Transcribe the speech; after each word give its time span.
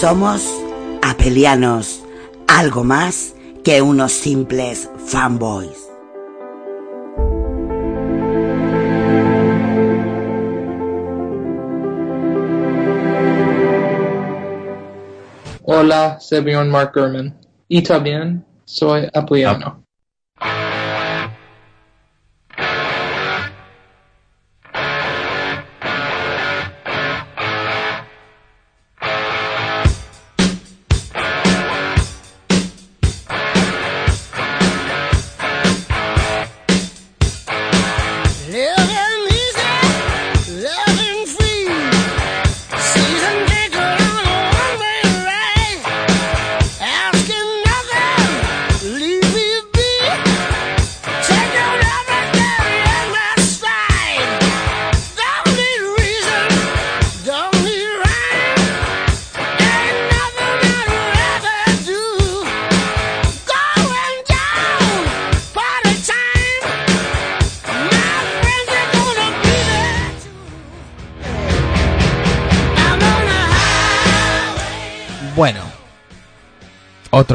Somos 0.00 0.50
apelianos, 1.02 2.02
algo 2.48 2.84
más 2.84 3.34
que 3.62 3.82
unos 3.82 4.12
simples 4.12 4.88
fanboys. 4.96 5.90
Hola, 15.64 16.18
soy 16.18 16.70
Mark 16.70 16.92
Gurman. 16.94 17.38
Y 17.68 17.82
también 17.82 18.42
soy 18.64 19.06
apeliano. 19.12 19.84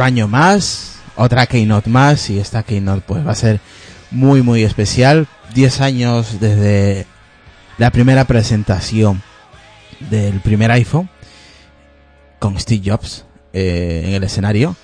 Año 0.05 0.27
más, 0.27 0.99
otra 1.15 1.45
Keynote 1.47 1.89
más 1.89 2.29
y 2.29 2.39
esta 2.39 2.63
Keynote 2.63 3.03
pues 3.05 3.25
va 3.25 3.31
a 3.31 3.35
ser 3.35 3.59
muy 4.11 4.41
muy 4.41 4.63
especial. 4.63 5.27
10 5.53 5.81
años 5.81 6.39
desde 6.39 7.05
la 7.77 7.91
primera 7.91 8.25
presentación 8.25 9.21
del 10.09 10.39
primer 10.41 10.71
iPhone 10.71 11.09
con 12.39 12.59
Steve 12.59 12.81
Jobs 12.91 13.25
eh, 13.53 14.03
en 14.07 14.13
el 14.13 14.23
escenario. 14.23 14.75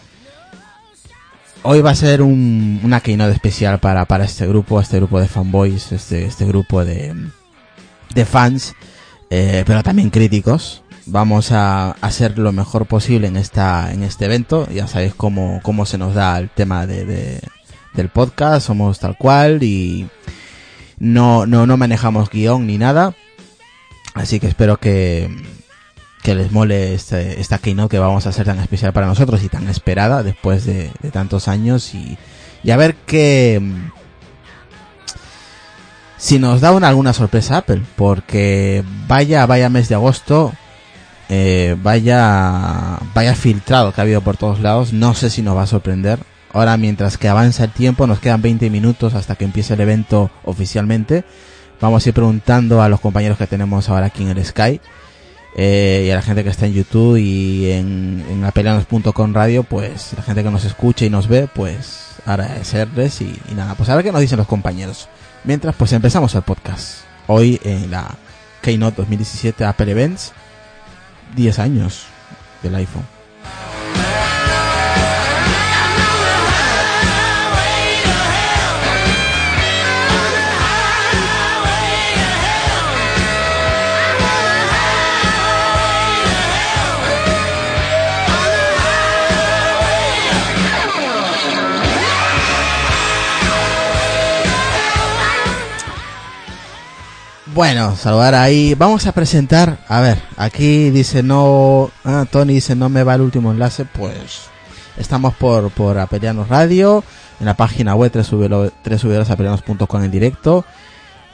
Hoy 1.63 1.81
va 1.81 1.91
a 1.91 1.95
ser 1.95 2.21
un- 2.21 2.79
una 2.83 3.01
Keynote 3.01 3.33
especial 3.33 3.79
para, 3.79 4.05
para 4.05 4.23
este 4.25 4.47
grupo, 4.47 4.79
este 4.81 4.97
grupo 4.97 5.19
de 5.19 5.27
fanboys, 5.27 5.91
este, 5.91 6.25
este 6.25 6.45
grupo 6.45 6.83
de, 6.83 7.13
de 8.15 8.25
fans, 8.25 8.73
eh, 9.29 9.63
pero 9.67 9.83
también 9.83 10.09
críticos. 10.09 10.81
Vamos 11.07 11.51
a 11.51 11.91
hacer 12.01 12.37
lo 12.37 12.51
mejor 12.51 12.85
posible 12.85 13.27
en 13.27 13.35
esta 13.37 13.91
en 13.91 14.03
este 14.03 14.25
evento. 14.25 14.67
Ya 14.69 14.87
sabéis 14.87 15.13
cómo, 15.15 15.59
cómo 15.63 15.85
se 15.85 15.97
nos 15.97 16.13
da 16.13 16.37
el 16.37 16.49
tema 16.49 16.85
de, 16.85 17.05
de- 17.05 17.41
del 17.93 18.09
podcast. 18.09 18.67
Somos 18.67 18.99
tal 18.99 19.17
cual 19.17 19.63
y 19.63 20.07
no, 20.99 21.45
no, 21.45 21.65
no 21.65 21.75
manejamos 21.77 22.29
guion 22.29 22.67
ni 22.67 22.77
nada. 22.77 23.15
Así 24.13 24.39
que 24.39 24.47
espero 24.47 24.77
que, 24.77 25.29
que 26.21 26.35
les 26.35 26.51
mole 26.51 26.93
este, 26.93 27.39
esta 27.41 27.57
keynote 27.57 27.95
que 27.95 27.99
vamos 27.99 28.25
a 28.25 28.29
hacer 28.29 28.45
tan 28.45 28.59
especial 28.59 28.93
para 28.93 29.07
nosotros 29.07 29.41
y 29.43 29.49
tan 29.49 29.67
esperada 29.69 30.21
después 30.21 30.65
de, 30.65 30.91
de 31.01 31.11
tantos 31.11 31.47
años 31.47 31.93
y, 31.95 32.17
y 32.63 32.71
a 32.71 32.77
ver 32.77 32.95
qué 33.07 33.61
si 36.17 36.37
nos 36.37 36.61
da 36.61 36.71
una, 36.71 36.87
alguna 36.89 37.13
sorpresa 37.13 37.57
Apple 37.57 37.81
porque 37.95 38.83
vaya 39.07 39.45
vaya 39.47 39.69
mes 39.69 39.89
de 39.89 39.95
agosto 39.95 40.53
eh, 41.31 41.75
vaya 41.81 42.99
vaya 43.15 43.33
filtrado 43.33 43.91
que 43.91 44.01
ha 44.01 44.03
habido 44.03 44.21
por 44.21 44.37
todos 44.37 44.59
lados 44.59 44.93
no 44.93 45.15
sé 45.15 45.29
si 45.29 45.41
nos 45.41 45.57
va 45.57 45.63
a 45.63 45.67
sorprender 45.67 46.19
ahora 46.53 46.77
mientras 46.77 47.17
que 47.17 47.29
avanza 47.29 47.63
el 47.63 47.71
tiempo 47.71 48.05
nos 48.05 48.19
quedan 48.19 48.41
20 48.41 48.69
minutos 48.69 49.15
hasta 49.15 49.35
que 49.35 49.45
empiece 49.45 49.73
el 49.73 49.81
evento 49.81 50.29
oficialmente 50.43 51.23
vamos 51.79 52.05
a 52.05 52.09
ir 52.09 52.13
preguntando 52.13 52.81
a 52.81 52.89
los 52.89 52.99
compañeros 52.99 53.37
que 53.37 53.47
tenemos 53.47 53.89
ahora 53.89 54.07
aquí 54.07 54.21
en 54.21 54.29
el 54.37 54.45
Sky 54.45 54.79
eh, 55.55 56.05
y 56.07 56.11
a 56.11 56.15
la 56.15 56.21
gente 56.21 56.43
que 56.43 56.49
está 56.49 56.65
en 56.65 56.73
YouTube 56.73 57.17
y 57.17 57.71
en, 57.71 58.23
en 58.29 59.33
radio, 59.33 59.63
pues 59.63 60.13
la 60.15 60.23
gente 60.23 60.43
que 60.43 60.49
nos 60.49 60.63
escucha 60.63 61.05
y 61.05 61.09
nos 61.09 61.27
ve, 61.27 61.49
pues 61.53 62.15
agradecerles 62.25 63.21
y, 63.21 63.37
y 63.49 63.53
nada, 63.55 63.75
pues 63.75 63.89
a 63.89 63.95
ver 63.95 64.05
qué 64.05 64.11
nos 64.11 64.21
dicen 64.21 64.37
los 64.37 64.47
compañeros. 64.47 65.09
Mientras, 65.43 65.75
pues 65.75 65.91
empezamos 65.91 66.35
el 66.35 66.43
podcast. 66.43 67.01
Hoy 67.27 67.59
en 67.63 67.91
la 67.91 68.15
Keynote 68.61 68.97
2017 68.97 69.65
Apple 69.65 69.91
Events, 69.91 70.33
10 71.35 71.59
años 71.59 72.05
del 72.61 72.75
iPhone. 72.75 73.20
Bueno, 97.53 97.95
saludar 97.95 98.35
ahí. 98.35 98.75
Vamos 98.75 99.07
a 99.07 99.11
presentar. 99.11 99.79
A 99.87 99.99
ver, 99.99 100.19
aquí 100.37 100.89
dice 100.89 101.21
no. 101.23 101.91
Ah, 102.03 102.25
Tony 102.29 102.53
dice 102.53 102.75
no 102.75 102.89
me 102.89 103.03
va 103.03 103.15
el 103.15 103.21
último 103.21 103.51
enlace. 103.51 103.85
Pues 103.85 104.51
Estamos 104.97 105.33
por, 105.35 105.71
por 105.71 105.97
Apelianos 105.97 106.49
Radio, 106.49 107.03
en 107.39 107.45
la 107.45 107.55
página 107.55 107.95
web 107.95 108.11
www.apelianos.com 108.13 110.03
en 110.03 110.11
directo. 110.11 110.65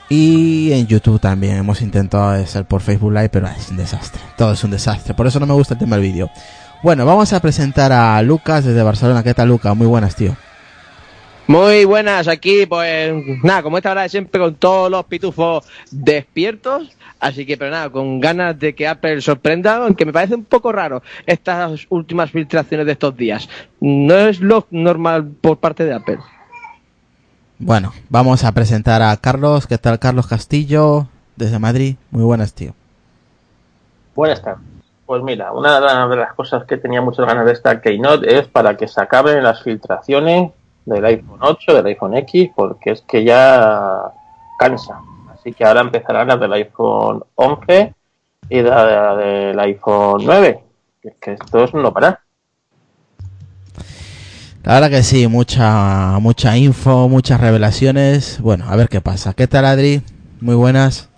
Y 0.08 0.72
en 0.72 0.86
YouTube 0.86 1.20
también 1.20 1.58
hemos 1.58 1.82
intentado 1.82 2.30
hacer 2.30 2.64
por 2.64 2.80
Facebook 2.80 3.12
Live, 3.12 3.28
pero 3.28 3.46
es 3.48 3.68
un 3.68 3.76
desastre. 3.76 4.22
Todo 4.38 4.52
es 4.52 4.64
un 4.64 4.70
desastre. 4.70 5.12
Por 5.12 5.26
eso 5.26 5.38
no 5.38 5.44
me 5.46 5.52
gusta 5.52 5.74
el 5.74 5.80
tema 5.80 5.96
del 5.96 6.04
vídeo. 6.04 6.30
Bueno, 6.82 7.04
vamos 7.04 7.32
a 7.34 7.40
presentar 7.40 7.92
a 7.92 8.22
Lucas 8.22 8.64
desde 8.64 8.82
Barcelona. 8.82 9.22
¿Qué 9.22 9.34
tal, 9.34 9.48
Lucas? 9.48 9.76
Muy 9.76 9.86
buenas, 9.86 10.14
tío. 10.16 10.34
Muy 11.48 11.86
buenas, 11.86 12.28
aquí 12.28 12.66
pues 12.66 13.10
nada, 13.42 13.62
como 13.62 13.78
esta 13.78 13.92
hora 13.92 14.02
de 14.02 14.10
siempre 14.10 14.38
con 14.38 14.56
todos 14.56 14.90
los 14.90 15.02
pitufos 15.06 15.66
despiertos, 15.90 16.94
así 17.20 17.46
que 17.46 17.56
pero 17.56 17.70
nada, 17.70 17.88
con 17.88 18.20
ganas 18.20 18.58
de 18.58 18.74
que 18.74 18.86
Apple 18.86 19.22
sorprenda, 19.22 19.76
aunque 19.76 20.04
me 20.04 20.12
parece 20.12 20.34
un 20.34 20.44
poco 20.44 20.72
raro 20.72 21.02
estas 21.24 21.86
últimas 21.88 22.30
filtraciones 22.30 22.84
de 22.84 22.92
estos 22.92 23.16
días. 23.16 23.48
No 23.80 24.14
es 24.14 24.40
lo 24.40 24.66
normal 24.70 25.26
por 25.40 25.56
parte 25.56 25.86
de 25.86 25.94
Apple. 25.94 26.18
Bueno, 27.58 27.94
vamos 28.10 28.44
a 28.44 28.52
presentar 28.52 29.00
a 29.00 29.16
Carlos. 29.16 29.66
¿Qué 29.66 29.78
tal, 29.78 29.98
Carlos 29.98 30.26
Castillo? 30.26 31.08
Desde 31.34 31.58
Madrid. 31.58 31.96
Muy 32.10 32.24
buenas, 32.24 32.52
tío. 32.52 32.74
Buenas 34.14 34.42
tardes. 34.42 34.66
Pues 35.06 35.22
mira, 35.22 35.50
una 35.52 35.80
de 36.08 36.16
las 36.16 36.34
cosas 36.34 36.66
que 36.66 36.76
tenía 36.76 37.00
muchas 37.00 37.24
ganas 37.24 37.46
de 37.46 37.52
esta 37.52 37.80
Keynote 37.80 38.38
es 38.38 38.46
para 38.46 38.76
que 38.76 38.86
se 38.86 39.00
acaben 39.00 39.42
las 39.42 39.62
filtraciones 39.62 40.50
del 40.88 41.04
iPhone 41.04 41.38
8, 41.40 41.74
del 41.74 41.86
iPhone 41.86 42.16
X, 42.16 42.50
porque 42.54 42.92
es 42.92 43.02
que 43.02 43.24
ya 43.24 44.12
cansa. 44.58 45.00
Así 45.32 45.52
que 45.52 45.64
ahora 45.64 45.80
empezarán 45.82 46.28
las 46.28 46.40
del 46.40 46.52
iPhone 46.52 47.22
11 47.34 47.94
y 48.50 48.62
la, 48.62 49.16
del 49.16 49.58
iPhone 49.60 50.22
9. 50.24 50.64
Es 51.02 51.14
que 51.20 51.32
esto 51.32 51.64
es 51.64 51.74
no 51.74 51.92
parar. 51.92 52.20
La 54.64 54.74
verdad 54.74 54.90
que 54.90 55.02
sí, 55.02 55.26
mucha, 55.28 56.18
mucha 56.20 56.56
info, 56.56 57.08
muchas 57.08 57.40
revelaciones. 57.40 58.40
Bueno, 58.40 58.64
a 58.68 58.76
ver 58.76 58.88
qué 58.88 59.00
pasa. 59.00 59.32
¿Qué 59.32 59.46
tal, 59.46 59.64
Adri? 59.64 60.02
Muy 60.40 60.56
buenas. 60.56 61.08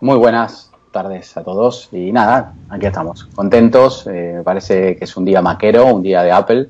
Muy 0.00 0.18
buenas 0.18 0.70
tardes 0.96 1.36
a 1.36 1.44
todos 1.44 1.88
y 1.92 2.10
nada, 2.10 2.54
aquí 2.70 2.86
estamos, 2.86 3.24
contentos. 3.34 4.06
eh, 4.06 4.34
me 4.36 4.42
parece 4.42 4.96
que 4.96 5.04
es 5.04 5.16
un 5.16 5.26
día 5.26 5.42
maquero, 5.42 5.86
un 5.86 6.02
día 6.02 6.22
de 6.22 6.32
Apple. 6.32 6.68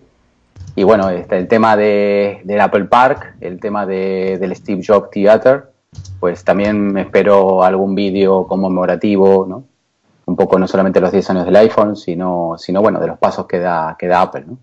Y 0.79 0.85
bueno, 0.85 1.09
este, 1.09 1.39
el 1.39 1.49
tema 1.49 1.75
de, 1.75 2.43
del 2.45 2.61
Apple 2.61 2.85
Park, 2.85 3.37
el 3.41 3.59
tema 3.59 3.87
de, 3.87 4.37
del 4.39 4.55
Steve 4.55 4.83
Jobs 4.87 5.11
Theater, 5.11 5.71
pues 6.21 6.45
también 6.45 6.93
me 6.93 7.01
espero 7.01 7.63
algún 7.65 7.95
vídeo 7.95 8.47
conmemorativo, 8.47 9.47
¿no? 9.49 9.65
Un 10.27 10.37
poco 10.37 10.59
no 10.59 10.69
solamente 10.69 11.01
los 11.01 11.11
10 11.11 11.31
años 11.31 11.47
del 11.47 11.57
iPhone, 11.57 11.97
sino, 11.97 12.57
sino 12.59 12.83
bueno, 12.83 13.01
de 13.01 13.07
los 13.07 13.19
pasos 13.19 13.47
que 13.47 13.59
da, 13.59 13.97
que 13.99 14.07
da 14.07 14.21
Apple, 14.21 14.45
¿no? 14.47 14.59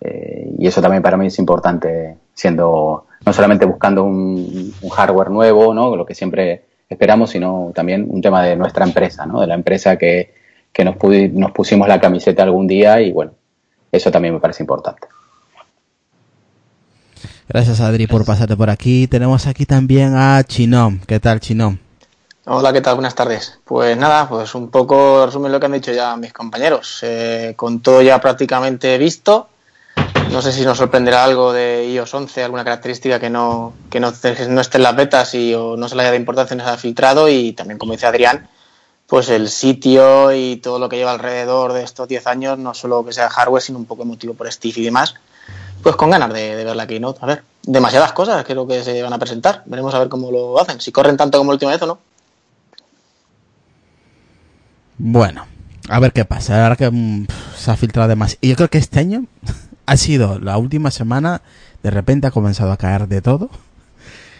Eh, 0.00 0.54
y 0.58 0.66
eso 0.66 0.80
también 0.80 1.02
para 1.02 1.16
mí 1.16 1.26
es 1.26 1.38
importante, 1.40 2.18
siendo 2.32 3.06
no 3.26 3.32
solamente 3.32 3.64
buscando 3.64 4.04
un, 4.04 4.72
hardware 4.92 5.30
nuevo, 5.30 5.74
¿no? 5.74 5.96
Lo 5.96 6.06
que 6.06 6.14
siempre 6.14 6.66
esperamos, 6.88 7.30
sino 7.30 7.72
también 7.74 8.06
un 8.08 8.22
tema 8.22 8.44
de 8.44 8.54
nuestra 8.54 8.84
empresa, 8.84 9.26
¿no? 9.26 9.40
De 9.40 9.48
la 9.48 9.54
empresa 9.54 9.96
que, 9.96 10.34
que 10.72 10.84
nos, 10.84 10.94
nos 11.32 11.50
pusimos 11.50 11.88
la 11.88 12.00
camiseta 12.00 12.44
algún 12.44 12.68
día 12.68 13.00
y 13.00 13.10
bueno, 13.10 13.32
eso 13.90 14.12
también 14.12 14.34
me 14.34 14.40
parece 14.40 14.62
importante. 14.62 15.08
Gracias, 17.52 17.80
Adri, 17.80 18.06
por 18.06 18.24
pasarte 18.24 18.56
por 18.56 18.70
aquí. 18.70 19.06
Tenemos 19.06 19.46
aquí 19.46 19.66
también 19.66 20.16
a 20.16 20.42
Chinom. 20.42 21.00
¿Qué 21.00 21.20
tal, 21.20 21.38
Chinom? 21.38 21.76
Hola, 22.46 22.72
¿qué 22.72 22.80
tal? 22.80 22.94
Buenas 22.94 23.14
tardes. 23.14 23.58
Pues 23.66 23.94
nada, 23.94 24.26
pues 24.26 24.54
un 24.54 24.70
poco 24.70 25.26
resumen 25.26 25.52
lo 25.52 25.60
que 25.60 25.66
han 25.66 25.72
dicho 25.72 25.92
ya 25.92 26.16
mis 26.16 26.32
compañeros. 26.32 27.00
Eh, 27.02 27.52
con 27.54 27.80
todo 27.80 28.00
ya 28.00 28.22
prácticamente 28.22 28.96
visto, 28.96 29.50
no 30.30 30.40
sé 30.40 30.50
si 30.50 30.64
nos 30.64 30.78
sorprenderá 30.78 31.24
algo 31.24 31.52
de 31.52 31.90
iOS 31.90 32.14
11, 32.14 32.42
alguna 32.42 32.64
característica 32.64 33.20
que 33.20 33.28
no, 33.28 33.74
que 33.90 34.00
no, 34.00 34.10
no 34.48 34.60
esté 34.62 34.78
en 34.78 34.82
las 34.82 34.96
betas 34.96 35.34
y 35.34 35.52
o 35.52 35.76
no 35.76 35.90
se 35.90 35.96
le 35.96 36.04
haya 36.04 36.12
de 36.12 36.16
importancia 36.16 36.56
no 36.56 36.64
se 36.64 36.70
haya 36.70 36.78
filtrado 36.78 37.28
y 37.28 37.52
también, 37.52 37.76
como 37.76 37.92
dice 37.92 38.06
Adrián, 38.06 38.48
pues 39.06 39.28
el 39.28 39.50
sitio 39.50 40.32
y 40.32 40.56
todo 40.56 40.78
lo 40.78 40.88
que 40.88 40.96
lleva 40.96 41.12
alrededor 41.12 41.74
de 41.74 41.82
estos 41.82 42.08
10 42.08 42.26
años, 42.28 42.58
no 42.58 42.72
solo 42.72 43.04
que 43.04 43.12
sea 43.12 43.28
hardware, 43.28 43.62
sino 43.62 43.78
un 43.78 43.84
poco 43.84 44.04
emotivo 44.04 44.32
por 44.32 44.50
Steve 44.50 44.80
y 44.80 44.84
demás. 44.84 45.16
Pues 45.82 45.96
con 45.96 46.10
ganas 46.10 46.32
de, 46.32 46.56
de 46.56 46.64
ver 46.64 46.76
la 46.76 46.86
Keynote. 46.86 47.18
A 47.22 47.26
ver, 47.26 47.42
demasiadas 47.62 48.12
cosas 48.12 48.44
creo 48.44 48.66
que 48.66 48.82
se 48.82 49.02
van 49.02 49.12
a 49.12 49.18
presentar. 49.18 49.62
Veremos 49.66 49.94
a 49.94 49.98
ver 49.98 50.08
cómo 50.08 50.30
lo 50.30 50.60
hacen, 50.60 50.80
si 50.80 50.92
corren 50.92 51.16
tanto 51.16 51.38
como 51.38 51.50
la 51.50 51.54
última 51.54 51.72
vez 51.72 51.82
o 51.82 51.86
no. 51.86 51.98
Bueno, 54.98 55.46
a 55.88 55.98
ver 55.98 56.12
qué 56.12 56.24
pasa. 56.24 56.62
Ahora 56.62 56.76
que 56.76 56.88
mm, 56.90 57.26
se 57.56 57.70
ha 57.70 57.76
filtrado 57.76 58.08
demasiado. 58.08 58.38
Y 58.40 58.50
yo 58.50 58.56
creo 58.56 58.70
que 58.70 58.78
este 58.78 59.00
año 59.00 59.24
ha 59.86 59.96
sido 59.96 60.38
la 60.38 60.56
última 60.58 60.90
semana. 60.90 61.42
De 61.82 61.90
repente 61.90 62.28
ha 62.28 62.30
comenzado 62.30 62.70
a 62.70 62.76
caer 62.76 63.08
de 63.08 63.20
todo. 63.20 63.50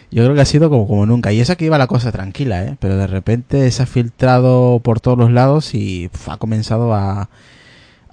Yo 0.09 0.23
creo 0.23 0.35
que 0.35 0.41
ha 0.41 0.45
sido 0.45 0.69
como, 0.69 1.05
nunca. 1.05 1.33
Y 1.33 1.41
eso 1.41 1.57
que 1.57 1.65
iba 1.65 1.77
la 1.77 1.87
cosa 1.87 2.11
tranquila, 2.11 2.63
¿eh? 2.63 2.77
Pero 2.79 2.95
de 2.97 3.07
repente 3.07 3.69
se 3.71 3.83
ha 3.83 3.85
filtrado 3.85 4.79
por 4.79 5.01
todos 5.01 5.17
los 5.17 5.31
lados 5.31 5.73
y 5.73 6.09
ha 6.27 6.37
comenzado 6.37 6.93
a, 6.93 7.29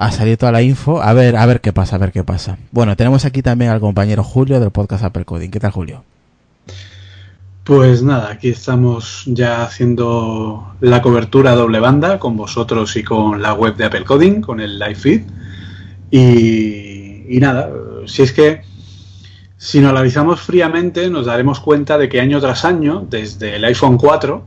a 0.00 0.10
salir 0.10 0.38
toda 0.38 0.50
la 0.50 0.62
info. 0.62 1.02
A 1.02 1.12
ver, 1.12 1.36
a 1.36 1.44
ver 1.44 1.60
qué 1.60 1.74
pasa, 1.74 1.96
a 1.96 1.98
ver 1.98 2.10
qué 2.10 2.24
pasa. 2.24 2.56
Bueno, 2.72 2.96
tenemos 2.96 3.26
aquí 3.26 3.42
también 3.42 3.70
al 3.70 3.80
compañero 3.80 4.24
Julio 4.24 4.58
del 4.58 4.70
podcast 4.70 5.04
Apple 5.04 5.26
Coding. 5.26 5.50
¿Qué 5.50 5.60
tal, 5.60 5.72
Julio? 5.72 6.02
Pues 7.64 8.02
nada, 8.02 8.30
aquí 8.30 8.48
estamos 8.48 9.24
ya 9.26 9.62
haciendo 9.62 10.74
la 10.80 11.02
cobertura 11.02 11.54
doble 11.54 11.80
banda 11.80 12.18
con 12.18 12.34
vosotros 12.34 12.96
y 12.96 13.04
con 13.04 13.42
la 13.42 13.52
web 13.52 13.76
de 13.76 13.84
Apple 13.84 14.04
Coding, 14.04 14.40
con 14.40 14.60
el 14.60 14.78
live 14.78 14.94
feed. 14.94 15.20
Y, 16.10 17.38
nada, 17.38 17.70
si 18.06 18.22
es 18.22 18.32
que 18.32 18.62
si 19.58 19.82
lo 19.82 19.90
analizamos 19.90 20.40
fríamente 20.40 21.10
nos 21.10 21.26
daremos 21.26 21.60
cuenta 21.60 21.98
de 21.98 22.08
que 22.08 22.22
año 22.22 22.40
tras 22.40 22.64
año, 22.64 23.06
desde 23.10 23.56
el 23.56 23.64
iPhone 23.66 23.98
4, 23.98 24.46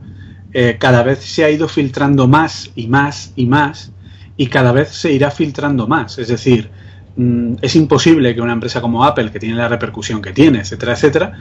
eh, 0.52 0.76
cada 0.80 1.04
vez 1.04 1.20
se 1.20 1.44
ha 1.44 1.50
ido 1.50 1.68
filtrando 1.68 2.26
más 2.26 2.72
y 2.74 2.88
más 2.88 3.32
y 3.36 3.46
más 3.46 3.92
y 4.36 4.46
cada 4.48 4.72
vez 4.72 4.88
se 4.90 5.12
irá 5.12 5.30
filtrando 5.30 5.86
más. 5.86 6.18
Es 6.18 6.28
decir, 6.28 6.70
mm, 7.16 7.54
es 7.62 7.76
imposible 7.76 8.34
que 8.34 8.40
una 8.40 8.52
empresa 8.52 8.80
como 8.80 9.04
Apple, 9.04 9.30
que 9.30 9.38
tiene 9.38 9.56
la 9.56 9.68
repercusión 9.68 10.20
que 10.22 10.32
tiene, 10.32 10.60
etcétera, 10.60 10.92
etcétera, 10.92 11.32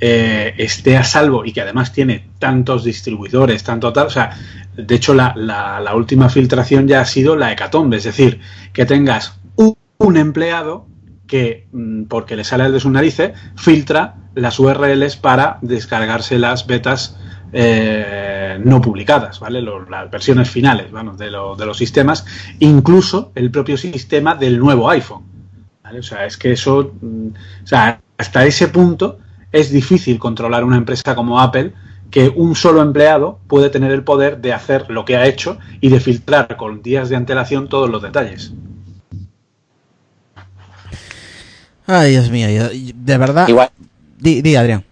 eh, 0.00 0.54
esté 0.58 0.96
a 0.96 1.04
salvo 1.04 1.44
y 1.44 1.52
que 1.52 1.60
además 1.62 1.92
tiene 1.92 2.26
tantos 2.38 2.84
distribuidores, 2.84 3.62
tanto 3.64 3.92
tal. 3.92 4.06
O 4.06 4.10
sea, 4.10 4.30
de 4.76 4.94
hecho, 4.94 5.14
la, 5.14 5.32
la- 5.36 5.80
la 5.80 5.94
última 5.94 6.28
filtración 6.28 6.86
ya 6.88 7.00
ha 7.00 7.04
sido 7.06 7.36
la 7.36 7.52
hecatombe, 7.52 7.96
es 7.96 8.04
decir, 8.04 8.40
que 8.72 8.86
tengas 8.86 9.38
un, 9.56 10.16
empleado 10.16 10.86
que, 11.26 11.66
mm, 11.72 12.04
porque 12.04 12.36
le 12.36 12.44
sale 12.44 12.64
el 12.66 12.72
de 12.72 12.80
sus 12.80 12.90
narices, 12.92 13.32
filtra 13.56 14.16
las 14.34 14.58
URLs 14.60 15.16
para 15.16 15.58
descargarse 15.62 16.38
las 16.38 16.66
betas 16.66 17.16
eh, 17.52 18.35
no 18.58 18.80
publicadas, 18.80 19.40
¿vale? 19.40 19.60
Lo- 19.62 19.88
las 19.88 20.10
versiones 20.10 20.50
finales, 20.50 20.90
vamos, 20.92 21.18
de, 21.18 21.30
lo- 21.30 21.56
de 21.56 21.66
los 21.66 21.76
sistemas, 21.76 22.24
incluso 22.58 23.32
el 23.34 23.50
propio 23.50 23.76
sistema 23.76 24.34
del 24.34 24.58
nuevo 24.58 24.88
iPhone. 24.90 25.22
¿vale? 25.82 26.00
O 26.00 26.02
sea, 26.02 26.26
es 26.26 26.36
que 26.36 26.52
eso, 26.52 26.92
mm, 27.00 27.28
o 27.62 27.66
sea, 27.66 28.00
hasta 28.18 28.44
ese 28.44 28.68
punto 28.68 29.18
es 29.52 29.70
difícil 29.70 30.18
controlar 30.18 30.64
una 30.64 30.76
empresa 30.76 31.14
como 31.14 31.40
Apple 31.40 31.72
que 32.10 32.28
un 32.34 32.54
solo 32.54 32.82
empleado 32.82 33.38
puede 33.48 33.68
tener 33.70 33.90
el 33.92 34.02
poder 34.04 34.40
de 34.40 34.52
hacer 34.52 34.90
lo 34.90 35.04
que 35.04 35.16
ha 35.16 35.26
hecho 35.26 35.58
y 35.80 35.88
de 35.88 36.00
filtrar 36.00 36.56
con 36.56 36.82
días 36.82 37.08
de 37.08 37.16
antelación 37.16 37.68
todos 37.68 37.88
los 37.90 38.02
detalles. 38.02 38.52
Ay, 41.86 42.10
Dios 42.12 42.30
mío, 42.30 42.48
yo- 42.50 42.68
de 42.94 43.18
verdad. 43.18 43.48
Igual, 43.48 43.70
Di, 44.18 44.40
di, 44.42 44.56
Adrián. 44.56 44.82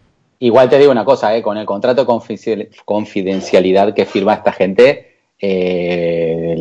Igual 0.44 0.68
te 0.68 0.78
digo 0.78 0.92
una 0.92 1.06
cosa, 1.06 1.34
¿eh? 1.34 1.40
con 1.40 1.56
el 1.56 1.64
contrato 1.64 2.02
de 2.02 2.06
confidencial- 2.06 2.68
confidencialidad 2.84 3.94
que 3.94 4.04
firma 4.04 4.34
esta 4.34 4.52
gente, 4.52 5.16
eh, 5.40 6.54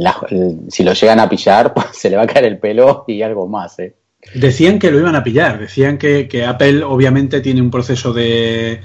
si 0.70 0.86
lo 0.86 0.94
llegan 0.94 1.20
a 1.20 1.28
pillar, 1.28 1.74
pues 1.76 1.88
se 1.92 2.10
le 2.10 2.16
va 2.16 2.24
a 2.24 2.28
caer 2.28 2.46
el 2.46 2.60
pelo 2.60 3.04
y 3.10 3.22
algo 3.22 3.46
más. 3.46 3.78
¿eh? 3.80 3.94
Decían 4.36 4.80
que 4.80 4.90
lo 4.90 5.00
iban 5.00 5.18
a 5.18 5.24
pillar, 5.26 5.60
decían 5.60 5.98
que, 5.98 6.46
Apple 6.48 6.82
obviamente 6.82 7.42
tiene 7.42 7.62
un 7.62 7.70
proceso 7.70 8.14
de, 8.14 8.80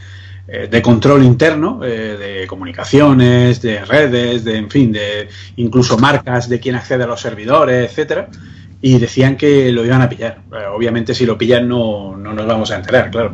eh, 0.49 0.67
de 0.69 0.83
control 0.83 1.23
interno, 1.23 1.85
eh, 1.85 2.17
de 2.17 2.47
comunicaciones, 2.49 3.63
de 3.63 3.85
redes, 3.85 4.43
de 4.43 4.57
en 4.57 4.69
fin, 4.69 4.91
de 4.91 5.29
incluso 5.59 5.97
marcas 5.97 6.49
de 6.49 6.59
quién 6.59 6.75
accede 6.75 7.05
a 7.05 7.07
los 7.07 7.21
servidores, 7.21 7.89
etcétera, 7.89 8.31
y 8.83 8.99
decían 8.99 9.37
que 9.37 9.71
lo 9.71 9.85
iban 9.85 10.03
a 10.03 10.09
pillar. 10.09 10.41
Obviamente 10.75 11.15
si 11.15 11.25
lo 11.25 11.39
pillan 11.39 11.69
no, 11.69 12.17
no 12.17 12.33
nos 12.33 12.47
vamos 12.47 12.73
a 12.73 12.77
enterar, 12.79 13.13
claro. 13.13 13.33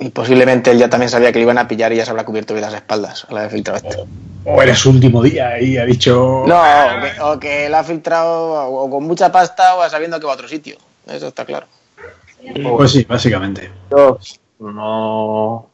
Y 0.00 0.10
posiblemente 0.10 0.70
él 0.70 0.78
ya 0.78 0.88
también 0.88 1.10
sabía 1.10 1.32
que 1.32 1.38
le 1.38 1.42
iban 1.42 1.58
a 1.58 1.66
pillar 1.66 1.92
y 1.92 1.96
ya 1.96 2.04
se 2.04 2.10
habrá 2.10 2.24
cubierto 2.24 2.54
bien 2.54 2.62
las 2.62 2.74
espaldas 2.74 3.26
a 3.28 3.34
la 3.34 3.42
de 3.42 3.50
filtrar 3.50 3.76
esto. 3.78 4.06
O 4.44 4.62
era 4.62 4.74
su 4.74 4.90
último 4.90 5.22
día 5.22 5.60
y 5.60 5.76
ha 5.76 5.84
dicho... 5.84 6.44
No, 6.46 6.60
o 6.60 7.00
que, 7.00 7.20
o 7.20 7.40
que 7.40 7.68
la 7.68 7.80
ha 7.80 7.84
filtrado 7.84 8.52
o, 8.52 8.84
o 8.84 8.90
con 8.90 9.04
mucha 9.04 9.32
pasta 9.32 9.74
o 9.74 9.88
sabiendo 9.90 10.20
que 10.20 10.26
va 10.26 10.32
a 10.32 10.34
otro 10.36 10.48
sitio. 10.48 10.76
Eso 11.06 11.28
está 11.28 11.44
claro. 11.44 11.66
Pues 12.76 12.92
sí, 12.92 13.04
básicamente. 13.08 13.70
No, 14.60 15.68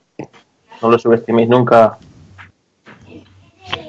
no 0.81 0.90
lo 0.90 0.99
subestiméis 0.99 1.49
nunca. 1.49 1.99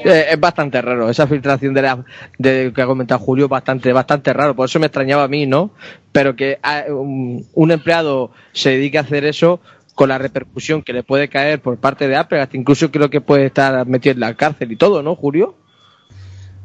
Eh, 0.03 0.27
es 0.31 0.39
bastante 0.39 0.81
raro, 0.81 1.09
esa 1.09 1.27
filtración 1.27 1.73
de, 1.73 1.81
la, 1.81 2.03
de 2.37 2.71
que 2.73 2.81
ha 2.81 2.85
comentado 2.85 3.19
Julio, 3.19 3.47
bastante, 3.47 3.91
bastante 3.91 4.31
raro, 4.33 4.55
por 4.55 4.69
eso 4.69 4.79
me 4.79 4.85
extrañaba 4.85 5.23
a 5.23 5.27
mí, 5.27 5.45
¿no? 5.45 5.71
Pero 6.11 6.35
que 6.35 6.59
ah, 6.63 6.83
un, 6.89 7.45
un 7.53 7.71
empleado 7.71 8.31
se 8.53 8.69
dedique 8.71 8.97
a 8.97 9.01
hacer 9.01 9.25
eso 9.25 9.59
con 9.95 10.09
la 10.09 10.17
repercusión 10.17 10.81
que 10.83 10.93
le 10.93 11.03
puede 11.03 11.29
caer 11.29 11.61
por 11.61 11.77
parte 11.77 12.07
de 12.07 12.15
Apple, 12.17 12.41
hasta 12.41 12.57
incluso 12.57 12.91
creo 12.91 13.09
que 13.09 13.21
puede 13.21 13.45
estar 13.47 13.85
metido 13.87 14.13
en 14.13 14.19
la 14.19 14.33
cárcel 14.35 14.71
y 14.71 14.75
todo, 14.75 15.01
¿no, 15.01 15.15
Julio? 15.15 15.55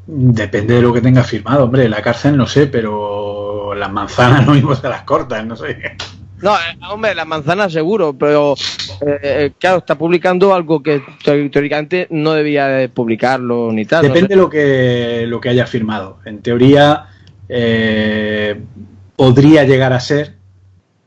Depende 0.06 0.74
de 0.74 0.82
lo 0.82 0.92
que 0.92 1.00
tenga 1.00 1.22
firmado, 1.22 1.64
hombre. 1.64 1.88
La 1.88 2.02
cárcel 2.02 2.36
no 2.36 2.46
sé, 2.46 2.66
pero 2.66 3.74
las 3.74 3.92
manzanas 3.92 4.44
no 4.46 4.54
mismo 4.54 4.74
se 4.74 4.88
las 4.88 5.02
cortan, 5.02 5.46
no 5.48 5.56
sé. 5.56 5.78
No, 6.42 6.54
eh, 6.54 6.78
hombre, 6.90 7.14
la 7.14 7.26
manzana 7.26 7.68
seguro, 7.68 8.14
pero 8.18 8.54
eh, 9.22 9.52
claro, 9.58 9.78
está 9.78 9.96
publicando 9.96 10.54
algo 10.54 10.82
que 10.82 11.02
teó- 11.22 11.50
teóricamente 11.50 12.06
no 12.10 12.32
debía 12.32 12.66
de 12.66 12.88
publicarlo 12.88 13.70
ni 13.72 13.84
tal. 13.84 14.02
no 14.02 14.08
Depende 14.14 14.34
sé. 14.34 14.40
lo 14.40 14.48
que 14.48 15.24
lo 15.28 15.38
que 15.40 15.50
haya 15.50 15.66
firmado. 15.66 16.18
En 16.24 16.40
teoría 16.40 17.08
eh, 17.48 18.58
podría 19.16 19.64
llegar 19.64 19.92
a 19.92 20.00
ser, 20.00 20.36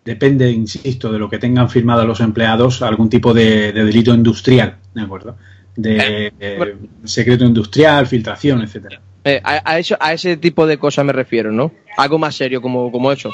depende, 0.03 0.51
insisto, 0.51 1.11
de 1.11 1.19
lo 1.19 1.29
que 1.29 1.39
tengan 1.39 1.69
firmado 1.69 2.05
los 2.05 2.19
empleados, 2.19 2.81
algún 2.81 3.09
tipo 3.09 3.33
de, 3.33 3.71
de 3.71 3.83
delito 3.85 4.13
industrial, 4.13 4.77
¿de 4.93 5.01
acuerdo? 5.01 5.37
De 5.75 6.31
eh, 6.39 6.77
secreto 7.03 7.45
industrial, 7.45 8.05
filtración, 8.07 8.61
etcétera. 8.61 9.01
Eh, 9.23 9.41
a, 9.43 9.61
a 9.63 9.79
eso, 9.79 9.95
a 9.99 10.13
ese 10.13 10.37
tipo 10.37 10.67
de 10.67 10.77
cosas 10.77 11.05
me 11.05 11.13
refiero, 11.13 11.51
¿no? 11.51 11.71
Algo 11.97 12.19
más 12.19 12.35
serio 12.35 12.61
como, 12.61 12.91
como 12.91 13.11
eso. 13.11 13.31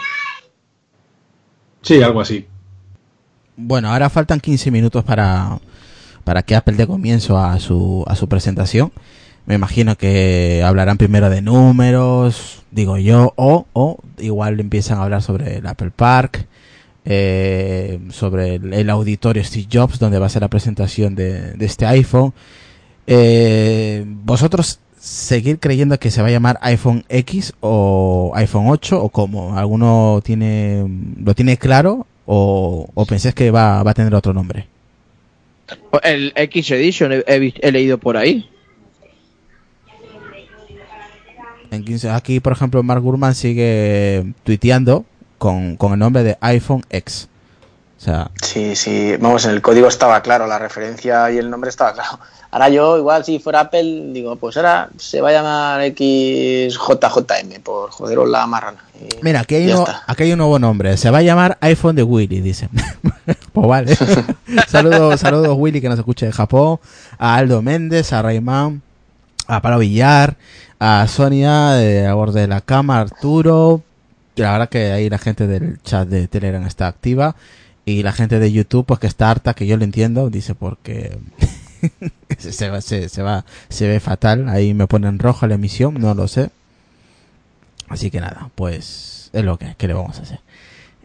Sí, 1.81 2.01
algo 2.01 2.21
así. 2.21 2.45
Bueno, 3.55 3.91
ahora 3.91 4.09
faltan 4.09 4.39
15 4.39 4.71
minutos 4.71 5.03
para, 5.03 5.59
para 6.23 6.43
que 6.43 6.55
Apple 6.55 6.75
dé 6.75 6.87
comienzo 6.87 7.37
a 7.37 7.59
su, 7.59 8.03
a 8.07 8.15
su 8.15 8.29
presentación. 8.29 8.91
Me 9.49 9.55
imagino 9.55 9.97
que 9.97 10.61
hablarán 10.63 10.99
primero 10.99 11.27
de 11.31 11.41
números, 11.41 12.61
digo 12.69 12.99
yo, 12.99 13.33
o, 13.35 13.65
o 13.73 13.97
igual 14.19 14.59
empiezan 14.59 14.99
a 14.99 15.03
hablar 15.05 15.23
sobre 15.23 15.57
el 15.57 15.65
Apple 15.65 15.89
Park, 15.89 16.45
eh, 17.03 17.97
sobre 18.11 18.57
el, 18.57 18.89
auditorio 18.91 19.43
Steve 19.43 19.65
Jobs, 19.73 19.97
donde 19.97 20.19
va 20.19 20.27
a 20.27 20.29
ser 20.29 20.43
la 20.43 20.49
presentación 20.49 21.15
de, 21.15 21.55
este 21.61 21.87
iPhone. 21.87 22.31
Eh, 23.07 24.05
¿Vosotros 24.05 24.81
seguir 24.99 25.57
creyendo 25.57 25.97
que 25.97 26.11
se 26.11 26.21
va 26.21 26.27
a 26.27 26.31
llamar 26.31 26.59
iPhone 26.61 27.03
X 27.09 27.53
o 27.59 28.31
iPhone 28.35 28.67
8 28.67 29.01
o 29.01 29.09
cómo? 29.09 29.57
¿Alguno 29.57 30.21
tiene, 30.23 30.85
lo 31.25 31.33
tiene 31.33 31.57
claro 31.57 32.05
o, 32.27 32.87
o 32.93 33.05
pensáis 33.07 33.33
que 33.33 33.49
va, 33.49 33.81
va 33.81 33.89
a 33.89 33.95
tener 33.95 34.13
otro 34.13 34.31
nombre? 34.31 34.67
El 36.03 36.33
X 36.35 36.69
Edition 36.69 37.23
he 37.25 37.71
leído 37.71 37.97
por 37.97 38.15
ahí. 38.15 38.47
En 41.71 41.85
15 41.85 42.09
aquí, 42.09 42.39
por 42.39 42.53
ejemplo, 42.53 42.81
Mark 42.83 43.01
Gurman 43.01 43.35
sigue 43.35 44.33
tuiteando 44.43 45.05
con, 45.37 45.75
con 45.75 45.93
el 45.93 45.99
nombre 45.99 46.23
de 46.23 46.37
iPhone 46.41 46.83
X. 46.89 47.27
O 47.97 48.01
sea, 48.01 48.31
Sí, 48.41 48.75
sí, 48.75 49.15
vamos, 49.19 49.45
en 49.45 49.51
el 49.51 49.61
código 49.61 49.87
estaba 49.87 50.21
claro, 50.21 50.47
la 50.47 50.57
referencia 50.57 51.29
y 51.31 51.37
el 51.37 51.49
nombre 51.49 51.69
estaba 51.69 51.93
claro. 51.93 52.19
Ahora 52.51 52.69
yo, 52.69 52.97
igual 52.97 53.23
si 53.23 53.37
fuera 53.37 53.59
Apple, 53.59 54.07
digo, 54.11 54.35
pues 54.37 54.57
ahora 54.57 54.89
se 54.97 55.21
va 55.21 55.29
a 55.29 55.33
llamar 55.33 55.81
XJJM, 55.81 57.61
por 57.61 57.91
joderos 57.91 58.27
la 58.27 58.47
marrana. 58.47 58.83
Y 58.99 59.07
mira, 59.21 59.41
aquí 59.41 59.55
hay, 59.55 59.71
uno, 59.71 59.85
aquí 60.07 60.23
hay 60.23 60.31
un 60.31 60.39
nuevo 60.39 60.57
nombre. 60.57 60.97
Se 60.97 61.11
va 61.11 61.19
a 61.19 61.21
llamar 61.21 61.59
iPhone 61.61 61.95
de 61.95 62.03
Willy, 62.03 62.41
dicen. 62.41 62.69
pues 63.53 63.67
vale. 63.67 63.95
saludos, 64.67 65.19
saludos 65.19 65.55
Willy 65.59 65.79
que 65.79 65.89
nos 65.89 65.99
escucha 65.99 66.25
de 66.25 66.31
Japón. 66.31 66.79
A 67.19 67.35
Aldo 67.35 67.61
Méndez, 67.61 68.13
a 68.13 68.23
Rayman, 68.23 68.81
a 69.49 69.61
Pablo 69.61 69.79
Villar, 69.79 70.37
a 70.79 71.07
Sonia 71.07 71.71
de 71.71 72.05
a 72.05 72.13
borde 72.13 72.41
de 72.41 72.47
la 72.47 72.61
cama, 72.61 72.99
Arturo. 72.99 73.81
La 74.35 74.51
verdad 74.53 74.69
que 74.69 74.91
ahí 74.91 75.09
la 75.09 75.17
gente 75.17 75.47
del 75.47 75.81
chat 75.81 76.07
de 76.07 76.27
Telegram 76.27 76.65
está 76.65 76.87
activa. 76.87 77.35
Y 77.83 78.03
la 78.03 78.11
gente 78.11 78.39
de 78.39 78.51
YouTube, 78.51 78.85
pues 78.85 78.99
que 78.99 79.07
está 79.07 79.31
harta, 79.31 79.55
que 79.55 79.65
yo 79.65 79.75
lo 79.75 79.83
entiendo, 79.83 80.29
dice 80.29 80.53
porque 80.53 81.17
se, 82.37 82.69
va, 82.69 82.81
se, 82.81 83.09
se 83.09 83.23
va, 83.23 83.43
se 83.69 83.87
ve 83.87 83.99
fatal. 83.99 84.47
Ahí 84.47 84.75
me 84.75 84.85
ponen 84.85 85.17
rojo 85.17 85.47
la 85.47 85.55
emisión, 85.55 85.95
no 85.95 86.13
lo 86.13 86.27
sé. 86.27 86.51
Así 87.87 88.11
que 88.11 88.21
nada, 88.21 88.51
pues 88.53 89.31
es 89.33 89.43
lo 89.43 89.57
que, 89.57 89.73
que 89.75 89.87
le 89.87 89.95
vamos 89.95 90.19
a 90.19 90.21
hacer. 90.21 90.39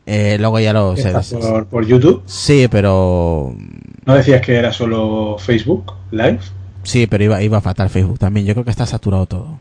Eh, 0.05 0.37
luego 0.39 0.61
ya 0.61 0.75
lo 0.75 0.95
sé. 0.97 1.13
Por, 1.41 1.67
por 1.67 1.87
YouTube. 1.87 2.23
Sí, 2.27 2.69
pero 2.71 3.57
¿No 4.05 4.15
decías 4.15 4.43
que 4.43 4.55
era 4.55 4.71
solo 4.71 5.39
Facebook 5.39 5.95
Live? 6.11 6.41
Sí, 6.85 7.07
pero 7.09 7.25
iba, 7.25 7.43
iba 7.43 7.61
fatal 7.61 7.91
Facebook 7.91 8.19
también. 8.19 8.47
Yo 8.47 8.55
creo 8.55 8.65
que 8.65 8.71
está 8.71 8.87
saturado 8.87 9.27
todo. 9.27 9.59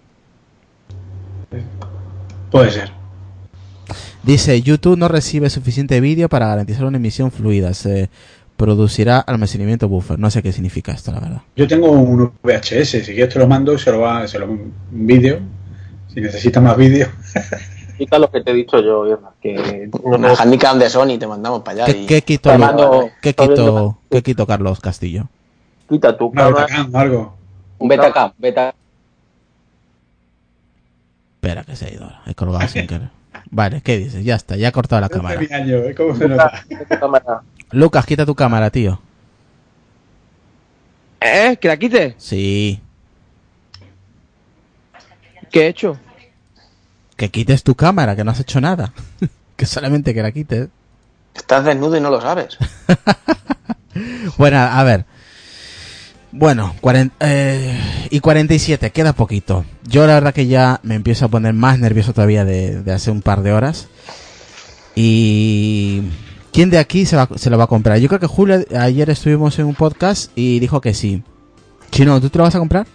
Puede 2.51 2.71
ser. 2.71 2.91
Dice, 4.23 4.61
YouTube 4.61 4.97
no 4.97 5.07
recibe 5.07 5.49
suficiente 5.49 5.99
vídeo 5.99 6.29
para 6.29 6.47
garantizar 6.47 6.85
una 6.85 6.97
emisión 6.97 7.31
fluida. 7.31 7.73
Se 7.73 8.09
producirá 8.57 9.19
almacenamiento 9.19 9.87
buffer. 9.89 10.19
No 10.19 10.29
sé 10.31 10.41
qué 10.41 10.53
significa 10.53 10.91
esto, 10.93 11.11
la 11.11 11.19
verdad. 11.19 11.41
Yo 11.55 11.67
tengo 11.67 11.91
un 11.91 12.31
VHS, 12.43 12.89
si 13.03 13.13
quieres 13.13 13.33
te 13.33 13.39
lo 13.39 13.47
mando 13.47 13.73
y 13.73 13.79
se 13.79 13.91
lo 13.91 13.99
va, 14.01 14.27
se 14.27 14.39
lo 14.39 14.45
un 14.49 14.71
vídeo. 14.91 15.39
Si 16.13 16.21
necesitas 16.21 16.61
más 16.63 16.77
vídeo. 16.77 17.07
Quita 17.97 18.17
lo 18.17 18.31
que 18.31 18.41
te 18.41 18.51
he 18.51 18.53
dicho 18.55 18.79
yo, 18.81 19.05
Irma, 19.07 19.31
que 19.41 19.89
no 19.91 19.99
Una 19.99 20.33
handicap 20.33 20.77
de 20.77 20.89
Sony 20.89 21.17
te 21.19 21.27
mandamos 21.27 21.61
para 21.61 21.85
allá. 21.85 21.93
¿Qué, 21.93 21.99
y- 22.01 22.05
qué 22.21 22.39
mando- 22.57 23.09
¿qué 23.21 23.33
viendo- 23.37 23.97
qué 24.09 24.21
quito 24.23 24.47
Carlos 24.47 24.79
Castillo? 24.79 25.27
Quita 25.93 26.17
tu 26.17 26.31
cámara. 26.31 26.65
Betacam 26.65 26.95
algo. 26.95 27.37
Un 27.77 27.87
Betacam, 27.87 28.33
beta. 28.37 28.73
Espera 31.35 31.63
que 31.63 31.75
se 31.75 31.85
ha 31.85 31.93
ido 31.93 32.03
ahora. 32.05 32.21
He 32.25 32.33
colgado 32.35 32.67
sin 32.67 32.87
querer. 32.87 33.09
Vale, 33.51 33.81
¿qué 33.81 33.97
dices? 33.97 34.23
Ya 34.23 34.35
está, 34.35 34.55
ya 34.55 34.69
ha 34.69 34.71
cortado 34.71 35.01
la 35.01 35.09
cámara. 35.09 35.39
Este 35.39 35.89
¿eh? 35.89 35.95
¿Cómo 35.95 36.15
se 36.15 36.27
nota? 36.27 36.63
quita 36.67 36.85
tu 36.85 36.99
cámara. 36.99 37.41
Lucas, 37.71 38.05
quita 38.05 38.25
tu 38.25 38.35
cámara, 38.35 38.69
tío. 38.69 38.99
¿Eh? 41.21 41.57
¿Que 41.59 41.67
la 41.67 41.77
quite? 41.77 42.15
Sí. 42.17 42.81
¿Qué 45.51 45.65
he 45.65 45.67
hecho? 45.67 45.99
Que 47.15 47.29
quites 47.29 47.63
tu 47.63 47.75
cámara, 47.75 48.15
que 48.15 48.23
no 48.23 48.31
has 48.31 48.39
hecho 48.39 48.59
nada. 48.59 48.93
que 49.55 49.65
solamente 49.65 50.13
que 50.13 50.23
la 50.23 50.31
quites. 50.31 50.69
Estás 51.35 51.65
desnudo 51.65 51.97
y 51.97 52.01
no 52.01 52.09
lo 52.09 52.19
sabes. 52.19 52.57
Bueno, 54.37 54.57
a 54.57 54.83
ver. 54.83 55.05
Bueno, 56.35 56.73
cuaren- 56.81 57.11
eh, 57.19 57.79
y 58.09 58.19
47, 58.19 58.89
queda 58.91 59.13
poquito. 59.13 59.65
Yo 59.83 60.07
la 60.07 60.15
verdad 60.15 60.33
que 60.33 60.47
ya 60.47 60.79
me 60.81 60.95
empiezo 60.95 61.25
a 61.25 61.27
poner 61.27 61.53
más 61.53 61.77
nervioso 61.77 62.11
todavía 62.11 62.43
de, 62.43 62.81
de 62.81 62.91
hace 62.91 63.11
un 63.11 63.21
par 63.21 63.43
de 63.43 63.53
horas. 63.53 63.87
Y... 64.95 66.01
¿Quién 66.51 66.69
de 66.69 66.77
aquí 66.77 67.05
se, 67.07 67.15
va, 67.15 67.27
se 67.35 67.49
lo 67.49 67.57
va 67.57 67.63
a 67.63 67.67
comprar? 67.67 67.97
Yo 67.97 68.07
creo 68.07 68.19
que 68.19 68.27
Julio, 68.27 68.63
ayer 68.79 69.09
estuvimos 69.09 69.57
en 69.57 69.65
un 69.65 69.73
podcast 69.75 70.31
y 70.35 70.59
dijo 70.59 70.81
que 70.81 70.93
sí. 70.93 71.23
Chino, 71.91 72.19
¿tú 72.21 72.29
te 72.29 72.37
lo 72.37 72.43
vas 72.43 72.55
a 72.55 72.59
comprar? 72.59 72.85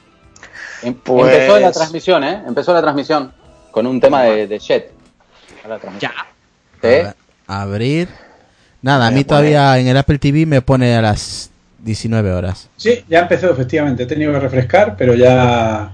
Em- 0.82 0.94
Pues- 0.94 1.32
Empezó 1.34 1.58
la 1.58 1.72
transmisión, 1.72 2.22
¿eh? 2.24 2.42
Empezó 2.46 2.72
la 2.72 2.80
transmisión 2.82 3.32
con 3.72 3.86
un 3.86 4.00
tema 4.00 4.22
de, 4.24 4.46
de. 4.46 4.60
La. 5.68 5.78
Ya. 6.00 6.12
¿Sí? 6.80 6.86
A 6.86 6.88
ver, 6.88 7.14
abrir. 7.48 8.08
Nada, 8.80 9.08
a 9.08 9.10
mí 9.10 9.24
todavía 9.24 9.76
en 9.78 9.88
el 9.88 9.96
Apple 9.96 10.18
TV 10.18 10.46
me 10.46 10.62
pone 10.62 10.94
a 10.96 11.02
las 11.02 11.50
19 11.78 12.32
horas. 12.32 12.68
Sí, 12.76 13.04
ya 13.08 13.20
empezó 13.20 13.50
efectivamente. 13.50 14.02
He 14.02 14.06
tenido 14.06 14.32
que 14.32 14.40
refrescar, 14.40 14.96
pero 14.96 15.14
ya. 15.14 15.92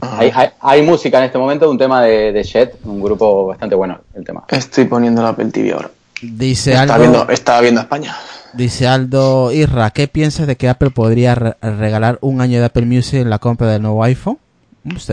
Hay, 0.00 0.30
hay- 0.34 0.50
hay 0.60 0.82
música 0.82 1.18
en 1.18 1.24
este 1.24 1.38
momento, 1.38 1.70
un 1.70 1.78
tema 1.78 2.02
de, 2.02 2.32
de 2.32 2.42
Shed, 2.42 2.70
un 2.84 3.00
grupo 3.00 3.46
bastante 3.46 3.74
bueno 3.74 4.00
el 4.14 4.24
tema. 4.24 4.44
Estoy 4.48 4.84
poniendo 4.84 5.22
la 5.22 5.30
Apple 5.30 5.46
TV 5.46 5.72
ahora. 5.72 5.90
Dice 6.22 6.72
Estaba 6.72 6.94
algo. 6.94 6.98
viendo, 7.10 7.28
estaba 7.32 7.60
viendo 7.60 7.80
España. 7.80 8.14
Dice 8.54 8.86
Aldo 8.86 9.52
Irra, 9.52 9.90
¿qué 9.90 10.08
piensas 10.08 10.46
de 10.46 10.56
que 10.56 10.68
Apple 10.68 10.90
podría 10.90 11.34
re- 11.34 11.56
regalar 11.60 12.18
un 12.22 12.40
año 12.40 12.58
de 12.60 12.66
Apple 12.66 12.86
Music 12.86 13.20
en 13.20 13.30
la 13.30 13.38
compra 13.38 13.68
del 13.68 13.82
nuevo 13.82 14.02
iPhone? 14.04 14.38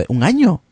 ¿Un 0.08 0.22
año? 0.22 0.62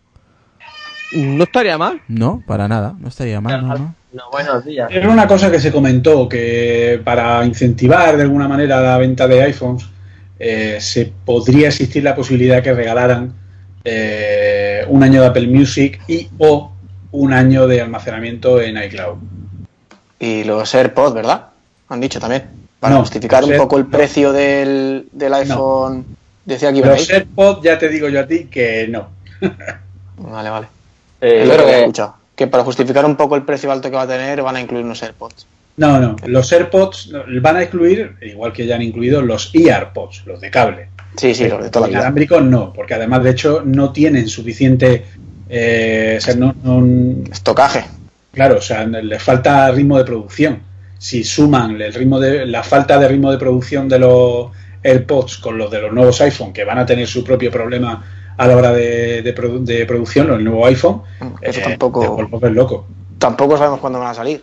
No 1.13 1.45
estaría 1.45 1.77
mal. 1.77 2.01
No, 2.09 2.43
para 2.47 2.69
nada, 2.69 2.95
no 2.99 3.09
estaría 3.09 3.41
mal. 3.41 3.67
no, 3.67 3.75
no. 3.79 3.95
No, 4.12 4.25
buenos 4.31 4.64
días. 4.64 4.90
Era 4.90 5.09
una 5.09 5.26
cosa 5.26 5.50
que 5.50 5.59
se 5.61 5.73
comentó, 5.73 6.28
que 6.28 7.00
para 7.02 7.45
incentivar 7.45 8.16
de 8.16 8.23
alguna 8.25 8.47
manera 8.47 8.81
la 8.81 8.99
venta 8.99 9.26
de 9.26 9.42
iPhones, 9.42 9.85
eh, 10.38 10.78
se 10.81 11.11
podría 11.25 11.69
existir 11.69 12.02
la 12.04 12.14
posibilidad 12.14 12.62
que 12.62 12.75
regalaran 12.75 13.33
eh, 13.85 14.85
un 14.88 15.02
año 15.02 15.23
de 15.23 15.28
Apple 15.28 15.47
Music 15.47 16.00
y 16.09 16.28
o 16.38 16.73
un 17.12 17.33
año 17.33 17.66
de 17.66 17.81
almacenamiento 17.81 18.61
en 18.61 18.76
iCloud. 18.83 19.16
Y 20.19 20.45
los 20.45 20.75
AirPods, 20.75 21.14
¿verdad? 21.14 21.47
Han 21.88 22.00
dicho 22.00 22.21
también. 22.21 22.45
Para 22.81 22.95
No, 22.95 23.00
justificar 23.00 23.45
un 23.45 23.57
poco 23.57 23.78
el 23.78 23.85
no. 23.85 23.90
precio 23.90 24.33
del, 24.33 25.07
del 25.12 25.35
iPhone. 25.35 26.04
Decía 26.45 26.71
que 26.73 26.78
iba 26.78 26.88
Los 26.88 27.09
ir. 27.09 27.14
AirPods 27.14 27.62
ya 27.62 27.78
te 27.78 27.88
digo 27.88 28.09
yo 28.09 28.21
a 28.21 28.26
ti 28.26 28.45
que 28.50 28.88
no. 28.88 29.09
Vale, 30.19 30.50
vale. 30.50 30.66
Eh, 31.21 31.42
Es 31.42 31.49
lo 31.49 31.54
que 31.57 31.62
había 31.62 31.75
que- 31.75 31.81
escuchado. 31.81 32.14
Que 32.43 32.49
para 32.49 32.65
justificar 32.65 33.05
un 33.05 33.15
poco 33.15 33.37
el 33.37 33.43
precio 33.45 33.71
alto 33.71 33.89
que 33.89 33.95
va 33.95 34.03
a 34.03 34.07
tener, 34.09 34.43
van 34.43 34.57
a 34.57 34.61
incluir 34.61 34.85
unos 34.85 35.01
AirPods. 35.01 35.47
No, 35.77 36.01
no. 36.01 36.17
Los 36.27 36.51
AirPods 36.53 37.13
van 37.41 37.57
a 37.57 37.63
incluir, 37.63 38.17
igual 38.21 38.53
que 38.53 38.67
ya 38.67 38.75
han 38.75 38.83
incluido, 38.83 39.23
los 39.23 39.53
EarPods, 39.55 40.27
los 40.27 40.41
de 40.41 40.51
cable. 40.51 40.89
Sí, 41.17 41.37
sí, 41.37 41.47
los 41.47 41.63
de 41.63 41.71
toda 41.71 41.83
la 41.83 41.91
vida. 41.91 41.99
Inalámbricos 42.01 42.43
no, 42.43 42.73
porque 42.73 42.95
además 42.95 43.23
de 43.23 43.31
hecho 43.31 43.63
no 43.65 43.93
tienen 43.93 44.27
suficiente... 44.27 45.05
eh, 45.49 46.17
o 46.19 46.21
sea, 46.21 46.35
no- 46.35 46.53
no, 46.65 47.25
Estocaje. 47.31 47.85
Claro, 48.33 48.57
o 48.57 48.61
sea, 48.61 48.85
les 48.87 49.23
falta 49.23 49.71
ritmo 49.71 49.97
de 49.99 50.05
producción. 50.05 50.59
Si 50.99 51.23
suman 51.23 51.81
el 51.81 51.95
ritmo 51.95 52.19
de 52.19 52.45
la 52.45 52.65
falta 52.65 52.99
de 52.99 53.07
ritmo 53.07 53.31
de 53.31 53.39
producción 53.39 53.89
de 53.89 54.01
los 54.01 54.49
AirPods 54.83 55.39
con 55.39 55.57
los 55.59 55.71
de 55.71 55.81
los 55.81 55.93
nuevos 55.93 56.21
iPhone, 56.23 56.53
que 56.53 56.65
van 56.65 56.79
a 56.79 56.87
tener 56.87 57.07
su 57.07 57.23
propio 57.23 57.53
problema 57.53 58.05
a 58.37 58.47
la 58.47 58.57
hora 58.57 58.73
de, 58.73 59.23
de 59.23 59.35
produ- 59.35 59.65
de 59.65 59.85
producción, 59.87 60.31
el 60.33 60.45
nuevo 60.45 60.67
iPhone, 60.67 61.03
Eso 61.41 61.61
eh, 61.61 61.62
tampoco- 61.62 62.29
te 62.41 62.51
loco. 62.51 62.87
Tampoco 63.19 63.57
sabemos 63.57 63.81
cuándo 63.81 63.99
van 64.01 64.09
a 64.09 64.15
salir. 64.15 64.43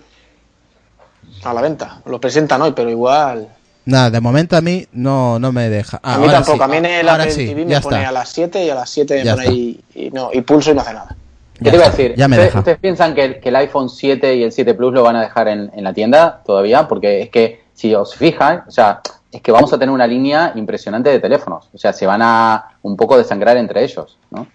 A 1.43 1.53
la 1.53 1.61
venta. 1.61 2.01
Los 2.05 2.19
presentan 2.19 2.61
hoy, 2.61 2.73
pero 2.75 2.89
igual. 2.89 3.47
Nada, 3.85 4.09
de 4.11 4.19
momento 4.19 4.55
a 4.57 4.61
mí 4.61 4.85
no, 4.91 5.39
no 5.39 5.51
me 5.51 5.69
deja. 5.69 5.99
Ah, 6.03 6.15
a 6.15 6.17
mí 6.17 6.27
tampoco. 6.27 6.57
sí. 6.57 6.63
A 6.63 6.67
mí 6.67 6.77
en 6.77 6.85
el 6.85 7.09
Apple 7.09 7.31
sí, 7.31 7.47
TV 7.47 7.65
me 7.65 7.81
pone 7.81 7.97
está. 7.97 8.09
a 8.09 8.11
las 8.11 8.29
7 8.29 8.65
y 8.65 8.69
a 8.69 8.75
las 8.75 8.89
7 8.89 9.15
me 9.15 9.23
Ya 9.23 9.35
pone 9.35 9.47
ahí 9.47 9.81
y, 9.95 10.09
no, 10.11 10.29
y 10.33 10.41
pulso 10.41 10.71
y 10.71 10.75
no 10.75 10.81
hace 10.81 10.93
nada. 10.93 11.15
¿Qué 11.57 11.65
Ya 11.65 11.71
te 11.71 11.77
iba 11.77 11.85
a 11.85 11.89
decir? 11.89 12.13
Ya 12.15 12.27
me 12.27 12.35
¿Ustedes, 12.35 12.47
deja. 12.49 12.59
ustedes 12.59 12.77
piensan 12.79 13.15
que 13.15 13.23
el, 13.25 13.39
que 13.39 13.49
el 13.49 13.55
iPhone 13.55 13.89
7 13.89 14.35
y 14.35 14.43
el 14.43 14.51
7 14.51 14.73
Plus 14.75 14.93
lo 14.93 15.03
van 15.03 15.15
a 15.15 15.21
dejar 15.21 15.47
en, 15.47 15.71
en 15.73 15.83
la 15.83 15.93
tienda 15.93 16.41
todavía? 16.45 16.87
Porque 16.87 17.21
es 17.21 17.29
que, 17.29 17.63
si 17.73 17.93
os 17.95 18.15
fijan, 18.15 18.63
o 18.67 18.71
sea, 18.71 19.01
es 19.31 19.41
que 19.41 19.51
vamos 19.51 19.71
a 19.73 19.77
tener 19.77 19.93
una 19.93 20.07
línea 20.07 20.53
impresionante 20.55 21.09
de 21.09 21.19
teléfonos. 21.19 21.67
O 21.73 21.77
sea, 21.77 21.93
se 21.93 22.05
van 22.07 22.21
a 22.21 22.71
un 22.81 22.95
poco 22.97 23.17
desangrar 23.17 23.57
entre 23.57 23.83
ellos, 23.83 24.17
¿no? 24.31 24.47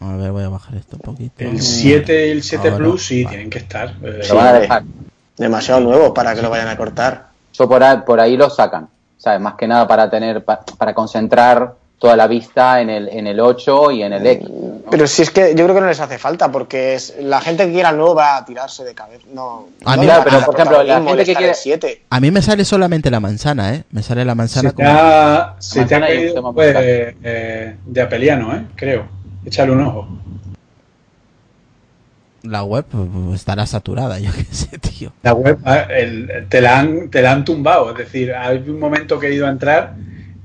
A 0.00 0.16
ver, 0.16 0.30
voy 0.32 0.44
a 0.44 0.48
bajar 0.48 0.74
esto 0.76 0.96
un 0.96 1.02
poquito. 1.02 1.34
El 1.38 1.60
7 1.60 2.28
y 2.28 2.30
el 2.32 2.42
7 2.42 2.68
Ahora, 2.68 2.76
Plus 2.78 3.06
sí 3.06 3.24
vale. 3.24 3.36
tienen 3.36 3.50
que 3.50 3.58
estar. 3.58 3.94
eh, 4.02 4.20
Lo 4.28 4.34
van 4.36 4.46
a 4.46 4.52
dejar. 4.52 4.82
Demasiado 5.36 5.80
nuevo 5.80 6.12
para 6.14 6.34
que 6.34 6.42
lo 6.42 6.50
vayan 6.50 6.68
a 6.68 6.76
cortar. 6.76 7.28
Yo 7.52 7.68
por 7.68 7.82
ahí, 7.82 7.98
por 8.06 8.20
ahí 8.20 8.36
lo 8.36 8.50
sacan, 8.50 8.88
¿sabes? 9.16 9.40
Más 9.40 9.54
que 9.54 9.66
nada 9.68 9.86
para 9.86 10.08
tener, 10.10 10.44
pa- 10.44 10.60
para 10.76 10.94
concentrar 10.94 11.74
toda 11.98 12.14
la 12.16 12.28
vista 12.28 12.80
en 12.80 12.90
el, 12.90 13.08
en 13.08 13.26
el 13.26 13.40
8 13.40 13.90
y 13.90 14.02
en 14.04 14.12
el 14.12 14.24
X. 14.26 14.48
¿no? 14.48 14.82
Pero 14.90 15.06
si 15.08 15.22
es 15.22 15.30
que 15.32 15.54
yo 15.56 15.64
creo 15.64 15.74
que 15.74 15.80
no 15.80 15.88
les 15.88 15.98
hace 15.98 16.16
falta, 16.16 16.50
porque 16.52 16.94
es, 16.94 17.14
la 17.20 17.40
gente 17.40 17.66
que 17.66 17.72
quiera 17.72 17.90
el 17.90 17.96
nuevo 17.96 18.14
va 18.14 18.36
a 18.36 18.44
tirarse 18.44 18.84
de 18.84 18.94
cabeza. 18.94 19.24
No, 19.32 19.66
A 19.84 19.96
no 19.96 20.02
mí- 20.02 20.06
le 20.06 20.12
va 20.12 20.22
Claro, 20.22 20.24
pero, 20.24 20.36
a 20.36 20.38
dar 20.38 20.46
por 20.46 20.54
ejemplo, 20.54 20.82
la 20.84 20.94
gente 20.96 21.12
el 21.12 21.18
que 21.26 21.34
quiere- 21.34 21.48
en 21.48 21.54
7. 21.54 22.02
A 22.10 22.20
mí 22.20 22.30
me 22.30 22.40
sale 22.40 22.64
solamente 22.64 23.10
la 23.10 23.18
manzana, 23.20 23.74
¿eh? 23.74 23.84
Me 23.90 24.02
sale 24.02 24.24
la 24.24 24.34
manzana 24.36 24.70
se 24.70 24.76
te 24.76 24.82
como... 24.84 24.96
ha, 24.96 25.56
se 25.58 25.84
te 25.86 25.94
ha 25.94 25.98
el 25.98 26.04
caído 26.04 26.52
pues, 26.54 26.76
eh, 26.78 27.76
de 27.84 28.00
apeliano, 28.00 28.54
¿eh? 28.54 28.64
creo. 28.76 29.06
Échale 29.44 29.72
un 29.72 29.80
ojo. 29.82 30.08
La 32.44 32.62
web 32.62 32.84
pues, 32.88 33.34
estará 33.40 33.66
saturada, 33.66 34.18
yo 34.20 34.30
qué 34.32 34.44
sé, 34.54 34.78
tío. 34.78 35.12
La 35.24 35.34
web 35.34 35.58
ah, 35.64 35.80
el- 35.90 36.46
te, 36.48 36.60
la 36.60 36.78
han, 36.78 37.10
te 37.10 37.20
la 37.22 37.32
han 37.32 37.44
tumbado. 37.44 37.90
Es 37.90 37.98
decir, 37.98 38.32
hay 38.32 38.58
un 38.68 38.78
momento 38.78 39.18
que 39.18 39.26
he 39.26 39.34
ido 39.34 39.46
a 39.46 39.50
entrar 39.50 39.94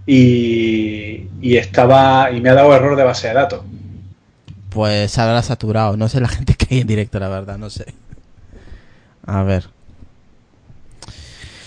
y, 0.05 1.27
y 1.41 1.57
estaba 1.57 2.31
y 2.31 2.41
me 2.41 2.49
ha 2.49 2.53
dado 2.53 2.73
error 2.75 2.95
de 2.95 3.03
base 3.03 3.27
de 3.29 3.33
datos. 3.33 3.61
Pues 4.69 5.17
habrá 5.17 5.41
saturado. 5.41 5.97
No 5.97 6.09
sé 6.09 6.19
la 6.19 6.27
gente 6.29 6.55
que 6.55 6.75
hay 6.75 6.81
en 6.81 6.87
directo, 6.87 7.19
la 7.19 7.29
verdad, 7.29 7.57
no 7.57 7.69
sé. 7.69 7.85
A 9.25 9.43
ver. 9.43 9.69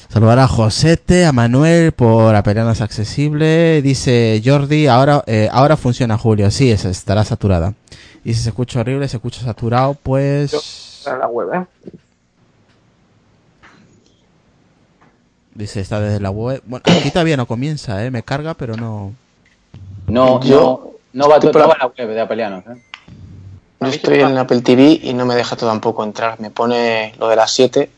Saludar 0.09 0.39
a 0.39 0.49
Josete, 0.49 1.27
a 1.27 1.33
Manuel 1.33 1.93
por 1.93 2.35
Apelianos 2.35 2.81
Accesible. 2.81 3.83
Dice 3.83 4.41
Jordi, 4.45 4.87
ahora, 4.87 5.23
eh, 5.27 5.49
ahora 5.53 5.77
funciona 5.77 6.17
Julio. 6.17 6.51
Sí, 6.51 6.71
es- 6.71 6.85
estará 6.85 7.25
saturada. 7.25 7.75
Y 8.25 8.35
si 8.35 8.41
se 8.43 8.49
escucha 8.49 8.81
horrible, 8.81 9.09
se 9.09 9.17
escucha 9.19 9.43
saturado, 9.43 9.95
pues... 10.03 11.05
En 11.07 11.19
la 11.19 11.27
web, 11.29 11.49
¿eh? 11.55 11.91
Dice, 15.57 15.81
está 15.81 16.01
desde 16.01 16.21
la 16.21 16.31
web. 16.31 16.63
Bueno, 16.67 16.83
aquí 16.85 17.11
todavía 17.11 17.37
no 17.37 17.47
comienza, 17.47 18.05
¿eh? 18.05 18.11
Me 18.11 18.23
carga, 18.23 18.55
pero 18.55 18.77
no... 18.77 19.15
No, 20.07 20.41
Yo 20.43 20.99
no, 21.13 21.25
no 21.25 21.31
va, 21.31 21.39
no 21.39 21.69
va 21.69 21.77
la 21.79 21.87
web 21.87 22.15
de 22.15 22.21
Apelianos, 22.21 22.65
¿eh? 22.67 22.83
Yo 23.81 23.89
estoy 23.89 24.21
en 24.21 24.37
Apple 24.37 24.61
TV 24.61 25.01
y 25.03 25.15
no 25.15 25.27
me 25.27 25.35
deja 25.35 25.57
tampoco 25.57 26.05
entrar. 26.05 26.41
Me 26.41 26.51
pone 26.51 27.15
lo 27.19 27.29
de 27.29 27.37
las 27.37 27.53
7 27.53 27.91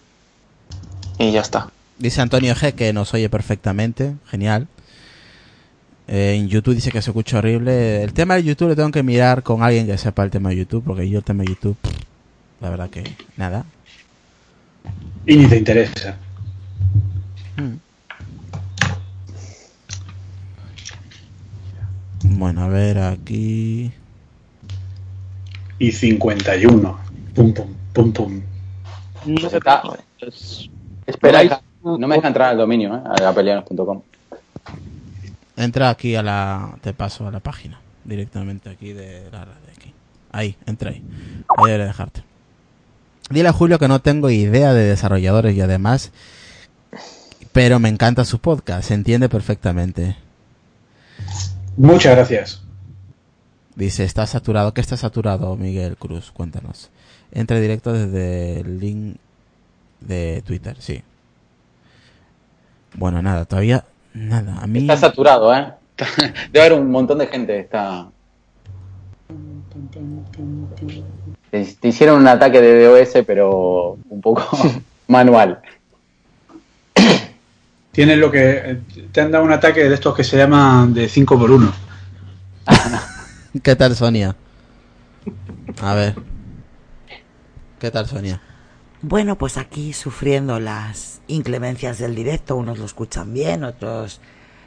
y 1.18 1.32
ya 1.32 1.40
está. 1.40 1.68
Dice 1.98 2.20
Antonio 2.20 2.54
G 2.54 2.74
que 2.74 2.92
nos 2.92 3.12
oye 3.14 3.28
perfectamente, 3.28 4.14
genial. 4.26 4.68
Eh, 6.06 6.34
en 6.36 6.48
YouTube 6.48 6.74
dice 6.74 6.90
que 6.90 7.02
se 7.02 7.10
escucha 7.10 7.38
horrible. 7.38 8.02
El 8.02 8.12
tema 8.12 8.34
de 8.34 8.44
YouTube 8.44 8.68
lo 8.68 8.76
tengo 8.76 8.90
que 8.90 9.02
mirar 9.02 9.42
con 9.42 9.62
alguien 9.62 9.86
que 9.86 9.98
sepa 9.98 10.22
el 10.22 10.30
tema 10.30 10.50
de 10.50 10.56
YouTube, 10.56 10.84
porque 10.84 11.08
yo 11.08 11.18
el 11.18 11.24
tema 11.24 11.42
de 11.42 11.50
YouTube, 11.50 11.76
pff, 11.80 11.92
la 12.60 12.70
verdad 12.70 12.88
que 12.88 13.04
nada. 13.36 13.64
Y 15.26 15.36
ni 15.36 15.46
te 15.46 15.56
interesa. 15.56 16.16
Bueno, 22.22 22.64
a 22.64 22.68
ver 22.68 22.98
aquí. 22.98 23.92
Y 25.78 25.92
51. 25.92 26.98
Pum, 27.34 27.52
pum, 27.54 27.66
pum, 27.92 28.12
pum. 28.12 28.40
No 29.26 29.50
sé 29.50 29.56
Está- 29.58 29.82
es- 30.20 30.68
¿Esperáis? 31.06 31.52
No 31.82 32.06
me 32.08 32.16
deja 32.16 32.28
entrar 32.28 32.50
al 32.50 32.58
dominio, 32.58 32.94
¿eh? 32.96 33.00
A 33.04 33.28
apelianos.com. 33.28 34.02
Entra 35.56 35.90
aquí 35.90 36.14
a 36.16 36.22
la. 36.22 36.76
Te 36.82 36.92
paso 36.92 37.26
a 37.26 37.30
la 37.30 37.40
página. 37.40 37.78
Directamente 38.04 38.68
aquí 38.70 38.92
de 38.92 39.28
la 39.30 39.44
de 39.44 39.72
aquí. 39.76 39.92
Ahí, 40.32 40.56
entra 40.66 40.90
ahí. 40.90 41.02
Ahí 41.56 41.70
debe 41.72 41.84
dejarte. 41.84 42.22
Dile 43.30 43.48
a 43.48 43.52
Julio 43.52 43.78
que 43.78 43.88
no 43.88 44.00
tengo 44.00 44.30
idea 44.30 44.72
de 44.74 44.84
desarrolladores 44.84 45.54
y 45.56 45.60
además. 45.60 46.10
Pero 47.58 47.80
me 47.80 47.88
encanta 47.88 48.24
su 48.24 48.38
podcast, 48.38 48.86
se 48.86 48.94
entiende 48.94 49.28
perfectamente. 49.28 50.14
Muchas 51.76 52.14
gracias. 52.14 52.62
Dice, 53.74 54.04
está 54.04 54.28
saturado. 54.28 54.72
¿Qué 54.72 54.80
está 54.80 54.96
saturado, 54.96 55.56
Miguel 55.56 55.96
Cruz? 55.96 56.30
Cuéntanos. 56.30 56.88
Entra 57.32 57.58
directo 57.58 57.92
desde 57.92 58.60
el 58.60 58.78
link 58.78 59.16
de 59.98 60.40
Twitter, 60.46 60.76
sí. 60.78 61.02
Bueno, 62.94 63.22
nada, 63.22 63.44
todavía 63.44 63.84
nada. 64.14 64.58
A 64.60 64.68
mí... 64.68 64.78
Está 64.78 64.96
saturado, 64.96 65.52
¿eh? 65.52 65.72
Debe 66.52 66.64
haber 66.64 66.80
un 66.80 66.92
montón 66.92 67.18
de 67.18 67.26
gente. 67.26 67.58
Está... 67.58 68.08
Te, 71.50 71.64
te 71.64 71.88
hicieron 71.88 72.20
un 72.20 72.28
ataque 72.28 72.60
de 72.60 72.84
DOS, 72.84 73.24
pero 73.26 73.98
un 74.10 74.20
poco 74.20 74.46
manual. 75.08 75.60
Tienes 77.98 78.16
lo 78.18 78.30
que. 78.30 78.78
Te 79.10 79.20
han 79.20 79.32
dado 79.32 79.42
un 79.42 79.50
ataque 79.50 79.88
de 79.88 79.92
estos 79.92 80.14
que 80.14 80.22
se 80.22 80.36
llaman 80.36 80.94
de 80.94 81.08
5 81.08 81.36
por 81.36 81.50
1 81.50 81.72
¿Qué 83.60 83.74
tal, 83.74 83.96
Sonia? 83.96 84.36
A 85.82 85.94
ver. 85.94 86.14
¿Qué 87.80 87.90
tal, 87.90 88.06
Sonia? 88.06 88.40
Bueno, 89.02 89.36
pues 89.36 89.56
aquí 89.56 89.92
sufriendo 89.94 90.60
las 90.60 91.22
inclemencias 91.26 91.98
del 91.98 92.14
directo, 92.14 92.54
unos 92.54 92.78
lo 92.78 92.84
escuchan 92.84 93.34
bien, 93.34 93.64
otros 93.64 94.20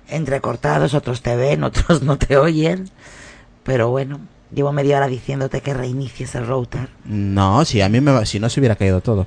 entrecortados, 0.09 0.93
otros 0.93 1.21
te 1.21 1.37
ven, 1.37 1.63
otros 1.69 2.01
no 2.01 2.17
te 2.17 2.35
oyen. 2.35 2.89
Pero 3.63 3.89
bueno, 3.91 4.19
llevo 4.53 4.73
media 4.73 4.97
hora 4.97 5.07
diciéndote 5.07 5.61
que 5.61 5.73
reinicies 5.73 6.35
el 6.35 6.47
router 6.47 6.89
No, 7.05 7.63
si 7.63 7.79
a 7.79 7.87
mí 7.87 8.01
me 8.01 8.11
va- 8.11 8.25
si 8.25 8.41
no 8.41 8.49
se 8.49 8.59
hubiera 8.59 8.75
caído 8.75 8.99
todo. 8.99 9.25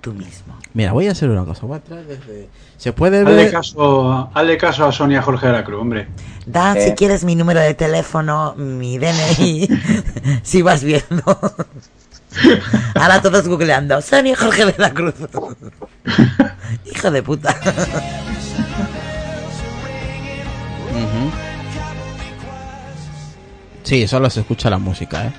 Tú 0.00 0.12
mismo. 0.12 0.56
Mira, 0.74 0.92
voy 0.92 1.08
a 1.08 1.12
hacer 1.12 1.28
una 1.30 1.44
cosa. 1.44 1.66
Voy 1.66 1.74
a 1.74 1.76
entrar 1.78 2.04
desde... 2.04 2.48
Se 2.76 2.92
puede 2.92 3.18
Hazle 3.20 3.34
ver... 3.34 3.50
caso, 3.52 4.30
hazle 4.34 4.56
caso 4.58 4.86
a 4.86 4.92
Sonia 4.92 5.20
Jorge 5.22 5.46
de 5.48 5.52
la 5.52 5.64
Cruz, 5.64 5.80
hombre. 5.80 6.08
Dan, 6.46 6.76
Eh. 6.76 6.82
si 6.82 6.92
quieres 6.94 7.24
mi 7.24 7.34
número 7.34 7.60
de 7.60 7.74
teléfono, 7.74 8.54
mi 8.56 8.98
DNI, 8.98 9.68
si 10.42 10.62
vas 10.62 10.84
viendo. 10.84 11.22
Ahora 12.94 13.20
todos 13.20 13.48
googleando. 13.48 14.00
Sonia 14.02 14.36
Jorge 14.36 14.66
de 14.66 14.74
la 14.78 14.94
Cruz. 14.94 15.14
Hijo 16.84 17.10
de 17.10 17.22
puta. 17.22 17.56
Sí, 23.82 24.06
solo 24.06 24.28
se 24.28 24.40
escucha 24.40 24.68
la 24.70 24.78
música, 24.78 25.26
¿eh? 25.26 25.32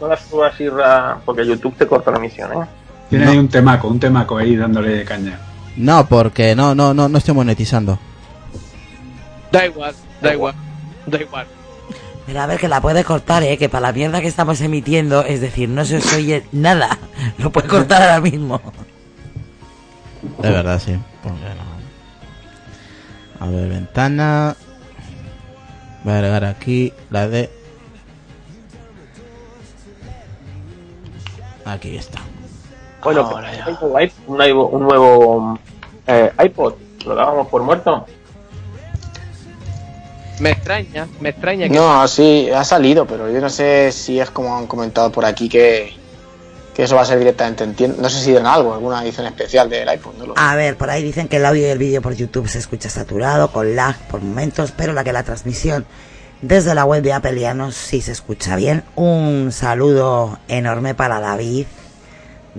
No 0.00 0.08
las 0.08 0.20
subas, 0.22 0.58
Irra, 0.60 1.18
porque 1.24 1.46
YouTube 1.46 1.74
te 1.76 1.86
corta 1.86 2.10
la 2.10 2.18
emisión, 2.18 2.52
¿eh? 2.52 2.66
Tiene 3.10 3.24
No. 3.24 3.30
ahí 3.32 3.38
un 3.38 3.48
temaco, 3.48 3.88
un 3.88 3.98
temaco 4.00 4.36
ahí 4.38 4.56
dándole 4.56 5.04
caña. 5.04 5.38
No, 5.76 6.06
porque 6.06 6.54
no, 6.54 6.74
no, 6.74 6.92
no, 6.92 7.08
no 7.08 7.18
estoy 7.18 7.34
monetizando. 7.34 7.98
Da 9.50 9.64
igual, 9.66 9.94
da 10.20 10.34
igual, 10.34 10.54
da 11.06 11.20
igual. 11.20 11.46
Pero 12.26 12.40
a 12.42 12.46
ver 12.46 12.58
que 12.60 12.68
la 12.68 12.82
puede 12.82 13.04
cortar, 13.04 13.42
eh, 13.42 13.56
que 13.56 13.70
para 13.70 13.86
la 13.88 13.92
mierda 13.94 14.20
que 14.20 14.26
estamos 14.26 14.60
emitiendo, 14.60 15.24
es 15.24 15.40
decir, 15.40 15.68
no 15.70 15.84
se 15.86 15.96
os 15.96 16.12
oye 16.12 16.44
nada. 16.52 16.98
Lo 17.38 17.50
puede 17.50 17.68
cortar 17.68 18.02
ahora 18.02 18.20
mismo. 18.20 18.60
De 20.42 20.50
verdad, 20.50 20.78
sí. 20.84 20.94
Porque 21.22 21.38
no. 23.40 23.46
A 23.46 23.48
ver, 23.48 23.68
ventana. 23.68 24.56
Voy 26.04 26.12
a 26.12 26.16
agregar 26.16 26.44
aquí 26.44 26.92
la 27.10 27.28
de. 27.28 27.50
Aquí 31.64 31.96
está. 31.96 32.20
Bueno, 33.02 33.20
Ahora 33.22 33.50
tengo 33.64 33.94
un 34.26 34.36
nuevo, 34.36 34.68
un 34.68 34.82
nuevo 34.82 35.58
eh, 36.06 36.32
iPod. 36.44 36.74
Lo 37.06 37.14
dábamos 37.14 37.46
por 37.48 37.62
muerto. 37.62 38.06
Me 40.40 40.50
extraña, 40.50 41.08
me 41.20 41.30
extraña 41.30 41.68
que 41.68 41.74
No, 41.74 42.06
sí, 42.06 42.48
ha 42.54 42.64
salido, 42.64 43.06
pero 43.06 43.30
yo 43.30 43.40
no 43.40 43.48
sé 43.48 43.90
si 43.92 44.20
es 44.20 44.30
como 44.30 44.56
han 44.56 44.66
comentado 44.66 45.10
por 45.10 45.24
aquí 45.24 45.48
que, 45.48 45.92
que 46.74 46.84
eso 46.84 46.94
va 46.94 47.02
a 47.02 47.04
ser 47.04 47.18
directamente 47.18 47.64
en 47.64 47.74
tienda. 47.74 48.00
No 48.00 48.08
sé 48.08 48.20
si 48.20 48.30
dirán 48.30 48.46
algo, 48.46 48.72
alguna 48.72 49.02
edición 49.02 49.26
especial 49.26 49.68
del 49.68 49.88
iPhone. 49.88 50.14
No 50.18 50.26
lo 50.26 50.34
sé. 50.34 50.40
A 50.40 50.54
ver, 50.54 50.76
por 50.76 50.90
ahí 50.90 51.02
dicen 51.02 51.28
que 51.28 51.38
el 51.38 51.46
audio 51.46 51.66
y 51.66 51.70
el 51.70 51.78
vídeo 51.78 52.02
por 52.02 52.14
YouTube 52.14 52.48
se 52.48 52.58
escucha 52.58 52.88
saturado, 52.88 53.50
con 53.50 53.74
lag 53.74 53.96
por 54.08 54.20
momentos, 54.20 54.72
pero 54.76 54.92
la 54.92 55.02
que 55.02 55.12
la 55.12 55.24
transmisión 55.24 55.86
desde 56.40 56.74
la 56.74 56.84
web 56.84 57.02
de 57.02 57.12
Apelianos 57.12 57.74
sí 57.74 58.00
se 58.00 58.12
escucha 58.12 58.54
bien. 58.54 58.84
Un 58.94 59.50
saludo 59.50 60.38
enorme 60.46 60.94
para 60.94 61.18
David 61.18 61.66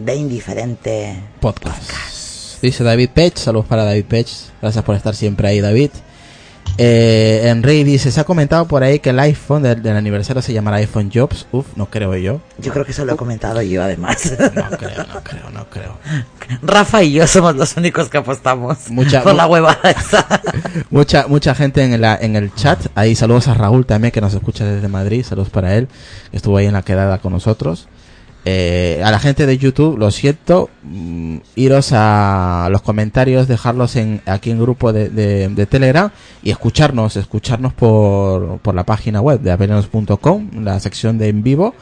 de 0.05 0.15
Indiferente. 0.15 1.19
podcast. 1.39 2.61
Dice 2.61 2.83
David 2.83 3.09
Pech, 3.13 3.37
saludos 3.37 3.65
para 3.67 3.83
David 3.85 4.05
Pech, 4.05 4.27
gracias 4.61 4.83
por 4.83 4.95
estar 4.95 5.15
siempre 5.15 5.47
ahí 5.47 5.61
David. 5.61 5.91
Eh, 6.77 7.41
Henry 7.45 7.83
dice, 7.83 8.09
se 8.11 8.19
ha 8.21 8.23
comentado 8.23 8.65
por 8.65 8.83
ahí 8.83 8.99
que 8.99 9.09
el 9.09 9.19
iPhone 9.19 9.63
del, 9.63 9.81
del 9.81 9.97
aniversario 9.97 10.41
se 10.41 10.53
llamará 10.53 10.77
iPhone 10.77 11.09
Jobs. 11.13 11.45
Uf, 11.51 11.65
no 11.75 11.87
creo 11.89 12.15
yo. 12.15 12.39
Yo 12.57 12.71
creo 12.71 12.85
que 12.85 12.91
eso 12.91 13.03
lo 13.05 13.13
he 13.13 13.17
comentado 13.17 13.61
yo 13.61 13.83
además. 13.83 14.31
No 14.39 14.77
creo, 14.77 15.03
no 15.13 15.23
creo, 15.23 15.49
no 15.51 15.69
creo. 15.69 15.97
Rafa 16.61 17.03
y 17.03 17.13
yo 17.13 17.27
somos 17.27 17.55
los 17.55 17.75
únicos 17.75 18.07
que 18.09 18.19
apostamos 18.19 18.89
Mucha- 18.91 19.23
por 19.23 19.35
la 19.35 19.47
huevada 19.47 19.79
esa. 19.91 20.25
Mucha, 20.89 21.27
mucha 21.27 21.53
gente 21.55 21.83
en, 21.83 21.99
la, 21.99 22.17
en 22.21 22.35
el 22.37 22.53
chat. 22.55 22.79
Ahí 22.95 23.13
saludos 23.15 23.47
a 23.49 23.55
Raúl 23.55 23.85
también 23.85 24.11
que 24.13 24.21
nos 24.21 24.33
escucha 24.33 24.63
desde 24.63 24.87
Madrid. 24.87 25.25
Saludos 25.27 25.49
para 25.49 25.75
él. 25.75 25.87
que 26.31 26.37
Estuvo 26.37 26.55
ahí 26.57 26.67
en 26.67 26.73
la 26.73 26.83
quedada 26.83 27.17
con 27.17 27.33
nosotros. 27.33 27.87
Eh, 28.45 29.01
a 29.03 29.11
la 29.11 29.19
gente 29.19 29.45
de 29.45 29.57
YouTube, 29.57 29.97
lo 29.97 30.11
siento. 30.11 30.69
mm, 30.83 31.37
iros 31.55 31.89
a 31.91 32.69
los 32.71 32.81
comentarios, 32.81 33.47
dejarlos 33.47 33.95
en, 33.95 34.21
aquí 34.25 34.51
en 34.51 34.59
grupo 34.59 34.93
de, 34.93 35.09
de, 35.09 35.65
Telegram 35.65 36.09
y 36.41 36.51
escucharnos, 36.51 37.17
escucharnos 37.17 37.73
por, 37.73 38.59
por 38.59 38.75
la 38.75 38.85
página 38.85 39.21
web 39.21 39.41
de 39.41 39.51
apelenos.com, 39.51 40.49
la 40.63 40.79
sección 40.79 41.17
de 41.17 41.29
en 41.29 41.43
vivo. 41.43 41.75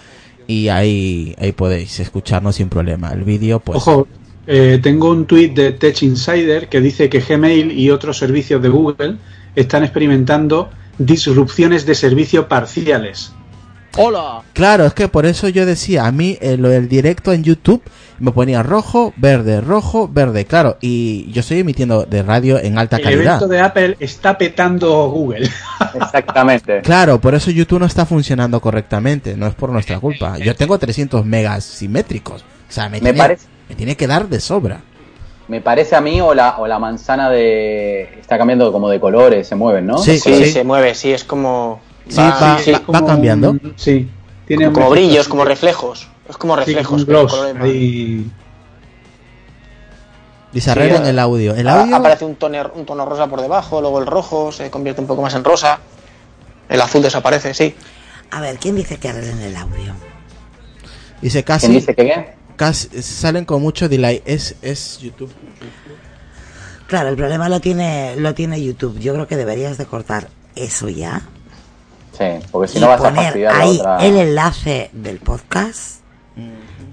Y 0.47 0.69
ahí, 0.69 1.35
ahí 1.39 1.51
podéis 1.51 1.99
escucharnos 1.99 2.55
sin 2.55 2.69
problema. 2.69 3.11
El 3.11 3.23
vídeo, 3.23 3.59
pues. 3.59 3.77
Ojo, 3.77 4.07
eh, 4.47 4.79
tengo 4.81 5.11
un 5.11 5.25
tuit 5.25 5.53
de 5.53 5.73
Tech 5.73 6.01
Insider 6.03 6.69
que 6.69 6.79
dice 6.79 7.09
que 7.09 7.19
Gmail 7.19 7.77
y 7.77 7.91
otros 7.91 8.17
servicios 8.17 8.61
de 8.61 8.69
Google 8.69 9.17
están 9.55 9.83
experimentando 9.83 10.69
disrupciones 10.97 11.85
de 11.85 11.95
servicio 11.95 12.47
parciales. 12.47 13.33
¡Hola! 13.95 14.41
Claro, 14.53 14.85
es 14.85 14.93
que 14.93 15.07
por 15.07 15.25
eso 15.25 15.47
yo 15.49 15.65
decía, 15.65 16.05
a 16.05 16.11
mí 16.11 16.37
eh, 16.41 16.57
lo 16.57 16.69
del 16.69 16.87
directo 16.87 17.33
en 17.33 17.43
YouTube 17.43 17.81
me 18.19 18.31
ponía 18.31 18.61
rojo, 18.63 19.13
verde, 19.17 19.61
rojo, 19.61 20.07
verde, 20.11 20.45
claro, 20.45 20.77
y 20.81 21.31
yo 21.31 21.39
estoy 21.41 21.59
emitiendo 21.59 22.03
de 22.05 22.21
radio 22.23 22.59
en 22.59 22.77
alta 22.77 22.97
El 22.97 23.03
calidad. 23.03 23.25
evento 23.37 23.47
de 23.47 23.59
Apple 23.59 23.97
está 23.99 24.37
petando 24.37 25.09
Google. 25.09 25.49
Exactamente. 25.95 26.81
Claro, 26.87 27.19
por 27.19 27.33
eso 27.35 27.49
YouTube 27.51 27.79
no 27.79 27.85
está 27.85 28.05
funcionando 28.05 28.59
correctamente, 28.59 29.35
no 29.35 29.47
es 29.47 29.55
por 29.55 29.71
nuestra 29.71 29.99
culpa. 29.99 30.37
Yo 30.37 30.55
tengo 30.55 30.77
300 30.77 31.25
megas 31.25 31.63
simétricos, 31.63 32.41
o 32.41 32.71
sea, 32.71 32.85
me, 32.89 32.97
Me 32.97 33.01
tiene, 33.01 33.17
parece- 33.17 33.47
me 33.69 33.75
tiene 33.75 33.95
que 33.97 34.07
dar 34.07 34.27
de 34.27 34.39
sobra. 34.39 34.81
Me 35.47 35.61
parece 35.61 35.95
a 35.95 36.01
mí 36.01 36.19
o 36.19 36.33
la, 36.33 36.57
o 36.57 36.67
la 36.67 36.77
manzana 36.77 37.29
de... 37.29 38.01
Está 38.19 38.37
cambiando 38.37 38.69
como 38.73 38.89
de 38.89 38.99
colores, 38.99 39.47
se 39.47 39.55
mueven, 39.55 39.87
¿no? 39.87 39.97
Sí, 39.97 40.19
Sí, 40.19 40.33
sí. 40.35 40.51
se 40.51 40.63
mueve, 40.65 40.93
sí, 40.93 41.11
es 41.13 41.23
como. 41.23 41.79
Sí, 42.09 42.17
va- 42.17 42.59
Sí, 42.59 42.71
va- 42.71 42.77
es 42.77 42.83
como 42.83 42.99
va 43.01 43.05
cambiando. 43.07 43.51
un- 43.51 43.73
sí, 43.75 44.07
tiene 44.45 44.65
como, 44.65 44.77
un 44.77 44.81
efecto 44.83 44.89
brillos, 44.91 45.21
así 45.21 45.29
como 45.29 45.45
reflejos. 45.45 46.07
Es 46.29 46.37
como 46.37 46.55
sí, 46.55 46.59
reflejos. 46.73 47.33
ahí. 47.61 48.31
Dice, 50.51 50.71
arreglen 50.71 51.03
Sí, 51.03 51.09
el 51.09 51.19
audio. 51.19 51.55
El 51.55 51.67
audio, 51.67 51.95
Aparece 51.95 52.25
un 52.25 52.35
tono, 52.35 52.71
un 52.75 52.85
tono 52.85 53.05
rosa 53.05 53.27
por 53.27 53.41
debajo, 53.41 53.81
luego 53.81 53.99
el 53.99 54.05
rojo 54.05 54.51
se 54.51 54.69
convierte 54.71 55.01
un 55.01 55.07
poco 55.07 55.21
más 55.21 55.33
en 55.35 55.43
rosa. 55.43 55.79
El 56.69 56.81
azul 56.81 57.01
desaparece, 57.01 57.53
sí. 57.53 57.75
A 58.31 58.41
ver, 58.41 58.57
¿quién 58.57 58.75
dice 58.75 58.97
que 58.97 59.09
arreglen 59.09 59.39
el 59.41 59.55
audio? 59.55 59.93
dice 61.21 61.43
¿Quién 61.43 61.45
casi, 61.59 61.67
dice 61.73 61.95
que 61.95 62.05
qué? 62.05 62.35
casi, 62.55 63.01
salen 63.01 63.45
con 63.45 63.61
mucho 63.61 63.89
delay. 63.89 64.21
Es, 64.25 64.55
es 64.61 64.99
YouTube. 64.99 65.33
Claro, 66.87 67.09
el 67.09 67.15
problema 67.17 67.49
lo 67.49 67.59
tiene, 67.59 68.15
lo 68.17 68.33
tiene 68.33 68.61
YouTube. 68.63 68.97
Yo 68.99 69.13
creo 69.13 69.27
que 69.27 69.35
deberías 69.35 69.77
de 69.77 69.85
cortar 69.85 70.29
eso 70.55 70.87
ya. 70.89 71.21
Sí, 72.17 72.25
porque 72.51 72.67
si 72.67 72.77
y 72.77 72.81
no 72.81 72.87
vas 72.87 72.99
a 73.01 73.03
poner 73.09 73.23
fastidiar 73.25 73.53
la 73.53 73.59
ahí 73.61 73.77
otra... 73.79 73.97
el 74.05 74.17
enlace 74.17 74.89
del 74.93 75.19
podcast. 75.19 76.01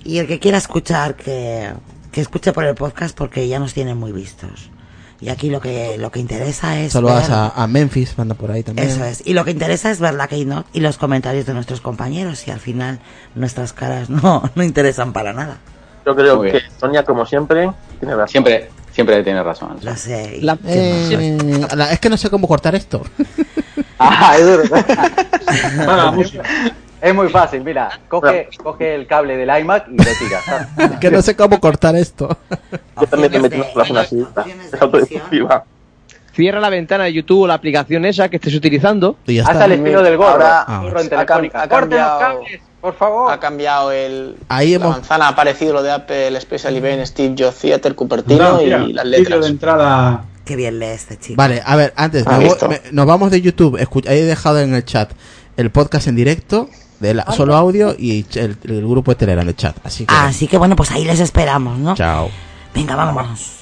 Y 0.05 0.19
el 0.19 0.27
que 0.27 0.39
quiera 0.39 0.59
escuchar, 0.59 1.15
que, 1.17 1.73
que 2.13 2.21
escuche 2.21 2.53
por 2.53 2.65
el 2.65 2.75
podcast 2.75 3.17
porque 3.17 3.49
ya 3.49 3.59
nos 3.59 3.73
tienen 3.75 3.97
muy 3.97 4.13
vistos. 4.13 4.71
Y 5.21 5.31
aquí 5.31 5.49
lo 5.49 5.61
que, 5.61 5.97
lo 5.97 6.11
que 6.11 6.21
interesa 6.21 6.79
es. 6.81 6.93
Saludas 6.93 7.29
ver- 7.29 7.37
a, 7.39 7.49
a 7.49 7.67
Memphis, 7.67 8.19
manda 8.19 8.35
por 8.35 8.51
ahí 8.51 8.63
también. 8.63 8.89
Eso 8.89 9.03
es. 9.05 9.23
Y 9.25 9.33
lo 9.33 9.45
que 9.47 9.53
interesa 9.53 9.91
es 9.91 10.01
ver 10.01 10.13
la 10.15 10.29
Keynote 10.29 10.69
y 10.75 10.81
los 10.81 10.99
comentarios 10.99 11.47
de 11.47 11.55
nuestros 11.55 11.81
compañeros. 11.81 12.47
Y 12.47 12.51
al 12.51 12.61
final 12.61 12.99
nuestras 13.35 13.73
caras 13.73 14.11
no, 14.11 14.51
no 14.55 14.63
interesan 14.63 15.15
para 15.15 15.33
nada. 15.33 15.59
Yo 16.07 16.15
creo 16.15 16.41
que. 16.43 16.61
Sonia, 16.79 17.03
como 17.05 17.25
siempre, 17.27 17.71
tiene 17.99 18.15
razón. 18.15 18.29
Siempre, 18.29 18.71
siempre 18.93 19.23
tiene 19.23 19.43
razón. 19.43 19.77
Lo 19.83 19.97
sé. 19.97 20.41
Eh, 20.67 21.67
la- 21.75 21.93
es 21.93 22.01
que 22.01 22.09
no 22.11 22.17
sé 22.17 22.31
cómo 22.31 22.47
cortar 22.49 22.75
esto. 22.75 23.03
Ah, 23.97 24.35
es 27.01 27.15
muy 27.15 27.29
fácil, 27.29 27.63
mira, 27.63 28.01
coge, 28.09 28.49
coge 28.63 28.95
el 28.97 29.07
cable 29.07 29.37
del 29.37 29.49
iMac 29.61 29.87
y 29.89 29.97
lo. 29.97 30.69
Es 30.77 30.91
que 31.01 31.11
no 31.11 31.23
sé 31.23 31.37
cómo 31.37 31.61
cortar 31.61 31.95
esto. 31.97 32.37
Yo 33.01 33.07
también 33.07 33.33
te 33.33 33.41
metí 33.41 33.57
una 33.57 33.67
relación 33.69 33.99
así. 33.99 34.27
Es 34.73 34.83
autodestructiva. 34.83 35.65
Cierra 36.35 36.61
la 36.61 36.71
ventana 36.71 37.05
de 37.05 37.13
YouTube 37.13 37.43
o 37.43 37.47
la 37.47 37.55
aplicación 37.55 38.05
esa 38.05 38.29
que 38.29 38.37
estés 38.37 38.55
utilizando. 38.55 39.17
Y 39.27 39.37
ya 39.37 39.43
Haz 39.45 39.51
está. 39.51 39.65
al 39.65 39.73
estilo 39.73 40.03
del 40.03 40.17
gorro. 40.17 40.31
Ahora 40.33 40.65
Ah. 40.67 40.81
ha 40.81 40.85
los 41.17 41.25
cables, 42.19 42.61
por 42.85 42.95
favor. 42.95 43.33
Ha 43.33 43.41
cambiado 43.41 43.91
el. 43.91 44.37
Ahí 44.49 44.71
la 44.71 44.77
hemos- 44.77 44.91
manzana, 44.97 45.25
ha 45.27 45.29
aparecido 45.31 45.73
lo 45.73 45.83
de 45.83 45.91
Apple 45.91 46.39
Special 46.41 46.77
Event, 46.77 47.07
Steve 47.07 47.35
Jobs 47.39 47.57
Theater, 47.57 47.95
Cupertino 47.95 48.53
No, 48.53 48.59
mira, 48.59 48.85
y 48.85 48.93
las 48.93 49.07
letras. 49.07 49.41
de 49.41 49.47
entrada. 49.49 50.25
Qué 50.45 50.57
bien 50.57 50.79
lee 50.79 50.87
este 50.89 51.17
chico. 51.19 51.37
Vale, 51.39 51.63
a 51.65 51.75
ver, 51.77 51.95
antes, 51.97 52.25
Ah, 52.27 52.33
me 52.33 52.37
voy- 52.37 52.45
listo. 52.45 52.69
me- 52.69 52.83
nos 52.93 53.07
vamos 53.07 53.31
de 53.31 53.41
YouTube. 53.41 53.79
Escu- 53.81 54.07
he 54.07 54.23
dejado 54.25 54.61
en 54.61 54.75
el 54.75 54.85
chat 54.85 55.11
el 55.57 55.71
podcast 55.71 56.07
en 56.09 56.17
directo, 56.17 56.69
de 57.01 57.15
la- 57.15 57.25
solo 57.33 57.57
audio 57.57 57.95
y 57.99 58.27
el, 58.35 58.57
el 58.65 58.87
grupo 58.87 59.11
de 59.13 59.15
Telegram 59.17 59.43
en 59.43 59.49
el 59.49 59.57
chat. 59.57 59.77
Así 59.85 60.05
que, 60.05 60.15
Así 60.15 60.47
que 60.47 60.59
bueno, 60.59 60.77
pues 60.77 60.91
ahí 60.91 61.05
les 61.07 61.21
esperamos, 61.21 61.79
¿no? 61.79 61.95
chao. 61.95 62.29
Venga, 62.75 62.97
vámonos. 62.97 63.53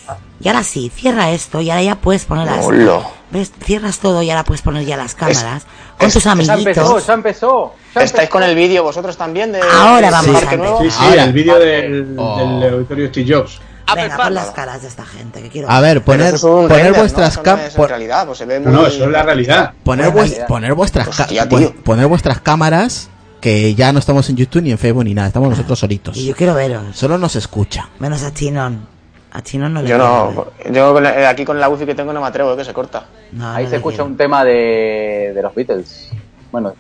Y 0.41 0.49
ahora 0.49 0.65
sí, 0.65 0.91
cierra 0.95 1.31
esto 1.31 1.61
y 1.61 1.71
ahora 1.71 1.83
ya 1.83 1.95
puedes 1.97 2.25
poner 2.25 2.47
las... 2.47 2.65
Hola. 2.65 3.01
¿Ves? 3.31 3.53
Cierras 3.63 3.99
todo 3.99 4.23
y 4.23 4.31
ahora 4.31 4.45
puedes 4.45 4.61
poner 4.63 4.85
ya 4.85 4.97
las 4.97 5.15
cámaras 5.15 5.65
con 5.99 6.09
es- 6.09 6.15
tus 6.15 6.25
ya 6.25 6.35
Ya 6.35 6.55
empezó, 6.55 6.83
amiguitos. 6.83 7.07
ya 7.07 7.13
empezó. 7.15 7.75
ya 7.95 8.01
¿Estáis 8.03 8.11
empezó. 8.13 8.31
con 8.31 8.43
el 8.43 8.55
vídeo 8.57 8.83
vosotros 8.83 9.17
también 9.17 9.53
de 9.53 9.61
Ahora 9.63 10.11
vamos 10.11 10.43
a 10.43 10.57
Nuevo? 10.57 10.81
Sí, 10.83 10.91
sí, 10.91 10.97
Ahora. 11.01 11.25
el 11.25 11.33
vídeo 11.33 11.59
del, 11.59 12.15
Oh. 12.19 12.59
del 12.61 12.75
auditorio 12.75 13.09
Steve 13.09 13.35
Jobs. 13.35 13.61
Venga, 13.95 14.17
pon 14.17 14.33
las 14.35 14.51
caras 14.53 14.81
de 14.83 14.89
esta 14.89 15.05
gente 15.05 15.43
que 15.43 15.49
quiero 15.51 15.71
A 15.71 15.81
ver, 15.81 16.03
poner, 16.03 16.35
es 16.35 16.41
poner 16.41 16.69
render, 16.71 16.93
vuestras 16.95 17.37
¿no? 17.37 17.43
Cam- 17.43 17.77
no 17.77 17.87
realidad, 17.87 18.27
pues 18.27 18.39
se 18.39 18.47
ve 18.47 18.59
No, 18.59 18.71
muy... 18.71 18.81
no, 18.81 18.87
eso 18.87 19.05
es 19.05 19.11
la 19.11 19.23
realidad. 19.23 19.73
poner, 19.85 20.11
vues- 20.13 20.29
idea. 20.33 20.47
poner 20.47 20.75
vuestras 20.75 21.09
Hostia, 21.09 21.45
vu- 21.47 21.59
tío. 21.59 21.75
poner 21.85 22.07
vuestras 22.07 22.41
cámaras 22.41 23.11
que 23.43 23.75
ya 23.75 23.93
no 23.93 23.99
estamos 23.99 24.29
en 24.31 24.37
YouTube 24.37 24.63
ni 24.63 24.71
en 24.71 24.79
Facebook 24.79 25.05
ni 25.05 25.13
nada, 25.15 25.29
estamos 25.29 25.51
nosotros 25.51 25.79
solitos. 25.79 26.17
Y 26.17 26.25
yo 26.27 26.35
quiero 26.35 26.55
veros. 26.55 26.97
Solo 26.97 27.19
nos 27.19 27.37
escucha. 27.37 27.89
Menos 27.99 28.23
a 28.23 28.33
Chinón. 28.33 28.87
A 29.35 29.41
Chinón 29.43 29.73
no 29.73 29.81
le 29.83 29.89
Yo 29.89 29.97
no, 29.97 30.47
yo 30.71 30.93
con 30.93 31.03
la- 31.03 31.19
eh, 31.19 31.27
aquí 31.27 31.45
con 31.45 31.59
la 31.59 31.69
wifi 31.71 31.87
que 31.87 31.95
tengo 31.95 32.13
no 32.13 32.21
me 32.21 32.27
atrevo, 32.27 32.55
que 32.55 32.65
se 32.65 32.75
corta. 32.75 33.07
No, 33.33 33.49
Ahí 33.51 33.65
no 33.65 33.71
se 33.71 33.77
escucha 33.77 33.97
quiero. 33.97 34.11
un 34.11 34.17
tema 34.19 34.45
de, 34.45 35.33
de 35.35 35.43
los 35.43 35.55
Beatles. 35.55 36.11
Bueno. 36.51 36.75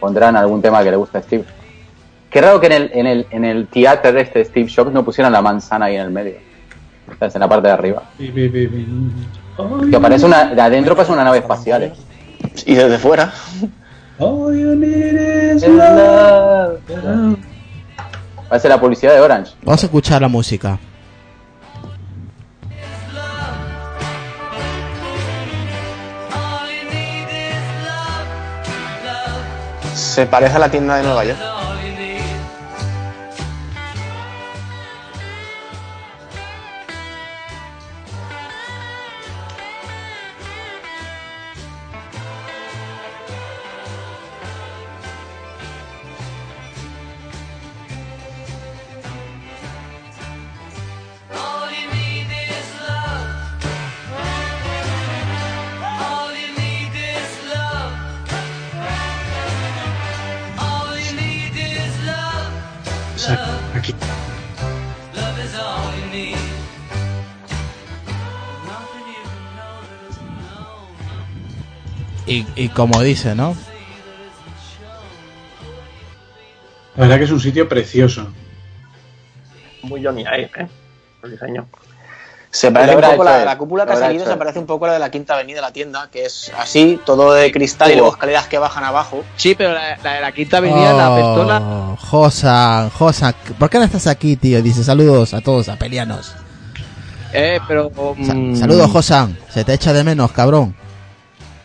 Pondrán 0.00 0.34
algún 0.36 0.60
tema 0.62 0.82
que 0.82 0.90
le 0.90 0.96
gusta 0.96 1.18
a 1.18 1.22
Steve. 1.22 1.44
Qué 2.30 2.40
raro 2.40 2.60
que 2.60 2.66
en 2.66 2.72
el, 2.72 2.90
en 2.94 3.06
el, 3.06 3.26
en 3.30 3.44
el 3.44 3.66
teatro 3.68 4.12
de 4.12 4.22
este 4.22 4.44
Steve 4.44 4.68
Jobs 4.74 4.92
no 4.92 5.04
pusieran 5.04 5.32
la 5.32 5.42
manzana 5.42 5.86
ahí 5.86 5.96
en 5.96 6.02
el 6.02 6.10
medio. 6.10 6.34
¿Sabes? 7.18 7.34
En 7.34 7.40
la 7.40 7.48
parte 7.48 7.68
de 7.68 7.74
arriba. 7.74 8.02
Que 8.16 9.98
parece 10.00 10.26
una, 10.26 10.46
de 10.54 10.60
adentro 10.62 10.94
parece 10.96 11.12
una 11.12 11.24
nave 11.24 11.38
espacial. 11.38 11.82
¿eh? 11.84 11.92
Y 12.66 12.74
desde 12.74 12.98
fuera. 12.98 13.32
All 14.18 14.56
you 14.58 14.74
need 14.74 15.54
is 15.56 15.66
love. 15.68 16.78
Parece 18.50 18.68
la 18.68 18.80
publicidad 18.80 19.14
de 19.14 19.20
Orange. 19.20 19.52
Vamos 19.62 19.80
a 19.80 19.86
escuchar 19.86 20.20
la 20.20 20.26
música. 20.26 20.76
Se 29.94 30.26
parece 30.26 30.56
a 30.56 30.58
la 30.58 30.68
tienda 30.68 30.96
de 30.96 31.04
Nueva 31.04 31.24
York. 31.24 31.49
Como 72.74 73.00
dice, 73.02 73.34
¿no? 73.34 73.54
La 76.96 77.02
verdad 77.02 77.18
que 77.18 77.24
es 77.24 77.30
un 77.30 77.40
sitio 77.40 77.68
precioso. 77.68 78.28
Muy 79.82 80.04
Johnny 80.04 80.22
Ive, 80.22 80.50
¿eh? 80.58 80.68
El 81.22 81.30
diseño. 81.32 81.66
Se 82.52 82.72
parece 82.72 82.96
un 82.96 83.02
poco 83.02 83.22
la, 83.24 83.44
la 83.44 83.56
cúpula 83.56 83.86
que 83.86 83.92
ha 83.92 83.96
salido, 83.96 84.26
se 84.26 84.36
parece 84.36 84.58
un 84.58 84.66
poco 84.66 84.84
a 84.86 84.88
la 84.88 84.94
de 84.94 84.98
la 85.00 85.10
quinta 85.10 85.34
avenida 85.34 85.56
de 85.56 85.62
la 85.62 85.72
tienda, 85.72 86.08
que 86.10 86.24
es 86.26 86.50
así, 86.58 86.98
todo 87.06 87.32
de 87.32 87.52
cristal 87.52 87.92
y 87.92 87.94
luego 87.94 88.10
escaleras 88.10 88.48
que 88.48 88.58
bajan 88.58 88.82
abajo. 88.82 89.22
Sí, 89.36 89.54
pero 89.54 89.72
la, 89.72 89.96
la 90.02 90.14
de 90.14 90.20
la 90.20 90.32
quinta 90.32 90.56
avenida, 90.58 90.92
la 90.92 91.14
pistola. 91.14 91.58
Oh, 91.62 91.96
Josan, 91.96 92.90
Josan, 92.90 93.34
¿por 93.56 93.70
qué 93.70 93.78
no 93.78 93.84
estás 93.84 94.08
aquí, 94.08 94.34
tío? 94.36 94.60
Dice 94.62 94.82
saludos 94.82 95.32
a 95.32 95.40
todos, 95.40 95.68
a 95.68 95.76
pelianos. 95.76 96.34
Eh, 97.32 97.60
pero. 97.68 97.92
Sa- 98.26 98.34
mm, 98.34 98.56
Saludos, 98.56 98.90
Josan, 98.90 99.38
se 99.48 99.62
te 99.64 99.72
echa 99.74 99.92
de 99.92 100.02
menos, 100.02 100.32
cabrón. 100.32 100.74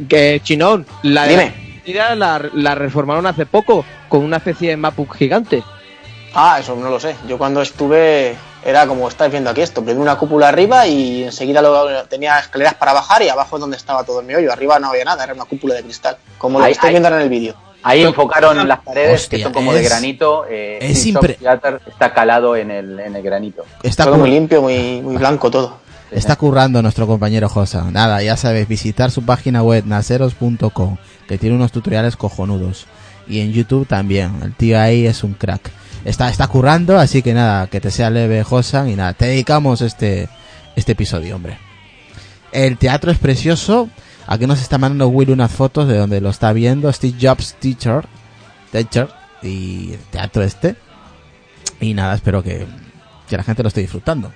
Que 0.10 0.41
Chinón, 0.43 0.86
la 1.03 1.25
Dime. 1.27 1.45
la 1.45 2.01
avenida 2.03 2.15
la, 2.15 2.49
la 2.53 2.75
reformaron 2.75 3.25
hace 3.27 3.45
poco 3.45 3.86
con 4.10 4.23
una 4.23 4.38
especie 4.38 4.69
de 4.71 4.77
mapu 4.77 5.08
gigante. 5.08 5.63
Ah, 6.34 6.58
eso 6.60 6.75
no 6.75 6.89
lo 6.89 6.99
sé. 6.99 7.15
Yo 7.27 7.38
cuando 7.38 7.62
estuve 7.62 8.36
era 8.65 8.88
como 8.88 9.08
estáis 9.08 9.31
viendo 9.31 9.49
aquí 9.51 9.62
esto, 9.62 9.81
primero 9.84 10.01
una 10.01 10.17
cúpula 10.17 10.49
arriba 10.49 10.86
y 10.88 11.23
enseguida 11.23 11.62
luego 11.62 11.88
tenía 12.10 12.39
escaleras 12.39 12.73
para 12.73 12.93
bajar 12.93 13.21
y 13.21 13.29
abajo 13.29 13.55
es 13.55 13.62
donde 13.62 13.77
estaba 13.77 14.03
todo 14.03 14.19
el 14.19 14.25
meollo. 14.25 14.51
Arriba 14.51 14.79
no 14.79 14.89
había 14.89 15.05
nada, 15.05 15.23
era 15.23 15.34
una 15.34 15.45
cúpula 15.45 15.75
de 15.75 15.84
cristal, 15.84 16.17
como 16.38 16.58
lo 16.60 16.65
Ahí- 16.65 16.71
que 16.71 16.73
estáis 16.73 16.88
ahí- 16.89 16.93
viendo 16.95 17.08
ahora 17.08 17.17
en 17.21 17.23
el 17.23 17.29
vídeo. 17.29 17.55
Ahí 17.84 18.01
enfocaron 18.03 18.67
las 18.67 18.79
paredes 18.79 19.21
Hostia, 19.21 19.38
que 19.38 19.43
son 19.43 19.53
como 19.53 19.71
de 19.71 19.84
granito. 19.84 20.45
Eh, 20.49 20.79
es 20.81 21.05
impre- 21.05 21.38
está 21.88 22.13
calado 22.15 22.55
en 22.55 22.71
el, 22.71 22.99
en 22.99 23.15
el 23.15 23.21
granito. 23.21 23.63
Está, 23.84 24.05
todo 24.05 24.17
muy 24.17 24.31
limpio, 24.31 24.60
muy, 24.63 25.01
muy 25.01 25.17
blanco 25.17 25.51
todo. 25.51 25.77
Está 26.15 26.38
currando 26.38 26.82
nuestro 26.82 27.08
compañero 27.08 27.49
Josan. 27.49 27.93
Nada, 27.93 28.23
ya 28.23 28.38
sabéis, 28.38 28.67
visitar 28.67 29.12
su 29.12 29.23
página 29.23 29.62
web 29.62 29.86
naceros.com, 29.86 30.97
que 31.28 31.38
tiene 31.38 31.56
unos 31.56 31.71
tutoriales 31.71 32.15
cojonudos. 32.15 32.88
Y 33.28 33.39
en 33.39 33.51
YouTube 33.51 33.88
también, 33.88 34.32
el 34.41 34.54
tío 34.54 34.80
ahí 34.80 35.06
es 35.06 35.23
un 35.23 35.34
crack. 35.34 35.71
Está, 36.06 36.30
está 36.30 36.47
currando, 36.47 36.97
así 36.97 37.21
que 37.21 37.34
nada, 37.34 37.67
que 37.67 37.82
te 37.82 37.91
sea 37.91 38.10
leve, 38.10 38.43
Josan, 38.43 38.89
y 38.89 38.95
nada, 38.95 39.13
te 39.13 39.25
dedicamos 39.25 39.82
este, 39.82 40.30
este 40.75 40.93
episodio, 40.93 41.36
hombre. 41.36 41.58
El 42.51 42.78
teatro 42.78 43.12
es 43.12 43.17
precioso. 43.17 43.89
Aquí 44.28 44.47
nos 44.47 44.62
está 44.62 44.78
mandando 44.78 45.10
Will 45.10 45.32
unas 45.32 45.51
fotos 45.51 45.88
de 45.88 45.97
donde 45.97 46.21
lo 46.21 46.30
está 46.30 46.54
viendo 46.54 46.91
Steve 46.91 47.17
Jobs 47.21 47.56
Teacher, 47.60 48.08
Teacher 48.71 49.10
y 49.43 49.91
el 49.93 49.99
teatro 50.12 50.41
este. 50.43 50.75
Y 51.82 51.93
nada, 51.93 52.15
espero 52.15 52.41
que, 52.41 52.65
que 53.28 53.38
la 53.38 53.43
gente 53.43 53.62
lo 53.62 53.67
esté 53.67 53.82
disfrutando. 53.82 54.32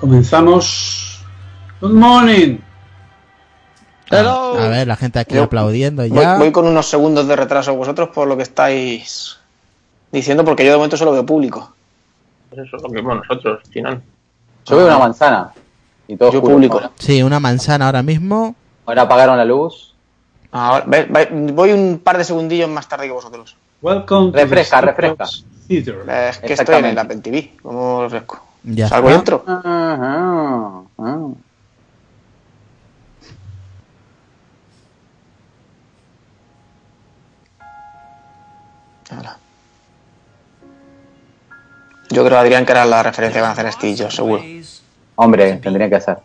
Comenzamos. 0.00 1.22
Good 1.80 1.92
morning. 1.92 2.58
Hello. 4.10 4.58
A 4.58 4.68
ver, 4.68 4.86
la 4.88 4.96
gente 4.96 5.18
aquí 5.18 5.34
Yo 5.34 5.44
aplaudiendo 5.44 6.04
ya. 6.06 6.36
voy 6.38 6.50
con 6.52 6.66
unos 6.66 6.86
segundos 6.86 7.28
de 7.28 7.36
retraso 7.36 7.74
vosotros 7.74 8.08
por 8.08 8.26
lo 8.26 8.36
que 8.36 8.42
estáis 8.42 9.36
diciendo, 10.10 10.44
porque 10.44 10.64
yo 10.64 10.70
de 10.72 10.76
momento 10.78 10.96
solo 10.96 11.12
veo 11.12 11.24
público. 11.24 11.74
Pues 12.48 12.66
eso 12.66 12.76
es 12.78 12.82
lo 12.82 12.88
que 12.88 12.96
vemos 12.96 13.16
nosotros, 13.18 13.60
Chinón. 13.70 14.02
Yo 14.66 14.76
veo 14.76 14.86
una 14.86 14.98
manzana. 14.98 15.52
Y 16.08 16.16
todo 16.16 16.32
Yo 16.32 16.40
público. 16.40 16.78
Ahora, 16.78 16.90
Sí, 16.98 17.22
una 17.22 17.38
manzana 17.38 17.86
ahora 17.86 18.02
mismo. 18.02 18.56
ahora 18.86 19.02
apagaron 19.02 19.36
la 19.36 19.44
luz. 19.44 19.94
Ahora, 20.50 20.84
ve- 20.86 21.06
ve- 21.08 21.28
voy 21.52 21.72
un 21.72 22.00
par 22.02 22.18
de 22.18 22.24
segundillos 22.24 22.68
más 22.68 22.88
tarde 22.88 23.06
que 23.06 23.12
vosotros. 23.12 23.54
Welcome 23.82 24.32
Refresca, 24.32 24.80
refresca. 24.80 25.24
Es 25.68 26.38
que 26.38 26.54
estoy 26.54 26.76
en 26.76 26.86
el 26.86 26.98
Apple 26.98 27.18
TV, 27.18 27.52
como 27.62 28.02
refresco. 28.02 28.44
Ya 28.62 28.88
Salgo 28.88 29.08
y 29.08 29.12
está. 29.12 29.20
entro. 29.20 29.44
Ajá, 29.46 30.84
ajá. 30.98 31.18
Ahora. 39.10 39.38
Yo 42.10 42.24
creo, 42.24 42.38
Adrián, 42.38 42.66
que 42.66 42.72
era 42.72 42.84
la 42.84 43.02
referencia 43.02 43.38
que 43.38 43.42
van 43.42 43.50
a 43.50 43.52
hacer 43.52 43.72
Steve 43.72 43.96
Jobs, 43.96 44.14
seguro. 44.14 44.42
Hombre, 45.16 45.56
tendría 45.56 45.88
que 45.88 45.96
hacer. 45.96 46.18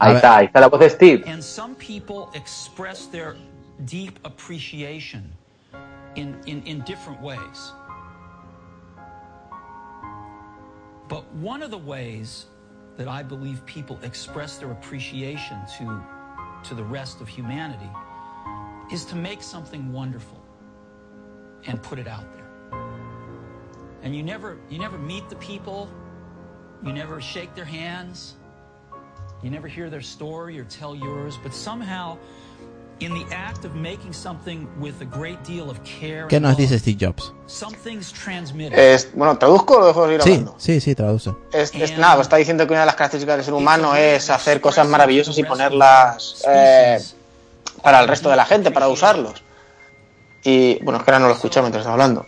Ahí 0.00 0.14
está, 0.14 0.36
ahí 0.36 0.46
está 0.46 0.60
la 0.60 0.68
voz 0.68 0.80
de 0.80 0.90
Steve. 0.90 1.24
And 1.26 1.42
some 1.42 1.74
people 1.74 2.28
express 2.34 3.06
their 3.06 3.34
deep 3.84 4.18
appreciation 4.24 5.32
in, 6.14 6.36
in, 6.46 6.62
in 6.64 6.80
different 6.84 7.20
ways. 7.20 7.72
But 11.08 11.30
one 11.34 11.62
of 11.62 11.70
the 11.70 11.78
ways 11.78 12.46
that 12.96 13.08
I 13.08 13.22
believe 13.22 13.64
people 13.64 13.98
express 14.02 14.58
their 14.58 14.70
appreciation 14.72 15.58
to, 15.78 16.02
to 16.64 16.74
the 16.74 16.84
rest 16.84 17.20
of 17.20 17.28
humanity 17.28 17.90
is 18.92 19.04
to 19.06 19.16
make 19.16 19.42
something 19.42 19.92
wonderful 19.92 20.42
and 21.66 21.82
put 21.82 21.98
it 21.98 22.06
out 22.06 22.32
there. 22.32 22.44
And 24.02 24.14
you 24.14 24.22
never 24.22 24.58
you 24.68 24.78
never 24.78 24.98
meet 24.98 25.28
the 25.28 25.36
people, 25.36 25.90
you 26.84 26.92
never 26.92 27.20
shake 27.20 27.54
their 27.54 27.64
hands, 27.64 28.36
you 29.42 29.50
never 29.50 29.68
hear 29.68 29.90
their 29.90 30.00
story 30.00 30.58
or 30.58 30.64
tell 30.64 30.94
yours, 30.94 31.38
but 31.42 31.52
somehow, 31.52 32.18
¿Qué 36.28 36.40
nos 36.40 36.56
dice 36.56 36.78
Steve 36.78 36.98
Jobs? 37.00 37.32
Es- 38.72 39.10
bueno, 39.14 39.38
¿traduzco 39.38 39.76
o 39.76 39.80
lo 39.80 39.86
dejo 39.86 40.04
seguir 40.06 40.22
Sí, 40.22 40.30
hablando? 40.32 40.54
sí, 40.58 40.80
sí, 40.80 40.94
traduce. 40.94 41.30
Es, 41.52 41.74
es- 41.74 41.96
nada, 41.98 42.20
está 42.20 42.36
diciendo 42.36 42.66
que 42.66 42.72
una 42.72 42.80
de 42.80 42.86
las 42.86 42.96
características 42.96 43.36
del 43.36 43.44
ser 43.44 43.54
humano 43.54 43.94
es 43.94 44.28
hacer 44.30 44.60
cosas 44.60 44.86
maravillosas 44.88 45.38
y 45.38 45.42
ponerlas 45.44 46.44
eh, 46.48 46.98
para 47.82 48.00
el 48.00 48.08
resto 48.08 48.28
de 48.30 48.36
la 48.36 48.44
gente, 48.44 48.70
para 48.70 48.88
usarlos. 48.88 49.42
Y 50.44 50.82
bueno, 50.82 50.98
es 50.98 51.04
que 51.04 51.10
ahora 51.10 51.20
no 51.20 51.28
lo 51.28 51.34
escucho 51.34 51.60
mientras 51.60 51.82
estaba 51.82 51.94
hablando. 51.94 52.26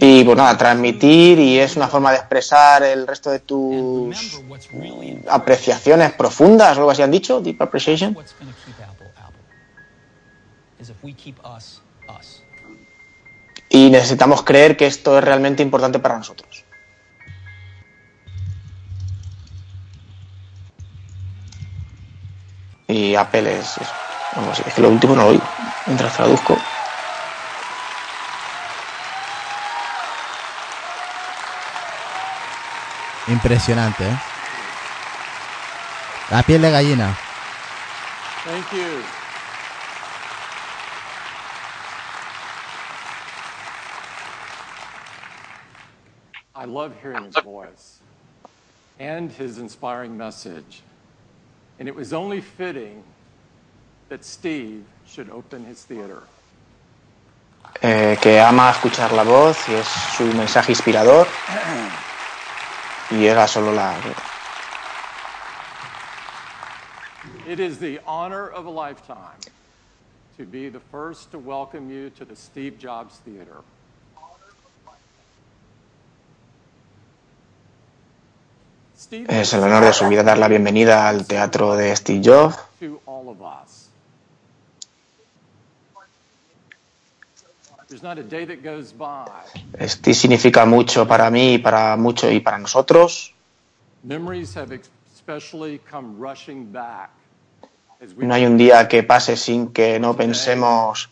Y 0.00 0.22
pues 0.24 0.36
nada, 0.36 0.56
transmitir 0.56 1.38
y 1.40 1.58
es 1.58 1.74
una 1.76 1.88
forma 1.88 2.12
de 2.12 2.18
expresar 2.18 2.82
el 2.84 3.04
resto 3.06 3.30
de 3.30 3.40
tus 3.40 4.40
apreciaciones 5.28 6.12
profundas, 6.12 6.76
o 6.76 6.80
algo 6.80 6.90
así 6.92 7.02
han 7.02 7.10
dicho, 7.10 7.40
deep 7.40 7.60
appreciation. 7.60 8.16
Y 13.68 13.90
necesitamos 13.90 14.42
creer 14.42 14.76
que 14.76 14.86
esto 14.86 15.16
es 15.16 15.24
realmente 15.24 15.62
importante 15.62 15.98
para 15.98 16.16
nosotros. 16.16 16.64
Y 22.86 23.14
Apple 23.14 23.58
es, 23.58 23.78
es, 23.78 23.88
vamos, 24.36 24.58
es 24.58 24.74
que 24.74 24.82
lo 24.82 24.90
último 24.90 25.16
no 25.16 25.22
lo 25.22 25.28
oigo 25.28 25.44
mientras 25.86 26.14
traduzco. 26.14 26.58
Impresionante, 33.28 34.04
¿eh? 34.04 34.18
La 36.30 36.42
piel 36.42 36.60
de 36.60 36.70
gallina. 36.70 37.16
Thank 38.44 38.72
you. 38.72 39.21
I 46.62 46.64
love 46.64 46.94
hearing 47.02 47.24
his 47.24 47.36
voice 47.38 47.98
and 49.00 49.32
his 49.32 49.58
inspiring 49.58 50.16
message. 50.16 50.80
And 51.80 51.88
it 51.88 51.94
was 51.96 52.12
only 52.12 52.40
fitting 52.40 53.02
that 54.08 54.24
Steve 54.24 54.84
should 55.04 55.28
open 55.28 55.64
his 55.64 55.82
theater. 55.82 56.22
Eh, 57.82 58.14
que 58.14 58.38
ama 58.38 58.70
escuchar 58.70 59.10
la 59.10 59.24
voz 59.24 59.56
y 59.68 59.74
es 59.74 59.88
su 59.88 60.22
mensaje 60.34 60.70
inspirador. 60.70 61.26
Y 63.10 63.24
era 63.24 63.48
solo 63.48 63.72
la. 63.72 63.96
It 67.48 67.58
is 67.58 67.80
the 67.80 67.98
honor 68.06 68.48
of 68.48 68.66
a 68.66 68.70
lifetime 68.70 69.40
to 70.36 70.44
be 70.44 70.68
the 70.68 70.78
first 70.92 71.32
to 71.32 71.40
welcome 71.40 71.90
you 71.90 72.10
to 72.10 72.24
the 72.24 72.36
Steve 72.36 72.78
Jobs 72.78 73.16
Theater. 73.24 73.64
Es 79.10 79.52
el 79.52 79.62
honor 79.62 79.84
de 79.84 79.92
su 79.92 80.08
vida 80.08 80.22
dar 80.22 80.38
la 80.38 80.48
bienvenida 80.48 81.08
al 81.08 81.26
teatro 81.26 81.76
de 81.76 81.94
Steve 81.96 82.20
Jobs. 82.24 82.56
to 82.80 83.00
all 83.06 83.28
of 83.28 83.40
us. 83.40 83.88
There's 87.88 88.02
not 88.02 88.18
a 88.18 88.22
day 88.22 88.44
that 88.46 88.62
goes 88.62 88.92
by. 88.92 89.28
Steve 89.86 90.14
significa 90.14 90.64
mucho 90.64 91.06
para 91.06 91.30
mí 91.30 91.54
y 91.54 91.58
para 91.58 91.96
mucho 91.96 92.30
y 92.30 92.40
para 92.40 92.58
nosotros. 92.58 93.34
Memories 94.02 94.56
have 94.56 94.72
especially 94.72 95.78
come 95.90 96.18
rushing 96.18 96.72
back 96.72 97.10
no 98.16 98.34
hay 98.34 98.46
un 98.46 98.58
día 98.58 98.88
que 98.88 99.02
pase 99.02 99.36
sin 99.36 99.68
que 99.72 100.00
no 100.00 100.16
pensemos 100.16 101.10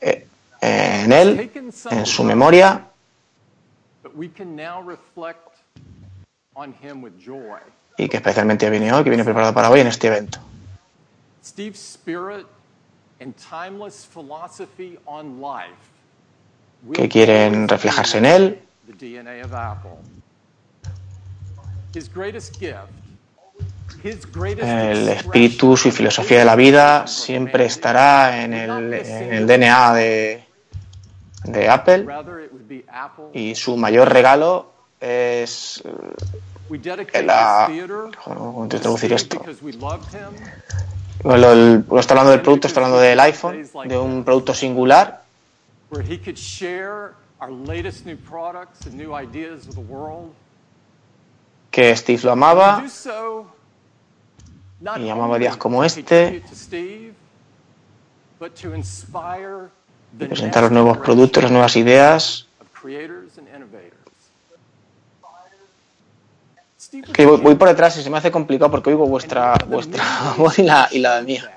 eh, 0.00 0.26
en 0.60 1.12
él, 1.12 1.50
en 1.90 2.06
su 2.06 2.24
memoria, 2.24 2.86
y 7.98 8.08
que 8.08 8.16
especialmente 8.16 8.70
viene 8.70 8.92
hoy, 8.92 9.04
que 9.04 9.10
viene 9.10 9.24
preparado 9.24 9.52
para 9.52 9.70
hoy 9.70 9.80
en 9.80 9.88
este 9.88 10.06
evento. 10.06 10.38
Steve's 11.44 11.78
spirit 11.78 12.46
and 13.20 13.34
timeless 13.36 14.06
philosophy 14.06 14.98
on 15.06 15.40
life 15.40 15.72
will 16.82 16.94
que 16.94 17.08
quieren 17.08 17.68
reflejarse 17.68 18.18
en 18.18 18.24
él. 18.24 18.62
The 18.86 19.20
DNA 19.20 19.44
of 19.44 19.52
Apple. 19.52 19.98
His 21.94 22.12
greatest 22.12 22.58
gift. 22.58 22.92
His 24.04 24.30
greatest 24.30 24.68
El 24.68 25.08
espíritu, 25.08 25.76
su 25.76 25.88
of 25.88 25.94
filosofía 25.94 26.38
de 26.38 26.44
la 26.44 26.54
vida 26.54 27.06
siempre 27.06 27.64
estará 27.64 28.44
en 28.44 28.52
el, 28.52 28.94
en 28.94 29.32
el 29.32 29.46
DNA 29.46 29.94
de, 29.94 30.44
de 31.44 31.68
Apple 31.68 32.06
y 33.32 33.54
su 33.54 33.76
mayor 33.76 34.12
regalo 34.12 34.72
es 35.00 35.82
la... 37.26 37.66
¿Cómo 38.24 38.66
te 38.68 38.78
traducir 38.78 39.12
esto? 39.12 39.42
Bueno, 41.22 41.52
el- 41.52 41.84
no 41.88 41.98
está 41.98 42.14
hablando 42.14 42.30
del 42.32 42.42
producto, 42.42 42.68
está 42.68 42.80
hablando 42.80 43.00
del 43.00 43.18
iPhone, 43.20 43.66
de 43.86 43.98
un 43.98 44.24
producto 44.24 44.54
singular 44.54 45.22
que 51.70 51.96
Steve 51.96 52.20
lo 52.24 52.32
amaba 52.32 52.82
y 54.98 55.08
amaba 55.10 55.38
días 55.38 55.56
como 55.56 55.82
este. 55.84 56.42
y 60.18 60.24
presentar 60.26 60.62
los 60.62 60.72
nuevos 60.72 60.98
productos, 60.98 61.42
las 61.42 61.52
nuevas 61.52 61.76
ideas. 61.76 62.46
of 62.60 62.66
creators 62.72 63.36
and 63.38 63.48
innovators. 63.48 63.92
Steve 66.77 66.77
was 66.77 66.77
Que 67.12 67.26
voy, 67.26 67.40
voy 67.40 67.54
por 67.54 67.68
detrás 67.68 67.96
y 67.98 68.02
se 68.02 68.10
me 68.10 68.18
hace 68.18 68.30
complicado 68.30 68.70
porque 68.70 68.90
oigo 68.90 69.06
vuestra, 69.06 69.54
vuestra 69.68 70.04
voz 70.38 70.58
y 70.58 70.62
la, 70.62 70.88
y 70.90 70.98
la 70.98 71.20
mía. 71.22 71.50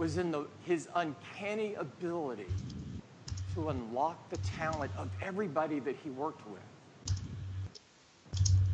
was 0.00 0.16
in 0.16 0.32
the, 0.32 0.46
his 0.66 0.88
uncanny 0.94 1.74
ability 1.74 2.46
to 3.54 3.68
unlock 3.68 4.16
the 4.30 4.38
talent 4.58 4.90
of 4.96 5.08
everybody 5.20 5.78
that 5.80 5.94
he 6.02 6.08
worked 6.10 6.40
with. 6.48 6.62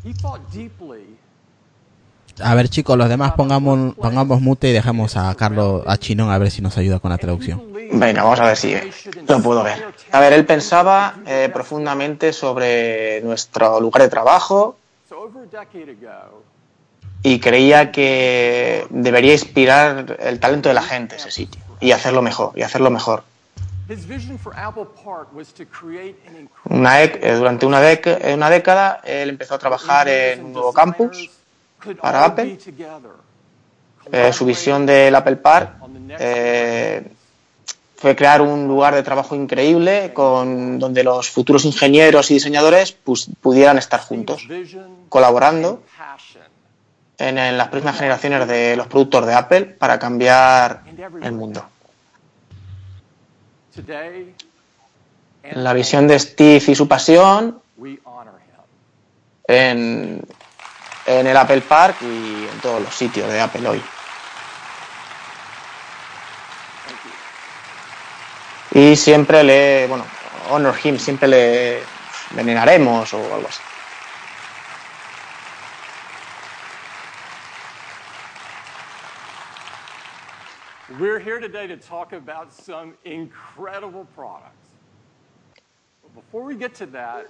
He 0.04 0.12
thought 0.12 0.40
deeply 0.52 1.18
A 2.42 2.54
ver, 2.54 2.68
chicos, 2.68 2.98
los 2.98 3.08
demás 3.08 3.32
pongamos, 3.32 3.94
pongamos 3.94 4.40
mute 4.42 4.68
y 4.68 4.72
dejemos 4.72 5.16
a 5.16 5.34
Carlos, 5.34 5.82
a 5.86 5.96
Chinón, 5.96 6.30
a 6.30 6.38
ver 6.38 6.50
si 6.50 6.60
nos 6.60 6.76
ayuda 6.76 7.00
con 7.00 7.10
la 7.10 7.16
traducción. 7.16 7.62
Venga, 7.92 8.22
vamos 8.22 8.38
a 8.40 8.44
ver 8.44 8.56
si 8.56 8.74
lo 9.26 9.40
puedo 9.42 9.62
ver. 9.62 9.82
A 10.12 10.20
ver, 10.20 10.34
él 10.34 10.44
pensaba 10.44 11.14
eh, 11.26 11.48
profundamente 11.52 12.34
sobre 12.34 13.22
nuestro 13.22 13.80
lugar 13.80 14.02
de 14.02 14.08
trabajo 14.10 14.76
y 17.22 17.40
creía 17.40 17.90
que 17.90 18.86
debería 18.90 19.32
inspirar 19.32 20.16
el 20.20 20.38
talento 20.38 20.68
de 20.68 20.74
la 20.74 20.82
gente 20.82 21.16
ese 21.16 21.30
sitio 21.30 21.60
y 21.80 21.90
hacerlo 21.92 22.22
mejor, 22.22 22.52
y 22.54 22.62
hacerlo 22.62 22.90
mejor. 22.90 23.24
Una 26.64 27.02
eh, 27.02 27.34
durante 27.36 27.66
una, 27.66 27.92
eh, 27.92 28.34
una 28.34 28.50
década 28.50 29.00
él 29.04 29.30
empezó 29.30 29.54
a 29.54 29.58
trabajar 29.58 30.08
en 30.08 30.44
un 30.44 30.52
nuevo 30.52 30.72
campus 30.72 31.30
para 32.00 32.24
Apple. 32.24 32.58
Eh, 34.12 34.32
su 34.32 34.44
visión 34.44 34.86
del 34.86 35.14
Apple 35.14 35.36
Park 35.36 35.74
eh, 36.10 37.02
fue 37.96 38.14
crear 38.14 38.42
un 38.42 38.68
lugar 38.68 38.94
de 38.94 39.02
trabajo 39.02 39.34
increíble 39.34 40.12
con, 40.12 40.78
donde 40.78 41.02
los 41.02 41.30
futuros 41.30 41.64
ingenieros 41.64 42.30
y 42.30 42.34
diseñadores 42.34 42.92
pues, 42.92 43.28
pudieran 43.40 43.78
estar 43.78 44.00
juntos, 44.00 44.46
colaborando 45.08 45.82
en, 47.18 47.56
las 47.56 47.68
próximas 47.68 47.96
generaciones 47.96 48.46
de 48.48 48.76
los 48.76 48.86
productos 48.86 49.26
de 49.26 49.34
Apple 49.34 49.62
para 49.64 49.98
cambiar 49.98 50.82
el 51.22 51.32
mundo. 51.32 51.64
La 55.52 55.72
visión 55.72 56.06
de 56.06 56.18
Steve 56.18 56.64
y 56.66 56.74
su 56.74 56.88
pasión 56.88 57.60
en 61.06 61.26
el 61.26 61.36
Apple 61.36 61.62
Park 61.62 61.96
y 62.02 62.46
en 62.52 62.60
todos 62.60 62.82
los 62.82 62.94
sitios 62.94 63.30
de 63.30 63.40
Apple 63.40 63.66
hoy. 63.68 63.82
Y 68.76 68.94
siempre 68.94 69.42
le, 69.42 69.86
bueno, 69.86 70.04
honor 70.50 70.74
him, 70.84 70.98
siempre 70.98 71.26
le 71.26 71.80
veneraremos 72.32 73.14
o 73.14 73.34
algo 73.34 73.48
así. 73.48 73.62
We're 81.00 81.18
here 81.18 81.40
today 81.40 81.66
to 81.66 81.78
talk 81.78 82.12
about 82.12 82.52
some 82.52 82.92
incredible 83.06 84.06
products. 84.14 84.52
But 86.02 86.14
before 86.14 86.44
we 86.44 86.54
get 86.54 86.74
to 86.74 86.86
that, 86.92 87.28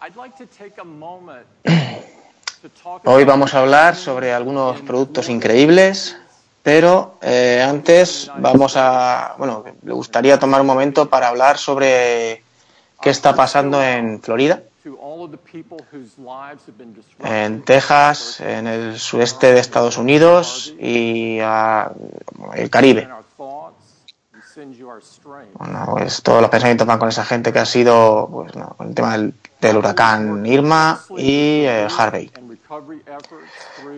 I'd 0.00 0.16
like 0.16 0.34
to 0.38 0.46
take 0.46 0.80
a 0.80 0.84
moment 0.84 1.46
to 1.66 2.68
talk 2.82 3.02
Hoy 3.04 3.24
vamos 3.24 3.52
a 3.52 3.58
hablar 3.58 3.96
sobre 3.96 4.32
algunos 4.32 4.80
productos 4.80 5.28
increíbles, 5.28 6.16
pero 6.64 7.18
eh, 7.20 7.62
antes 7.62 8.32
vamos 8.38 8.74
a, 8.78 9.34
bueno, 9.36 9.62
le 9.82 9.92
gustaría 9.92 10.38
tomar 10.38 10.62
un 10.62 10.66
momento 10.66 11.10
para 11.10 11.28
hablar 11.28 11.58
sobre 11.58 12.42
qué 13.02 13.10
está 13.10 13.34
pasando 13.34 13.82
en 13.84 14.22
Florida, 14.22 14.62
en 17.22 17.62
Texas, 17.62 18.40
en 18.40 18.66
el 18.66 18.98
sureste 18.98 19.52
de 19.52 19.60
Estados 19.60 19.98
Unidos 19.98 20.74
y 20.80 21.38
ah, 21.42 21.92
el 22.54 22.70
Caribe. 22.70 23.08
Bueno, 25.54 25.84
pues 25.90 26.22
todos 26.22 26.40
los 26.40 26.50
pensamientos 26.50 26.86
van 26.86 26.98
con 26.98 27.08
esa 27.08 27.24
gente 27.24 27.52
que 27.52 27.58
ha 27.58 27.66
sido, 27.66 28.28
pues, 28.30 28.54
no, 28.54 28.76
el 28.80 28.94
tema 28.94 29.12
del, 29.12 29.34
del 29.60 29.76
huracán 29.76 30.44
Irma 30.46 31.00
y 31.18 31.64
eh, 31.64 31.88
Harvey. 31.98 32.30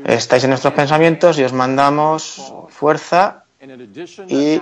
Estáis 0.07 0.45
en 0.45 0.51
nuestros 0.51 0.73
pensamientos 0.75 1.39
y 1.39 1.45
os 1.45 1.53
mandamos 1.53 2.53
fuerza 2.71 3.45
y- 4.35 4.57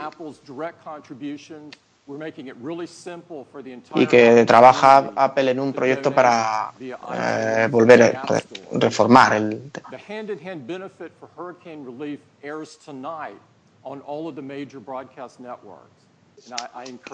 y 4.03 4.07
que 4.07 4.45
trabaja 4.45 5.11
Apple 5.17 5.51
en 5.51 5.59
un 5.61 5.73
proyecto 5.73 6.11
para 6.15 6.73
eh, 7.15 7.69
volver 7.71 8.03
a 8.03 8.23
reformar 8.73 9.33
el 9.35 9.71
The 9.73 9.81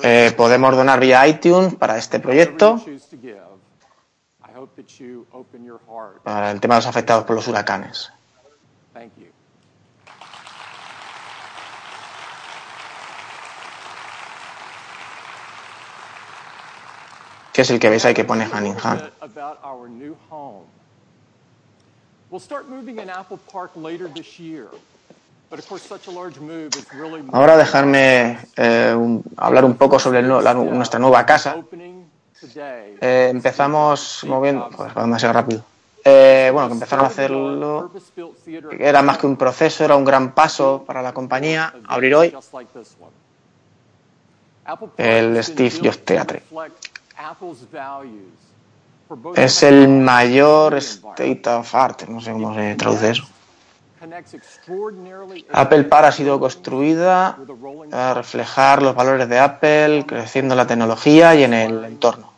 eh, 0.02 0.32
podemos 0.36 0.76
donar 0.76 1.00
vía 1.00 1.26
iTunes 1.26 1.74
para 1.74 1.98
este 1.98 2.20
proyecto 2.20 2.80
para 6.24 6.50
el 6.50 6.60
tema 6.60 6.74
de 6.74 6.78
los 6.78 6.86
afectados 6.86 7.24
por 7.24 7.36
los 7.36 7.46
huracanes. 7.46 8.12
Thank 8.92 9.12
you. 9.16 9.26
que 17.52 17.62
es 17.62 17.70
el 17.70 17.78
que 17.78 17.90
veis 17.90 18.04
ahí 18.04 18.14
que 18.14 18.24
pone 18.24 18.46
home. 20.30 20.66
We'll 22.30 22.40
start 22.40 22.68
moving 22.68 23.00
in 23.00 23.10
Apple 23.10 23.38
Park 23.52 23.72
later 23.74 24.08
this 24.08 24.38
year. 24.38 24.68
Ahora 27.32 27.56
dejarme 27.56 28.38
eh, 28.56 28.94
un- 28.96 29.22
hablar 29.36 29.64
un 29.64 29.74
poco 29.76 29.98
sobre 29.98 30.20
el 30.20 30.28
la 30.28 30.54
nuestra 30.54 31.00
nueva 31.00 31.26
casa. 31.26 31.56
Eh, 33.00 33.28
empezamos 33.30 34.24
moviendo, 34.28 34.68
va 34.96 35.02
demasiado 35.02 35.34
rápido. 35.34 35.64
Eh, 36.04 36.50
bueno, 36.52 36.68
que 36.68 36.74
empezaron 36.74 37.04
a 37.04 37.08
hacerlo, 37.08 37.90
era 38.78 39.02
más 39.02 39.18
que 39.18 39.26
un 39.26 39.36
proceso, 39.36 39.84
era 39.84 39.96
un 39.96 40.04
gran 40.04 40.32
paso 40.32 40.82
para 40.86 41.02
la 41.02 41.12
compañía 41.12 41.74
abrir 41.88 42.14
hoy 42.14 42.28
el 44.96 45.42
Steve 45.44 45.70
Jobs 45.84 46.04
Theatre. 46.04 46.42
Es 49.36 49.62
el 49.64 49.88
mayor 49.88 50.74
state 50.76 51.42
of 51.50 51.74
art, 51.74 52.02
no 52.08 52.20
sé 52.20 52.32
cómo 52.32 52.54
se 52.54 52.76
traduce 52.76 53.10
eso. 53.10 53.24
Apple 55.52 55.84
Park 55.84 56.06
ha 56.06 56.12
sido 56.12 56.40
construida 56.40 57.36
a 57.92 58.14
reflejar 58.14 58.82
los 58.82 58.94
valores 58.94 59.28
de 59.28 59.38
Apple, 59.38 60.04
creciendo 60.06 60.54
en 60.54 60.58
la 60.58 60.66
tecnología 60.66 61.34
y 61.34 61.44
en 61.44 61.54
el 61.54 61.84
entorno. 61.84 62.32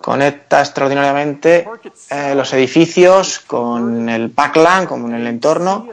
conecta 0.00 0.60
extraordinariamente 0.60 1.66
eh, 2.10 2.34
los 2.34 2.52
edificios 2.52 3.40
con 3.40 4.08
el 4.08 4.30
Parkland, 4.30 4.86
con 4.86 5.12
el 5.12 5.26
entorno, 5.26 5.88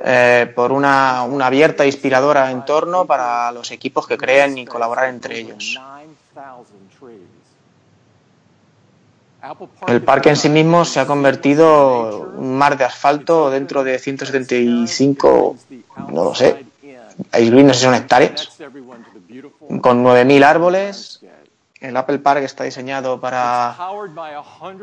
eh, 0.00 0.52
por 0.54 0.72
una, 0.72 1.22
una 1.22 1.46
abierta 1.46 1.84
e 1.84 1.86
inspiradora 1.86 2.50
entorno 2.50 3.04
para 3.04 3.52
los 3.52 3.70
equipos 3.70 4.06
que 4.06 4.18
crean 4.18 4.58
y 4.58 4.66
colaborar 4.66 5.08
entre 5.08 5.38
ellos. 5.38 5.78
El 9.88 10.02
parque 10.02 10.28
en 10.30 10.36
sí 10.36 10.48
mismo 10.48 10.84
se 10.84 11.00
ha 11.00 11.06
convertido 11.06 12.28
en 12.34 12.38
un 12.38 12.58
mar 12.58 12.76
de 12.76 12.84
asfalto 12.84 13.50
dentro 13.50 13.82
de 13.84 13.98
175, 13.98 15.56
no 16.12 16.24
lo 16.24 16.34
sé, 16.34 16.64
no 17.66 17.72
sé 17.74 17.78
si 17.80 17.84
son 17.84 17.94
hectáreas, 17.94 18.48
con 19.80 20.02
9.000 20.04 20.44
árboles. 20.44 21.20
El 21.80 21.96
Apple 21.96 22.18
Park 22.18 22.42
está 22.42 22.64
diseñado 22.64 23.20
para 23.20 23.74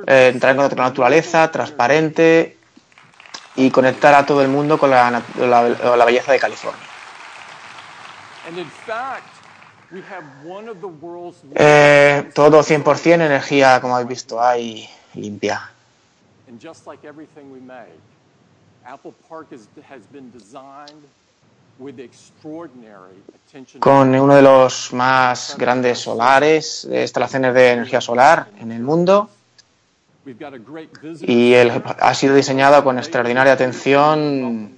eh, 0.07 0.32
entrar 0.34 0.51
en 0.51 0.57
contacto 0.57 0.76
con 0.78 0.84
la 0.84 0.89
naturaleza, 0.89 1.51
transparente 1.51 2.57
y 3.57 3.70
conectar 3.70 4.13
a 4.13 4.26
todo 4.26 4.41
el 4.41 4.47
mundo 4.47 4.78
con 4.78 4.89
la, 4.89 5.22
la- 5.38 5.95
la 5.97 6.05
belleza 6.05 6.32
de 6.32 6.39
California. 6.39 6.80
Eh, 11.55 12.31
todo 12.33 12.63
100% 12.63 13.13
energía, 13.25 13.79
como 13.81 13.95
habéis 13.95 14.09
visto, 14.09 14.41
hay 14.41 14.89
limpia. 15.13 15.71
Con 23.79 24.15
uno 24.15 24.36
de 24.36 24.41
los 24.41 24.93
más 24.93 25.55
grandes 25.57 25.99
solares, 25.99 26.88
instalaciones 26.89 27.53
de 27.53 27.71
energía 27.71 28.01
solar 28.01 28.47
en 28.59 28.71
el 28.71 28.81
mundo. 28.81 29.29
Y 31.21 31.53
él 31.53 31.83
ha 31.99 32.13
sido 32.13 32.36
diseñado 32.36 32.83
con 32.83 32.97
extraordinaria 32.97 33.53
atención, 33.53 34.74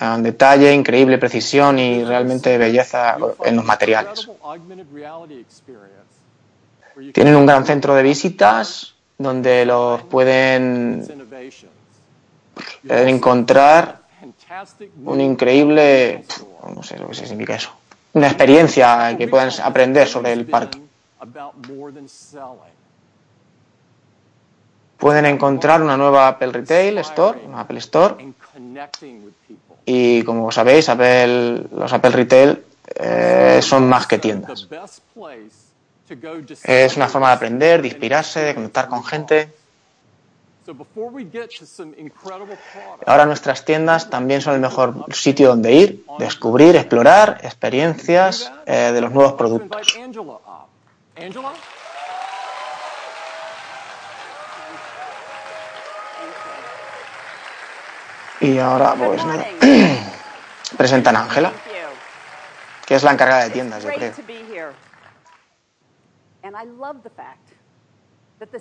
un 0.00 0.22
detalle, 0.22 0.72
increíble 0.72 1.18
precisión 1.18 1.78
y 1.78 2.04
realmente 2.04 2.56
belleza 2.56 3.16
en 3.44 3.56
los 3.56 3.64
materiales. 3.64 4.28
Tienen 7.12 7.36
un 7.36 7.46
gran 7.46 7.64
centro 7.64 7.94
de 7.94 8.02
visitas 8.02 8.94
donde 9.16 9.64
los 9.66 10.02
pueden 10.04 11.04
encontrar 12.88 13.98
un 15.04 15.20
increíble, 15.20 16.24
no 16.74 16.82
sé 16.82 16.98
lo 16.98 17.08
que 17.08 17.14
significa 17.14 17.54
eso, 17.56 17.70
una 18.14 18.28
experiencia 18.28 19.16
que 19.16 19.28
puedan 19.28 19.50
aprender 19.62 20.08
sobre 20.08 20.32
el 20.32 20.46
parque. 20.46 20.80
Pueden 24.96 25.26
encontrar 25.26 25.82
una 25.82 25.96
nueva 25.96 26.26
Apple 26.26 26.50
Retail 26.50 26.98
Store, 26.98 27.40
una 27.46 27.60
Apple 27.60 27.78
Store, 27.78 28.16
y 29.90 30.22
como 30.22 30.52
sabéis, 30.52 30.86
los 30.86 31.92
Apple 31.94 32.10
Retail 32.10 32.62
eh, 32.94 33.60
son 33.62 33.88
más 33.88 34.06
que 34.06 34.18
tiendas. 34.18 34.68
Es 36.62 36.96
una 36.96 37.08
forma 37.08 37.28
de 37.28 37.34
aprender, 37.34 37.80
de 37.80 37.88
inspirarse, 37.88 38.40
de 38.40 38.54
conectar 38.54 38.88
con 38.88 39.02
gente. 39.02 39.50
Ahora 43.06 43.24
nuestras 43.24 43.64
tiendas 43.64 44.10
también 44.10 44.42
son 44.42 44.56
el 44.56 44.60
mejor 44.60 45.06
sitio 45.10 45.48
donde 45.48 45.72
ir, 45.72 46.04
descubrir, 46.18 46.76
explorar 46.76 47.40
experiencias 47.42 48.52
eh, 48.66 48.92
de 48.92 49.00
los 49.00 49.10
nuevos 49.10 49.32
to 49.32 49.38
productos. 49.38 49.98
Y 58.40 58.58
ahora, 58.58 58.94
pues 58.94 59.24
nada, 59.24 59.46
presentan 60.76 61.16
a 61.16 61.22
Ángela, 61.22 61.52
que 62.86 62.94
es 62.94 63.02
la 63.02 63.12
encargada 63.12 63.44
de 63.44 63.50
tiendas, 63.50 63.82
yo 63.82 63.90
creo. 63.90 64.12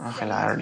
Ángela 0.02 0.56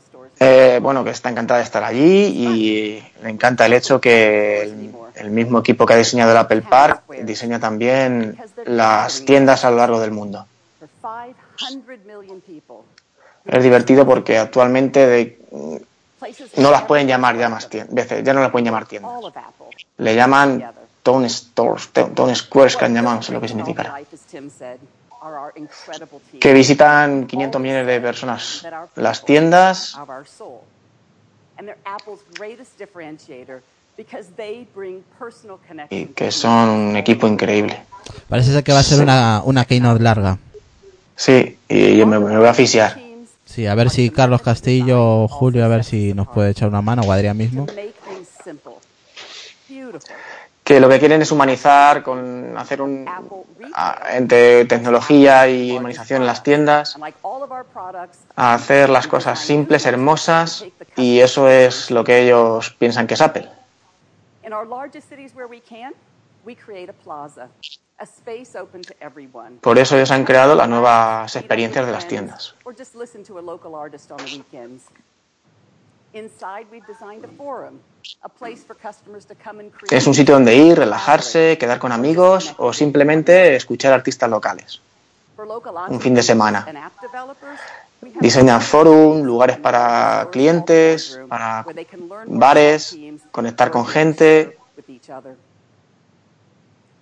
stores. 0.00 0.32
Eh, 0.38 0.78
bueno, 0.80 1.02
que 1.02 1.10
está 1.10 1.30
encantada 1.30 1.58
de 1.58 1.64
estar 1.64 1.82
allí 1.82 2.26
y 2.26 3.12
le 3.22 3.28
encanta 3.28 3.66
el 3.66 3.72
hecho 3.72 4.00
que 4.00 4.62
el, 4.62 4.94
el 5.16 5.30
mismo 5.30 5.58
equipo 5.58 5.84
que 5.84 5.94
ha 5.94 5.96
diseñado 5.96 6.30
el 6.30 6.36
Apple 6.36 6.62
Park 6.62 7.02
diseña 7.24 7.58
también 7.58 8.38
las 8.64 9.24
tiendas 9.24 9.64
a 9.64 9.70
lo 9.70 9.78
largo 9.78 9.98
del 9.98 10.12
mundo. 10.12 10.46
Es 13.48 13.62
divertido 13.64 14.04
porque 14.06 14.38
actualmente 14.38 15.06
de- 15.06 15.38
no 16.56 16.70
las 16.70 16.82
pueden 16.82 17.06
llamar 17.08 17.36
ya 17.36 17.48
más 17.48 17.68
tiendas, 17.68 18.06
ya 18.22 18.32
no 18.34 18.40
las 18.40 18.50
pueden 18.50 18.66
llamar 18.66 18.86
tiendas. 18.86 19.10
Le 19.96 20.14
llaman 20.14 20.58
Town 21.02 21.24
Stores, 21.30 21.88
Town 21.92 22.36
Squares 22.36 22.76
que 22.76 22.84
han 22.84 22.94
llamado, 22.94 23.16
no 23.16 23.22
sé 23.22 23.32
lo 23.32 23.40
que 23.40 23.48
significará. 23.48 23.94
Que 26.40 26.52
visitan 26.52 27.26
500 27.26 27.60
millones 27.60 27.86
de 27.86 28.00
personas 28.00 28.66
las 28.96 29.24
tiendas 29.24 29.94
y 35.90 36.06
que 36.14 36.30
son 36.30 36.68
un 36.68 36.96
equipo 36.96 37.26
increíble. 37.26 37.80
Parece 38.28 38.52
ser 38.52 38.62
que 38.62 38.72
va 38.72 38.78
a 38.80 38.82
ser 38.82 39.02
una, 39.02 39.42
una 39.44 39.64
keynote 39.64 40.02
larga. 40.02 40.38
Sí, 41.16 41.58
y 41.68 41.96
yo 41.96 42.06
me, 42.06 42.18
me 42.20 42.36
voy 42.38 42.46
a 42.46 42.50
asfixiar. 42.50 42.96
Sí, 43.58 43.66
a 43.66 43.74
ver 43.74 43.90
si 43.90 44.10
Carlos 44.10 44.40
Castillo 44.42 45.24
o 45.24 45.26
Julio, 45.26 45.64
a 45.64 45.68
ver 45.68 45.82
si 45.82 46.14
nos 46.14 46.28
puede 46.28 46.50
echar 46.50 46.68
una 46.68 46.80
mano, 46.80 47.02
o 47.02 47.10
Adrián 47.10 47.36
mismo. 47.36 47.66
Que 50.62 50.78
lo 50.78 50.88
que 50.88 51.00
quieren 51.00 51.20
es 51.22 51.32
humanizar, 51.32 52.04
con 52.04 52.56
hacer 52.56 52.80
un 52.80 53.04
a- 53.74 54.16
entre 54.16 54.64
tecnología 54.66 55.48
y 55.48 55.72
humanización 55.76 56.20
en 56.22 56.26
las 56.28 56.44
tiendas, 56.44 56.94
a 58.36 58.54
hacer 58.54 58.90
las 58.90 59.08
cosas 59.08 59.40
simples, 59.40 59.86
hermosas, 59.86 60.64
y 60.96 61.18
eso 61.18 61.48
es 61.48 61.90
lo 61.90 62.04
que 62.04 62.22
ellos 62.22 62.70
piensan 62.78 63.08
que 63.08 63.14
es 63.14 63.20
Apple. 63.20 63.48
Por 69.60 69.78
eso 69.78 69.96
ellos 69.96 70.10
han 70.10 70.24
creado 70.24 70.54
las 70.54 70.68
nuevas 70.68 71.34
experiencias 71.34 71.86
de 71.86 71.92
las 71.92 72.06
tiendas. 72.06 72.54
Or 72.64 72.74
just 72.76 72.94
listen 72.94 73.24
to 73.24 73.38
a 73.38 73.42
local 73.42 73.74
artist 73.74 74.10
on 74.10 74.18
the 74.18 74.24
weekends. 74.24 74.84
Inside, 76.14 76.66
we've 76.70 76.86
designed 76.86 77.24
a 77.24 77.28
forum, 77.36 77.80
a 78.22 78.28
place 78.28 78.64
for 78.64 78.74
customers 78.74 79.26
to 79.26 79.34
come 79.34 79.60
and 79.60 79.70
create. 79.70 79.94
Es 79.94 80.06
un 80.06 80.14
sitio 80.14 80.34
donde 80.34 80.56
ir, 80.56 80.78
relajarse, 80.78 81.58
quedar 81.58 81.78
con 81.78 81.92
amigos 81.92 82.54
o 82.56 82.72
simplemente 82.72 83.56
escuchar 83.56 83.92
artistas 83.92 84.30
locales. 84.30 84.80
Un 85.88 86.00
fin 86.00 86.14
de 86.14 86.22
semana. 86.22 86.66
Diseñan 88.20 88.62
forum, 88.62 89.22
lugares 89.22 89.58
para 89.58 90.28
clientes, 90.30 91.20
para 91.28 91.64
bares, 92.26 92.96
conectar 93.30 93.70
con 93.70 93.86
gente, 93.86 94.56
with 94.76 94.88
each 94.88 95.10
other. 95.10 95.34
And 95.34 95.36
the 95.36 95.36
Genius 96.48 96.96
Group 96.96 96.97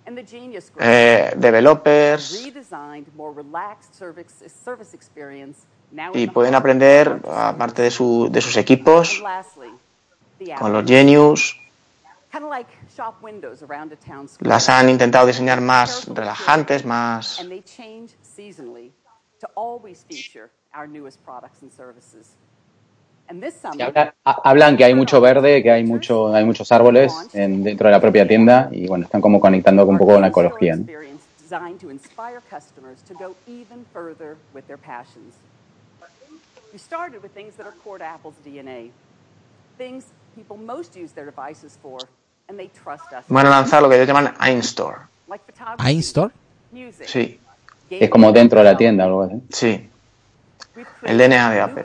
eh, 0.79 1.33
developers, 1.37 2.43
redesigned, 2.45 3.05
more 3.15 3.33
relaxed 3.35 3.93
service, 3.95 4.33
service 4.63 4.93
experience 4.95 5.59
now 5.91 6.11
y 6.13 6.27
pueden 6.27 6.55
aprender, 6.55 7.19
aparte 7.27 7.81
de, 7.81 7.91
su- 7.91 8.29
de 8.31 8.41
sus 8.41 8.55
equipos, 8.57 9.21
con 10.57 10.71
los. 10.73 10.85
Genius. 10.85 11.55
Kind 12.31 12.43
of 12.43 12.49
like 12.51 12.69
shop 12.95 13.15
windows 13.21 13.63
around 13.63 13.91
a 13.93 13.95
town 13.95 14.27
square. 14.27 14.49
Las 14.49 14.67
han 14.69 14.89
intentado 14.89 15.25
diseñar 15.25 15.61
más 15.61 16.07
relajantes, 16.07 16.83
más... 16.85 17.39
habla- 23.87 24.15
ha- 24.23 24.41
hablan 24.43 24.77
que 24.77 24.83
hay 24.85 24.95
mucho 24.95 25.19
verde, 25.21 25.61
que 25.61 25.71
hay 25.71 25.83
mucho, 25.83 26.33
hay 26.33 26.45
muchos 26.45 26.71
árboles 26.71 27.13
en- 27.33 27.63
dentro 27.63 27.87
de 27.87 27.91
la 27.91 27.99
propia 28.01 28.27
tienda 28.27 28.69
y 28.71 28.87
bueno, 28.87 29.05
están 29.05 29.21
como 29.21 29.39
conectando 29.39 29.85
un 29.85 29.97
poco 29.97 30.13
con 30.13 30.21
la 30.21 30.27
ecología. 30.27 30.75
¿no? 30.75 30.81
experience 30.83 31.23
designed 31.41 31.79
to 31.79 31.89
inspire 31.91 32.39
customers 32.49 33.01
to 33.03 33.13
go 33.13 33.35
even 33.47 33.85
further 33.93 34.35
with 34.53 34.63
their 34.67 34.77
passions. 34.77 35.35
We 36.73 36.79
started 36.79 37.21
with 37.21 37.31
things 37.33 37.55
that 37.57 37.65
are 37.65 37.75
core 37.83 37.97
to 37.99 38.05
Apple's 38.05 38.35
DNA, 38.45 38.91
things 39.77 40.05
people 40.35 40.57
most 40.57 40.95
use 40.95 41.13
their 41.13 41.25
devices 41.25 41.77
for, 41.81 41.97
and 42.49 42.57
they 42.57 42.69
trust 42.83 43.11
us. 43.13 43.25
Van 43.29 43.45
a 43.45 43.49
lanzar 43.49 43.81
lo 43.81 43.89
que 43.89 43.95
ellos 43.95 44.07
llaman 44.07 44.33
iStore. 44.57 44.97
¿iStore? 45.89 46.31
music, 46.71 47.07
Sí, 47.07 47.39
Es 47.89 48.09
como 48.09 48.31
dentro 48.33 48.59
de 48.59 48.65
la 48.65 48.75
tienda 48.77 49.05
o 49.05 49.07
algo 49.07 49.23
así. 49.23 49.41
sí. 49.49 49.89
El 51.03 51.17
DNA 51.17 51.51
de 51.51 51.61
Apple. 51.61 51.83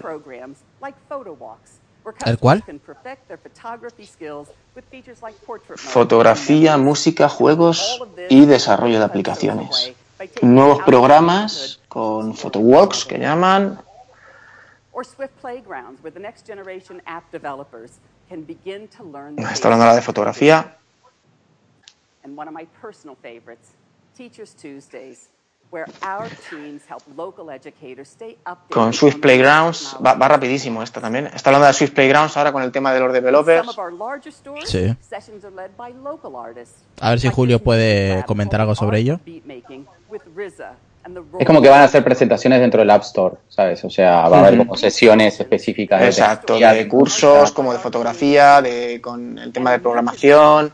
Like 0.83 0.97
photo 1.09 1.33
walks 1.33 1.80
where 2.05 2.14
¿El 2.26 2.37
customers 2.37 2.41
cuál? 2.41 2.62
can 2.64 2.78
perfect 2.80 3.28
their 3.28 3.39
photography 3.39 4.05
skills 4.05 4.49
with 4.74 4.85
features 4.91 5.22
like 5.22 5.35
portrait 5.47 5.78
mode. 5.78 5.93
Fotografía, 5.93 6.76
música, 6.76 7.28
juegos 7.28 8.01
y 8.28 8.45
desarrollo 8.47 8.99
de 8.99 9.05
aplicaciones. 9.05 9.93
Nuevos 10.43 10.83
programas 10.83 11.80
con 11.89 12.35
photowalks 12.35 13.05
que 13.05 13.18
llaman. 13.18 13.78
Or 14.93 15.05
Swift 15.05 15.33
Playgrounds, 15.41 16.03
where 16.03 16.12
the 16.12 16.20
next 16.20 16.47
generation 16.47 17.01
app 17.07 17.30
developers 17.33 17.99
can 18.28 18.45
begin 18.45 18.89
to 18.89 19.05
learn 19.05 19.37
the 19.37 19.43
Está 19.43 19.68
hablando 19.68 19.85
ahora 19.85 19.97
de 19.97 20.03
fotografía. 20.03 20.76
Con 28.70 28.92
Swift 28.92 29.20
Playgrounds, 29.20 29.96
va, 30.04 30.14
va 30.14 30.28
rapidísimo 30.28 30.82
esto 30.82 31.00
también. 31.00 31.26
Está 31.28 31.50
hablando 31.50 31.66
de 31.66 31.72
Swift 31.72 31.92
Playgrounds 31.92 32.36
ahora 32.36 32.52
con 32.52 32.62
el 32.62 32.70
tema 32.72 32.92
de 32.92 33.00
los 33.00 33.08
Some 33.08 33.20
developers. 33.20 33.68
of 33.68 33.78
our 33.78 33.92
larger 33.92 34.32
stores, 34.32 34.68
Sí. 34.68 34.94
sessions 35.00 35.44
are 35.44 35.54
led 35.54 35.70
by 35.76 35.92
local 35.94 36.32
artists. 36.36 36.82
A 37.00 37.10
ver 37.10 37.20
si 37.20 37.28
Julio 37.28 37.58
puede 37.62 38.22
comentar 38.26 38.60
algo 38.60 38.74
sobre 38.74 38.98
ello. 38.98 39.18
Es 41.38 41.46
como 41.46 41.60
que 41.60 41.68
van 41.68 41.80
a 41.80 41.84
hacer 41.84 42.04
presentaciones 42.04 42.60
dentro 42.60 42.80
del 42.80 42.90
App 42.90 43.02
Store, 43.02 43.36
¿sabes? 43.48 43.84
O 43.84 43.90
sea, 43.90 44.28
va 44.28 44.38
a 44.38 44.46
haber 44.46 44.58
como 44.58 44.76
sesiones 44.76 45.40
específicas. 45.40 46.00
de 46.00 46.06
Exacto, 46.06 46.54
tecnología, 46.54 46.72
de 46.74 46.88
cursos 46.88 47.52
como 47.52 47.72
de 47.72 47.78
fotografía, 47.78 48.62
de 48.62 49.00
con 49.00 49.36
el 49.38 49.52
tema 49.52 49.72
de 49.72 49.80
programación 49.80 50.72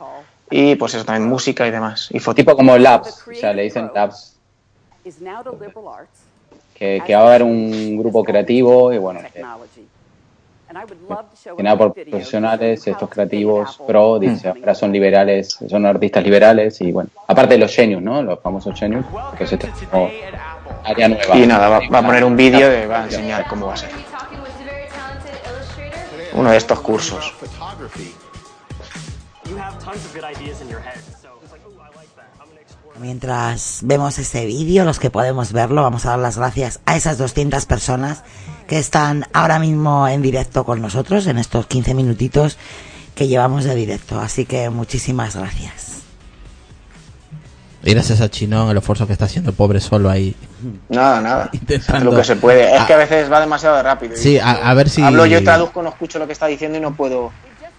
y 0.51 0.75
pues 0.77 0.95
eso 0.95 1.05
también 1.05 1.29
música 1.29 1.67
y 1.67 1.71
demás. 1.71 2.09
Y 2.11 2.19
foto. 2.21 2.35
Tipo 2.35 2.57
como 2.57 2.77
labs, 2.77 3.25
o 3.27 3.35
sea, 3.35 3.53
le 3.55 3.63
dicen 3.63 3.91
labs, 3.95 4.38
que, 6.79 7.03
que 7.05 7.15
va 7.15 7.23
a 7.23 7.27
haber 7.29 7.43
un 7.43 7.99
grupo 7.99 8.23
creativo 8.23 8.93
y 8.93 8.99
bueno, 8.99 9.21
que, 9.33 9.45
que 11.57 11.63
nada 11.63 11.77
por 11.77 11.95
profesionales, 11.95 12.87
estos 12.87 13.09
creativos 13.09 13.81
pro, 13.87 14.19
dice, 14.19 14.49
ahora 14.49 14.75
son 14.75 14.93
liberales, 14.93 15.59
son 15.69 15.87
artistas 15.87 16.23
liberales 16.23 16.81
y 16.81 16.93
bueno, 16.93 17.11
aparte 17.27 17.55
de 17.55 17.61
los 17.61 17.75
genius, 17.75 18.03
¿no? 18.03 18.23
Los 18.23 18.41
famosos 18.41 18.79
genius, 18.79 19.05
que 19.37 19.45
es 19.45 19.53
este 19.53 19.69
como 19.91 20.11
área 20.85 21.09
nueva. 21.09 21.37
Y 21.37 21.47
nada, 21.47 21.69
va, 21.69 21.81
va 21.93 21.99
a 21.99 22.03
poner 22.07 22.23
un 22.23 22.37
vídeo 22.37 22.83
y 22.83 22.87
va 22.87 23.03
a 23.03 23.05
enseñar 23.05 23.47
cómo 23.49 23.67
va 23.67 23.75
a 23.75 23.77
ser. 23.77 23.91
Uno 26.35 26.51
de 26.51 26.57
estos 26.57 26.81
cursos. 26.81 27.35
Mientras 33.01 33.81
vemos 33.83 34.19
ese 34.19 34.45
vídeo, 34.47 34.85
los 34.85 34.99
que 34.99 35.11
podemos 35.11 35.53
verlo, 35.53 35.83
vamos 35.83 36.05
a 36.07 36.11
dar 36.11 36.19
las 36.19 36.37
gracias 36.37 36.81
a 36.87 36.97
esas 36.97 37.17
200 37.19 37.65
personas 37.67 38.23
que 38.67 38.79
están 38.79 39.25
ahora 39.33 39.59
mismo 39.59 40.09
en 40.09 40.21
directo 40.23 40.65
con 40.65 40.83
nosotros 40.83 41.27
en 41.27 41.39
estos 41.39 41.67
15 41.67 41.95
minutitos 41.95 42.59
que 43.15 43.29
llevamos 43.29 43.65
de 43.65 43.75
directo. 43.75 44.21
Así 44.21 44.45
que 44.47 44.69
muchísimas 44.71 45.37
gracias. 45.37 45.87
Y 47.85 47.95
gracias 47.95 48.21
a 48.21 48.29
Chinón, 48.29 48.71
el 48.71 48.77
esfuerzo 48.79 49.07
que 49.07 49.13
está 49.13 49.27
haciendo 49.27 49.51
el 49.51 49.57
pobre 49.57 49.81
solo 49.81 50.11
ahí. 50.11 50.35
Nada, 50.89 51.21
nada. 51.21 51.51
Intentando- 51.53 52.11
Lo 52.11 52.17
que 52.17 52.25
se 52.25 52.37
puede. 52.37 52.75
Es 52.75 52.81
Ah. 52.83 52.87
que 52.87 52.95
a 52.95 52.97
veces 52.99 53.31
va 53.31 53.39
demasiado 53.41 53.81
rápido. 53.83 54.17
Sí, 54.17 54.39
a, 54.39 54.51
a 54.51 54.75
ver 54.75 54.89
si. 54.91 55.03
Hablo 55.03 55.25
yo, 55.27 55.43
traduzco, 55.45 55.83
no 55.83 55.91
escucho 55.91 56.19
lo 56.19 56.27
que 56.27 56.33
está 56.33 56.47
diciendo 56.47 56.77
y 56.77 56.81
no 56.81 56.95
puedo. 56.95 57.31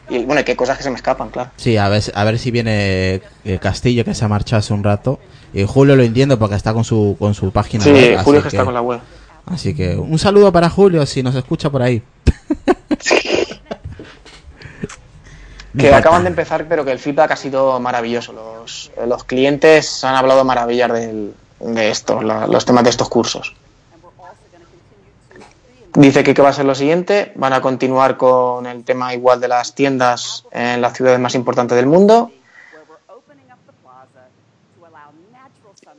Y 0.09 0.25
bueno, 0.25 0.43
que 0.43 0.51
hay 0.51 0.55
cosas 0.57 0.77
que 0.77 0.83
se 0.83 0.89
me 0.89 0.95
escapan, 0.95 1.29
claro. 1.29 1.51
Sí, 1.57 1.77
a 1.77 1.87
ver, 1.89 2.01
a 2.13 2.23
ver 2.23 2.39
si 2.39 2.51
viene 2.51 3.21
eh, 3.45 3.59
Castillo, 3.61 4.03
que 4.03 4.13
se 4.15 4.25
ha 4.25 4.27
marchado 4.27 4.59
hace 4.59 4.73
un 4.73 4.83
rato. 4.83 5.19
Y 5.53 5.65
Julio 5.65 5.95
lo 5.95 6.03
entiendo 6.03 6.37
porque 6.39 6.55
está 6.55 6.73
con 6.73 6.83
su, 6.83 7.15
con 7.19 7.33
su 7.33 7.51
página 7.51 7.83
Sí, 7.83 7.91
web. 7.91 8.19
Julio 8.23 8.39
así 8.41 8.49
que 8.49 8.55
está 8.55 8.65
con 8.65 8.73
la 8.73 8.81
web. 8.81 8.99
Así 9.45 9.73
que 9.75 9.95
un 9.95 10.19
saludo 10.19 10.51
para 10.51 10.69
Julio 10.69 11.05
si 11.05 11.23
nos 11.23 11.35
escucha 11.35 11.69
por 11.69 11.81
ahí. 11.81 12.01
Que 15.77 15.93
acaban 15.93 16.23
de 16.23 16.29
empezar, 16.29 16.65
pero 16.67 16.83
que 16.83 16.91
el 16.91 16.99
feedback 16.99 17.31
ha 17.31 17.35
sido 17.35 17.79
maravilloso. 17.79 18.33
Los, 18.33 18.91
los 19.07 19.23
clientes 19.23 20.03
han 20.03 20.15
hablado 20.15 20.43
maravillas 20.43 20.91
del- 20.91 21.33
de 21.59 21.89
esto, 21.91 22.21
la- 22.23 22.47
los 22.47 22.65
temas 22.65 22.83
de 22.83 22.89
estos 22.89 23.07
cursos. 23.07 23.53
Dice 25.99 26.23
que 26.23 26.33
qué 26.33 26.41
va 26.41 26.49
a 26.49 26.53
ser 26.53 26.65
lo 26.65 26.75
siguiente. 26.75 27.33
Van 27.35 27.51
a 27.53 27.61
continuar 27.61 28.15
con 28.15 28.65
el 28.65 28.83
tema 28.85 29.13
igual 29.13 29.41
de 29.41 29.49
las 29.49 29.75
tiendas 29.75 30.45
en 30.51 30.79
las 30.81 30.93
ciudades 30.93 31.19
más 31.19 31.35
importantes 31.35 31.75
del 31.75 31.87
mundo. 31.87 32.31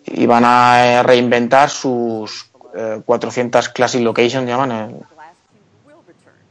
Y 0.07 0.27
van 0.27 0.45
a 0.47 0.87
eh, 0.87 1.03
reinventar 1.03 1.69
sus 1.71 2.51
eh, 2.75 3.03
400 3.05 3.69
Classic 3.69 4.01
Locations, 4.03 4.49
llaman, 4.49 4.73
eh, 4.73 5.01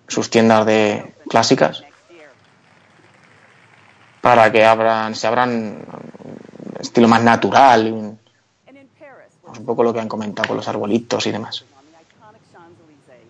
sus 0.08 0.30
tiendas 0.30 0.66
de 0.66 1.14
clásicas. 1.28 1.84
Para 4.22 4.52
que 4.52 4.64
abran, 4.66 5.16
se 5.16 5.28
abran 5.28 5.50
un 6.24 6.76
estilo 6.80 7.08
más 7.08 7.24
natural. 7.24 7.91
un- 7.93 8.20
pues 9.41 9.58
un 9.60 9.66
poco 9.66 9.82
lo 9.84 9.91
que 9.91 10.00
han 10.00 10.08
comentado 10.08 10.47
con 10.50 10.58
los 10.58 10.68
arbolitos 10.68 11.26
y 11.26 11.32
demás. 11.32 11.64
on 11.64 11.84
the 11.88 11.97
iconic 11.97 12.41
Champs-Élysées. 12.54 13.26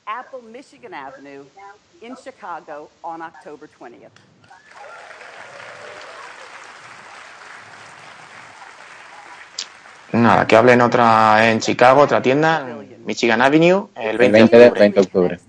Apple 0.06 0.42
Michigan 0.42 0.94
Avenue 0.94 1.46
in 2.02 2.18
Chicago 2.18 2.90
on 3.02 3.22
October 3.22 3.68
20th. 3.80 4.12
Nada, 10.12 10.48
que 10.48 10.56
hablen 10.56 10.82
otra 10.82 11.52
en 11.52 11.60
Chicago, 11.60 12.02
otra 12.02 12.22
tienda, 12.22 12.66
en 12.68 13.06
Michigan 13.06 13.42
Avenue, 13.42 13.90
el 13.96 14.18
20 14.18 14.26
El 14.26 14.32
de 14.32 14.40
20 14.40 14.58
de, 14.58 14.68
octubre. 14.68 14.80
20 14.80 15.00
de 15.00 15.06
octubre. 15.06 15.40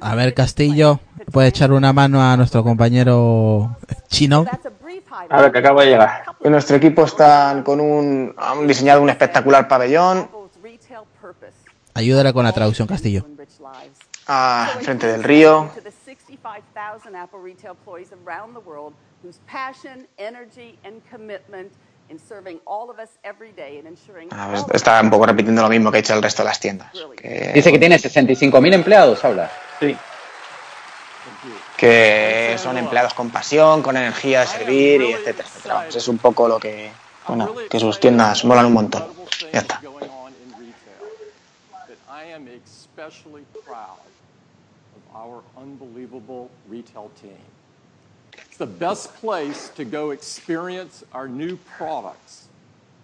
A 0.00 0.14
ver, 0.14 0.34
Castillo, 0.34 1.00
¿puede 1.30 1.48
echar 1.48 1.72
una 1.72 1.92
mano 1.92 2.22
a 2.22 2.36
nuestro 2.36 2.64
compañero 2.64 3.76
Chino? 4.08 4.44
A 5.28 5.42
ver, 5.42 5.52
que 5.52 5.58
acabo 5.58 5.80
de 5.80 5.86
llegar. 5.86 6.24
Nuestro 6.42 6.76
equipo 6.76 7.04
están 7.04 7.62
con 7.62 7.80
un, 7.80 8.34
han 8.36 8.66
diseñado 8.66 9.02
un 9.02 9.10
espectacular 9.10 9.68
pabellón 9.68 10.28
Ayúdale 11.94 12.32
con 12.32 12.44
la 12.44 12.52
traducción, 12.52 12.88
Castillo. 12.88 13.24
ah, 14.26 14.68
enfrente 14.76 15.06
del 15.06 15.22
río. 15.22 15.70
To 19.24 19.30
the 19.30 19.32
65,000 19.32 19.32
Apple 19.32 19.32
retail 19.32 19.32
employees 19.32 19.32
around 19.32 19.32
the 19.32 19.32
world 19.32 19.32
whose 19.32 19.40
passion, 19.46 20.06
energy, 20.18 20.78
and 20.84 21.02
commitment 21.10 21.72
in 22.10 22.18
serving 22.18 22.60
all 22.66 22.90
of 22.90 22.98
us 22.98 23.18
every 23.24 23.52
day 23.52 23.78
and 23.78 23.88
ensuring 23.88 24.28
Ah, 24.30 24.48
pues 24.50 24.82
Está 24.82 25.00
un 25.00 25.10
poco 25.10 25.26
repitiendo 25.26 25.62
lo 25.62 25.68
mismo 25.68 25.90
que 25.90 25.96
ha 25.96 26.00
hecho 26.00 26.14
el 26.14 26.22
resto 26.22 26.42
de 26.42 26.48
las 26.48 26.60
tiendas. 26.60 26.90
Que, 27.16 27.52
Dice 27.54 27.72
que 27.72 27.78
tiene 27.78 27.96
65.000 27.96 28.74
empleados, 28.74 29.24
habla. 29.24 29.50
Sí. 29.80 29.96
que 31.76 32.56
son 32.58 32.76
empleados 32.76 33.14
con 33.14 33.30
pasión, 33.30 33.82
con 33.82 33.96
energía 33.96 34.40
de 34.40 34.46
servir 34.46 35.02
y 35.02 35.12
etcétera, 35.12 35.48
etcétera. 35.48 35.74
Vamos, 35.74 35.96
es 35.96 36.08
un 36.08 36.18
poco 36.18 36.46
lo 36.48 36.58
que, 36.58 36.90
bueno, 37.26 37.54
que 37.70 37.80
sus 37.80 37.98
tiendas 37.98 38.44
molan 38.44 38.66
un 38.66 38.72
montón. 38.74 39.04
Ya 39.52 39.60
está. 39.60 39.80
especially 42.64 43.44
proud 43.64 43.98
of 44.96 45.16
our 45.16 45.42
unbelievable 45.56 46.50
retail 46.68 47.10
team. 47.20 47.36
It's 48.54 48.60
the 48.60 48.86
best 48.86 49.12
place 49.16 49.68
to 49.74 49.84
go 49.84 50.12
experience 50.12 51.02
our 51.12 51.26
new 51.26 51.58
products. 51.76 52.46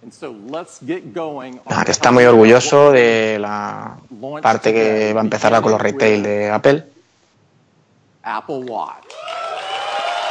And 0.00 0.14
so 0.14 0.30
let's 0.46 0.78
get 0.78 1.12
going. 1.12 1.58
on 1.58 1.64
Nada, 1.68 1.84
que 1.86 1.90
está 1.90 2.12
muy 2.12 2.22
orgulloso 2.24 2.92
de 2.92 3.36
la 3.40 3.98
parte 4.42 4.72
que 4.72 5.12
va 5.12 5.22
a 5.22 5.24
empezar 5.24 5.60
con 5.60 5.72
los 5.72 5.80
retail 5.80 6.22
de 6.22 6.50
Apple 6.50 6.86
Apple 8.22 8.58
Watch. 8.58 9.06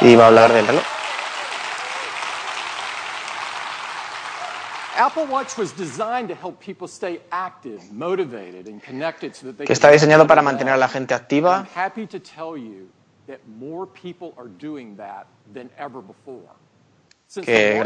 y 0.00 0.16
va 0.16 0.24
a 0.24 0.26
hablar 0.28 0.54
del 0.54 0.66
reloj. 0.66 0.84
Apple 4.96 5.26
Watch 5.26 5.58
was 5.58 5.76
designed 5.76 6.28
to 6.30 6.34
help 6.34 6.58
people 6.64 6.88
stay 6.88 7.20
active, 7.30 7.92
motivated, 7.92 8.68
and 8.68 8.82
connected 8.82 9.34
so 9.34 9.48
that 9.48 9.58
they 9.58 9.66
que 9.66 9.74
está 9.74 9.90
diseñado 9.90 10.26
para 10.26 10.40
mantener 10.40 10.72
a 10.72 10.78
la 10.78 10.88
gente 10.88 11.12
activa 11.12 11.66
I'm 13.30 13.38
happy 13.38 13.38
to 13.38 13.38
tell 13.38 13.38
you 13.38 13.38
that 13.38 13.40
more 13.46 13.86
people 13.86 14.32
are 14.36 14.48
doing 14.48 14.96
that 14.96 15.26
than 15.52 15.70
ever 15.78 16.00
before. 16.02 16.50
Since 17.28 17.46
que, 17.46 17.80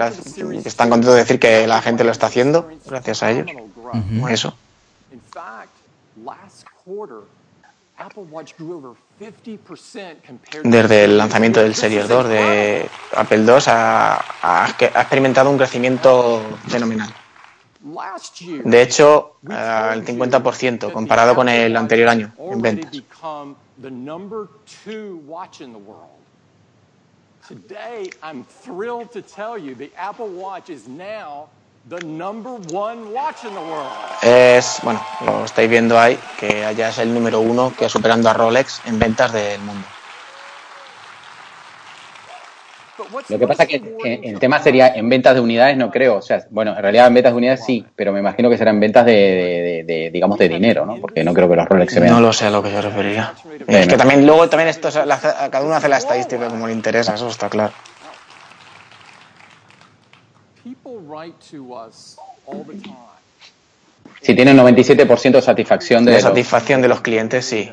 que 0.63 0.69
están 0.69 0.89
contentos 0.89 1.15
de 1.15 1.21
decir 1.21 1.39
que 1.39 1.67
la 1.67 1.83
gente 1.83 2.03
lo 2.05 2.11
está 2.11 2.27
haciendo 2.29 2.67
gracias 2.87 3.23
a 3.23 3.31
ellos. 3.31 3.47
Ujú. 3.77 4.29
Eso. 4.29 4.55
In 5.13 5.21
fact, 5.21 5.71
last 6.25 6.67
quarter, 6.85 7.19
Apple 7.99 8.25
Watch 8.31 8.55
grew 8.59 8.75
over 8.75 8.97
50% 9.21 10.23
compared 10.27 10.63
to 10.65 10.69
Desde 10.69 11.05
el 11.05 11.19
lanzamiento 11.19 11.61
del 11.63 11.75
Series 11.75 12.09
2 12.09 12.29
de 12.29 12.89
Apple 13.15 13.45
II 13.45 13.59
ha, 13.67 14.15
ha- 14.43 14.65
ha 14.65 15.01
experimentado 15.01 15.51
un 15.51 15.59
crecimiento 15.59 16.41
fenomenal. 16.67 17.13
De 17.85 18.81
hecho, 18.81 19.37
eh, 19.51 19.91
el 19.93 20.05
50% 20.07 20.91
comparado 20.91 21.35
con 21.35 21.51
el 21.51 21.77
anterior 21.77 22.09
año 22.09 22.33
en 22.39 22.63
ventas. 22.63 22.91
become 22.91 23.55
the 23.83 23.91
number 23.91 24.49
two 24.85 25.21
watch 25.27 25.61
in 25.61 25.73
the 25.73 25.79
world. 25.79 26.09
Today, 27.47 28.11
I'm 28.23 28.47
thrilled 28.65 29.13
to 29.13 29.21
tell 29.21 29.59
you 29.59 29.75
the 29.75 29.91
Apple 29.99 30.29
Watch 30.29 30.71
is 30.71 30.89
now 30.89 31.49
the 31.91 32.01
number 32.07 32.53
one 32.73 33.13
watch 33.13 33.45
in 33.45 33.53
the 33.53 33.61
world. 33.61 33.93
Es, 34.23 34.79
bueno, 34.83 35.03
lo 35.27 35.45
estáis 35.45 35.69
viendo 35.69 35.99
ahí, 35.99 36.19
que 36.41 36.75
ya 36.75 36.89
es 36.89 36.97
el 36.97 37.13
número 37.13 37.41
uno 37.41 37.71
que 37.79 37.91
superando 37.91 38.31
a 38.31 38.33
Rolex 38.33 38.81
en 38.87 38.99
ventas 38.99 39.31
del 39.35 39.61
mundo. 39.61 39.87
Lo 43.29 43.39
que 43.39 43.47
pasa 43.49 43.67
que 43.67 43.81
que 43.99 44.15
el 44.23 44.39
tema 44.39 44.63
sería 44.63 44.89
en 44.95 45.09
ventas 45.09 45.35
de 45.35 45.41
unidades, 45.41 45.77
no 45.77 45.91
creo. 45.91 46.17
O 46.17 46.23
sea, 46.23 46.45
bueno, 46.51 46.77
en 46.77 46.83
realidad 46.83 47.07
en 47.09 47.15
ventas 47.15 47.33
de 47.33 47.37
unidades 47.39 47.65
sí, 47.65 47.85
pero 47.97 48.13
me 48.13 48.21
imagino 48.21 48.49
que 48.51 48.57
serán 48.59 48.79
ventas 48.79 49.05
de, 49.07 49.13
de- 49.13 49.63
de- 49.63 49.85
de, 49.85 50.11
digamos, 50.11 50.39
de 50.39 50.49
dinero, 50.49 50.87
¿no? 50.87 51.01
Porque 51.01 51.25
no 51.25 51.33
creo 51.35 51.49
que 51.49 51.57
los 51.57 51.67
Rolex 51.69 51.93
se 51.93 52.01
vean. 52.01 52.13
No 52.15 52.21
lo 52.21 52.33
sé 52.33 52.47
a 52.47 52.51
lo 52.51 52.63
que 52.63 52.71
yo 52.71 52.81
refería. 52.81 53.35
Es 53.67 53.87
que 53.89 53.97
también 53.97 54.27
luego 54.27 54.49
también 54.49 54.69
esto 54.69 54.89
la- 55.05 55.19
cada 55.19 55.63
uno 55.65 55.75
hace 55.75 55.89
la 55.89 55.97
estadística 55.99 56.49
como 56.49 56.67
le 56.67 56.73
interesa, 56.73 57.15
eso 57.15 57.29
está 57.29 57.49
claro. 57.49 57.73
Si 64.21 64.35
tienen 64.35 64.57
97% 64.57 65.33
de 65.33 65.43
satisfacción 65.43 66.05
de, 66.05 66.13
De 66.13 66.17
los- 66.19 66.23
satisfacción 66.23 66.81
de 66.81 66.89
los 66.89 67.01
clientes, 67.01 67.45
sí 67.45 67.71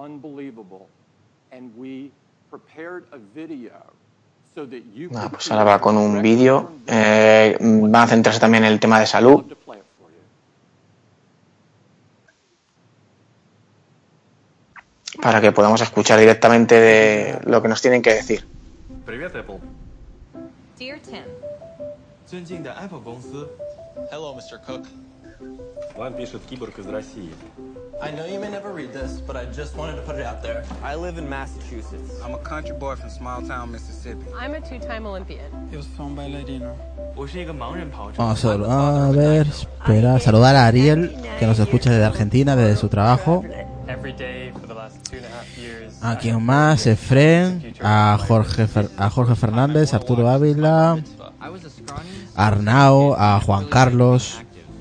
unbelievable 0.00 0.88
and 1.52 1.70
we 1.76 2.10
prepared 2.50 3.04
a 3.12 3.18
video 3.34 3.82
Ah, 5.14 5.28
pues 5.30 5.50
ahora 5.50 5.64
va 5.64 5.80
con 5.80 5.96
un 5.96 6.20
vídeo. 6.20 6.72
Eh, 6.86 7.56
va 7.62 8.02
a 8.02 8.06
centrarse 8.06 8.40
también 8.40 8.64
en 8.64 8.72
el 8.72 8.80
tema 8.80 8.98
de 9.00 9.06
salud. 9.06 9.44
Para 15.22 15.40
que 15.40 15.52
podamos 15.52 15.80
escuchar 15.80 16.18
directamente 16.18 16.80
de 16.80 17.40
lo 17.44 17.62
que 17.62 17.68
nos 17.68 17.80
tienen 17.80 18.02
que 18.02 18.14
decir. 18.14 18.44
Привет, 19.06 19.36
Apple. 19.36 19.58
Dear 20.78 20.98
Tim. 20.98 21.24
Hello, 24.10 24.34
Mr. 24.34 24.60
Cook. 24.66 24.86
Вам 25.96 26.14
пишет 26.14 26.42
киборг 26.48 26.78
из 26.78 26.86
России. 26.86 27.30
I 28.02 28.10
know 28.12 28.24
you 28.24 28.40
may 28.40 28.48
never 28.50 28.72
read 28.72 28.94
this, 28.94 29.20
but 29.20 29.36
I 29.36 29.44
just 29.46 29.76
wanted 29.76 29.96
to 29.96 30.02
put 30.02 30.16
it 30.16 30.24
out 30.24 30.42
there. 30.42 30.64
I 30.82 30.94
live 30.94 31.18
in 31.18 31.28
Massachusetts. 31.28 32.18
I'm 32.24 32.34
a 32.34 32.38
country 32.38 32.74
boy 32.74 32.96
from 32.96 33.10
small 33.10 33.42
town 33.42 33.70
Mississippi. 33.72 34.24
I'm 34.38 34.54
a 34.54 34.60
two-time 34.60 35.04
Olympian. 35.06 35.68
It 35.70 35.76
was 35.76 35.86
from 35.96 36.16
bailarina. 36.16 36.74
Vamos 38.16 38.44
a, 38.44 38.52
a 38.52 39.12
ver, 39.12 39.46
espera, 39.46 40.18
saludar 40.20 40.56
a 40.56 40.66
Ariel, 40.66 41.14
que 41.38 41.46
nos 41.46 41.58
escucha 41.58 41.90
desde 41.90 42.04
Argentina, 42.04 42.56
desde 42.56 42.76
su 42.76 42.88
trabajo. 42.88 43.44
¿A 46.00 46.16
quién 46.16 46.42
más? 46.42 46.86
Efren, 46.86 47.74
a 47.82 48.18
Jorge, 48.26 48.66
Fer 48.66 48.88
a 48.96 49.10
Jorge 49.10 49.34
Fernández, 49.34 49.92
Arturo 49.92 50.28
Ávila, 50.30 51.02
Arnao, 52.36 53.14
a 53.18 53.40
Juan 53.40 53.66
Carlos, 53.66 54.40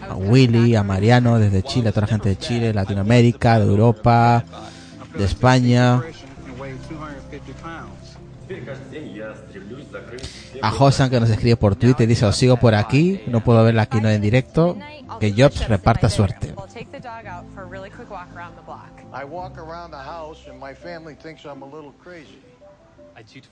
a 0.10 0.16
Willy, 0.16 0.76
a 0.76 0.84
Mariano 0.84 1.38
desde 1.40 1.64
Chile, 1.64 1.90
a 1.90 1.92
toda 1.92 2.08
la 2.08 2.08
gente 2.08 2.30
de 2.30 2.38
Chile, 2.38 2.74
Latinoamérica, 2.74 3.60
de 3.60 3.66
Europa, 3.66 4.44
de 5.16 5.24
España. 5.24 6.02
A 10.62 10.72
Josan 10.72 11.10
que 11.10 11.20
nos 11.20 11.30
escribe 11.30 11.56
por 11.56 11.76
Twitter 11.76 12.06
y 12.06 12.08
dice, 12.08 12.26
os 12.26 12.36
sigo 12.36 12.58
por 12.58 12.74
aquí, 12.74 13.22
no 13.28 13.44
puedo 13.44 13.64
verla 13.64 13.84
aquí 13.84 14.02
no 14.02 14.10
en 14.10 14.22
directo, 14.22 14.76
que 15.20 15.32
Jobs 15.32 15.68
reparta 15.68 16.10
suerte. 16.10 16.56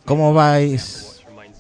¿Cómo 0.06 0.34
vais 0.34 1.17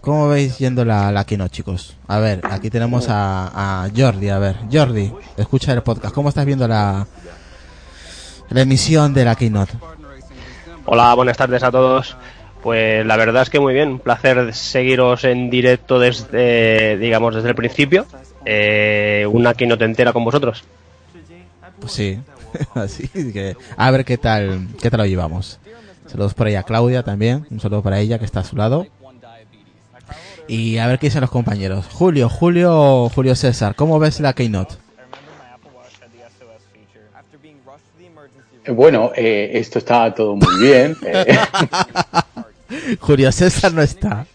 ¿Cómo 0.08 0.30
veis 0.30 0.58
yendo 0.58 0.86
la, 0.86 1.12
la 1.12 1.26
keynote, 1.26 1.49
chicos? 1.51 1.97
A 2.08 2.20
ver, 2.20 2.39
aquí 2.49 2.70
tenemos 2.70 3.10
a, 3.10 3.84
a 3.84 3.89
Jordi. 3.93 4.30
A 4.30 4.39
ver, 4.39 4.55
Jordi, 4.72 5.12
escucha 5.36 5.74
el 5.74 5.84
podcast. 5.84 6.16
¿Cómo 6.16 6.30
estás 6.30 6.45
viendo 6.45 6.66
la, 6.66 7.05
la 8.49 8.62
emisión 8.62 9.14
de 9.14 9.26
la 9.26 9.36
keynote? 9.36 9.74
Hola, 10.86 11.14
buenas 11.14 11.36
tardes 11.36 11.62
a 11.62 11.72
todos. 11.72 12.16
Pues 12.64 13.05
la 13.05 13.18
verdad 13.18 13.41
es 13.41 13.49
que 13.49 13.60
muy 13.60 13.74
bien, 13.74 13.89
un 13.89 13.99
placer 13.99 14.53
seguiros 14.53 15.26
en 15.26 15.49
directo 15.49 15.99
desde, 15.99 16.97
digamos, 16.97 17.36
desde 17.36 17.49
el 17.49 17.55
principio. 17.55 18.05
Eh, 18.45 19.28
una 19.30 19.55
keynote 19.55 19.84
entera 19.84 20.14
con 20.14 20.24
vosotros. 20.24 20.64
Pues 21.82 21.91
sí, 21.91 22.18
así 22.76 23.10
que 23.10 23.58
a 23.76 23.91
ver 23.91 24.05
qué 24.05 24.18
tal, 24.18 24.70
qué 24.82 24.89
tal 24.89 25.01
lo 25.01 25.05
llevamos. 25.05 25.60
Saludos 26.05 26.34
por 26.34 26.47
ahí 26.47 26.55
a 26.55 26.64
Claudia 26.64 27.03
también, 27.03 27.45
un 27.51 27.60
saludo 27.60 27.84
para 27.84 27.99
ella 27.99 28.18
que 28.18 28.24
está 28.24 28.39
a 28.39 28.45
su 28.45 28.55
lado. 28.55 28.88
Y 30.47 30.77
a 30.77 30.87
ver 30.87 30.99
qué 30.99 31.07
dicen 31.07 31.21
los 31.21 31.29
compañeros. 31.31 31.85
Julio, 31.91 32.29
Julio, 32.29 33.09
Julio 33.09 33.35
César, 33.35 33.75
¿cómo 33.75 33.99
ves 33.99 34.19
la 34.19 34.33
keynote? 34.33 34.75
Bueno, 38.69 39.11
eh, 39.15 39.51
esto 39.53 39.79
está 39.79 40.13
todo 40.13 40.35
muy 40.35 40.59
bien. 40.61 40.95
eh. 41.05 41.37
Julio 42.99 43.31
César 43.31 43.73
no 43.73 43.81
está. 43.81 44.25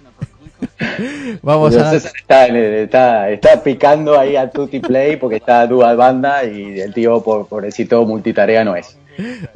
Vamos 1.43 1.71
Julio 1.75 1.87
a 1.87 1.91
César 1.91 2.13
está, 2.17 2.47
en 2.47 2.57
el- 2.57 2.75
está, 2.85 3.29
está 3.31 3.63
picando 3.63 4.19
ahí 4.19 4.37
a 4.37 4.51
Tutti 4.51 4.81
Play 4.81 5.17
porque 5.17 5.37
está 5.37 5.67
dual 5.67 5.97
banda 5.99 6.45
y 6.45 6.81
el 6.81 6.95
tío, 6.95 7.23
por 7.23 7.47
pobrecito, 7.47 8.05
multitarea 8.07 8.65
no 8.65 8.75
es. 8.75 8.97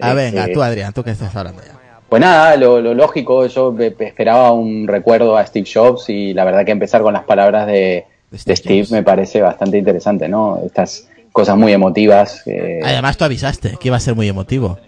Ah, 0.00 0.12
venga, 0.12 0.44
Eh, 0.46 0.52
tú 0.52 0.62
Adrián, 0.62 0.92
tú 0.92 1.02
que 1.02 1.10
estás 1.12 1.34
hablando 1.34 1.62
ya. 1.64 1.75
Pues 2.08 2.20
nada, 2.20 2.56
lo, 2.56 2.80
lo 2.80 2.94
lógico, 2.94 3.46
yo 3.46 3.74
pe- 3.74 3.90
pe- 3.90 4.06
esperaba 4.06 4.52
un 4.52 4.86
recuerdo 4.86 5.36
a 5.36 5.44
Steve 5.44 5.68
Jobs 5.72 6.08
y 6.08 6.32
la 6.34 6.44
verdad 6.44 6.64
que 6.64 6.70
empezar 6.72 7.02
con 7.02 7.12
las 7.12 7.24
palabras 7.24 7.66
de, 7.66 8.04
de 8.30 8.56
Steve 8.56 8.86
me 8.90 9.02
parece 9.02 9.42
bastante 9.42 9.76
interesante, 9.78 10.28
¿no? 10.28 10.60
Estas 10.64 11.08
cosas 11.32 11.56
muy 11.56 11.72
emotivas. 11.72 12.42
eh, 12.46 12.80
Además 12.84 13.16
tú 13.16 13.24
avisaste 13.24 13.76
que 13.80 13.88
iba 13.88 13.96
a 13.96 14.00
ser 14.00 14.14
muy 14.14 14.28
emotivo. 14.28 14.78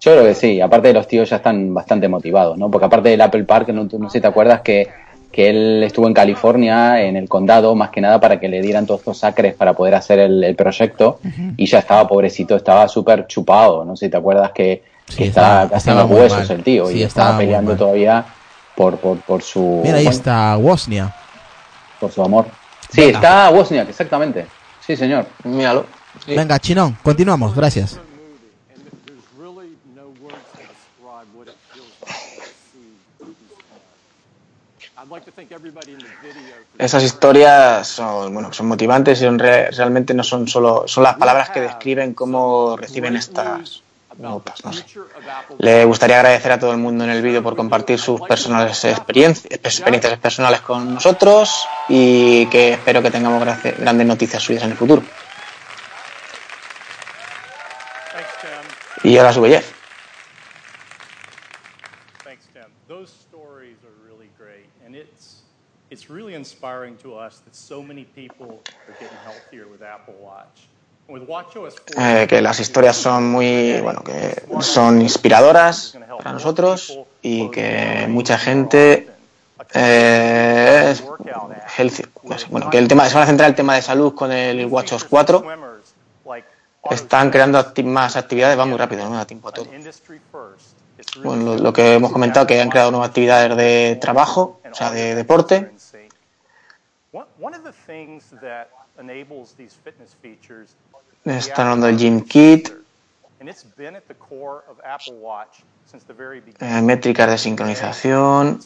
yo 0.00 0.12
creo 0.12 0.24
que 0.24 0.34
sí, 0.34 0.60
aparte 0.60 0.88
de 0.88 0.94
los 0.94 1.08
tíos 1.08 1.28
ya 1.28 1.36
están 1.36 1.74
bastante 1.74 2.08
motivados, 2.08 2.56
¿no? 2.56 2.70
Porque 2.70 2.86
aparte 2.86 3.08
del 3.10 3.20
Apple 3.20 3.44
Park, 3.44 3.68
no, 3.70 3.84
no 3.98 4.08
sé 4.08 4.18
si 4.18 4.20
te 4.22 4.28
acuerdas 4.28 4.60
que, 4.60 4.88
que 5.32 5.50
él 5.50 5.82
estuvo 5.82 6.06
en 6.06 6.14
California, 6.14 7.02
en 7.02 7.16
el 7.16 7.28
condado, 7.28 7.74
más 7.74 7.90
que 7.90 8.00
nada 8.00 8.20
para 8.20 8.38
que 8.38 8.48
le 8.48 8.62
dieran 8.62 8.86
todos 8.86 9.00
estos 9.00 9.24
acres 9.24 9.54
para 9.54 9.74
poder 9.74 9.96
hacer 9.96 10.20
el, 10.20 10.42
el 10.44 10.54
proyecto 10.54 11.18
y 11.56 11.66
ya 11.66 11.80
estaba 11.80 12.06
pobrecito, 12.06 12.54
estaba 12.56 12.86
súper 12.88 13.26
chupado, 13.26 13.84
no 13.84 13.96
sé 13.96 14.06
si 14.06 14.10
te 14.10 14.16
acuerdas 14.16 14.52
que, 14.52 14.82
estaba 15.18 16.00
los 16.02 16.08
muy 16.10 16.20
huesos 16.20 16.38
mal. 16.48 16.50
el 16.58 16.62
tío 16.64 16.86
Sí, 16.88 16.98
y 17.00 17.04
muy 17.04 17.38
peleando 17.38 17.76
todavía 17.76 18.24
por, 18.76 18.98
por, 18.98 19.18
por 19.20 19.42
su... 19.42 19.80
Mira, 19.82 19.96
ahí 19.98 20.04
bueno, 20.04 20.16
está 20.18 20.56
Woznia. 20.56 21.14
por 21.98 22.10
su 22.12 22.22
amor. 22.22 22.46
Sí, 22.90 23.02
Venga. 23.02 23.18
está 23.18 23.50
Wozniak, 23.50 23.88
exactamente. 23.88 24.46
Sí, 24.86 24.96
señor. 24.96 25.26
Míralo. 25.44 25.86
Venga, 26.26 26.58
Chinón, 26.58 26.96
continuamos, 27.02 27.54
gracias. 27.54 27.98
Esas 36.78 37.02
historias 37.02 37.86
son, 37.88 38.32
bueno, 38.32 38.52
son 38.52 38.66
motivantes 38.68 39.20
y 39.20 39.24
son 39.24 39.38
re- 39.38 39.70
realmente 39.70 40.14
no 40.14 40.22
son 40.24 40.48
solo 40.48 40.84
son 40.86 41.04
las 41.04 41.16
palabras 41.16 41.50
que 41.50 41.60
describen 41.60 42.14
cómo 42.14 42.76
reciben 42.76 43.16
estas 43.16 43.82
notas. 44.18 44.64
No 44.64 44.72
sé. 44.72 44.84
Le 45.58 45.84
gustaría 45.84 46.16
agradecer 46.16 46.52
a 46.52 46.58
todo 46.58 46.72
el 46.72 46.78
mundo 46.78 47.04
en 47.04 47.10
el 47.10 47.22
vídeo 47.22 47.42
por 47.42 47.56
compartir 47.56 47.98
sus 47.98 48.20
personales 48.20 48.84
experiencias, 48.84 49.52
experiencias 49.62 50.18
personales 50.18 50.60
con 50.60 50.94
nosotros 50.94 51.66
y 51.88 52.46
que 52.46 52.74
espero 52.74 53.02
que 53.02 53.10
tengamos 53.10 53.42
grandes 53.42 54.06
noticias 54.06 54.42
suyas 54.42 54.64
en 54.64 54.72
el 54.72 54.76
futuro. 54.76 55.02
Y 59.02 59.16
ahora 59.16 59.32
su 59.32 59.40
belleza. 59.40 59.72
Thanks, 62.22 62.46
Tim. 62.52 62.70
Those 62.86 63.10
stories 63.10 63.78
are 63.82 64.06
really 64.06 64.28
great, 64.38 64.68
and 64.84 64.94
it's 64.94 65.42
it's 65.90 66.10
really 66.10 66.34
inspiring 66.34 66.96
to 66.98 67.16
us 67.16 67.40
that 67.40 67.56
so 67.56 67.82
many 67.82 68.04
people 68.04 68.62
are 68.86 68.94
getting 69.00 69.16
healthier 69.24 69.66
with 69.66 69.82
Apple 69.82 70.14
Watch. 70.20 70.69
With 71.10 71.22
WatchOS 71.26 71.74
4, 71.94 72.22
Eh, 72.22 72.26
que 72.28 72.40
las 72.40 72.60
historias 72.60 72.96
son 72.96 73.28
muy, 73.30 73.80
bueno, 73.80 74.02
que 74.04 74.44
son 74.60 75.02
inspiradoras 75.02 75.96
para 76.18 76.32
nosotros 76.32 76.98
y 77.20 77.50
que 77.50 78.06
mucha 78.08 78.38
gente 78.38 79.08
eh, 79.74 80.94
healthy, 81.76 82.02
pues, 82.26 82.48
bueno, 82.48 82.70
que 82.70 82.78
el 82.78 82.88
tema 82.88 83.08
se 83.08 83.14
van 83.14 83.24
a 83.24 83.26
centrar 83.26 83.50
el 83.50 83.56
tema 83.56 83.74
de 83.74 83.82
salud 83.82 84.14
con 84.14 84.30
el 84.32 84.66
WatchOS 84.66 85.04
4. 85.04 85.38
Están 86.94 87.30
creando 87.30 87.58
acti- 87.58 87.84
más 87.84 88.16
actividades, 88.16 88.58
va 88.58 88.64
muy 88.64 88.78
rápido, 88.78 89.04
no 89.04 89.10
me 89.10 89.16
da 89.16 89.26
tiempo 89.26 89.48
a 89.48 89.52
todo. 89.52 89.66
Bueno, 91.22 91.44
lo, 91.44 91.56
lo 91.58 91.72
que 91.72 91.94
hemos 91.94 92.12
comentado, 92.12 92.46
que 92.46 92.60
han 92.60 92.68
creado 92.70 92.90
nuevas 92.90 93.08
actividades 93.08 93.56
de 93.56 93.98
trabajo, 94.00 94.60
o 94.70 94.74
sea, 94.74 94.90
de 94.90 95.14
deporte. 95.14 95.70
Están 101.24 101.66
hablando 101.66 101.86
del 101.86 101.98
Gym 101.98 102.22
Kit, 102.22 102.70
eh, 106.60 106.82
métricas 106.82 107.30
de 107.30 107.38
sincronización. 107.38 108.60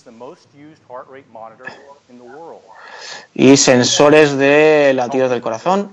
Y 3.35 3.57
sensores 3.57 4.37
de 4.37 4.93
latidos 4.95 5.31
del 5.31 5.41
corazón. 5.41 5.91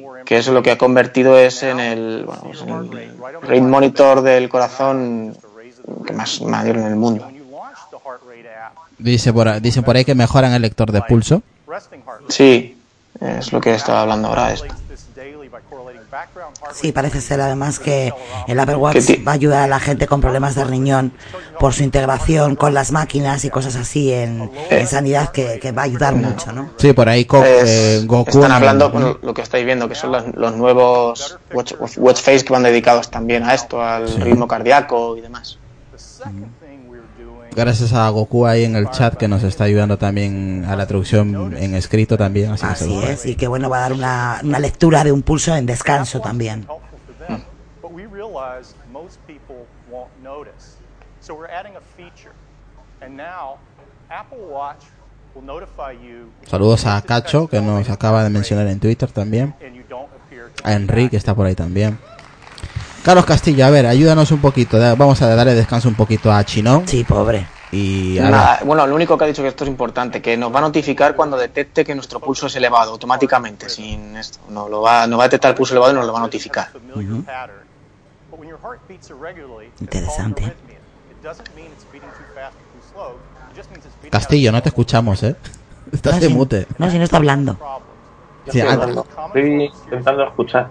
More 0.00 0.24
que 0.24 0.36
eso 0.36 0.52
lo 0.52 0.62
que 0.62 0.70
ha 0.70 0.78
convertido 0.78 1.38
es 1.38 1.62
en 1.62 1.80
el, 1.80 2.24
bueno, 2.24 2.50
en 2.62 2.98
el 2.98 3.18
rate 3.40 3.60
monitor 3.60 4.22
del 4.22 4.48
corazón 4.48 5.36
que 6.06 6.12
más 6.12 6.40
mayor 6.40 6.76
en 6.76 6.86
el 6.86 6.96
mundo. 6.96 7.28
Dice 8.98 9.32
por, 9.32 9.48
ahí- 9.48 9.60
dicen 9.60 9.82
por 9.84 9.96
ahí 9.96 10.04
que 10.04 10.14
mejoran 10.14 10.52
el 10.52 10.62
lector 10.62 10.92
de 10.92 11.02
pulso. 11.02 11.42
Sí, 12.28 12.78
es 13.20 13.52
lo 13.52 13.60
que 13.60 13.74
estaba 13.74 14.02
hablando 14.02 14.28
ahora 14.28 14.52
esto. 14.52 14.74
Sí, 16.74 16.92
parece 16.92 17.20
ser 17.20 17.40
además 17.40 17.78
que 17.78 18.12
el 18.46 18.60
Apple 18.60 18.76
Watch 18.76 18.96
va 19.26 19.32
a 19.32 19.34
ayudar 19.34 19.62
a 19.62 19.66
la 19.66 19.80
gente 19.80 20.06
con 20.06 20.20
problemas 20.20 20.54
de 20.54 20.64
riñón 20.64 21.12
por 21.58 21.72
su 21.72 21.82
integración 21.82 22.56
con 22.56 22.74
las 22.74 22.92
máquinas 22.92 23.44
y 23.44 23.50
cosas 23.50 23.76
así 23.76 24.12
en, 24.12 24.50
en 24.70 24.86
sanidad 24.86 25.30
que, 25.30 25.58
que 25.60 25.72
va 25.72 25.82
a 25.82 25.84
ayudar 25.86 26.14
mucho, 26.14 26.52
¿no? 26.52 26.70
Sí, 26.78 26.92
por 26.92 27.08
ahí 27.08 27.26
Es- 27.30 27.68
eh, 27.68 28.02
Goku. 28.06 28.30
están 28.30 28.52
hablando, 28.52 28.90
bueno, 28.90 29.18
lo 29.22 29.32
que 29.34 29.42
estáis 29.42 29.64
viendo, 29.64 29.88
que 29.88 29.94
son 29.94 30.12
los, 30.12 30.34
los 30.34 30.54
nuevos 30.54 31.38
watch, 31.52 31.74
watch 31.96 32.20
face 32.20 32.44
que 32.44 32.52
van 32.52 32.62
dedicados 32.62 33.10
también 33.10 33.44
a 33.44 33.54
esto, 33.54 33.82
al 33.82 34.08
ritmo 34.20 34.46
cardíaco 34.48 35.16
y 35.16 35.20
demás. 35.22 35.58
Gracias 37.54 37.92
a 37.92 38.08
Goku 38.08 38.46
ahí 38.46 38.64
en 38.64 38.76
el 38.76 38.90
chat 38.90 39.14
que 39.14 39.28
nos 39.28 39.42
está 39.42 39.64
ayudando 39.64 39.98
también 39.98 40.64
a 40.66 40.74
la 40.74 40.86
traducción 40.86 41.54
en 41.56 41.74
escrito 41.74 42.16
también. 42.16 42.50
Así, 42.52 42.64
que 42.64 42.72
Así 42.72 42.84
seguro. 42.84 43.06
es, 43.08 43.26
y 43.26 43.34
que 43.34 43.46
bueno, 43.46 43.68
va 43.68 43.78
a 43.78 43.80
dar 43.80 43.92
una, 43.92 44.40
una 44.42 44.58
lectura 44.58 45.04
de 45.04 45.12
un 45.12 45.22
pulso 45.22 45.54
en 45.54 45.66
descanso 45.66 46.20
también. 46.20 46.66
But 47.82 47.92
we 47.92 48.06
realize 48.06 48.74
most 48.90 49.18
people 49.26 49.66
won't 49.90 50.10
notice. 50.22 50.78
So 51.20 51.34
we're 51.34 51.50
adding 51.52 51.76
a 51.76 51.80
feature. 51.96 52.32
And 53.00 53.16
now, 53.16 53.58
Apple 54.08 54.38
Watch 54.50 54.84
will 55.34 55.44
notify 55.44 55.92
you 55.92 56.30
Saludos 56.46 56.86
a 56.86 57.00
Cacho 57.02 57.48
que 57.48 57.60
nos 57.60 57.90
acaba 57.90 58.24
de 58.24 58.30
mencionar 58.30 58.66
en 58.68 58.80
Twitter 58.80 59.10
también. 59.10 59.54
A 60.64 60.72
Enrique 60.74 61.10
que 61.10 61.16
está 61.16 61.34
por 61.34 61.46
ahí 61.46 61.54
también. 61.54 61.98
Carlos 63.04 63.24
Castillo, 63.24 63.66
a 63.66 63.70
ver, 63.70 63.86
ayúdanos 63.86 64.30
un 64.30 64.40
poquito. 64.40 64.78
Vamos 64.96 65.20
a 65.22 65.34
darle 65.34 65.54
descanso 65.54 65.88
un 65.88 65.94
poquito 65.96 66.30
a 66.32 66.44
Chino. 66.44 66.82
Sí, 66.86 67.02
pobre. 67.04 67.46
Y 67.72 68.18
Nada, 68.20 68.60
bueno, 68.64 68.86
lo 68.86 68.94
único 68.94 69.16
que 69.16 69.24
ha 69.24 69.26
dicho 69.26 69.42
que 69.42 69.48
esto 69.48 69.64
es 69.64 69.70
importante, 69.70 70.20
que 70.20 70.36
nos 70.36 70.54
va 70.54 70.58
a 70.58 70.62
notificar 70.62 71.16
cuando 71.16 71.36
detecte 71.38 71.84
que 71.84 71.94
nuestro 71.94 72.20
pulso 72.20 72.46
es 72.46 72.54
elevado 72.54 72.92
automáticamente, 72.92 73.68
sin 73.70 74.14
esto. 74.16 74.38
No, 74.50 74.68
lo 74.68 74.82
va, 74.82 75.06
nos 75.06 75.18
va 75.18 75.24
a 75.24 75.26
detectar 75.28 75.50
el 75.52 75.56
pulso 75.56 75.72
elevado 75.72 75.92
y 75.92 75.96
nos 75.96 76.06
lo 76.06 76.12
va 76.12 76.18
a 76.18 76.22
notificar. 76.22 76.68
Ujú. 76.94 77.24
But 78.30 78.38
when 78.38 78.48
your 78.48 78.58
heart 78.62 78.80
beats 78.88 79.08
irregularly, 79.10 79.70
Interesante. 79.80 80.44
it 80.44 80.52
doesn't 81.22 81.48
mean 81.56 81.66
it's 81.72 81.84
beating 81.90 82.10
too 82.10 82.34
fast 82.34 82.54
or 82.54 82.62
too 82.72 82.92
slow. 82.92 83.10
It 83.50 83.56
just 83.56 83.70
means 83.70 83.84
it's 83.86 83.94
beating 83.96 84.10
Castillo, 84.10 84.52
no 84.52 84.62
te 84.62 84.68
escuchamos, 84.68 85.22
¿eh? 85.22 85.34
Estás 85.92 86.14
No, 86.14 86.20
de 86.20 86.26
si- 86.28 86.34
mute. 86.34 86.66
No, 86.78 86.90
si 86.90 86.98
no 86.98 87.04
está 87.04 87.16
hablando. 87.16 87.54
Sí, 88.50 88.58
Estoy 88.58 88.72
hablando. 88.72 89.06
Estoy 89.28 89.70
intentando 89.84 90.24
escuchar. 90.24 90.68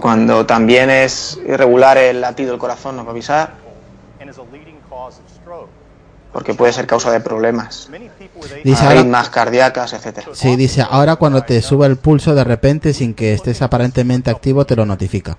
Cuando 0.00 0.46
también 0.46 0.88
es 0.90 1.38
irregular 1.46 1.98
el 1.98 2.20
latido 2.20 2.50
del 2.52 2.58
corazón, 2.58 2.96
nos 2.96 3.04
va 3.04 3.10
a 3.10 3.12
avisar, 3.12 3.54
porque 6.32 6.54
puede 6.54 6.72
ser 6.72 6.86
causa 6.86 7.10
de 7.10 7.20
problemas. 7.20 7.90
Dice 8.64 8.82
ahora- 8.84 9.00
Arritmias 9.00 9.30
cardíacas, 9.30 9.92
etcétera. 9.92 10.28
Sí, 10.32 10.56
dice, 10.56 10.84
ahora 10.88 11.16
cuando 11.16 11.42
te 11.42 11.60
sube 11.60 11.86
el 11.86 11.96
pulso 11.96 12.34
de 12.34 12.44
repente 12.44 12.94
sin 12.94 13.14
que 13.14 13.34
estés 13.34 13.62
aparentemente 13.62 14.30
activo 14.30 14.64
te 14.64 14.76
lo 14.76 14.86
notifica. 14.86 15.36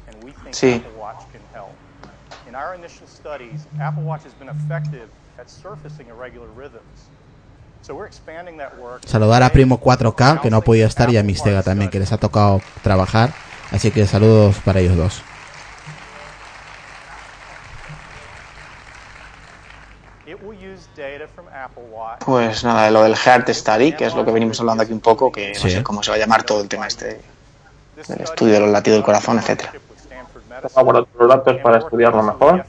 Sí. 0.52 0.74
Apple 0.86 0.92
Watch 1.00 1.18
can 1.32 1.42
help. 1.56 2.48
In 2.50 2.56
our 2.56 2.76
initial 2.76 3.08
studies, 3.08 3.62
Apple 3.80 4.04
Watch 4.04 4.26
has 4.26 4.34
been 4.38 4.50
effective 4.50 5.08
at 5.40 5.48
surfacing 5.48 6.08
irregular 6.10 6.48
rhythms. 6.56 6.82
So 7.82 7.96
we're 7.96 8.06
expanding 8.08 8.58
that 8.58 8.74
work. 8.78 9.02
Saludar 9.08 9.42
a 9.44 9.50
Primo 9.50 9.80
4K 9.80 10.42
que 10.42 10.52
no 10.52 10.58
ha 10.58 10.62
podido 10.62 10.88
estar 10.88 11.10
y 11.10 11.18
a 11.18 11.24
Mistega 11.24 11.64
también 11.64 11.90
que 11.90 12.00
les 12.00 12.12
ha 12.12 12.18
tocado 12.18 12.62
trabajar. 12.84 13.32
Así 13.72 13.92
que 13.92 14.06
saludos 14.06 14.58
para 14.66 14.80
ellos 14.82 14.98
dos. 14.98 15.24
Pues 22.26 22.64
nada, 22.64 22.90
lo 22.92 23.04
del 23.04 23.16
Heart 23.16 23.50
Study, 23.50 23.94
que 23.94 24.06
es 24.06 24.14
lo 24.16 24.24
que 24.26 24.32
venimos 24.32 24.60
hablando 24.60 24.84
aquí 24.84 24.94
un 24.94 25.00
poco, 25.00 25.32
que 25.32 25.54
no 25.54 25.60
Sí. 25.60 25.72
sé 25.72 25.84
cómo 25.84 26.04
se 26.04 26.12
va 26.12 26.16
a 26.18 26.20
llamar 26.20 26.44
todo 26.44 26.62
el 26.62 26.68
tema 26.68 26.88
este 26.88 27.20
del 28.08 28.22
estudio 28.22 28.54
de 28.56 28.60
los 28.62 28.70
latidos 28.70 28.98
del 28.98 29.04
corazón, 29.06 29.38
etcétera. 29.40 29.74
Los 31.20 31.30
datos 31.30 31.58
para 31.62 31.80
estudiarlo 31.80 32.24
mejor. 32.24 32.66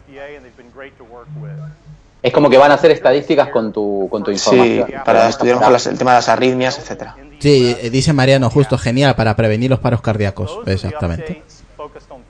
Es 2.23 2.33
como 2.33 2.49
que 2.49 2.57
van 2.57 2.71
a 2.71 2.75
hacer 2.75 2.93
estadísticas 2.93 3.49
con 3.49 3.73
tu, 3.73 4.09
con 4.11 4.23
tu 4.23 4.37
Sí, 4.37 4.55
información. 4.57 5.03
para 5.05 5.29
estudiar 5.29 5.59
mejor 5.59 5.75
el 5.75 5.99
tema 5.99 6.13
de 6.13 6.17
las 6.19 6.29
arritmias, 6.29 6.79
etcétera. 6.79 7.17
Sí, 7.43 7.77
eh, 7.81 7.91
dice 7.91 8.13
Mariano, 8.13 8.49
justo 8.51 8.79
genial 8.79 9.17
para 9.17 9.35
prevenir 9.35 9.69
los 9.69 9.81
paros 9.81 10.01
cardíacos. 10.01 10.61
Exactamente. 10.67 11.43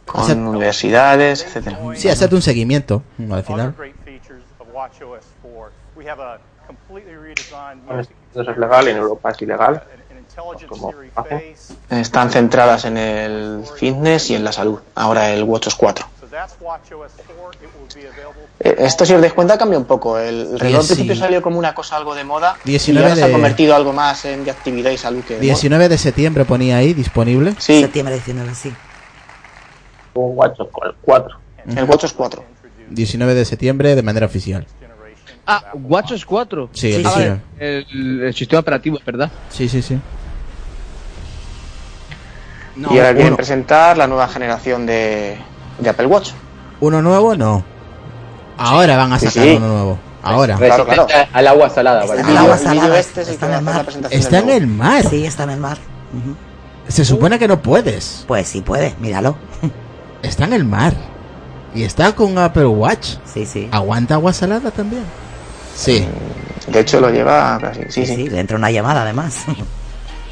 Con 0.07 0.23
Hacer- 0.23 0.39
universidades, 0.39 1.45
etcétera. 1.45 1.79
Sí, 1.95 2.09
hacerte 2.09 2.35
un 2.35 2.43
seguimiento 2.43 3.03
al 3.31 3.43
final. 3.45 3.75
Great 3.77 3.95
features 4.05 4.43
of 4.59 4.67
WatchOS 4.73 5.25
4. 5.43 5.71
We 5.97 6.09
have 6.11 6.21
a 6.23 6.39
completely 6.67 7.15
redesigned 7.15 7.83
En 7.89 7.97
music 7.97 8.17
Estados 8.29 8.49
Unidos 8.49 8.49
es 8.49 8.59
legal 8.59 8.89
en 8.89 8.97
Europa 8.97 9.31
es 9.31 9.43
ilegal. 9.43 9.83
Como. 10.67 10.95
Están 11.91 12.31
centradas 12.31 12.87
en 12.87 12.97
el 12.97 13.65
fitness 13.77 14.31
y 14.31 14.35
en 14.35 14.45
la 14.45 14.53
salud. 14.53 14.81
Ahora 14.95 15.31
el 15.35 15.43
WatchOS 15.45 15.75
4. 15.75 16.07
So 16.33 16.39
that's 16.39 16.55
WatchOS 16.63 17.13
4. 17.27 17.51
It 17.63 17.69
will 17.79 17.89
be 17.95 18.09
available 18.09 18.41
Eh, 18.61 18.75
Esto, 18.79 19.05
si 19.05 19.13
os 19.13 19.21
dais 19.21 19.35
cuenta, 19.35 19.59
cambia 19.59 19.79
un 19.79 19.85
poco. 19.85 20.19
El 20.19 20.59
reloj 20.59 20.79
al 20.81 20.83
Sí. 20.87 20.95
principio 20.95 21.15
salió 21.15 21.43
como 21.43 21.59
una 21.59 21.75
cosa 21.75 21.97
algo 21.99 22.15
de 22.15 22.25
moda 22.25 22.57
19 22.65 23.01
y 23.01 23.03
ahora 23.05 23.17
se 23.17 23.25
ha 23.25 23.27
de- 23.27 23.33
convertido 23.33 23.77
algo 23.77 23.93
más 23.93 24.25
en 24.25 24.43
de 24.45 24.51
actividad 24.51 24.91
y 24.93 24.97
salud 24.97 25.21
que 25.25 25.35
de 25.35 25.41
moda. 25.41 25.45
19 25.45 25.89
de 25.91 25.99
septiembre 25.99 26.45
ponía 26.47 26.79
ahí 26.79 26.95
disponible. 26.95 27.55
Sí, 27.59 27.83
Septiembre 27.83 28.15
19, 28.15 28.55
sí. 28.55 28.73
Un 30.15 30.33
WatchOS 30.39 30.69
4. 31.03 31.39
el 31.77 31.85
WatchOS 31.85 32.13
4. 32.15 32.45
19 32.89 33.35
de 33.35 33.45
septiembre 33.45 33.95
de 33.95 34.03
manera 34.03 34.25
oficial. 34.25 34.67
Ah, 35.47 35.65
WatchOS 35.75 36.25
4. 36.25 36.71
Sí, 36.73 36.95
el 36.95 37.05
Ah, 37.05 37.09
diseño. 37.11 37.41
el, 37.59 38.23
el 38.23 38.35
sistema 38.35 38.61
operativo, 38.61 38.97
es 38.99 39.05
verdad. 39.05 39.31
Sí, 39.51 39.69
sí, 39.69 39.83
sí. 39.83 39.99
y 42.75 42.85
ahora 42.99 43.13
quieren 43.15 43.37
presentar 43.37 43.99
la 43.99 44.07
nueva 44.07 44.29
generación 44.29 44.87
de, 44.87 45.37
de 45.83 45.91
Apple 45.91 46.07
Watch. 46.07 46.31
uno 46.81 47.03
nuevo 47.03 47.35
no. 47.37 47.65
Ahora 48.59 48.97
van 48.97 49.13
a 49.13 49.19
sacar 49.19 49.33
sí. 49.45 49.55
uno 49.57 49.69
nuevo. 49.69 49.99
Ahora. 50.23 50.57
Claro, 50.57 50.85
claro. 50.87 51.07
Al 51.33 51.47
agua 51.49 51.69
salada. 51.69 52.05
Está 52.05 52.31
el 52.31 52.37
agua 52.37 52.59
salada, 52.59 52.99
este 52.99 53.23
es 53.23 53.29
está 53.29 53.47
en 53.47 53.53
el 53.53 53.65
la 53.65 53.73
mar. 53.73 53.87
Está 54.11 54.39
en 54.39 54.51
el 54.51 54.67
mar. 54.69 55.05
Sí, 55.09 55.25
está 55.27 55.43
en 55.45 55.51
el 55.51 55.61
mar. 55.61 55.79
Se 56.87 57.05
supone 57.05 57.39
que 57.39 57.49
no 57.49 57.61
puedes. 57.61 58.25
Pues 58.29 58.47
sí 58.49 58.61
puede, 58.61 58.95
míralo. 59.01 59.37
Está 60.23 60.45
en 60.45 60.53
el 60.53 60.65
mar. 60.65 60.95
Y 61.75 61.83
está 61.83 62.15
con 62.15 62.39
Apple 62.39 62.67
Watch. 62.67 63.17
Sí, 63.25 63.45
sí. 63.47 63.69
¿Aguanta 63.73 64.15
agua 64.15 64.33
salada 64.33 64.71
también? 64.71 65.03
Sí. 65.75 66.07
De 66.69 66.79
hecho, 66.81 67.01
lo 67.01 67.11
lleva 67.11 67.59
casi. 67.61 67.81
Sí, 67.89 68.07
Sí, 68.07 68.15
sí. 68.15 68.29
le 68.29 68.39
entra 68.39 68.57
una 68.57 68.71
llamada 68.71 69.03
además. 69.03 69.39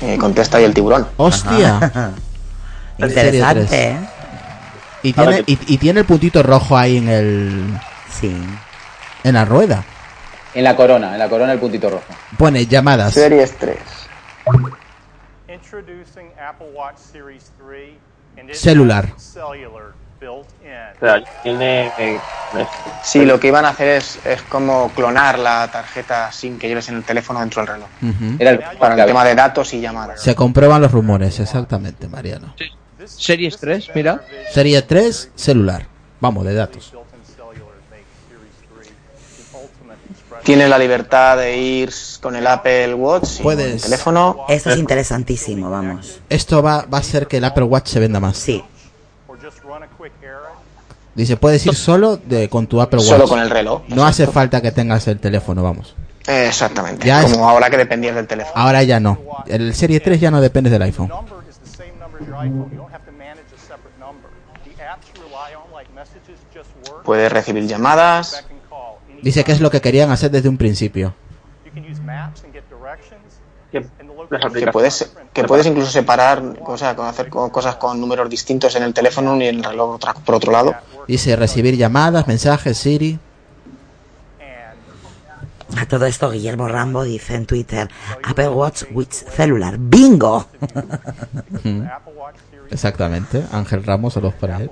Eh, 0.00 0.16
contesta 0.18 0.58
ahí 0.58 0.64
el 0.64 0.74
tiburón. 0.74 1.08
Hostia. 1.16 2.12
Interesante, 2.98 3.64
3. 3.66 3.72
¿eh? 3.72 3.96
Y 5.02 5.12
tiene, 5.12 5.42
y, 5.46 5.58
y 5.74 5.78
tiene 5.78 6.00
el 6.00 6.06
puntito 6.06 6.42
rojo 6.42 6.76
ahí 6.76 6.98
en 6.98 7.08
el. 7.08 7.80
Sí. 8.10 8.36
En 9.24 9.34
la 9.34 9.44
rueda. 9.44 9.84
En 10.54 10.64
la 10.64 10.74
corona, 10.76 11.12
en 11.12 11.18
la 11.18 11.28
corona 11.28 11.52
el 11.52 11.58
puntito 11.58 11.88
rojo. 11.90 12.04
Pone 12.36 12.66
llamadas. 12.66 13.14
Series 13.14 13.56
3. 13.58 13.78
introducing 15.48 16.30
Apple 16.40 16.68
Watch 16.74 16.96
Series 16.98 17.50
3 17.58 17.94
and 18.38 18.50
its 18.50 18.60
Celular. 18.60 19.06
cellular 19.16 19.92
O 20.22 20.44
sea, 21.00 21.22
tiene... 21.42 21.90
eh, 21.98 22.18
Sí, 23.02 23.24
lo 23.24 23.40
que 23.40 23.46
iban 23.48 23.64
a 23.64 23.70
hacer 23.70 23.88
es, 23.96 24.18
es 24.26 24.42
como 24.42 24.90
clonar 24.90 25.38
la 25.38 25.68
tarjeta 25.70 26.30
SIM 26.30 26.58
que 26.58 26.68
lleves 26.68 26.88
en 26.90 26.96
el 26.96 27.04
teléfono 27.04 27.40
dentro 27.40 27.62
del 27.62 27.74
reloj. 27.74 27.88
Era 28.38 28.50
el- 28.50 28.58
Para 28.78 28.96
el 29.00 29.06
tema 29.06 29.24
de 29.24 29.34
datos 29.34 29.72
y 29.72 29.80
llamadas. 29.80 30.20
Se 30.22 30.34
comprueban 30.34 30.82
los 30.82 30.92
rumores, 30.92 31.40
exactamente, 31.40 32.06
Mariano. 32.08 32.54
Series 33.06 33.56
3, 33.58 33.90
mira. 33.94 34.22
Serie 34.52 34.82
3, 34.82 35.30
celular. 35.34 35.86
Vamos, 36.20 36.44
de 36.44 36.54
datos. 36.54 36.92
Tienes 40.42 40.68
la 40.70 40.78
libertad 40.78 41.36
de 41.36 41.56
ir 41.58 41.92
con 42.22 42.34
el 42.34 42.46
Apple 42.46 42.94
Watch 42.94 43.24
y 43.40 43.42
con 43.42 43.52
el 43.52 43.56
Puedes. 43.58 43.82
teléfono. 43.82 44.44
Esto 44.48 44.70
es 44.70 44.78
interesantísimo, 44.78 45.70
vamos. 45.70 46.20
Esto 46.28 46.62
va, 46.62 46.86
va 46.92 46.98
a 46.98 47.00
hacer 47.00 47.26
que 47.26 47.36
el 47.36 47.44
Apple 47.44 47.64
Watch 47.64 47.88
se 47.88 48.00
venda 48.00 48.20
más. 48.20 48.36
Sí. 48.38 48.62
Dice, 51.14 51.36
puedes 51.36 51.66
ir 51.66 51.74
solo 51.74 52.16
de, 52.16 52.48
con 52.48 52.66
tu 52.66 52.80
Apple 52.80 52.98
Watch. 53.00 53.08
Solo 53.08 53.28
con 53.28 53.38
el 53.40 53.50
reloj, 53.50 53.82
No 53.88 54.06
hace 54.06 54.26
falta 54.26 54.62
que 54.62 54.70
tengas 54.72 55.06
el 55.08 55.18
teléfono, 55.18 55.62
vamos. 55.62 55.94
Exactamente. 56.26 57.06
Ya 57.06 57.22
es- 57.22 57.32
como 57.32 57.48
ahora 57.48 57.68
que 57.68 57.76
dependías 57.76 58.14
del 58.14 58.26
teléfono. 58.26 58.54
Ahora 58.56 58.82
ya 58.84 59.00
no. 59.00 59.18
El 59.46 59.74
Serie 59.74 60.00
3 60.00 60.20
ya 60.20 60.30
no 60.30 60.40
depende 60.40 60.70
del 60.70 60.82
iPhone. 60.82 61.10
Puedes 67.04 67.32
recibir 67.32 67.66
llamadas. 67.66 68.44
Dice 69.22 69.44
que 69.44 69.52
es 69.52 69.60
lo 69.60 69.70
que 69.70 69.80
querían 69.80 70.10
hacer 70.10 70.30
desde 70.30 70.48
un 70.48 70.56
principio. 70.56 71.14
Que 74.52 74.66
puedes, 74.72 75.12
que 75.32 75.44
puedes 75.44 75.66
incluso 75.66 75.90
separar, 75.90 76.42
o 76.64 76.76
sea, 76.76 76.96
con 76.96 77.06
hacer 77.06 77.28
co- 77.28 77.50
cosas 77.52 77.76
con 77.76 78.00
números 78.00 78.28
distintos 78.28 78.74
en 78.74 78.82
el 78.82 78.92
teléfono 78.92 79.36
y 79.40 79.46
en 79.46 79.56
el 79.58 79.64
reloj 79.64 79.98
por 80.24 80.34
otro 80.34 80.50
lado. 80.52 80.74
Dice 81.06 81.36
recibir 81.36 81.76
llamadas, 81.76 82.26
mensajes, 82.26 82.76
Siri. 82.78 83.18
A 85.78 85.86
todo 85.86 86.06
esto, 86.06 86.30
Guillermo 86.30 86.68
Rambo 86.68 87.04
dice 87.04 87.34
en 87.34 87.46
Twitter: 87.46 87.88
Apple 88.22 88.48
Watch 88.48 88.84
with 88.92 89.08
Cellular. 89.10 89.76
¡Bingo! 89.78 90.46
Exactamente. 92.70 93.44
Ángel 93.52 93.84
Ramos, 93.84 94.14
saludos 94.14 94.34
para 94.34 94.58
él. 94.58 94.70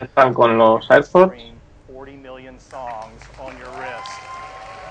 Están 0.00 0.34
con 0.34 0.56
los 0.56 0.90
AirPods. 0.90 1.32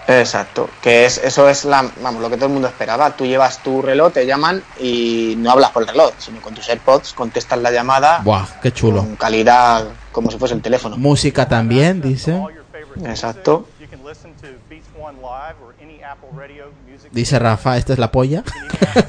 Exacto, 0.09 0.69
que 0.81 1.05
es 1.05 1.17
eso 1.17 1.49
es 1.49 1.65
la, 1.65 1.85
vamos, 2.01 2.21
lo 2.21 2.29
que 2.29 2.37
todo 2.37 2.45
el 2.45 2.53
mundo 2.53 2.69
esperaba. 2.69 3.11
Tú 3.11 3.25
llevas 3.25 3.61
tu 3.61 3.81
reloj, 3.81 4.13
te 4.13 4.25
llaman 4.25 4.63
y 4.79 5.35
no 5.37 5.51
hablas 5.51 5.71
por 5.71 5.83
el 5.83 5.89
reloj, 5.89 6.13
sino 6.17 6.39
con 6.39 6.53
tus 6.53 6.69
AirPods 6.69 7.11
contestas 7.11 7.59
la 7.59 7.71
llamada 7.71 8.21
Buah, 8.23 8.45
qué 8.61 8.71
chulo. 8.71 8.99
con 8.99 9.17
calidad 9.17 9.85
como 10.13 10.31
si 10.31 10.37
fuese 10.37 10.53
el 10.53 10.61
teléfono. 10.61 10.97
Música 10.97 11.49
también, 11.49 12.01
dice. 12.01 12.41
Exacto. 13.03 13.67
Dice 17.11 17.39
Rafa, 17.39 17.77
esta 17.77 17.93
es 17.93 17.99
la 17.99 18.11
polla. 18.11 18.43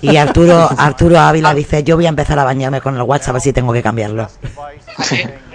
Y 0.02 0.16
Arturo, 0.16 0.68
Arturo 0.76 1.18
Ávila 1.18 1.54
dice: 1.54 1.82
Yo 1.82 1.96
voy 1.96 2.06
a 2.06 2.10
empezar 2.10 2.38
a 2.38 2.44
bañarme 2.44 2.80
con 2.80 2.94
el 2.94 3.02
WhatsApp, 3.02 3.30
a 3.30 3.32
ver 3.34 3.42
si 3.42 3.52
tengo 3.52 3.72
que 3.72 3.82
cambiarlo. 3.82 4.28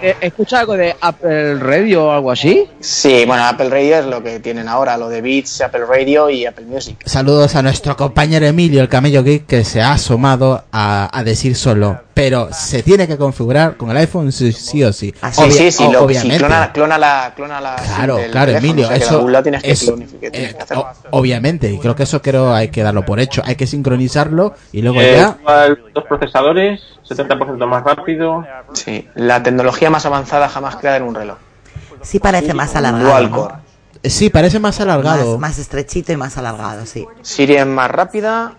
Eh, 0.06 0.16
¿Escucha 0.20 0.60
algo 0.60 0.76
de 0.76 0.94
Apple 1.00 1.54
Radio 1.54 2.04
o 2.04 2.10
algo 2.12 2.30
así? 2.30 2.68
Sí, 2.78 3.24
bueno, 3.26 3.42
Apple 3.44 3.70
Radio 3.70 3.96
es 4.00 4.04
lo 4.04 4.22
que 4.22 4.38
tienen 4.38 4.68
ahora, 4.68 4.98
lo 4.98 5.08
de 5.08 5.22
Beats, 5.22 5.62
Apple 5.62 5.86
Radio 5.86 6.28
y 6.28 6.44
Apple 6.44 6.66
Music. 6.66 6.98
Saludos 7.06 7.54
a 7.56 7.62
nuestro 7.62 7.96
compañero 7.96 8.44
Emilio, 8.44 8.82
el 8.82 8.90
camello 8.90 9.22
geek, 9.22 9.46
que 9.46 9.64
se 9.64 9.80
ha 9.80 9.92
asomado 9.92 10.62
a, 10.72 11.08
a 11.10 11.24
decir 11.24 11.56
solo. 11.56 12.00
Pero 12.12 12.50
se 12.52 12.82
tiene 12.82 13.08
que 13.08 13.16
configurar 13.16 13.76
con 13.78 13.90
el 13.90 13.96
iPhone 13.96 14.30
sí, 14.30 14.52
sí 14.52 14.84
o 14.84 14.92
sí. 14.92 15.12
Sí, 15.32 15.40
Obvia- 15.40 15.50
sí, 15.50 15.70
sí, 15.72 15.84
o- 15.84 15.92
lo, 15.92 15.98
sí, 16.00 16.04
obviamente. 16.04 16.36
clona, 16.38 16.72
clona 16.72 16.98
la, 16.98 17.32
clona 17.34 17.60
la 17.62 17.74
Claro, 17.76 18.18
claro, 18.30 18.52
teléfono, 18.52 18.58
Emilio, 18.58 18.84
o 18.84 18.88
sea, 18.88 18.98
que 18.98 19.04
eso, 19.04 19.28
lado 19.28 19.42
tienes 19.42 19.62
que 19.62 19.70
eso- 19.70 19.86
clonificar, 19.94 20.30
tienes 20.30 20.50
eh, 20.50 20.54
que 20.56 20.62
hacerlo. 20.62 20.86
o- 21.10 21.18
obviamente, 21.18 21.72
y 21.72 21.78
creo 21.78 21.96
que 21.96 22.02
eso 22.04 22.20
creo 22.20 22.52
hay 22.54 22.68
que 22.68 22.82
darlo 22.82 23.04
por 23.06 23.18
hecho. 23.20 23.42
Hay 23.44 23.56
que 23.56 23.66
sincronizarlo 23.66 24.54
y 24.70 24.82
luego 24.82 25.00
Eh, 25.00 25.14
ya. 25.16 25.36
igual, 25.40 25.78
dos 25.94 26.04
procesadores, 26.04 26.80
70% 27.08 27.66
más 27.66 27.84
rápido. 27.84 28.44
Sí, 28.72 29.08
la 29.14 29.42
tecnología 29.42 29.90
más 29.90 30.06
avanzada 30.06 30.48
jamás 30.48 30.76
creada 30.76 30.96
en 30.98 31.02
un 31.04 31.14
reloj. 31.14 31.36
Sí, 32.02 32.18
parece 32.18 32.54
más 32.54 32.74
alargado. 32.76 33.04
Dual 33.08 33.30
¿no? 33.30 33.36
core. 33.36 33.54
Sí, 34.04 34.28
parece 34.30 34.60
más 34.60 34.80
alargado. 34.80 35.32
Más, 35.38 35.50
más 35.50 35.58
estrechito 35.58 36.12
y 36.12 36.16
más 36.16 36.36
alargado, 36.36 36.84
sí. 36.86 37.06
Siri 37.22 37.56
es 37.56 37.66
más 37.66 37.90
rápida. 37.90 38.52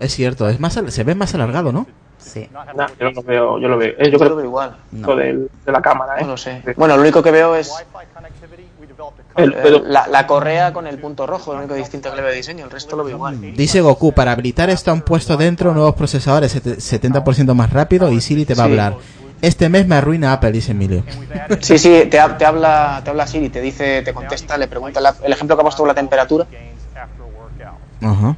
Es 0.00 0.14
cierto, 0.14 0.48
es 0.48 0.58
más 0.60 0.76
al- 0.76 0.90
se 0.92 1.04
ve 1.04 1.14
más 1.14 1.34
alargado, 1.34 1.72
¿no? 1.72 1.86
Sí. 2.18 2.48
Nah, 2.74 2.86
yo 2.98 3.10
lo 3.10 3.22
veo, 3.22 3.58
yo 3.58 3.68
lo 3.68 3.78
veo. 3.78 3.94
Eh, 3.98 4.10
yo 4.10 4.18
creo 4.18 4.30
lo 4.30 4.36
veo 4.36 4.44
igual. 4.46 4.76
Lo 4.92 5.14
del- 5.16 5.48
de 5.64 5.72
la 5.72 5.80
cámara, 5.80 6.16
¿eh? 6.18 6.22
No 6.22 6.28
lo 6.30 6.36
sé. 6.36 6.62
Bueno, 6.76 6.96
lo 6.96 7.02
único 7.02 7.22
que 7.22 7.30
veo 7.30 7.54
es 7.56 7.72
El- 9.36 9.52
eh, 9.52 9.56
pero- 9.62 9.82
la, 9.84 10.06
la 10.08 10.26
correa 10.26 10.72
con 10.72 10.86
el 10.86 10.98
punto 10.98 11.26
rojo, 11.26 11.52
lo 11.52 11.58
único 11.60 11.74
distinto 11.74 12.10
que 12.10 12.16
le 12.16 12.22
veo 12.22 12.30
de 12.32 12.36
diseño, 12.38 12.64
el 12.64 12.70
resto 12.70 12.96
lo 12.96 13.04
veo 13.04 13.14
igual. 13.16 13.40
Dice 13.54 13.80
Goku, 13.80 14.12
para 14.12 14.32
habilitar 14.32 14.68
esto 14.70 14.90
han 14.90 15.02
puesto 15.02 15.36
dentro 15.36 15.72
nuevos 15.72 15.94
procesadores 15.94 16.50
sete- 16.52 16.80
70% 16.80 17.54
más 17.54 17.72
rápido 17.72 18.10
y 18.10 18.20
Siri 18.20 18.44
te 18.44 18.54
va 18.54 18.64
a 18.64 18.66
Sí. 18.66 18.72
hablar. 18.72 18.94
Este 19.40 19.68
mes 19.68 19.86
me 19.86 19.94
arruina 19.94 20.32
Apple, 20.32 20.50
dice 20.50 20.72
Emilio. 20.72 21.04
Sí, 21.60 21.78
sí, 21.78 22.06
te, 22.10 22.18
ha- 22.18 22.36
te 22.36 22.44
habla, 22.44 23.00
te 23.04 23.10
habla 23.10 23.26
Siri, 23.28 23.48
te 23.50 23.60
dice, 23.60 24.02
te 24.02 24.12
contesta, 24.12 24.58
le 24.58 24.66
pregunta 24.66 25.00
la- 25.00 25.14
el 25.22 25.32
ejemplo 25.32 25.54
que 25.56 25.60
ha 25.60 25.64
puesto 25.64 25.86
la 25.86 25.94
temperatura. 25.94 26.44
Ajá. 28.00 28.36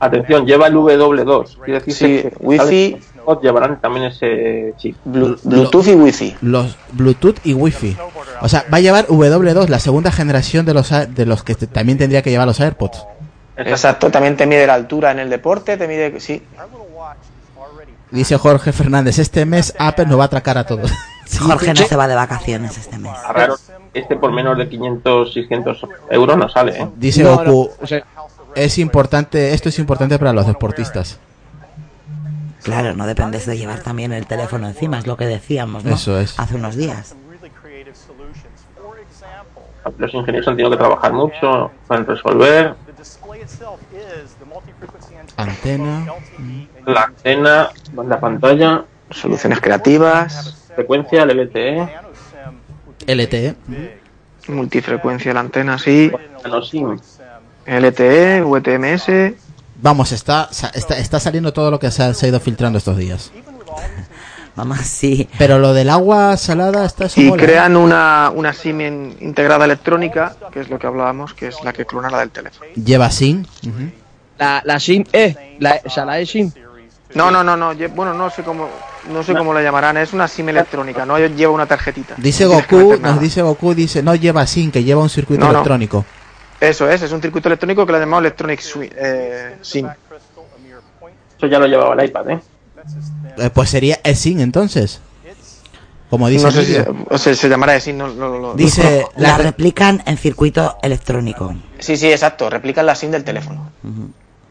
Atención, 0.00 0.46
lleva 0.46 0.66
el 0.66 0.74
W2. 0.74 1.56
Quiere 1.64 1.80
decir 1.80 1.94
Sí, 1.94 2.22
que 2.22 2.32
Wi-Fi. 2.40 2.96
llevarán 3.42 3.80
también 3.80 4.06
ese 4.06 4.74
chip. 4.78 4.96
Blu- 5.06 5.38
Bluetooth 5.44 5.86
y 5.88 5.94
Wi-Fi. 5.94 6.36
Los 6.40 6.76
Bluetooth 6.92 7.36
y 7.44 7.52
Wi-Fi. 7.54 7.96
O 8.40 8.48
sea, 8.48 8.64
va 8.72 8.78
a 8.78 8.80
llevar 8.80 9.06
W2, 9.06 9.68
la 9.68 9.78
segunda 9.78 10.10
generación 10.10 10.64
de 10.64 10.74
los, 10.74 10.90
a- 10.92 11.04
de 11.06 11.26
los 11.26 11.42
que 11.44 11.54
también 11.54 11.98
tendría 11.98 12.22
que 12.22 12.30
llevar 12.30 12.46
los 12.46 12.58
AirPods. 12.60 13.04
Exacto, 13.58 14.10
también 14.10 14.36
te 14.38 14.46
mide 14.46 14.66
la 14.66 14.72
altura 14.74 15.10
en 15.12 15.18
el 15.18 15.28
deporte, 15.28 15.76
te 15.76 15.86
mide, 15.86 16.18
sí. 16.18 16.42
Dice 18.10 18.36
Jorge 18.38 18.72
Fernández, 18.72 19.18
este 19.18 19.44
mes 19.44 19.74
Apple 19.78 20.06
nos 20.06 20.18
va 20.18 20.22
a 20.24 20.26
atracar 20.26 20.58
a 20.58 20.64
todos. 20.66 20.90
Jorge 21.40 21.74
no 21.74 21.86
se 21.86 21.94
va 21.94 22.08
de 22.08 22.14
vacaciones 22.16 22.76
este 22.76 22.98
mes. 22.98 23.12
Raro, 23.32 23.54
este 23.94 24.16
por 24.16 24.32
menos 24.32 24.58
de 24.58 24.68
500, 24.68 25.32
600 25.32 25.86
euros 26.10 26.36
no 26.36 26.48
sale, 26.48 26.80
¿eh? 26.80 26.88
Dice 26.96 27.22
No, 27.22 27.36
Goku, 27.36 27.44
no, 27.78 27.84
o 27.84 27.86
sea- 27.86 28.02
es 28.54 28.78
importante, 28.78 29.54
esto 29.54 29.68
es 29.68 29.78
importante 29.78 30.18
para 30.18 30.32
los 30.32 30.46
deportistas. 30.46 31.18
Claro, 32.62 32.94
no 32.94 33.06
dependes 33.06 33.46
de 33.46 33.56
llevar 33.56 33.80
también 33.80 34.12
el 34.12 34.26
teléfono 34.26 34.68
encima, 34.68 34.98
es 34.98 35.06
lo 35.06 35.16
que 35.16 35.26
decíamos, 35.26 35.84
¿no? 35.84 35.94
Eso 35.94 36.18
es. 36.18 36.38
Hace 36.38 36.56
unos 36.56 36.76
días. 36.76 37.14
Los 39.96 40.14
ingenieros 40.14 40.46
han 40.48 40.56
tenido 40.56 40.70
que 40.70 40.76
trabajar 40.76 41.12
mucho 41.12 41.70
para 41.86 42.04
resolver 42.04 42.74
Antena. 45.36 46.06
la 46.86 47.02
antena, 47.04 47.70
la 47.94 48.20
pantalla, 48.20 48.84
Soluciones 49.10 49.60
creativas, 49.60 50.70
frecuencia, 50.76 51.24
el 51.24 51.36
LTE, 51.36 51.88
LTE. 53.06 53.56
multifrecuencia 54.48 55.34
la 55.34 55.40
antena, 55.40 55.78
sí. 55.78 56.12
nano 56.44 56.62
SIM. 56.62 56.96
LTE, 57.78 58.42
VTMS. 58.42 59.34
Vamos, 59.82 60.12
está, 60.12 60.48
está, 60.74 60.98
está 60.98 61.20
saliendo 61.20 61.52
todo 61.52 61.70
lo 61.70 61.78
que 61.78 61.90
se 61.90 62.02
ha, 62.02 62.12
se 62.14 62.26
ha 62.26 62.28
ido 62.28 62.40
filtrando 62.40 62.78
estos 62.78 62.96
días. 62.96 63.30
Mamá, 64.56 64.78
sí. 64.78 65.28
Pero 65.38 65.58
lo 65.58 65.72
del 65.72 65.88
agua 65.88 66.36
salada 66.36 66.84
está 66.84 67.06
Y 67.16 67.24
mola, 67.24 67.42
¿eh? 67.42 67.46
crean 67.46 67.76
una, 67.76 68.30
una 68.34 68.52
SIM 68.52 68.80
in- 68.80 69.16
integrada 69.20 69.64
electrónica, 69.64 70.34
que 70.52 70.60
es 70.60 70.68
lo 70.68 70.78
que 70.78 70.86
hablábamos, 70.88 71.32
que 71.34 71.46
es 71.46 71.56
la 71.64 71.72
que 71.72 71.86
clona 71.86 72.10
la 72.10 72.18
del 72.18 72.30
teléfono. 72.30 72.68
Lleva 72.74 73.10
SIM. 73.10 73.44
La, 74.38 74.60
la 74.64 74.80
SIM 74.80 75.04
E, 75.12 75.56
la, 75.60 75.80
o 75.84 75.88
sea, 75.90 76.04
la 76.04 76.18
eSIM. 76.18 76.50
No, 77.14 77.30
no, 77.30 77.42
no, 77.44 77.56
no. 77.56 77.72
lle- 77.74 77.92
Bueno, 77.94 78.12
no 78.12 78.28
sé 78.30 78.42
cómo, 78.42 78.68
no 79.10 79.22
sé 79.22 79.34
cómo 79.34 79.54
la 79.54 79.62
llamarán. 79.62 79.96
Es 79.98 80.12
una 80.12 80.26
SIM 80.28 80.48
electrónica, 80.48 81.06
no 81.06 81.16
lleva 81.18 81.52
una 81.52 81.66
tarjetita. 81.66 82.14
Dice 82.18 82.44
No 82.44 82.50
Goku, 82.50 82.96
nos 83.00 83.20
dice 83.20 83.42
Goku, 83.42 83.74
dice, 83.74 84.02
no 84.02 84.14
lleva 84.16 84.46
SIM, 84.46 84.70
que 84.72 84.82
lleva 84.84 85.00
un 85.00 85.08
circuito 85.10 85.46
No, 85.46 85.52
no. 85.52 85.62
Eso 86.60 86.88
es, 86.90 87.00
es 87.02 87.10
un 87.12 87.22
circuito 87.22 87.48
electrónico 87.48 87.86
que 87.86 87.92
lo 87.92 87.98
llamado 87.98 88.20
Electronic 88.20 88.60
Swi- 88.60 88.92
eh, 88.94 89.56
SIM. 89.62 89.88
Eso 91.38 91.46
ya 91.46 91.58
lo 91.58 91.66
llevaba 91.66 91.94
el 91.94 92.08
iPad, 92.08 92.30
¿eh? 92.30 92.40
Eh, 93.38 93.50
pues 93.50 93.70
sería 93.70 93.98
SIM 94.14 94.40
entonces. 94.40 95.00
Como 96.10 96.28
dice 96.28 96.44
no 96.44 96.50
sé 96.50 96.64
si 96.64 96.76
o 97.08 97.18
sea, 97.18 97.34
se 97.34 97.48
llamará 97.48 97.78
SIM. 97.78 97.96
No, 97.96 98.08
no, 98.08 98.38
no- 98.40 98.54
Dice, 98.54 99.06
La 99.16 99.28
la, 99.30 99.38
replican 99.38 100.02
en 100.06 100.18
circuito 100.18 100.76
electrónico. 100.82 101.54
Sí, 101.78 101.96
sí, 101.96 102.10
exacto. 102.10 102.50
Replican 102.50 102.84
la 102.84 102.94
SIM 102.96 103.10
del 103.12 103.22
teléfono. 103.24 103.70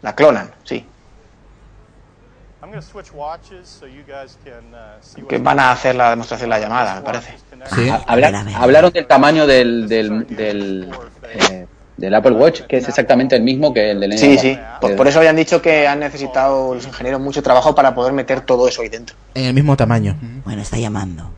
La 0.02 0.16
clonan, 0.16 0.50
sí. 0.64 0.86
Que 5.28 5.38
van 5.40 5.60
a 5.60 5.72
hacer 5.72 5.96
la 5.96 6.12
demostración 6.12 6.50
de 6.50 6.56
la 6.56 6.60
llamada, 6.62 6.96
me 6.96 7.02
parece. 7.02 7.36
Sí. 7.76 7.90
Ha- 7.90 8.04
habla- 8.08 8.46
hablaron 8.56 8.92
del 8.92 9.06
tamaño 9.08 9.46
del, 9.48 9.88
del, 9.90 10.28
del, 10.28 10.90
eh, 11.34 11.68
del 12.00 12.16
Apple 12.16 12.32
Watch, 12.32 12.62
que 12.62 12.78
es 12.78 12.88
exactamente 12.88 13.36
el 13.36 13.44
mismo 13.44 13.74
que 13.74 13.92
el 13.92 14.00
del 14.00 14.18
Sí, 14.18 14.38
sí. 14.38 14.50
Eh, 14.50 14.60
por, 14.80 14.96
por, 14.96 15.08
eso 15.08 15.20
habían 15.20 15.36
dicho 15.36 15.62
que 15.62 15.88
han 15.88 16.00
necesitado 16.00 16.74
los 16.74 16.86
ingenieros 16.86 17.20
mucho 17.20 17.44
trabajo 17.44 17.76
para 17.76 17.94
poder 17.94 18.14
meter 18.14 18.42
todo 18.42 18.68
eso 18.68 18.82
ahí 18.82 18.90
dentro. 18.90 19.16
En 19.36 19.46
el 19.46 19.54
mismo 19.54 19.76
tamaño. 19.76 20.16
Bueno, 20.46 20.62
está 20.62 20.78
llamando. 20.78 21.32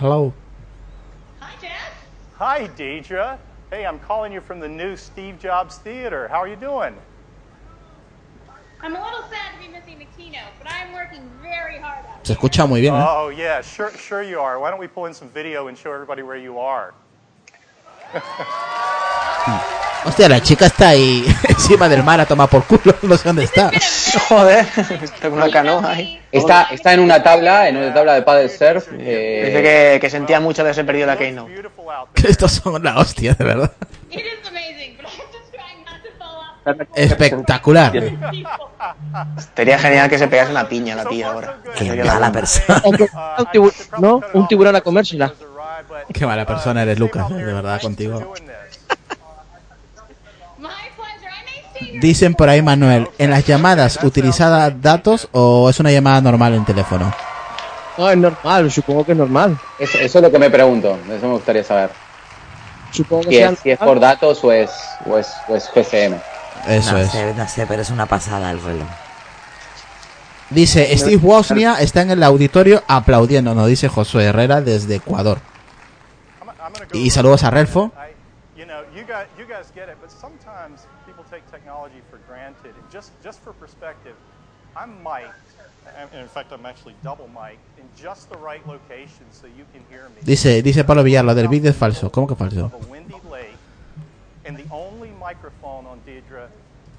Hello. 0.00 0.32
Hi, 1.40 1.52
Jeff. 1.60 1.92
Hi, 2.38 2.68
Deidre. 2.76 3.36
Hey, 3.70 3.84
I'm 3.84 3.98
calling 3.98 4.32
you 4.32 4.40
from 4.40 4.60
the 4.60 4.68
new 4.68 4.96
Steve 4.96 5.38
Jobs 5.38 5.78
Theater. 5.78 6.26
How 6.28 6.40
are 6.40 6.48
you 6.48 6.56
doing? 6.56 6.94
Se 12.22 12.32
escucha 12.32 12.66
muy 12.66 12.80
bien, 12.80 12.94
¿eh? 12.94 13.04
Oh, 13.06 13.30
yeah, 13.30 13.62
sure, 13.62 13.90
sure 13.98 14.28
you 14.28 14.40
are. 14.40 14.58
Why 14.58 14.70
don't 14.70 14.80
we 14.80 14.88
pull 14.88 15.06
in 15.06 15.14
some 15.14 15.30
video 15.32 15.68
and 15.68 15.76
show 15.76 15.92
everybody 15.92 16.22
where 16.22 16.40
you 16.40 16.58
are? 16.60 16.92
Hostia, 20.04 20.28
la 20.30 20.40
chica 20.40 20.64
está 20.66 20.88
ahí 20.90 21.24
encima 21.48 21.86
del 21.88 22.02
mar 22.02 22.20
a 22.20 22.26
tomar 22.26 22.48
por 22.48 22.64
culo. 22.64 22.94
No 23.02 23.16
sé 23.16 23.28
dónde 23.28 23.44
está. 23.44 23.70
Joder, 24.28 24.66
está 25.02 25.28
con 25.28 25.34
una 25.34 25.50
canoa 25.50 25.90
ahí. 25.90 26.20
Está, 26.32 26.68
está 26.70 26.94
en 26.94 27.00
una 27.00 27.22
tabla, 27.22 27.68
en 27.68 27.76
una 27.76 27.92
tabla 27.92 28.14
de 28.14 28.22
paddle 28.22 28.48
surf. 28.48 28.88
eh, 28.92 29.42
Dice 29.46 29.62
que, 29.62 29.98
que 30.00 30.10
sentía 30.10 30.40
mucho 30.40 30.62
de 30.62 30.68
haberse 30.68 30.84
perdido 30.84 31.06
la 31.06 31.18
Keynote. 31.18 31.52
Estos 32.26 32.52
son 32.52 32.82
la 32.82 32.98
hostia, 32.98 33.34
de 33.34 33.44
verdad. 33.44 33.72
Espectacular. 36.94 37.92
Sería 39.56 39.78
genial 39.78 40.08
que 40.08 40.18
se 40.18 40.28
pegase 40.28 40.50
una 40.50 40.68
piña 40.68 40.94
la 40.94 41.04
tía 41.04 41.28
ahora. 41.28 41.56
Qué 41.76 42.04
mala 42.04 42.32
persona. 42.32 42.82
Un 42.84 43.72
¿No? 43.98 44.20
Un 44.32 44.48
tiburón 44.48 44.76
a 44.76 44.80
comérsela. 44.80 45.32
Qué 46.12 46.26
mala 46.26 46.46
persona 46.46 46.82
eres, 46.82 46.98
Lucas, 46.98 47.28
de 47.28 47.44
verdad, 47.44 47.80
contigo. 47.80 48.34
Dicen 52.00 52.34
por 52.34 52.48
ahí, 52.48 52.62
Manuel, 52.62 53.08
¿en 53.18 53.30
las 53.30 53.46
llamadas 53.46 53.98
utiliza 54.02 54.70
datos 54.70 55.28
o 55.32 55.70
es 55.70 55.80
una 55.80 55.90
llamada 55.90 56.20
normal 56.20 56.54
en 56.54 56.64
teléfono? 56.64 57.12
No, 57.96 58.10
es 58.10 58.16
normal, 58.16 58.70
supongo 58.70 59.04
que 59.04 59.12
es 59.12 59.18
normal. 59.18 59.58
Eso, 59.78 59.98
eso 59.98 60.18
es 60.18 60.22
lo 60.22 60.30
que 60.30 60.38
me 60.38 60.50
pregunto. 60.50 60.98
Eso 61.10 61.26
me 61.26 61.32
gustaría 61.32 61.64
saber. 61.64 61.90
Supongo 62.92 63.22
que 63.24 63.30
Si 63.30 63.36
sea 63.36 63.50
es, 63.50 63.58
si 63.58 63.70
es 63.70 63.78
por 63.78 64.00
datos 64.00 64.42
o 64.44 64.52
es, 64.52 64.70
o 65.06 65.18
es, 65.18 65.32
o 65.48 65.56
es 65.56 65.70
GSM. 65.74 66.14
Eso 66.66 66.92
no 66.92 66.98
es. 66.98 67.10
Sé, 67.10 67.34
no 67.34 67.48
sé, 67.48 67.66
pero 67.66 67.82
es 67.82 67.90
una 67.90 68.06
pasada 68.06 68.50
el 68.50 68.62
reloj. 68.62 68.88
Dice, 70.50 70.96
Steve 70.98 71.24
Woznia 71.24 71.80
está 71.80 72.02
en 72.02 72.10
el 72.10 72.22
auditorio 72.22 72.82
aplaudiendo, 72.88 73.54
nos 73.54 73.68
dice 73.68 73.88
Josué 73.88 74.24
Herrera 74.24 74.60
desde 74.60 74.96
Ecuador. 74.96 75.38
Y 76.92 77.10
saludos 77.10 77.44
a 77.44 77.50
Relfo. 77.50 77.92
You 78.56 78.66
know, 78.66 78.82
you 78.94 79.06
guys, 79.06 79.26
you 79.38 79.46
guys 79.46 79.70
get 79.74 79.88
it, 79.88 79.96
but 80.00 80.10
sometimes 80.10 80.82
people 81.06 81.24
take 81.30 81.42
technology 81.50 82.02
for 82.10 82.18
granted. 82.28 82.74
And 82.74 82.92
just, 82.92 83.10
just 83.24 83.40
for 83.42 83.54
perspective, 83.54 84.14
I'm 84.76 85.02
mic'd, 85.02 85.32
and 85.96 86.20
in 86.20 86.28
fact, 86.28 86.52
I'm 86.52 86.66
actually 86.66 86.94
double 87.02 87.28
mic'd 87.28 87.62
in 87.78 87.88
just 87.96 88.28
the 88.28 88.36
right 88.36 88.60
location 88.66 89.26
so 89.32 89.46
you 89.46 89.64
can 89.72 89.82
hear 89.88 90.08
me. 90.10 90.20
Dice, 90.22 90.62
dice 90.62 90.84
Pablo 90.84 91.02
Villar, 91.02 91.24
lo 91.24 91.34
del 91.34 91.48
vídeo 91.48 91.70
es 91.70 91.76
falso. 91.76 92.10
¿Cómo 92.10 92.26
que 92.26 92.34
falso? 92.34 92.66
Of 92.66 92.74
a 92.74 92.90
windy 92.90 93.16
lake, 93.30 93.56
and 94.44 94.58
the 94.58 94.66
only 94.70 95.10
microphone 95.18 95.86
on 95.86 96.00
Deidre 96.04 96.48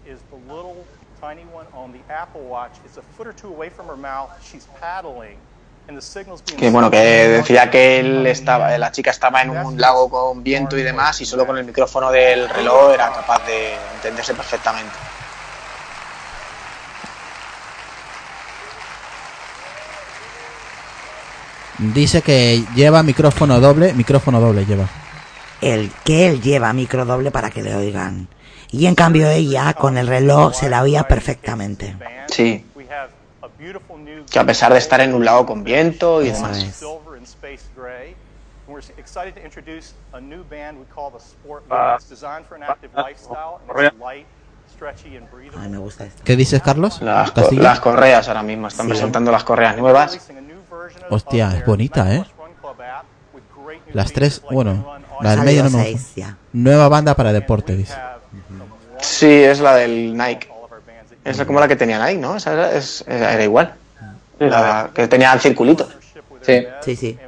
is 0.06 0.20
the 0.32 0.54
little 0.54 0.84
tiny 1.22 1.46
one 1.54 1.68
on 1.74 1.92
the 1.92 2.01
Apple 2.12 2.42
Watch. 2.42 2.74
It's 2.86 2.98
a 2.98 3.02
foot 3.02 3.28
or 3.28 3.34
two 3.34 3.48
away 3.48 3.70
from 3.70 3.88
her 3.88 3.96
mouth. 3.96 4.30
She's 4.44 4.68
paddling, 4.80 5.38
and 5.88 5.98
the 5.98 6.02
signal's 6.02 6.42
being 6.42 6.60
Que 6.60 6.70
bueno, 6.70 6.92
que 6.92 6.98
decía 6.98 7.70
que 7.72 8.00
él 8.00 8.28
estaba, 8.28 8.78
la 8.78 8.92
chica 8.92 9.12
estaba 9.12 9.42
en 9.42 9.52
un 9.52 9.80
lago 9.80 10.10
con 10.10 10.44
viento 10.44 10.78
y 10.78 10.84
demás 10.84 11.22
y 11.22 11.26
solo 11.26 11.46
con 11.46 11.58
el 11.58 11.66
micrófono 11.66 12.12
del 12.12 12.50
reloj 12.50 12.94
era 12.94 13.12
capaz 13.12 13.46
de 13.46 13.76
entenderse 13.96 14.34
perfectamente. 14.34 14.96
Dice 21.78 22.22
que 22.22 22.64
lleva 22.76 23.02
micrófono 23.02 23.60
doble, 23.60 23.94
micrófono 23.94 24.40
doble 24.40 24.66
lleva. 24.66 24.88
El 25.62 25.92
que 26.04 26.28
él 26.28 26.42
lleva 26.42 26.74
micro 26.74 27.06
doble 27.06 27.32
para 27.32 27.50
que 27.50 27.64
le 27.64 27.74
oigan. 27.74 28.28
Y 28.72 28.86
en 28.86 28.96
cambio 28.96 29.30
ella 29.30 29.74
con 29.74 29.98
el 29.98 30.08
reloj 30.08 30.54
se 30.54 30.70
la 30.70 30.82
oía 30.82 31.04
perfectamente. 31.04 31.96
Sí. 32.28 32.66
Que 34.30 34.40
a 34.40 34.46
pesar 34.46 34.72
de 34.72 34.80
estar 34.80 35.02
en 35.02 35.14
un 35.14 35.26
lago 35.26 35.46
con 35.46 35.64
viento 35.64 36.24
y 36.24 36.30
Eso 36.30 36.42
demás. 36.44 36.58
es. 36.58 36.84
Ah. 41.70 41.98
Ay, 45.58 45.70
me 45.70 45.78
gusta 45.78 46.06
esto. 46.06 46.22
¿Qué 46.24 46.36
dices, 46.36 46.62
Carlos? 46.62 47.02
Las, 47.02 47.32
co- 47.32 47.42
Castillo. 47.42 47.62
las 47.62 47.80
correas 47.80 48.28
ahora 48.28 48.44
mismo, 48.44 48.68
están 48.68 48.86
Sí. 48.86 48.92
presentando 48.92 49.32
las 49.32 49.44
correas 49.44 49.78
nuevas. 49.78 50.18
Hostia, 51.10 51.54
es 51.58 51.66
bonita, 51.66 52.14
¿eh? 52.16 52.26
Las 53.94 54.12
tres, 54.14 54.42
bueno, 54.52 54.98
la 55.22 55.32
del 55.32 55.42
medio 55.42 55.64
no 55.64 55.70
me 55.72 55.92
gusta. 55.92 56.38
Nueva 56.54 56.88
banda 56.90 57.16
para 57.16 57.34
deporte, 57.34 57.76
dice. 57.76 57.96
Sí, 59.02 59.32
es 59.32 59.60
la 59.60 59.76
del 59.76 60.16
Nike. 60.16 60.50
Es 61.24 61.42
como 61.44 61.60
la 61.60 61.68
que 61.68 61.76
tenía 61.76 62.04
Nike, 62.06 62.20
¿no? 62.20 62.36
Esa 62.38 62.54
era, 62.54 62.72
es- 62.76 63.04
era 63.08 63.44
igual. 63.44 63.74
La 64.40 64.90
que 64.94 65.08
tenía 65.08 65.32
el 65.34 65.40
circulito. 65.40 65.88
Sí. 66.42 66.66
Sí, 66.82 66.96
sí. 66.96 67.20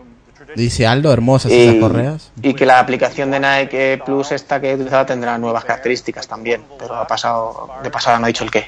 Dice 0.55 0.85
Aldo, 0.85 1.11
hermosas 1.11 1.51
esas 1.51 1.75
Y, 1.75 1.79
correas. 1.79 2.31
y 2.41 2.53
que 2.53 2.65
la 2.65 2.79
aplicación 2.79 3.31
de 3.31 3.39
Nike 3.39 3.99
Plus 4.05 4.31
esta 4.31 4.59
que 4.61 4.71
he 4.71 4.75
utilizado 4.75 5.05
tendrá 5.07 5.37
nuevas 5.39 5.65
características 5.65 6.27
también, 6.27 6.63
pero 6.77 6.95
ha 6.95 7.07
pasado 7.07 7.69
de 7.81 7.89
pasada 7.89 8.19
no 8.19 8.25
ha 8.25 8.27
dicho 8.27 8.43
el 8.43 8.51
qué. 8.51 8.67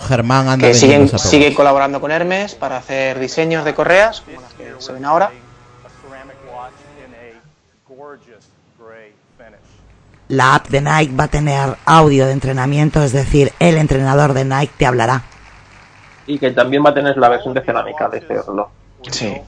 Germán 0.00 0.48
anda 0.48 0.68
Que 0.68 0.74
siguen, 0.74 1.08
sigue 1.18 1.54
colaborando 1.54 2.00
con 2.00 2.10
Hermes 2.10 2.54
para 2.54 2.76
hacer 2.76 3.18
diseños 3.18 3.64
de 3.64 3.74
correas, 3.74 4.20
como 4.20 4.40
las 4.40 4.52
que 4.52 4.72
se 4.78 4.92
ven 4.92 5.04
ahora. 5.04 5.30
La 10.28 10.54
app 10.56 10.68
de 10.68 10.80
Nike 10.82 11.14
va 11.16 11.24
a 11.24 11.28
tener 11.28 11.76
audio 11.86 12.26
de 12.26 12.32
entrenamiento, 12.32 13.02
es 13.02 13.12
decir, 13.12 13.52
el 13.58 13.78
entrenador 13.78 14.34
de 14.34 14.44
Nike 14.44 14.72
te 14.76 14.86
hablará. 14.86 15.22
Y 16.26 16.38
que 16.38 16.50
también 16.50 16.84
va 16.84 16.90
a 16.90 16.94
tener 16.94 17.16
la 17.16 17.30
versión 17.30 17.54
de 17.54 17.62
cerámica 17.62 18.08
de 18.08 18.18
este 18.18 18.42
reloj. 18.42 18.68
Sí. 19.10 19.40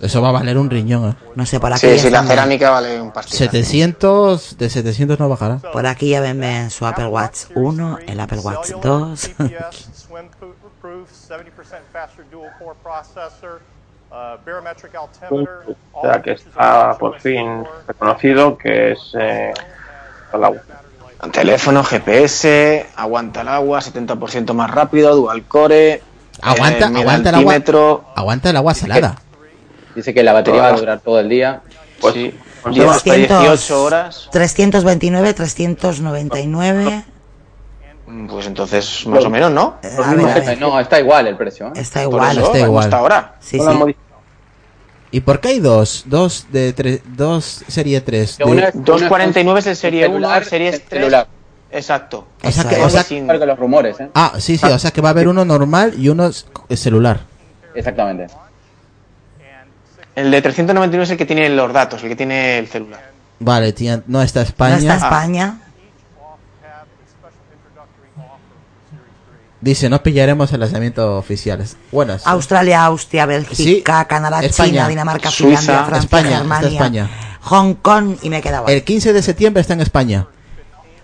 Eso 0.00 0.22
va 0.22 0.30
a 0.30 0.32
valer 0.32 0.56
un 0.56 0.70
riñón, 0.70 1.10
¿eh? 1.10 1.14
No 1.34 1.44
sé, 1.46 1.60
por 1.60 1.72
aquí. 1.72 1.86
Sí, 1.86 1.98
sí, 1.98 2.10
la 2.10 2.24
cerámica 2.24 2.70
vale 2.70 3.00
un 3.00 3.12
pastizal. 3.12 3.50
700, 3.50 4.56
de 4.56 4.70
700 4.70 5.18
no 5.18 5.28
bajará. 5.28 5.58
Por 5.58 5.86
aquí 5.86 6.08
ya 6.08 6.20
ven 6.20 6.40
ven 6.40 6.70
su 6.70 6.86
Apple 6.86 7.06
Watch 7.06 7.44
1, 7.54 7.98
el 8.06 8.18
Apple 8.18 8.38
Watch 8.38 8.70
2. 8.82 9.30
swim 14.10 14.44
proof, 14.44 14.64
70% 14.64 14.90
faster 14.90 15.28
dual 15.28 15.46
core 15.46 15.46
processor, 15.46 15.76
uh, 15.94 16.22
que 16.22 16.32
está 16.32 16.96
por 16.98 17.20
fin 17.20 17.64
reconocido 17.86 18.58
que 18.58 18.92
es 18.92 18.98
eh, 19.18 19.52
el 20.32 20.44
agua. 20.44 20.60
Teléfono, 21.32 21.84
GPS, 21.84 22.86
aguanta 22.96 23.42
el 23.42 23.48
agua, 23.48 23.80
70% 23.80 24.54
más 24.54 24.70
rápido, 24.70 25.14
dual 25.14 25.44
core. 25.44 26.02
Aguanta, 26.40 26.86
eh, 26.86 26.96
aguanta 26.96 27.28
el 27.28 27.34
agua. 27.34 27.52
altímetro. 27.52 28.04
Aguanta 28.16 28.50
el 28.50 28.56
agua 28.56 28.74
salada. 28.74 29.16
Dice 29.94 30.14
que 30.14 30.22
la 30.22 30.32
batería 30.32 30.62
va 30.62 30.68
a 30.68 30.76
durar 30.76 31.00
todo 31.00 31.20
el 31.20 31.28
día. 31.28 31.60
Pues 32.00 32.14
sí. 32.14 32.34
pues 32.62 32.74
Lleva 32.74 32.92
hasta 32.92 33.10
300, 33.10 33.40
18 33.42 33.84
horas. 33.84 34.28
329, 34.32 35.34
399. 35.34 37.04
Mm, 38.10 38.26
Pues 38.26 38.46
entonces, 38.46 39.06
más 39.06 39.24
o 39.24 39.30
menos, 39.30 39.50
¿no? 39.52 39.76
Eh, 39.82 39.88
a 40.04 40.14
ver, 40.14 40.26
a 40.28 40.34
ver. 40.40 40.58
No, 40.60 40.78
está 40.80 40.98
igual 40.98 41.26
el 41.28 41.36
precio. 41.36 41.68
¿eh? 41.68 41.72
Está 41.76 42.02
igual. 42.02 42.36
eso, 42.36 42.46
está 42.46 42.58
igual. 42.58 42.84
está 42.84 42.98
ahora. 42.98 43.34
Sí, 43.40 43.58
No 43.58 43.86
sí. 43.86 43.96
¿Y 45.12 45.20
por 45.20 45.40
qué 45.40 45.48
hay 45.48 45.60
dos? 45.60 46.04
Dos 46.06 46.46
de 46.52 46.72
tres, 46.72 47.00
dos 47.04 47.64
serie 47.66 48.00
3. 48.00 48.36
Que 48.36 48.44
una- 48.44 48.70
249 48.72 49.58
es 49.60 49.66
el 49.66 49.76
serie 49.76 50.06
1, 50.06 50.14
celular, 50.14 50.42
el 50.42 50.48
serie 50.48 50.68
el 50.68 50.80
3. 50.82 50.88
celular. 51.00 51.26
Exacto. 51.72 52.26
O 52.44 52.50
sea 52.50 52.64
que, 52.68 52.76
o 52.80 52.88
sea, 52.90 53.02
Sin- 53.02 53.26
los 53.26 53.58
rumores, 53.58 53.98
¿eh? 54.00 54.08
ah, 54.14 54.34
sí, 54.38 54.56
sí, 54.56 54.66
o 54.66 54.78
sea 54.78 54.90
que 54.92 55.00
va 55.00 55.08
a 55.08 55.12
haber 55.12 55.26
uno 55.28 55.44
normal 55.44 55.94
y 55.96 56.08
uno 56.08 56.30
celular. 56.70 57.20
Exactamente. 57.74 58.26
El 60.16 60.30
de 60.30 60.42
399 60.42 61.04
es 61.04 61.10
el 61.10 61.16
que 61.16 61.26
tiene 61.26 61.48
los 61.48 61.72
datos, 61.72 62.02
el 62.02 62.08
que 62.08 62.16
tiene 62.16 62.58
el 62.58 62.66
celular. 62.68 63.00
Vale, 63.38 63.72
tía, 63.72 64.02
no 64.06 64.20
está 64.22 64.40
No 64.40 64.46
España. 64.46 64.76
está 64.76 64.94
España. 64.96 65.58
Dice, 69.60 69.90
no 69.90 70.02
pillaremos 70.02 70.52
el 70.52 70.60
lanzamiento 70.60 71.18
oficiales. 71.18 71.76
Buenas. 71.92 72.26
Australia, 72.26 72.84
Austria, 72.84 73.26
Bélgica, 73.26 74.06
Canadá, 74.06 74.42
España, 74.42 74.70
China, 74.70 74.88
Dinamarca, 74.88 75.30
Suiza, 75.30 75.58
Finlandia, 75.60 75.84
Francia, 75.84 76.18
España, 76.18 76.38
Germania, 76.38 76.68
España. 76.68 77.10
Hong 77.42 77.74
Kong 77.74 78.16
y 78.22 78.30
me 78.30 78.40
quedaba. 78.40 78.70
El 78.70 78.84
15 78.84 79.12
de 79.12 79.22
septiembre 79.22 79.60
está 79.60 79.74
en 79.74 79.82
España. 79.82 80.26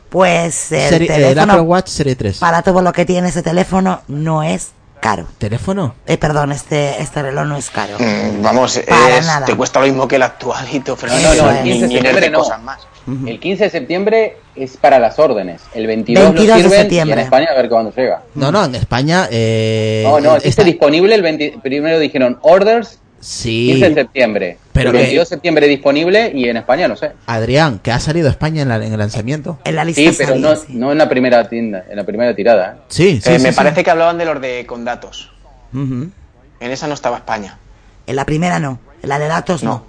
Pues 0.08 0.72
el 0.72 1.02
el 1.02 1.06
teléfono 1.06 1.52
Apple 1.52 1.60
Watch 1.62 1.88
Serie 1.88 2.16
3. 2.16 2.38
para 2.38 2.62
todo 2.62 2.80
lo 2.80 2.92
que 2.92 3.04
tiene 3.04 3.28
ese 3.28 3.42
teléfono 3.42 4.00
no 4.08 4.42
es 4.42 4.70
caro. 5.00 5.26
¿Teléfono? 5.38 5.94
Eh, 6.06 6.16
perdón, 6.18 6.52
este 6.52 7.00
este 7.02 7.22
reloj 7.22 7.44
no 7.46 7.56
es 7.56 7.70
caro. 7.70 7.96
Mm, 7.98 8.42
Vamos, 8.42 8.80
Para 8.88 9.18
es- 9.18 9.26
nada. 9.26 9.46
te 9.46 9.54
cuesta 9.54 9.80
lo 9.80 9.86
mismo 9.86 10.06
que 10.08 10.16
el 10.16 10.22
actual 10.22 10.66
y 10.72 10.80
te 10.80 10.90
ofrece 10.90 11.22
No, 11.22 11.34
no, 11.34 11.50
el 11.50 11.64
ni- 11.64 11.70
15 11.72 11.80
de 11.80 11.86
ni- 11.88 11.94
septiembre 11.94 12.30
no. 12.30 12.38
cosas 12.40 12.62
más. 12.62 12.86
El 13.24 13.38
15 13.38 13.64
de 13.64 13.70
septiembre 13.70 14.36
es 14.56 14.76
para 14.78 14.98
las 14.98 15.18
órdenes. 15.20 15.62
El 15.74 15.86
22, 15.86 16.24
22 16.24 16.48
no 16.48 16.54
de 16.56 16.62
sirven 16.62 16.78
y 16.78 16.82
septiembre. 16.82 17.20
en 17.20 17.24
España 17.24 17.46
a 17.52 17.54
ver 17.54 17.68
cuándo 17.68 17.92
llega. 17.94 18.22
No, 18.34 18.50
no, 18.50 18.64
en 18.64 18.74
España. 18.74 19.28
Eh, 19.30 20.02
No, 20.04 20.12
no, 20.18 20.18
está- 20.34 20.36
existe 20.38 20.64
disponible 20.64 21.14
el 21.14 21.22
20. 21.22 21.58
Primero 21.62 22.00
dijeron 22.00 22.38
orders 22.42 22.98
Sí. 23.28 23.70
15 23.72 23.88
de 23.88 23.94
septiembre. 24.02 24.58
Pero 24.72 24.90
el 24.90 24.96
que- 24.96 25.02
22 25.02 25.28
de 25.28 25.34
septiembre 25.34 25.66
disponible 25.66 26.30
y 26.32 26.48
en 26.48 26.58
España 26.58 26.86
no 26.86 26.94
sé. 26.94 27.10
Adrián, 27.26 27.80
que 27.80 27.90
ha 27.90 27.98
salido 27.98 28.28
a 28.28 28.30
España 28.30 28.62
en, 28.62 28.68
la- 28.68 28.76
en 28.76 28.92
el 28.92 28.98
lanzamiento. 29.00 29.58
En 29.64 29.74
la 29.74 29.84
Sí, 29.86 30.14
pero 30.16 30.36
no, 30.36 30.54
no 30.68 30.92
en 30.92 30.98
la 30.98 31.08
primera 31.08 31.48
tienda, 31.48 31.84
en 31.90 31.96
la 31.96 32.04
primera 32.04 32.36
tirada. 32.36 32.76
¿eh? 32.78 32.82
Sí, 32.86 33.20
Eh, 33.24 33.38
me 33.40 33.52
parece 33.52 33.82
que 33.82 33.90
hablaban 33.90 34.16
de 34.16 34.26
los 34.26 34.40
de 34.40 34.64
con 34.66 34.84
datos. 34.84 35.32
En 35.72 36.12
esa 36.60 36.86
no 36.86 36.94
estaba 36.94 37.16
España. 37.16 37.58
En 38.06 38.14
la 38.14 38.24
primera 38.24 38.60
no, 38.60 38.78
en 39.02 39.08
la 39.08 39.18
de 39.18 39.26
datos 39.26 39.64
no. 39.64 39.84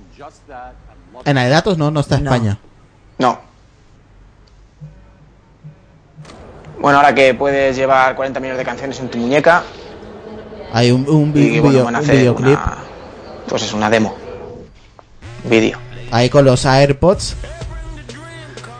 En 1.25 1.35
la 1.35 1.43
de 1.43 1.49
datos 1.49 1.77
no, 1.77 1.91
no 1.91 1.99
está 1.99 2.15
España. 2.15 2.57
No. 3.19 3.39
Bueno, 6.79 6.97
ahora 6.97 7.13
que 7.13 7.33
puedes 7.35 7.75
llevar 7.75 8.15
40 8.15 8.39
millones 8.39 8.57
de 8.57 8.65
canciones 8.65 8.99
en 8.99 9.09
tu 9.09 9.17
muñeca, 9.19 9.63
Hay 10.73 10.91
un, 10.91 11.07
un, 11.07 11.31
y 11.35 11.59
un 11.59 11.61
bueno, 11.71 11.89
video- 11.91 12.01
videoclip 12.01 12.47
una, 12.59 12.77
pues 13.47 13.63
es 13.63 13.73
una 13.73 13.89
demo. 13.89 14.15
Vídeo. 15.45 15.77
ahí 16.11 16.29
con 16.29 16.45
los 16.45 16.65
AirPods 16.65 17.35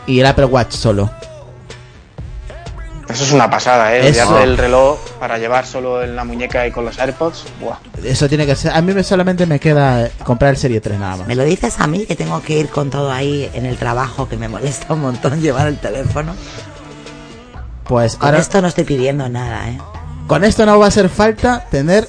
y 0.06 0.20
el 0.20 0.26
Apple 0.26 0.46
Watch 0.46 0.72
solo. 0.72 1.10
Eso 3.08 3.24
es 3.24 3.32
una 3.32 3.48
pasada, 3.48 3.94
¿eh? 3.96 4.06
Eso. 4.08 4.38
El 4.42 4.58
reloj 4.58 4.98
para 5.18 5.38
llevar 5.38 5.64
solo 5.64 6.02
en 6.02 6.14
la 6.14 6.24
muñeca 6.24 6.66
y 6.66 6.70
con 6.70 6.84
los 6.84 6.98
AirPods. 6.98 7.44
Buah. 7.58 7.78
Eso 8.04 8.28
tiene 8.28 8.44
que 8.44 8.54
ser. 8.54 8.72
A 8.72 8.82
mí 8.82 8.92
me- 8.92 9.02
solamente 9.02 9.46
me 9.46 9.58
queda 9.58 10.10
comprar 10.24 10.50
el 10.50 10.56
Serie 10.58 10.82
3 10.82 10.98
nada 10.98 11.16
más. 11.16 11.26
Me 11.26 11.34
lo 11.34 11.42
dices 11.44 11.80
a 11.80 11.86
mí 11.86 12.04
que 12.04 12.16
tengo 12.16 12.42
que 12.42 12.58
ir 12.58 12.68
con 12.68 12.90
todo 12.90 13.10
ahí 13.10 13.50
en 13.54 13.64
el 13.64 13.78
trabajo, 13.78 14.28
que 14.28 14.36
me 14.36 14.48
molesta 14.48 14.92
un 14.92 15.00
montón 15.00 15.40
llevar 15.40 15.68
el 15.68 15.78
teléfono. 15.78 16.34
Pues 17.84 18.16
Con 18.16 18.26
ahora 18.26 18.40
esto 18.40 18.60
no 18.60 18.68
estoy 18.68 18.84
pidiendo 18.84 19.26
nada, 19.30 19.70
¿eh? 19.70 19.78
con 20.26 20.44
esto 20.44 20.66
no 20.66 20.78
va 20.78 20.84
a 20.84 20.88
hacer 20.88 21.08
falta 21.08 21.64
tener 21.70 22.06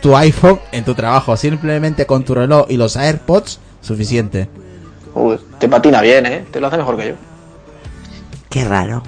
tu 0.00 0.16
iPhone 0.16 0.60
en 0.72 0.84
tu 0.84 0.94
trabajo. 0.94 1.36
Simplemente 1.36 2.06
con 2.06 2.24
tu 2.24 2.34
reloj 2.34 2.66
y 2.68 2.76
los 2.76 2.96
AirPods, 2.96 3.58
suficiente. 3.80 4.48
Uy, 5.14 5.38
te 5.58 5.68
patina 5.68 6.00
bien, 6.00 6.26
¿eh? 6.26 6.44
Te 6.50 6.60
lo 6.60 6.66
hace 6.68 6.76
mejor 6.76 6.96
que 6.96 7.08
yo. 7.08 7.14
Qué 8.50 8.64
raro. 8.64 9.02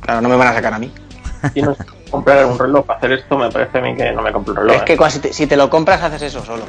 Claro, 0.00 0.20
no 0.20 0.28
me 0.28 0.36
van 0.36 0.48
a 0.48 0.54
sacar 0.54 0.74
a 0.74 0.78
mí. 0.78 0.90
Si 1.54 1.62
no 1.62 1.76
comprar 2.10 2.44
un 2.46 2.58
reloj 2.58 2.84
para 2.86 2.98
hacer 2.98 3.12
esto, 3.12 3.36
me 3.38 3.50
parece 3.50 3.78
a 3.78 3.80
mí 3.80 3.94
que 3.94 4.10
no 4.12 4.22
me 4.22 4.32
compro 4.32 4.52
un 4.52 4.58
reloj. 4.60 4.76
Es 4.76 4.82
que 4.82 4.96
cua- 4.98 5.10
si 5.10 5.18
te, 5.20 5.32
si 5.32 5.46
te 5.46 5.56
lo 5.56 5.68
compras 5.70 6.02
haces 6.02 6.22
eso 6.22 6.44
solo. 6.44 6.64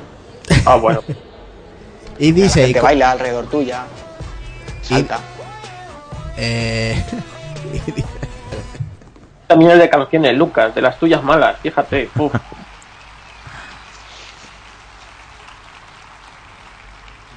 ¿eh? 0.50 0.62
Ah, 0.66 0.76
bueno. 0.76 1.02
Y 2.20 2.32
La 2.32 2.36
dice. 2.36 2.62
y 2.62 2.66
gente 2.66 2.80
co- 2.80 2.86
baila 2.88 3.12
alrededor 3.12 3.46
tuya. 3.46 3.84
Salta. 4.82 5.20
eh, 6.38 7.04
También 9.48 9.72
el 9.72 9.80
de 9.80 9.90
canciones, 9.90 10.36
Lucas, 10.36 10.74
de 10.76 10.82
las 10.82 10.98
tuyas 11.00 11.24
malas, 11.24 11.58
fíjate. 11.62 12.10
Uf. 12.18 12.34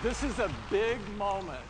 This 0.02 0.22
is 0.22 0.38
a 0.38 0.48
big 0.70 0.98
moment 1.18 1.60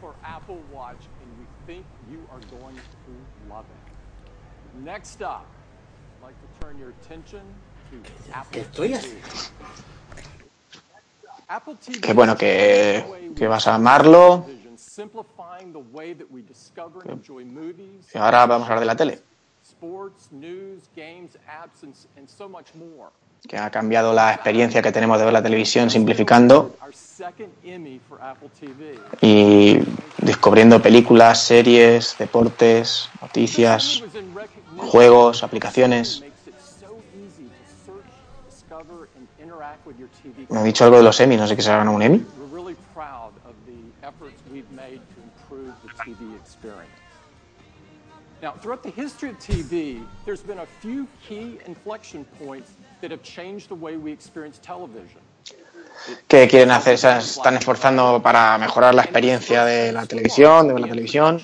for 0.00 0.14
Apple 0.22 0.60
Watch, 0.72 1.02
and 1.20 1.28
we 1.40 1.44
think 1.66 1.84
you 2.08 2.20
are 2.30 2.38
going 2.60 2.76
to 2.76 3.52
love 3.52 3.64
it. 3.64 4.84
Next 4.84 5.22
up, 5.22 5.44
I'd 6.22 6.26
like 6.26 6.36
to 6.38 6.64
turn 6.64 6.78
your 6.78 6.90
attention 6.90 7.40
to 7.90 7.96
Apple 8.32 8.62
TV. 8.72 9.00
Apple 11.48 11.74
TV 11.84 12.00
Que 12.00 12.12
bueno, 12.12 12.36
que, 12.36 13.32
que 13.34 13.48
vas 13.48 13.66
a 13.66 13.74
amarlo. 13.74 14.46
Y 18.14 18.18
ahora 18.18 18.46
vamos 18.46 18.68
a 18.68 18.72
hablar 18.72 18.80
de 18.80 18.86
la 18.86 18.94
tele. 18.94 19.20
Que 23.48 23.58
ha 23.58 23.70
cambiado 23.72 24.12
la 24.12 24.32
experiencia 24.32 24.80
que 24.80 24.92
tenemos 24.92 25.18
de 25.18 25.24
ver 25.24 25.32
la 25.32 25.42
televisión 25.42 25.90
simplificando 25.90 26.76
Our 27.14 27.26
second 27.30 27.52
Emmy 27.64 28.00
for 28.08 28.20
Apple 28.20 28.50
TV. 28.60 28.98
y 29.20 29.78
descubriendo 30.18 30.82
películas, 30.82 31.44
series, 31.44 32.16
deportes, 32.18 33.08
noticias, 33.20 34.02
juegos, 34.76 35.44
aplicaciones. 35.44 36.24
Me 40.48 40.58
ha 40.58 40.62
dicho 40.64 40.84
algo 40.84 40.96
de 40.96 41.02
los 41.04 41.20
Emmy, 41.20 41.36
no 41.36 41.46
sé 41.46 41.54
qué 41.54 41.62
se 41.62 41.70
ganó 41.70 41.92
un 41.92 42.02
Emmy. 42.02 42.24
Now, 48.42 48.52
throughout 48.60 48.82
the 48.82 48.90
history 48.90 49.30
of 49.30 49.38
TV, 49.38 50.04
there's 50.26 50.42
been 50.42 50.58
a 50.58 50.66
few 50.80 51.06
key 51.26 51.58
inflection 51.66 52.26
points 52.44 52.72
that 53.00 53.10
have 53.10 53.22
changed 53.22 53.68
the 53.68 53.74
way 53.74 53.96
we 53.96 54.12
experience 54.12 54.58
television. 54.58 55.23
¿Qué 56.28 56.48
quieren 56.48 56.70
hacer? 56.70 56.98
Se 56.98 57.18
están 57.18 57.56
esforzando 57.56 58.20
para 58.22 58.58
mejorar 58.58 58.94
la 58.94 59.02
experiencia 59.02 59.64
de 59.64 59.92
la 59.92 60.06
televisión, 60.06 60.68
de 60.68 60.78
la 60.78 60.88
televisión. 60.88 61.40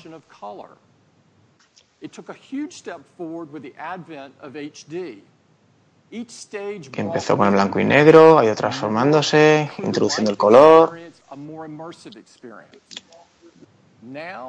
Que 6.91 7.01
empezó 7.01 7.37
con 7.37 7.47
el 7.47 7.53
blanco 7.55 7.79
y 7.79 7.85
negro, 7.85 8.39
ha 8.39 8.45
ido 8.45 8.55
transformándose, 8.55 9.71
introduciendo 9.79 10.31
el 10.31 10.37
color. 10.37 10.99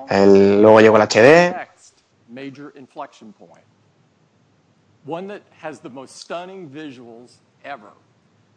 El, 0.09 0.61
luego 0.61 0.81
llegó 0.81 0.97
el 0.97 1.03
HD. 1.03 1.55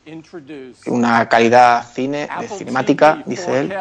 una 0.86 1.28
calidad 1.28 1.86
cine, 1.92 2.28
de 2.40 2.48
cinemática, 2.48 3.22
dice 3.24 3.60
él, 3.60 3.74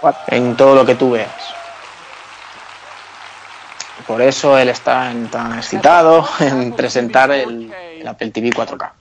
4K. 0.00 0.16
en 0.28 0.56
todo 0.56 0.74
lo 0.74 0.86
que 0.86 0.94
tú 0.94 1.10
veas. 1.10 1.30
Por 4.06 4.22
eso 4.22 4.56
él 4.56 4.68
está 4.70 5.10
en- 5.10 5.28
tan 5.28 5.58
excitado 5.58 6.26
en 6.40 6.72
presentar 6.74 7.30
el, 7.30 7.70
el 7.72 8.06
Apple 8.08 8.30
TV 8.30 8.50
4K. 8.50 8.92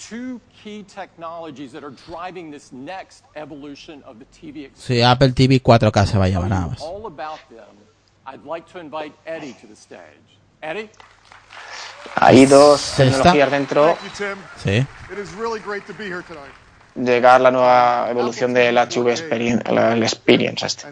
Key 0.65 0.83
technologies 0.83 1.71
that 1.73 1.83
are 1.83 1.93
driving 2.07 2.49
this 2.49 2.71
next 2.73 3.23
evolution 3.35 4.01
of 4.03 4.17
the 4.17 4.25
TV 4.25 4.65
experience. 4.65 4.83
Sí, 4.83 5.03
Apple 5.03 5.31
TV 5.35 5.61
4K 5.61 6.07
se 6.07 6.17
va 6.17 6.25
a 6.25 6.29
llamar 6.29 6.49
nada 6.49 6.67
más. 6.69 6.81
All 6.81 7.05
about 7.05 7.37
them. 7.51 7.77
I'd 8.25 8.43
like 8.45 8.65
to 8.73 8.79
invite 8.79 9.13
Eddie 9.27 9.53
to 9.61 9.67
the 9.67 9.75
stage. 9.75 10.39
Eddie? 10.63 10.89
Hay 12.15 12.47
dos 12.47 12.95
tecnologías 12.97 13.51
dentro. 13.51 13.95
Thank 13.95 14.01
you, 14.01 14.09
Tim. 14.17 14.37
Sí. 14.57 14.87
It 15.13 15.19
is 15.19 15.33
really 15.33 15.59
great 15.59 15.85
to 15.85 15.93
be 15.93 16.05
here 16.05 16.23
tonight. 16.23 16.51
Llegar 16.95 17.41
la 17.41 17.51
nueva 17.51 18.09
evolución 18.09 18.51
del 18.51 18.75
HV 18.75 19.11
Experience, 19.11 19.61
el 19.69 20.01
Experience 20.01 20.65
este. 20.65 20.87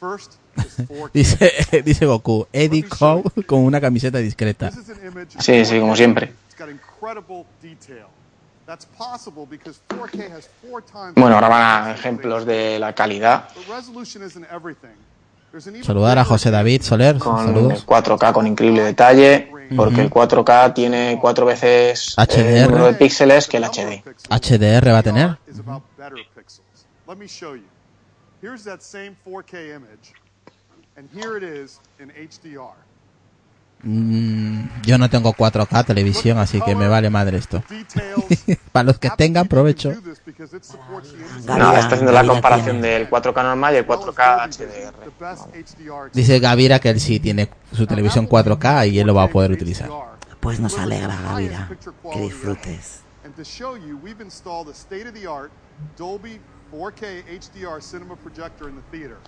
Dice, 1.12 1.52
dice 1.84 2.06
Goku, 2.06 2.46
Eddie 2.52 2.84
Cow 2.84 3.22
con 3.46 3.60
una 3.60 3.80
camiseta 3.80 4.18
discreta. 4.18 4.70
Sí, 5.38 5.64
sí, 5.64 5.78
como 5.80 5.92
4K. 5.92 5.96
siempre. 5.96 6.32
It's 6.48 6.58
got 6.58 6.68
incredible 6.70 7.44
detail. 7.62 8.06
That's 8.66 8.86
possible 8.86 9.46
because 9.48 9.78
4K 9.90 10.32
has 10.32 10.48
four 10.60 10.82
times 10.82 11.14
Bueno, 11.14 11.36
ahora 11.36 11.48
van 11.48 11.62
a 11.88 11.92
ejemplos 11.92 12.44
de 12.46 12.78
la 12.78 12.94
calidad 12.94 13.48
Saludar 15.82 16.18
a 16.18 16.24
José 16.24 16.50
David 16.50 16.82
Soler. 16.82 17.18
con 17.18 17.38
el 17.38 17.46
Saludos. 17.54 17.86
4K 17.86 18.32
con 18.32 18.46
increíble 18.46 18.82
detalle, 18.82 19.50
porque 19.76 20.00
el 20.02 20.10
4K 20.10 20.74
tiene 20.74 21.18
cuatro 21.20 21.46
veces 21.46 22.14
eh, 22.18 22.22
el 22.22 22.26
HDR. 22.26 22.70
número 22.70 22.86
de 22.86 22.94
píxeles 22.94 23.46
que 23.46 23.58
el 23.58 23.64
HD. 23.64 24.02
HDR 24.30 24.88
va 24.92 24.98
a 24.98 25.02
tener. 25.02 25.38
is 25.46 25.60
about 25.60 25.82
Here's 28.42 28.64
that 28.64 28.82
same 28.82 29.16
4K 29.26 29.74
image, 29.74 30.12
and 30.96 31.08
here 31.10 31.36
it 31.36 31.42
is 31.42 31.80
in 31.98 32.10
HDR. 32.10 32.74
Mm, 33.82 34.82
yo 34.82 34.98
no 34.98 35.08
tengo 35.08 35.32
4K 35.32 35.84
televisión, 35.84 36.38
así 36.38 36.60
que 36.60 36.74
me 36.74 36.88
vale 36.88 37.08
madre 37.08 37.38
esto. 37.38 37.62
Para 38.72 38.84
los 38.84 38.98
que 38.98 39.10
tengan, 39.10 39.48
provecho. 39.48 39.92
No, 41.46 41.72
está 41.72 41.94
haciendo 41.94 42.12
la 42.12 42.26
comparación 42.26 42.80
del 42.82 43.08
4K 43.08 43.42
normal 43.42 43.74
y 43.74 43.76
el 43.78 43.86
4K 43.86 44.48
HDR. 44.50 46.10
Dice 46.12 46.38
Gavira 46.38 46.78
que 46.78 46.90
él 46.90 47.00
sí 47.00 47.20
tiene 47.20 47.48
su 47.72 47.86
televisión 47.86 48.28
4K 48.28 48.90
y 48.90 48.98
él 48.98 49.06
lo 49.06 49.14
va 49.14 49.24
a 49.24 49.28
poder 49.28 49.52
utilizar. 49.52 49.88
Pues 50.40 50.60
nos 50.60 50.78
alegra, 50.78 51.16
Gavira, 51.22 51.70
que 52.12 52.20
disfrutes. 52.20 53.00
And 56.72 56.80
to 56.80 57.00
show 57.00 57.06
you, 57.06 57.22
we've 57.22 57.34
installed 57.34 57.78
a 57.78 57.80
state-of-the-art 57.80 57.80
Dolby 57.80 57.80
4K 57.80 57.80
HDR 57.80 57.82
cinema 57.82 58.16
projector 58.16 58.68
in 58.68 58.76
the 58.76 58.82
theater. 58.90 59.18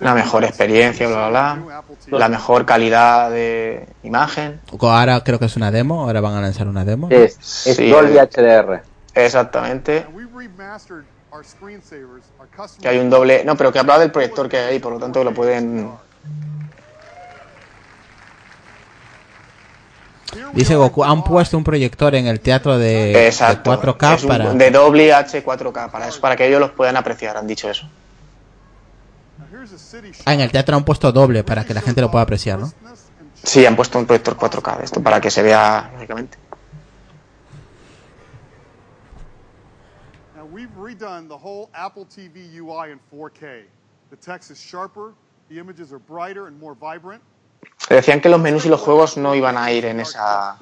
la 0.00 0.14
mejor 0.14 0.44
experiencia, 0.44 1.08
bla, 1.08 1.28
bla, 1.28 1.54
bla, 1.54 2.18
la 2.18 2.28
mejor 2.28 2.66
calidad 2.66 3.30
de 3.30 3.88
imagen. 4.02 4.60
Ahora 4.80 5.22
creo 5.24 5.38
que 5.38 5.46
es 5.46 5.56
una 5.56 5.70
demo, 5.70 6.02
ahora 6.02 6.20
van 6.20 6.34
a 6.34 6.40
lanzar 6.40 6.68
una 6.68 6.84
demo. 6.84 7.08
Es, 7.10 7.66
es 7.66 7.76
Sí, 7.76 7.90
Dolby. 7.90 8.18
HDR. 8.18 8.82
Exactamente. 9.14 10.06
We've 10.14 10.30
remastered 10.34 11.04
our 11.32 11.44
screensavers. 11.44 12.24
Our 12.38 12.46
customers 12.48 12.78
Que 12.82 12.88
hay 12.88 12.98
un 12.98 13.10
doble. 13.10 13.44
No, 13.44 13.56
pero 13.56 13.72
que 13.72 13.78
hablaba 13.78 14.00
del 14.00 14.12
proyector 14.12 14.48
que 14.48 14.58
hay 14.58 14.74
ahí, 14.74 14.78
por 14.78 14.92
lo 14.92 14.98
tanto 14.98 15.24
lo 15.24 15.34
pueden. 15.34 15.90
Dice 20.52 20.76
Goku, 20.76 21.04
han 21.04 21.22
puesto 21.24 21.56
un 21.56 21.64
proyector 21.64 22.14
en 22.14 22.26
el 22.26 22.40
teatro 22.40 22.78
de, 22.78 22.86
de 23.12 23.26
Exacto. 23.26 23.70
4K 23.72 24.14
Es 24.14 24.22
un- 24.22 24.28
para... 24.28 24.52
De 24.54 24.70
doble 24.70 25.12
H 25.12 25.44
4K, 25.44 25.90
para, 25.90 26.08
eso, 26.08 26.20
para 26.20 26.36
que 26.36 26.46
ellos 26.46 26.60
los 26.60 26.70
puedan 26.70 26.96
apreciar, 26.96 27.36
han 27.36 27.46
dicho 27.46 27.68
eso. 27.70 27.88
Ah, 30.24 30.34
en 30.34 30.40
el 30.40 30.50
teatro 30.50 30.76
han 30.76 30.84
puesto 30.84 31.10
doble 31.12 31.44
para 31.44 31.64
que 31.64 31.74
la 31.74 31.80
gente 31.80 32.00
lo 32.00 32.10
pueda 32.10 32.22
apreciar, 32.22 32.58
¿no? 32.58 32.72
Sí, 33.42 33.64
han 33.64 33.76
puesto 33.76 33.98
un 33.98 34.06
proyector 34.06 34.36
4K 34.36 34.78
de 34.78 34.84
esto 34.84 35.02
para 35.02 35.20
que 35.20 35.30
se 35.30 35.42
vea 35.42 35.90
lógicamente. 35.94 36.38
Now 40.36 40.44
we've 40.50 40.70
redone 40.76 41.28
the 41.28 41.34
whole 41.36 41.68
Apple 41.72 42.04
TV 42.06 42.60
UI 42.60 42.92
in 42.92 43.00
4K. 43.12 43.66
The 44.10 44.16
text 44.16 44.50
is 44.50 44.58
sharper, 44.58 45.12
the 45.48 45.58
images 45.58 45.92
are 45.92 45.98
brighter 46.00 46.46
and 46.46 46.58
more 46.58 46.74
vibrant. 46.74 47.22
Decían 47.88 48.20
que 48.20 48.28
los 48.28 48.40
menús 48.40 48.66
y 48.66 48.68
los 48.68 48.80
juegos 48.80 49.16
no 49.16 49.34
iban 49.34 49.56
a 49.56 49.70
ir 49.70 49.84
en 49.84 50.00
esa 50.00 50.56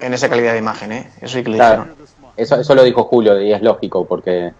en 0.00 0.14
esa 0.14 0.28
calidad 0.28 0.52
de 0.52 0.58
imagen, 0.58 0.92
¿eh? 0.92 1.12
Eso 1.20 1.36
sí 1.36 1.42
que 1.42 1.50
lo 1.50 1.56
Claro. 1.56 1.88
Eso, 2.36 2.56
eso 2.60 2.74
lo 2.74 2.84
dijo 2.84 3.04
Julio 3.04 3.40
y 3.40 3.52
es 3.52 3.60
lógico 3.60 4.06
porque 4.06 4.52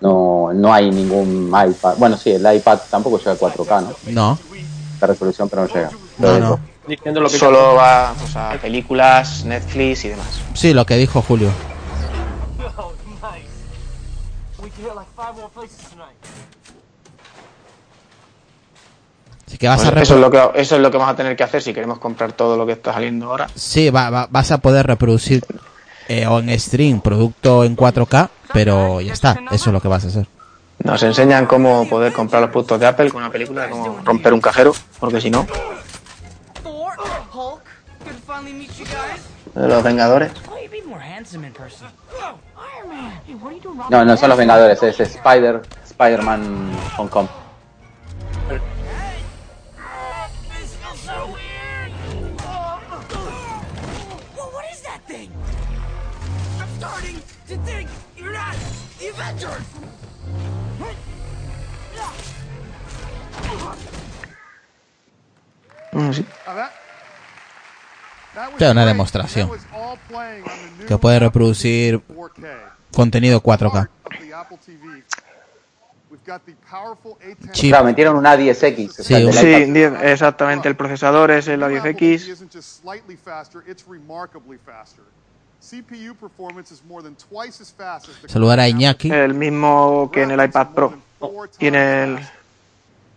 no, 0.00 0.50
no 0.52 0.72
hay 0.72 0.90
ningún 0.90 1.48
iPad. 1.48 1.96
Bueno, 1.98 2.16
sí, 2.16 2.32
el 2.32 2.54
iPad 2.54 2.80
tampoco 2.90 3.18
llega 3.18 3.32
a 3.32 3.36
4K, 3.36 3.82
¿no? 3.82 3.94
No. 4.12 4.38
La 5.00 5.06
resolución, 5.06 5.48
pero 5.48 5.62
no 5.62 5.68
llega. 5.68 5.90
No, 6.18 6.38
no. 6.38 6.60
Diciendo 6.86 7.20
lo 7.20 7.28
que 7.28 7.38
solo 7.38 7.74
va 7.74 8.14
pues, 8.18 8.36
a 8.36 8.52
películas, 8.60 9.44
Netflix 9.44 10.04
y 10.04 10.08
demás. 10.10 10.40
Sí, 10.54 10.72
lo 10.72 10.86
que 10.86 10.96
dijo 10.96 11.20
Julio. 11.22 11.50
Oh, 12.76 12.92
nice. 13.20 13.48
We 14.62 14.70
can 14.70 14.84
hit 14.84 14.94
like 14.94 15.08
five 15.16 15.34
more 15.36 15.50
places 15.52 15.78
tonight. 15.90 16.16
Así 19.46 19.58
que 19.58 19.68
vas 19.68 19.76
Pues 19.82 19.96
a 19.96 20.00
eso, 20.02 20.14
es 20.16 20.20
lo 20.20 20.30
que, 20.30 20.38
eso 20.56 20.76
es 20.76 20.82
lo 20.82 20.90
que 20.90 20.98
vamos 20.98 21.12
a 21.12 21.16
tener 21.16 21.36
que 21.36 21.44
hacer 21.44 21.62
si 21.62 21.72
queremos 21.72 21.98
comprar 21.98 22.32
todo 22.32 22.56
lo 22.56 22.66
que 22.66 22.72
está 22.72 22.92
saliendo 22.92 23.26
ahora. 23.30 23.46
Sí, 23.54 23.90
va- 23.90 24.10
va- 24.10 24.26
vas 24.30 24.50
a 24.50 24.58
poder 24.58 24.86
reproducir 24.86 25.44
eh, 26.08 26.26
o 26.26 26.40
en 26.40 26.58
stream 26.58 27.00
producto 27.00 27.62
en 27.64 27.76
4K, 27.76 28.28
pero 28.52 29.00
ya 29.00 29.12
está, 29.12 29.38
eso 29.52 29.70
es 29.70 29.72
lo 29.72 29.80
que 29.80 29.88
vas 29.88 30.04
a 30.04 30.08
hacer. 30.08 30.26
Nos 30.82 31.02
enseñan 31.02 31.46
cómo 31.46 31.88
poder 31.88 32.12
comprar 32.12 32.42
los 32.42 32.50
productos 32.50 32.78
de 32.80 32.86
Apple 32.86 33.10
con 33.10 33.22
una 33.22 33.30
película, 33.30 33.68
cómo 33.70 34.00
romper 34.04 34.32
un 34.34 34.40
cajero, 34.40 34.72
porque 35.00 35.20
si 35.20 35.30
no, 35.30 35.46
los 39.54 39.82
Vengadores. 39.82 40.32
No, 43.90 44.04
no 44.04 44.16
son 44.16 44.28
los 44.28 44.38
Vengadores, 44.38 44.82
es 44.82 45.00
Spider, 45.00 45.62
Spider-Man 45.84 46.70
Hong 46.96 47.08
Kong. 47.08 47.26
Sí. 66.12 66.26
Es 68.58 68.70
una 68.72 68.84
demostración 68.86 69.48
que 70.86 70.98
puede 70.98 71.18
reproducir 71.18 72.02
contenido 72.92 73.40
4K. 73.42 73.88
Chip. 77.52 77.70
Claro, 77.70 77.84
metieron 77.86 78.16
un 78.16 78.24
A10X. 78.24 78.88
o 78.90 78.92
sea, 78.92 79.04
Sí, 79.04 79.14
del 79.14 79.26
un- 79.26 79.32
Sí, 79.32 79.46
iPad. 79.48 79.72
10, 79.72 79.92
exactamente, 80.12 80.68
el 80.68 80.76
procesador 80.76 81.30
es 81.30 81.48
el 81.48 81.62
A10X. 81.62 82.26
Isn't 85.62 85.88
just 85.88 85.88
slightly 85.88 86.08
faster, 86.08 86.10
it's 86.10 86.10
remarkably 86.10 86.10
faster. 86.10 86.10
CPU 86.10 86.18
performance 86.18 86.70
is 86.70 86.82
more 86.88 87.02
than 87.02 87.14
twice 87.16 87.60
as 87.60 87.70
fast 87.70 88.08
as 88.08 88.16
the 88.18 88.28
Saludar 88.28 88.58
a 88.58 88.70
Iñaki. 88.70 89.10
El 89.10 89.34
mismo 89.34 90.10
que 90.12 90.22
en 90.22 90.30
el 90.30 90.40
iPad 90.40 90.74
Pro. 90.74 90.94
Y 91.60 91.66
en 91.66 91.74
el. 91.74 92.18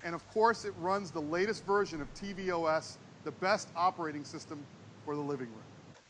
And 0.04 0.16
of 0.16 0.24
course, 0.34 0.66
it 0.66 0.74
runs 0.82 1.12
the 1.12 1.22
latest 1.22 1.66
version 1.66 2.02
of 2.02 2.08
tvOS, 2.16 2.98
the 3.26 3.32
best 3.42 3.70
operating 3.76 4.26
system 4.26 4.58
for 5.06 5.16
the 5.16 5.22
living 5.22 5.48
room. 5.48 5.64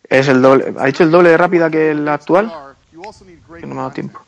Es 0.10 0.28
el 0.28 0.42
doble. 0.42 0.74
¿Ha 0.80 0.88
hecho 0.88 1.04
el 1.04 1.12
doble 1.12 1.30
de 1.30 1.38
rápida 1.38 1.70
que 1.70 1.92
el 1.92 2.08
actual? 2.08 2.52
Que 2.92 3.68
no 3.68 3.76
me 3.76 3.82
ha 3.82 3.84
dado 3.84 3.92
tiempo. 3.92 4.22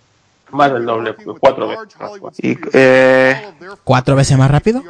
Más 0.52 0.72
del 0.74 0.86
doble, 0.86 1.16
cuatro 1.40 1.68
veces. 1.68 1.88
Y 2.40 2.58
eh, 2.74 3.48
¿Cuatro 3.84 4.16
veces 4.16 4.38
más 4.38 4.52
rápido? 4.52 4.84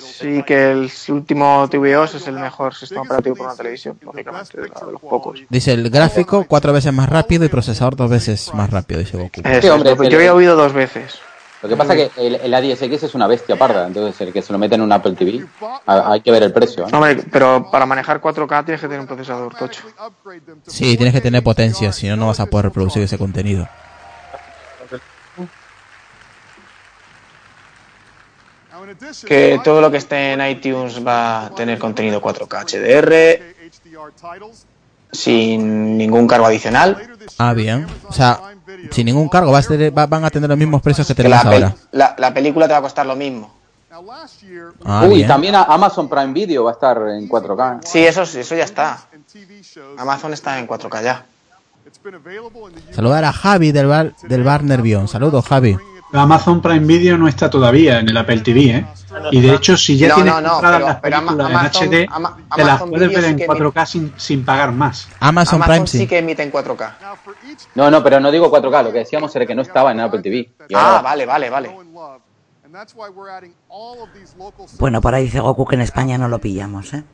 sí 0.00 0.42
que 0.44 0.70
el 0.72 0.90
último 1.08 1.68
tvOS 1.70 2.14
es 2.14 2.26
el 2.28 2.34
mejor 2.36 2.74
sistema 2.74 3.02
operativo 3.02 3.36
para 3.36 3.48
una 3.50 3.56
televisión, 3.56 3.98
lógicamente, 4.02 4.56
de 4.60 4.68
de 4.68 4.92
los 4.92 5.00
pocos. 5.00 5.40
Dice 5.48 5.72
el 5.72 5.90
gráfico 5.90 6.44
cuatro 6.48 6.72
veces 6.72 6.92
más 6.92 7.08
rápido 7.08 7.44
y 7.44 7.48
procesador 7.48 7.96
dos 7.96 8.10
veces 8.10 8.52
más 8.54 8.70
rápido, 8.70 9.00
dice 9.00 9.16
Goku. 9.16 9.40
Eso, 9.44 9.74
hombre, 9.74 9.94
yo 10.08 10.18
había 10.18 10.34
oído 10.34 10.56
dos 10.56 10.72
veces. 10.72 11.18
Lo 11.62 11.68
que 11.70 11.76
pasa 11.78 11.94
es 11.94 12.10
que 12.12 12.26
el, 12.26 12.34
el 12.34 12.52
A10X 12.52 13.04
es 13.04 13.14
una 13.14 13.26
bestia 13.26 13.56
parda, 13.56 13.86
entonces 13.86 14.20
el 14.20 14.34
que 14.34 14.42
se 14.42 14.52
lo 14.52 14.58
mete 14.58 14.74
en 14.74 14.82
un 14.82 14.92
Apple 14.92 15.12
TV, 15.14 15.46
a- 15.86 16.12
hay 16.12 16.20
que 16.20 16.30
ver 16.30 16.42
el 16.42 16.52
precio. 16.52 16.86
¿eh? 16.86 16.90
Hombre, 16.92 17.24
pero 17.32 17.70
para 17.70 17.86
manejar 17.86 18.20
4K 18.20 18.64
tienes 18.66 18.82
que 18.82 18.86
tener 18.86 19.00
un 19.00 19.06
procesador 19.06 19.54
tocho. 19.54 19.82
Sí, 20.66 20.94
tienes 20.98 21.14
que 21.14 21.22
tener 21.22 21.42
potencia, 21.42 21.90
si 21.92 22.06
no, 22.06 22.16
no 22.16 22.26
vas 22.26 22.40
a 22.40 22.46
poder 22.46 22.66
reproducir 22.66 23.02
ese 23.02 23.16
contenido. 23.16 23.66
Que 29.26 29.60
todo 29.64 29.80
lo 29.80 29.90
que 29.90 29.96
esté 29.98 30.32
en 30.32 30.46
iTunes 30.46 31.04
va 31.06 31.46
a 31.46 31.50
tener 31.54 31.78
contenido 31.78 32.20
4K 32.20 32.64
HDR, 32.64 33.54
sin 35.12 35.96
ningún 35.96 36.26
cargo 36.26 36.46
adicional. 36.46 37.00
Ah, 37.38 37.52
bien. 37.52 37.86
O 38.08 38.12
sea, 38.12 38.40
sin 38.90 39.06
ningún 39.06 39.28
cargo, 39.28 39.52
vas 39.52 39.70
a 39.70 39.74
va- 39.90 40.06
van 40.06 40.24
a 40.24 40.30
tener 40.30 40.48
los 40.48 40.58
mismos 40.58 40.82
precios 40.82 41.06
que 41.06 41.14
Que 41.14 41.22
tenemos 41.22 41.44
la, 41.44 41.50
ahora. 41.50 41.74
la, 41.92 42.14
la 42.18 42.34
película 42.34 42.66
te 42.66 42.72
va 42.72 42.78
a 42.80 42.82
costar 42.82 43.06
lo 43.06 43.16
mismo. 43.16 43.52
Ah, 44.84 45.04
Uy, 45.08 45.16
bien. 45.16 45.28
también 45.28 45.54
a- 45.54 45.62
Amazon 45.64 46.08
Prime 46.08 46.32
Video 46.32 46.64
va 46.64 46.70
a 46.70 46.74
estar 46.74 46.98
en 47.08 47.28
4K. 47.28 47.80
Sí, 47.84 48.04
eso, 48.04 48.22
eso 48.22 48.54
ya 48.56 48.64
está. 48.64 48.98
Amazon 49.96 50.32
está 50.32 50.58
en 50.58 50.66
4K 50.66 51.02
ya. 51.02 51.24
Saludar 52.92 53.24
a 53.24 53.32
Javi 53.32 53.70
del 53.72 53.86
bar, 53.86 54.12
del 54.22 54.42
bar 54.42 54.64
Nervión. 54.64 55.06
Saludos, 55.06 55.46
Javi. 55.46 55.76
Amazon 56.18 56.60
Prime 56.62 56.86
Video 56.86 57.18
no 57.18 57.26
está 57.28 57.50
todavía 57.50 57.98
en 57.98 58.08
el 58.08 58.16
Apple 58.16 58.40
TV, 58.40 58.60
¿eh? 58.70 58.86
Y 59.30 59.40
de 59.40 59.54
hecho, 59.54 59.76
si 59.76 59.96
ya 59.96 60.08
No, 60.08 60.14
tienes 60.16 60.34
no, 60.34 60.40
no, 60.40 60.50
compradas 60.52 60.76
pero- 60.76 60.86
las 60.86 60.96
pero 61.00 61.16
películas 61.16 61.50
Amazon- 61.50 61.82
en 61.94 61.94
HD, 61.94 62.08
Ama- 62.10 62.36
te 62.36 62.58
las 62.62 62.68
Amazon 62.68 62.90
puedes 62.90 63.08
Video 63.08 63.20
ver 63.20 63.24
sí 63.24 63.30
en 63.30 63.36
que 63.36 63.46
4K 63.46 63.86
sin, 63.86 64.12
sin 64.16 64.44
pagar 64.44 64.72
más. 64.72 65.08
Amazon, 65.20 65.62
Amazon 65.62 65.86
sí 65.86 66.06
que 66.06 66.18
emite 66.18 66.42
en 66.42 66.50
4K. 66.50 66.96
No, 67.74 67.90
no, 67.90 68.02
pero 68.02 68.20
no 68.20 68.30
digo 68.30 68.50
4K, 68.50 68.82
lo 68.82 68.92
que 68.92 68.98
decíamos 68.98 69.34
era 69.36 69.46
que 69.46 69.54
no 69.54 69.62
estaba 69.62 69.92
en 69.92 70.00
Apple 70.00 70.20
TV. 70.22 70.36
Y 70.68 70.74
Ah, 70.74 70.88
ahora- 70.98 71.02
vale, 71.02 71.26
vale, 71.26 71.50
vale. 71.50 71.70
Bueno, 74.78 75.00
por 75.00 75.14
ahí 75.14 75.24
dice 75.24 75.40
Goku 75.40 75.64
que 75.66 75.74
en 75.76 75.80
España 75.82 76.18
no 76.18 76.28
lo 76.28 76.38
pillamos, 76.40 76.92
¿eh? 76.94 77.04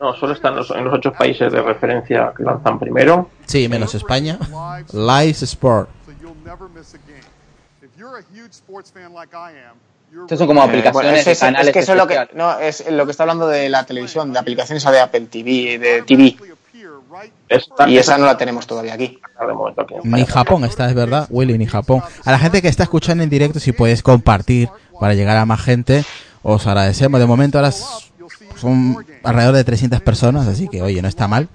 No, 0.00 0.14
solo 0.14 0.32
están 0.32 0.56
los- 0.56 0.70
en 0.70 0.84
los 0.84 0.94
ocho 0.94 1.12
países 1.12 1.52
de 1.52 1.60
referencia 1.60 2.32
que 2.36 2.42
lanzan 2.42 2.78
primero. 2.78 3.28
Sí, 3.44 3.68
menos 3.68 3.94
España. 3.94 4.38
Live 4.92 5.30
Sport. 5.42 5.90
Estos 10.12 10.38
son 10.38 10.46
como 10.48 10.60
Eh, 10.60 10.64
aplicaciones 10.64 10.92
bueno, 10.92 11.30
es, 11.30 11.38
canales 11.38 11.66
es 11.68 11.72
que 11.72 11.78
eso 11.80 11.92
es 11.92 11.98
lo 11.98 12.06
que, 12.06 12.28
no, 12.34 12.58
es 12.58 12.90
lo 12.90 13.04
que 13.04 13.10
está 13.12 13.22
hablando 13.22 13.46
de 13.46 13.68
la 13.68 13.84
televisión, 13.84 14.32
de 14.32 14.38
aplicaciones 14.38 14.82
de 14.84 15.00
Apple 15.00 15.26
TV, 15.30 15.78
de 15.78 16.02
TV. 16.02 16.36
Y 17.86 17.96
esa 17.96 18.18
no 18.18 18.26
la 18.26 18.36
tenemos 18.36 18.66
todavía 18.66 18.94
aquí. 18.94 19.18
Ni 20.04 20.24
Japón 20.24 20.64
está, 20.64 20.88
es 20.88 20.94
verdad, 20.94 21.26
Willy, 21.30 21.58
ni 21.58 21.66
Japón. 21.66 22.02
A 22.24 22.30
la 22.30 22.38
gente 22.38 22.62
que 22.62 22.68
está 22.68 22.84
escuchando 22.84 23.22
en 23.24 23.30
directo, 23.30 23.60
si 23.60 23.72
puedes 23.72 24.02
compartir 24.02 24.68
para 24.98 25.14
llegar 25.14 25.36
a 25.36 25.46
más 25.46 25.60
gente, 25.60 26.04
os 26.42 26.66
agradecemos. 26.66 27.20
De 27.20 27.26
momento 27.26 27.58
ahora 27.58 27.72
son 28.56 29.04
alrededor 29.22 29.54
de 29.54 29.64
300 29.64 30.00
personas, 30.00 30.46
así 30.46 30.68
que 30.68 30.82
oye, 30.82 31.02
no 31.02 31.08
está 31.08 31.28
mal. 31.28 31.48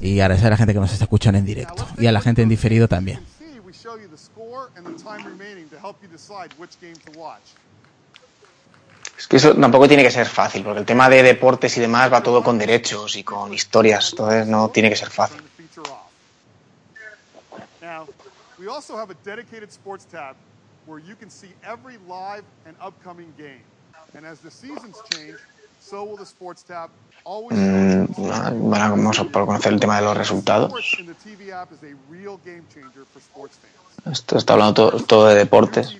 Y 0.00 0.20
agradecer 0.20 0.48
a 0.48 0.50
la 0.50 0.56
gente 0.56 0.74
que 0.74 0.80
nos 0.80 0.92
está 0.92 1.04
escuchando 1.04 1.38
en 1.38 1.46
directo. 1.46 1.86
Y 1.98 2.06
a 2.06 2.12
la 2.12 2.20
gente 2.20 2.42
en 2.42 2.48
diferido 2.48 2.88
también. 2.88 3.20
Es 9.18 9.26
que 9.26 9.36
eso 9.36 9.54
tampoco 9.54 9.88
tiene 9.88 10.02
que 10.02 10.10
ser 10.10 10.26
fácil, 10.26 10.62
porque 10.62 10.80
el 10.80 10.86
tema 10.86 11.08
de 11.08 11.22
deportes 11.22 11.76
y 11.76 11.80
demás 11.80 12.12
va 12.12 12.22
todo 12.22 12.42
con 12.42 12.58
derechos 12.58 13.16
y 13.16 13.24
con 13.24 13.52
historias, 13.52 14.10
entonces 14.10 14.46
no 14.46 14.70
tiene 14.70 14.90
que 14.90 14.96
ser 14.96 15.10
fácil. 15.10 15.42
We 18.58 18.68
also 18.68 18.96
have 18.96 19.10
a 19.10 19.14
dedicated 19.22 19.70
sports 19.70 20.06
tab 20.06 20.36
where 20.86 20.98
you 20.98 21.14
can 21.14 21.28
see 21.28 21.54
every 21.62 21.98
live 21.98 22.44
and 22.64 22.74
upcoming 22.80 23.34
game. 23.36 23.66
And 24.14 24.24
as 24.24 24.40
the 24.40 24.50
seasons 24.50 25.02
change, 25.10 25.38
so 25.78 26.04
will 26.04 26.16
the 26.16 26.24
Sports 26.24 26.62
tab. 26.64 26.90
Always 27.24 27.58
Mm, 27.58 28.06
bueno, 28.16 28.90
vamos 28.90 29.18
a 29.18 29.24
conocer 29.30 29.72
el 29.72 29.80
tema 29.80 29.96
de 29.96 30.02
los 30.04 30.16
resultados. 30.16 30.70
Sports 30.70 30.98
in 31.00 31.06
the 31.06 31.14
TV 31.14 31.52
app 31.52 31.72
is 31.72 31.82
a 31.82 31.94
real 32.08 32.38
game 32.38 32.66
changer 32.66 33.04
for 33.04 33.20
sports 33.20 33.58
fans. 33.58 33.75
Esto 34.10 34.38
está 34.38 34.52
hablando 34.52 34.74
todo, 34.74 35.02
todo 35.04 35.26
de 35.28 35.34
deportes. 35.34 35.96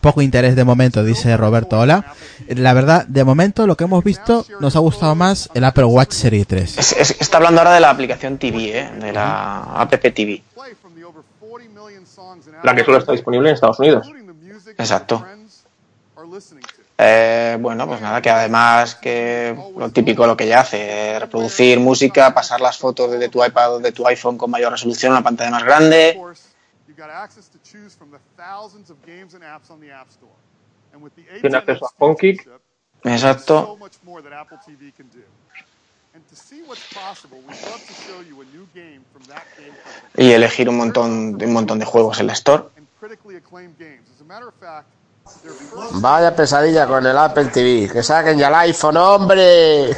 Poco 0.00 0.20
interés 0.22 0.56
de 0.56 0.64
momento, 0.64 1.04
dice 1.04 1.36
Roberto. 1.36 1.78
Hola. 1.78 2.14
La 2.48 2.72
verdad, 2.74 3.06
de 3.06 3.24
momento 3.24 3.66
lo 3.66 3.76
que 3.76 3.84
hemos 3.84 4.02
visto 4.02 4.44
nos 4.60 4.74
ha 4.76 4.80
gustado 4.80 5.14
más 5.14 5.48
el 5.54 5.64
Apple 5.64 5.84
Watch 5.84 6.12
Serie 6.12 6.44
3. 6.44 6.78
Es- 6.78 6.92
es- 6.92 7.16
está 7.20 7.36
hablando 7.36 7.60
ahora 7.60 7.74
de 7.74 7.80
la 7.80 7.90
aplicación 7.90 8.38
TV, 8.38 8.78
¿eh? 8.80 8.90
de 9.00 9.12
la 9.12 9.62
app 9.80 9.90
TV. 9.90 10.42
La 12.64 12.74
que 12.74 12.84
solo 12.84 12.98
está 12.98 13.12
disponible 13.12 13.48
en 13.50 13.54
Estados 13.54 13.78
Unidos. 13.78 14.06
Exacto. 14.78 15.24
Eh, 16.98 17.58
bueno, 17.60 17.86
pues 17.86 18.00
nada, 18.00 18.22
que 18.22 18.30
además 18.30 18.94
que 18.94 19.54
lo 19.76 19.90
típico 19.90 20.26
lo 20.26 20.36
que 20.36 20.46
ya 20.46 20.60
hace, 20.60 21.18
reproducir 21.18 21.78
música, 21.78 22.32
pasar 22.32 22.60
las 22.60 22.78
fotos 22.78 23.10
desde 23.10 23.28
tu 23.28 23.44
iPad 23.44 23.74
o 23.74 23.78
de 23.80 23.92
tu 23.92 24.06
iPhone 24.06 24.38
con 24.38 24.50
mayor 24.50 24.72
resolución 24.72 25.12
a 25.12 25.16
una 25.16 25.24
pantalla 25.24 25.50
más 25.50 25.64
grande. 25.64 26.18
Tiene 31.40 31.58
A10 31.58 31.58
acceso 31.58 31.86
a 31.86 31.90
HomeKit. 31.98 32.40
Exacto. 33.04 33.76
Y 40.16 40.30
elegir 40.30 40.70
un 40.70 40.78
montón, 40.78 41.36
de 41.36 41.44
un 41.44 41.52
montón 41.52 41.78
de 41.78 41.84
juegos 41.84 42.20
en 42.20 42.28
la 42.28 42.32
Store. 42.32 42.64
Vaya 45.94 46.34
pesadilla 46.34 46.86
con 46.86 47.06
el 47.06 47.16
Apple 47.16 47.46
TV. 47.46 47.88
Que 47.92 48.02
saquen 48.02 48.38
ya 48.38 48.48
el 48.48 48.54
iPhone, 48.54 48.96
hombre. 48.96 49.90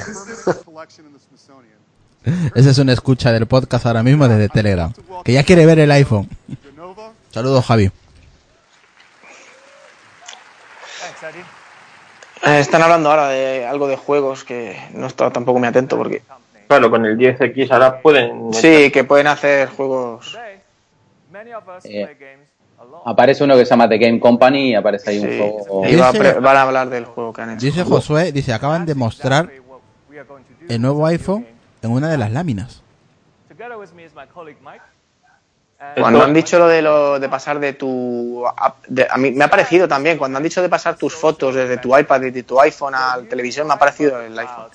Ese 2.54 2.70
es 2.70 2.78
un 2.78 2.90
escucha 2.90 3.32
del 3.32 3.46
podcast 3.46 3.86
ahora 3.86 4.02
mismo 4.02 4.28
desde 4.28 4.48
Telegram. 4.48 4.92
Que 5.24 5.32
ya 5.32 5.42
quiere 5.44 5.64
ver 5.66 5.78
el 5.78 5.90
iPhone. 5.90 6.28
Saludos, 7.30 7.64
Javi. 7.64 7.90
Eh, 12.44 12.60
están 12.60 12.82
hablando 12.82 13.10
ahora 13.10 13.28
de 13.28 13.66
algo 13.66 13.88
de 13.88 13.96
juegos 13.96 14.44
que 14.44 14.80
no 14.92 15.04
he 15.04 15.08
estado 15.08 15.32
tampoco 15.32 15.58
muy 15.58 15.68
atento 15.68 15.96
porque... 15.96 16.22
Claro, 16.68 16.90
con 16.90 17.04
el 17.06 17.16
10X 17.16 17.70
ahora 17.70 18.00
pueden... 18.00 18.52
Sí, 18.52 18.90
que 18.92 19.04
pueden 19.04 19.26
hacer 19.26 19.68
juegos... 19.70 20.36
Eh, 21.84 22.47
aparece 23.04 23.44
uno 23.44 23.56
que 23.56 23.64
se 23.64 23.70
llama 23.70 23.88
The 23.88 23.98
Game 23.98 24.20
Company 24.20 24.70
y 24.70 24.74
aparece 24.74 25.10
ahí 25.10 25.18
un 25.18 25.28
Sí. 25.28 25.38
juego. 25.38 25.86
Y 25.86 25.96
va 25.96 26.08
a 26.08 26.12
pre- 26.12 26.32
van 26.34 26.56
a 26.56 26.62
hablar 26.62 26.88
del 26.90 27.04
juego 27.04 27.32
que 27.32 27.42
han 27.42 27.50
hecho. 27.52 27.66
Dice 27.66 27.84
Josué, 27.84 28.32
dice, 28.32 28.52
acaban 28.52 28.84
de 28.86 28.94
mostrar 28.94 29.50
el 30.68 30.82
nuevo 30.82 31.06
iPhone 31.06 31.46
en 31.82 31.90
una 31.90 32.08
de 32.10 32.18
las 32.18 32.30
láminas. 32.32 32.82
Cuando 35.96 36.22
han 36.24 36.34
dicho 36.34 36.58
lo 36.58 36.66
de 36.66 36.82
lo 36.82 37.20
de 37.20 37.28
pasar 37.28 37.60
de 37.60 37.72
tu 37.72 38.44
de- 38.88 39.06
a 39.08 39.16
mí 39.16 39.30
me 39.30 39.44
ha 39.44 39.48
parecido 39.48 39.86
también 39.86 40.18
cuando 40.18 40.36
han 40.36 40.42
dicho 40.42 40.60
de 40.60 40.68
pasar 40.68 40.96
tus 40.96 41.14
fotos 41.14 41.54
desde 41.54 41.76
tu 41.78 41.96
iPad 41.96 42.22
y 42.22 42.30
de 42.32 42.42
tu 42.42 42.60
iPhone 42.60 42.94
al 42.96 43.28
televisión 43.28 43.66
me 43.68 43.74
ha 43.74 43.78
parecido 43.78 44.20
el 44.20 44.36
iPhone. 44.36 44.66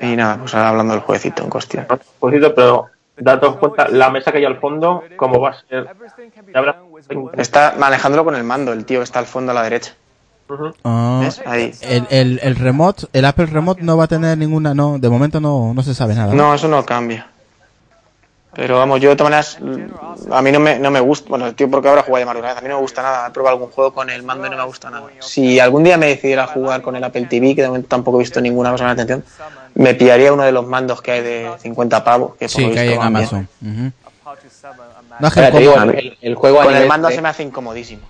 Y 0.00 0.16
nada, 0.16 0.38
pues 0.38 0.54
ahora 0.54 0.70
hablando 0.70 0.94
del 0.94 1.02
jueguecito 1.02 1.42
en 1.42 1.50
cuestión. 1.50 1.86
Poquito, 2.18 2.54
pero 2.54 2.86
datos 3.16 3.56
cuenta, 3.56 3.88
la 3.88 4.10
mesa 4.10 4.32
que 4.32 4.38
hay 4.38 4.44
al 4.44 4.58
fondo, 4.58 5.02
cómo 5.16 5.40
va 5.40 5.50
a 5.50 5.60
ser. 5.68 5.88
Está 7.36 7.74
manejándolo 7.78 8.24
con 8.24 8.34
el 8.34 8.44
mando, 8.44 8.72
el 8.72 8.84
tío 8.84 9.00
que 9.00 9.04
está 9.04 9.18
al 9.18 9.26
fondo 9.26 9.52
a 9.52 9.54
la 9.54 9.62
derecha. 9.62 9.94
Ah, 10.84 11.20
¿Ves? 11.22 11.42
Ahí. 11.46 11.72
el, 11.80 12.06
el, 12.10 12.40
el 12.42 12.56
remote, 12.56 13.06
el 13.12 13.24
Apple 13.24 13.46
Remote 13.46 13.82
no 13.82 13.96
va 13.96 14.04
a 14.04 14.08
tener 14.08 14.36
ninguna, 14.36 14.74
no, 14.74 14.98
de 14.98 15.08
momento 15.08 15.40
no, 15.40 15.72
no 15.72 15.82
se 15.82 15.94
sabe 15.94 16.14
nada. 16.14 16.34
No, 16.34 16.54
eso 16.54 16.68
no 16.68 16.84
cambia. 16.84 17.28
Pero 18.54 18.78
vamos, 18.78 19.00
yo 19.00 19.10
de 19.10 19.16
todas 19.16 19.58
maneras, 19.60 19.90
a 20.30 20.42
mí 20.42 20.52
no 20.52 20.60
me, 20.60 20.78
no 20.78 20.90
me 20.90 21.00
gusta, 21.00 21.28
bueno, 21.28 21.46
el 21.46 21.54
tío 21.54 21.68
porque 21.70 21.88
ahora 21.88 22.02
juega 22.02 22.20
ya 22.20 22.26
más 22.26 22.34
de 22.34 22.40
una 22.40 22.48
vez, 22.50 22.58
a 22.58 22.60
mí 22.60 22.68
no 22.68 22.74
me 22.76 22.80
gusta 22.80 23.02
nada, 23.02 23.26
he 23.26 23.30
probado 23.30 23.56
algún 23.56 23.70
juego 23.70 23.92
con 23.92 24.10
el 24.10 24.22
mando 24.22 24.46
y 24.46 24.50
no 24.50 24.56
me 24.56 24.64
gusta 24.64 24.90
nada. 24.90 25.06
Si 25.20 25.58
algún 25.58 25.82
día 25.84 25.96
me 25.96 26.06
decidiera 26.06 26.46
jugar 26.46 26.82
con 26.82 26.94
el 26.96 27.02
Apple 27.04 27.26
TV, 27.28 27.54
que 27.54 27.62
de 27.62 27.68
momento 27.68 27.88
tampoco 27.88 28.18
he 28.18 28.20
visto 28.20 28.40
ninguna 28.40 28.70
cosa 28.70 28.86
de 28.86 28.90
atención, 28.92 29.24
me 29.74 29.94
pillaría 29.94 30.32
uno 30.32 30.44
de 30.44 30.52
los 30.52 30.66
mandos 30.66 31.02
que 31.02 31.10
hay 31.12 31.22
de 31.22 31.50
50 31.60 32.04
pavos, 32.04 32.34
que 32.36 32.46
por 32.46 32.50
Sí, 32.50 32.70
que 32.70 32.78
hay 32.78 32.88
visto 32.88 33.00
en. 33.00 33.06
Amazon. 33.06 33.48
Ujú. 33.60 33.92
No, 35.20 35.28
es 35.28 35.34
que 35.34 35.40
Ahora, 35.40 35.52
te 35.52 35.58
digo, 35.58 35.74
el, 35.76 36.18
el 36.20 36.34
juego 36.34 36.60
a 36.60 36.64
Con 36.64 36.74
el 36.76 36.88
mando 36.88 37.08
de- 37.08 37.14
se 37.14 37.22
me 37.22 37.28
hace 37.28 37.42
incomodísimo. 37.42 38.02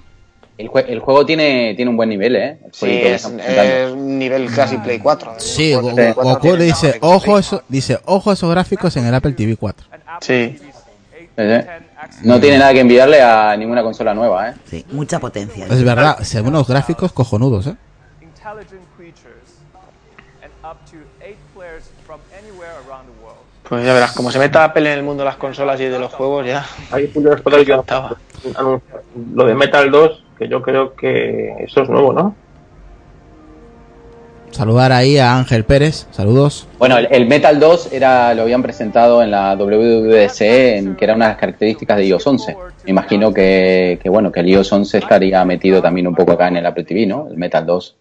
El, 0.56 0.68
jue- 0.68 0.84
el 0.88 1.00
juego 1.00 1.26
tiene, 1.26 1.74
tiene 1.74 1.90
un 1.90 1.96
buen 1.96 2.08
nivel, 2.08 2.36
¿eh? 2.36 2.58
El 2.64 2.72
Sí, 2.72 2.86
es, 2.90 3.24
es 3.24 3.92
un 3.92 4.18
nivel 4.18 4.52
casi 4.54 4.76
Play 4.78 4.98
4. 5.00 5.34
Sí, 5.38 5.72
El 5.72 5.80
Go- 5.82 5.94
Play 5.94 6.12
Go- 6.12 6.22
4 6.22 6.32
Goku 6.34 6.56
le 6.56 6.64
dice, 6.64 6.98
ojo 7.00 7.38
eso, 7.38 7.62
dice, 7.68 7.98
ojo 8.04 8.30
a 8.30 8.34
esos 8.34 8.50
gráficos 8.50 8.96
en 8.96 9.06
el 9.06 9.14
Apple 9.14 9.32
TV 9.32 9.56
4. 9.56 9.86
Sí. 10.20 10.58
¿Eh? 11.36 11.66
No 12.22 12.38
tiene 12.38 12.58
nada 12.58 12.72
que 12.72 12.80
envidiarle 12.80 13.20
a 13.20 13.56
ninguna 13.56 13.82
consola 13.82 14.14
nueva, 14.14 14.50
¿eh? 14.50 14.54
Sí, 14.70 14.84
mucha 14.92 15.18
potencia. 15.18 15.66
Es 15.66 15.82
verdad, 15.82 16.18
se 16.20 16.38
ven 16.40 16.46
unos 16.48 16.68
gráficos 16.68 17.12
cojonudos, 17.12 17.66
¿eh? 17.66 17.74
Pues 23.68 23.84
ya 23.84 23.94
verás, 23.94 24.12
como 24.12 24.30
se 24.30 24.38
meta 24.38 24.62
Apple 24.64 24.92
en 24.92 24.98
el 24.98 25.04
mundo 25.04 25.22
de 25.22 25.30
las 25.30 25.36
consolas 25.36 25.80
y 25.80 25.84
de 25.84 25.98
los 25.98 26.12
juegos, 26.12 26.46
ya. 26.46 26.66
Ahí 26.90 27.10
yo 27.14 27.32
anunciar 28.58 28.82
lo 29.34 29.44
de 29.46 29.54
Metal 29.54 29.90
2, 29.90 30.23
que 30.38 30.48
yo 30.48 30.62
creo 30.62 30.94
que 30.94 31.54
eso 31.60 31.82
es 31.82 31.88
nuevo, 31.88 32.12
¿no? 32.12 32.34
Saludar 34.50 34.92
ahí 34.92 35.18
a 35.18 35.36
Ángel 35.36 35.64
Pérez, 35.64 36.06
saludos. 36.12 36.68
Bueno, 36.78 36.96
el, 36.96 37.08
el 37.10 37.26
Metal 37.26 37.58
2 37.58 37.92
era, 37.92 38.32
lo 38.34 38.42
habían 38.42 38.62
presentado 38.62 39.20
en 39.20 39.32
la 39.32 39.56
WWDC, 39.56 40.40
en, 40.40 40.94
que 40.94 41.04
era 41.04 41.14
una 41.14 41.24
de 41.24 41.30
las 41.32 41.40
características 41.40 41.96
de 41.96 42.06
iOS 42.06 42.26
11. 42.26 42.56
Me 42.84 42.90
imagino 42.90 43.32
que, 43.32 43.98
que, 44.00 44.08
bueno, 44.08 44.30
que 44.30 44.40
el 44.40 44.48
iOS 44.50 44.72
11 44.72 44.98
estaría 44.98 45.44
metido 45.44 45.82
también 45.82 46.06
un 46.06 46.14
poco 46.14 46.32
acá 46.32 46.46
en 46.46 46.58
el 46.58 46.66
Apple 46.66 46.84
TV, 46.84 47.04
¿no? 47.04 47.26
El 47.28 47.36
Metal 47.36 47.66
2. 47.66 47.96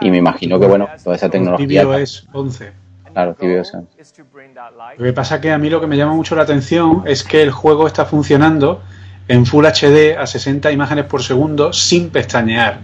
Y 0.00 0.10
me 0.10 0.16
imagino 0.16 0.58
que, 0.58 0.66
bueno, 0.66 0.88
toda 1.04 1.14
esa 1.14 1.28
tecnología... 1.28 1.82
TVOS 1.82 2.28
11. 2.32 2.72
Claro, 3.12 3.34
tvOS 3.34 3.74
11. 3.74 4.24
Lo 4.96 5.04
que 5.04 5.12
pasa 5.12 5.40
que 5.40 5.50
a 5.50 5.58
mí 5.58 5.70
lo 5.70 5.80
que 5.80 5.86
me 5.86 5.96
llama 5.96 6.12
mucho 6.14 6.36
la 6.36 6.42
atención 6.42 7.02
es 7.06 7.24
que 7.24 7.42
el 7.42 7.50
juego 7.50 7.86
está 7.86 8.04
funcionando 8.04 8.80
en 9.28 9.44
Full 9.46 9.64
HD 9.66 10.16
a 10.18 10.26
60 10.26 10.72
imágenes 10.72 11.04
por 11.04 11.22
segundo 11.22 11.72
sin 11.72 12.10
pestañear. 12.10 12.80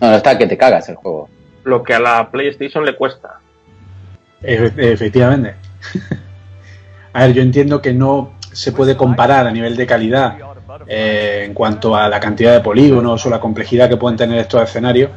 No, 0.00 0.10
no 0.10 0.16
está 0.16 0.36
que 0.38 0.46
te 0.46 0.56
cagas 0.58 0.88
el 0.88 0.96
juego. 0.96 1.28
Lo 1.64 1.82
que 1.82 1.94
a 1.94 2.00
la 2.00 2.30
PlayStation 2.30 2.84
le 2.84 2.94
cuesta. 2.96 3.38
Efe- 4.42 4.72
Efectivamente. 4.76 5.54
a 7.12 7.26
ver, 7.26 7.32
yo 7.34 7.42
entiendo 7.42 7.80
que 7.80 7.92
no 7.92 8.32
se 8.52 8.72
puede 8.72 8.96
comparar 8.96 9.46
a 9.46 9.50
nivel 9.50 9.76
de 9.76 9.86
calidad 9.86 10.36
eh, 10.86 11.44
en 11.46 11.54
cuanto 11.54 11.96
a 11.96 12.08
la 12.08 12.20
cantidad 12.20 12.52
de 12.52 12.60
polígonos 12.60 13.24
o 13.24 13.30
la 13.30 13.40
complejidad 13.40 13.88
que 13.88 13.96
pueden 13.96 14.16
tener 14.16 14.38
estos 14.38 14.62
escenarios, 14.62 15.10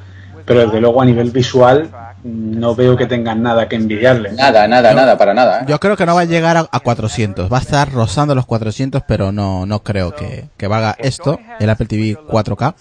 pero 0.46 0.62
desde 0.62 0.80
luego 0.80 1.02
a 1.02 1.06
nivel 1.06 1.32
visual 1.32 1.90
no 2.26 2.74
veo 2.74 2.98
que 2.98 3.06
tengan 3.06 3.44
nada 3.44 3.70
que 3.70 3.76
envidiarle. 3.76 4.32
Nada, 4.32 4.68
nada, 4.68 4.94
nada, 4.94 5.16
para 5.18 5.34
nada. 5.36 5.62
¿eh? 5.62 5.66
Yo 5.68 5.80
creo 5.80 5.96
que 5.96 6.08
no 6.08 6.16
va 6.16 6.22
a 6.22 6.26
llegar 6.26 6.58
a, 6.58 6.68
a 6.72 6.80
400, 6.80 7.52
va 7.54 7.60
a 7.60 7.62
estar 7.62 7.92
rozando 7.92 8.34
los 8.34 8.48
400, 8.48 9.04
pero 9.08 9.32
no, 9.32 9.68
no 9.68 9.84
creo 9.84 10.16
que, 10.16 10.46
que 10.58 10.70
esto, 10.98 11.40
el 11.60 11.70
Apple 11.70 11.86
TV 11.86 12.18
4K. 12.18 12.74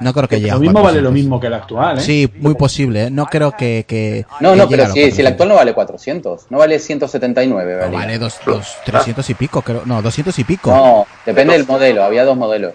No 0.00 0.12
creo 0.12 0.28
que 0.28 0.36
llegue 0.38 0.50
a 0.50 0.54
Lo 0.54 0.60
mismo 0.60 0.82
vale 0.82 1.00
400. 1.00 1.02
lo 1.04 1.10
mismo 1.12 1.40
que 1.40 1.46
el 1.46 1.54
actual, 1.54 1.98
¿eh? 1.98 2.00
Sí, 2.00 2.30
muy 2.38 2.54
posible, 2.54 3.04
¿eh? 3.04 3.10
no 3.10 3.26
creo 3.26 3.52
que... 3.52 3.84
que 3.86 4.24
No, 4.40 4.52
que 4.52 4.56
no, 4.56 4.68
pero 4.68 4.84
los 4.84 4.92
si, 4.92 5.00
el 5.00 5.10
400. 5.10 5.26
actual 5.30 5.48
no 5.48 5.54
vale 5.54 5.74
400, 5.74 6.46
no 6.50 6.58
vale 6.58 6.78
179, 6.78 7.78
No, 7.90 7.96
vale 7.96 8.18
dos, 8.18 8.38
dos, 8.44 8.76
300 8.84 9.28
y 9.30 9.34
pico, 9.34 9.62
creo. 9.62 9.82
No, 9.86 10.02
200 10.02 10.38
y 10.38 10.44
pico. 10.44 10.70
No, 10.70 11.06
depende 11.24 11.54
del 11.54 11.66
modelo, 11.66 12.04
había 12.04 12.24
dos 12.24 12.36
modelos. 12.36 12.74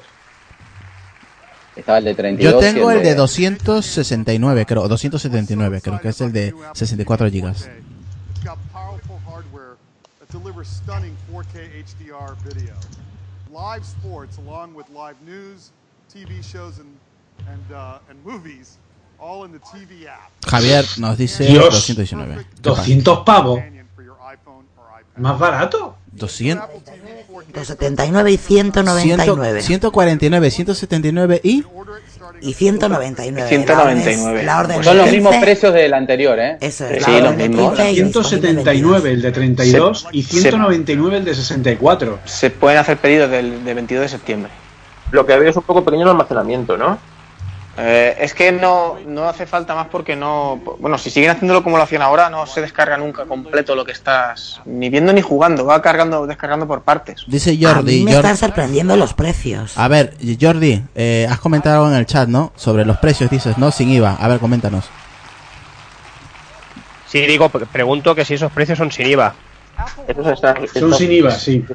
Estaba 1.76 1.98
el 1.98 2.06
de 2.06 2.16
32 2.16 2.54
Yo 2.54 2.60
y 2.60 2.62
tengo 2.74 2.92
el 2.92 3.04
de 3.04 3.16
269, 3.16 4.66
creo, 4.66 4.88
279, 4.88 5.82
creo 5.82 6.00
que 6.00 6.10
es 6.10 6.22
el 6.22 6.32
de 6.32 6.54
64 6.74 7.30
gigas. 7.30 7.70
It's 8.34 8.46
got 8.46 8.58
powerful 8.72 9.20
hardware 9.26 9.76
that 10.20 10.30
delivers 10.32 10.68
stunning 10.70 11.16
4K 11.34 11.84
HDR 11.84 12.36
video. 12.44 12.76
Live 13.52 13.84
sports, 13.86 14.38
along 14.38 14.74
with 14.76 14.86
live 14.90 15.16
news, 15.26 15.72
TV 16.14 16.42
shows, 16.44 16.80
and 16.80 16.98
and 17.48 17.72
uh, 17.72 18.00
and 18.10 18.24
movies, 18.26 18.78
all 19.20 19.46
in 19.46 19.52
the 19.52 19.60
TV 19.60 20.08
app. 20.08 20.32
Javier 20.48 20.86
nos 20.98 21.18
dice 21.18 21.46
Dios. 21.46 21.70
219. 21.70 22.36
¿Qué 22.36 22.70
pasa? 22.70 22.82
200 22.82 23.24
pavos. 23.26 23.60
¿Más 25.18 25.40
barato? 25.40 25.96
200. 26.12 26.68
279 27.54 28.32
y 28.32 28.38
199. 28.38 29.62
149, 29.62 30.52
179 30.52 31.42
y 31.44 31.64
y 32.42 32.54
199. 32.54 33.48
199. 33.48 34.44
La 34.44 34.60
orden 34.60 34.84
Son 34.84 34.98
los 34.98 35.06
15, 35.10 35.18
mismos 35.22 35.36
precios 35.42 35.74
del 35.74 35.94
anterior, 35.94 36.38
¿eh? 36.40 36.58
Eso 36.60 36.86
es, 36.86 37.04
Sí, 37.04 37.12
la 37.12 37.20
los 37.20 37.30
orden 37.34 37.52
mismos. 37.52 37.74
15 37.76 37.92
y 37.92 37.96
179 37.96 39.12
el 39.12 39.22
de 39.22 39.32
32 39.32 40.08
y 40.12 40.24
Se- 40.24 40.42
199 40.42 41.18
el 41.18 41.26
de 41.26 41.36
64. 41.36 42.20
Se 42.26 42.50
pueden 42.50 42.78
hacer 42.80 42.98
pedidos 42.98 43.32
del, 43.32 43.64
de 43.64 43.74
22 43.74 44.02
de 44.04 44.10
septiembre. 44.10 44.52
Lo 45.12 45.26
que 45.26 45.38
veo 45.38 45.50
es 45.50 45.56
un 45.56 45.64
poco 45.64 45.84
pequeño 45.86 46.04
el 46.04 46.10
almacenamiento, 46.10 46.78
¿no? 46.78 46.98
Eh, 47.78 48.16
es 48.20 48.34
que 48.34 48.54
no, 48.54 48.96
no 49.06 49.28
hace 49.28 49.46
falta 49.46 49.76
más 49.76 49.88
porque 49.88 50.16
no. 50.16 50.62
Bueno, 50.80 50.98
si 50.98 51.10
siguen 51.10 51.32
haciéndolo 51.32 51.62
como 51.62 51.76
lo 51.76 51.84
hacían 51.84 52.02
ahora, 52.02 52.30
no 52.30 52.46
se 52.48 52.62
descarga 52.62 52.98
nunca 52.98 53.26
completo 53.26 53.76
lo 53.76 53.84
que 53.84 53.92
estás 53.92 54.62
ni 54.64 54.90
viendo 54.90 55.12
ni 55.12 55.22
jugando. 55.22 55.66
Va 55.66 55.82
cargando, 55.82 56.26
descargando 56.26 56.66
por 56.68 56.84
partes. 56.84 57.24
Dice 57.28 57.50
A 57.50 57.54
mí 57.54 57.64
Jordi. 57.66 58.04
me 58.06 58.12
Jordi- 58.12 58.16
están 58.16 58.38
sorprendiendo 58.38 58.96
los 58.96 59.14
precios. 59.14 59.78
A 59.78 59.90
ver, 59.90 60.14
Jordi, 60.40 60.84
eh, 60.96 61.28
has 61.30 61.40
comentado 61.40 61.76
algo 61.84 61.92
en 61.94 61.98
el 62.00 62.06
chat, 62.06 62.30
¿no? 62.30 62.54
Sobre 62.56 62.86
los 62.86 62.98
precios, 63.00 63.30
dices, 63.30 63.58
¿no? 63.58 63.72
Sin 63.72 63.90
IVA. 63.90 64.16
A 64.22 64.28
ver, 64.30 64.40
coméntanos. 64.40 64.86
Sí, 67.08 67.26
digo, 67.26 67.50
pre- 67.50 67.66
pregunto 67.66 68.16
que 68.16 68.26
si 68.26 68.36
esos 68.36 68.52
precios 68.52 68.78
son 68.78 68.92
sin 68.92 69.08
IVA. 69.08 69.36
Son 70.74 70.94
sin 70.94 71.12
IVA, 71.12 71.32
sí. 71.32 71.66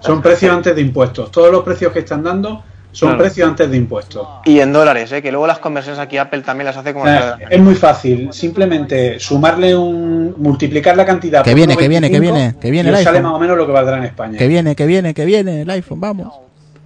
Son 0.00 0.22
precios 0.22 0.52
antes 0.54 0.74
de 0.74 0.80
impuestos. 0.80 1.30
Todos 1.30 1.50
los 1.52 1.62
precios 1.62 1.92
que 1.92 2.00
están 2.00 2.22
dando 2.22 2.64
son 2.92 3.08
Claro. 3.10 3.24
precios 3.24 3.48
antes 3.48 3.70
de 3.70 3.76
impuestos. 3.76 4.26
Y 4.44 4.60
en 4.60 4.72
dólares, 4.72 5.10
¿eh? 5.12 5.22
que 5.22 5.30
luego 5.32 5.46
las 5.46 5.58
conversiones 5.58 5.98
aquí 5.98 6.18
Apple 6.18 6.42
también 6.42 6.66
las 6.66 6.76
hace 6.76 6.92
como 6.92 7.04
O 7.06 7.08
sea, 7.08 7.36
la 7.40 7.46
es 7.48 7.60
muy 7.60 7.74
fácil. 7.74 8.32
Simplemente 8.32 9.18
sumarle 9.18 9.74
un. 9.74 10.34
multiplicar 10.38 10.96
la 10.96 11.04
cantidad. 11.06 11.42
Que 11.42 11.50
por 11.50 11.56
viene, 11.56 11.76
que 11.76 11.88
viene, 11.88 12.10
que 12.10 12.18
1,25 12.18 12.20
viene, 12.20 12.54
que 12.60 12.70
viene 12.70 12.90
y 12.90 12.92
el 12.92 12.98
sale 13.04 13.18
iPhone. 13.18 13.22
más 13.32 13.32
o 13.36 13.38
menos 13.40 13.56
lo 13.56 13.66
que 13.66 13.72
valdrá 13.72 13.96
en 13.98 14.04
España. 14.04 14.38
Que 14.38 14.46
viene, 14.48 14.76
que 14.76 14.86
viene, 14.86 15.14
que 15.14 15.24
viene 15.24 15.62
el 15.62 15.70
iPhone, 15.70 16.00
vamos. 16.00 16.34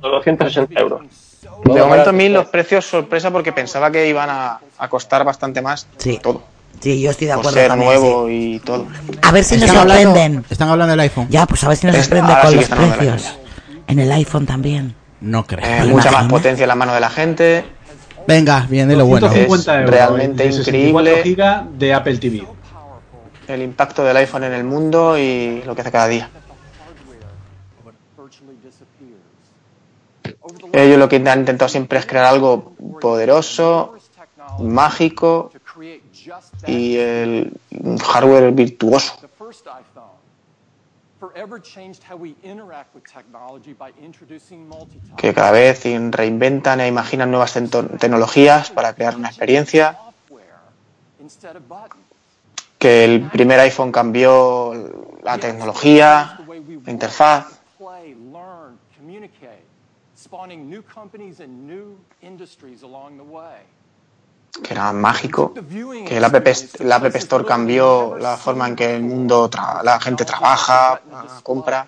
260 0.03 0.81
euros. 0.81 1.01
De 1.65 1.81
momento 1.81 2.11
a 2.11 2.13
mí 2.13 2.29
los 2.29 2.47
precios 2.47 2.85
sorpresa 2.87 3.31
porque 3.31 3.53
pensaba 3.53 3.91
que 3.91 4.09
iban 4.09 4.29
a, 4.31 4.61
a 4.79 4.89
costar 4.89 5.25
bastante 5.25 5.61
más 5.63 5.87
Sí. 5.97 6.19
todo. 6.23 6.43
Sí, 6.81 7.01
yo 7.01 7.11
estoy 7.11 7.27
de 7.27 7.33
Por 7.33 7.41
acuerdo 7.41 7.59
ser 7.59 7.69
también, 7.69 7.89
nuevo 7.91 8.29
y 8.29 8.61
todo. 8.61 8.87
A 9.23 9.33
ver 9.33 9.43
si 9.43 9.55
nos 9.55 9.65
Están 9.65 9.79
hablando- 9.79 10.11
sorprenden. 10.11 10.45
Están 10.51 10.69
hablando 10.69 10.91
del 10.93 11.01
iPhone. 11.01 11.27
Ya, 11.31 11.47
pues 11.47 11.65
a 11.65 11.69
ver 11.69 11.77
si 11.79 11.87
nos 11.87 11.97
Es- 11.97 12.03
sorprende 12.03 12.31
ahora 12.31 12.43
con 12.43 12.51
sí 12.53 12.57
los 12.57 12.69
precios. 12.69 13.35
En 13.89 13.99
el 13.99 14.13
iPhone 14.13 14.45
también. 14.47 14.95
No 15.21 15.47
creo. 15.47 15.65
Eh, 15.65 15.81
¿Te 15.83 15.87
mucha 15.87 16.11
más 16.11 16.29
potencia 16.29 16.65
en 16.65 16.69
la 16.69 16.75
mano 16.75 16.95
de 16.95 17.01
la 17.01 17.11
gente. 17.11 17.65
Venga, 18.27 18.67
viene 18.69 18.97
lo 18.97 19.07
bueno. 19.07 19.29
250 19.29 19.75
euros. 19.81 19.91
realmente 19.91 20.43
de 20.45 20.53
64 20.53 21.19
increíble. 21.19 21.79
de 21.79 21.95
Apple 21.95 22.19
TV. 22.19 22.47
El 23.49 23.63
impacto 23.63 24.05
del 24.05 24.17
iPhone 24.17 24.45
en 24.45 24.53
el 24.53 24.65
mundo 24.65 25.17
y 25.17 25.63
lo 25.65 25.75
que 25.75 25.83
hace 25.83 25.93
cada 25.93 26.09
día. 26.09 26.29
Ellos 30.73 30.99
lo 30.99 31.09
que 31.09 31.17
han 31.17 31.41
intentado 31.41 31.69
siempre 31.69 31.99
es 31.99 32.07
crear 32.07 32.27
algo 32.27 32.73
poderoso, 33.01 33.95
mágico 34.59 35.53
y 36.67 36.97
el 36.97 37.53
hardware 38.03 38.53
virtuoso. 38.53 39.17
Que 45.17 45.35
cada 45.35 45.51
vez 45.53 45.85
reinventan 46.11 46.81
e 46.81 46.89
imaginan 46.89 47.31
nuevas 47.31 47.53
tecnologías 47.53 48.71
para 48.71 48.95
crear 48.95 49.17
una 49.17 49.29
experiencia, 49.29 49.99
que 52.79 53.05
el 53.05 53.31
primer 53.31 53.61
iPhone 53.61 53.93
cambió 53.93 54.73
la 55.23 55.39
tecnología, 55.39 56.39
la 56.85 56.91
interfaz, 56.93 57.61
spawning 60.17 60.71
new 60.71 60.83
companies 60.83 61.41
and 61.41 61.67
new 61.67 61.99
industries 62.23 62.83
along 62.83 63.19
the 63.19 63.23
way. 63.23 63.61
Que 64.63 64.73
era 64.75 64.93
mágico, 64.93 65.53
que 66.07 66.19
la 66.19 66.29
App, 66.29 67.17
Store 67.17 67.45
cambió 67.45 68.17
la 68.19 68.37
forma 68.37 68.67
en 68.69 68.77
que 68.77 68.95
el 68.97 69.03
mundo, 69.03 69.51
tra- 69.51 69.83
la 69.83 70.01
gente 70.01 70.25
trabaja, 70.25 71.01
compra. 71.43 71.87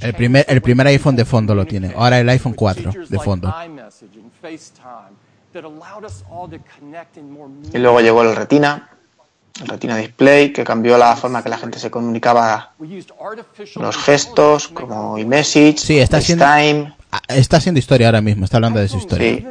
El 0.00 0.14
primer, 0.14 0.44
el 0.48 0.60
primer 0.62 0.86
iPhone 0.88 1.14
de 1.14 1.24
fondo 1.24 1.54
lo 1.54 1.64
tiene. 1.66 1.92
Ahora 1.96 2.18
el 2.18 2.28
iPhone 2.28 2.54
4 2.54 2.82
Features 2.84 3.08
de 3.10 3.18
fondo. 3.20 3.54
Y 7.72 7.78
luego 7.78 8.00
llegó 8.00 8.22
el 8.22 8.34
Retina, 8.36 8.88
el 9.60 9.68
Retina 9.68 9.96
Display, 9.96 10.52
que 10.52 10.64
cambió 10.64 10.98
la 10.98 11.16
forma 11.16 11.42
que 11.42 11.48
la 11.48 11.58
gente 11.58 11.78
se 11.78 11.90
comunicaba, 11.90 12.72
los 13.76 13.96
gestos, 13.96 14.68
como 14.68 15.18
iMessage, 15.18 15.78
Sí, 15.78 15.98
está 15.98 16.18
FaceTime. 16.18 16.94
ah, 17.10 17.20
está 17.28 17.56
haciendo 17.58 17.78
historia 17.78 18.08
ahora 18.08 18.20
mismo. 18.20 18.44
Está 18.44 18.58
hablando 18.58 18.80
de 18.80 18.88
su 18.88 18.98
historia. 18.98 19.36
Sí. 19.38 19.46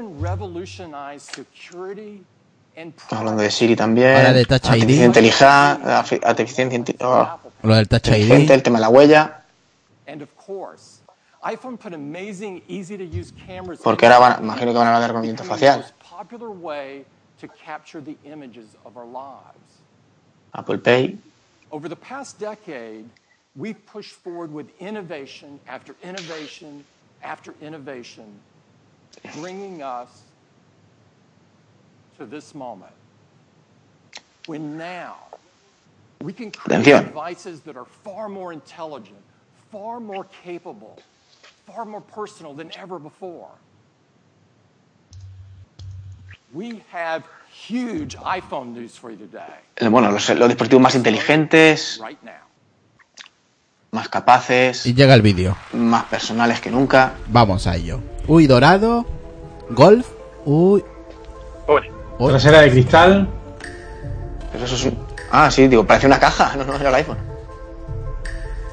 Estamos 2.76 3.20
hablando 3.20 3.42
de 3.42 3.52
Siri 3.52 3.76
también. 3.76 4.16
Ahora 4.16 4.34
de 4.34 4.46
Touch 4.46 4.66
ID. 4.76 5.06
Inteligencia 5.06 5.80
oh, 7.02 7.40
Lo 7.64 7.76
del 7.76 7.88
Touch 7.88 8.08
inteligente, 8.08 8.46
ID. 8.46 8.52
el 8.52 8.64
tema 8.64 8.80
de 8.80 8.82
la 8.82 8.90
huella. 8.90 9.42
And 10.08 10.22
of 10.22 10.30
course, 10.38 11.02
iPhone 11.44 11.78
put 11.78 11.94
amazing, 11.94 12.62
easy 12.68 12.98
to 12.98 13.04
use 13.04 13.32
cameras. 13.46 13.80
Porque 13.82 14.06
ahora 14.06 14.20
van- 14.20 14.44
imagino 14.44 14.72
que 14.72 14.78
van 14.78 14.88
a 14.88 14.96
hablar 14.96 15.02
de 15.02 15.08
reconocimiento 15.08 15.44
facial. 15.44 15.80
most 15.80 15.94
popular 16.00 16.50
way 16.50 17.06
to 17.40 17.48
capture 17.48 18.02
the 18.02 18.16
images 18.24 18.76
of 18.86 18.98
our 18.98 19.06
lives. 19.06 19.82
Apple 20.54 20.78
Pay. 20.78 21.18
Over 21.72 21.90
the 21.90 21.96
past 21.96 22.40
decade, 22.40 23.06
we've 23.56 23.84
pushed 23.86 24.14
forward 24.14 24.54
with 24.54 24.68
innovation 24.80 25.60
after 25.68 25.96
innovation 26.04 26.86
after 27.24 27.54
innovation, 27.62 28.26
bringing 29.40 29.82
us 29.82 30.08
to 32.18 32.26
this 32.26 32.54
moment. 32.56 32.92
When 34.48 34.78
now 34.78 35.16
we 36.22 36.32
can 36.34 36.52
create 36.52 36.82
Atención. 36.86 37.06
devices 37.08 37.62
that 37.62 37.76
are 37.76 37.86
far 38.04 38.30
more 38.30 38.54
intelligent, 38.54 39.18
far 39.72 40.00
more 40.00 40.26
capable, 40.44 40.98
far 41.66 41.84
more 41.86 42.02
personal 42.02 42.54
than 42.54 42.72
ever 42.78 43.00
before. 43.00 43.50
We 46.54 46.82
have 46.92 47.24
huge 47.52 48.16
iPhone 48.18 48.74
news 48.74 48.96
for 48.98 49.10
you 49.12 49.18
today. 49.18 49.60
Eh, 49.78 49.90
Bueno, 49.90 50.12
los, 50.12 50.30
los 50.30 50.48
dispositivos 50.48 50.82
más 50.82 50.96
inteligentes, 50.96 52.00
Right 52.02 52.22
now. 52.24 52.32
más 53.92 54.08
capaces, 54.10 54.86
Y 54.86 54.94
llega 54.94 55.14
el 55.16 55.22
vídeo. 55.22 55.56
más 55.74 56.06
personales 56.06 56.62
que 56.62 56.70
nunca. 56.72 57.14
Vamos 57.28 57.68
a 57.68 57.76
ello. 57.76 58.00
Uy, 58.28 58.48
dorado. 58.48 59.06
Golf. 59.70 60.08
Uy. 60.46 60.84
Uy. 61.68 62.30
Trasera 62.30 62.62
de 62.62 62.72
cristal. 62.72 63.28
Pero 64.52 64.66
eso 64.66 64.76
es 64.76 64.84
un- 64.86 65.06
Ah, 65.32 65.52
sí, 65.52 65.68
digo, 65.68 65.86
parece 65.86 66.08
una 66.08 66.20
caja. 66.20 66.56
No, 66.58 66.64
no, 66.64 66.76
era 66.76 66.90
el 66.90 66.96
iPhone. 66.96 67.18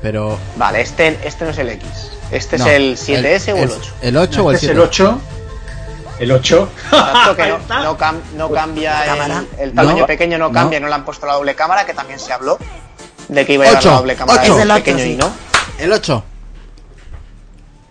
Pero. 0.01 0.39
Vale, 0.57 0.81
este, 0.81 1.19
este 1.25 1.45
no 1.45 1.51
es 1.51 1.59
el 1.59 1.69
X. 1.71 2.11
Este 2.31 2.59
No, 2.59 2.67
es 2.67 2.73
el 2.73 2.97
7S 2.97 3.53
o 3.53 3.57
el 3.57 3.65
es 3.65 3.77
8. 3.77 3.93
El 4.03 4.17
8 4.17 4.45
o 4.45 4.51
el 4.51 4.55
Este 4.57 4.67
es 4.67 4.73
7. 4.73 4.73
el 4.73 4.81
8. 4.81 5.21
El 6.19 6.33
8. 6.33 6.69
Exacto, 6.93 7.37
que 7.37 7.49
no, 7.69 7.83
no 7.83 7.99
cam- 7.99 8.21
no 8.37 8.51
cambia 8.51 9.05
el, 9.05 9.47
el 9.59 9.75
tamaño 9.75 9.99
No, 10.01 10.07
pequeño, 10.07 10.39
no 10.39 10.53
cambia, 10.53 10.81
no. 10.81 10.89
le 10.89 10.95
han 10.95 11.05
puesto 11.05 11.27
la 11.27 11.35
doble 11.35 11.55
cámara, 11.55 11.85
que 11.85 11.95
también 11.95 12.19
se 12.19 12.33
habló 12.33 12.59
de 13.29 13.47
que 13.47 13.55
iba 13.55 13.65
a 13.65 13.69
llevar 13.69 13.81
Ocho, 13.81 13.91
la 13.91 13.97
doble 13.97 14.17
cámara 14.17 14.43
ocho. 14.43 14.53
el 14.55 14.59
Es 14.71 14.77
el 14.77 14.83
pequeño 14.83 14.99
sí. 15.05 15.13
y 15.13 15.17
no. 15.17 15.31
El 15.79 15.93
8. 15.93 16.25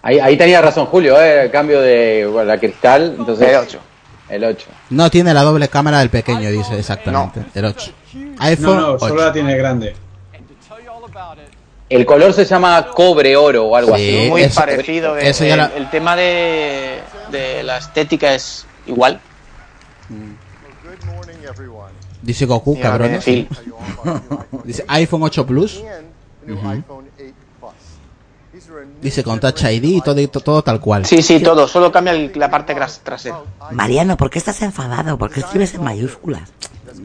Ahí, 0.04 0.20
ahí 0.20 0.38
tenía 0.38 0.62
razón 0.62 0.88
Julio, 0.88 1.20
¿eh? 1.22 1.44
el 1.44 1.52
cambio 1.52 1.80
de 1.82 2.26
bueno, 2.32 2.46
la 2.48 2.58
cristal. 2.60 3.16
Entonces, 3.20 3.48
El 3.50 3.56
8. 3.56 3.80
El 4.30 4.44
8. 4.46 4.68
No 4.92 5.10
tiene 5.12 5.34
la 5.34 5.42
doble 5.44 5.68
cámara 5.68 6.00
del 6.00 6.10
pequeño, 6.10 6.50
dice 6.50 6.78
exactamente. 6.80 7.44
El 7.54 7.66
8. 7.66 7.92
iPhone 8.40 8.66
No, 8.78 8.82
no, 8.82 8.88
8. 8.94 9.08
solo 9.08 9.26
la 9.26 9.34
tiene 9.34 9.56
grande. 9.58 9.94
El 11.90 12.06
color 12.06 12.32
se 12.34 12.46
llama 12.46 12.88
cobre 12.96 13.36
oro 13.36 13.66
o 13.66 13.76
algo 13.76 13.98
Sí. 13.98 14.20
así. 14.22 14.30
Muy 14.30 14.42
eso- 14.44 14.60
parecido. 14.62 15.18
eso 15.18 15.44
ya 15.44 15.54
el, 15.54 15.58
la- 15.60 15.72
el 15.76 15.90
tema 15.90 16.16
de, 16.16 17.00
de 17.32 17.64
la 17.64 17.78
estética 17.80 18.34
es 18.34 18.66
igual. 18.88 19.20
Good 20.10 21.06
morning, 21.14 21.36
everyone. 21.48 21.92
Dice 22.22 22.46
Goku. 22.46 22.78
Phil. 23.26 23.48
Dice 24.64 24.86
iPhone 24.88 25.24
8 25.24 25.46
Plus. 25.46 25.78
And 25.80 26.08
the 26.46 26.52
new 26.54 26.56
Ujú. 26.58 26.70
iPhone 26.70 27.06
8 27.20 27.34
Plus. 27.60 27.74
These 28.54 28.70
are 28.72 28.84
a 28.84 28.86
new 28.86 28.91
Dice 29.02 29.24
con 29.24 29.40
Touch 29.40 29.64
ID 29.64 29.84
y 29.84 30.02
todo, 30.02 30.28
todo 30.30 30.62
tal 30.64 30.80
cual. 30.80 31.06
Sí, 31.06 31.22
sí, 31.22 31.40
todo. 31.40 31.68
Solo 31.68 31.92
cambia 31.92 32.14
el- 32.14 32.32
la 32.36 32.50
parte 32.50 32.76
trasera. 33.04 33.40
Mariano, 33.72 34.16
¿por 34.18 34.30
qué 34.30 34.38
estás 34.40 34.62
enfadado? 34.62 35.18
¿Por 35.18 35.32
qué 35.32 35.40
escribes 35.40 35.74
en 35.74 35.84
mayúsculas? 35.84 36.50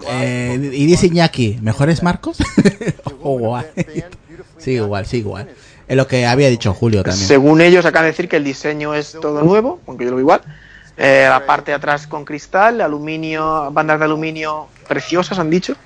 Eh, 0.09 0.59
y 0.75 0.85
dice 0.87 1.07
Iñaki, 1.07 1.59
¿mejores 1.63 2.03
marcos? 2.03 2.37
oh. 3.23 3.61
Sí, 4.59 4.73
igual, 4.73 5.07
sí, 5.07 5.19
igual. 5.19 5.49
Es 5.89 5.97
lo 5.97 6.07
que 6.07 6.27
había 6.27 6.49
dicho 6.49 6.75
Julio 6.75 7.03
también. 7.03 7.27
Según 7.27 7.61
ellos, 7.61 7.87
acaban 7.87 8.05
de 8.07 8.11
decir 8.11 8.29
que 8.29 8.37
el 8.37 8.45
diseño 8.45 8.95
es 8.95 9.13
todo 9.13 9.43
nuevo, 9.43 9.81
aunque 9.87 10.05
yo 10.05 10.11
lo 10.11 10.17
veo 10.17 10.23
igual. 10.23 10.41
Eh, 10.97 11.27
la 11.29 11.47
parte 11.47 11.71
de 11.71 11.77
atrás 11.77 12.07
con 12.07 12.25
cristal, 12.25 12.81
aluminio, 12.81 13.71
bandas 13.71 13.99
de 13.99 14.05
aluminio 14.07 14.67
preciosas, 14.89 15.39
han 15.39 15.51
dicho. 15.51 15.77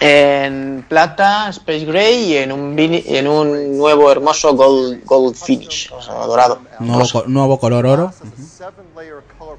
En 0.00 0.84
plata, 0.88 1.48
Space 1.50 1.84
Gray 1.86 2.32
y 2.32 2.36
en 2.36 2.52
un, 2.52 2.76
vini- 2.76 3.04
en 3.06 3.26
un 3.26 3.78
nuevo 3.78 4.10
hermoso 4.10 4.54
gold, 4.54 5.02
gold 5.04 5.34
finish, 5.34 5.90
o 5.92 6.02
sea, 6.02 6.14
dorado. 6.26 6.58
Nuevo, 6.80 7.04
co- 7.10 7.24
nuevo 7.26 7.58
color 7.58 7.86
oro. 7.86 8.10
Seven-layer 8.36 9.22
color 9.38 9.56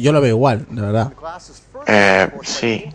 Yo 0.00 0.12
lo 0.12 0.20
veo 0.20 0.30
igual, 0.36 0.66
de 0.68 0.80
verdad. 0.80 1.12
Eh, 1.86 2.30
sí. 2.42 2.90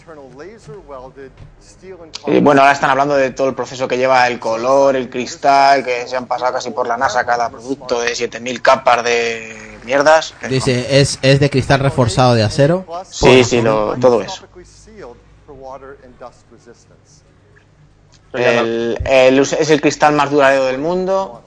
Y 2.27 2.39
bueno, 2.39 2.61
ahora 2.61 2.73
están 2.73 2.89
hablando 2.89 3.15
de 3.15 3.31
todo 3.31 3.49
el 3.49 3.55
proceso 3.55 3.87
que 3.87 3.97
lleva 3.97 4.27
el 4.27 4.39
color, 4.39 4.95
el 4.95 5.09
cristal, 5.09 5.83
que 5.83 6.07
se 6.07 6.15
han 6.15 6.25
pasado 6.27 6.53
casi 6.53 6.71
por 6.71 6.87
la 6.87 6.97
NASA 6.97 7.25
cada 7.25 7.49
producto 7.49 7.99
de 8.01 8.15
7000 8.15 8.61
capas 8.61 9.03
de 9.03 9.77
mierdas. 9.83 10.33
Dice, 10.49 10.99
es, 10.99 11.19
es 11.21 11.39
de 11.39 11.49
cristal 11.49 11.79
reforzado 11.79 12.33
de 12.35 12.43
acero. 12.43 12.85
Sí, 13.09 13.43
sí, 13.43 13.61
lo- 13.61 13.95
todo 13.97 14.21
eso. 14.21 14.45
El, 18.33 18.97
el- 19.05 19.39
es 19.39 19.69
el 19.69 19.81
cristal 19.81 20.13
más 20.13 20.29
duradero 20.29 20.65
del 20.65 20.77
mundo 20.79 21.41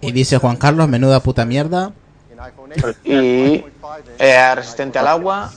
Y 0.00 0.12
dice 0.12 0.38
Juan 0.38 0.56
Carlos, 0.56 0.88
menuda 0.88 1.20
puta 1.20 1.44
mierda. 1.44 1.92
Y 3.04 3.64
eh, 4.18 4.54
resistente 4.54 4.98
al 4.98 5.06
agua. 5.08 5.50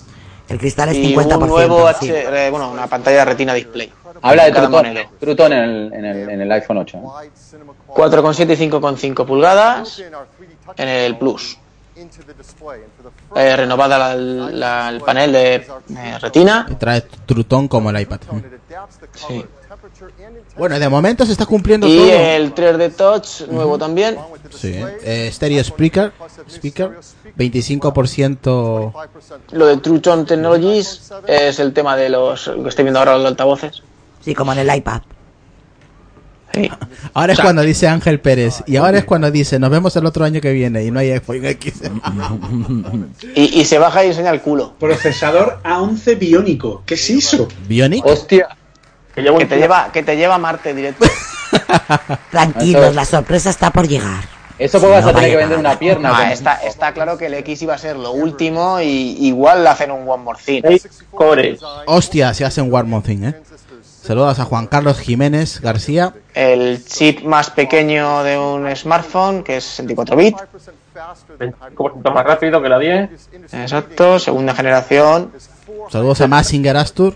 El 0.49 0.57
cristal 0.59 0.89
es 0.89 0.95
y 0.97 1.13
50%. 1.15 1.37
un 1.41 1.47
nuevo 1.49 1.87
sí. 1.99 2.09
H- 2.09 2.47
eh, 2.47 2.49
bueno, 2.49 2.71
una 2.71 2.87
pantalla 2.87 3.19
de 3.19 3.25
retina 3.25 3.53
display. 3.53 3.91
Habla 4.21 4.45
de 4.45 4.51
Cada 4.53 4.67
Trutón, 4.67 4.85
modelo. 4.87 5.09
Trutón 5.19 5.53
en 5.53 5.59
el, 5.59 5.93
en 5.93 6.05
el, 6.05 6.29
en 6.29 6.41
el 6.41 6.51
iPhone 6.53 6.77
8. 6.77 6.97
¿eh? 6.97 7.29
4,7 7.93 8.53
y 8.57 8.69
5,5 8.69 9.25
pulgadas 9.25 10.01
en 10.77 10.87
el 10.87 11.17
Plus. 11.17 11.57
Eh, 13.35 13.55
renovada 13.55 13.97
la- 13.97 14.15
la- 14.15 14.89
el 14.89 15.01
panel 15.01 15.31
de 15.33 15.55
eh, 15.55 16.19
retina. 16.21 16.65
Y 16.69 16.75
trae 16.75 17.01
Trutón 17.01 17.67
como 17.67 17.89
el 17.89 17.99
iPad. 17.99 18.19
Sí. 19.13 19.43
Bueno, 20.57 20.79
de 20.79 20.89
momento 20.89 21.25
se 21.25 21.31
está 21.31 21.45
cumpliendo 21.45 21.87
Y 21.87 21.97
todo. 21.97 22.11
el 22.11 22.53
3D 22.55 22.95
Touch 22.95 23.47
nuevo 23.49 23.77
también. 23.77 24.17
Sí, 24.49 24.73
eh, 25.03 25.29
Stereo 25.31 25.61
Speaker, 25.61 26.11
speaker 26.49 26.91
25%. 27.37 28.93
Lo 29.51 29.65
de 29.67 29.77
Trutón 29.77 30.25
Technologies 30.25 31.11
es 31.27 31.59
el 31.59 31.73
tema 31.73 31.95
de 31.95 32.09
los 32.09 32.47
lo 32.47 32.63
que 32.63 32.69
estoy 32.69 32.83
viendo 32.83 32.99
ahora 32.99 33.17
los 33.17 33.27
altavoces. 33.27 33.83
Sí, 34.23 34.33
como 34.33 34.53
en 34.53 34.59
el 34.59 34.75
iPad. 34.75 35.01
Ahora 37.13 37.33
es 37.33 37.37
O 37.37 37.41
sea- 37.41 37.45
cuando 37.45 37.61
dice 37.61 37.87
Ángel 37.87 38.19
Pérez. 38.19 38.63
Y 38.65 38.77
ahora 38.77 38.97
es 38.97 39.03
cuando 39.05 39.29
dice, 39.29 39.59
nos 39.59 39.69
vemos 39.69 39.95
el 39.95 40.05
otro 40.07 40.25
año 40.25 40.41
que 40.41 40.51
viene. 40.53 40.83
Y 40.83 40.89
no 40.89 40.99
hay 40.99 41.11
iPhone 41.11 41.45
X. 41.45 41.81
Y, 43.35 43.59
y 43.61 43.65
se 43.65 43.77
baja 43.77 44.03
y 44.03 44.07
enseña 44.07 44.31
el 44.31 44.41
culo. 44.41 44.73
Procesador 44.79 45.59
A11 45.63 46.17
biónico. 46.17 46.81
¿Qué 46.85 46.95
es 46.95 47.09
eso? 47.11 47.47
¿Bionic? 47.67 48.03
Hostia. 48.05 48.56
Que, 49.23 49.45
te 49.45 49.57
lleva, 49.57 49.89
que 49.91 50.03
te 50.03 50.15
lleva 50.15 50.35
a 50.35 50.37
Marte 50.37 50.73
directo. 50.75 51.05
Tranquilos, 52.31 52.93
la 52.93 53.03
sorpresa 53.03 53.49
está 53.49 53.71
por 53.71 53.87
llegar. 53.87 54.23
Eso 54.59 54.79
pues 54.79 54.91
vas 54.91 55.03
No 55.03 55.09
a 55.09 55.13
tener 55.13 55.31
que 55.31 55.37
vender 55.37 55.57
una 55.57 55.77
pierna. 55.77 56.09
No, 56.09 56.15
con- 56.17 56.27
está, 56.27 56.53
está 56.55 56.91
claro 56.93 57.17
que 57.17 57.27
el 57.27 57.33
X 57.35 57.61
iba 57.63 57.73
a 57.73 57.77
ser 57.77 57.95
lo 57.95 58.11
último 58.11 58.79
y 58.79 59.17
igual 59.25 59.63
le 59.63 59.69
hacen 59.69 59.91
un 59.91 60.07
One 60.07 60.23
More 60.23 60.39
Thing. 60.43 60.63
Hostia, 61.85 62.33
se 62.33 62.45
hacen 62.45 62.73
One 62.73 62.89
More 62.89 63.05
Thing, 63.05 63.23
¿eh? 63.23 63.35
Saludos 64.03 64.39
a 64.39 64.45
Juan 64.45 64.67
Carlos 64.67 64.99
Jiménez 64.99 65.61
García. 65.61 66.13
El 66.33 66.83
chip 66.85 67.23
más 67.23 67.49
pequeño 67.49 68.23
de 68.23 68.37
un 68.37 68.73
smartphone, 68.75 69.43
que 69.43 69.57
es 69.57 69.63
64 69.63 70.15
bits. 70.15 70.43
25% 71.39 72.13
más 72.13 72.25
rápido 72.25 72.61
que 72.61 72.69
la 72.69 72.79
10. 72.79 73.09
Exacto, 73.53 74.19
segunda 74.19 74.53
generación. 74.53 75.31
Saludos 75.89 76.21
a 76.21 76.27
Massinger 76.27 76.77
Astur. 76.77 77.15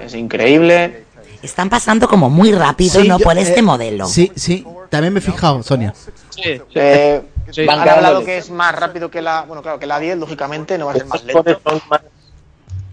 Es 0.00 0.14
increíble. 0.14 1.04
Están 1.42 1.68
pasando 1.70 2.08
como 2.08 2.28
muy 2.30 2.52
rápido, 2.52 3.00
Sí, 3.00 3.08
¿no? 3.08 3.18
yo- 3.18 3.24
Por 3.24 3.38
este 3.38 3.60
eh, 3.60 3.62
modelo. 3.62 4.06
Sí, 4.06 4.30
sí. 4.36 4.66
También 4.90 5.12
me 5.12 5.18
he 5.20 5.22
fijado, 5.22 5.62
Sonia. 5.62 5.94
Eh, 6.36 7.22
Sí. 7.50 7.66
Han 7.68 7.80
hablado 7.86 8.24
que 8.24 8.38
es 8.38 8.50
más 8.50 8.74
rápido 8.74 9.10
que 9.10 9.20
la. 9.20 9.42
Bueno, 9.42 9.62
claro, 9.62 9.78
que 9.78 9.86
la 9.86 9.98
10, 9.98 10.16
lógicamente, 10.16 10.78
no 10.78 10.86
va 10.86 10.92
a 10.92 10.94
ser 10.94 11.06
más 11.06 11.22
lento. 11.24 11.42
cores 11.42 11.58
son 11.62 11.82
más. 11.90 12.00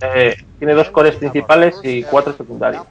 eh, 0.02 0.36
tiene 0.58 0.74
dos 0.74 0.90
cores 0.90 1.16
principales 1.16 1.76
y 1.84 2.04
cuatro 2.04 2.36
secundarios. 2.36 2.84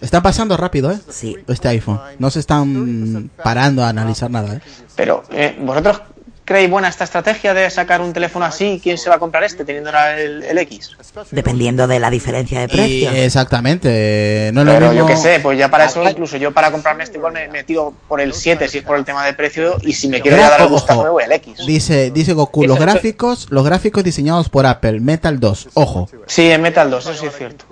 Está 0.00 0.20
pasando 0.22 0.56
rápido, 0.56 0.90
¿eh? 0.90 0.98
Sí. 1.08 1.36
Este 1.46 1.68
iPhone. 1.68 2.00
No 2.18 2.30
se 2.30 2.40
están 2.40 3.30
parando 3.42 3.82
a 3.84 3.88
analizar 3.88 4.30
nada, 4.30 4.54
¿eh? 4.56 4.60
Pero, 4.96 5.22
eh, 5.30 5.56
¿vosotros 5.60 6.02
creéis 6.44 6.70
buena 6.70 6.88
esta 6.88 7.04
estrategia 7.04 7.54
de 7.54 7.68
sacar 7.70 8.00
un 8.00 8.12
teléfono 8.12 8.44
así? 8.44 8.80
¿Quién 8.82 8.98
se 8.98 9.08
va 9.10 9.16
a 9.16 9.18
comprar 9.18 9.44
este 9.44 9.64
teniendo 9.64 9.90
ahora 9.90 10.18
el, 10.20 10.42
el 10.42 10.58
X? 10.58 10.90
Dependiendo 11.30 11.86
de 11.86 11.98
la 12.00 12.10
diferencia 12.10 12.58
de 12.60 12.64
Y 12.66 12.68
precio. 12.76 13.10
exactamente. 13.12 14.50
No 14.52 14.64
lo 14.64 14.72
Pero 14.72 14.90
mismo. 14.90 15.06
yo 15.08 15.14
qué 15.14 15.16
sé, 15.16 15.40
pues 15.40 15.58
ya 15.58 15.70
para 15.70 15.86
eso, 15.86 16.08
incluso 16.08 16.36
yo 16.36 16.52
para 16.52 16.70
comprarme 16.70 17.04
este 17.04 17.18
igual 17.18 17.32
me, 17.32 17.48
me 17.48 17.64
tiro 17.64 17.94
por 18.08 18.20
el 18.20 18.32
7 18.34 18.68
si 18.68 18.78
es 18.78 18.84
por 18.84 18.96
el 18.96 19.04
tema 19.04 19.24
de 19.24 19.32
precio 19.34 19.76
y 19.82 19.92
si 19.92 20.08
me 20.08 20.20
quiero 20.20 20.36
dar 20.36 20.60
el 20.60 20.66
Ojo, 20.66 20.74
gustazo 20.74 21.02
me 21.04 21.10
voy 21.10 21.22
al 21.24 21.32
X. 21.32 21.66
Dice, 21.66 22.10
dice 22.10 22.32
Goku, 22.32 22.64
los 22.64 22.78
gráficos, 22.78 23.46
los 23.50 23.64
gráficos 23.64 24.04
diseñados 24.04 24.48
por 24.48 24.66
Apple, 24.66 25.00
Metal 25.00 25.38
2, 25.40 25.68
ojo. 25.74 26.08
Sí, 26.26 26.50
en 26.50 26.62
Metal 26.62 26.90
2, 26.90 27.06
eso 27.06 27.14
sí 27.20 27.26
es 27.26 27.36
cierto. 27.36 27.64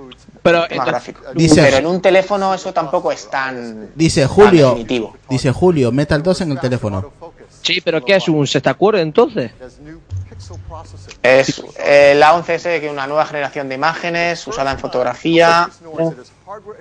Pero, 0.43 0.65
entonces-. 0.69 1.15
Dice- 1.35 1.63
Pero 1.63 1.77
en 1.77 1.87
un 1.87 2.03
teléfono 2.03 2.53
eso 2.53 2.73
tampoco 2.73 3.13
es 3.13 3.31
tan... 3.31 3.91
Dice 3.95 4.23
tan 4.23 4.31
Julio, 4.31 4.69
definitivo. 4.71 5.17
dice 5.29 5.53
Julio, 5.53 5.93
Metal 5.93 6.21
2 6.23 6.41
en 6.41 6.51
el 6.53 6.59
teléfono. 6.61 7.13
Sí, 7.63 7.81
pero 7.81 8.05
¿qué 8.05 8.17
es 8.17 8.29
un 8.29 8.47
sextacuero 8.47 8.99
entonces? 8.99 9.53
Es 11.23 11.63
eh, 11.79 12.15
la 12.17 12.35
11S, 12.35 12.81
que 12.81 12.87
es 12.87 12.93
una 12.93 13.07
nueva 13.07 13.25
generación 13.27 13.69
de 13.69 13.77
imágenes 13.77 14.47
usada 14.47 14.73
en 14.73 14.79
fotografía, 14.79 15.71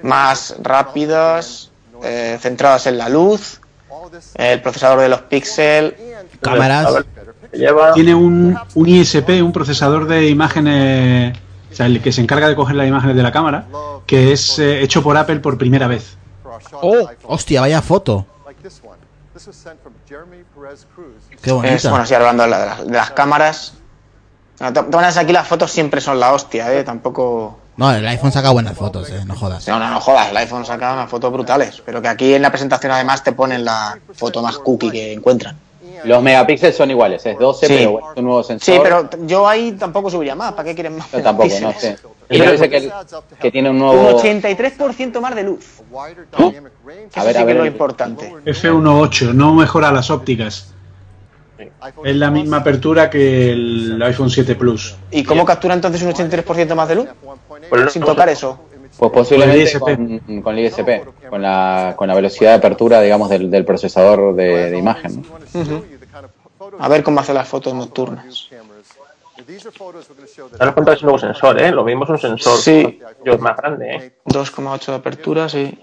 más 0.02 0.56
rápidas, 0.62 1.72
eh, 2.03 2.38
centradas 2.41 2.88
en 2.88 2.98
la 2.98 3.10
luz, 3.10 3.62
el 4.36 4.62
procesador 4.62 5.02
de 5.02 5.10
los 5.10 5.22
píxeles, 5.22 5.94
Cámaras. 6.41 7.06
Tiene 7.94 8.16
un, 8.16 8.58
un 8.76 8.88
ISP, 8.88 9.44
un 9.44 9.52
procesador 9.52 10.08
de 10.08 10.30
imágenes, 10.30 11.38
o 11.72 11.76
sea, 11.76 11.86
el 11.86 12.02
que 12.02 12.12
se 12.12 12.22
encarga 12.22 12.48
de 12.48 12.56
coger 12.56 12.76
las 12.76 12.88
imágenes 12.88 13.16
de 13.16 13.24
la 13.24 13.32
cámara, 13.32 13.68
que 14.08 14.32
es 14.32 14.58
eh, 14.58 14.82
hecho 14.82 15.03
por 15.03 15.18
Apple 15.18 15.40
por 15.40 15.58
primera 15.58 15.88
vez. 15.88 16.18
Oh, 16.82 17.10
hostia, 17.24 17.62
vaya 17.62 17.82
foto. 17.82 18.26
Qué 21.42 21.52
bonita. 21.52 21.76
Es, 21.76 21.90
bueno, 21.90 22.06
sí, 22.06 22.14
hablando 22.14 22.44
de, 22.44 22.50
la- 22.50 22.76
de 22.84 22.92
las, 22.92 23.12
cámaras. 23.12 23.74
No, 24.60 24.68
de 24.68 24.74
todas 24.74 24.92
maneras, 24.92 25.18
aquí 25.18 25.34
las 25.34 25.48
fotos 25.48 25.72
siempre 25.72 26.02
son 26.02 26.20
la 26.20 26.34
hostia, 26.34 26.72
¿eh? 26.74 26.84
Tampoco... 26.84 27.58
No, 27.78 27.92
el 27.92 28.06
iPhone 28.08 28.32
saca 28.32 28.52
buenas 28.52 28.78
fotos, 28.78 29.10
eh, 29.10 29.24
no 29.26 29.36
jodas. 29.36 29.68
No, 29.68 29.80
no, 29.80 29.90
no 29.90 30.00
jodas, 30.00 30.30
el 30.30 30.38
iPhone 30.38 30.66
saca 30.66 30.94
unas 30.94 31.10
fotos 31.10 31.32
brutales, 31.34 31.82
pero 31.84 32.02
que 32.02 32.08
aquí 32.10 32.34
en 32.34 32.42
la 32.44 32.52
presentación 32.52 32.92
además 32.92 33.24
te 33.24 33.32
ponen 33.32 33.66
la 33.66 33.98
foto 34.14 34.42
más 34.44 34.58
cookie 34.60 34.92
que 34.92 35.14
encuentran. 35.14 35.58
Los 36.04 36.22
megapíxeles 36.24 36.76
son 36.76 36.90
iguales, 36.90 37.24
es 37.26 37.38
12, 37.38 37.68
Sí. 37.68 37.74
pero 37.78 37.92
bueno, 37.92 38.12
es 38.12 38.18
un 38.18 38.26
nuevo 38.26 38.44
sensor. 38.44 38.74
Sí, 38.76 38.80
pero 38.84 39.10
yo 39.26 39.48
ahí 39.48 39.72
tampoco 39.74 40.10
subiría 40.10 40.36
más, 40.36 40.52
¿para 40.54 40.64
qué 40.66 40.74
quieren 40.76 40.98
más? 40.98 41.12
Yo 41.12 41.22
tampoco, 41.22 41.50
no 41.62 41.74
sé. 41.74 41.98
Y 42.32 42.40
me 42.40 42.45
parece 42.45 42.70
que, 42.70 42.78
el- 42.78 42.91
que 43.40 43.52
tiene 43.52 43.70
un 43.70 43.76
Un 43.76 43.82
nuovo... 43.82 44.22
83% 44.22 45.20
más 45.20 45.36
de 45.36 45.44
luz. 45.44 45.82
A 45.94 46.08
Eso 46.10 46.53
ver, 47.26 47.36
sí 47.36 47.41
a 47.41 47.44
ver, 47.44 47.56
lo 47.58 47.66
importante. 47.66 48.32
F1.8, 48.45 49.34
no 49.34 49.53
mejora 49.53 49.91
las 49.91 50.10
ópticas. 50.10 50.74
Es 52.03 52.16
la 52.16 52.32
misma 52.32 52.58
apertura 52.58 53.10
que 53.10 53.52
el 53.52 54.02
iPhone 54.02 54.30
7 54.30 54.56
Plus. 54.56 54.95
¿Y 55.12 55.24
cómo 55.24 55.45
captura 55.45 55.74
entonces 55.76 56.02
un 56.02 56.12
83% 56.12 56.74
más 56.74 56.88
de 56.90 56.95
luz? 56.95 57.08
Pues 57.70 57.94
Sin 57.94 58.02
tocar 58.03 58.30
eso. 58.30 58.60
Pues 58.98 59.12
posiblemente 59.12 59.80
Con 59.80 59.90
el 59.91 60.20
con, 60.22 60.41
con 60.41 60.58
el 60.58 60.66
ISP, 60.66 61.30
con 61.30 61.41
la, 61.41 61.94
con 61.95 62.08
la 62.08 62.14
velocidad 62.16 62.52
de 62.52 62.56
apertura, 62.58 62.99
digamos, 63.02 63.30
del, 63.30 63.49
del 63.49 63.64
procesador 63.64 64.36
de, 64.36 64.70
de 64.72 64.78
imagen. 64.78 65.24
A 66.80 66.88
ver 66.88 67.03
cómo 67.03 67.20
hace 67.20 67.34
las 67.34 67.48
fotos 67.48 67.74
nocturnas. 67.74 68.49
Ahora 70.60 70.74
cuenta 70.74 70.94
es 70.94 71.02
un 71.02 71.06
nuevo 71.08 71.20
sensor, 71.20 71.60
¿eh? 71.60 71.72
Lo 71.72 71.84
mismo 71.84 72.04
es 72.06 72.10
un 72.10 72.20
sensor 72.20 72.58
Sí. 72.60 73.00
yo, 73.26 73.38
más 73.38 73.58
grande, 73.58 73.96
¿eh? 73.96 74.14
2,8 74.26 74.86
de 74.88 74.96
apertura, 74.96 75.50
sí. 75.50 75.78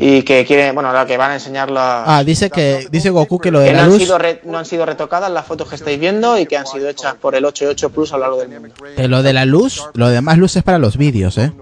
Y 0.00 0.22
que 0.22 0.44
quieren, 0.46 0.74
bueno, 0.74 0.90
ahora 0.90 1.04
que 1.06 1.16
van 1.16 1.32
a 1.32 1.34
enseñar 1.34 1.70
la... 1.70 2.04
Ah, 2.06 2.22
dice 2.22 2.50
que 2.50 2.86
dice 2.90 3.10
Goku 3.10 3.40
que 3.40 3.50
lo 3.50 3.58
de 3.58 3.66
que 3.66 3.72
no 3.72 3.78
la 3.78 3.84
han, 3.84 3.90
luz, 3.90 3.98
sido 4.02 4.16
re- 4.16 4.40
no 4.44 4.56
han 4.56 4.64
sido 4.64 4.86
retocadas 4.86 5.28
las 5.30 5.44
fotos 5.44 5.68
que 5.68 5.74
estáis 5.74 5.98
viendo 5.98 6.38
y 6.38 6.46
que 6.46 6.56
han 6.56 6.68
sido 6.68 6.88
hechas 6.88 7.14
por 7.16 7.34
el 7.34 7.44
88 7.44 7.90
Plus 7.90 8.12
a 8.12 8.16
lo 8.16 8.20
largo 8.22 8.36
del 8.38 8.48
mundo. 8.60 8.74
que 8.94 9.08
lo 9.08 9.22
de 9.24 9.32
la 9.32 9.44
luz, 9.44 9.84
lo 9.94 10.08
de 10.08 10.20
más 10.20 10.38
luz 10.38 10.54
es 10.56 10.62
para 10.62 10.78
los 10.78 10.96
vídeos, 10.96 11.36
eh. 11.38 11.52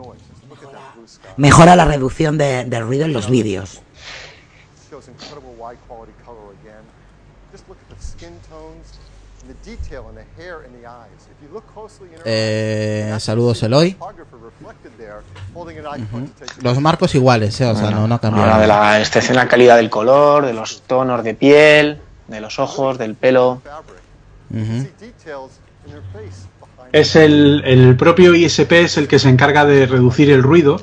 Mejora 1.38 1.76
la 1.76 1.84
reducción 1.86 2.36
de, 2.36 2.64
de 2.66 2.80
ruido 2.80 3.06
en 3.06 3.14
los 3.14 3.30
vídeos. 3.30 3.80
Eh, 12.24 13.08
eyes, 13.12 13.22
saludos 13.22 13.62
Eloy. 13.62 13.96
Los 16.62 16.80
marcos 16.80 17.14
iguales, 17.14 17.60
eh, 17.60 17.66
o 17.66 17.76
sea, 17.76 17.90
no, 17.90 18.06
no 18.06 18.18
Ahora 18.22 18.58
de 18.58 18.66
la 18.66 19.00
excepcional 19.00 19.48
calidad 19.48 19.76
del 19.76 19.90
color, 19.90 20.46
de 20.46 20.52
los 20.52 20.82
tonos 20.82 21.22
de 21.22 21.34
piel, 21.34 22.00
de 22.28 22.40
los 22.40 22.58
ojos, 22.58 22.98
del 22.98 23.14
pelo. 23.14 23.62
Es 26.92 27.16
el, 27.16 27.62
el 27.64 27.96
propio 27.96 28.34
ISP 28.34 28.72
es 28.72 28.96
el 28.96 29.08
que 29.08 29.18
se 29.18 29.28
encarga 29.28 29.64
de 29.64 29.86
reducir 29.86 30.30
el 30.30 30.42
ruido 30.42 30.80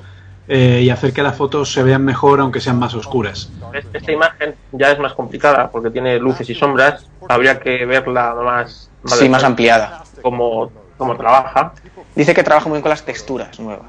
eh, 0.47 0.81
y 0.83 0.89
hacer 0.89 1.13
que 1.13 1.23
las 1.23 1.37
fotos 1.37 1.71
se 1.71 1.83
vean 1.83 2.03
mejor 2.03 2.41
aunque 2.41 2.59
sean 2.59 2.77
más 2.77 2.93
oscuras. 2.93 3.49
Esta 3.93 4.11
imagen 4.11 4.55
ya 4.73 4.91
es 4.91 4.99
más 4.99 5.13
complicada 5.13 5.69
porque 5.71 5.89
tiene 5.89 6.19
luces 6.19 6.49
y 6.49 6.55
sombras. 6.55 7.05
Habría 7.29 7.59
que 7.59 7.85
verla 7.85 8.35
más, 8.35 8.89
Sí, 9.05 9.30
más 9.30 9.43
ampliada. 9.43 10.03
Cómo, 10.21 10.71
cómo 10.97 11.15
trabaja. 11.17 11.73
Dice 12.15 12.34
que 12.34 12.43
trabaja 12.43 12.67
muy 12.67 12.75
bien 12.77 12.81
con 12.84 12.89
las 12.91 13.03
texturas 13.03 13.59
nuevas. 13.59 13.85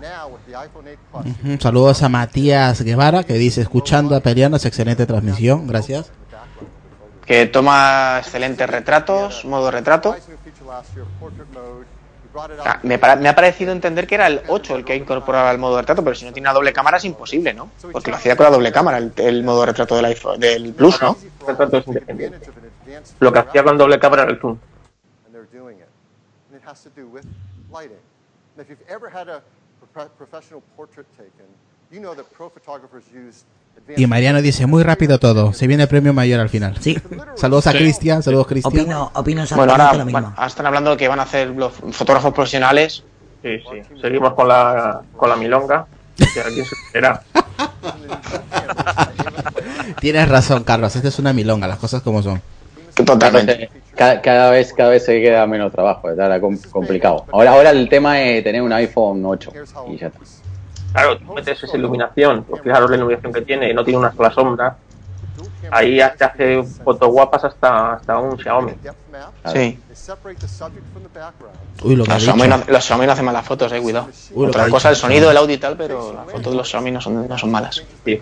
Saludos 1.61 2.03
a 2.03 2.09
Matías 2.09 2.81
Guevara 2.83 3.23
que 3.25 3.35
dice 3.35 3.61
escuchando 3.61 4.17
a 4.17 4.21
Pelianos, 4.21 4.65
excelente 4.65 5.07
transmisión, 5.07 5.67
gracias. 5.67 6.11
Que 7.27 7.47
toma 7.47 8.17
excelentes 8.19 8.69
retratos, 8.69 9.45
modo 9.45 9.71
retrato. 9.71 10.15
Ah, 12.65 12.81
me, 12.83 12.99
para- 12.99 13.15
me 13.17 13.29
ha 13.29 13.35
parecido 13.35 13.71
entender 13.73 14.07
que 14.09 14.17
era 14.17 14.27
el 14.27 14.43
8 14.49 14.77
el 14.77 14.85
que 14.85 14.97
incorporaba 14.97 15.53
el 15.53 15.59
modo 15.59 15.79
retrato, 15.79 16.03
pero 16.03 16.17
si 16.17 16.25
no 16.25 16.33
tiene 16.33 16.49
una 16.49 16.53
doble 16.55 16.73
cámara 16.73 16.97
es 16.97 17.05
imposible, 17.05 17.55
¿no? 17.55 17.71
Porque 17.93 18.11
lo 18.11 18.17
hacía 18.17 18.35
con 18.37 18.45
la 18.45 18.51
doble 18.51 18.73
cámara, 18.73 18.99
el, 18.99 19.13
el 19.17 19.45
modo 19.45 19.65
retrato 19.65 19.95
del 19.95 20.07
iPhone, 20.07 20.41
del 20.41 20.73
Plus, 20.75 21.01
¿no? 21.01 21.17
El 21.43 21.47
retrato 21.47 21.77
es 21.79 21.87
independiente. 21.87 22.51
Lo 23.21 23.33
que 23.33 23.39
hacía 23.39 23.63
con 23.63 23.79
doble 23.79 23.99
cámara 24.01 24.25
era 24.25 24.33
el 24.33 24.41
zoom. 24.41 24.59
and 25.27 25.33
they're 25.33 25.47
doing 25.59 25.77
it. 25.79 25.87
And 26.51 26.57
it 26.61 26.64
has 26.75 26.83
to 26.83 26.91
do 26.91 27.07
with 27.07 27.25
lighting. 27.73 27.99
And 28.57 28.65
if 28.65 28.69
you've 28.69 28.83
ever 28.89 29.09
had 29.09 29.29
a 29.29 29.43
pro- 29.93 30.09
professional 30.19 30.63
portrait 30.77 31.07
taken, 31.17 31.47
you 31.91 32.01
know 32.01 32.15
that 32.15 32.27
pro 32.37 32.51
photographers 32.51 33.05
use 33.13 33.45
Y 33.97 34.07
Mariano 34.07 34.41
dice 34.41 34.67
muy 34.67 34.85
rápido 34.85 35.19
todo, 35.19 35.53
se 35.53 35.67
viene 35.67 35.83
el 35.83 35.89
premio 35.89 36.13
mayor 36.13 36.39
al 36.41 36.49
final. 36.49 36.77
Sí. 36.81 36.97
Saludos 37.37 37.67
a 37.67 37.73
Sí. 37.73 37.79
Cristian, 37.79 38.23
saludos 38.23 38.47
Cristian. 38.47 38.73
Opino, 38.83 39.11
opino 39.15 39.45
Bueno, 39.57 39.73
ahora, 39.73 39.93
lo 39.95 40.05
mismo. 40.05 40.13
bueno, 40.21 40.33
ahora 40.37 40.47
están 40.47 40.67
hablando 40.67 40.91
de 40.93 40.97
que 40.97 41.09
van 41.09 41.19
a 41.19 41.25
hacer 41.25 41.49
los 41.49 41.73
fotógrafos 41.91 42.33
profesionales. 42.33 43.03
Sí, 43.43 43.59
sí. 43.59 43.83
Seguimos 44.01 44.35
con 44.35 44.47
la, 44.49 45.03
con 45.17 45.29
la 45.29 45.37
milonga. 45.37 45.87
Que 46.17 46.41
alguien 46.41 46.65
se 46.65 46.75
espera. 46.87 47.21
Tienes 50.01 50.29
razón, 50.29 50.63
Carlos, 50.63 50.95
esta 50.95 51.09
es 51.09 51.19
una 51.19 51.33
milonga, 51.33 51.67
las 51.67 51.79
cosas 51.79 52.01
como 52.03 52.23
son. 52.23 52.41
Totalmente. 52.95 53.69
Cada, 53.97 54.21
cada 54.21 54.51
vez 54.51 54.73
cada 54.73 54.91
vez 54.91 55.05
se 55.05 55.21
queda 55.21 55.47
menos 55.47 55.71
trabajo, 55.73 56.11
está 56.11 56.41
com- 56.41 56.59
complicado. 56.71 57.25
Ahora 57.33 57.53
ahora 57.53 57.71
el 57.71 57.89
tema 57.89 58.21
es 58.21 58.43
tener 58.43 58.61
un 58.63 58.73
iPhone 58.73 59.25
8 59.25 59.53
y 59.89 59.97
ya 59.99 60.09
está. 60.09 60.19
Claro, 60.93 61.19
tú 61.19 61.33
metes 61.35 61.63
esa 61.63 61.77
iluminación, 61.77 62.45
pues 62.45 62.63
fijaros 62.63 62.89
la 62.91 62.97
iluminación 62.97 63.33
que 63.33 63.43
tiene, 63.43 63.73
no 63.75 63.85
tiene 63.85 63.99
una 63.99 64.13
sola 64.13 64.31
sombra. 64.33 64.77
Ahí 65.71 65.99
te 66.19 66.25
hace 66.25 66.63
fotos 66.85 67.09
guapas 67.09 67.43
hasta, 67.45 67.95
hasta 67.95 68.19
un 68.19 68.39
Xiaomi. 68.39 68.73
Sí. 69.53 69.79
Uy, 71.83 71.97
lo 71.97 72.05
que 72.05 72.11
Los 72.11 72.23
Xiaomi, 72.23 72.43
no, 72.49 72.63
los 72.69 72.85
Xiaomi 72.85 73.07
no 73.07 73.13
hacen 73.13 73.25
malas 73.25 73.47
fotos, 73.47 73.73
eh, 73.73 73.81
cuidado. 73.81 74.09
Uy, 74.33 74.47
Otra 74.47 74.69
cosa, 74.69 74.91
el 74.91 74.97
sonido, 74.97 75.31
el 75.31 75.37
audio 75.37 75.55
y 75.55 75.59
tal, 75.59 75.77
pero 75.77 76.13
las 76.13 76.27
fotos 76.33 76.53
de 76.53 76.57
los 76.59 76.69
Xiaomi 76.69 76.91
no 76.91 77.01
son, 77.01 77.27
no 77.27 77.39
son 77.39 77.51
malas. 77.51 77.83
Sí. 78.05 78.21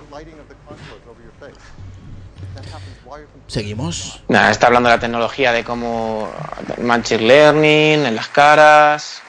Seguimos. 3.53 4.19
Nada, 4.29 4.51
está 4.51 4.69
hablando 4.69 4.89
de 4.89 4.95
la 4.95 5.01
tecnología 5.01 5.53
de 5.53 5.63
cómo 5.63 6.27
Machine 6.79 7.21
Learning 7.25 8.07
en 8.07 8.17
las 8.17 8.29
caras, 8.29 9.21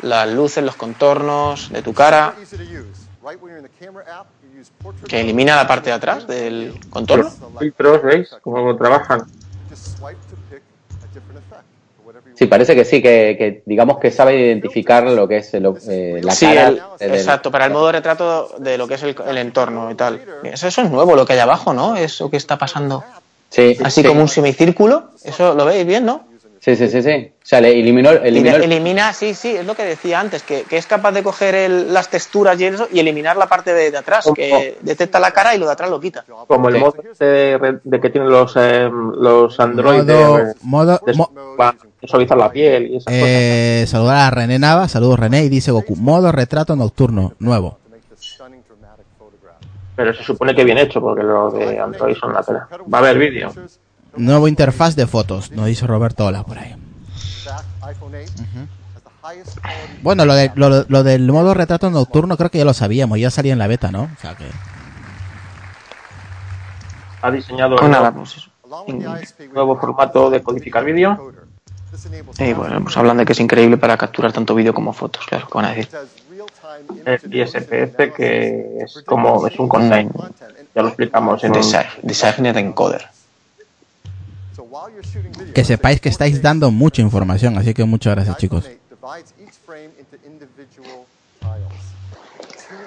las 0.00 0.26
luces, 0.30 0.64
los 0.64 0.76
contornos 0.76 1.68
de 1.70 1.82
tu 1.82 1.92
cara, 1.92 2.34
que 5.06 5.20
elimina 5.20 5.56
la 5.56 5.66
parte 5.66 5.90
de 5.90 5.96
atrás 5.96 6.26
del 6.26 6.80
contorno. 6.88 7.24
Los 7.24 7.58
filtros, 7.58 8.02
¿veis? 8.02 8.30
Cómo 8.40 8.74
trabajan. 8.78 9.26
Sí, 12.34 12.46
parece 12.46 12.74
que 12.74 12.84
sí, 12.86 13.02
que, 13.02 13.36
que 13.38 13.62
digamos 13.66 13.98
que 13.98 14.10
sabe 14.10 14.38
identificar 14.40 15.04
lo 15.04 15.28
que 15.28 15.36
es 15.36 15.52
el- 15.52 15.66
eh, 15.86 16.20
la 16.22 16.32
Sí, 16.32 16.46
cara. 16.46 16.68
el- 16.68 16.82
del- 16.98 17.14
exacto, 17.14 17.50
para 17.50 17.66
el 17.66 17.72
modo 17.72 17.92
retrato 17.92 18.54
de 18.58 18.78
lo 18.78 18.88
que 18.88 18.94
es 18.94 19.02
el, 19.02 19.14
el 19.28 19.36
entorno 19.38 19.90
y 19.90 19.94
tal. 19.94 20.20
Eso, 20.42 20.66
eso 20.66 20.80
es 20.80 20.90
nuevo, 20.90 21.14
lo 21.14 21.26
que 21.26 21.34
hay 21.34 21.38
abajo, 21.40 21.74
¿no? 21.74 21.94
Eso 21.94 22.30
que 22.30 22.38
está 22.38 22.56
pasando. 22.56 23.04
Sí, 23.54 23.76
Así 23.84 24.02
sí. 24.02 24.08
como 24.08 24.20
un 24.22 24.28
semicírculo, 24.28 25.10
eso 25.22 25.54
lo 25.54 25.64
veis 25.66 25.86
bien, 25.86 26.04
¿no? 26.04 26.24
Sí, 26.60 26.76
sí, 26.76 26.88
sí, 26.88 27.02
sí. 27.02 27.10
O 27.10 27.46
sea, 27.46 27.60
le 27.60 27.78
eliminó, 27.78 28.10
Y 28.14 28.16
eliminó 28.28 28.56
de- 28.58 28.64
el- 28.64 28.72
elimina, 28.72 29.12
sí, 29.12 29.34
sí, 29.34 29.50
es 29.54 29.66
lo 29.66 29.74
que 29.74 29.84
decía 29.84 30.18
antes, 30.18 30.42
que, 30.42 30.62
que 30.62 30.78
es 30.78 30.86
capaz 30.86 31.12
de 31.12 31.22
coger 31.22 31.54
el- 31.54 31.92
las 31.92 32.08
texturas 32.08 32.58
y 32.58 32.64
eso 32.64 32.88
y 32.90 32.98
eliminar 33.00 33.36
la 33.36 33.46
parte 33.46 33.74
de, 33.74 33.90
de 33.90 33.98
atrás, 33.98 34.26
que 34.34 34.78
detecta 34.80 35.20
la 35.20 35.30
cara 35.30 35.54
y 35.54 35.58
lo 35.58 35.66
de 35.66 35.72
atrás 35.72 35.90
lo 35.90 36.00
quita. 36.00 36.24
Como 36.48 36.68
el 36.70 36.78
modo 36.78 36.94
de, 37.20 37.78
de 37.84 38.00
que 38.00 38.08
tienen 38.10 38.30
los, 38.30 38.54
eh, 38.56 38.88
los 38.90 39.60
Android 39.60 39.98
Modo- 40.04 40.38
de, 40.38 40.54
modo- 40.62 41.00
de- 41.06 41.12
mo- 41.12 41.30
para 41.56 41.76
suavizar 42.04 42.38
la 42.38 42.50
piel 42.50 42.84
y 42.86 42.96
esas 42.96 43.04
cosas. 43.04 43.20
Eh, 43.20 43.84
saludar 43.86 44.16
a 44.16 44.30
René 44.30 44.58
Nava, 44.58 44.88
saludos 44.88 45.18
René, 45.20 45.44
y 45.44 45.48
dice 45.50 45.70
Goku, 45.70 45.96
modo 45.96 46.32
retrato 46.32 46.74
nocturno, 46.76 47.34
nuevo. 47.38 47.78
Pero 49.96 50.12
se 50.14 50.24
supone 50.24 50.54
que 50.54 50.64
bien 50.64 50.78
hecho, 50.78 51.00
porque 51.00 51.22
los 51.22 51.52
de 51.54 51.78
Android 51.78 52.16
son 52.16 52.32
la 52.32 52.42
pena. 52.42 52.68
Va 52.92 52.98
a 52.98 53.00
haber 53.00 53.18
vídeo. 53.18 53.52
Nuevo 54.16 54.48
interfaz 54.48 54.94
de 54.96 55.06
fotos, 55.06 55.50
nos 55.52 55.66
dice 55.66 55.86
Roberto 55.86 56.26
Ola 56.26 56.42
por 56.44 56.58
ahí. 56.58 56.74
iPhone 57.82 58.12
8 58.14 58.22
has 58.22 59.02
the 59.02 59.10
highest 59.34 59.58
quality 59.60 59.98
Bueno, 60.02 60.24
lo, 60.24 60.34
de, 60.34 60.50
lo, 60.54 60.84
lo 60.88 61.02
del 61.02 61.30
modo 61.30 61.52
retrato 61.54 61.90
nocturno 61.90 62.36
creo 62.36 62.50
que 62.50 62.58
ya 62.58 62.64
lo 62.64 62.74
sabíamos, 62.74 63.18
ya 63.18 63.30
salía 63.30 63.52
en 63.52 63.58
la 63.58 63.66
beta, 63.66 63.90
¿no? 63.90 64.02
O 64.16 64.20
sea 64.20 64.34
que... 64.36 64.46
Ha 67.22 67.30
diseñado 67.30 67.76
Pues 67.76 67.82
un 67.84 67.90
nuevo- 67.90 68.12
pues 68.12 69.34
nuevo 69.52 69.78
formato 69.80 70.30
de 70.30 70.42
codificar 70.42 70.84
vídeo. 70.84 71.32
Y 72.38 72.52
bueno, 72.52 72.82
pues 72.82 72.96
hablan 72.96 73.16
de 73.18 73.24
que 73.24 73.32
es 73.32 73.40
increíble 73.40 73.76
para 73.76 73.96
capturar 73.96 74.32
tanto 74.32 74.54
vídeo 74.54 74.74
como 74.74 74.92
fotos, 74.92 75.24
claro, 75.26 75.46
¿qué 75.46 75.52
van 75.54 75.64
a 75.66 75.68
decir? 75.72 75.88
El 77.04 77.34
ISPF, 77.34 78.14
que 78.16 78.78
es 78.80 79.02
como 79.06 79.46
es 79.46 79.58
un 79.58 79.68
contain. 79.68 80.10
Ya 80.74 80.82
lo 80.82 80.88
explicamos 80.88 81.42
en 81.44 81.52
Designer 82.02 82.58
Encoder. 82.58 83.08
Que 85.54 85.64
sepáis 85.64 86.00
que 86.00 86.08
estáis 86.08 86.42
dando 86.42 86.70
mucha 86.70 87.00
información, 87.00 87.56
así 87.58 87.74
que 87.74 87.84
muchas 87.84 88.14
gracias 88.14 88.36
chicos. 88.38 88.68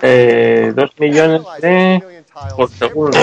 Eh, 0.01 0.73
dos 0.75 0.91
millones 0.99 1.41
de 1.61 2.23
por 2.55 2.69
segundo. 2.69 3.17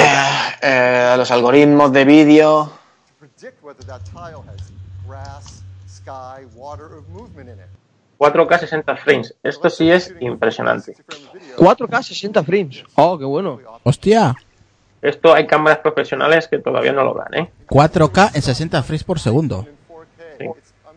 Eh, 0.62 1.14
los 1.16 1.30
algoritmos 1.30 1.92
de 1.92 2.04
vídeo. 2.04 2.72
Predict 3.20 3.62
whether 3.62 3.84
that 3.86 4.00
tile 4.04 4.42
has 4.48 4.72
grass, 5.06 5.62
sky, 5.86 6.46
water, 6.56 6.86
or 6.86 7.02
movement 7.12 7.48
in 7.48 7.58
it. 7.58 7.83
4K 8.18 8.58
60 8.60 8.96
frames. 8.96 9.34
Esto 9.42 9.70
sí 9.70 9.90
es 9.90 10.14
impresionante. 10.20 10.96
4K 11.56 12.02
60 12.02 12.44
frames. 12.44 12.84
Oh, 12.94 13.18
qué 13.18 13.24
bueno. 13.24 13.60
Hostia. 13.82 14.34
Esto 15.02 15.34
hay 15.34 15.46
cámaras 15.46 15.78
profesionales 15.78 16.48
que 16.48 16.58
todavía 16.58 16.92
no 16.92 17.04
lo 17.04 17.14
dan, 17.14 17.34
¿eh? 17.34 17.50
4K 17.68 18.30
en 18.34 18.42
60 18.42 18.82
frames 18.82 19.04
por 19.04 19.20
segundo. 19.20 19.66
Sí. 20.38 20.46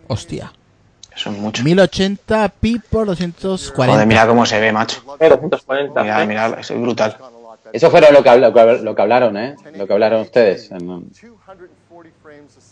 Hostia. 0.07 0.53
Son 1.15 1.39
muchos. 1.41 1.65
1080p 1.65 2.84
por 2.89 3.07
240. 3.07 3.94
Joder, 3.94 4.07
mira 4.07 4.27
cómo 4.27 4.45
se 4.45 4.60
ve, 4.61 4.72
macho. 4.72 5.02
240. 5.06 6.03
Mira, 6.03 6.26
mira, 6.26 6.57
es 6.60 6.69
brutal. 6.80 7.18
Eso 7.73 7.89
fueron 7.89 8.14
lo 8.14 8.23
que, 8.23 8.38
lo 8.38 8.95
que 8.95 9.02
hablaron, 9.02 9.35
¿eh? 9.38 9.56
Lo 9.76 9.88
que 9.88 9.94
hablaron 9.94 10.22
ustedes. 10.22 10.69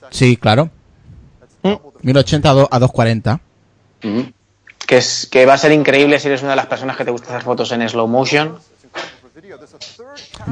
Sí, 0.09 0.37
claro. 0.37 0.69
Mm. 1.63 1.73
1080 2.01 2.49
a 2.49 2.53
240. 2.53 3.39
Que, 3.99 4.97
es, 4.97 5.27
que 5.31 5.45
va 5.45 5.53
a 5.53 5.57
ser 5.57 5.71
increíble 5.71 6.19
si 6.19 6.27
eres 6.27 6.41
una 6.41 6.51
de 6.51 6.57
las 6.57 6.67
personas 6.67 6.95
que 6.95 7.05
te 7.05 7.11
gusta 7.11 7.29
hacer 7.29 7.41
fotos 7.41 7.71
en 7.71 7.87
slow 7.87 8.07
motion. 8.07 8.57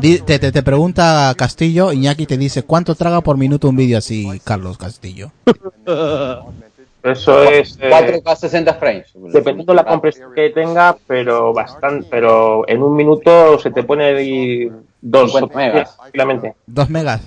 Te, 0.02 0.40
te, 0.40 0.52
te, 0.52 0.64
pregunta 0.64 1.34
Castillo, 1.38 1.92
Iñaki 1.92 2.26
te 2.26 2.38
dice, 2.38 2.64
¿cuánto 2.64 2.96
traga 2.96 3.22
por 3.22 3.38
minuto 3.38 3.70
un 3.70 3.76
vídeo 3.76 3.98
así, 3.98 4.28
Carlos 4.44 4.78
Castillo? 4.78 5.32
Eso 7.04 7.44
es... 7.44 7.78
Eh, 7.82 7.90
4K 7.92 8.36
60 8.36 8.74
frames. 8.76 9.08
Dependiendo 9.14 9.74
de 9.74 9.76
la 9.76 9.84
compresión 9.84 10.34
que 10.34 10.50
tenga, 10.52 10.96
pero 11.06 11.54
bastante, 11.54 12.08
pero 12.10 12.68
en 12.68 12.82
un 12.82 12.96
minuto 12.96 13.60
se 13.60 13.72
te 13.72 13.84
pone 13.84 14.06
ahí 14.06 14.72
2 15.02 15.54
megas. 15.54 15.98
¿2 16.14 16.88
megas? 16.88 17.22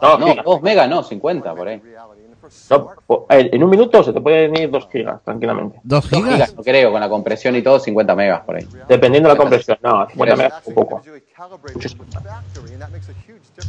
No, 0.00 0.18
no 0.18 0.42
2 0.42 0.62
megas 0.62 0.88
no, 0.88 1.02
50 1.02 1.54
por 1.54 1.68
ahí. 1.68 1.82
No, 2.70 2.90
eh, 3.30 3.50
en 3.52 3.64
un 3.64 3.70
minuto 3.70 4.02
se 4.02 4.12
te 4.12 4.20
puede 4.20 4.48
venir 4.48 4.70
dos 4.70 4.88
gigas 4.90 5.22
tranquilamente. 5.22 5.80
¿Dos 5.82 6.08
Dos 6.10 6.22
gigas, 6.24 6.54
no 6.54 6.62
creo, 6.62 6.90
con 6.92 7.00
la 7.00 7.08
compresión 7.08 7.56
y 7.56 7.62
todo, 7.62 7.78
50 7.78 8.14
megas 8.14 8.42
por 8.42 8.56
ahí. 8.56 8.68
Dependiendo 8.88 9.28
de 9.28 9.34
la 9.34 9.40
compresión. 9.40 9.78
No, 9.82 10.06
50 10.08 10.36
megas 10.36 10.62
un 10.66 10.74
poco. 10.74 11.02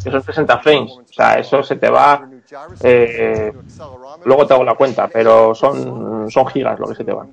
Que 0.04 0.12
son 0.12 0.24
60 0.24 0.58
frames. 0.60 0.92
O 0.92 1.14
sea, 1.14 1.40
eso 1.40 1.64
se 1.64 1.76
te 1.76 1.90
va. 1.90 2.28
eh, 2.82 3.54
luego 4.24 4.48
te 4.48 4.54
hago 4.54 4.64
la 4.64 4.76
cuenta, 4.76 5.08
pero 5.08 5.56
son, 5.56 6.30
son 6.30 6.48
gigas 6.48 6.80
lo 6.80 6.88
que 6.88 6.96
se 6.96 7.04
te 7.04 7.14
van. 7.14 7.32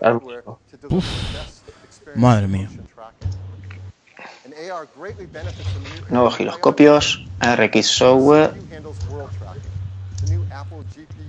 Es 0.00 0.14
mucho. 0.14 0.58
Madre 2.14 2.46
mía. 2.48 2.68
Nuevos 6.08 6.36
giroscopios, 6.36 7.24
RX 7.40 7.86
Software. 7.86 8.52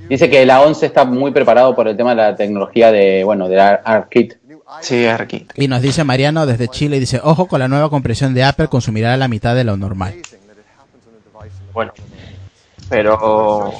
Dice 0.09 0.29
que 0.29 0.45
la 0.45 0.61
11 0.61 0.85
está 0.85 1.05
muy 1.05 1.31
preparado 1.31 1.75
por 1.75 1.87
el 1.87 1.97
tema 1.97 2.11
de 2.11 2.15
la 2.17 2.35
tecnología 2.35 2.91
de, 2.91 3.23
bueno, 3.23 3.49
de 3.49 3.55
la 3.55 3.81
ARKit. 3.83 4.35
Sí, 4.81 5.05
ARKit. 5.05 5.51
Y 5.55 5.67
nos 5.67 5.81
dice 5.81 6.03
Mariano 6.03 6.45
desde 6.45 6.67
Chile, 6.67 6.99
dice, 6.99 7.19
ojo 7.23 7.47
con 7.47 7.59
la 7.59 7.67
nueva 7.67 7.89
compresión 7.89 8.33
de 8.33 8.43
Apple, 8.43 8.67
consumirá 8.67 9.15
la 9.17 9.27
mitad 9.27 9.55
de 9.55 9.63
lo 9.63 9.77
normal. 9.77 10.15
Bueno, 11.73 11.93
pero 12.89 13.71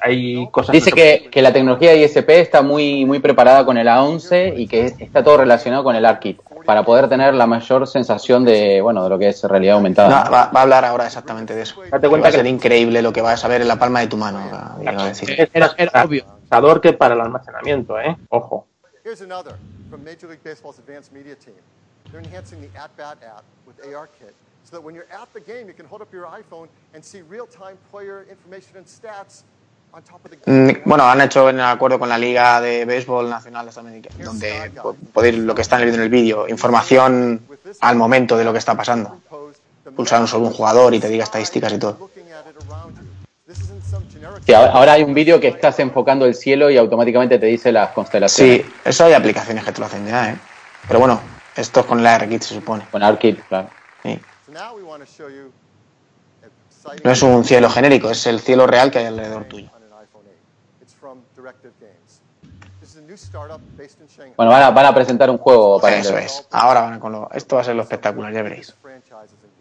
hay 0.00 0.48
cosas 0.50 0.72
Dice 0.72 0.92
que, 0.92 1.28
que 1.30 1.42
la 1.42 1.52
tecnología 1.52 1.90
de 1.90 2.02
ISP 2.04 2.30
está 2.30 2.62
muy, 2.62 3.04
muy 3.04 3.18
preparada 3.18 3.64
con 3.64 3.76
el 3.76 3.86
A11 3.86 4.54
y 4.56 4.66
que 4.66 4.86
está 4.98 5.22
todo 5.22 5.38
relacionado 5.38 5.82
con 5.84 5.96
el 5.96 6.04
ARKit 6.04 6.38
para 6.64 6.82
poder 6.84 7.08
tener 7.08 7.34
la 7.34 7.46
mayor 7.46 7.86
sensación 7.86 8.44
de, 8.44 8.80
bueno, 8.80 9.04
de 9.04 9.10
lo 9.10 9.18
que 9.18 9.28
es 9.28 9.42
realidad 9.44 9.74
aumentada. 9.76 10.24
No, 10.24 10.30
va, 10.30 10.46
va 10.46 10.60
a 10.60 10.62
hablar 10.62 10.84
ahora 10.84 11.06
exactamente 11.06 11.54
de 11.54 11.62
eso. 11.62 11.80
Date 11.90 12.08
cuenta 12.08 12.26
va 12.26 12.28
a 12.28 12.30
que- 12.32 12.36
ser 12.38 12.46
increíble 12.46 13.02
lo 13.02 13.12
que 13.12 13.20
vas 13.22 13.44
a 13.44 13.48
ver 13.48 13.62
en 13.62 13.68
la 13.68 13.76
palma 13.78 14.00
de 14.00 14.06
tu 14.08 14.16
mano. 14.16 14.38
va- 14.52 14.76
iba 14.80 15.02
a 15.02 15.08
decir. 15.08 15.30
es 15.38 15.50
más 15.54 15.74
procesador 15.74 16.80
que 16.80 16.92
para 16.92 17.14
el 17.14 17.20
almacenamiento, 17.20 17.98
¿eh? 17.98 18.16
Ojo. 18.30 18.66
Here's 19.04 19.20
another 19.20 19.54
from 19.90 20.02
Major 20.02 20.28
League 20.28 20.42
Baseball's 20.42 20.78
advanced 20.78 21.12
media 21.12 21.36
team. 21.36 21.54
They're 22.10 22.22
enhancing 22.24 22.60
the 22.60 22.70
At 22.78 22.90
Bat 22.96 23.18
app 23.24 23.44
with 23.66 23.76
ARKit 23.84 24.32
so 24.64 24.76
that 24.76 24.82
when 24.84 24.94
you're 24.94 25.08
at 25.12 25.28
the 25.34 25.40
game, 25.40 25.68
you 25.68 25.74
can 25.74 25.86
hold 25.86 26.00
up 26.00 26.12
your 26.12 26.26
iPhone 26.26 26.68
and 26.94 27.04
see 27.04 27.20
real 27.28 27.46
time 27.46 27.76
player 27.90 28.24
information 28.30 28.76
and 28.78 28.86
stats 28.86 29.42
Mm, 30.46 30.70
Bueno, 30.84 31.04
han 31.04 31.20
hecho 31.20 31.48
en 31.48 31.60
acuerdo 31.60 31.98
con 31.98 32.08
la 32.08 32.18
Liga 32.18 32.60
de 32.60 32.84
Béisbol 32.84 33.30
Nacional 33.30 33.64
de 33.66 33.68
Estadounidense, 33.70 34.22
donde 34.22 34.70
po- 34.82 34.96
podéis, 35.12 35.38
lo 35.38 35.54
que 35.54 35.62
está 35.62 35.76
en 35.80 35.88
el- 35.88 35.94
en 35.94 36.00
el 36.00 36.08
vídeo, 36.08 36.48
información 36.48 37.40
al 37.80 37.96
momento 37.96 38.36
de 38.36 38.44
lo 38.44 38.52
que 38.52 38.58
está 38.58 38.74
pasando. 38.76 39.20
Pulsar 39.94 40.20
un 40.20 40.28
solo 40.28 40.46
un 40.46 40.52
jugador 40.52 40.92
y 40.94 41.00
te 41.00 41.08
diga 41.08 41.24
estadísticas 41.24 41.72
y 41.72 41.78
todo. 41.78 42.10
Sí, 44.46 44.52
ahora 44.52 44.92
hay 44.92 45.02
un 45.02 45.14
vídeo 45.14 45.38
que 45.40 45.48
estás 45.48 45.78
enfocando 45.78 46.26
el 46.26 46.34
cielo 46.34 46.70
y 46.70 46.76
automáticamente 46.76 47.38
te 47.38 47.46
dice 47.46 47.70
las 47.72 47.90
constelaciones. 47.90 48.62
Sí, 48.66 48.72
eso 48.84 49.04
hay 49.04 49.12
aplicaciones 49.14 49.64
que 49.64 49.72
te 49.72 49.80
lo 49.80 49.86
hacen 49.86 50.06
ya, 50.06 50.30
¿eh? 50.32 50.38
Pero 50.88 50.98
bueno, 51.00 51.20
esto 51.56 51.80
es 51.80 51.86
con 51.86 52.02
la 52.02 52.16
ARKit 52.16 52.42
se 52.42 52.54
supone. 52.54 52.86
Con 52.90 53.02
ARKit, 53.02 53.46
claro. 53.48 53.68
Sí. 54.02 54.20
So 54.46 54.52
now 54.52 54.74
we 54.76 54.82
want 54.82 55.02
to 55.02 55.10
show 55.10 55.28
you 55.28 55.50
exciting 56.42 57.00
No 57.04 57.10
es 57.12 57.22
un 57.22 57.44
cielo 57.44 57.70
genérico, 57.70 58.10
es 58.10 58.26
el 58.26 58.40
cielo 58.40 58.66
real 58.66 58.90
que 58.90 58.98
hay 58.98 59.06
alrededor 59.06 59.44
tuyo. 59.44 59.70
on 59.74 59.82
an 59.82 59.98
iPhone 60.02 60.22
8. 60.26 60.82
It's 60.82 60.94
from 60.94 61.20
Directive 61.36 61.72
Games. 61.80 62.20
This 62.80 62.90
is 62.90 62.96
a 62.96 63.00
new 63.00 63.02
startup 63.02 63.02
based 63.02 63.02
in 63.02 63.02
Shanghai. 63.02 63.02
Bueno, 64.36 64.50
van 64.52 64.62
a, 64.62 64.70
van 64.70 64.86
a 64.86 64.94
presentar 64.94 65.30
un 65.30 65.38
juego 65.38 65.80
para 65.80 65.96
Eso 65.96 66.16
es. 66.18 66.46
Ahora 66.50 66.82
van 66.82 67.00
con 67.00 67.12
lo. 67.12 67.30
Esto 67.32 67.56
va 67.56 67.62
a 67.62 67.64
ser 67.64 67.74
lo 67.76 67.82
espectacular, 67.82 68.32
ya 68.32 68.42
veréis. 68.42 68.74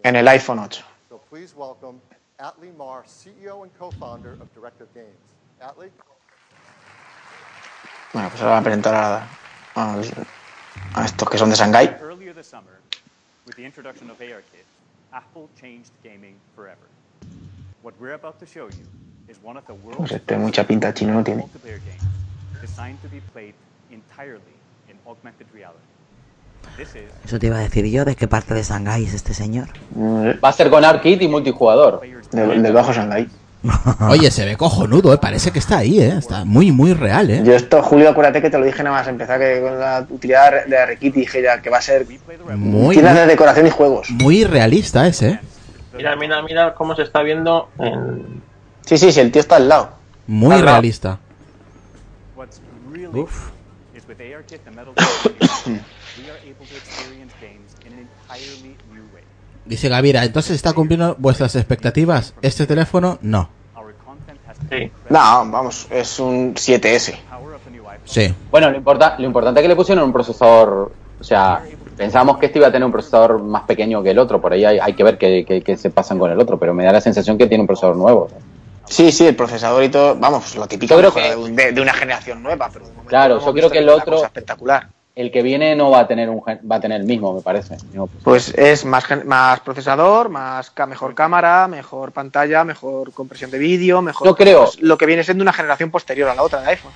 En 0.03 0.15
el 0.15 0.27
iPhone 0.27 0.59
8. 0.59 0.83
So 1.09 1.17
please 1.29 1.53
welcome 1.55 1.99
Atlee 2.39 2.71
Marr, 2.77 3.03
CEO 3.07 3.63
and 3.63 3.71
co-founder 3.77 4.33
of 4.41 4.47
Directive 4.55 4.89
Games. 4.93 5.15
Atlee? 5.61 5.91
Bueno, 8.13 8.29
pues 8.29 8.41
ahora 8.41 8.53
van 8.55 8.61
a 8.61 8.63
presentar 8.63 8.95
a, 8.95 9.27
a- 9.75 10.01
a 10.95 11.05
estos 11.05 11.29
que 11.29 11.37
son 11.37 11.49
de 11.49 11.55
Shanghái. 11.55 11.97
Earlier 12.01 12.33
this 12.35 12.47
summer, 12.47 12.79
with 13.45 13.55
the 13.55 13.63
introduction 13.65 14.09
of 14.09 14.19
ARKit, 14.19 14.65
Apple 15.11 15.47
changed 15.59 15.91
gaming 16.03 16.35
forever. 16.55 16.87
What 17.81 17.93
we're 17.99 18.13
about 18.15 18.39
to 18.39 18.45
show 18.45 18.67
you 18.69 18.85
is 19.27 19.37
one 19.43 19.57
of 19.57 19.65
the 19.65 19.73
world's 19.73 19.97
Pues 19.97 20.11
este 20.11 20.37
mucha 20.37 20.63
pinta 20.65 20.93
chino 20.93 21.13
no 21.13 21.23
tiene. 21.23 21.45
Multiplayer 22.63 22.77
games 22.77 22.99
designed 22.99 23.01
to 23.01 23.07
be 23.09 23.21
played 23.33 23.53
entirely 23.91 24.55
in 24.89 24.95
augmented 25.07 25.47
reality. 25.53 25.79
This 26.77 26.95
is 26.95 27.11
Eso 27.25 27.39
te 27.39 27.47
iba 27.47 27.57
a 27.57 27.61
decir 27.61 27.85
yo, 27.85 28.05
¿de 28.05 28.15
qué 28.15 28.27
parte 28.27 28.53
de 28.53 28.63
Shanghái 28.63 29.05
es 29.05 29.13
este 29.13 29.33
señor? 29.33 29.67
Va 29.97 30.49
a 30.49 30.53
ser 30.53 30.69
con 30.69 30.83
ARKit 30.83 31.21
y 31.21 31.27
multijugador. 31.27 32.01
Del, 32.31 32.63
del 32.63 32.73
Bajo 32.73 32.93
Shanghái. 32.93 33.27
Oye, 34.09 34.29
se 34.29 34.43
ve 34.45 34.57
cojonudo, 34.57 35.13
¿eh? 35.13 35.17
Parece 35.17 35.51
que 35.51 35.59
está 35.59 35.77
ahí, 35.77 35.99
¿eh? 36.01 36.15
Está 36.17 36.43
muy, 36.43 36.71
muy 36.71 36.93
real, 36.93 37.29
¿eh? 37.29 37.41
Yo 37.45 37.53
esto, 37.53 37.81
Julio, 37.81 38.09
acuérdate 38.09 38.41
que 38.41 38.49
te 38.49 38.57
lo 38.57 38.65
dije 38.65 38.83
nada 38.83 38.97
más 38.97 39.07
empezar 39.07 39.39
que 39.39 39.61
con 39.61 39.79
la 39.79 40.05
utilidad 40.09 40.65
de 40.65 40.77
ARKit 40.77 41.13
dije 41.15 41.41
ya 41.41 41.61
que 41.61 41.69
va 41.69 41.77
a 41.77 41.81
ser 41.81 42.05
Muy, 42.57 42.95
tienda 42.95 43.13
de 43.13 43.27
decoración 43.27 43.67
y 43.67 43.69
juegos. 43.69 44.09
muy 44.09 44.43
realista 44.43 45.07
ese, 45.07 45.29
¿eh? 45.29 45.39
Mira, 45.95 46.15
mira, 46.15 46.41
mira 46.41 46.73
cómo 46.73 46.95
se 46.95 47.03
está 47.03 47.21
viendo 47.21 47.69
en... 47.79 48.41
Sí, 48.85 48.97
sí, 48.97 49.11
sí, 49.11 49.19
el 49.21 49.31
tío 49.31 49.39
está 49.41 49.55
al 49.57 49.69
lado. 49.69 49.91
Muy 50.27 50.53
Al 50.55 50.65
lado. 50.65 50.71
realista. 50.77 51.19
Uf. 53.13 53.49
Dice 59.65 59.87
Gavira, 59.89 60.23
entonces 60.25 60.55
está 60.55 60.73
cumpliendo 60.73 61.15
vuestras 61.19 61.55
expectativas. 61.55 62.33
Este 62.41 62.65
teléfono, 62.67 63.17
no. 63.21 63.49
Sí. 64.69 64.91
No, 65.09 65.19
vamos, 65.51 65.87
es 65.91 66.19
un 66.19 66.53
7S. 66.53 67.15
power 67.29 67.55
of 67.55 67.67
a 67.67 67.69
new 67.69 67.87
iPhone. 67.87 68.01
Sí. 68.07 68.33
Bueno, 68.51 68.69
lo, 68.71 68.77
importa, 68.77 69.15
lo 69.19 69.25
importante 69.25 69.59
es 69.59 69.63
que 69.63 69.67
le 69.69 69.75
pusieron 69.75 70.03
un 70.03 70.11
procesador. 70.13 70.91
O 71.19 71.23
sea, 71.23 71.63
pensábamos 71.95 72.37
que 72.37 72.47
este 72.47 72.59
iba 72.59 72.67
a 72.67 72.71
tener 72.71 72.85
un 72.85 72.91
procesador 72.91 73.41
más 73.41 73.63
pequeño 73.63 74.03
que 74.03 74.09
el 74.11 74.19
otro. 74.19 74.41
Por 74.41 74.51
ahí 74.53 74.65
hay, 74.65 74.79
hay 74.79 74.93
que 74.93 75.03
ver 75.03 75.17
qué, 75.17 75.45
qué- 75.47 75.61
qué 75.61 75.77
se 75.77 75.89
pasan 75.89 76.19
con 76.19 76.29
el 76.31 76.39
otro. 76.39 76.57
Pero 76.59 76.73
me 76.73 76.83
da 76.83 76.91
la 76.91 77.01
sensación 77.01 77.37
que 77.37 77.47
tiene 77.47 77.61
un 77.61 77.67
procesador 77.67 77.95
nuevo. 77.95 78.27
Sí, 78.85 79.11
sí, 79.11 79.25
el 79.25 79.35
procesador 79.35 79.83
y 79.83 79.89
todo, 79.89 80.15
vamos, 80.15 80.55
lo 80.55 80.67
típico 80.67 80.95
creo 80.97 81.13
que- 81.13 81.35
de, 81.51 81.71
de- 81.71 81.81
una 81.81 81.93
generación 81.93 82.43
nueva, 82.43 82.69
pero 82.71 82.85
Claro, 83.07 83.39
yo 83.43 83.53
creo 83.53 83.69
que 83.69 83.79
el 83.79 83.89
otro- 83.89 84.23
espectacular. 84.23 84.87
El 85.15 85.31
que 85.31 85.43
viene 85.43 85.75
no 85.75 85.91
va 85.91 85.99
a 85.99 86.07
tener 86.07 86.27
un 86.27 86.39
va 86.39 86.77
a 86.77 86.79
tener 86.79 86.99
el 86.99 87.05
mismo, 87.05 87.33
me 87.35 87.41
parece. 87.41 87.77
Pues 88.23 88.49
es 88.57 88.83
más, 88.83 89.05
más 89.25 89.59
procesador, 89.59 90.29
más 90.29 90.71
mejor 90.87 91.13
cámara, 91.13 91.67
mejor 91.67 92.11
pantalla, 92.11 92.63
mejor 92.63 93.13
compresión 93.13 93.51
de 93.51 93.59
vídeo, 93.59 94.01
mejor 94.01 94.27
Yo 94.27 94.35
creo- 94.35 94.63
pues, 94.65 94.81
lo 94.81 94.97
que 94.97 95.05
viene 95.05 95.23
siendo 95.23 95.43
una 95.43 95.53
generación 95.53 95.91
posterior 95.91 96.29
a 96.29 96.35
la 96.35 96.41
otra 96.41 96.61
de 96.61 96.69
iPhone. 96.69 96.91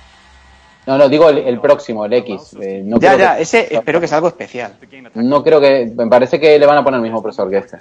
No, 0.88 0.98
no, 0.98 1.08
digo 1.08 1.28
el, 1.28 1.38
el 1.38 1.60
próximo, 1.60 2.04
el 2.06 2.12
X. 2.14 2.56
eh, 2.60 2.82
no 2.84 2.98
ya, 2.98 3.14
creo 3.14 3.18
ya, 3.26 3.36
que- 3.36 3.42
ese 3.42 3.74
espero 3.74 4.00
que 4.00 4.08
sea 4.08 4.16
algo 4.16 4.28
especial. 4.28 4.72
No 5.14 5.44
creo 5.44 5.60
que. 5.60 5.92
Me 5.94 6.06
parece 6.08 6.40
que 6.40 6.58
le 6.58 6.66
van 6.66 6.78
a 6.78 6.82
poner 6.82 6.96
el 6.98 7.02
mismo 7.02 7.22
procesador 7.22 7.50
que 7.52 7.58
este. 7.58 7.78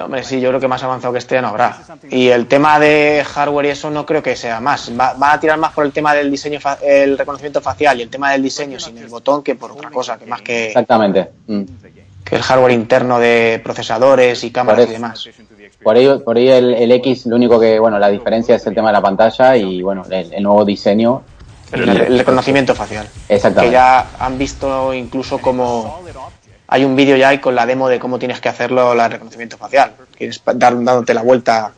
Hombre, 0.00 0.22
sí, 0.22 0.40
yo 0.40 0.50
creo 0.50 0.60
que 0.60 0.68
más 0.68 0.82
avanzado 0.84 1.12
que 1.12 1.18
este 1.18 1.34
ya 1.34 1.42
no 1.42 1.48
habrá. 1.48 1.76
Y 2.10 2.28
el 2.28 2.46
tema 2.46 2.78
de 2.78 3.24
hardware 3.26 3.66
y 3.66 3.68
eso 3.70 3.90
no 3.90 4.06
creo 4.06 4.22
que 4.22 4.36
sea 4.36 4.60
más. 4.60 4.92
Va, 4.98 5.14
van 5.14 5.32
a 5.36 5.40
tirar 5.40 5.58
más 5.58 5.72
por 5.72 5.84
el 5.84 5.90
tema 5.92 6.14
del 6.14 6.30
diseño, 6.30 6.60
fa- 6.60 6.78
el 6.82 7.18
reconocimiento 7.18 7.60
facial 7.60 7.98
y 7.98 8.02
el 8.02 8.08
tema 8.10 8.30
del 8.32 8.42
diseño 8.42 8.78
sin 8.78 8.96
el 8.98 9.08
botón 9.08 9.42
que 9.42 9.56
por 9.56 9.72
otra 9.72 9.90
cosa, 9.90 10.16
que 10.18 10.26
más 10.26 10.42
que, 10.42 10.66
Exactamente. 10.68 11.30
mm. 11.48 11.62
que 12.24 12.36
el 12.36 12.42
hardware 12.42 12.72
interno 12.72 13.18
de 13.18 13.60
procesadores 13.64 14.44
y 14.44 14.50
cámaras 14.52 14.86
y 14.88 14.92
demás. 14.92 15.28
Por 15.82 15.96
ahí, 15.96 16.08
por 16.24 16.36
ahí 16.36 16.48
el, 16.48 16.74
el 16.74 16.92
X, 16.92 17.24
lo 17.26 17.36
único 17.36 17.58
que, 17.58 17.78
bueno, 17.80 17.98
la 17.98 18.10
diferencia 18.10 18.54
es 18.56 18.66
el 18.66 18.74
tema 18.74 18.90
de 18.90 18.92
la 18.92 19.00
pantalla 19.00 19.56
y, 19.56 19.80
bueno, 19.82 20.04
el, 20.10 20.32
el 20.34 20.42
nuevo 20.42 20.64
diseño. 20.64 21.22
El, 21.72 21.88
el 21.88 22.18
reconocimiento 22.18 22.74
facial. 22.74 23.06
Exactamente. 23.28 23.70
Que 23.70 23.72
ya 23.72 24.06
han 24.18 24.38
visto 24.38 24.92
incluso 24.94 25.38
como 25.38 26.00
hay 26.68 26.84
un 26.84 26.94
vídeo 26.96 27.16
ya 27.16 27.38
con 27.40 27.54
la 27.54 27.66
demo 27.66 27.88
de 27.88 27.98
cómo 27.98 28.18
tienes 28.18 28.40
que 28.40 28.48
hacerlo 28.48 28.92
el 28.92 29.10
reconocimiento 29.10 29.56
facial. 29.56 29.92
Quieres 30.16 30.40
dar, 30.44 30.74
dándote 30.82 31.14
la 31.14 31.22
vuelta 31.22 31.72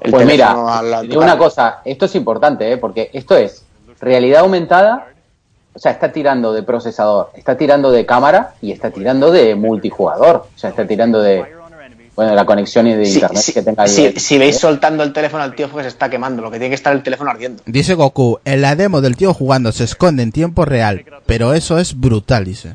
el 0.00 0.10
pues 0.10 0.26
mira, 0.26 0.54
la- 0.82 1.02
digo 1.02 1.22
una 1.22 1.38
cosa, 1.38 1.80
esto 1.84 2.04
es 2.04 2.14
importante, 2.14 2.70
¿eh? 2.72 2.76
porque 2.76 3.10
esto 3.14 3.36
es 3.36 3.64
realidad 4.00 4.40
aumentada, 4.40 5.06
o 5.72 5.78
sea, 5.78 5.92
está 5.92 6.12
tirando 6.12 6.52
de 6.52 6.62
procesador, 6.62 7.30
está 7.34 7.56
tirando 7.56 7.90
de 7.90 8.04
cámara 8.04 8.52
y 8.60 8.70
está 8.72 8.90
tirando 8.90 9.30
de 9.30 9.54
multijugador, 9.54 10.46
o 10.54 10.58
sea, 10.58 10.70
está 10.70 10.86
tirando 10.86 11.22
de, 11.22 11.46
bueno, 12.16 12.30
de 12.30 12.36
la 12.36 12.46
conexión 12.46 12.86
y 12.86 12.94
de 12.94 13.04
Sí, 13.06 13.14
internet 13.14 13.42
sí, 13.42 13.52
que 13.52 13.62
tenga 13.62 13.84
el- 13.84 13.90
si, 13.90 14.12
si 14.20 14.38
veis 14.38 14.58
soltando 14.58 15.02
el 15.02 15.12
teléfono 15.12 15.42
al 15.42 15.54
tío, 15.54 15.68
pues 15.68 15.84
se 15.84 15.88
está 15.88 16.08
quemando. 16.08 16.42
Lo 16.42 16.50
que 16.50 16.58
tiene 16.58 16.70
que 16.70 16.76
estar 16.76 16.92
el 16.94 17.02
teléfono 17.02 17.30
ardiendo. 17.30 17.62
Dice 17.66 17.94
Goku, 17.94 18.38
en 18.44 18.60
la 18.62 18.76
demo 18.76 19.00
del 19.00 19.16
tío 19.16 19.34
jugando 19.34 19.72
se 19.72 19.84
esconde 19.84 20.22
en 20.22 20.30
tiempo 20.32 20.64
real, 20.64 21.04
pero 21.26 21.54
eso 21.54 21.78
es 21.78 21.98
brutal, 21.98 22.44
dice. 22.44 22.74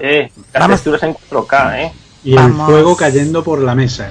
Eh, 0.00 0.30
las 0.52 0.68
texturas 0.68 1.02
en 1.04 1.14
4K, 1.14 1.80
¿eh? 1.82 1.92
Y 2.24 2.30
el 2.32 2.36
Vamos. 2.38 2.66
fuego 2.70 2.96
cayendo 2.96 3.44
por 3.44 3.60
la 3.60 3.74
mesa. 3.76 4.10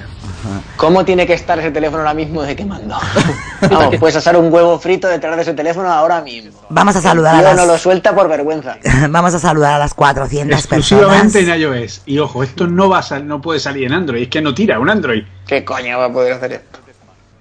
¿Cómo 0.76 1.04
tiene 1.04 1.26
que 1.26 1.32
estar 1.34 1.58
ese 1.58 1.70
teléfono 1.70 1.98
ahora 2.02 2.14
mismo 2.14 2.42
de 2.42 2.54
quemando? 2.56 2.96
Vamos, 3.70 3.96
puedes 3.98 4.16
asar 4.16 4.36
un 4.36 4.52
huevo 4.52 4.78
frito 4.78 5.08
detrás 5.08 5.36
de 5.36 5.42
ese 5.42 5.54
teléfono 5.54 5.90
ahora 5.92 6.20
mismo. 6.20 6.60
Vamos 6.68 6.94
a 6.96 7.00
saludar 7.00 7.34
a 7.34 7.38
tío 7.40 7.54
no 7.54 7.66
lo 7.66 7.72
las, 7.72 7.80
suelta 7.82 8.14
por 8.14 8.28
vergüenza. 8.28 8.76
vamos 9.10 9.34
a 9.34 9.38
saludar 9.38 9.74
a 9.74 9.78
las 9.78 9.94
400 9.94 10.58
Exclusivamente 10.58 11.38
personas. 11.40 11.56
en 11.56 11.60
iOS. 11.82 12.02
Y 12.06 12.18
ojo, 12.18 12.42
esto 12.42 12.66
no 12.66 12.88
va 12.88 12.98
a 12.98 13.02
sal- 13.02 13.26
no 13.26 13.40
puede 13.40 13.60
salir 13.60 13.86
en 13.86 13.92
Android. 13.94 14.22
Es 14.22 14.28
que 14.28 14.40
no 14.42 14.54
tira 14.54 14.78
un 14.78 14.90
Android. 14.90 15.22
¿Qué 15.46 15.64
coño 15.64 15.98
va 15.98 16.06
a 16.06 16.12
poder 16.12 16.34
hacer 16.34 16.52
esto? 16.52 16.78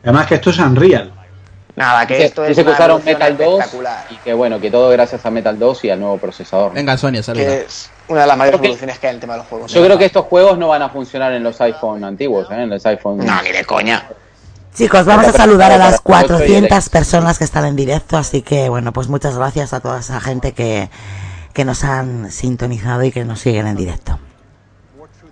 Además 0.03 0.27
que 0.27 0.35
esto 0.35 0.49
es 0.51 0.59
Unreal. 0.59 1.11
Nada, 1.75 2.07
que 2.07 2.13
Dice, 2.13 2.25
esto 2.27 2.45
es 2.45 2.55
que 2.55 2.61
una 2.63 2.97
Metal 2.99 3.37
2 3.37 3.47
espectacular. 3.59 4.05
y 4.09 4.15
que 4.17 4.33
bueno, 4.33 4.61
que 4.61 4.71
todo 4.71 4.89
gracias 4.91 5.25
a 5.25 5.29
Metal 5.31 5.59
2 5.59 5.83
y 5.85 5.89
al 5.89 5.99
nuevo 5.99 6.17
procesador. 6.17 6.73
Venga, 6.73 6.97
Sonia, 6.97 7.21
saluda. 7.21 7.43
Que 7.43 7.61
es 7.61 7.89
una 8.07 8.21
de 8.21 8.27
las 8.27 8.37
mayores 8.37 8.59
Creo 8.59 8.61
que- 8.61 8.67
evoluciones 8.67 8.99
que 8.99 9.07
hay 9.07 9.11
en 9.11 9.15
el 9.15 9.21
tema 9.21 9.33
de 9.33 9.39
los 9.39 9.47
juegos. 9.47 9.71
Yo 9.73 9.83
creo 9.83 9.97
que 9.97 10.05
estos 10.05 10.25
juegos 10.25 10.57
no 10.57 10.67
van 10.69 10.81
a 10.81 10.89
funcionar 10.89 11.33
en 11.33 11.43
los 11.43 11.59
iPhone 11.61 12.03
antiguos, 12.03 12.49
¿eh? 12.51 12.63
en 12.63 12.69
los 12.69 12.85
iPhone... 12.85 13.17
No, 13.17 13.41
ni 13.41 13.51
de 13.51 13.65
coña. 13.65 14.07
Chicos, 14.73 15.05
vamos 15.05 15.27
a 15.27 15.31
saludar 15.31 15.71
a 15.71 15.77
las 15.77 16.01
para- 16.01 16.21
para- 16.23 16.27
400 16.37 16.89
personas 16.89 17.37
que 17.37 17.45
están 17.45 17.65
en 17.65 17.75
directo, 17.75 18.17
así 18.17 18.41
que 18.41 18.67
bueno, 18.69 18.91
pues 18.93 19.07
muchas 19.07 19.37
gracias 19.37 19.73
a 19.73 19.79
toda 19.79 19.99
esa 20.01 20.19
gente 20.19 20.53
que, 20.53 20.89
que 21.53 21.63
nos 21.65 21.83
han 21.83 22.29
sintonizado 22.31 23.03
y 23.03 23.11
que 23.11 23.23
nos 23.25 23.39
siguen 23.39 23.67
en 23.67 23.75
directo. 23.77 24.19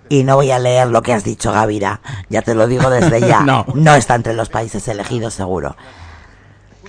Y 0.08 0.22
no 0.24 0.36
voy 0.36 0.50
a 0.50 0.58
leer 0.58 0.88
lo 0.88 1.02
que 1.02 1.12
has 1.14 1.24
dicho, 1.24 1.50
Gavira. 1.52 2.00
Ya 2.28 2.42
te 2.42 2.54
lo 2.54 2.66
digo 2.66 2.90
desde 2.90 3.20
ya. 3.20 3.40
No. 3.44 3.64
no 3.74 3.94
está 3.94 4.14
entre 4.14 4.34
los 4.34 4.48
países 4.50 4.86
elegidos, 4.88 5.34
seguro. 5.34 5.76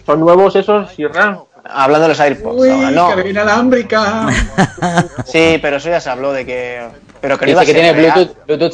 ¿Son 0.05 0.19
nuevos 0.19 0.55
esos, 0.55 0.91
Sirran? 0.93 1.39
Hablando 1.67 2.03
de 2.03 2.09
los 2.09 2.19
AirPods, 2.19 2.61
Uy, 2.61 2.69
ahora, 2.69 2.91
no. 2.91 3.07
alámbrica. 3.41 4.27
Sí, 5.25 5.57
pero 5.61 5.77
eso 5.77 5.89
ya 5.89 5.99
se 5.99 6.09
habló 6.09 6.31
de 6.31 6.45
que. 6.45 6.87
Pero 7.21 7.37
que 7.39 7.45
no 7.45 7.49
Dice 7.49 7.51
iba 7.51 7.61
a 7.61 7.65
que 7.65 7.71
ser 7.71 7.81
tiene 7.81 7.93
real. 7.93 8.13
Bluetooth, 8.13 8.45
Bluetooth 8.45 8.73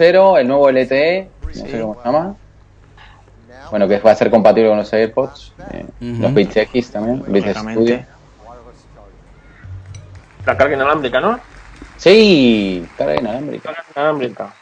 5.0, 0.00 0.38
el 0.40 0.48
nuevo 0.48 0.70
LTE, 0.70 1.28
no 1.42 1.52
sé 1.54 1.80
cómo 1.80 1.94
se 1.94 2.04
llama. 2.06 2.34
Bueno, 3.70 3.88
que 3.88 3.98
va 3.98 4.10
a 4.12 4.14
ser 4.14 4.30
compatible 4.30 4.68
con 4.70 4.78
los 4.78 4.92
AirPods. 4.92 5.52
eh, 5.72 5.86
Los 6.00 6.32
Beats 6.34 6.56
X 6.56 6.90
también, 6.90 7.22
Beats. 7.26 7.58
Studio. 7.58 8.04
La 10.46 10.56
carga 10.56 10.74
inalámbrica, 10.74 11.20
¿no? 11.20 11.38
Sí, 11.96 12.86
carga 12.98 13.16
inalámbrica. 13.16 13.72
Carga 13.72 13.84
inalámbrica. 13.94 14.54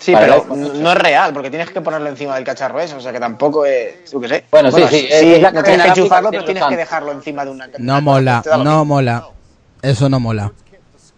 Sí, 0.00 0.14
pero 0.18 0.46
no, 0.56 0.92
es 0.92 0.98
real, 0.98 1.32
porque 1.34 1.50
tienes 1.50 1.70
que 1.70 1.80
ponerlo 1.82 2.08
encima 2.08 2.34
del 2.34 2.42
cacharro 2.44 2.80
ese, 2.80 2.94
o 2.94 3.00
sea 3.00 3.12
que 3.12 3.20
tampoco 3.20 3.66
es. 3.66 4.10
Yo 4.10 4.18
qué 4.20 4.28
sé. 4.28 4.44
Bueno, 4.50 4.72
sí, 4.72 4.82
sí, 4.88 5.06
es- 5.10 5.22
es 5.22 5.42
la 5.42 5.50
no 5.52 5.62
tienes 5.62 5.82
que 5.82 5.88
enchufarlo, 6.00 6.30
pero 6.30 6.44
tiene 6.44 6.58
tienes 6.60 6.74
que 6.76 6.76
dejarlo 6.78 7.12
encima 7.12 7.44
de 7.44 7.50
una. 7.50 7.68
No 7.78 8.00
mola, 8.00 8.42
no 8.64 8.84
mola. 8.86 9.26
Eso 9.82 10.08
no 10.08 10.18
mola. 10.18 10.52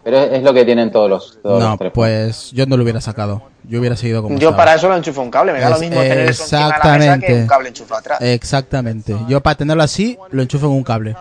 Pero 0.03 0.17
es, 0.17 0.33
es 0.33 0.43
lo 0.43 0.53
que 0.53 0.65
tienen 0.65 0.91
todos 0.91 1.09
los, 1.09 1.39
todos 1.41 1.63
No, 1.63 1.77
los 1.79 1.93
pues 1.93 2.51
yo 2.51 2.65
no 2.65 2.75
lo 2.75 2.83
hubiera 2.83 2.99
sacado. 2.99 3.41
Yo 3.63 3.79
hubiera 3.79 3.95
seguido 3.95 4.21
como 4.21 4.35
Yo 4.37 4.49
estaba. 4.49 4.57
para 4.65 4.75
eso 4.75 4.89
lo 4.89 4.97
enchufo 4.97 5.21
un 5.21 5.31
cable, 5.31 5.53
me 5.53 5.61
da 5.61 5.69
lo 5.69 5.79
mismo 5.79 6.01
tener 6.01 6.29
eso 6.29 6.43
encima 6.43 6.59
de 6.63 6.67
la 6.67 6.73
mesa 6.73 6.81
que 6.81 6.85
exactamente. 7.25 7.33
un 7.41 7.47
cable 7.47 7.69
enchufado 7.69 7.99
atrás. 7.99 8.21
Exactamente. 8.21 9.15
Yo 9.29 9.39
para 9.39 9.55
tenerlo 9.55 9.83
así, 9.83 10.17
lo 10.31 10.41
enchufo 10.41 10.65
en 10.65 10.73
un 10.73 10.83
cable. 10.83 11.15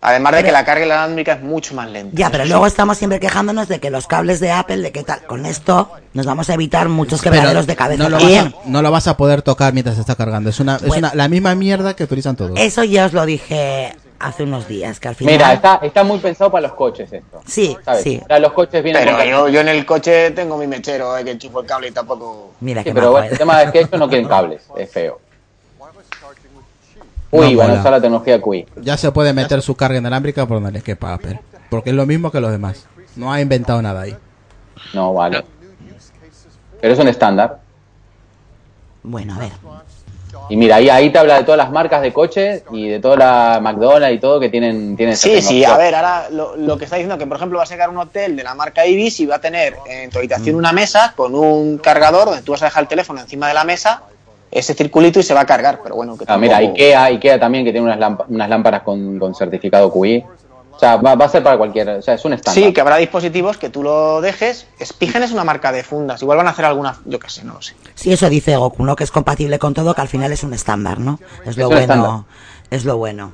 Además 0.00 0.32
de 0.36 0.44
que 0.44 0.52
la 0.52 0.64
carga 0.64 0.86
inalámbrica 0.86 1.32
es 1.32 1.42
mucho 1.42 1.74
más 1.74 1.90
lenta. 1.90 2.12
Ya, 2.16 2.30
pero 2.30 2.44
luego 2.44 2.66
estamos 2.66 2.98
siempre 2.98 3.18
quejándonos 3.18 3.66
de 3.66 3.80
que 3.80 3.90
los 3.90 4.06
cables 4.06 4.38
de 4.38 4.52
Apple, 4.52 4.78
de 4.78 4.92
qué 4.92 5.02
tal. 5.02 5.22
Con 5.26 5.44
esto 5.44 5.90
nos 6.14 6.24
vamos 6.24 6.48
a 6.50 6.54
evitar 6.54 6.88
muchos 6.88 7.20
quebraderos 7.20 7.66
de 7.66 7.74
cabeza 7.74 8.04
no 8.04 8.08
lo, 8.10 8.16
vas 8.20 8.36
a, 8.36 8.52
no 8.66 8.82
lo 8.82 8.90
vas 8.92 9.08
a 9.08 9.16
poder 9.16 9.42
tocar 9.42 9.72
mientras 9.72 9.96
se 9.96 10.02
está 10.02 10.14
cargando. 10.14 10.50
Es 10.50 10.60
una, 10.60 10.76
es 10.76 10.82
Bueno. 10.82 11.08
una 11.08 11.14
la 11.16 11.28
misma 11.28 11.54
mierda 11.56 11.96
que 11.96 12.04
utilizan 12.04 12.36
todos. 12.36 12.52
Eso 12.60 12.84
ya 12.84 13.06
os 13.06 13.12
lo 13.12 13.26
dije 13.26 13.96
hace 14.20 14.42
unos 14.44 14.66
días, 14.66 14.98
que 15.00 15.08
al 15.08 15.14
final... 15.14 15.34
Mira, 15.34 15.52
está, 15.52 15.80
está 15.82 16.02
muy 16.04 16.18
pensado 16.18 16.50
para 16.50 16.62
los 16.68 16.76
coches 16.76 17.12
esto. 17.12 17.40
Sí, 17.46 17.76
¿sabes? 17.84 18.02
sí. 18.02 18.20
Ahora 18.22 18.40
los 18.40 18.52
coches 18.52 18.82
vienen 18.82 19.04
Pero 19.04 19.24
yo, 19.24 19.48
yo 19.48 19.60
en 19.60 19.68
el 19.68 19.86
coche 19.86 20.32
tengo 20.32 20.56
mi 20.58 20.66
mechero, 20.66 21.16
eh, 21.16 21.24
que 21.24 21.30
enchufo 21.32 21.60
el 21.60 21.66
cable 21.66 21.88
y 21.88 21.90
tampoco. 21.92 22.52
Mira 22.60 22.82
Sí, 22.82 22.86
que 22.88 22.94
pero 22.94 23.12
bueno, 23.12 23.28
el 23.30 23.38
tema 23.38 23.62
es 23.62 23.70
que 23.70 23.78
ellos 23.82 23.92
no 23.98 24.08
quieren 24.08 24.26
cables, 24.28 24.62
es 24.76 24.90
feo. 24.90 25.20
Uy, 27.30 27.52
No 27.52 27.58
van 27.58 27.70
a 27.70 27.74
usar 27.80 27.92
la 27.92 28.00
tecnología 28.00 28.40
QI. 28.40 28.66
Ya 28.82 28.96
se 28.96 29.12
puede 29.12 29.32
meter 29.32 29.60
su 29.62 29.74
carga 29.76 29.98
inalámbrica 29.98 30.46
por 30.46 30.56
donde 30.58 30.72
le 30.72 30.80
quepa 30.82 31.12
Apple. 31.14 31.40
Porque 31.70 31.90
es 31.90 31.96
lo 31.96 32.06
mismo 32.06 32.30
que 32.30 32.40
los 32.40 32.50
demás. 32.50 32.86
No 33.16 33.32
ha 33.32 33.40
inventado 33.40 33.82
nada 33.82 34.02
ahí. 34.02 34.16
No, 34.94 35.12
vale. 35.12 35.44
Pero 36.80 36.94
es 36.94 36.98
un 37.00 37.08
estándar. 37.08 37.58
Bueno, 39.02 39.34
a 39.34 39.38
ver. 39.38 39.52
Y 40.50 40.56
mira, 40.56 40.76
ahí, 40.76 40.88
ahí 40.88 41.10
te 41.10 41.18
habla 41.18 41.38
de 41.38 41.44
todas 41.44 41.58
las 41.58 41.70
marcas 41.70 42.00
de 42.00 42.12
coches 42.12 42.62
y 42.70 42.88
de 42.88 43.00
toda 43.00 43.16
la 43.16 43.60
McDonald's 43.60 44.16
y 44.16 44.20
todo 44.20 44.38
que 44.40 44.48
tienen, 44.48 44.96
tienen 44.96 45.16
Sí, 45.16 45.42
sí, 45.42 45.64
a 45.64 45.76
ver, 45.76 45.94
ahora 45.94 46.28
lo, 46.30 46.56
lo 46.56 46.78
que 46.78 46.84
está 46.84 46.96
diciendo 46.96 47.18
que, 47.18 47.26
por 47.26 47.36
ejemplo, 47.36 47.58
va 47.58 47.64
a 47.64 47.66
sacar 47.66 47.90
un 47.90 47.98
hotel 47.98 48.36
de 48.36 48.44
la 48.44 48.54
marca 48.54 48.86
Ibis 48.86 49.20
y 49.20 49.26
va 49.26 49.36
a 49.36 49.40
tener 49.40 49.76
en 49.86 50.10
tu 50.10 50.18
habitación 50.18 50.54
Mm. 50.54 50.58
una 50.58 50.72
mesa 50.72 51.12
con 51.16 51.34
un 51.34 51.78
cargador 51.78 52.26
donde 52.26 52.42
tú 52.42 52.52
vas 52.52 52.62
a 52.62 52.66
dejar 52.66 52.84
el 52.84 52.88
teléfono 52.88 53.20
encima 53.20 53.48
de 53.48 53.54
la 53.54 53.64
mesa, 53.64 54.02
ese 54.50 54.74
circulito 54.74 55.20
y 55.20 55.22
se 55.22 55.34
va 55.34 55.40
a 55.40 55.46
cargar. 55.46 55.80
Pero 55.82 55.94
bueno, 55.96 56.16
que 56.16 56.24
Ah, 56.28 56.38
mira, 56.38 56.56
Ikea, 56.58 57.04
Ikea 57.04 57.38
también 57.40 57.64
que 57.64 57.72
tiene 57.72 57.92
unas, 57.92 58.18
unas 58.28 58.48
lámparas 58.48 58.82
con, 58.82 59.18
con 59.18 59.34
certificado 59.34 59.90
QI. 59.92 60.24
O 60.70 60.78
sea, 60.80 60.96
va, 60.96 61.16
va 61.16 61.24
a 61.24 61.28
ser 61.28 61.42
para 61.42 61.58
cualquiera, 61.58 61.96
o 61.96 62.02
sea, 62.02 62.14
es 62.14 62.24
un 62.24 62.34
estándar. 62.34 62.62
Sí, 62.64 62.72
que 62.72 62.80
habrá 62.80 62.98
dispositivos 62.98 63.56
que 63.58 63.68
tú 63.68 63.82
lo 63.82 64.20
dejes. 64.20 64.68
Spigen 64.80 65.24
es 65.24 65.32
una 65.32 65.42
marca 65.42 65.72
de 65.72 65.82
fundas. 65.82 66.22
Igual 66.22 66.38
van 66.38 66.46
a 66.46 66.50
hacer 66.50 66.66
alguna, 66.66 66.96
yo 67.04 67.18
qué 67.18 67.28
sé, 67.28 67.42
no 67.44 67.54
lo 67.54 67.62
sé. 67.62 67.74
Sí, 67.96 68.12
eso 68.12 68.28
dice 68.30 68.56
Goku, 68.56 68.84
¿no? 68.84 68.94
Que 68.94 69.02
es 69.02 69.10
compatible 69.10 69.58
con 69.58 69.74
todo, 69.74 69.92
que 69.92 70.00
al 70.02 70.06
final 70.08 70.30
es 70.30 70.44
un 70.44 70.54
estándar, 70.54 71.00
¿no? 71.00 71.18
Es 71.44 71.56
lo 71.56 71.64
Es 71.64 71.68
bueno. 71.68 71.78
estándar. 71.80 72.20
Es 72.70 72.84
lo 72.84 72.96
bueno. 72.96 73.32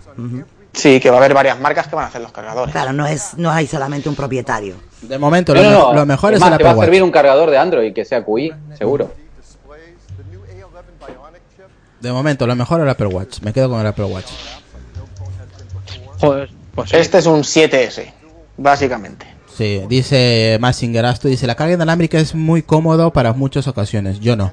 Sí, 0.73 0.99
que 1.01 1.11
va 1.11 1.17
a 1.17 1.19
haber 1.21 1.35
varias 1.35 1.61
marcas 1.61 1.87
que 1.87 1.95
van 1.95 2.07
a 2.07 2.09
hacer 2.09 2.23
los 2.23 2.33
cargadores. 2.33 2.73
Claro, 2.73 2.93
no 2.95 3.07
es 3.07 3.35
no 3.37 3.51
hay 3.51 3.67
solamente 3.67 4.09
un 4.09 4.15
propietario. 4.17 4.77
De 5.03 5.19
momento, 5.19 5.55
No, 5.55 5.63
lo, 5.63 5.71
no, 5.71 5.71
me- 5.71 5.79
no. 5.85 5.93
lo 5.95 6.07
mejor 6.07 6.33
es, 6.35 6.41
más, 6.41 6.51
el 6.53 6.57
te 6.59 6.65
va 6.65 6.71
a 6.71 6.77
servir 6.77 7.03
un 7.03 7.11
cargador 7.11 7.51
de 7.51 7.59
Android 7.59 7.93
que 7.93 8.07
sea 8.07 8.25
QI, 8.25 8.53
seguro. 8.79 9.13
De 12.05 12.13
momento, 12.13 12.47
lo 12.47 12.55
mejor 12.55 12.81
es 12.81 12.85
el 12.85 12.91
Apple 12.91 13.07
Watch. 13.07 13.41
Me 13.41 13.55
quedo 13.55 13.71
con 13.71 13.81
el 13.81 13.87
Apple 13.87 14.05
Watch. 14.05 14.27
Pues, 16.75 16.93
este 16.93 17.19
es 17.19 17.27
un 17.27 17.41
7S, 17.43 18.13
básicamente. 18.59 19.27
Sí, 19.57 19.81
dice 19.89 20.59
Massinger 20.61 21.07
Asto, 21.07 21.29
dice, 21.29 21.47
la 21.47 21.55
carga 21.55 21.75
inalámbrica 21.75 22.19
es 22.19 22.35
muy 22.35 22.63
cómodo 22.63 23.11
para 23.13 23.33
muchas 23.33 23.69
ocasiones. 23.69 24.21
Yo 24.21 24.37
no. 24.37 24.53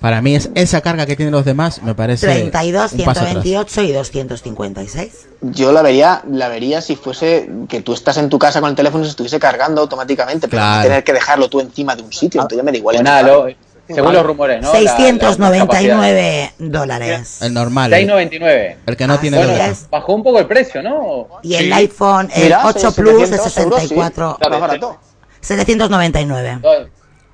Para 0.00 0.20
mí 0.20 0.34
es 0.34 0.50
esa 0.56 0.80
carga 0.80 1.06
que 1.06 1.14
tienen 1.14 1.32
los 1.32 1.44
demás 1.44 1.80
me 1.82 1.94
parece 1.94 2.26
32, 2.26 2.92
un 2.92 3.04
paso 3.04 3.20
atrás. 3.20 3.42
128 3.44 3.82
y 3.82 3.92
256. 3.92 5.26
Yo 5.42 5.70
la 5.72 5.80
vería, 5.82 6.22
la 6.28 6.48
vería 6.48 6.82
si 6.82 6.96
fuese 6.96 7.48
que 7.68 7.82
tú 7.82 7.92
estás 7.94 8.16
en 8.18 8.28
tu 8.28 8.38
casa 8.38 8.60
con 8.60 8.68
el 8.70 8.76
teléfono 8.76 9.02
y 9.04 9.06
se 9.06 9.10
estuviese 9.10 9.38
cargando 9.38 9.80
automáticamente, 9.80 10.48
pero 10.48 10.60
no 10.62 10.82
tener 10.82 11.04
que 11.04 11.12
dejarlo 11.12 11.48
tú 11.48 11.60
encima 11.60 11.94
de 11.94 12.02
un 12.02 12.12
sitio, 12.12 12.40
entonces 12.40 12.56
ya 12.58 12.62
me 12.64 12.72
da 12.72 12.78
igual. 12.78 12.96
Lo- 13.24 13.46
según 13.88 14.12
los 14.12 14.24
rumores, 14.26 14.62
¿no? 14.62 14.72
La- 14.72 14.80
la- 14.80 14.84
la 14.84 14.96
699 14.96 16.52
dólares. 16.58 17.42
El 17.42 17.52
normal. 17.54 17.90
699. 17.90 18.76
El 18.86 18.96
que 18.96 19.06
no 19.06 19.18
tiene 19.18 19.36
Bueno, 19.38 19.74
bajó 19.90 20.14
un 20.14 20.22
poco 20.22 20.38
el 20.38 20.46
precio, 20.46 20.82
¿no? 20.82 21.28
Y 21.42 21.54
el 21.54 21.72
iPhone, 21.72 22.28
el 22.34 22.44
Mira, 22.44 22.62
8 22.66 22.90
sí, 22.90 23.00
Plus 23.00 23.20
de 23.30 23.36
700 23.38 23.56
euros, 23.58 23.80
sí. 23.80 23.88
64. 23.88 24.32
Está 24.40 24.48
más 24.48 24.60
barato. 24.60 24.98
799. 25.40 26.58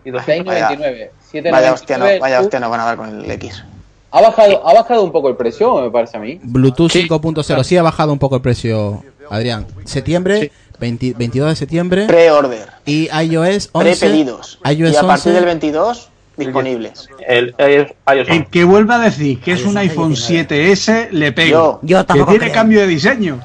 Y 0.04 0.10
699. 0.10 1.12
Vaya 1.52 1.72
hostia, 1.72 1.96
no, 1.98 2.06
799, 2.06 2.18
vaya 2.18 2.40
hostia, 2.40 2.60
no 2.60 2.70
van 2.70 2.80
a 2.80 2.84
dar 2.84 2.96
con 2.96 3.20
el 3.24 3.30
X. 3.30 3.62
Ha 4.12 4.20
bajado, 4.20 4.68
ha 4.68 4.74
bajado 4.74 5.04
un 5.04 5.12
poco 5.12 5.28
el 5.28 5.36
precio, 5.36 5.76
me 5.80 5.90
parece 5.90 6.16
a 6.16 6.20
mí. 6.20 6.40
Bluetooth 6.42 6.90
5.0 6.90 7.62
sí 7.62 7.76
ha 7.76 7.82
bajado 7.82 8.12
un 8.12 8.18
poco 8.18 8.34
el 8.36 8.42
precio, 8.42 9.04
Septiembre, 9.84 10.50
20 10.80 11.14
22 11.16 11.50
de 11.50 11.56
septiembre. 11.56 12.06
Pre-order. 12.06 12.68
Y 12.84 13.08
iOS 13.08 13.68
11. 13.72 13.96
Pre-pedidos. 14.00 14.58
iOS 14.64 14.92
Y 14.92 14.96
a 14.96 15.02
partir 15.02 15.28
11. 15.28 15.32
del 15.32 15.44
22, 15.44 16.09
disponibles. 16.36 17.08
El, 17.26 17.54
el 17.58 17.94
iOS 18.14 18.28
El 18.28 18.46
que 18.46 18.64
vuelva 18.64 18.96
a 18.96 18.98
decir 19.00 19.40
que 19.40 19.52
es 19.52 19.64
un 19.64 19.76
iPhone 19.76 20.14
7S, 20.14 21.10
le 21.10 21.32
pego. 21.32 21.80
Yo- 21.82 21.98
yo 22.00 22.06
que 22.06 22.14
tiene 22.24 22.38
creo. 22.38 22.52
cambio 22.52 22.80
de 22.80 22.86
diseño. 22.86 23.40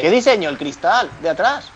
¿Qué 0.00 0.10
diseño? 0.10 0.48
El 0.48 0.58
cristal 0.58 1.08
de 1.22 1.30
atrás. 1.30 1.66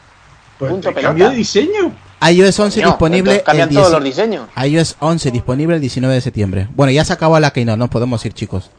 Pues 0.59 0.71
Punto 0.71 0.89
pelota. 0.89 1.09
cambio 1.09 1.31
de 1.31 1.37
diseño. 1.37 1.93
iOS 2.31 2.59
11 2.61 2.81
Coño, 2.81 2.91
disponible. 2.93 3.43
cambian 3.43 3.69
el 3.69 3.75
todos 3.75 3.89
10 3.89 3.95
los 3.95 4.05
diseños. 4.05 4.49
iOS 4.65 4.97
11 5.01 5.31
disponible 5.31 5.75
el 5.77 5.81
19 5.81 6.15
de 6.15 6.21
septiembre. 6.21 6.69
Bueno, 6.75 6.91
ya 6.91 7.05
se 7.05 7.13
acabó 7.13 7.39
la 7.39 7.53
Keynote, 7.53 7.77
no 7.79 7.89
podemos 7.91 8.25
ir, 8.25 8.33
chicos. 8.33 8.71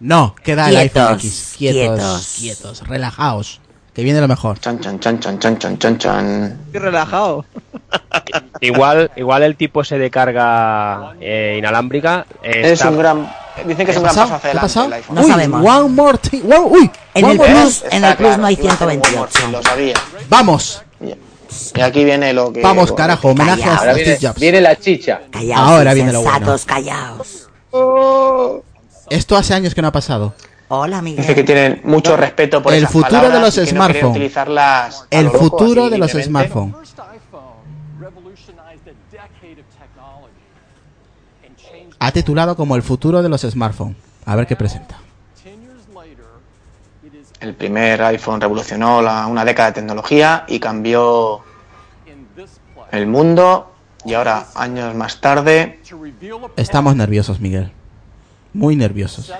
No, 0.00 0.34
queda 0.42 0.68
el 0.68 0.76
iPhone 0.76 1.14
X. 1.14 1.54
Quietos, 1.56 1.96
quietos. 1.96 2.36
quietos, 2.40 2.88
relajaos. 2.88 3.60
Que 3.94 4.02
viene 4.04 4.20
lo 4.20 4.28
mejor. 4.28 4.58
Chan, 4.58 4.80
chan, 4.80 4.98
chan, 5.00 5.20
chan, 5.20 5.38
chan, 5.38 5.58
chan, 5.58 5.78
chan, 5.78 5.98
chan. 5.98 6.60
Estoy 6.66 6.80
relajado. 6.80 7.44
Igual, 8.60 9.10
igual 9.16 9.42
el 9.42 9.56
tipo 9.56 9.82
ese 9.82 9.98
de 9.98 10.10
carga 10.10 11.14
eh, 11.20 11.56
inalámbrica 11.58 12.24
eh, 12.42 12.62
Es 12.64 12.72
está- 12.72 12.90
un 12.90 12.98
gran. 12.98 13.32
Dicen 13.66 13.84
que 13.84 13.92
es 13.92 13.98
¿Qué 13.98 14.02
un 14.02 14.08
ha 14.08 14.12
gran 14.12 14.28
pasado? 14.28 14.28
paso 14.30 14.34
hacia 14.36 14.50
¿Qué 14.52 14.56
ha 14.56 14.60
adelante 14.60 14.60
pasado? 14.62 14.86
el 14.86 14.92
iPhone. 14.94 15.14
No 15.16 15.22
Uy, 15.22 15.30
sabemos. 15.30 15.66
One 15.66 15.88
more 15.90 16.18
thing. 16.18 16.40
Wow, 16.44 16.66
uy, 16.72 16.90
En 17.14 17.24
el 17.26 17.38
Plus, 17.38 17.84
en 17.90 18.04
el 18.04 18.16
Plus 18.16 18.38
no 18.38 18.46
hay 18.46 18.56
128. 18.56 19.48
Lo 19.50 19.62
sabía. 19.62 19.94
Vamos, 20.30 20.82
Y 21.74 21.80
aquí 21.82 22.04
viene 22.04 22.32
lo 22.32 22.50
que. 22.52 22.62
vamos, 22.62 22.92
carajo. 22.92 23.28
Homenaje 23.30 23.64
a 23.64 23.76
Callaos. 23.76 23.82
Steve 23.98 24.04
viene, 24.04 24.18
Jobs. 24.26 24.40
viene 24.40 24.60
la 24.62 24.76
chicha. 24.76 25.20
Callaos, 25.30 25.68
Ahora 25.70 25.92
viene 25.94 26.12
lo 26.12 26.22
bueno. 26.22 26.56
callaos. 26.66 27.48
Esto 29.10 29.36
hace 29.36 29.52
años 29.54 29.74
que 29.74 29.82
no 29.82 29.88
ha 29.88 29.92
pasado. 29.92 30.34
Hola, 30.74 31.02
Dice 31.02 31.34
que 31.34 31.44
tienen 31.44 31.82
mucho 31.84 32.16
respeto 32.16 32.62
por 32.62 32.72
El 32.72 32.78
esas 32.78 32.92
futuro 32.92 33.28
de 33.28 33.40
los 33.40 33.58
no 33.58 33.66
smartphones. 33.66 34.36
a 34.38 34.96
El 35.10 35.26
loco, 35.26 35.38
futuro 35.38 35.90
de 35.90 35.98
los 35.98 36.12
smartphones. 36.12 36.94
Ha 41.98 42.10
titulado 42.12 42.56
como 42.56 42.74
el 42.74 42.82
futuro 42.82 43.22
de 43.22 43.28
los 43.28 43.42
smartphones. 43.42 43.96
A 44.24 44.34
ver 44.34 44.46
qué 44.46 44.56
presenta. 44.56 44.96
10 45.44 45.56
years 45.60 45.82
later. 45.94 46.24
It 47.04 47.14
is 47.20 47.28
El 47.40 47.54
primer 47.54 48.02
iPhone 48.04 48.40
revolucionó 48.40 49.02
la- 49.02 49.26
una 49.26 49.44
década 49.44 49.68
de 49.72 49.74
tecnología 49.74 50.44
y 50.48 50.58
cambió 50.58 51.40
el 52.92 53.06
mundo. 53.06 53.68
Y 54.06 54.14
ahora, 54.14 54.46
años 54.54 54.94
más 54.94 55.20
tarde, 55.20 55.80
Estamos 56.56 56.96
nerviosos, 56.96 57.40
Miguel. 57.40 57.72
Muy 58.54 58.76
nerviosos. 58.76 59.32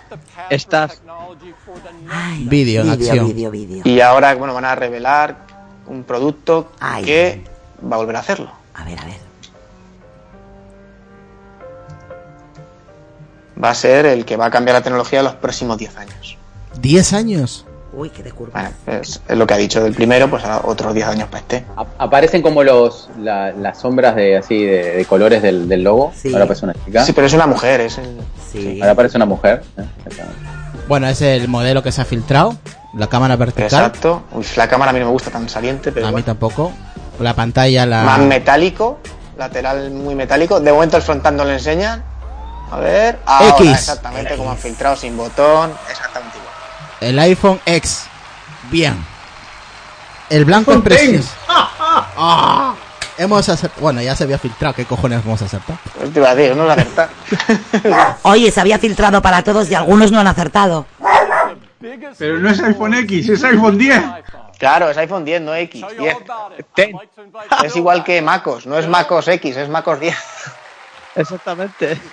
Ay, 2.11 2.45
Vídeo 2.45 2.83
en 2.83 2.91
acción. 2.91 3.35
y 3.85 4.01
ahora 4.01 4.35
bueno 4.35 4.55
van 4.55 4.65
a 4.65 4.75
revelar 4.75 5.47
un 5.87 6.05
producto 6.05 6.73
Ay. 6.81 7.05
que 7.05 7.45
va 7.91 7.97
a 7.97 7.99
volver 7.99 8.17
a 8.17 8.21
hacerlo. 8.21 8.51
A 8.75 8.85
ver, 8.85 8.99
a 8.99 9.05
ver. 9.05 9.21
Va 13.63 13.71
a 13.71 13.75
ser 13.75 14.07
el 14.07 14.25
que 14.25 14.37
va 14.37 14.47
a 14.47 14.51
cambiar 14.51 14.75
la 14.77 14.83
tecnología 14.83 15.21
en 15.21 15.27
los 15.27 15.35
próximos 15.35 15.79
10 15.79 15.97
años. 15.97 16.39
10 16.81 17.13
años. 17.13 17.67
Uy, 17.95 18.09
qué 18.11 18.23
de 18.23 18.33
curva. 18.33 18.53
Bueno, 18.87 19.01
es, 19.03 19.21
es 19.29 19.37
lo 19.37 19.47
que 19.47 19.53
ha 19.55 19.57
dicho 19.59 19.83
del 19.83 19.95
primero, 19.95 20.31
pues 20.31 20.43
otros 20.65 20.95
10 20.95 21.07
años 21.09 21.29
para 21.29 21.41
este. 21.41 21.65
A- 21.77 21.85
Aparecen 22.05 22.41
como 22.41 22.63
los 22.63 23.11
la- 23.19 23.53
las 23.53 23.79
sombras 23.81 24.17
de 24.17 24.37
así 24.39 24.65
de, 24.65 24.97
de 24.97 25.05
colores 25.05 25.43
del, 25.43 25.69
del 25.69 25.83
logo. 25.85 26.11
Sí. 26.17 26.33
Ahora 26.33 26.45
aparece 26.45 26.65
una 26.65 26.75
chica. 26.85 27.05
Sí, 27.05 27.13
pero 27.13 27.27
es 27.27 27.33
una 27.35 27.47
mujer, 27.47 27.83
es 27.83 27.99
el... 27.99 28.19
Sí. 28.51 28.79
Ahora 28.81 28.93
aparece 28.93 29.17
una 29.19 29.27
mujer. 29.27 29.63
¿eh? 29.77 29.85
Bueno, 30.89 31.07
es 31.09 31.21
el 31.23 31.49
modelo 31.49 31.83
que 31.83 31.93
se 31.93 32.01
ha 32.01 32.05
filtrado. 32.05 32.57
La 32.95 33.07
cámara 33.07 33.37
vertical. 33.37 33.65
Exacto. 33.65 34.23
Uy, 34.33 34.45
la 34.57 34.69
cámara 34.69 34.91
a 34.91 34.95
mí 34.95 35.01
no 35.01 35.07
me 35.07 35.13
gusta 35.13 35.31
tan 35.31 35.49
saliente, 35.49 35.93
pero 35.93 36.07
A 36.07 36.13
mí 36.13 36.23
tampoco. 36.23 36.73
La 37.21 37.35
pantalla 37.35 37.87
la. 37.87 38.03
más 38.05 38.19
metálico, 38.21 38.99
lateral 39.39 39.91
muy 39.93 40.15
metálico. 40.15 40.61
De 40.61 40.73
momento 40.73 40.97
el 40.97 41.03
frontal 41.03 41.37
no 41.37 41.45
le 41.45 41.55
enseñan. 41.55 42.03
A 42.71 42.79
ver, 42.81 43.19
ahora 43.27 43.55
X. 43.59 43.71
exactamente 43.71 44.35
como 44.37 44.51
han 44.51 44.57
filtrado 44.57 44.97
sin 44.97 45.15
botón, 45.17 45.73
exactamente. 45.91 46.39
El 47.03 47.19
iPhone 47.19 47.61
X. 47.67 48.07
Bien. 48.71 48.97
El 50.31 50.45
blanco 50.45 50.73
es 50.73 50.81
precioso. 50.81 51.31
Ah. 51.49 52.75
Hemos 53.19 53.49
acertado. 53.49 53.83
Bueno, 53.83 54.01
ya 54.01 54.15
se 54.15 54.25
había 54.25 54.39
filtrado. 54.39 54.75
¿Qué 54.75 54.85
cojones 54.85 55.23
hemos 55.25 55.43
acertado? 55.43 55.79
Te 56.13 56.19
iba 56.19 56.31
a 56.31 56.35
decir, 56.35 56.57
no 56.57 56.65
la 56.65 56.75
verdad. 56.77 57.11
Oye, 58.23 58.51
se 58.51 58.61
había 58.61 58.79
filtrado 58.79 59.21
para 59.21 59.43
todos 59.43 59.69
y 59.71 59.75
algunos 59.75 60.13
no 60.13 60.21
han 60.21 60.29
acertado. 60.29 60.87
Pero 62.19 62.39
no 62.39 62.49
es 62.51 62.63
iPhone 62.63 62.95
X, 62.95 63.29
es 63.29 63.43
iPhone 63.45 63.77
10. 63.77 64.03
Claro, 64.59 64.89
es 64.89 64.97
iPhone 64.97 65.25
10, 65.25 65.43
no 65.43 65.55
X. 65.57 65.85
10. 65.99 66.17
Ten. 66.75 66.97
Es 67.65 67.75
igual 67.75 68.05
que 68.05 68.23
MacOS, 68.23 68.67
no 68.67 68.79
es 68.79 68.87
MacOS 68.87 69.27
X, 69.27 69.57
es 69.57 69.69
MacOS 69.69 69.99
10. 69.99 70.17
Exactamente. 71.17 72.01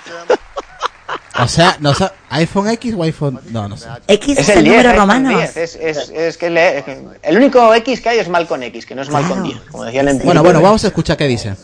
O 1.43 1.47
sea, 1.47 1.77
no 1.79 1.93
sé, 1.93 2.09
iPhone 2.29 2.69
X 2.69 2.93
o 2.97 3.03
iPhone. 3.03 3.39
No, 3.51 3.67
no 3.67 3.77
sé. 3.77 3.87
X 4.07 4.37
Es 4.37 4.49
es, 4.49 4.55
el, 4.57 4.63
10, 4.63 4.77
número 4.77 4.99
romano. 4.99 5.29
10. 5.37 5.57
Es, 5.57 5.75
es, 5.75 6.09
es 6.09 6.37
que 6.37 6.49
le- 6.49 6.83
el 7.21 7.37
único 7.37 7.73
X 7.75 8.01
que 8.01 8.09
hay 8.09 8.19
es 8.19 8.29
Malcon 8.29 8.63
X, 8.63 8.85
que 8.85 8.95
no 8.95 9.01
es 9.01 9.09
Malcon 9.09 9.43
10, 9.43 9.59
como 9.71 9.83
decían 9.85 10.07
en 10.09 10.19
Bueno, 10.19 10.43
bueno, 10.43 10.61
vamos 10.61 10.83
a 10.83 10.87
escuchar 10.87 11.17
qué 11.17 11.27
dice. 11.27 11.55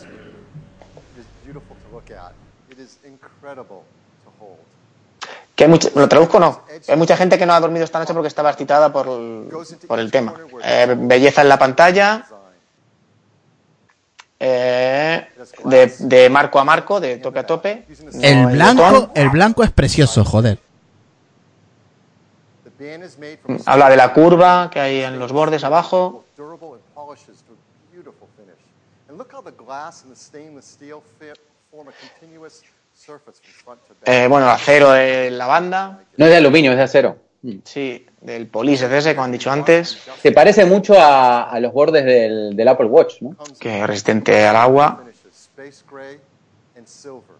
beautiful 1.44 1.76
to 1.76 1.90
look 1.92 2.04
at. 2.18 2.32
It 2.70 2.78
is 2.78 2.98
incredible 3.06 3.82
to 4.24 4.32
hold. 4.38 4.58
Que 5.54 5.64
hay 5.64 5.70
mucha, 5.70 5.88
lo 5.94 6.08
traduzco 6.08 6.36
o 6.36 6.40
no. 6.40 6.62
Hay 6.88 6.96
mucha 6.96 7.16
gente 7.16 7.38
que 7.38 7.46
no 7.46 7.54
ha 7.54 7.60
dormido 7.60 7.84
esta 7.84 7.98
noche 7.98 8.12
porque 8.12 8.28
estaba 8.28 8.50
excitada 8.50 8.92
por 8.92 9.06
el, 9.08 9.48
por 9.86 9.98
el 9.98 10.10
tema. 10.10 10.34
Eh, 10.64 10.94
belleza 10.98 11.42
en 11.42 11.48
la 11.48 11.58
pantalla. 11.58 12.26
Eh, 14.38 15.28
de, 15.64 15.94
de 15.98 16.30
marco 16.30 16.58
a 16.58 16.64
marco, 16.64 17.00
de 17.00 17.18
tope 17.18 17.38
a 17.38 17.46
tope. 17.46 17.84
no 18.02 18.22
El 18.22 18.46
blanco, 18.46 19.10
el 19.14 19.30
blanco 19.30 19.62
es 19.64 19.70
precioso, 19.70 20.24
joder. 20.24 20.58
Habla 23.64 23.88
de 23.88 23.96
la 23.96 24.12
curva 24.12 24.68
que 24.70 24.80
hay 24.80 25.00
en 25.02 25.18
los 25.18 25.32
bordes 25.32 25.64
abajo. 25.64 26.24
Eh, 34.04 34.26
bueno, 34.28 34.48
acero 34.50 34.90
de 34.90 35.30
la 35.30 35.46
banda. 35.46 36.00
No 36.16 36.26
es 36.26 36.30
de 36.30 36.36
aluminio, 36.36 36.72
es 36.72 36.76
de 36.76 36.82
acero. 36.82 37.25
Sí, 37.64 38.06
del 38.20 38.48
Polis 38.48 38.82
ese, 38.82 39.14
como 39.14 39.24
han 39.24 39.32
dicho 39.32 39.50
antes. 39.50 39.98
Se 40.20 40.32
parece 40.32 40.64
mucho 40.64 40.94
a, 40.98 41.50
a 41.50 41.60
los 41.60 41.72
bordes 41.72 42.04
del, 42.04 42.56
del 42.56 42.68
Apple 42.68 42.86
Watch, 42.86 43.20
¿no? 43.20 43.36
Que 43.60 43.80
es 43.80 43.86
resistente 43.86 44.46
al 44.46 44.56
agua 44.56 44.98
Finishes 45.02 45.48
space 45.50 45.84
gray 45.90 46.18
and 46.76 46.86
silver. 46.86 47.36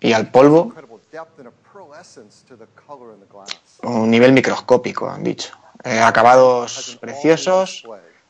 y 0.00 0.12
al 0.12 0.30
polvo. 0.30 0.72
Un 3.82 4.10
nivel 4.10 4.32
microscópico, 4.32 5.08
han 5.08 5.22
dicho. 5.24 5.52
Eh, 5.84 6.00
acabados 6.00 6.98
preciosos. 7.00 7.84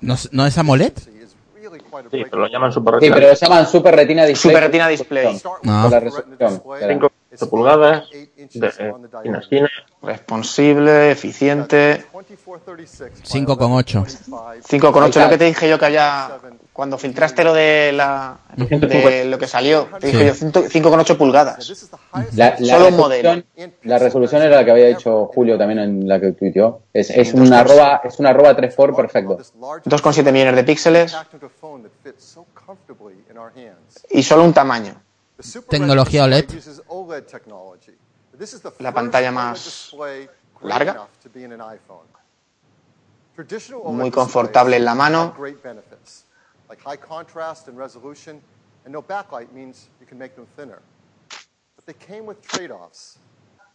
¿No, 0.00 0.14
es- 0.14 0.32
no 0.32 0.46
es 0.46 0.58
AMOLED? 0.58 0.92
Sí, 2.10 2.24
pero 2.30 2.42
lo 2.42 2.48
llaman 2.48 2.72
Super 2.72 2.94
Sí, 2.94 3.00
Retina. 3.00 3.14
pero 3.14 3.28
lo 3.28 3.34
llaman 3.34 3.66
Super 3.66 3.96
Retina 3.96 4.24
Display. 4.26 4.52
Super 4.52 4.64
Retina 4.64 4.88
Display. 4.88 5.40
Ah. 5.66 5.80
Por 5.82 5.90
la 5.92 6.00
resolución. 6.00 6.36
claro. 6.38 6.62
5 7.36 7.48
pulgadas, 7.50 8.10
de, 8.10 8.28
eh, 8.66 8.94
esquina 9.12 9.38
esquina. 9.38 9.70
Responsible, 10.02 11.10
eficiente. 11.10 12.04
5,8. 13.22 14.04
5,8 14.62 15.20
lo 15.20 15.28
que 15.30 15.38
te 15.38 15.44
dije 15.46 15.68
yo 15.68 15.78
que 15.78 15.86
había. 15.86 16.30
Cuando 16.74 16.98
filtraste 16.98 17.44
lo 17.44 17.54
de 17.54 17.92
la. 17.92 18.36
de 18.56 19.26
lo 19.26 19.38
que 19.38 19.46
salió, 19.46 19.88
te 20.00 20.08
dije 20.08 20.34
Sí. 20.34 20.44
yo 20.52 20.62
5,8 20.68 21.16
pulgadas. 21.16 21.88
La, 22.32 22.56
la 22.58 22.74
Solo 22.74 22.88
un 22.88 22.96
modelo. 22.96 23.42
la 23.84 23.98
resolución 24.00 24.42
era 24.42 24.56
la 24.56 24.64
que 24.64 24.72
había 24.72 24.86
dicho 24.86 25.26
Julio 25.32 25.56
también 25.56 25.78
en 25.78 26.08
la 26.08 26.20
que 26.20 26.32
tuiteó. 26.32 26.80
Es, 26.92 27.10
es 27.10 27.32
dos 27.32 27.48
arroba, 27.52 28.00
es 28.02 28.18
una 28.18 28.30
arroba 28.30 28.56
3 28.56 28.74
por 28.74 28.96
perfecto. 28.96 29.38
2,7 29.38 30.32
millones 30.32 30.56
de 30.56 30.64
píxeles 30.64 31.16
y 34.10 34.22
solo 34.24 34.42
un 34.42 34.52
tamaño. 34.52 35.00
Tecnología 35.68 36.24
OLED. 36.24 36.46
display 36.46 36.58
uses 36.58 36.82
OLED 36.88 37.22
technology. 37.22 37.92
This 38.36 38.52
is 38.52 38.62
the 38.62 38.70
La 38.80 38.92
pantalla 38.92 39.30
más 39.30 39.94
larga. 40.60 41.06
Muy 43.84 44.10
confortable 44.10 44.76
en 44.76 44.84
la 44.84 44.94
mano. 44.96 45.36
Have 46.68 46.78
great 46.78 46.78
benefits, 46.78 46.82
like 46.82 46.82
high 46.82 46.96
contrast 46.96 47.68
and 47.68 47.76
resolution, 47.76 48.40
and 48.84 48.92
no 48.92 49.02
backlight 49.02 49.52
means 49.52 49.88
you 50.00 50.06
can 50.06 50.18
make 50.18 50.34
them 50.36 50.46
thinner. 50.56 50.80
But 51.76 51.86
they 51.86 51.94
came 51.94 52.26
with 52.26 52.42
trade-offs 52.42 53.18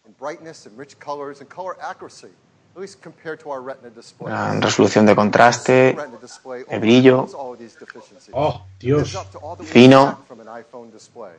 in 0.06 0.14
brightness 0.14 0.66
and 0.66 0.78
rich 0.78 1.00
colors 1.00 1.42
and 1.42 1.50
color 1.50 1.76
accuracy, 1.82 2.30
at 2.76 2.82
least 2.82 3.02
compared 3.02 3.40
to 3.42 3.50
our 3.52 3.62
Retina 3.62 3.90
display. 3.90 4.32
Gran 4.32 4.62
resolución 4.62 5.06
de 5.06 5.16
contraste, 5.16 5.96
Retina 5.96 6.18
de 6.70 6.80
brillo, 6.80 7.14
overcomes 7.14 7.34
all 7.34 7.54
of 7.54 7.60
these 7.60 7.76
deficiencies. 7.76 8.34
Oh, 8.34 8.62
Dios. 8.80 9.00
Lives 9.00 9.16
up 9.16 9.32
to 9.32 9.38
all 9.40 9.56
that 9.56 9.64
we 9.64 9.70
Fino. 9.70 10.10
expect 10.10 10.28
from 10.28 10.40
an 10.42 10.48
iPhone 10.48 10.92
display. 10.92 11.34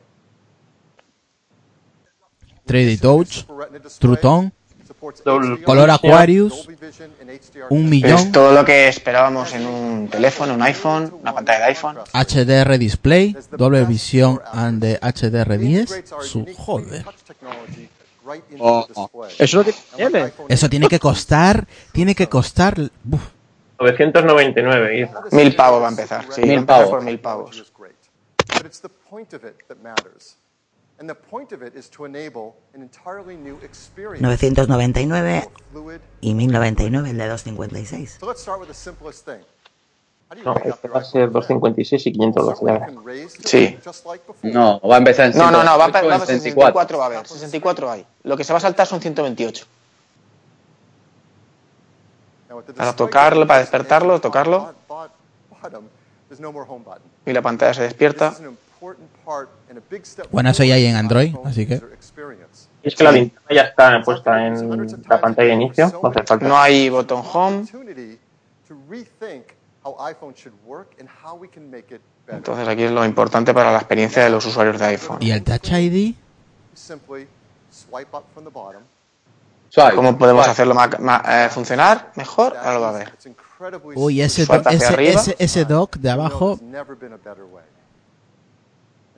3D 2.66 3.00
Touch, 3.00 3.44
True 3.46 3.66
Tone, 3.66 3.82
Supports 3.88 4.22
Doble- 4.22 4.52
color 5.64 5.90
Aquarius, 5.90 6.68
un 7.70 7.84
Es 7.84 7.90
millón, 7.90 8.32
todo 8.32 8.52
lo 8.52 8.64
que 8.64 8.88
esperábamos 8.88 9.52
en 9.54 9.66
un 9.66 10.08
teléfono, 10.08 10.54
un 10.54 10.62
iPhone, 10.62 11.12
una 11.20 11.34
pantalla 11.34 11.60
de 11.60 11.64
iPhone. 11.66 11.96
HDR 12.12 12.78
display, 12.78 13.36
doble 13.52 13.84
visión 13.84 14.40
and 14.52 14.80
the 14.82 15.00
HDR10. 15.00 16.22
Su 16.22 16.46
joder. 16.56 17.04
Oh, 18.58 18.86
display. 18.86 19.34
Eso 19.38 19.64
tiene. 19.96 20.32
Eso 20.48 20.68
tiene 20.68 20.88
que 20.88 20.98
costar, 21.08 21.66
tiene 21.92 22.14
que 22.14 22.28
costar. 22.28 22.78
uf, 22.78 23.22
999, 23.80 25.00
Isra. 25.00 25.22
Mil 25.32 25.56
pavos 25.56 25.82
va 25.82 25.86
a 25.86 25.90
empezar. 25.90 26.26
Sí, 26.30 26.42
Mil 26.42 26.64
pavos. 26.66 26.90
por 26.90 27.02
mil 27.02 27.18
pavos. 27.18 27.72
999 34.20 35.48
Fluid. 35.72 36.00
y 36.20 36.34
1099 36.34 37.10
el 37.10 37.16
de 37.18 37.28
256. 37.28 38.18
So 38.20 38.26
let's 38.26 38.42
start 38.42 38.60
with 38.60 38.68
the 38.68 38.74
simplest 38.74 39.24
thing. 39.24 39.40
How 40.28 40.34
do 40.36 40.42
you 40.42 40.44
No, 40.44 40.54
este 40.56 40.88
va 40.88 41.00
a 41.00 41.04
ser 41.04 41.30
256 41.30 42.06
y 42.06 42.12
500 42.12 42.44
las 42.46 42.58
Certainly 42.58 42.74
you 42.74 42.78
llaves. 42.78 42.94
can 42.94 43.04
raise 43.06 43.38
to 43.38 43.48
Sí. 43.48 43.78
No, 44.42 44.80
va 44.80 44.96
a 44.96 44.98
empezar 44.98 45.30
en 45.30 45.38
No, 45.38 45.50
no, 45.50 45.64
no, 45.64 45.78
va 45.78 45.86
a, 45.86 45.88
128 45.88 46.12
a 46.12 46.14
en 46.14 46.40
64 46.40 46.98
va 46.98 47.04
a 47.04 47.06
haber. 47.06 47.26
64 47.26 47.90
hay. 47.90 48.06
Lo 48.24 48.36
que 48.36 48.44
se 48.44 48.52
va 48.52 48.58
a 48.58 48.60
saltar 48.60 48.86
son 48.86 49.00
128. 49.00 49.66
Now, 52.48 52.58
with 52.58 52.66
the 52.66 52.72
Para 52.74 52.94
tocarlo, 52.94 53.46
para 53.46 53.60
despertarlo, 53.60 54.20
tocarlo. 54.20 54.74
Y 57.26 57.32
la 57.32 57.42
pantalla 57.42 57.74
se 57.74 57.82
despierta. 57.82 58.34
Bueno, 60.30 60.50
eso 60.50 60.64
ya 60.64 60.74
hay 60.74 60.86
en 60.86 60.96
Android, 60.96 61.34
así 61.44 61.66
que. 61.66 61.74
user 61.76 61.92
experience. 61.92 62.68
Y 62.82 62.88
es 62.88 62.94
que 62.94 63.04
la 63.04 63.12
linterna 63.12 63.48
ya 63.54 63.62
está 63.62 64.02
puesta 64.02 64.46
en 64.46 65.02
la 65.08 65.20
pantalla 65.20 65.48
de 65.48 65.54
inicio, 65.54 65.90
no 66.02 66.08
hace 66.08 66.22
falta. 66.24 66.48
No 66.48 66.58
hay 66.58 66.88
botón 66.88 67.22
home. 67.32 67.66
Entonces 72.28 72.68
aquí 72.68 72.84
es 72.84 72.92
lo 72.92 73.04
importante 73.04 73.52
para 73.52 73.72
la 73.72 73.78
experiencia 73.78 74.22
de 74.24 74.30
los 74.30 74.46
usuarios 74.46 74.78
de 74.78 74.84
iPhone. 74.86 75.18
Y 75.20 75.30
el 75.30 75.42
Touch 75.42 75.70
ID, 75.72 76.14
¿Cómo 79.94 80.18
podemos 80.18 80.46
hacerlo 80.48 80.74
ma- 80.74 80.90
ma- 80.98 81.22
eh, 81.26 81.48
funcionar 81.48 82.12
mejor? 82.16 82.56
Ahora 82.56 82.74
lo 82.74 82.80
va 82.80 82.88
a 82.88 82.92
ver. 82.92 83.12
Uy, 83.94 84.20
ese, 84.22 84.42
ese, 84.42 84.86
ese, 85.10 85.36
ese 85.38 85.64
dock 85.64 85.96
de 85.96 86.10
abajo, 86.10 86.56
there's 86.56 86.62
never 86.72 86.96
been 86.96 87.12
a 87.12 87.16
better 87.16 87.44
way. 87.44 87.62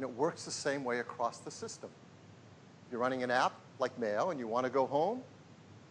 And 0.02 0.10
it 0.10 0.18
works 0.18 0.44
the 0.44 0.50
same 0.50 0.82
way 0.84 0.98
across 0.98 1.38
the 1.44 1.50
system. 1.52 1.88
If 2.86 2.90
you're 2.92 3.00
running 3.00 3.22
an 3.22 3.30
app 3.30 3.52
like 3.78 3.96
Mail 4.00 4.30
and 4.32 4.40
you 4.40 4.48
want 4.48 4.66
to 4.66 4.72
go 4.72 4.84
home, 4.84 5.22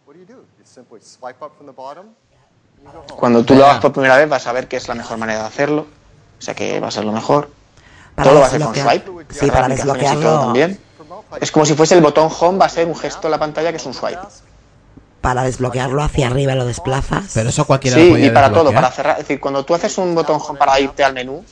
what 0.04 0.12
do 0.12 0.20
you 0.20 0.26
do? 0.26 0.44
You 0.58 0.64
simply 0.66 1.00
swipe 1.00 1.40
up 1.40 1.56
from 1.56 1.64
the 1.64 1.72
bottom 1.72 2.08
and 2.76 2.84
you 2.84 2.92
go 2.92 2.98
home. 3.08 3.18
Cuando 3.18 3.42
tú 3.42 3.54
lo 3.54 3.64
hagas 3.64 3.80
por 3.80 3.92
primera 3.94 4.18
vez 4.18 4.28
vas 4.28 4.46
a 4.46 4.52
ver 4.52 4.68
que 4.68 4.76
es 4.76 4.86
la 4.86 4.94
mejor 4.94 5.16
manera 5.16 5.40
de 5.40 5.46
hacerlo. 5.46 5.86
O 6.38 6.42
sea 6.42 6.54
que 6.54 6.78
va 6.78 6.88
a 6.88 6.90
ser 6.90 7.06
lo 7.06 7.12
mejor. 7.12 7.48
Para 8.14 8.28
todo 8.28 8.40
va 8.40 8.46
a 8.48 8.50
ser 8.50 8.60
con 8.60 8.74
swipe. 8.74 9.10
sí, 9.30 9.50
para 9.50 9.68
desbloquearlo- 9.68 10.40
también. 10.40 10.78
Es 11.40 11.50
como 11.50 11.64
si 11.64 11.72
fuese 11.72 11.94
el 11.94 12.02
botón 12.02 12.28
home, 12.38 12.58
va 12.58 12.66
a 12.66 12.68
ser 12.68 12.86
un 12.86 12.94
gesto 12.94 13.28
en 13.28 13.30
la 13.30 13.38
pantalla 13.38 13.70
que 13.70 13.78
es 13.78 13.86
un 13.86 13.94
swipe. 13.94 14.20
Para 15.22 15.44
desbloquearlo 15.44 16.02
hacia 16.02 16.26
arriba 16.26 16.54
lo 16.54 16.66
desplazas. 16.66 17.30
Pero 17.32 17.48
eso 17.48 17.64
cualquiera 17.64 17.96
lo 17.96 18.02
Sí, 18.02 18.10
podía 18.10 18.26
y 18.26 18.30
para 18.30 18.52
todo, 18.52 18.72
para 18.72 18.90
cerrar. 18.90 19.12
Es 19.18 19.26
decir, 19.28 19.40
cuando 19.40 19.64
tú 19.64 19.74
haces 19.74 19.96
un 19.96 20.14
botón 20.14 20.38
home 20.46 20.58
para 20.58 20.78
irte 20.80 21.02
al 21.04 21.14
menú, 21.14 21.42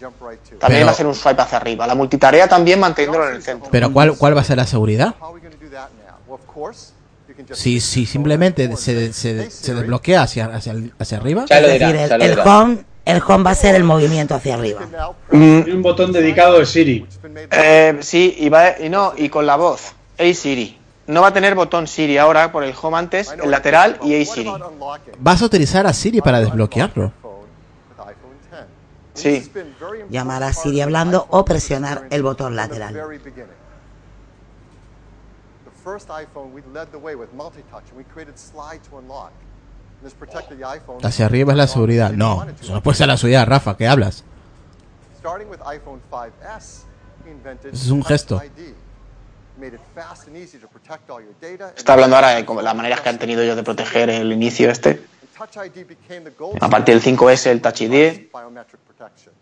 también 0.59 0.59
Pero- 0.61 0.87
va 0.87 0.93
a 0.93 0.95
ser 0.95 1.07
un 1.07 1.15
swipe 1.15 1.41
hacia 1.41 1.57
arriba. 1.59 1.87
La 1.87 1.95
multitarea 1.95 2.49
también 2.49 2.79
manteniéndolo 2.81 3.29
en 3.29 3.37
el 3.37 3.43
centro. 3.43 3.69
Pero 3.71 3.93
¿cuál, 3.93 4.17
¿cuál 4.19 4.37
va 4.37 4.41
a 4.43 4.45
ser 4.45 4.57
la 4.59 4.67
seguridad? 4.67 5.15
Si, 7.53 7.81
si 7.81 8.07
simplemente 8.07 8.77
se, 8.77 9.13
se, 9.13 9.51
se 9.51 9.75
desbloquea 9.75 10.23
hacia, 10.23 10.47
hacia, 10.47 10.75
hacia 10.99 11.19
arriba. 11.19 11.45
es 11.49 11.63
decir, 11.63 11.97
el, 11.97 12.23
el 12.23 12.39
home, 12.41 12.79
el 13.05 13.23
home 13.27 13.45
va 13.45 13.51
a 13.53 13.55
ser 13.55 13.75
el 13.77 13.85
movimiento 13.85 14.35
hacia 14.35 14.55
arriba. 14.55 14.81
Hay 15.33 15.39
un 15.39 15.81
botón 15.83 16.13
dedicado 16.13 16.59
de 16.59 16.67
Siri. 16.67 17.07
Eh, 17.53 17.97
sí, 18.01 18.35
y, 18.39 18.49
va, 18.49 18.79
y 18.79 18.89
no, 18.89 19.15
y 19.17 19.29
con 19.29 19.47
la 19.47 19.57
voz. 19.57 19.93
Hey 20.19 20.35
Siri. 20.35 20.77
No 21.11 21.23
va 21.23 21.29
a 21.29 21.33
tener 21.33 21.57
botón 21.57 21.89
Siri 21.89 22.19
ahora 22.19 22.53
por 22.53 22.63
el 22.63 22.73
home 22.81 22.97
antes, 22.97 23.33
el 23.33 23.51
lateral 23.51 23.99
y 24.03 24.15
Hey 24.15 24.25
Siri. 24.25 24.53
Vas 25.19 25.43
a 25.43 25.47
utilizar 25.47 25.85
a 25.87 25.93
Siri 25.93 26.21
para 26.21 26.39
desbloquearlo. 26.39 27.13
Sí. 29.15 29.51
Llamar 30.09 30.45
a 30.45 30.53
Siri 30.53 30.81
hablando 30.81 31.27
o 31.31 31.45
presionar 31.45 32.07
el 32.11 32.23
botón 32.23 32.55
lateral. 32.55 32.95
The 32.95 33.01
first 35.83 36.09
iPhone, 36.11 36.53
we 36.53 36.63
led 36.73 36.89
the 36.93 36.99
way 36.99 37.17
with 37.17 37.33
multi-touch, 37.35 37.91
and 37.91 37.99
we 37.99 38.05
created 38.05 38.39
slide 38.39 38.81
to 38.89 38.99
unlock. 38.99 39.33
And 39.99 40.05
this 40.05 40.15
protected 40.15 40.59
the 40.59 40.65
iPhone. 40.65 41.05
Hacia 41.05 41.27
arriba 41.27 41.53
es 41.53 41.59
la 41.59 41.67
seguridad. 41.67 42.13
No, 42.13 42.47
eso 42.61 42.73
no 42.73 42.83
puede 42.83 42.97
ser 42.99 43.09
la 43.09 43.17
seguridad, 43.17 43.47
Rafa, 43.49 43.77
¿qué 43.77 43.89
hablas? 43.89 44.23
Starting 45.19 45.49
with 45.49 45.61
iPhone 45.67 46.01
5S, 46.11 46.85
we 47.25 47.33
invented 47.33 47.75
Es 47.75 47.91
un 47.91 48.05
gesto. 48.05 48.41
Está 51.77 51.93
hablando 51.93 52.17
ahora 52.17 52.31
de 52.31 52.45
como 52.45 52.63
las 52.63 52.75
maneras 52.75 53.01
que 53.01 53.09
han 53.09 53.19
tenido 53.19 53.43
ellos 53.43 53.57
de 53.57 53.63
proteger 53.63 54.11
el 54.11 54.33
inicio 54.33 54.71
este. 54.71 55.03
A 56.61 56.69
partir 56.69 57.01
del 57.01 57.03
5S, 57.03 57.47
el 57.47 57.63
Touch 57.63 57.81
ID. 57.83 58.31
biometric 58.33 58.81
protection. 58.87 59.33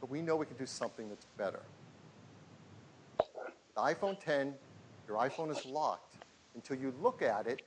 But 0.00 0.10
we 0.10 0.20
know 0.20 0.36
we 0.36 0.46
can 0.46 0.56
do 0.56 0.66
something 0.66 1.08
that's 1.08 1.26
better. 1.38 1.60
The 3.74 3.80
iPhone 3.80 4.18
10, 4.18 4.54
your 5.08 5.18
iPhone 5.18 5.50
is 5.50 5.64
locked 5.64 6.16
until 6.54 6.76
you 6.76 6.92
look 7.00 7.22
at 7.22 7.46
it 7.46 7.62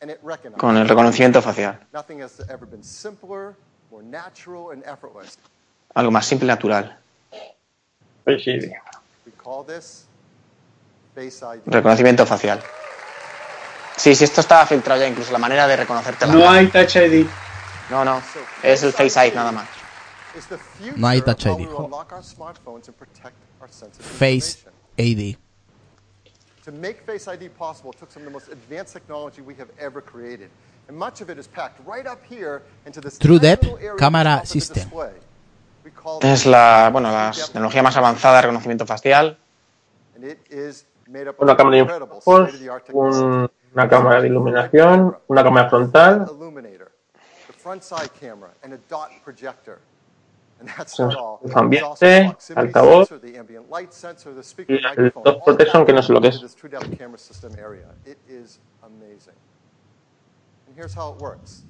and 0.00 0.10
it 0.10 0.20
recognizes. 0.22 0.60
Con 0.60 0.76
el 0.76 0.88
reconocimiento 0.88 1.42
facial. 1.42 1.78
Nothing 1.92 2.22
has 2.22 2.40
ever 2.48 2.66
been 2.66 2.84
simpler, 2.84 3.56
more 3.90 4.02
natural, 4.02 4.70
and 4.70 4.84
effortless. 4.84 5.36
Algo 5.94 6.10
más 6.12 6.24
simple 6.24 6.46
y 6.46 6.54
natural. 6.54 6.96
This 8.24 8.44
Face 8.44 8.50
ID. 8.50 8.72
Reconocimiento 11.66 12.26
facial. 12.26 12.62
Sí, 13.96 14.14
sí, 14.14 14.24
esto 14.24 14.40
estaba 14.40 14.64
filtrado 14.66 15.00
ya, 15.00 15.08
incluso 15.08 15.32
la 15.32 15.38
manera 15.38 15.66
de 15.66 15.76
reconocerte 15.76 16.26
la 16.26 16.32
No 16.32 16.40
cara. 16.40 16.52
hay 16.52 16.66
Touch 16.68 16.96
ID. 16.96 17.26
No, 17.90 18.04
no. 18.04 18.22
Es 18.62 18.82
el 18.82 18.92
Face 18.92 19.26
ID 19.28 19.34
nada 19.34 19.52
más. 19.52 19.68
No 20.96 21.06
hay 21.08 21.20
Touch 21.20 21.46
ID. 21.46 21.68
Face. 24.18 24.58
AD. 24.98 25.36
To 26.64 26.72
make 26.72 27.02
Face 27.04 27.26
ID 27.28 27.50
possible 27.50 27.92
took 27.92 28.10
some 28.10 28.22
of 28.22 28.28
the 28.28 28.32
most 28.32 28.48
advanced 28.48 28.92
technology 28.94 29.42
we 29.42 29.54
have 29.54 29.68
ever 29.78 30.02
created. 30.02 30.50
And 30.88 30.96
much 30.96 31.20
of 31.20 31.30
it 31.30 31.38
is 31.38 31.46
packed 31.46 31.80
right 31.86 32.06
up 32.06 32.20
here 32.28 32.62
into 32.86 33.00
this 33.00 33.18
True 33.18 33.38
Depth 33.38 33.66
Camera 33.98 34.42
System. 34.44 34.90
Es 36.22 36.46
la, 36.46 36.90
bueno, 36.90 37.10
la 37.10 37.32
tecnología 37.32 37.82
más 37.82 37.96
avanzada 37.96 38.36
de 38.36 38.42
reconocimiento 38.42 38.86
facial. 38.86 39.38
and 40.20 40.30
it 40.30 40.38
is 40.50 40.84
Una 41.38 41.56
cámara 41.56 41.76
de 41.76 41.82
incredible 41.82 42.16
infrarrojos, 42.16 42.54
un- 42.92 43.50
una 43.74 43.88
cámara 43.88 44.20
de 44.20 44.28
iluminación, 44.28 45.16
una 45.26 45.42
cámara 45.42 45.68
frontal, 45.68 46.26
illuminator, 46.30 46.92
the 47.46 47.52
front 47.52 47.82
side 47.82 48.10
camera, 48.20 48.52
and 48.62 48.74
a 48.74 48.78
dot 48.88 49.10
projector. 49.24 49.78
And 50.60 50.68
that's 50.76 50.94
Sensor 50.94 51.16
not 51.16 51.24
all. 51.24 51.38
de 51.40 51.48
There's 51.48 51.82
also 51.82 52.06
ambiente, 52.06 52.34
altavoz, 52.54 53.08
sensor, 53.08 53.20
the 53.26 53.38
ambient 53.38 53.70
light 53.70 53.92
sensor, 53.92 54.34
the 54.34 54.42
speaker 54.42 54.74
y 54.74 54.80
el 54.84 55.12
all 55.24 55.42
protection, 55.42 55.86
que 55.86 55.92
no 55.94 56.02
sé 56.02 56.12
lo 56.12 56.20
que 56.20 56.28
es. 56.28 56.34
into 56.36 56.46
this 56.46 56.54
TrueDepth 56.56 56.98
camera 56.98 57.16
system 57.18 57.52
area. 57.58 57.86
It 58.04 58.18
is 58.28 58.60
amazing. 58.82 59.34
And 60.68 60.76
here's 60.76 60.94
how 60.94 61.14
it 61.14 61.20
works. 61.20 61.64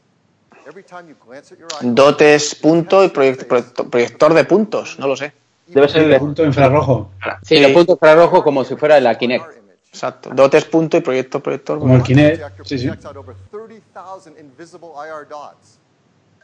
Every 0.66 0.82
time 0.82 1.08
you 1.08 1.14
glance 1.24 1.52
at 1.52 1.58
your 1.60 1.68
iPhone, 1.68 1.94
Dotes 1.94 2.54
punto 2.56 3.04
y 3.04 3.08
proyect- 3.10 3.46
proyecto- 3.46 3.88
proyector 3.88 4.34
de 4.34 4.44
puntos, 4.44 4.98
no 4.98 5.06
lo 5.06 5.16
sé. 5.16 5.32
Debe 5.74 5.88
ser 5.88 6.02
el 6.10 6.18
Punto 6.18 6.44
infrarrojo. 6.44 7.10
Sí, 7.42 7.58
los 7.60 7.70
puntos 7.72 7.94
infrarrojos 7.96 8.42
como 8.42 8.64
si 8.64 8.76
fuera 8.76 8.98
la 9.00 9.16
Kinect. 9.16 9.44
Exacto. 9.92 10.30
Dotes 10.32 10.64
punto 10.66 10.96
y 10.96 11.00
proyecto 11.00 11.40
proyector. 11.42 11.78
Como 11.78 11.96
el 11.96 12.02
Kinect. 12.02 12.42
Sí, 12.64 12.78
sí. 12.78 12.86
projects 12.86 13.06
out 13.06 13.16
over 13.16 13.34
30,000 13.50 14.34
invisible 14.40 14.88
IR 14.96 15.28
dots. 15.28 15.78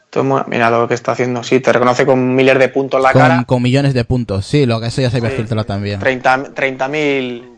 Esto 0.05 0.19
es 0.21 0.25
muy- 0.25 0.41
Mira 0.47 0.69
lo 0.69 0.87
que 0.87 0.93
está 0.93 1.11
haciendo. 1.13 1.43
Sí, 1.43 1.59
te 1.59 1.71
reconoce 1.73 2.05
con 2.05 2.35
miles 2.35 2.57
de 2.59 2.69
puntos 2.69 3.01
la 3.01 3.11
Con, 3.13 3.21
cara. 3.21 3.43
con 3.45 3.61
millones 3.61 3.93
de 3.93 4.03
puntos. 4.05 4.45
Sí, 4.45 4.65
lo 4.65 4.79
que 4.79 4.87
eso 4.87 5.01
ya 5.01 5.09
se 5.09 5.17
había 5.17 5.29
Sí. 5.31 5.35
filtrado 5.37 5.65
también. 5.65 5.99
30 5.99 6.53
30.000 6.53 7.57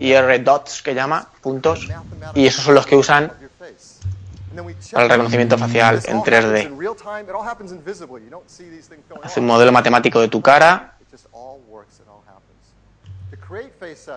IR 0.00 0.42
dots 0.44 0.82
que 0.82 0.94
llama, 0.94 1.28
puntos. 1.42 1.88
Y 2.34 2.46
esos 2.46 2.64
son 2.64 2.74
los 2.74 2.86
que 2.86 2.96
usan 2.96 3.32
para 4.92 5.04
el 5.04 5.10
reconocimiento 5.10 5.56
facial 5.58 6.00
en 6.06 6.18
3D. 6.22 6.66
In 6.66 6.78
real 6.78 6.94
time, 6.96 7.22
it 7.22 7.30
all 7.30 7.46
happens 7.46 7.72
invisibly. 7.72 8.22
You 8.24 8.30
don't 8.30 8.48
see 8.48 8.64
these 8.64 8.88
things 8.88 9.02
going 9.08 9.20
Hace 9.24 9.40
un 9.40 9.46
modelo 9.46 9.72
matemático 9.72 10.20
de 10.20 10.28
tu 10.28 10.40
cara. 10.42 10.94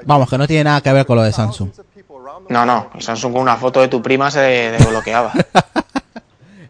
Vamos, 0.05 0.29
que 0.29 0.37
no 0.37 0.45
tiene 0.47 0.63
nada 0.65 0.81
que 0.81 0.93
ver 0.93 1.05
con 1.05 1.15
lo 1.15 1.23
de 1.23 1.31
Samsung. 1.31 1.69
No, 2.49 2.65
no, 2.65 2.91
Samsung 2.99 3.33
con 3.33 3.41
una 3.41 3.57
foto 3.57 3.81
de 3.81 3.87
tu 3.87 4.01
prima 4.01 4.29
se 4.29 4.39
desbloqueaba. 4.39 5.31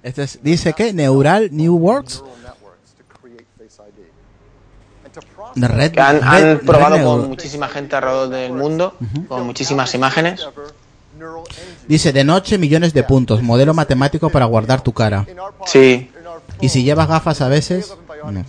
Este 0.04 0.24
es- 0.24 0.40
dice 0.44 0.74
que 0.74 0.92
Neural 0.92 1.48
New 1.54 1.78
Works. 1.78 2.22
Red, 5.56 5.92
Que 5.92 6.02
han, 6.02 6.16
Red- 6.18 6.24
han 6.28 6.42
Red 6.60 6.66
probado 6.66 6.98
Neu- 6.98 7.04
con 7.06 7.30
muchísima 7.30 7.68
gente 7.70 7.96
alrededor 7.96 8.28
del 8.30 8.52
mundo, 8.54 8.96
con 9.30 9.46
muchísimas 9.46 9.94
imágenes. 9.94 10.46
Dice 11.88 12.12
de 12.14 12.24
noche 12.24 12.58
millones 12.58 12.94
de 12.94 13.04
puntos. 13.04 13.42
Modelo 13.42 13.74
matemático 13.74 14.30
para 14.30 14.46
guardar 14.46 14.82
tu 14.82 14.94
cara. 14.94 15.26
Sí. 15.66 16.10
Y 16.62 16.70
si 16.70 16.84
llevas 16.84 17.08
gafas 17.08 17.42
a 17.42 17.48
veces. 17.50 17.94
no. 18.26 18.44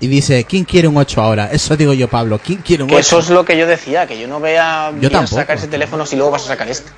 Y 0.00 0.06
dice, 0.06 0.44
¿quién 0.44 0.64
quiere 0.64 0.86
un 0.86 0.96
8 0.96 1.20
ahora? 1.20 1.50
Eso 1.50 1.76
digo 1.76 1.92
yo, 1.92 2.08
Pablo. 2.08 2.38
¿Quién 2.38 2.60
quiere 2.62 2.84
un 2.84 2.88
Que 2.88 2.96
8? 2.96 3.00
eso 3.00 3.18
es 3.18 3.30
lo 3.30 3.44
que 3.44 3.58
yo 3.58 3.66
decía, 3.66 4.06
que 4.06 4.18
yo 4.18 4.28
no 4.28 4.38
vea 4.38 4.92
Yo 5.00 5.10
tampoco. 5.10 5.36
sacar 5.36 5.56
ese 5.56 5.66
teléfono 5.66 6.06
si 6.06 6.14
luego 6.14 6.30
vas 6.30 6.44
a 6.44 6.48
sacar 6.48 6.68
este. 6.68 6.90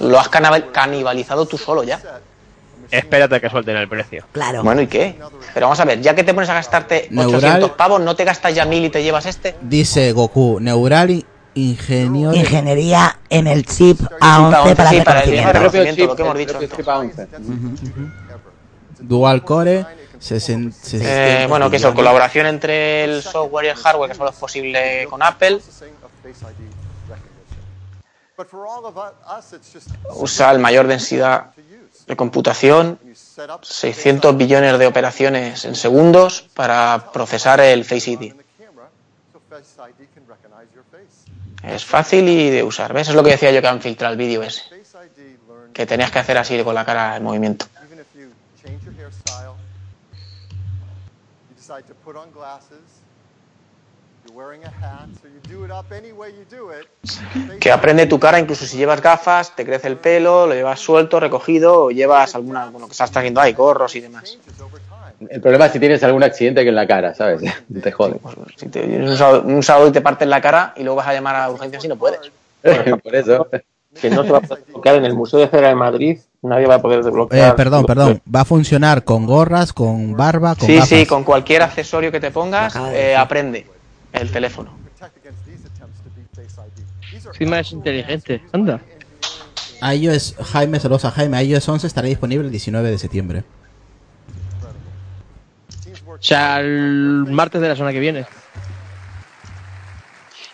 Lo 0.00 0.18
has 0.18 0.28
canibal- 0.28 0.72
canibalizado 0.72 1.46
tú 1.46 1.56
solo 1.56 1.84
ya. 1.84 2.00
Espérate 2.98 3.40
que 3.40 3.50
suelten 3.50 3.76
el 3.76 3.88
precio. 3.88 4.24
Claro. 4.32 4.62
Bueno, 4.62 4.80
¿y 4.82 4.86
qué? 4.86 5.18
Pero 5.52 5.66
vamos 5.66 5.80
a 5.80 5.84
ver, 5.84 6.00
ya 6.00 6.14
que 6.14 6.22
te 6.24 6.32
pones 6.34 6.48
a 6.50 6.54
gastarte 6.54 7.08
Neural- 7.10 7.34
800 7.36 7.70
pavos, 7.72 8.00
¿no 8.00 8.14
te 8.16 8.24
gastas 8.24 8.54
ya 8.54 8.64
1000 8.64 8.84
y 8.84 8.90
te 8.90 9.02
llevas 9.02 9.26
este? 9.26 9.56
Dice 9.62 10.12
Goku, 10.12 10.58
Neural 10.60 11.10
in- 11.10 11.26
Ingenio. 11.54 12.30
de- 12.30 12.38
Ingeniería 12.38 13.18
en 13.28 13.46
el 13.46 13.64
chip 13.66 14.00
A11 14.20 14.74
para 14.76 14.90
Sí, 14.90 14.96
el 14.96 15.04
para 15.04 15.20
el 15.22 15.26
reconocimiento. 15.30 15.52
reconocimiento, 15.52 16.06
lo 16.06 16.16
que 16.16 16.22
hemos 16.22 16.38
dicho. 16.38 16.58
Dual 19.00 19.44
Core. 19.44 19.86
Eh, 20.30 21.46
bueno, 21.48 21.68
que 21.70 21.76
eso, 21.76 21.92
colaboración 21.94 22.46
entre 22.46 23.04
el 23.04 23.22
software 23.22 23.66
y 23.66 23.68
el 23.68 23.76
hardware, 23.76 24.10
que 24.12 24.16
solo 24.16 24.30
es 24.30 24.36
posible 24.36 25.06
con 25.10 25.22
Apple. 25.22 25.60
But 28.36 28.48
for 28.48 28.66
all 28.66 28.84
of 28.84 28.96
us, 28.96 29.52
it's 29.52 29.70
just 29.72 29.90
Usa 30.16 30.50
el 30.50 30.58
mayor 30.58 30.86
densidad 30.88 31.50
de 32.06 32.16
computación, 32.16 32.98
600 33.62 34.36
billones 34.36 34.78
de 34.78 34.86
operaciones 34.86 35.64
en 35.64 35.74
segundos 35.74 36.48
para 36.54 37.10
procesar 37.12 37.60
el 37.60 37.84
Face 37.84 38.10
ID. 38.10 38.34
Es 41.62 41.84
fácil 41.84 42.28
y 42.28 42.50
de 42.50 42.62
usar. 42.62 42.92
¿Ves? 42.92 43.08
Es 43.08 43.14
lo 43.14 43.22
que 43.22 43.30
decía 43.30 43.50
yo 43.50 43.62
que 43.62 43.68
han 43.68 43.80
filtrado 43.80 44.12
el 44.12 44.18
vídeo 44.18 44.42
ese. 44.42 44.62
Que 45.72 45.86
tenías 45.86 46.10
que 46.10 46.18
hacer 46.18 46.36
así 46.36 46.62
con 46.62 46.74
la 46.74 46.84
cara 46.84 47.16
en 47.16 47.24
movimiento. 47.24 47.66
Que 57.60 57.70
aprende 57.72 58.06
tu 58.06 58.18
cara 58.18 58.38
incluso 58.38 58.66
si 58.66 58.76
llevas 58.76 59.00
gafas, 59.00 59.54
te 59.54 59.64
crece 59.64 59.88
el 59.88 59.96
pelo, 59.96 60.46
lo 60.46 60.54
llevas 60.54 60.80
suelto, 60.80 61.20
recogido, 61.20 61.84
o 61.84 61.90
llevas 61.90 62.34
alguna, 62.34 62.66
bueno, 62.66 62.86
que 62.86 62.92
estás 62.92 63.10
trayendo 63.10 63.40
ahí, 63.40 63.52
gorros 63.52 63.94
y 63.96 64.00
demás. 64.00 64.38
El 65.28 65.40
problema 65.40 65.66
es 65.66 65.72
si 65.72 65.78
tienes 65.80 66.02
algún 66.02 66.22
accidente 66.22 66.62
que 66.62 66.68
en 66.68 66.74
la 66.74 66.86
cara, 66.86 67.14
¿sabes? 67.14 67.40
Te 67.82 67.92
jode. 67.92 68.18
Si 68.56 68.68
te 68.68 68.82
vienes 68.82 69.10
un 69.10 69.16
sábado, 69.16 69.42
un 69.46 69.62
sábado 69.62 69.88
y 69.88 69.92
te 69.92 70.00
partes 70.00 70.28
la 70.28 70.40
cara 70.40 70.74
y 70.76 70.82
luego 70.82 70.96
vas 70.96 71.06
a 71.06 71.14
llamar 71.14 71.36
a 71.36 71.50
urgencias 71.50 71.84
y 71.84 71.88
no 71.88 71.96
puedes. 71.96 72.20
Por 73.02 73.14
eso. 73.14 73.48
que 74.00 74.10
no 74.10 74.24
se 74.24 74.30
va 74.32 74.38
a 74.38 74.40
poder 74.40 74.64
desbloquear 74.64 74.96
en 74.96 75.04
el 75.04 75.14
Museo 75.14 75.38
de 75.40 75.48
Cera 75.48 75.68
de 75.68 75.74
Madrid. 75.76 76.18
Nadie 76.42 76.66
va 76.66 76.74
a 76.74 76.82
poder 76.82 77.00
Eh, 77.00 77.02
desbloquear. 77.04 77.56
perdón, 77.56 77.86
perdón. 77.86 78.20
Va 78.34 78.40
a 78.40 78.44
funcionar 78.44 79.04
con 79.04 79.24
gorras, 79.24 79.72
con 79.72 80.16
barba, 80.16 80.56
con 80.56 80.66
Sí, 80.66 80.74
gafas. 80.74 80.88
sí, 80.88 81.06
con 81.06 81.22
cualquier 81.24 81.62
accesorio 81.62 82.10
que 82.10 82.20
te 82.20 82.30
pongas, 82.30 82.74
eh, 82.92 83.14
aprende 83.16 83.66
el 84.14 84.30
teléfono. 84.30 84.72
Soy 87.36 87.46
más 87.46 87.72
inteligente. 87.72 88.42
Anda. 88.52 88.80
iOS, 89.92 90.36
Jaime, 90.52 90.80
saludos 90.80 91.04
a 91.04 91.10
Jaime. 91.10 91.42
iOS 91.42 91.68
11 91.68 91.86
estará 91.86 92.08
disponible 92.08 92.46
el 92.46 92.50
19 92.50 92.90
de 92.90 92.98
septiembre. 92.98 93.44
O 96.08 96.26
sea, 96.26 96.60
el 96.60 97.26
martes 97.28 97.60
de 97.60 97.68
la 97.68 97.76
semana 97.76 97.92
que 97.92 98.00
viene. 98.00 98.24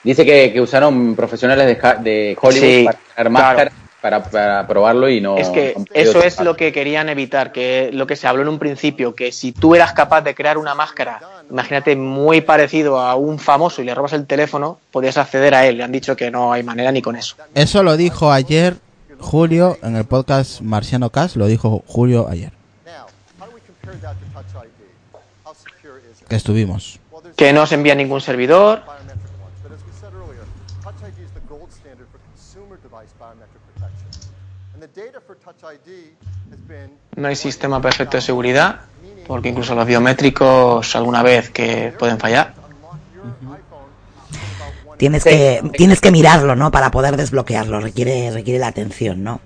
Dice 0.02 0.24
que, 0.24 0.52
que 0.52 0.60
usaron 0.60 1.14
profesionales 1.14 1.66
de, 1.66 2.02
de 2.02 2.36
Hollywood 2.40 2.60
Sí, 2.60 2.84
para 2.84 2.98
crear 2.98 3.30
máscaras 3.30 3.74
para, 4.00 4.22
para 4.24 4.66
probarlo 4.66 5.08
y 5.08 5.20
no. 5.20 5.36
Es 5.36 5.48
que 5.48 5.76
eso 5.92 6.22
es 6.22 6.40
lo 6.40 6.56
que 6.56 6.72
querían 6.72 7.08
evitar, 7.08 7.52
que 7.52 7.90
lo 7.92 8.06
que 8.06 8.16
se 8.16 8.26
habló 8.26 8.42
en 8.42 8.48
un 8.48 8.58
principio, 8.58 9.14
que 9.14 9.32
si 9.32 9.52
tú 9.52 9.74
eras 9.74 9.92
capaz 9.92 10.22
de 10.22 10.34
crear 10.34 10.58
una 10.58 10.74
máscara, 10.74 11.20
imagínate, 11.50 11.96
muy 11.96 12.40
parecido 12.40 13.00
a 13.00 13.14
un 13.14 13.38
famoso 13.38 13.82
y 13.82 13.84
le 13.84 13.94
robas 13.94 14.12
el 14.12 14.26
teléfono, 14.26 14.78
podías 14.90 15.16
acceder 15.16 15.54
a 15.54 15.66
él. 15.66 15.78
Le 15.78 15.84
han 15.84 15.92
dicho 15.92 16.16
que 16.16 16.30
no 16.30 16.52
hay 16.52 16.62
manera 16.62 16.92
ni 16.92 17.02
con 17.02 17.16
eso. 17.16 17.36
Eso 17.54 17.82
lo 17.82 17.96
dijo 17.96 18.32
ayer 18.32 18.76
Julio 19.20 19.76
en 19.82 19.96
el 19.96 20.04
podcast 20.04 20.60
Marciano 20.60 21.10
Cast. 21.10 21.36
Lo 21.36 21.46
dijo 21.46 21.82
Julio 21.86 22.28
ayer. 22.28 22.52
Que 26.28 26.36
estuvimos. 26.36 27.00
Que 27.36 27.52
no 27.52 27.66
se 27.66 27.74
envía 27.74 27.94
ningún 27.94 28.20
servidor. 28.20 28.82
But 29.62 29.72
as 29.72 29.82
we 29.84 29.92
said 30.00 30.12
earlier, 30.14 30.44
Touch 30.82 30.94
ID 31.02 31.18
is 31.24 31.32
the 31.32 31.40
gold 31.48 31.72
standard 31.72 32.06
for 32.12 32.18
consumer 32.30 32.78
device 32.82 33.10
biometric 33.18 33.60
protection. 33.74 34.06
And 34.74 34.80
the 34.80 34.86
data 34.88 35.20
for 35.20 35.34
Touch 35.34 35.34
ID 35.34 35.34
has 35.34 35.40
been 35.40 35.49
No 37.16 37.28
hay 37.28 37.36
sistema 37.36 37.80
perfecto 37.82 38.16
de 38.16 38.20
seguridad, 38.22 38.80
porque 39.26 39.48
incluso 39.50 39.74
los 39.74 39.86
biométricos 39.86 40.94
alguna 40.96 41.22
vez 41.22 41.50
que 41.50 41.92
pueden 41.98 42.18
fallar. 42.18 42.54
Tienes 44.96 45.24
que, 45.24 45.62
tienes 45.78 46.00
que 46.00 46.10
mirarlo, 46.10 46.56
¿no? 46.56 46.70
Para 46.70 46.90
poder 46.90 47.16
desbloquearlo. 47.16 47.80
Requiere, 47.80 48.30
requiere 48.30 48.58
la 48.58 48.66
atención, 48.68 49.24
¿no? 49.24 49.40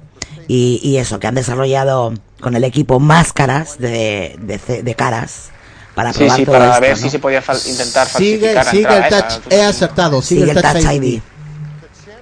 Y, 0.48 0.80
y 0.82 0.98
eso, 0.98 1.20
que 1.20 1.26
han 1.28 1.34
desarrollado 1.36 2.12
con 2.40 2.54
el 2.56 2.64
equipo 2.64 3.00
máscaras 3.00 3.78
de, 3.78 4.36
de, 4.38 4.82
de 4.82 4.94
caras 4.94 5.50
para 5.94 6.12
probar 6.12 6.36
sí, 6.36 6.44
todo 6.44 6.52
para 6.54 6.68
esto, 6.70 6.80
ver 6.80 6.90
¿no? 6.90 6.96
si 6.96 7.08
se 7.10 7.18
podía 7.20 7.40
fal- 7.40 7.66
intentar 7.70 8.06
Sigue, 8.08 8.52
falsificar. 8.52 8.66
sigue 8.66 8.96
el 8.96 9.04
esa. 9.04 9.28
touch. 9.28 9.52
He 9.52 9.62
acertado. 9.62 10.20
Sigue, 10.22 10.40
Sigue 10.40 10.52
el 10.52 10.60
touch, 10.62 10.84
ID. 10.92 11.20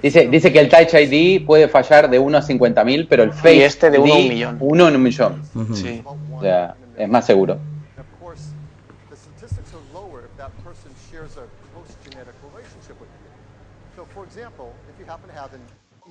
Dice, 0.03 0.27
dice 0.27 0.51
que 0.51 0.59
el 0.59 0.67
Touch 0.69 0.93
ID 0.93 1.45
puede 1.45 1.69
fallar 1.69 2.09
de 2.09 2.19
1 2.19 2.37
a 2.37 2.41
50.000, 2.41 3.07
pero 3.09 3.23
el 3.23 3.31
Face 3.31 3.63
este 3.65 3.89
de 3.89 3.97
uno 3.97 4.13
a 4.13 4.17
un 4.17 4.23
ID, 4.23 4.29
millón. 4.29 4.57
uno 4.59 4.87
en 4.89 4.95
un 4.97 5.01
millón. 5.01 5.41
Sí. 5.73 6.03
O 6.05 6.41
sea, 6.41 6.75
es 6.97 7.07
más 7.09 7.25
seguro. 7.25 7.53
of 7.53 7.59
course, 8.21 8.43
the 9.09 9.15
statistics 9.15 9.73
are 9.73 9.81
lower 9.93 10.25
if 10.25 10.37
that 10.37 10.51
person 10.63 10.91
shares 11.09 11.37
a 11.37 11.47
close 11.71 11.95
genetic 12.03 12.35
relationship 12.43 12.99
with 12.99 13.07
you. 13.07 13.95
So, 13.95 14.05
for 14.13 14.25
example, 14.25 14.73
if 14.91 14.99
you 14.99 15.09
happen 15.09 15.29
to 15.29 15.39
have 15.39 15.53
an 15.55 15.61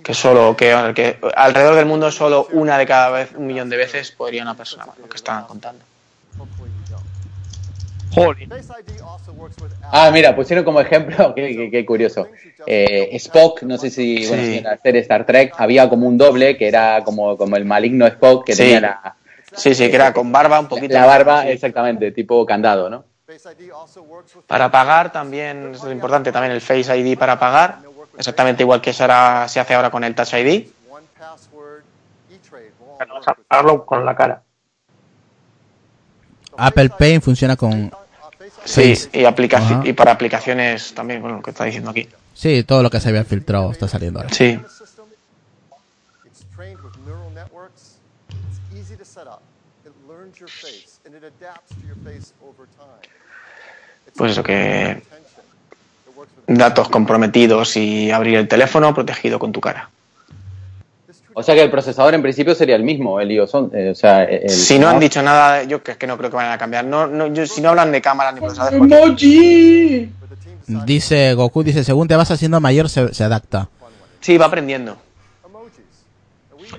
Que 0.02 0.14
solo, 0.14 0.56
que, 0.56 0.74
que 0.94 1.18
alrededor 1.36 1.74
del 1.74 1.84
mundo 1.84 2.10
solo 2.10 2.48
una 2.52 2.78
de 2.78 2.86
cada 2.86 3.10
vez, 3.10 3.32
un 3.36 3.46
millón 3.46 3.68
de 3.68 3.76
veces 3.76 4.10
podría 4.10 4.42
una 4.42 4.56
persona, 4.56 4.86
lo 4.98 5.06
que 5.06 5.16
estaban 5.16 5.44
contando. 5.44 5.84
Ah, 9.90 10.10
mira, 10.12 10.34
pusieron 10.34 10.64
como 10.64 10.80
ejemplo, 10.80 11.34
qué, 11.34 11.56
qué- 11.56 11.70
qué 11.70 11.86
curioso. 11.86 12.28
Eh, 12.66 13.10
Spock, 13.16 13.62
no 13.62 13.76
sé 13.78 13.90
si, 13.90 14.26
bueno, 14.28 14.42
Sí. 14.42 14.48
si 14.52 14.58
en 14.58 14.64
la 14.64 14.76
serie 14.78 15.00
Star 15.00 15.26
Trek 15.26 15.54
había 15.58 15.88
como 15.88 16.06
un 16.06 16.16
doble 16.18 16.56
que 16.56 16.68
era 16.68 17.02
como, 17.04 17.36
como 17.36 17.56
el 17.56 17.64
maligno 17.64 18.06
Spock 18.06 18.46
que 18.46 18.52
Sí. 18.52 18.62
tenía 18.62 18.80
la, 18.80 19.16
Sí, 19.54 19.74
sí, 19.74 19.90
que 19.90 19.96
era 19.96 20.14
con 20.14 20.32
barba 20.32 20.58
un 20.60 20.66
poquito. 20.68 20.94
la 20.94 21.04
barba, 21.04 21.46
exactamente, 21.46 22.10
tipo 22.12 22.44
candado, 22.46 22.88
¿no? 22.88 23.04
Para 24.46 24.70
pagar 24.70 25.12
también 25.12 25.72
es 25.74 25.84
importante 25.84 26.32
también 26.32 26.52
el 26.52 26.60
Face 26.62 26.96
ID 26.96 27.18
para 27.18 27.38
pagar, 27.38 27.78
exactamente 28.16 28.62
igual 28.62 28.80
que 28.80 28.92
se, 28.94 29.04
hará- 29.04 29.46
se 29.48 29.60
hace 29.60 29.74
ahora 29.74 29.90
con 29.90 30.04
el 30.04 30.14
Touch 30.14 30.32
ID. 30.34 30.68
Pagarlo 33.48 33.84
con 33.84 34.04
la 34.06 34.14
cara. 34.16 34.42
Apple 36.56 36.90
Pay 36.98 37.20
funciona 37.20 37.56
con. 37.56 37.90
Sí, 38.64 38.94
y, 39.12 39.24
aplica- 39.24 39.58
Ajá. 39.58 39.80
y 39.84 39.92
para 39.92 40.12
aplicaciones 40.12 40.94
también, 40.94 41.20
bueno, 41.20 41.36
lo 41.38 41.42
que 41.42 41.50
está 41.50 41.64
diciendo 41.64 41.90
aquí. 41.90 42.08
Sí, 42.34 42.62
todo 42.64 42.82
lo 42.82 42.90
que 42.90 43.00
se 43.00 43.08
había 43.08 43.24
filtrado 43.24 43.70
está 43.72 43.88
saliendo 43.88 44.20
ahora. 44.20 44.32
Sí. 44.34 44.58
It's 46.24 46.44
trained 46.56 46.78
with 46.82 46.92
neural 47.04 47.30
networks. 47.34 47.96
It's 48.30 48.78
easy 48.78 48.96
to 48.96 49.04
set 49.04 49.26
up. 49.26 49.40
It 49.84 49.92
learns 50.08 50.38
your 50.38 50.48
face 50.48 50.98
and 51.04 51.14
it 51.14 51.24
adapts 51.24 51.70
to 51.74 51.86
your 51.86 51.96
face 52.04 52.32
over 52.42 52.66
time. 52.76 53.08
Pues 54.16 54.32
eso 54.32 54.42
que 54.42 55.02
datos 56.46 56.88
comprometidos 56.88 57.76
y 57.76 58.10
abrir 58.10 58.36
el 58.36 58.48
teléfono 58.48 58.94
protegido 58.94 59.38
con 59.38 59.52
tu 59.52 59.60
cara. 59.60 59.90
O 61.34 61.42
sea 61.42 61.54
que 61.54 61.62
el 61.62 61.70
procesador 61.70 62.14
en 62.14 62.22
principio 62.22 62.54
sería 62.54 62.76
el 62.76 62.82
mismo, 62.82 63.20
el 63.20 63.30
iOS 63.32 63.54
11, 63.54 63.76
eh, 63.78 63.90
o 63.90 63.94
sea, 63.94 64.24
el, 64.24 64.50
Si 64.50 64.78
no 64.78 64.88
han 64.88 65.00
dicho 65.00 65.22
nada, 65.22 65.62
yo 65.64 65.82
que, 65.82 65.96
que 65.96 66.06
no 66.06 66.16
creo 66.18 66.30
que 66.30 66.36
vayan 66.36 66.52
a 66.52 66.58
cambiar. 66.58 66.84
No, 66.84 67.06
no, 67.06 67.26
yo- 67.28 67.46
si 67.46 67.60
no 67.60 67.70
hablan 67.70 67.90
de 67.92 68.02
cámaras 68.02 68.34
ni 68.34 68.40
procesadores, 68.40 68.80
¡Emoji! 68.80 70.10
Dice 70.66 71.34
Goku, 71.34 71.62
dice, 71.62 71.84
según 71.84 72.08
te 72.08 72.16
vas 72.16 72.30
haciendo 72.30 72.60
mayor 72.60 72.88
se, 72.88 73.12
se 73.14 73.24
adapta. 73.24 73.68
sí, 74.20 74.38
va 74.38 74.46
aprendiendo. 74.46 74.96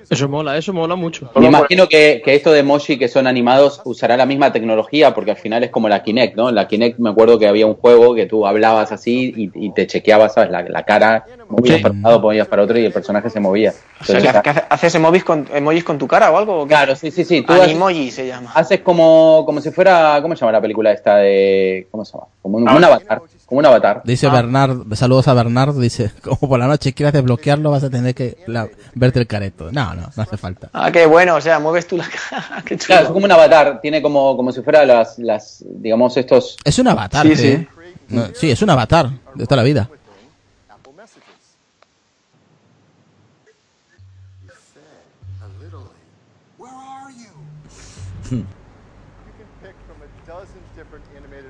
Eso 0.10 0.28
mola, 0.30 0.58
eso 0.58 0.74
mola 0.74 0.96
mucho. 0.96 1.30
Me 1.36 1.48
imagino 1.48 1.88
que, 1.88 2.22
que 2.24 2.36
esto 2.36 2.52
de 2.52 2.60
emoji 2.60 2.98
que 2.98 3.08
son 3.08 3.28
animados 3.28 3.82
usará 3.86 4.18
la 4.18 4.26
misma 4.26 4.52
tecnología 4.52 5.14
porque 5.14 5.32
al 5.32 5.38
final 5.38 5.64
es 5.64 5.70
como 5.72 5.90
la 5.90 6.04
Kinect, 6.04 6.36
¿no? 6.36 6.52
La 6.52 6.68
Kinect 6.68 7.00
me 7.00 7.10
acuerdo 7.10 7.40
que 7.40 7.48
había 7.48 7.66
un 7.66 7.76
juego 7.76 8.14
que 8.16 8.26
tú 8.26 8.46
hablabas 8.48 8.92
así 8.92 9.34
y, 9.36 9.52
y 9.68 9.72
te 9.74 9.88
chequeabas, 9.88 10.34
¿sabes? 10.34 10.52
La, 10.52 10.62
la 10.64 10.84
cara, 10.84 11.26
movías 11.48 11.82
para 11.82 11.94
un 11.94 12.02
lado, 12.02 12.22
ponías 12.22 12.48
para 12.48 12.64
otro 12.64 12.78
y 12.80 12.86
el 12.86 12.92
personaje 12.94 13.30
se 13.30 13.40
movía. 13.40 13.74
O 14.02 14.04
sea, 14.04 14.20
que, 14.22 14.42
que 14.42 14.50
hace- 14.50 14.64
haces 14.70 14.96
emojis 14.96 15.24
con, 15.24 15.48
emojis 15.54 15.84
con 15.84 15.98
tu 15.98 16.08
cara 16.08 16.32
o 16.32 16.38
algo. 16.38 16.62
¿o 16.62 16.64
qué? 16.66 16.70
Claro, 16.70 16.96
sí, 16.96 17.12
sí, 17.12 17.24
sí. 17.24 17.42
Tú 17.42 17.54
haces- 17.54 17.66
Animoji 17.66 18.12
se 18.12 18.28
llama. 18.28 18.52
haces 18.54 18.82
como, 18.82 19.44
como 19.46 19.62
si 19.62 19.72
fuera, 19.72 20.20
¿cómo 20.22 20.36
se 20.36 20.42
llama 20.42 20.52
la 20.54 20.62
película 20.62 20.92
esta 20.92 21.18
de, 21.18 21.88
¿cómo 21.92 22.04
se 22.06 22.14
llama? 22.14 22.28
Como 22.42 22.58
un, 22.58 22.64
un 22.70 22.84
avatar, 22.84 23.22
como 23.46 23.60
un 23.60 23.66
avatar. 23.66 24.02
Dice 24.06 24.28
Ah. 24.28 24.32
Bernard, 24.34 24.96
saludos 24.96 25.28
a 25.28 25.34
Bernard, 25.34 25.76
dice, 25.80 26.12
como 26.22 26.38
por 26.50 26.60
la 26.60 26.68
noche 26.68 26.94
quieras 26.94 27.14
desbloquearlo 27.14 27.70
vas 27.72 27.84
a 27.84 27.90
tener 27.90 28.16
que 28.16 28.38
la- 28.48 28.68
verte 28.96 29.20
el 29.20 29.28
careto. 29.28 29.72
No, 29.72 29.94
no, 29.94 30.10
no 30.16 30.24
hace 30.24 30.38
falta. 30.38 30.70
Ah, 30.74 30.92
qué 30.92 31.06
bueno, 31.06 31.36
o 31.36 31.42
sea, 31.42 31.60
mueves 31.60 31.88
tú 31.88 31.98
la 31.98 32.08
cara. 32.30 32.64
qué 32.66 32.78
chulo. 32.78 32.88
Claro, 32.88 33.04
es 33.08 33.12
como 33.12 33.26
un 33.26 33.32
avatar, 33.32 33.80
tiene 33.82 34.02
como, 34.02 34.36
como 34.38 34.52
si 34.52 34.62
fuera 34.62 34.86
las, 34.86 35.20
las, 35.20 35.64
digamos, 35.68 36.16
estos... 36.18 36.58
Es 36.64 36.80
un 36.80 36.88
avatar, 36.88 37.26
Sí, 37.28 37.36
sí. 37.36 37.58
sí. 37.58 37.68
No, 38.10 38.28
sí, 38.36 38.52
es 38.52 38.62
un 38.62 38.70
avatar 38.70 39.10
de 39.36 39.46
toda 39.46 39.58
la 39.58 39.64
vida. 39.64 39.90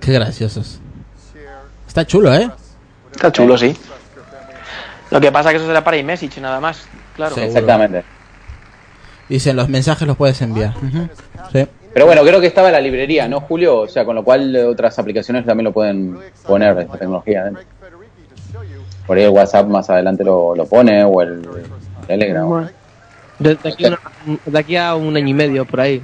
Qué 0.01 0.11
graciosos. 0.11 0.79
Está 1.93 2.07
chulo, 2.07 2.33
¿eh? 2.33 2.49
Está 3.11 3.31
chulo, 3.31 3.55
sí. 3.55 3.77
Lo 5.11 5.21
que 5.21 5.31
pasa 5.31 5.49
es 5.49 5.53
que 5.53 5.57
eso 5.57 5.67
será 5.67 5.83
para 5.83 5.95
iMessage 5.97 6.41
nada 6.41 6.59
más. 6.59 6.87
Claro. 7.15 7.35
Sí, 7.35 7.41
Exactamente. 7.41 8.03
Dicen, 9.29 9.55
los 9.55 9.69
mensajes 9.69 10.07
los 10.07 10.17
puedes 10.17 10.41
enviar. 10.41 10.73
Sí. 11.51 11.67
Pero 11.93 12.07
bueno, 12.07 12.23
creo 12.23 12.41
que 12.41 12.47
estaba 12.47 12.69
en 12.69 12.73
la 12.73 12.81
librería, 12.81 13.27
¿no, 13.27 13.41
Julio? 13.41 13.81
O 13.81 13.87
sea, 13.87 14.05
con 14.05 14.15
lo 14.15 14.23
cual 14.23 14.55
eh, 14.55 14.63
otras 14.63 14.97
aplicaciones 14.97 15.45
también 15.45 15.65
lo 15.65 15.71
pueden 15.71 16.17
poner 16.47 16.75
esta 16.79 16.97
tecnología 16.97 17.43
dentro. 17.43 17.61
Por 19.05 19.15
ahí 19.17 19.25
el 19.25 19.29
WhatsApp 19.29 19.67
más 19.67 19.87
adelante 19.91 20.23
lo, 20.23 20.55
lo 20.55 20.65
pone 20.65 21.03
o 21.03 21.21
el 21.21 21.47
Telegram. 22.07 22.47
Bueno. 22.47 22.69
De, 23.37 23.53
de 23.53 23.69
aquí, 23.69 23.85
a 23.85 23.87
una- 23.89 24.39
de 24.47 24.59
aquí 24.59 24.75
a 24.77 24.95
un 24.95 25.15
año 25.15 25.27
y 25.27 25.33
medio, 25.35 25.63
por 25.65 25.79
ahí. 25.81 26.01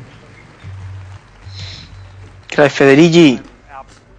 Craig 2.48 2.70
Federici. 2.70 3.42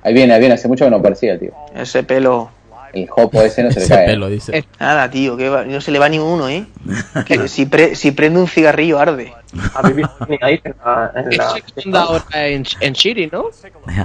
Ahí 0.02 0.14
viene, 0.14 0.32
ahí 0.34 0.40
viene, 0.40 0.54
hace 0.54 0.68
mucho 0.68 0.84
que 0.84 0.90
no 0.90 0.96
aparecía, 0.96 1.38
tío. 1.38 1.52
Ese 1.74 2.02
pelo. 2.02 2.50
El 2.92 3.08
jopo 3.08 3.40
ese 3.42 3.62
no 3.62 3.70
se 3.70 3.78
le 3.78 3.84
Ese 3.84 3.94
cae. 3.94 4.06
pelo, 4.06 4.28
dice. 4.28 4.56
Es 4.58 4.64
nada, 4.80 5.08
tío, 5.08 5.36
que 5.36 5.48
va- 5.48 5.64
no 5.64 5.80
se 5.80 5.92
le 5.92 6.00
va 6.00 6.08
ni 6.08 6.18
uno, 6.18 6.48
¿eh? 6.48 6.66
Que 7.24 7.46
si, 7.48 7.66
pre- 7.66 7.94
si 7.94 8.10
prende 8.10 8.40
un 8.40 8.48
cigarrillo 8.48 8.98
arde. 8.98 9.32
¿Habéis 9.74 9.94
visto 9.96 10.26
ni 10.28 10.36
ahí 10.42 10.60
en 10.64 10.74
la, 10.84 11.12
en 11.14 11.36
la- 11.36 11.44
Ese 11.50 11.62
que 11.62 11.82
anda 11.84 12.00
ahora 12.02 12.24
en, 12.48 12.64
en 12.80 12.92
Shiri, 12.92 13.28
¿no? 13.30 13.44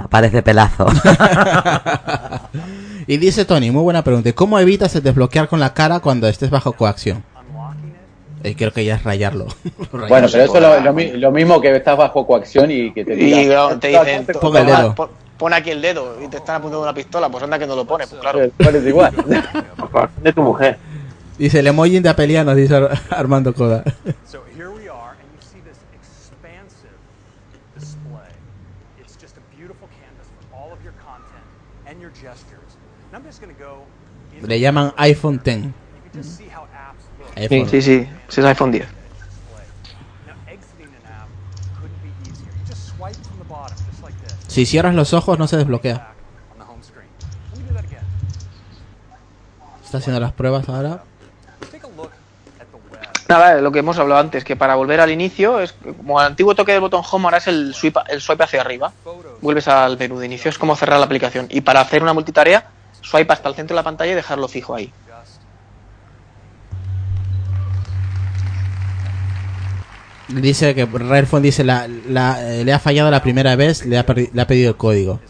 Parece 0.08 0.42
pelazo. 0.42 0.86
Y 3.08 3.18
dice 3.18 3.44
Tony, 3.44 3.70
muy 3.70 3.82
buena 3.82 4.02
pregunta. 4.02 4.32
¿Cómo 4.32 4.58
evitas 4.58 4.94
el 4.96 5.02
desbloquear 5.02 5.46
con 5.48 5.60
la 5.60 5.72
cara 5.74 6.00
cuando 6.00 6.26
estés 6.28 6.50
bajo 6.50 6.72
coacción? 6.72 7.22
Eh, 8.42 8.54
creo 8.56 8.72
que 8.72 8.84
ya 8.84 8.96
es 8.96 9.04
rayarlo. 9.04 9.46
Bueno, 9.92 10.26
pero 10.30 10.44
eso 10.44 10.56
es 10.56 10.60
lo, 10.62 10.80
lo 10.80 10.92
mi- 10.92 11.12
lo 11.12 11.30
mismo 11.30 11.60
que 11.60 11.74
estás 11.76 11.96
bajo 11.96 12.26
coacción 12.26 12.70
y 12.70 12.92
que 12.92 13.04
te 13.04 13.14
Y 13.14 13.16
digan, 13.32 13.78
te 13.80 13.88
dicen, 13.88 14.26
Ponga 14.40 14.60
el 14.60 14.66
"Toma, 14.66 14.82
dedo". 14.82 15.10
Pon 15.38 15.52
aquí 15.52 15.70
el 15.70 15.82
dedo 15.82 16.22
y 16.22 16.28
te 16.28 16.38
están 16.38 16.56
apuntando 16.56 16.82
una 16.82 16.94
pistola, 16.94 17.28
pues 17.28 17.42
anda 17.44 17.58
que 17.58 17.66
no 17.66 17.76
lo 17.76 17.84
pone, 17.84 18.06
pues 18.06 18.20
claro. 18.20 18.50
Pones 18.56 18.84
igual. 18.86 19.14
de 20.22 20.32
tu 20.32 20.42
mujer. 20.42 20.78
Dice 21.38 21.58
el 21.60 21.66
emoji 21.66 22.00
de 22.00 22.08
Apeliano, 22.08 22.54
dice 22.54 22.74
Ar- 22.76 22.98
Armando 23.10 23.52
Coda. 23.54 23.84
So 24.26 24.42
here 24.56 24.70
we 24.70 24.88
are, 24.88 25.12
and 25.20 25.28
you 25.34 25.42
see 25.42 25.60
this 25.60 25.78
expansive 25.92 26.96
display. 27.74 28.32
It's 28.98 29.16
just 29.20 29.36
a 29.36 29.56
beautiful 29.56 29.88
canvas 30.00 30.26
for 30.32 30.56
all 30.56 30.72
of 30.72 30.82
your 30.82 30.94
content 31.04 31.44
and 31.86 32.00
your 32.00 32.10
gestures. 32.12 32.72
And 33.12 33.16
I'm 33.16 33.24
just 33.24 33.40
going 33.42 33.54
to 33.54 33.62
go 33.62 33.82
into 34.34 34.48
Le 34.48 34.58
llaman 34.58 34.92
iPhone 34.96 35.36
X. 35.46 35.46
You 35.46 35.72
can 36.10 36.22
just 36.22 36.36
see 36.38 36.48
how 36.48 36.62
apps 36.72 37.04
look. 37.20 37.28
Sí, 37.36 37.44
iPhone. 37.44 37.68
sí, 37.68 37.82
sí. 37.82 38.08
Ese 38.28 38.40
es 38.40 38.46
iPhone 38.46 38.72
10. 38.72 38.96
Si 44.48 44.66
cierras 44.66 44.94
los 44.94 45.12
ojos 45.12 45.38
no 45.38 45.46
se 45.46 45.56
desbloquea. 45.56 46.12
Está 49.84 49.98
haciendo 49.98 50.20
las 50.20 50.32
pruebas 50.32 50.68
ahora. 50.68 51.02
Nada, 53.28 53.60
lo 53.60 53.72
que 53.72 53.80
hemos 53.80 53.98
hablado 53.98 54.20
antes, 54.20 54.44
que 54.44 54.54
para 54.54 54.76
volver 54.76 55.00
al 55.00 55.10
inicio, 55.10 55.58
es 55.58 55.72
como 55.72 56.20
el 56.20 56.26
antiguo 56.28 56.54
toque 56.54 56.72
del 56.72 56.80
botón 56.80 57.02
home, 57.10 57.24
ahora 57.24 57.38
es 57.38 57.48
el 57.48 57.74
swipe, 57.74 58.00
el 58.08 58.20
swipe 58.20 58.44
hacia 58.44 58.60
arriba. 58.60 58.92
Vuelves 59.40 59.66
al 59.66 59.98
menú 59.98 60.18
de 60.18 60.26
inicio, 60.26 60.48
es 60.48 60.58
como 60.58 60.76
cerrar 60.76 60.98
la 61.00 61.06
aplicación. 61.06 61.46
Y 61.50 61.60
para 61.60 61.80
hacer 61.80 62.02
una 62.02 62.12
multitarea, 62.12 62.68
swipe 63.00 63.32
hasta 63.32 63.48
el 63.48 63.56
centro 63.56 63.74
de 63.74 63.80
la 63.80 63.84
pantalla 63.84 64.12
y 64.12 64.14
dejarlo 64.14 64.46
fijo 64.46 64.76
ahí. 64.76 64.92
Dice 70.28 70.74
que 70.74 70.86
Redphone 70.86 71.42
dice 71.42 71.62
la, 71.62 71.86
la- 72.08 72.52
eh, 72.52 72.64
le 72.64 72.72
ha 72.72 72.78
fallado 72.78 73.10
la 73.10 73.22
primera 73.22 73.54
vez, 73.54 73.86
le 73.86 73.96
ha, 73.98 74.04
le 74.32 74.42
ha 74.42 74.46
pedido 74.46 74.70
el 74.70 74.76
código. 74.76 75.20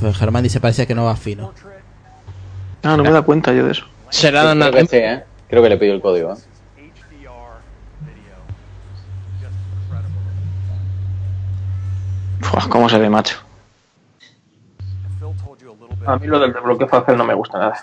Pues 0.00 0.16
Germán 0.16 0.42
dice 0.42 0.60
parece 0.60 0.86
que 0.86 0.94
no 0.94 1.04
va 1.04 1.16
fino. 1.16 1.52
Ah, 2.82 2.96
no 2.96 3.02
me 3.02 3.10
da 3.10 3.22
cuenta 3.22 3.52
yo 3.52 3.64
de 3.64 3.72
eso. 3.72 3.86
Será 4.10 4.52
Sí, 4.52 4.58
creo 4.58 4.72
que 4.72 4.86
sí, 4.86 4.96
¿eh? 4.96 5.24
Creo 5.48 5.62
que 5.62 5.68
le 5.68 5.76
pidió 5.78 5.94
el 5.94 6.00
código. 6.00 6.32
¿eh? 6.32 6.36
Uf, 12.42 12.66
cómo 12.68 12.88
se 12.88 12.98
ve, 12.98 13.08
macho. 13.08 13.36
A 16.06 16.16
mí 16.18 16.26
lo 16.26 16.38
del 16.38 16.52
desbloqueo 16.52 16.88
fácil 16.88 17.16
no 17.16 17.24
me 17.24 17.34
gusta 17.34 17.58
nada. 17.58 17.82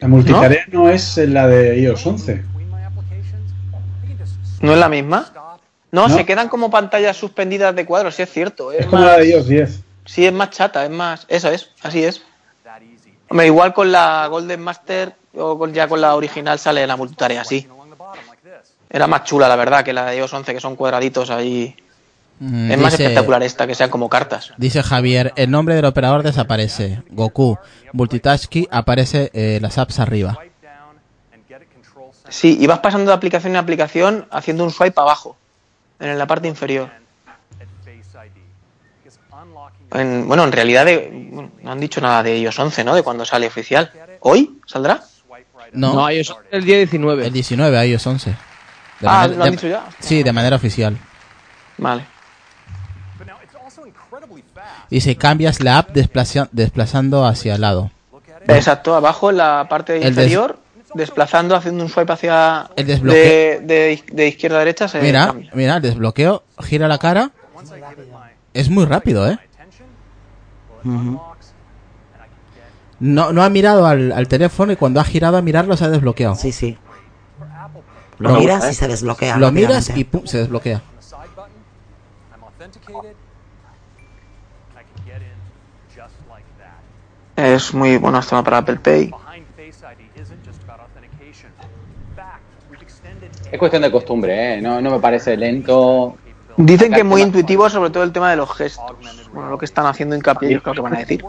La 0.00 0.08
multitarea 0.08 0.64
no, 0.70 0.88
es 0.88 1.16
la 1.16 1.46
de 1.46 1.78
iOS 1.80 2.06
11. 2.06 2.44
¿No 4.64 4.72
es 4.72 4.78
la 4.78 4.88
misma? 4.88 5.30
No, 5.92 6.08
No. 6.08 6.14
se 6.16 6.26
quedan 6.26 6.48
como 6.48 6.70
pantallas 6.70 7.16
suspendidas 7.16 7.74
de 7.76 7.86
cuadros, 7.86 8.16
sí 8.16 8.22
es 8.22 8.30
cierto. 8.30 8.72
Es, 8.72 8.80
Es 8.80 8.86
como 8.86 9.02
más- 9.02 9.12
la 9.12 9.18
de 9.18 9.28
iOS 9.30 9.46
10. 9.48 9.80
Sí, 10.04 10.26
es 10.26 10.32
más 10.32 10.50
chata, 10.50 10.84
es 10.84 10.90
más. 10.90 11.24
Eso 11.28 11.48
es, 11.50 11.70
así 11.82 12.02
es. 12.04 12.22
Hombre, 13.28 13.46
igual 13.46 13.72
con 13.72 13.90
la 13.92 14.26
Golden 14.28 14.60
Master 14.60 15.14
o 15.36 15.56
con- 15.58 15.72
ya 15.72 15.88
con 15.88 16.00
la 16.00 16.14
original 16.14 16.58
sale 16.58 16.86
la 16.86 16.96
multitarea 16.96 17.40
así. 17.40 17.66
Era 18.90 19.06
más 19.06 19.24
chula, 19.24 19.48
la 19.48 19.56
verdad, 19.56 19.84
que 19.84 19.92
la 19.92 20.06
de 20.06 20.18
iOS 20.18 20.32
11, 20.34 20.52
que 20.54 20.60
son 20.60 20.76
cuadraditos 20.76 21.30
ahí. 21.30 21.74
Mm, 22.40 22.70
es 22.72 22.78
más 22.78 22.92
dice- 22.92 23.04
espectacular 23.04 23.42
esta, 23.44 23.66
que 23.66 23.74
sean 23.74 23.90
como 23.90 24.08
cartas. 24.08 24.52
Dice 24.56 24.82
Javier, 24.82 25.32
el 25.36 25.50
nombre 25.50 25.74
del 25.76 25.84
operador 25.84 26.22
desaparece. 26.24 27.02
Goku, 27.10 27.56
Multitasking, 27.92 28.66
aparece 28.70 29.30
eh, 29.32 29.58
las 29.62 29.78
apps 29.78 30.00
arriba. 30.00 30.38
Sí, 32.34 32.56
y 32.60 32.66
vas 32.66 32.80
pasando 32.80 33.12
de 33.12 33.16
aplicación 33.16 33.52
en 33.52 33.56
aplicación 33.58 34.26
haciendo 34.32 34.64
un 34.64 34.72
swipe 34.72 35.00
abajo, 35.00 35.36
en 36.00 36.18
la 36.18 36.26
parte 36.26 36.48
inferior. 36.48 36.90
En- 39.92 40.26
bueno, 40.26 40.42
en 40.42 40.50
realidad 40.50 40.84
de- 40.84 41.28
bueno, 41.30 41.50
no 41.62 41.70
han 41.70 41.78
dicho 41.78 42.00
nada 42.00 42.24
de 42.24 42.36
iOS 42.40 42.58
11, 42.58 42.82
¿no? 42.82 42.94
De 42.96 43.04
cuando 43.04 43.24
sale 43.24 43.46
oficial. 43.46 43.92
¿Hoy 44.20 44.58
saldrá? 44.66 45.00
No, 45.72 45.94
No, 45.94 46.10
iOS 46.10 46.34
el 46.50 46.64
día 46.64 46.76
19. 46.78 47.24
El 47.26 47.32
19, 47.32 47.86
iOS 47.86 48.04
11. 48.08 48.30
De 48.30 48.36
Ah, 49.06 49.12
manera- 49.22 49.36
¿lo 49.38 49.44
han 49.44 49.50
de- 49.50 49.56
dicho 49.56 49.68
ya? 49.68 49.84
Sí, 50.00 50.22
de 50.24 50.32
manera 50.32 50.56
oficial. 50.56 50.98
Vale. 51.78 52.04
Dice, 54.90 55.16
cambias 55.16 55.60
la 55.60 55.78
app 55.78 55.90
desplaza- 55.90 56.48
desplazando 56.52 57.24
hacia 57.26 57.54
el 57.54 57.60
lado. 57.60 57.90
Exacto, 58.48 58.94
abajo 58.96 59.30
en 59.30 59.36
la 59.38 59.66
parte 59.68 59.94
El 59.96 60.02
des- 60.02 60.10
inferior, 60.10 60.58
desplazando, 60.94 61.54
haciendo 61.56 61.84
un 61.84 61.90
swipe 61.90 62.12
hacia 62.12 62.70
El 62.76 62.86
de, 62.86 62.92
desbloqueo. 62.92 63.60
de, 63.60 64.02
de 64.12 64.28
izquierda 64.28 64.56
a 64.56 64.60
derecha 64.60 64.88
se 64.88 65.00
Mira, 65.00 65.26
cambia. 65.26 65.50
mira, 65.54 65.76
el 65.76 65.82
desbloqueo, 65.82 66.42
gira 66.60 66.88
la 66.88 66.98
cara. 66.98 67.30
Es 68.52 68.70
muy 68.70 68.84
rápido, 68.84 69.28
¿eh? 69.28 69.38
No, 73.00 73.32
no 73.32 73.42
ha 73.42 73.48
mirado 73.50 73.86
al, 73.86 74.12
al 74.12 74.28
teléfono 74.28 74.72
y 74.72 74.76
cuando 74.76 75.00
ha 75.00 75.04
girado 75.04 75.36
a 75.36 75.42
mirarlo 75.42 75.76
se 75.76 75.84
ha 75.84 75.88
desbloqueado. 75.88 76.36
Sí, 76.36 76.52
sí. 76.52 76.78
Lo 78.18 78.38
miras 78.38 78.70
y 78.70 78.74
se 78.74 78.86
desbloquea. 78.86 79.36
Lo 79.38 79.50
miras 79.50 79.90
y 79.96 80.04
pum, 80.04 80.24
se 80.26 80.38
desbloquea. 80.38 80.82
Es 87.36 87.74
muy 87.74 87.96
bueno 87.96 88.18
esto 88.20 88.42
para 88.44 88.58
Apple 88.58 88.76
Pay. 88.76 89.10
Es 93.54 93.58
cuestión 93.60 93.82
de 93.82 93.92
costumbre, 93.92 94.56
¿eh? 94.56 94.60
No, 94.60 94.80
no 94.80 94.90
me 94.90 94.98
parece 94.98 95.36
lento. 95.36 96.16
Dicen 96.56 96.92
que 96.92 96.98
es 96.98 97.04
muy 97.04 97.22
intuitivo, 97.22 97.70
sobre 97.70 97.90
todo 97.90 98.02
el 98.02 98.10
tema 98.10 98.28
de 98.28 98.34
los 98.36 98.52
gestos. 98.52 98.96
Bueno, 99.32 99.48
lo 99.48 99.56
que 99.58 99.64
están 99.64 99.86
haciendo 99.86 100.16
hincapié, 100.16 100.50
yo 100.54 100.60
creo 100.60 100.74
que 100.74 100.80
van 100.80 100.96
a 100.96 100.98
decir. 100.98 101.24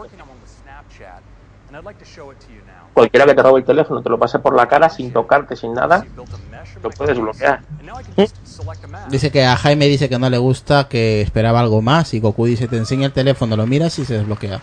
Cualquiera 2.92 3.26
que 3.26 3.34
te 3.34 3.42
robe 3.44 3.60
el 3.60 3.64
teléfono, 3.64 4.02
te 4.02 4.08
lo 4.08 4.18
pase 4.18 4.40
por 4.40 4.56
la 4.56 4.66
cara 4.66 4.90
sin 4.90 5.12
tocarte, 5.12 5.54
sin 5.54 5.72
nada, 5.72 6.04
lo 6.82 6.90
puedes 6.90 7.16
bloquear. 7.16 7.60
Dice 9.08 9.30
que 9.30 9.44
a 9.44 9.54
Jaime 9.54 9.86
dice 9.86 10.08
que 10.08 10.18
no 10.18 10.28
le 10.28 10.38
gusta, 10.38 10.88
que 10.88 11.20
esperaba 11.20 11.60
algo 11.60 11.80
más. 11.80 12.12
Y 12.12 12.18
Goku 12.18 12.46
dice, 12.46 12.66
te 12.66 12.76
enseña 12.76 13.06
el 13.06 13.12
teléfono, 13.12 13.56
lo 13.56 13.68
miras 13.68 13.96
y 14.00 14.04
se 14.04 14.14
desbloquea. 14.14 14.60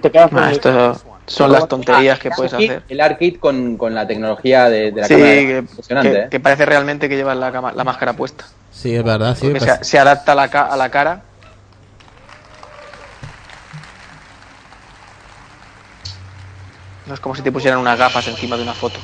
Te 0.00 0.10
quedas 0.10 0.30
con 0.30 0.38
Ah, 0.40 0.50
esto 0.50 1.00
son 1.26 1.52
las 1.52 1.68
tonterías 1.68 2.18
que 2.18 2.30
puedes 2.30 2.52
Arcade- 2.52 2.64
hacer. 2.70 2.82
El 2.88 3.00
ARKit 3.00 3.38
con, 3.38 3.76
con 3.76 3.94
la 3.94 4.06
tecnología 4.06 4.68
de, 4.68 4.90
de 4.92 5.00
la 5.00 5.06
Sí, 5.06 5.14
cámara. 5.14 5.32
que, 5.34 5.56
Impresionante, 5.58 6.12
que- 6.12 6.18
¿eh? 6.18 6.28
que 6.30 6.40
parece 6.40 6.66
realmente 6.66 7.08
que 7.08 7.16
llevas 7.16 7.36
la, 7.36 7.52
cama- 7.52 7.72
la 7.72 7.84
máscara 7.84 8.12
puesta. 8.14 8.44
Sí, 8.70 8.94
es 8.94 9.04
verdad, 9.04 9.36
sí. 9.38 9.48
Pues- 9.50 9.62
se, 9.62 9.84
se 9.84 9.98
adapta 9.98 10.32
a 10.32 10.34
la, 10.34 10.44
a 10.44 10.76
la 10.76 10.90
cara. 10.90 11.22
No 17.06 17.14
es 17.14 17.20
como 17.20 17.34
si 17.34 17.42
te 17.42 17.50
pusieran 17.50 17.80
unas 17.80 17.98
gafas 17.98 18.26
encima 18.28 18.56
de 18.56 18.62
una 18.62 18.74
foto. 18.74 18.98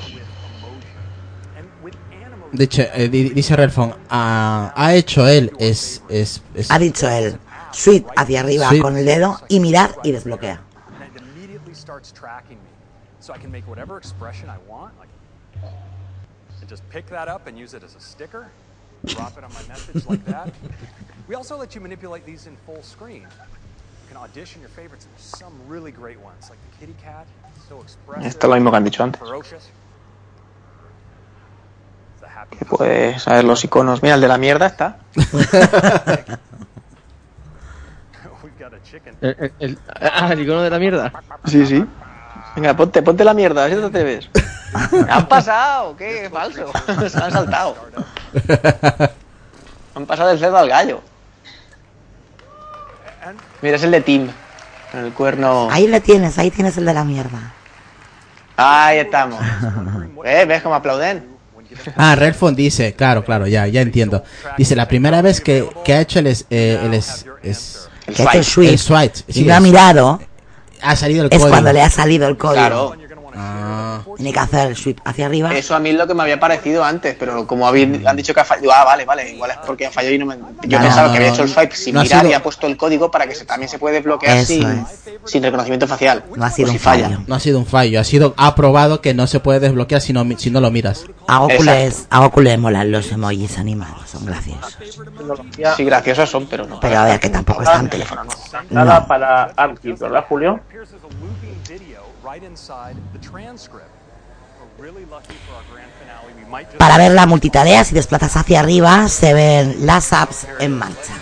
De 2.52 2.64
hecho, 2.64 2.82
eh, 2.94 3.08
di- 3.08 3.28
dice 3.30 3.54
Redphone, 3.56 3.94
ha, 4.08 4.72
ha 4.74 4.94
hecho 4.94 5.26
él, 5.28 5.52
es, 5.58 6.02
es, 6.08 6.42
es- 6.54 6.70
Ha 6.70 6.78
dicho 6.78 7.08
él, 7.10 7.38
sweep 7.72 8.06
hacia 8.16 8.40
arriba 8.40 8.68
Sweep. 8.68 8.82
con 8.82 8.96
el 8.96 9.04
dedo 9.04 9.38
y 9.48 9.60
mirar 9.60 9.90
y 10.02 10.12
desbloquea. 10.12 10.62
And 11.98 12.06
starts 12.06 12.12
tracking 12.12 12.56
me, 12.56 12.70
so 13.20 13.32
I 13.32 13.38
can 13.38 13.50
make 13.50 13.66
whatever 13.66 13.98
expression 13.98 14.48
I 14.48 14.58
want, 14.68 14.94
like, 14.98 15.08
and 16.60 16.68
just 16.68 16.88
pick 16.90 17.06
that 17.08 17.28
up 17.28 17.46
and 17.46 17.58
use 17.58 17.74
it 17.74 17.82
as 17.82 17.94
a 17.96 18.00
sticker, 18.00 18.50
drop 19.06 19.36
it 19.36 19.44
on 19.44 19.52
my 19.52 19.62
message 19.68 20.06
like 20.06 20.24
that. 20.26 20.52
We 21.26 21.34
also 21.34 21.56
let 21.56 21.74
you 21.74 21.80
manipulate 21.80 22.24
these 22.24 22.46
in 22.46 22.56
full 22.66 22.82
screen. 22.82 23.22
You 23.22 24.08
can 24.08 24.16
audition 24.16 24.60
your 24.60 24.70
favorites, 24.70 25.04
and 25.04 25.14
there's 25.14 25.24
some 25.24 25.52
really 25.66 25.90
great 25.90 26.20
ones, 26.20 26.48
like 26.50 26.58
the 26.70 26.78
kitty 26.78 26.94
cat, 27.02 27.26
so 27.68 27.80
expressive. 27.80 28.26
Esto 28.26 28.46
es 28.46 28.50
lo 28.50 28.56
mismo 28.56 28.70
que 28.70 28.76
han 28.76 28.84
dicho 28.84 29.02
antes. 29.02 29.20
Ferocious. 29.20 29.68
It's 32.12 32.20
the 32.20 32.28
happy 32.28 32.56
Que 32.56 32.64
puedes 32.64 33.22
saber 33.22 33.44
los 33.44 33.64
iconos. 33.64 34.02
Mira, 34.02 34.14
el 34.14 34.20
de 34.20 34.28
la 34.28 34.38
mierda 34.38 34.66
está. 34.66 34.98
El, 39.20 39.36
el- 39.38 39.52
el- 39.58 39.78
ah, 40.00 40.28
el 40.32 40.40
icono 40.40 40.62
de 40.62 40.70
la 40.70 40.78
mierda. 40.78 41.12
Sí, 41.46 41.66
sí. 41.66 41.84
Venga, 42.56 42.74
ponte, 42.76 43.02
ponte 43.02 43.24
la 43.24 43.34
mierda, 43.34 43.64
a 43.64 43.68
ver 43.68 43.74
si 43.76 43.80
te 43.80 43.86
atreves. 43.86 44.30
Han 45.08 45.26
pasado, 45.28 45.96
qué, 45.96 46.28
falso. 46.32 46.70
Se 47.08 47.18
han 47.18 47.30
saltado. 47.32 47.76
Han 49.94 50.06
pasado 50.06 50.28
del 50.30 50.38
cerdo 50.38 50.56
al 50.58 50.68
gallo. 50.68 51.00
Mira, 53.62 53.76
es 53.76 53.82
el 53.82 53.90
de 53.90 54.00
Tim. 54.00 54.28
Con 54.92 55.04
el 55.04 55.12
cuerno. 55.12 55.68
Ahí 55.70 55.86
le 55.86 56.00
tienes, 56.00 56.38
ahí 56.38 56.50
tienes 56.50 56.76
el 56.78 56.84
de 56.86 56.94
la 56.94 57.04
mierda. 57.04 57.52
Ahí 58.56 58.98
estamos. 58.98 59.40
¿Eh? 60.24 60.44
¿Ves 60.46 60.62
cómo 60.62 60.74
aplauden? 60.74 61.36
Ah, 61.96 62.14
Redphone 62.16 62.56
dice, 62.56 62.94
claro, 62.94 63.22
claro, 63.24 63.46
ya, 63.46 63.66
ya 63.66 63.82
entiendo. 63.82 64.24
Dice, 64.56 64.74
la 64.74 64.88
primera 64.88 65.20
vez 65.20 65.40
que, 65.40 65.68
que 65.84 65.92
ha 65.92 66.00
hecho 66.00 66.18
el, 66.20 66.28
es- 66.28 66.46
eh, 66.50 66.80
el, 66.82 66.94
es- 66.94 67.26
es- 67.42 67.88
Que 68.14 68.22
ha 68.22 68.26
hecho 68.26 68.38
el 68.38 68.44
swipe. 68.44 68.72
el 68.72 68.78
swipe, 68.78 69.18
Y 69.28 69.32
sí, 69.32 69.44
no 69.44 69.54
ha 69.54 69.60
mirado. 69.60 70.20
ha 70.80 70.96
salido 70.96 71.22
el 71.24 71.26
Es 71.32 71.38
código. 71.38 71.50
cuando 71.50 71.72
le 71.72 71.82
ha 71.82 71.90
salido 71.90 72.28
el 72.28 72.36
código. 72.36 72.54
Claro. 72.54 72.94
Ah. 73.40 74.00
Tiene 74.16 74.32
que 74.32 74.38
hacer 74.40 74.68
el 74.68 74.76
sweep 74.76 74.98
hacia 75.04 75.26
arriba. 75.26 75.54
Eso 75.54 75.74
a 75.76 75.78
mí 75.78 75.90
es 75.90 75.94
lo 75.96 76.06
que 76.06 76.14
me 76.14 76.22
había 76.22 76.40
parecido 76.40 76.82
antes, 76.84 77.14
pero 77.18 77.46
como 77.46 77.68
habéis, 77.68 78.04
han 78.04 78.16
dicho 78.16 78.34
que 78.34 78.40
ha 78.40 78.44
fallado, 78.44 78.72
ah, 78.72 78.84
vale, 78.84 79.04
vale, 79.04 79.30
igual 79.30 79.52
es 79.52 79.58
porque 79.58 79.86
ha 79.86 79.90
fallado 79.92 80.14
y 80.14 80.18
no 80.18 80.26
me... 80.26 80.36
Yo 80.66 80.78
No, 80.78 80.84
pensaba 80.84 81.06
no, 81.06 81.12
que 81.12 81.18
había 81.18 81.30
hecho 81.30 81.42
el 81.44 81.48
swipe 81.48 81.76
sin 81.76 81.94
no 81.94 82.00
ha 82.00 82.02
mirar 82.02 82.20
sido- 82.22 82.30
y 82.30 82.34
ha 82.34 82.42
puesto 82.42 82.66
el 82.66 82.76
código 82.76 83.10
para 83.10 83.26
que 83.26 83.34
se, 83.34 83.44
también 83.44 83.68
se 83.68 83.78
puede 83.78 83.96
desbloquear 83.96 84.44
sin, 84.44 84.84
sin 85.24 85.42
reconocimiento 85.42 85.86
facial. 85.86 86.24
No 86.34 86.44
ha 86.44 86.50
sido 86.50 86.68
si 86.68 86.74
un 86.74 86.80
fallo. 86.80 87.04
falla. 87.04 87.20
No 87.26 87.34
ha 87.36 87.40
sido 87.40 87.58
un 87.58 87.66
fallo, 87.66 88.00
ha 88.00 88.04
sido 88.04 88.34
ha 88.36 88.54
probado 88.54 89.00
que 89.00 89.14
no 89.14 89.26
se 89.26 89.38
puede 89.40 89.60
desbloquear 89.60 90.00
si 90.00 90.12
no, 90.12 90.26
si 90.36 90.50
no 90.50 90.60
lo 90.60 90.70
miras. 90.70 91.04
A 91.28 91.38
Goku, 91.38 91.62
les, 91.62 92.06
a 92.10 92.30
le 92.40 92.58
molan 92.58 92.90
los 92.90 93.12
emojis 93.12 93.58
animados, 93.58 94.10
son 94.10 94.26
graciosos. 94.26 94.78
Sí, 95.76 95.84
graciosos 95.84 96.28
son, 96.28 96.46
pero 96.46 96.66
no. 96.66 96.80
Pero 96.80 96.98
a 96.98 97.04
ver, 97.04 97.20
que 97.20 97.28
tampoco 97.30 97.62
es 97.62 97.70
tan 97.70 97.88
teléfono. 97.88 98.22
Nada 98.70 99.06
para 99.06 99.44
ARKit, 99.56 99.98
¿verdad, 99.98 100.24
Julio? 100.28 100.60
Para 106.78 106.98
ver 106.98 107.12
la 107.12 107.26
multitarea, 107.26 107.84
si 107.84 107.94
desplazas 107.94 108.36
hacia 108.36 108.60
arriba, 108.60 109.08
se 109.08 109.34
ven 109.34 109.86
las 109.86 110.12
apps 110.12 110.46
en 110.60 110.78
marcha. 110.78 111.14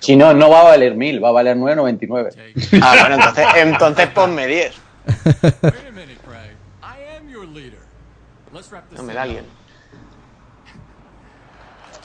Si 0.00 0.16
no, 0.16 0.34
no 0.34 0.50
va 0.50 0.60
a 0.60 0.64
valer 0.64 0.94
1000, 0.94 1.22
va 1.22 1.28
a 1.28 1.32
valer 1.32 1.56
9.99. 1.56 2.80
Ah, 2.82 2.96
bueno, 3.00 3.14
entonces, 3.16 3.46
entonces 3.56 4.08
ponme 4.08 4.46
10. 4.46 4.74
No 8.92 9.02
me 9.02 9.14
da 9.14 9.22
alguien. 9.22 9.44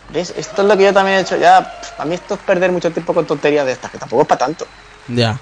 ¿Ves? 0.09 0.33
Esto 0.37 0.61
es 0.61 0.67
lo 0.67 0.77
que 0.77 0.83
yo 0.83 0.93
también 0.93 1.17
he 1.17 1.21
hecho 1.21 1.37
ya. 1.37 1.79
A 1.97 2.05
mí 2.05 2.15
esto 2.15 2.35
es 2.35 2.39
perder 2.39 2.71
mucho 2.71 2.91
tiempo 2.91 3.13
con 3.13 3.25
tonterías 3.25 3.65
de 3.65 3.73
estas, 3.73 3.91
que 3.91 3.97
tampoco 3.97 4.21
es 4.21 4.27
para 4.27 4.39
tanto. 4.39 4.65
Ya. 5.09 5.37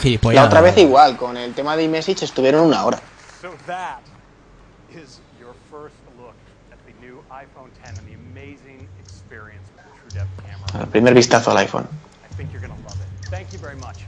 Gilipollas. 0.00 0.40
La 0.40 0.46
otra 0.46 0.60
vez 0.60 0.76
igual, 0.78 1.16
con 1.16 1.36
el 1.36 1.54
tema 1.54 1.76
de 1.76 1.84
iMessage 1.84 2.22
estuvieron 2.22 2.66
una 2.66 2.84
hora. 2.84 2.98
So 3.40 3.50
that 3.66 4.00
is 4.90 5.20
your 5.40 5.54
first 5.70 5.94
look 6.18 6.34
at 6.70 6.78
the 6.86 6.92
new 7.04 7.22
iPhone 7.30 7.70
10 7.82 7.98
and 7.98 8.06
the 8.06 8.14
amazing 8.14 8.88
experience 9.00 9.68
with 9.74 9.84
the 9.84 10.18
TrueDepth 10.18 10.42
camera. 10.46 10.80
El 10.84 10.88
primer 10.88 11.14
vistazo 11.14 11.50
al 11.50 11.58
iPhone. 11.58 11.84
I 11.84 12.34
think 12.36 12.52
you're 12.52 12.60
going 12.60 12.74
to 12.74 12.88
love 12.88 12.98
it. 13.00 13.28
Thank 13.30 13.52
you 13.52 13.58
very 13.58 13.76
much. 13.76 13.98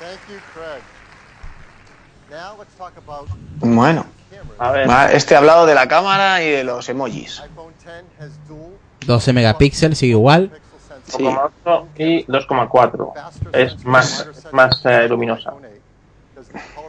Thank 0.00 0.20
you, 0.30 0.38
Craig. 0.54 0.82
Now 2.30 2.56
let's 2.58 2.74
talk 2.76 2.96
about 2.96 3.28
Bueno. 3.60 4.06
A 4.58 4.72
ver. 4.72 4.88
Va, 4.88 5.10
Este 5.12 5.34
ha 5.34 5.38
hablado 5.38 5.66
de 5.66 5.74
la 5.74 5.88
cámara 5.88 6.42
y 6.42 6.50
de 6.50 6.64
los 6.64 6.88
emojis. 6.88 7.42
iPhone 9.00 9.06
10 9.06 9.06
has 9.06 9.06
dual 9.06 9.06
12 9.06 9.32
megapíxeles, 9.32 9.98
sigue 9.98 10.12
igual. 10.12 10.50
1,8 11.12 11.84
y 11.96 12.24
2,4. 12.26 13.12
Es 13.52 13.84
más, 13.84 14.28
más 14.52 14.84
eh, 14.84 15.08
luminosa. 15.08 15.54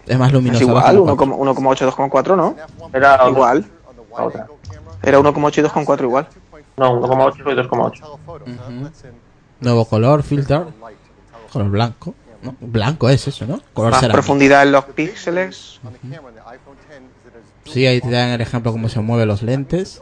Es 0.06 0.18
más 0.18 0.27
Es 0.27 0.34
luminoso. 0.34 0.64
igual, 0.64 0.98
2,4. 0.98 1.56
1,8, 1.56 1.91
2,4, 1.91 2.36
¿no? 2.36 2.56
Era 2.94 3.19
Igual. 3.30 3.65
otra. 4.11 4.48
Era 5.02 5.19
1,8 5.19 5.57
y 5.57 5.61
2,4 5.61 6.03
igual. 6.03 6.27
No, 6.77 7.02
1,8 7.02 7.40
y 7.40 7.56
2,8. 7.56 8.91
Nuevo 9.61 9.86
color, 9.86 10.23
filter. 10.23 10.65
Color 11.52 11.69
blanco. 11.69 12.14
¿no? 12.41 12.56
Blanco 12.61 13.10
es 13.10 13.27
eso, 13.27 13.45
¿no? 13.45 13.60
Color 13.73 13.91
Más 13.91 14.07
profundidad 14.07 14.64
en 14.64 14.72
los 14.72 14.86
píxeles. 14.86 15.81
Sí, 17.65 17.86
ahí 17.86 18.02
te 18.02 18.10
dan 18.10 18.30
el 18.30 18.41
ejemplo 18.41 18.72
cómo 18.72 18.90
se 18.90 18.99
mueven 19.02 19.27
los 19.27 19.44
lentes. 19.44 20.02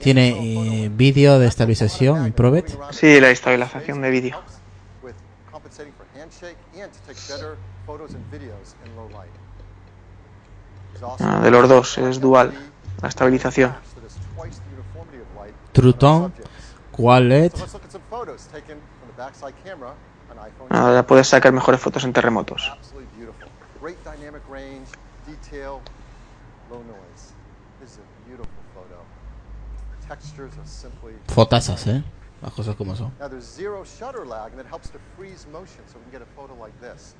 Tiene 0.00 0.84
eh, 0.84 0.88
vídeo 0.88 1.38
de 1.38 1.46
estabilización, 1.46 2.26
Improved. 2.26 2.66
Sí, 2.90 3.20
la 3.20 3.30
estabilización 3.30 4.02
de 4.02 4.10
vídeo. 4.10 4.40
Ah, 11.20 11.40
de 11.40 11.50
los 11.50 11.68
dos, 11.68 11.98
es 11.98 12.20
dual. 12.20 12.52
La 13.00 13.08
estabilización. 13.08 13.74
Tone, 15.72 16.32
Quad 16.92 17.22
LED. 17.22 17.52
Ahora 20.70 21.06
puedes 21.06 21.28
sacar 21.28 21.52
mejores 21.52 21.80
fotos 21.80 22.04
en 22.04 22.12
terremotos. 22.12 22.70
Absolutely 22.72 23.06
beautiful. 23.16 23.48
Great 23.80 23.98
dynamic 24.04 24.42
range, 24.50 24.88
detail, 25.26 25.80
low 26.68 26.82
noise. 26.82 27.32
This 27.80 27.92
is 27.92 27.98
a 27.98 28.28
beautiful 28.28 28.50
photo. 28.74 29.04
Fotasas, 31.28 31.86
¿eh? 31.86 32.02
Las 32.42 32.52
cosas 32.52 32.76
como 32.76 32.94
son. 32.94 33.12
Now 33.18 33.28
there's 33.28 33.44
zero 33.44 33.84
shutter 33.84 34.24
lag, 34.24 34.52
and 34.52 34.58
that 34.58 34.66
helps 34.70 34.90
to 34.90 34.98
freeze 35.16 35.46
motion, 35.52 35.82
so 35.86 35.98
we 35.98 36.04
can 36.04 36.20
get 36.20 36.22
a 36.22 36.36
photo 36.36 36.54
like 36.54 36.74
this. 36.80 37.14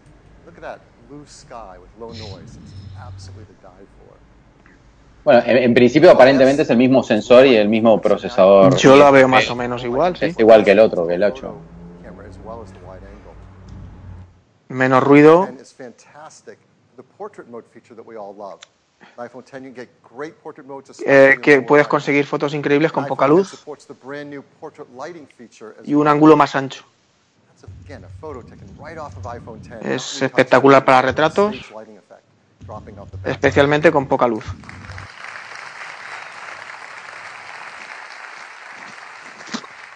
Look 0.47 0.57
at 0.57 0.63
that 0.63 0.81
blue 1.09 1.27
sky 1.27 1.77
with 1.79 1.91
low 1.99 2.13
noise. 2.13 2.57
It's 2.57 2.73
absolutely 2.99 3.47
to 3.47 3.63
die 3.63 3.87
for. 3.99 4.17
Bueno, 5.25 5.43
en, 5.45 5.57
en 5.59 5.75
principio 5.75 6.11
aparentemente 6.11 6.63
es 6.63 6.71
el 6.71 6.77
mismo 6.77 7.03
sensor 7.03 7.47
y 7.47 7.57
el 7.57 7.69
mismo 7.69 8.01
procesador. 8.01 8.77
Yo 8.77 8.97
la 8.97 9.11
veo 9.11 9.29
más 9.29 9.51
o 9.51 9.57
menos 9.57 9.85
igual, 9.85 10.17
sí. 10.17 10.27
Es 10.27 10.39
igual 10.39 10.65
que 10.65 10.71
el 10.71 10.79
otro, 10.79 11.07
que 11.07 11.15
el 11.15 11.23
8. 11.23 11.55
Camera 12.03 12.29
as 12.29 12.39
well 12.45 12.63
as 12.63 12.73
the 12.73 12.79
wide 12.79 13.03
angle. 13.05 13.35
Menos 14.69 15.03
ruido. 15.03 15.49
And 19.01 19.19
it's 19.19 19.33
fantastic. 19.33 19.39
The 19.39 19.39
portrait 19.39 19.39
mode 19.39 19.39
feature 19.39 19.39
that 19.39 19.39
we 19.39 19.39
all 19.39 19.39
love. 19.39 19.39
The 19.39 19.39
iPhone 19.39 19.45
10, 19.45 19.65
you 19.65 19.71
can 19.71 19.75
get 19.75 19.89
great 20.03 20.35
portrait 20.43 20.67
modes. 20.67 21.01
eh, 21.07 21.39
que 21.43 21.63
puedes 21.63 21.89
conseguir 21.89 22.27
fotos 22.27 22.55
increíbles 22.55 22.93
con 22.93 23.07
poca 23.07 23.27
iPhone 23.27 23.37
10 23.37 23.51
luz 23.51 23.65
y 25.85 25.95
un 25.95 26.09
ángulo 26.09 26.37
más 26.37 26.55
ancho. 26.55 26.85
That's, 27.49 27.65
again, 27.85 28.05
a 28.05 28.09
photo 28.21 28.43
taken 28.43 28.69
right 28.79 28.99
off 28.99 29.17
of 29.17 29.27
iPhone 29.27 29.61
10. 29.61 29.85
Es 29.85 30.23
espectacular 30.23 30.85
para 30.85 31.03
retratos, 31.03 31.55
especialmente 33.25 33.91
con 33.91 34.07
poca 34.07 34.27
luz. 34.29 34.45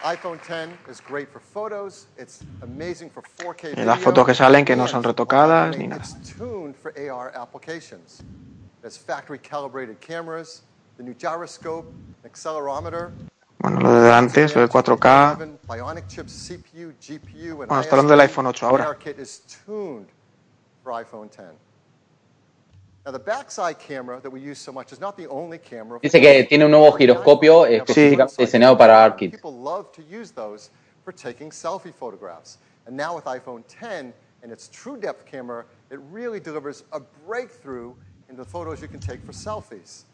iPhone 0.04 0.40
10 0.40 0.70
is 0.90 1.00
great 1.00 1.28
for 1.28 1.40
photos. 1.40 2.08
It's 2.18 2.40
amazing 2.62 3.10
for 3.10 3.22
4K 3.22 3.74
Y 3.76 3.84
las 3.84 4.00
fotos 4.00 4.26
que 4.26 4.34
salen 4.34 4.64
que 4.64 4.74
no 4.74 4.88
son 4.88 5.04
retocadas 5.04 5.76
ni 5.78 5.86
nada. 5.86 6.02
Tuned 8.82 9.04
for 9.04 9.12
AR 9.12 9.18
applications. 9.18 9.22
There's 9.22 9.22
factory 9.22 9.38
calibrated 9.38 10.00
cameras, 10.00 10.62
the 10.96 11.02
new 11.02 11.14
gyroscope, 11.14 11.86
accelerometer, 12.24 13.12
Bueno, 13.58 13.78
lo 13.78 13.94
de 13.94 14.00
delante 14.02 14.42
es 14.42 14.56
lo 14.56 14.62
de 14.62 14.68
4K. 14.68 15.36
11 15.38 15.58
Bionic 15.68 16.08
chips, 16.08 16.32
CPU, 16.48 16.92
GPU, 17.00 17.60
and 17.60 17.68
Bueno, 17.68 17.80
está 17.80 17.94
hablando 17.94 18.16
del 18.16 18.20
ISP. 18.26 18.32
iPhone 18.32 18.46
8 18.48 18.66
ahora. 18.66 18.84
ARKit 18.86 19.18
is 19.20 19.42
tuned 19.64 20.08
for 20.82 20.92
iPhone 20.92 21.30
10. 21.30 21.56
Now, 23.04 23.12
the 23.12 23.18
backside 23.18 23.78
camera 23.78 24.20
that 24.20 24.30
we 24.30 24.40
use 24.40 24.58
so 24.58 24.72
much 24.72 24.92
is 24.92 25.00
not 25.00 25.16
the 25.16 25.28
only 25.28 25.58
camera. 25.58 26.00
Dice 26.00 26.20
que 26.20 26.44
tiene 26.44 26.64
un 26.64 26.70
nuevo 26.72 26.92
giroscopio 26.92 27.66
específicamente 27.66 28.36
diseñado 28.38 28.76
para 28.76 29.04
ARKit. 29.04 29.30
People 29.30 29.52
love 29.52 29.92
to 29.92 30.02
use 30.02 30.32
those 30.32 30.70
for 31.04 31.12
taking 31.12 31.50
selfie 31.50 31.92
photographs. 31.92 32.58
And 32.86 32.96
now 32.96 33.14
with 33.14 33.26
iPhone 33.26 33.64
10 33.68 34.12
and 34.42 34.52
its 34.52 34.68
true 34.68 34.96
depth 34.96 35.24
camera, 35.24 35.64
it 35.90 36.00
really 36.10 36.40
delivers 36.40 36.82
a 36.92 37.00
breakthrough 37.26 37.94
in 38.32 38.38
the 38.38 38.44
photos 38.44 38.80
you 38.80 38.88
can 38.88 38.98
take 38.98 39.20
for 39.20 39.32
selfies. 39.32 40.04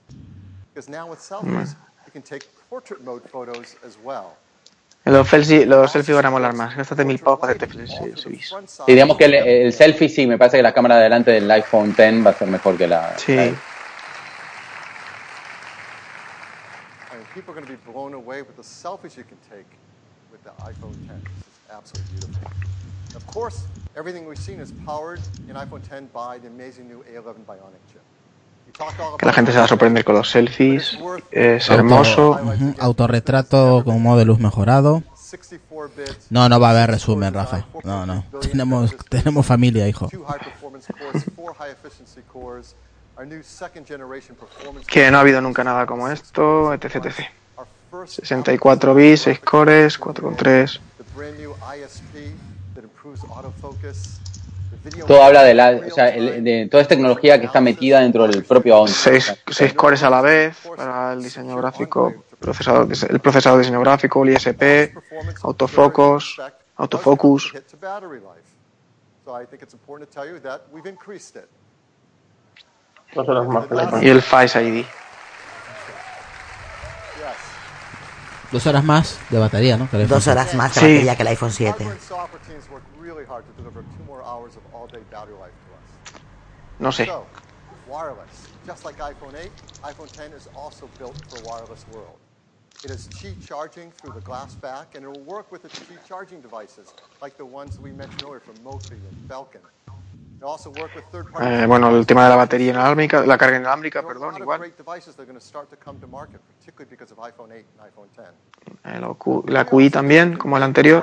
Because 0.74 0.88
now 0.90 1.08
with 1.08 1.20
selfies, 1.20 1.74
you 2.04 2.12
can 2.12 2.22
take 2.22 2.42
portrait 2.68 3.02
mode 3.04 3.22
photos 3.22 3.76
as 3.84 3.96
well. 4.04 4.36
Los 5.04 5.28
selfies, 5.28 5.66
los 5.66 5.90
selfies 5.90 6.14
van 6.16 6.26
a 6.26 6.30
molar 6.30 6.52
más. 6.54 6.76
Gástate 6.76 7.04
mil 7.04 7.18
pavos 7.18 7.38
para 7.38 7.52
hacerte 7.54 7.86
selfies. 7.86 8.52
Sí, 8.86 8.92
digamos 8.92 9.16
que 9.16 9.24
el, 9.24 9.34
el 9.34 9.72
selfie 9.72 10.08
sí, 10.08 10.26
me 10.26 10.36
parece 10.36 10.58
que 10.58 10.62
la 10.62 10.72
cámara 10.74 10.96
de 10.96 11.04
delante 11.04 11.30
del 11.30 11.50
iPhone 11.50 11.90
X 11.96 12.26
va 12.26 12.30
a 12.30 12.34
ser 12.34 12.48
mejor 12.48 12.76
que 12.76 12.88
la. 12.88 13.16
Sí. 13.16 13.34
la- 13.36 13.44
I 13.44 13.48
mean, 17.16 17.26
people 17.32 17.52
are 17.52 17.54
going 17.54 17.66
to 17.66 17.72
be 17.72 17.92
blown 17.92 18.14
away 18.14 18.42
with 18.42 18.56
the 18.56 18.62
selfies 18.62 19.16
you 19.16 19.24
can 19.24 19.38
take 19.48 19.66
with 20.30 20.42
the 20.42 20.50
iPhone 20.64 20.96
10. 21.06 21.16
This 21.36 21.46
is 21.46 21.60
absolutely 21.70 22.10
beautiful. 22.12 22.50
Of 23.14 23.26
course, 23.26 23.66
everything 23.96 24.26
we've 24.26 24.38
seen 24.38 24.60
is 24.60 24.72
powered 24.84 25.20
in 25.48 25.56
iPhone 25.56 25.82
10 25.88 26.10
by 26.12 26.38
the 26.38 26.48
amazing 26.48 26.88
new 26.88 27.02
A11 27.10 27.44
Bionic 27.46 27.80
chip. 27.90 28.02
Que 29.18 29.26
la 29.26 29.32
gente 29.32 29.52
se 29.52 29.58
va 29.58 29.64
a 29.64 29.68
sorprender 29.68 30.04
con 30.04 30.14
los 30.14 30.30
selfies. 30.30 30.98
Es 31.30 31.68
Auto- 31.68 31.74
hermoso. 31.74 32.40
autorretrato 32.78 33.82
con 33.84 34.00
modo 34.02 34.18
de 34.18 34.24
luz 34.24 34.38
mejorado. 34.38 35.02
64 35.14 35.90
bits, 35.96 36.26
No, 36.30 36.48
no 36.48 36.58
va 36.60 36.68
a 36.68 36.70
haber 36.70 36.90
resumen, 36.90 37.34
Rafa. 37.34 37.66
No, 37.84 38.06
no. 38.06 38.24
Tenemos, 38.40 38.94
tenemos 39.10 39.44
familia, 39.44 39.86
hijo. 39.88 40.08
Que 44.86 45.10
no 45.10 45.18
ha 45.18 45.20
habido 45.20 45.40
nunca 45.40 45.64
nada 45.64 45.86
como 45.86 46.08
esto, 46.08 46.72
etc. 46.72 46.96
etc. 46.96 47.14
64 48.06 48.94
bits, 48.94 49.22
6 49.22 49.40
cores, 49.40 49.98
4,3. 50.00 50.80
Todo 55.06 55.22
habla 55.22 55.42
de 55.42 55.54
la. 55.54 55.70
O 55.86 55.90
sea, 55.90 56.08
el- 56.08 56.42
de 56.44 56.68
toda 56.70 56.82
esta 56.82 56.94
tecnología 56.94 57.38
que 57.40 57.46
está 57.46 57.60
metida 57.60 58.00
dentro 58.00 58.26
del 58.26 58.44
propio 58.44 58.78
11. 58.80 59.20
6, 59.50 59.74
cores 59.74 60.02
a 60.02 60.10
la 60.10 60.20
vez 60.20 60.56
para 60.76 61.12
el 61.14 61.22
diseño 61.22 61.56
gráfico, 61.56 62.12
procesador, 62.38 62.88
el 63.08 63.20
procesador 63.20 63.58
de 63.58 63.62
diseño 63.64 63.80
gráfico, 63.80 64.22
el 64.24 64.30
ISP, 64.30 64.94
autofocos. 65.42 66.36
autofocus. 66.76 67.50
hit 67.52 67.66
to 67.66 67.76
battery 67.76 68.20
life. 68.20 68.46
So 69.24 69.40
I 69.40 69.44
think 69.46 69.62
it's 69.62 69.74
important 69.74 70.08
to 70.10 70.14
tell 70.20 70.28
you 70.30 70.40
that 70.40 70.62
we've 70.72 70.88
increased 70.88 71.36
it. 71.36 71.48
Dos 73.14 73.28
horas 73.28 73.46
más. 73.46 74.02
Y 74.02 74.08
el 74.08 74.22
Face 74.22 74.62
ID. 74.62 74.84
Dos 78.50 78.66
horas 78.66 78.82
más 78.82 79.18
de 79.28 79.38
batería, 79.38 79.76
¿no? 79.76 79.88
Dos 79.92 80.26
horas 80.26 80.44
7. 80.50 80.56
más 80.56 80.74
de 80.74 80.80
Sí. 80.80 80.86
batería 80.86 81.16
que 81.16 81.22
el 81.22 81.28
iPhone 81.28 81.52
7. 81.52 81.86
No 86.78 86.92
sé. 86.92 87.06
So, 87.06 87.26
wireless. 87.86 88.48
Just 88.66 88.84
like 88.84 88.98
iPhone 88.98 89.34
8, 89.34 89.50
iPhone 89.84 90.08
10 90.14 90.32
is 90.32 90.48
also 90.54 90.88
built 90.98 91.16
for 91.28 91.36
a 91.36 91.40
wireless 91.40 91.86
world. 91.88 92.16
It 92.84 92.90
has 92.90 93.08
Qi 93.08 93.34
charging 93.40 93.90
through 93.90 94.12
the 94.14 94.20
glass 94.20 94.54
back, 94.56 94.94
and 94.94 95.04
it 95.04 95.08
will 95.08 95.24
work 95.24 95.50
with 95.50 95.62
the 95.62 95.68
Qi 95.68 95.98
charging 96.06 96.40
devices, 96.40 96.94
like 97.20 97.36
the 97.36 97.44
ones 97.44 97.78
we 97.80 97.90
mentioned 97.90 98.22
earlier 98.22 98.40
from 98.40 98.56
Mophie 98.62 98.94
and 98.94 99.28
Eh, 101.40 101.66
bueno, 101.66 101.90
el 101.90 102.06
tema 102.06 102.24
de 102.24 102.30
la 102.30 102.36
batería 102.36 102.70
inalámbrica, 102.70 103.26
la 103.26 103.36
carga 103.36 103.56
inalámbrica, 103.56 104.02
perdón, 104.06 104.36
igual. 104.36 104.60
great 104.60 104.76
devices 104.76 105.16
that 105.16 105.22
are 105.22 105.26
going 105.26 105.38
to 105.38 105.44
start 105.44 105.68
to 105.68 105.76
come 105.76 105.98
to 105.98 106.06
market, 106.06 106.40
particularly 106.46 106.88
because 106.88 107.10
of 107.12 107.18
iPhone 107.18 107.52
8 107.52 107.66
and 107.76 107.80
iPhone 107.80 108.08
10. 108.14 108.26
Eh, 108.84 109.00
la 109.00 109.14
Q- 109.14 109.42
la 109.48 109.64
QI 109.64 109.90
también, 109.90 110.36
como 110.38 110.56
el 110.56 110.62
anterior. 110.62 111.02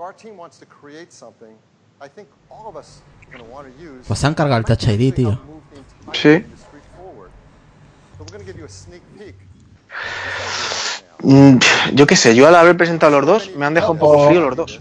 Wireless 0.00 0.22
charging 0.22 0.32
experience 0.32 0.32
even 0.32 0.32
better. 0.32 0.32
If 0.32 0.32
our 0.32 0.32
team 0.32 0.36
wants 0.36 0.58
to 0.58 0.66
create 0.66 1.12
something, 1.12 1.56
I 2.00 2.08
think 2.08 2.28
all 2.50 2.68
of 2.68 2.76
us 2.76 3.02
are 3.26 3.38
going 3.38 3.44
to 3.44 3.50
want 3.52 3.66
to 3.66 3.82
use. 3.82 4.06
Pues 4.08 4.24
han 4.24 4.34
cargado 4.34 4.58
el 4.58 4.64
Touch 4.64 4.88
ID, 4.88 5.12
tío. 5.14 5.38
Sí. 6.12 6.28
industry 6.28 6.80
forward. 6.96 7.30
So 8.16 8.24
we're 8.24 8.32
going 8.32 8.44
to 8.44 8.52
give 8.52 8.58
you 8.58 8.64
a 8.64 8.68
sneak 8.68 9.02
peek. 9.18 9.34
Mm, 11.22 11.58
yo 11.94 12.06
qué 12.06 12.16
sé, 12.16 12.34
yo 12.34 12.48
al 12.48 12.54
haber 12.54 12.76
presentado 12.76 13.20
los 13.20 13.26
dos, 13.26 13.50
me 13.56 13.66
han 13.66 13.74
dejado 13.74 13.92
un 13.92 13.98
poco 13.98 14.28
frío 14.28 14.40
los 14.40 14.56
dos. 14.56 14.80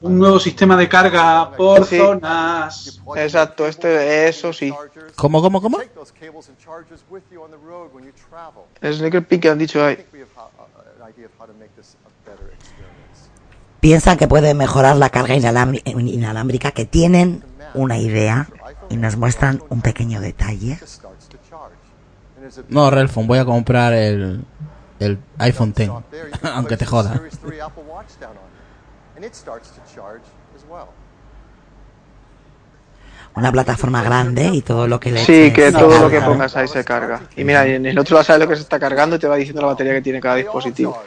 Un 0.00 0.18
nuevo 0.18 0.38
sistema 0.38 0.76
de 0.76 0.88
carga 0.88 1.50
por 1.56 1.84
Sí. 1.84 1.98
zonas. 1.98 3.00
Exacto, 3.16 3.66
este, 3.66 4.28
eso 4.28 4.52
sí. 4.52 4.74
¿Cómo, 5.16 5.42
cómo, 5.42 5.60
cómo? 5.60 5.78
El 8.80 8.94
sneaker 8.94 9.26
peek 9.26 9.42
que 9.42 9.50
han 9.50 9.58
dicho 9.58 9.84
ahí. 9.84 10.06
Piensan 13.80 14.16
que 14.16 14.26
puede 14.26 14.54
mejorar 14.54 14.96
la 14.96 15.10
carga 15.10 15.34
inalámbri- 15.36 15.82
inalámbrica, 15.84 16.72
que 16.72 16.84
tienen 16.84 17.44
una 17.74 17.98
idea 17.98 18.48
y 18.88 18.96
nos 18.96 19.16
muestran 19.16 19.62
un 19.68 19.82
pequeño 19.82 20.20
detalle. 20.20 20.78
No, 22.68 22.90
Relfon, 22.90 23.26
voy 23.26 23.38
a 23.38 23.44
comprar 23.44 23.92
el, 23.92 24.44
el 24.98 25.18
iPhone 25.38 25.74
X. 25.76 25.90
Aunque 26.54 26.76
te 26.76 26.86
joda. 26.86 27.14
Series 27.14 27.38
3 27.38 27.60
Apple 27.60 27.84
Watch 27.88 28.08
down 28.20 28.30
on 28.30 28.36
it, 28.36 29.16
and 29.16 29.24
it 29.24 29.34
starts 29.34 29.70
to 29.70 29.80
charge 29.94 30.22
as 30.56 30.64
well. 30.68 30.86
Una 33.36 33.52
plataforma 33.52 34.02
grande 34.02 34.48
y 34.52 34.62
todo 34.62 34.88
lo 34.88 34.98
que 34.98 35.12
le 35.12 35.24
Sí, 35.24 35.52
que 35.52 35.70
todo 35.70 36.00
lo 36.00 36.10
que 36.10 36.20
pongas 36.20 36.56
ahí 36.56 36.66
se 36.66 36.84
carga. 36.84 37.20
Y 37.36 37.44
mira, 37.44 37.64
en 37.66 37.86
el 37.86 37.96
otro 37.98 38.16
vas 38.16 38.28
a 38.30 38.32
ver 38.32 38.40
lo 38.42 38.48
que 38.48 38.56
se 38.56 38.62
está 38.62 38.80
cargando 38.80 39.14
y 39.16 39.18
te 39.20 39.28
va 39.28 39.36
diciendo 39.36 39.60
la 39.62 39.68
batería 39.68 39.92
que 39.92 40.02
tiene 40.02 40.20
cada 40.20 40.36
dispositivo. 40.36 41.00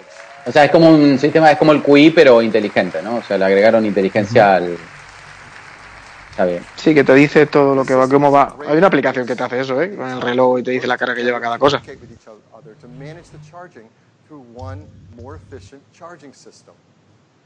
O 0.45 0.51
sea, 0.51 0.65
es 0.65 0.72
como 0.72 0.89
un 0.89 1.19
sistema, 1.19 1.51
es 1.51 1.57
como 1.57 1.72
el 1.72 1.84
QI, 1.84 2.11
pero 2.11 2.41
inteligente, 2.41 3.01
¿no? 3.01 3.18
O 3.18 3.23
sea, 3.23 3.38
le 3.38 3.45
agregaron 3.45 3.85
inteligencia 3.85 4.55
al. 4.55 4.77
Está 6.31 6.45
bien. 6.45 6.65
Sí, 6.76 6.95
que 6.95 7.03
te 7.03 7.13
dice 7.13 7.45
todo 7.45 7.76
lo 7.76 7.85
que 7.85 7.93
va, 7.93 8.07
cómo 8.07 8.31
va. 8.31 8.55
Hay 8.68 8.77
una 8.77 8.88
aplicación 8.88 9.26
que 9.26 9.35
te 9.35 9.43
hace 9.43 9.59
eso, 9.59 9.81
¿eh? 9.81 9.95
Con 9.95 10.09
el 10.09 10.22
reloj 10.22 10.59
y 10.59 10.63
te 10.63 10.72
dice 10.72 10.88
la 10.88 10.97
carga 10.97 11.13
que 11.13 11.23
lleva 11.23 11.39
cada 11.41 11.59
cosa. 11.59 11.80
Communicate 11.80 12.07
with 12.07 12.18
each 12.18 12.27
other 12.53 12.73
to 12.76 12.88
manage 12.88 13.30
the 13.30 13.39
charging 13.49 13.88
through 14.27 14.43
one 14.55 14.85
more 15.22 15.35
efficient 15.35 15.81
charging 15.93 16.34
system. 16.34 16.73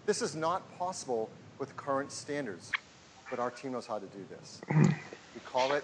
This 0.05 0.21
is 0.21 0.35
not 0.35 0.61
possible 0.77 1.29
with 1.59 1.75
current 1.75 2.11
standards, 2.11 2.71
but 3.29 3.39
our 3.39 3.51
team 3.51 3.71
knows 3.71 3.87
how 3.87 3.97
to 3.97 4.05
do 4.05 4.23
this. 4.29 4.61
We 4.69 5.41
call 5.51 5.73
it 5.75 5.83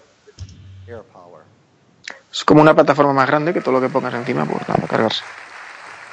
air 0.88 1.02
power. 1.12 1.42
Es 2.32 2.46
como 2.46 2.62
una 2.62 2.76
plataforma 2.76 3.14
más 3.14 3.28
grande 3.28 3.52
que 3.52 3.62
todo 3.62 3.74
lo 3.74 3.82
que 3.82 3.90
pongas 3.90 4.14
encima, 4.14 4.46
pues 4.46 4.68
nada, 4.70 4.88
cargarse. 4.88 5.24
We 5.24 5.30
hope 5.30 5.30
people 5.32 6.10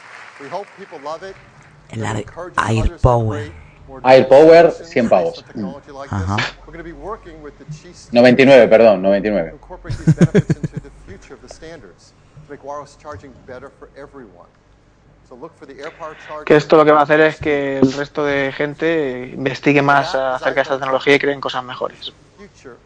love 0.00 0.26
it. 0.26 0.27
El 1.90 2.04
Air, 2.04 2.24
Air 2.68 2.98
Power. 3.02 3.50
Air 4.04 4.28
Power, 4.28 4.70
100 4.70 5.08
pavos. 5.08 5.44
Mm. 5.54 5.74
Ajá. 6.10 6.36
We're 6.66 6.72
going 6.72 6.78
to 6.78 6.84
be 6.84 6.92
working 6.92 7.42
with 7.42 7.54
the 7.58 7.64
Qi 7.64 8.12
99, 8.12 8.68
perdón, 8.68 9.00
99. 9.00 9.58
Que 16.44 16.56
esto 16.56 16.76
lo 16.76 16.84
que 16.84 16.92
va 16.92 17.00
a 17.00 17.02
hacer 17.02 17.20
es 17.20 17.36
que 17.36 17.78
el 17.78 17.92
resto 17.92 18.24
de 18.24 18.52
gente 18.52 19.30
investigue 19.34 19.82
más 19.82 20.14
acerca 20.14 20.54
de 20.54 20.62
esta 20.62 20.78
tecnología 20.78 21.14
y 21.14 21.18
creen 21.18 21.40
cosas 21.40 21.62
mejores. 21.64 22.12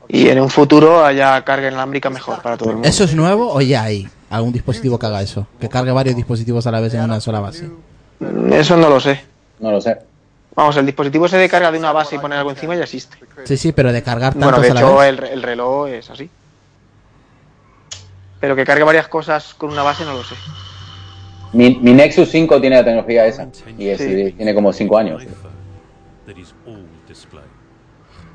Y 0.08 0.28
en 0.28 0.40
un 0.40 0.50
futuro 0.50 1.04
haya 1.04 1.42
carga 1.44 1.68
inalámbrica 1.68 2.10
mejor 2.10 2.42
para 2.42 2.56
todo 2.56 2.70
el 2.70 2.74
mundo. 2.76 2.88
¿Eso 2.88 3.04
es 3.04 3.14
nuevo 3.14 3.52
o 3.52 3.60
ya 3.60 3.84
hay 3.84 4.08
algún 4.30 4.52
dispositivo 4.52 4.98
que 4.98 5.06
haga 5.06 5.22
eso? 5.22 5.46
Que 5.60 5.68
cargue 5.68 5.92
varios 5.92 6.16
dispositivos 6.16 6.66
a 6.66 6.70
la 6.70 6.80
vez 6.80 6.94
en 6.94 7.02
una 7.02 7.20
sola 7.20 7.40
base. 7.40 7.70
Eso 8.50 8.76
no 8.76 8.88
lo 8.88 9.00
sé. 9.00 9.24
No 9.60 9.70
lo 9.70 9.80
sé. 9.80 9.98
Vamos, 10.54 10.76
el 10.76 10.84
dispositivo 10.84 11.28
se 11.28 11.38
de 11.38 11.48
carga 11.48 11.72
de 11.72 11.78
una 11.78 11.92
base 11.92 12.16
y 12.16 12.18
poner 12.18 12.38
algo 12.38 12.50
encima 12.50 12.74
ya 12.74 12.82
existe. 12.84 13.16
Sí, 13.44 13.56
sí, 13.56 13.72
pero 13.72 13.92
de 13.92 14.02
cargar 14.02 14.34
tantos 14.34 14.50
Bueno, 14.50 14.62
de 14.62 14.70
a 14.70 14.74
la 14.74 14.80
hecho 14.80 14.96
vez. 14.98 15.30
el 15.32 15.42
reloj 15.42 15.88
es 15.88 16.10
así. 16.10 16.28
Pero 18.40 18.56
que 18.56 18.64
cargue 18.64 18.82
varias 18.84 19.08
cosas 19.08 19.54
con 19.54 19.70
una 19.70 19.82
base 19.82 20.04
no 20.04 20.12
lo 20.14 20.24
sé. 20.24 20.34
Mi, 21.52 21.78
mi 21.82 21.92
Nexus 21.92 22.30
5 22.30 22.60
tiene 22.60 22.76
la 22.76 22.84
tecnología 22.84 23.26
esa. 23.26 23.48
Y 23.78 23.88
es- 23.88 23.98
Sí. 23.98 24.32
tiene 24.36 24.54
como 24.54 24.72
5 24.72 24.96
años. 24.98 25.22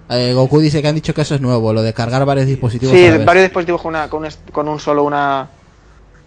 Eh, 0.10 0.34
Goku 0.34 0.60
dice 0.60 0.82
que 0.82 0.88
han 0.88 0.96
dicho 0.96 1.14
que 1.14 1.22
eso 1.22 1.36
es 1.36 1.42
nuevo, 1.42 1.74
lo 1.74 1.82
de 1.82 1.94
cargar 1.94 2.24
varios 2.26 2.48
dispositivos 2.48 2.96
Sí, 2.96 3.10
vez. 3.10 3.26
varios 3.26 3.44
dispositivos 3.46 3.82
con, 3.82 3.90
una, 3.90 4.10
con, 4.10 4.24
un, 4.24 4.30
con 4.54 4.68
un 4.68 4.80
solo 4.80 5.04
una... 5.04 5.48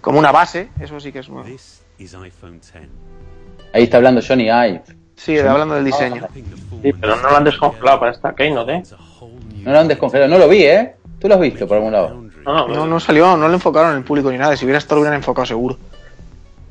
Como 0.02 0.18
una 0.18 0.32
base, 0.32 0.68
eso 0.80 0.98
sí 1.00 1.12
que 1.12 1.20
es 1.20 1.28
nuevo. 1.28 1.46
This 1.48 1.80
is 1.98 2.14
iPhone 2.14 2.60
10. 2.60 2.88
Ahí 3.72 3.84
está 3.84 3.98
hablando 3.98 4.20
Johnny 4.26 4.44
Ive. 4.48 4.82
Sí, 5.16 5.38
hablando 5.38 5.74
del 5.74 5.84
diseño. 5.84 6.26
Sí, 6.82 6.92
pero 6.98 7.16
no 7.16 7.30
lo 7.30 7.36
han 7.36 7.44
descongelado 7.44 8.00
para 8.00 8.12
esta 8.12 8.34
Keynote, 8.34 8.72
¿eh? 8.76 8.82
No 9.62 9.72
lo 9.72 9.78
han 9.78 9.88
descongelado. 9.88 10.30
No 10.30 10.38
lo 10.38 10.48
vi, 10.48 10.64
¿eh? 10.64 10.96
¿Tú 11.18 11.28
lo 11.28 11.34
has 11.34 11.40
visto 11.40 11.68
por 11.68 11.76
algún 11.76 11.92
lado? 11.92 12.22
No, 12.44 12.66
No, 12.68 12.86
no 12.86 12.98
salió, 13.00 13.36
no 13.36 13.46
lo 13.48 13.54
enfocaron 13.54 13.92
en 13.92 13.98
el 13.98 14.04
público 14.04 14.30
ni 14.32 14.38
nada. 14.38 14.56
Si 14.56 14.64
hubiera 14.64 14.78
estado, 14.78 14.96
lo 14.96 15.00
hubieran 15.02 15.18
enfocado 15.18 15.44
seguro. 15.44 15.76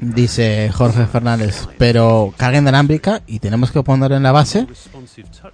Dice 0.00 0.70
Jorge 0.72 1.06
Fernández, 1.06 1.68
pero 1.78 2.32
carga 2.36 2.58
inalámbrica 2.58 3.22
y 3.26 3.38
tenemos 3.38 3.70
que 3.70 3.82
ponerlo 3.82 4.16
en 4.16 4.22
la 4.22 4.32
base. 4.32 4.66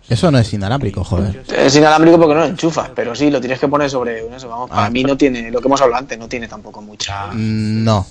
Eso 0.09 0.31
no 0.31 0.39
es 0.39 0.53
inalámbrico, 0.53 1.05
joder. 1.05 1.43
Es 1.55 1.77
inalámbrico 1.77 2.19
porque 2.19 2.35
no 2.35 2.41
lo 2.41 2.47
enchufas, 2.47 2.91
pero 2.95 3.15
sí, 3.15 3.31
lo 3.31 3.41
tienes 3.41 3.59
que 3.59 3.69
poner 3.69 3.91
sobre 3.91 4.27
eso. 4.35 4.49
Vamos, 4.49 4.71
para 4.71 4.87
Ah. 4.87 4.91
mí 4.91 5.03
no 5.05 5.17
tiene, 5.17 5.51
lo 5.51 5.61
que 5.61 5.69
hemos 5.69 5.81
hablado 5.81 6.01
antes, 6.01 6.19
no 6.19 6.29
tiene 6.29 6.49
tampoco 6.49 6.81
mucha... 6.81 7.27
Mm, 7.33 7.85
No, 7.85 8.07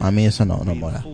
a 0.00 0.10
mí 0.10 0.26
eso 0.26 0.44
no, 0.44 0.62
no 0.64 0.74
mola. 0.74 1.04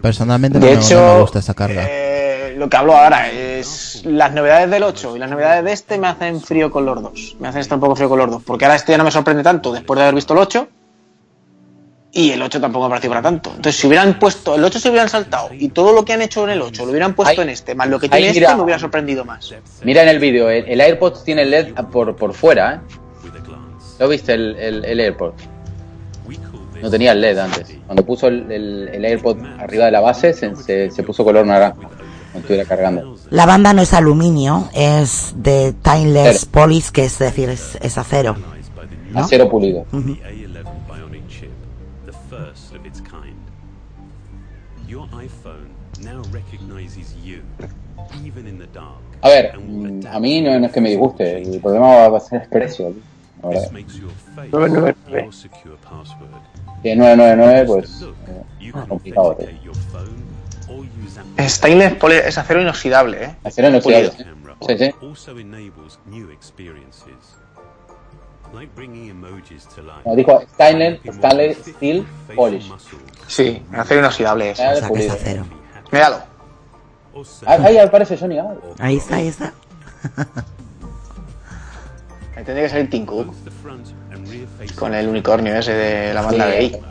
Personalmente 0.00 0.58
no, 0.58 0.64
De 0.66 0.72
me- 0.72 0.76
no 0.78 0.82
hecho, 0.82 1.00
me 1.14 1.20
gusta 1.20 1.38
esa 1.40 1.54
carga. 1.54 1.84
Eh, 1.88 2.54
lo 2.56 2.68
que 2.68 2.76
hablo 2.76 2.96
ahora 2.96 3.30
es 3.30 4.02
las 4.04 4.32
novedades 4.32 4.70
del 4.70 4.82
8 4.82 5.16
y 5.16 5.18
las 5.18 5.30
novedades 5.30 5.64
de 5.64 5.72
este 5.72 5.98
me 5.98 6.06
hacen 6.08 6.40
frío 6.40 6.70
con 6.70 6.86
los 6.86 7.02
dos. 7.02 7.36
Me 7.40 7.48
hacen 7.48 7.60
estar 7.60 7.76
un 7.76 7.80
poco 7.82 7.96
frío 7.96 8.08
con 8.08 8.18
los 8.18 8.30
dos. 8.30 8.42
Porque 8.42 8.64
ahora 8.64 8.76
este 8.76 8.92
ya 8.92 8.98
no 8.98 9.04
me 9.04 9.10
sorprende 9.10 9.42
tanto 9.42 9.72
después 9.72 9.96
de 9.98 10.02
haber 10.04 10.14
visto 10.14 10.32
el 10.32 10.40
8. 10.40 10.68
Y 12.16 12.30
el 12.30 12.40
8 12.40 12.62
tampoco 12.62 12.86
me 12.86 12.90
pareció 12.90 13.10
para 13.10 13.20
tanto. 13.20 13.50
Entonces, 13.50 13.76
si 13.78 13.86
hubieran 13.86 14.18
puesto, 14.18 14.54
el 14.54 14.64
8 14.64 14.80
se 14.80 14.88
hubieran 14.88 15.10
saltado 15.10 15.50
y 15.52 15.68
todo 15.68 15.92
lo 15.92 16.02
que 16.02 16.14
han 16.14 16.22
hecho 16.22 16.44
en 16.44 16.50
el 16.50 16.62
8 16.62 16.86
lo 16.86 16.90
hubieran 16.90 17.14
puesto 17.14 17.42
en 17.42 17.50
este, 17.50 17.74
más 17.74 17.88
lo 17.88 18.00
que 18.00 18.06
ahí 18.06 18.22
tiene 18.22 18.28
este, 18.28 18.40
mira. 18.40 18.56
me 18.56 18.62
hubiera 18.62 18.78
sorprendido 18.78 19.24
más. 19.26 19.54
Mira 19.84 20.02
en 20.02 20.08
el 20.08 20.18
vídeo, 20.18 20.48
el, 20.48 20.64
el 20.66 20.80
AirPods 20.80 21.24
tiene 21.24 21.44
LED 21.44 21.74
por, 21.92 22.16
por 22.16 22.32
fuera, 22.32 22.74
¿eh? 22.74 22.80
¿Lo 23.98 24.08
viste 24.08 24.32
el, 24.32 24.56
el, 24.56 24.84
el 24.84 25.00
AirPod? 25.00 25.32
No 26.82 26.90
tenía 26.90 27.12
el 27.12 27.20
LED 27.20 27.38
antes. 27.38 27.76
Cuando 27.84 28.04
puso 28.04 28.28
el, 28.28 28.50
el, 28.50 28.88
el 28.92 29.04
AirPod 29.04 29.38
arriba 29.58 29.84
de 29.86 29.90
la 29.90 30.00
base, 30.00 30.32
se, 30.32 30.56
se, 30.56 30.90
se 30.90 31.02
puso 31.02 31.22
color 31.22 31.46
naranja. 31.46 31.76
Cuando 31.76 32.40
estuviera 32.40 32.64
cargando. 32.66 33.16
La 33.30 33.44
banda 33.44 33.72
no 33.72 33.82
es 33.82 33.92
aluminio, 33.92 34.70
es 34.74 35.34
de 35.36 35.74
Timeless 35.82 36.46
Polish, 36.46 36.90
que 36.90 37.04
es 37.04 37.18
decir, 37.18 37.50
es, 37.50 37.76
es 37.80 37.98
acero. 37.98 38.36
¿no? 39.10 39.20
Acero 39.20 39.48
pulido. 39.48 39.84
The 39.90 39.98
A11 39.98 40.55
A 49.22 49.28
ver, 49.28 49.52
a 50.10 50.20
mí 50.20 50.40
no, 50.42 50.58
no 50.60 50.66
es 50.66 50.72
que 50.72 50.80
me 50.80 50.90
disguste. 50.90 51.42
El 51.42 51.60
problema 51.60 52.08
va 52.08 52.18
a 52.18 52.20
ser 52.20 52.42
el 52.42 52.48
precio. 52.48 52.94
Your 53.42 53.52
face 54.34 54.48
999. 54.50 55.22
your 55.24 55.34
secure 55.34 55.76
password. 55.82 56.30
Que 56.82 56.96
999, 56.96 57.64
pues. 57.66 58.02
eh, 58.60 58.72
complicado. 58.88 59.36
tío. 59.36 59.48
Stainless 61.48 61.94
poli- 61.94 62.16
es 62.26 62.38
acero 62.38 62.60
inoxidable, 62.60 63.24
¿eh? 63.24 63.36
Acero 63.44 63.68
inoxidable. 63.68 64.10
Pulido. 64.10 64.78
Sí, 64.78 64.84
sí. 64.84 64.94
also 65.06 65.38
enables 65.38 65.98
new 66.06 66.30
experiences. 66.30 67.36
Like 68.54 68.70
bringing 68.74 69.10
emojis 69.10 69.66
to 69.74 69.82
life. 69.82 70.02
Como 70.04 70.16
dijo 70.16 70.42
Stainless, 70.54 71.00
Stainless 71.12 71.58
Steel 71.76 72.06
Polish. 72.34 72.70
Sí, 73.26 73.62
acero 73.72 74.00
inoxidable 74.00 74.50
es. 74.50 74.58
O 74.58 74.62
sea, 74.62 74.72
que 74.72 74.78
es 74.78 74.86
pulido. 74.88 75.12
acero. 75.12 75.44
Míralo. 75.92 76.20
Ah, 77.46 77.56
Ahí 77.64 77.78
aparece 77.78 78.16
Johnny. 78.18 78.38
ah. 78.38 78.54
Ahí 78.78 78.96
está, 78.96 79.16
ahí 79.16 79.28
está. 79.28 79.52
Ahí 82.36 82.44
tendría 82.44 82.64
que 82.64 82.68
salir 82.68 82.90
Tim 82.90 83.06
Cook 83.06 83.34
con 84.78 84.94
el 84.94 85.08
unicornio 85.08 85.56
ese 85.56 85.72
de 85.72 86.12
la 86.14 86.20
banda 86.22 86.44
Sí. 86.46 86.50
gay. 86.50 86.82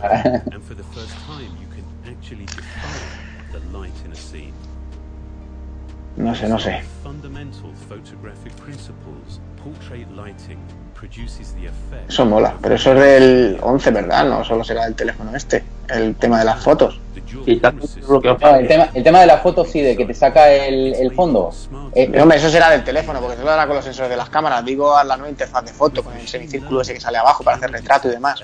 and 0.52 0.64
for 0.64 0.76
the 0.76 0.84
first 0.94 1.14
time 1.28 1.52
you 1.62 1.68
can 1.70 1.86
actually 2.12 2.46
define 2.46 3.52
the 3.52 3.60
light 3.78 3.94
in 4.06 4.12
a 4.12 4.16
scene. 4.16 4.54
No 6.18 6.34
sé, 6.34 6.48
no 6.50 6.58
sé. 6.58 6.82
Eso 12.08 12.26
mola, 12.26 12.56
pero 12.62 12.76
eso 12.76 12.94
es 12.94 13.00
del 13.00 13.58
11, 13.62 13.92
¿verdad? 13.92 14.26
No 14.26 14.44
solo 14.44 14.64
será 14.64 14.86
del 14.86 14.96
teléfono 14.96 15.36
este, 15.36 15.64
el 15.90 16.16
tema 16.16 16.40
de 16.40 16.46
las 16.46 16.64
fotos. 16.64 17.00
Lo 18.08 18.22
No, 18.22 18.56
el, 18.56 18.68
tema, 18.68 18.90
el 18.94 19.04
tema 19.04 19.20
de 19.22 19.28
la 19.28 19.38
foto 19.40 19.66
sí, 19.66 19.82
de 19.82 19.96
que 19.98 20.06
te 20.06 20.14
saca 20.14 20.50
el, 20.52 20.94
el 20.96 21.12
fondo. 21.14 21.52
Eh, 21.94 22.22
hombre, 22.22 22.38
eso 22.38 22.50
será 22.50 22.70
del 22.70 22.84
teléfono, 22.84 23.20
porque 23.20 23.36
eso 23.40 23.50
hará 23.50 23.66
con 23.68 23.76
los 23.76 23.86
sensores 23.86 24.10
de 24.10 24.18
las 24.18 24.30
cámaras. 24.30 24.64
Digo 24.66 24.96
a 24.96 25.04
la 25.04 25.16
nueva 25.18 25.30
interfaz 25.30 25.66
de 25.66 25.72
foto, 25.74 26.04
con 26.04 26.14
el 26.16 26.28
semicírculo 26.28 26.82
ese 26.82 26.94
que 26.94 27.00
sale 27.00 27.18
abajo 27.18 27.44
para 27.44 27.58
hacer 27.58 27.72
retrato 27.72 28.08
y 28.08 28.12
demás. 28.12 28.40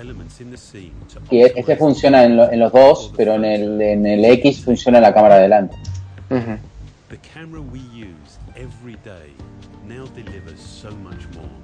Y 1.30 1.42
e- 1.42 1.54
este 1.56 1.76
funciona 1.78 2.24
en, 2.24 2.38
lo- 2.38 2.52
en 2.52 2.60
los 2.60 2.72
dos, 2.72 3.14
pero 3.16 3.36
en 3.36 3.46
el, 3.46 3.82
en 3.82 4.06
el 4.06 4.24
X 4.26 4.64
funciona 4.64 5.00
la 5.00 5.14
cámara 5.14 5.36
de 5.36 5.42
delante. 5.44 5.76
Ujú. 6.30 6.58
The 11.10 11.61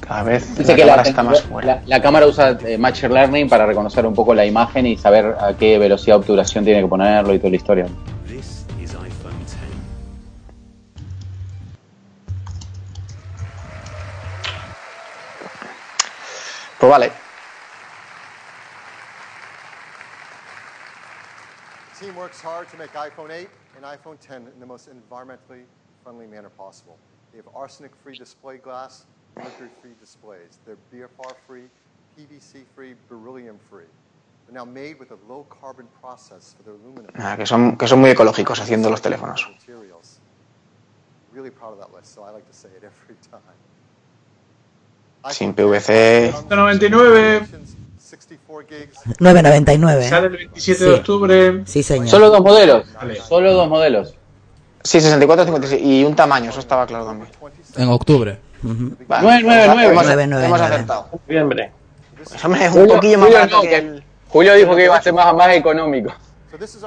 Cada 0.00 0.22
vez 0.22 0.56
Dice 0.56 0.72
la 0.72 0.76
que 0.76 0.82
cámara 0.82 1.02
la, 1.02 1.08
está 1.08 1.22
más 1.22 1.42
fuera. 1.42 1.66
la- 1.76 1.82
la 1.86 2.02
cámara 2.02 2.26
usa 2.26 2.50
eh, 2.64 2.78
Machine 2.78 3.14
Learning 3.14 3.48
para 3.48 3.66
reconocer 3.66 4.04
un 4.06 4.14
poco 4.14 4.34
la 4.34 4.44
imagen 4.44 4.86
y 4.86 4.96
saber 4.96 5.36
a 5.40 5.54
qué 5.56 5.78
velocidad 5.78 6.16
de 6.16 6.20
obturación 6.20 6.64
tiene 6.64 6.80
que 6.82 6.88
ponerlo 6.88 7.32
y 7.34 7.38
toda 7.38 7.50
la 7.50 7.56
historia. 7.56 7.86
this 8.26 8.64
is 8.80 8.90
iPhone 8.94 9.38
10. 9.46 9.58
Pues 16.78 16.90
vale. 16.90 17.12
The 21.98 22.06
team 22.06 22.16
works 22.16 22.40
hard 22.40 22.68
to 22.70 22.76
make 22.78 22.92
iPhone 22.94 23.30
8 23.30 23.48
and 23.76 23.84
iPhone 23.84 24.18
10 24.18 24.48
in 24.54 24.60
the 24.60 24.66
most 24.66 24.88
environmentally 24.88 25.64
friendly 26.10 26.26
manner 26.26 26.50
possible. 26.58 26.96
They 27.32 27.38
have 27.38 27.48
arsenic-free 27.54 28.18
display 28.18 28.56
glass, 28.58 29.04
mercury-free 29.36 29.94
displays. 30.00 30.58
They're 30.66 30.76
BFR-free, 30.92 31.66
PVC-free, 32.18 32.94
beryllium-free. 33.08 33.84
They're 34.46 34.54
now 34.58 34.64
made 34.64 34.98
with 34.98 35.12
a 35.12 35.18
low-carbon 35.28 35.86
process 36.00 36.56
for 36.56 36.64
their 36.64 36.74
aluminum 36.74 37.12
Nada, 37.16 37.36
que 37.36 37.46
son, 37.46 37.76
que 37.76 37.86
son 37.86 38.00
muy 38.00 38.10
ecológicos 38.10 38.58
haciendo 38.58 38.90
los 38.90 39.00
teléfonos. 39.00 39.48
materials. 39.52 40.18
Really 41.32 41.50
proud 41.50 41.74
of 41.74 41.78
that 41.78 41.94
list, 41.96 42.12
so 42.12 42.24
I 42.24 42.32
like 42.32 42.44
to 42.48 42.52
say 42.52 42.68
it 42.76 42.82
every 42.90 43.16
time. 43.30 43.54
Sin 45.32 45.54
PVC. 45.54 46.32
99. 46.48 47.46
64 47.98 48.64
gigs. 48.66 48.96
9.99. 49.20 50.08
Sale 50.08 50.26
el 50.26 50.32
27 50.32 50.78
Sí. 50.78 50.84
de 50.84 50.94
octubre. 50.94 51.62
Sí, 51.66 51.82
señor. 51.84 52.08
Solo 52.08 52.30
dos 52.30 52.40
modelos. 52.40 52.92
Vale. 52.94 53.14
Solo 53.20 53.52
dos 53.52 53.68
modelos. 53.68 54.16
Sí, 54.82 55.00
64, 55.00 55.44
56. 55.44 55.82
Y 55.82 56.04
un 56.04 56.14
tamaño, 56.16 56.50
eso 56.50 56.60
estaba 56.60 56.86
claro 56.86 57.04
también. 57.06 57.28
En 57.76 57.88
octubre. 57.88 58.38
Ujú. 58.62 58.96
Vale, 59.06 59.22
Nueve, 59.22 59.40
nueve, 59.42 59.64
hemos- 59.64 59.74
nueve. 59.76 59.92
Hemos, 59.92 60.04
Nueve, 60.04 60.26
nueve, 60.26 60.46
hemos 60.46 60.58
nueve. 60.58 60.74
acertado. 60.74 61.08
Noviembre. 61.26 61.72
Pues, 62.16 62.44
hombre, 62.44 62.64
es 62.64 62.72
un 62.72 62.80
Julio- 62.80 62.94
poquillo 62.94 63.18
más 63.18 63.26
Julio 63.28 63.38
barato 63.40 63.56
no, 63.56 63.62
que 63.62 63.76
el... 63.76 64.04
Julio 64.28 64.54
dijo 64.54 64.76
que 64.76 64.84
iba 64.84 64.96
a 64.96 65.02
ser 65.02 65.12
más, 65.12 65.34
más 65.34 65.48
económico. 65.54 66.12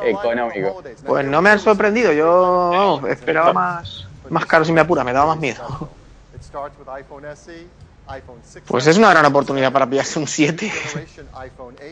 Económico. 0.04 0.82
Pues 1.06 1.26
no 1.26 1.42
me 1.42 1.50
han 1.50 1.60
sorprendido, 1.60 2.12
yo 2.12 2.70
vamos, 2.72 3.10
esperaba 3.10 3.54
más, 3.54 4.06
más 4.30 4.46
caro 4.46 4.64
si 4.66 4.72
me 4.72 4.82
apura, 4.82 5.04
me 5.04 5.14
daba 5.14 5.28
más 5.28 5.38
miedo. 5.40 5.90
It 6.36 6.44
starts 6.44 6.78
with 6.80 6.88
iPhone 6.90 7.24
SE, 7.36 7.66
iPhone 8.08 8.40
6, 8.44 8.64
Pues 8.68 8.86
es 8.88 8.98
una 8.98 9.10
gran 9.12 9.26
oportunidad 9.26 9.72
para 9.72 9.88
pillarse 9.90 10.20
un 10.20 10.28
7. 10.28 10.70
generation 10.70 11.28
iPhone 11.36 11.76
8, 11.80 11.86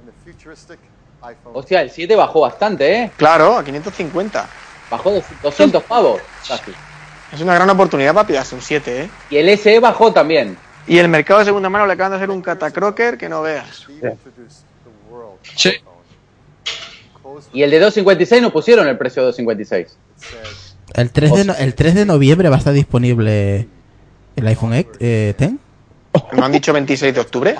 and 0.00 0.10
the 0.10 0.32
futuristic 0.32 0.78
iPhone. 1.22 1.52
Hostia, 1.54 1.82
el 1.82 1.90
7 1.90 2.16
bajó 2.16 2.40
bastante, 2.40 2.92
¿eh? 3.02 3.10
Claro, 3.16 3.58
a 3.58 3.62
550. 3.64 4.46
Bajó 4.92 5.10
de 5.10 5.22
200 5.42 5.82
pavos. 5.84 6.20
casi. 6.46 6.70
Es 7.32 7.40
una 7.40 7.54
gran 7.54 7.68
oportunidad 7.70 8.12
para 8.12 8.26
pillarse 8.26 8.54
un 8.54 8.60
7, 8.60 9.02
¿eh? 9.04 9.10
Y 9.30 9.36
el 9.38 9.48
SE 9.58 9.80
bajó 9.80 10.12
también. 10.12 10.56
Y 10.86 10.98
el 10.98 11.08
mercado 11.08 11.38
de 11.40 11.46
segunda 11.46 11.70
mano 11.70 11.86
le 11.86 11.94
acaban 11.94 12.12
de 12.12 12.16
hacer 12.18 12.28
un 12.30 12.42
catacroker 12.42 13.16
que 13.16 13.28
no 13.28 13.40
veas. 13.40 13.86
Sí. 15.56 15.72
Y 17.54 17.62
el 17.62 17.70
de 17.70 17.78
256 17.80 18.42
no 18.42 18.52
pusieron 18.52 18.86
el 18.88 18.98
precio 18.98 19.22
de 19.22 19.26
256. 19.28 19.86
it 19.86 19.96
says 20.22 20.76
El 20.94 21.10
3 21.10 21.32
de, 21.34 21.44
no- 21.46 21.54
el 21.54 21.74
3 21.74 21.94
de 21.94 22.04
noviembre 22.04 22.48
va 22.50 22.56
a 22.56 22.58
estar 22.58 22.74
disponible 22.74 23.66
el 24.36 24.46
iPhone 24.46 24.74
X, 24.74 24.92
eh, 25.00 25.34
10. 25.38 25.52
¿No 26.32 26.44
han 26.44 26.52
dicho 26.52 26.72
26 26.74 27.14
de 27.14 27.20
octubre? 27.20 27.56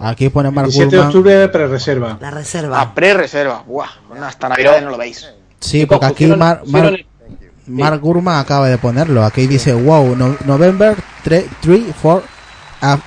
Aquí 0.00 0.28
pone 0.28 0.50
Mark 0.50 0.66
17 0.68 0.94
de 0.96 1.02
octubre, 1.02 1.48
pre-reserva. 1.48 2.18
La 2.20 2.28
A 2.28 2.30
reserva. 2.32 2.94
pre-reserva. 2.94 3.62
Buah, 3.66 3.88
hasta 4.22 4.50
Navidad 4.50 4.82
no 4.82 4.90
lo 4.90 4.98
veis. 4.98 5.26
Sí, 5.66 5.86
porque 5.86 6.06
aquí 6.06 6.24
Pusieron- 6.24 6.38
Mar- 6.38 6.62
Mar- 6.66 6.86
el- 6.86 7.06
Mark 7.66 8.00
Gurman 8.00 8.38
acaba 8.38 8.68
de 8.68 8.78
ponerlo. 8.78 9.24
Aquí 9.24 9.46
dice, 9.46 9.74
wow, 9.74 10.14
no- 10.16 10.36
November 10.44 10.94
3, 11.24 11.44
4 12.00 12.22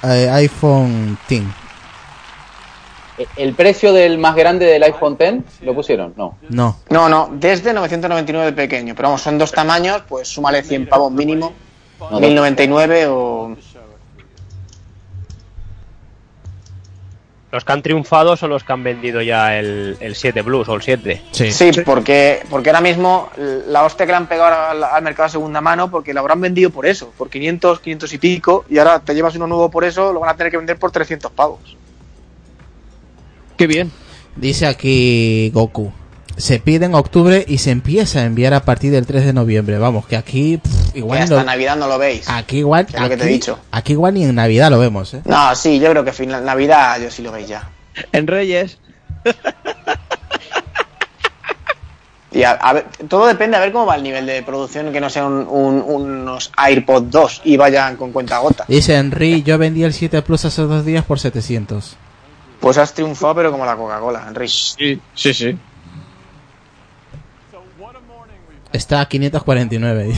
eh, 0.04 0.30
iPhone 0.32 1.18
10. 1.30 1.44
¿El 3.36 3.54
precio 3.54 3.92
del 3.92 4.18
más 4.18 4.34
grande 4.36 4.66
del 4.66 4.82
iPhone 4.84 5.18
X 5.20 5.42
lo 5.62 5.74
pusieron? 5.74 6.14
No. 6.16 6.38
No. 6.50 6.78
No, 6.90 7.10
no, 7.10 7.30
desde 7.34 7.74
999 7.74 8.46
de 8.52 8.54
pequeño. 8.54 8.96
Pero 8.96 9.10
vamos, 9.10 9.22
son 9.22 9.38
dos 9.38 9.52
tamaños, 9.52 10.04
pues 10.08 10.28
súmale 10.30 10.64
100 10.64 10.88
pavos 10.88 11.12
mínimo. 11.12 11.54
No, 12.00 12.20
1099 12.22 13.08
o... 13.08 13.58
Los 17.52 17.66
que 17.66 17.72
han 17.72 17.82
triunfado 17.82 18.38
son 18.38 18.52
los 18.52 18.64
que 18.64 18.74
han 18.74 18.84
vendido 18.84 19.22
ya 19.24 19.58
el, 19.58 19.98
el 20.00 20.16
7 20.16 20.44
Plus 20.44 20.70
o 20.70 20.76
el 20.76 20.84
7. 20.84 21.22
Sí. 21.32 21.52
Sí, 21.52 21.72
porque, 21.84 22.44
porque 22.50 22.70
ahora 22.70 22.82
mismo 22.82 23.30
la 23.68 23.84
hostia 23.84 24.06
que 24.06 24.12
le 24.12 24.18
han 24.18 24.28
pegado 24.28 24.70
al, 24.70 24.84
al 24.84 25.04
mercado 25.04 25.28
de 25.28 25.32
segunda 25.32 25.60
mano, 25.60 25.90
porque 25.90 26.14
lo 26.14 26.20
habrán 26.20 26.42
vendido 26.42 26.70
por 26.70 26.86
eso, 26.86 27.12
por 27.18 27.30
500, 27.30 27.80
500 27.80 28.14
y 28.14 28.18
pico, 28.20 28.66
y 28.70 28.78
ahora 28.78 29.00
te 29.00 29.16
llevas 29.16 29.36
uno 29.36 29.48
nuevo 29.48 29.72
por 29.72 29.84
eso, 29.84 30.14
lo 30.14 30.20
van 30.20 30.30
a 30.30 30.38
tener 30.38 30.52
que 30.52 30.58
vender 30.58 30.78
por 30.78 30.92
300 30.92 31.32
pavos. 31.32 31.76
Qué 33.58 33.66
bien. 33.66 33.92
Dice 34.36 34.68
aquí 34.68 35.50
Goku. 35.52 35.92
Se 36.40 36.60
pide 36.60 36.86
en 36.86 36.96
octubre 36.96 37.44
y 37.48 37.58
se 37.58 37.70
empieza 37.72 38.20
a 38.20 38.24
enviar 38.26 38.54
a 38.54 38.62
partir 38.62 38.92
del 38.92 39.06
3 39.06 39.26
de 39.26 39.34
noviembre. 39.34 39.78
Vamos, 39.78 40.08
que 40.08 40.16
aquí 40.16 40.58
pff, 40.58 40.96
Y 40.96 41.00
igual, 41.00 41.22
hasta 41.22 41.36
no- 41.36 41.44
Navidad 41.44 41.76
no 41.76 41.88
lo 41.88 41.98
veis. 42.00 42.30
aquí 42.30 42.60
igual, 42.60 42.88
Es 42.92 43.00
lo 43.00 43.10
que 43.10 43.18
te 43.18 43.24
he 43.24 43.26
aquí- 43.26 43.34
dicho. 43.34 43.60
aquí 43.72 43.92
igual 43.94 44.14
ni 44.14 44.24
en 44.24 44.34
Navidad 44.36 44.72
lo 44.72 44.80
vemos, 44.80 45.14
¿eh? 45.14 45.22
No, 45.26 45.54
sí, 45.56 45.80
yo 45.80 45.90
creo 45.92 46.06
que 46.06 46.14
fin 46.14 46.30
Navidad 46.30 47.00
yo 47.02 47.12
sí 47.12 47.22
lo 47.22 47.32
veis 47.32 47.48
ya. 47.50 47.70
En 48.14 48.26
Reyes. 48.28 48.78
Y 52.32 52.44
a, 52.44 52.52
a 52.52 52.74
ver, 52.74 52.86
todo 53.08 53.26
depende 53.26 53.58
a 53.58 53.60
ver 53.60 53.72
cómo 53.72 53.88
va 53.88 53.96
el 53.96 54.04
nivel 54.04 54.28
de 54.28 54.44
producción, 54.44 54.94
que 54.94 55.02
no 55.02 55.10
sean 55.10 55.26
un- 55.26 55.48
un- 55.50 55.82
unos 55.88 56.52
AirPods 56.56 57.10
2 57.10 57.42
y 57.44 57.58
vayan 57.58 57.96
con 57.98 58.12
cuenta 58.12 58.38
gota. 58.38 58.66
Dice 58.68 58.96
Henry, 58.96 59.42
yo 59.42 59.58
vendí 59.58 59.84
el 59.84 59.94
7 59.94 60.22
Plus 60.22 60.46
hace 60.46 60.62
dos 60.62 60.86
días 60.86 61.04
por 61.04 61.20
700. 61.20 61.98
Pues 62.60 62.78
has 62.78 62.94
triunfado, 62.94 63.34
pero 63.34 63.52
como 63.52 63.66
la 63.66 63.76
Coca-Cola, 63.76 64.26
Henry. 64.28 64.48
Sí, 64.48 65.02
sí, 65.16 65.34
sí. 65.34 65.58
Está 68.74 69.02
a 69.02 69.08
549. 69.08 70.14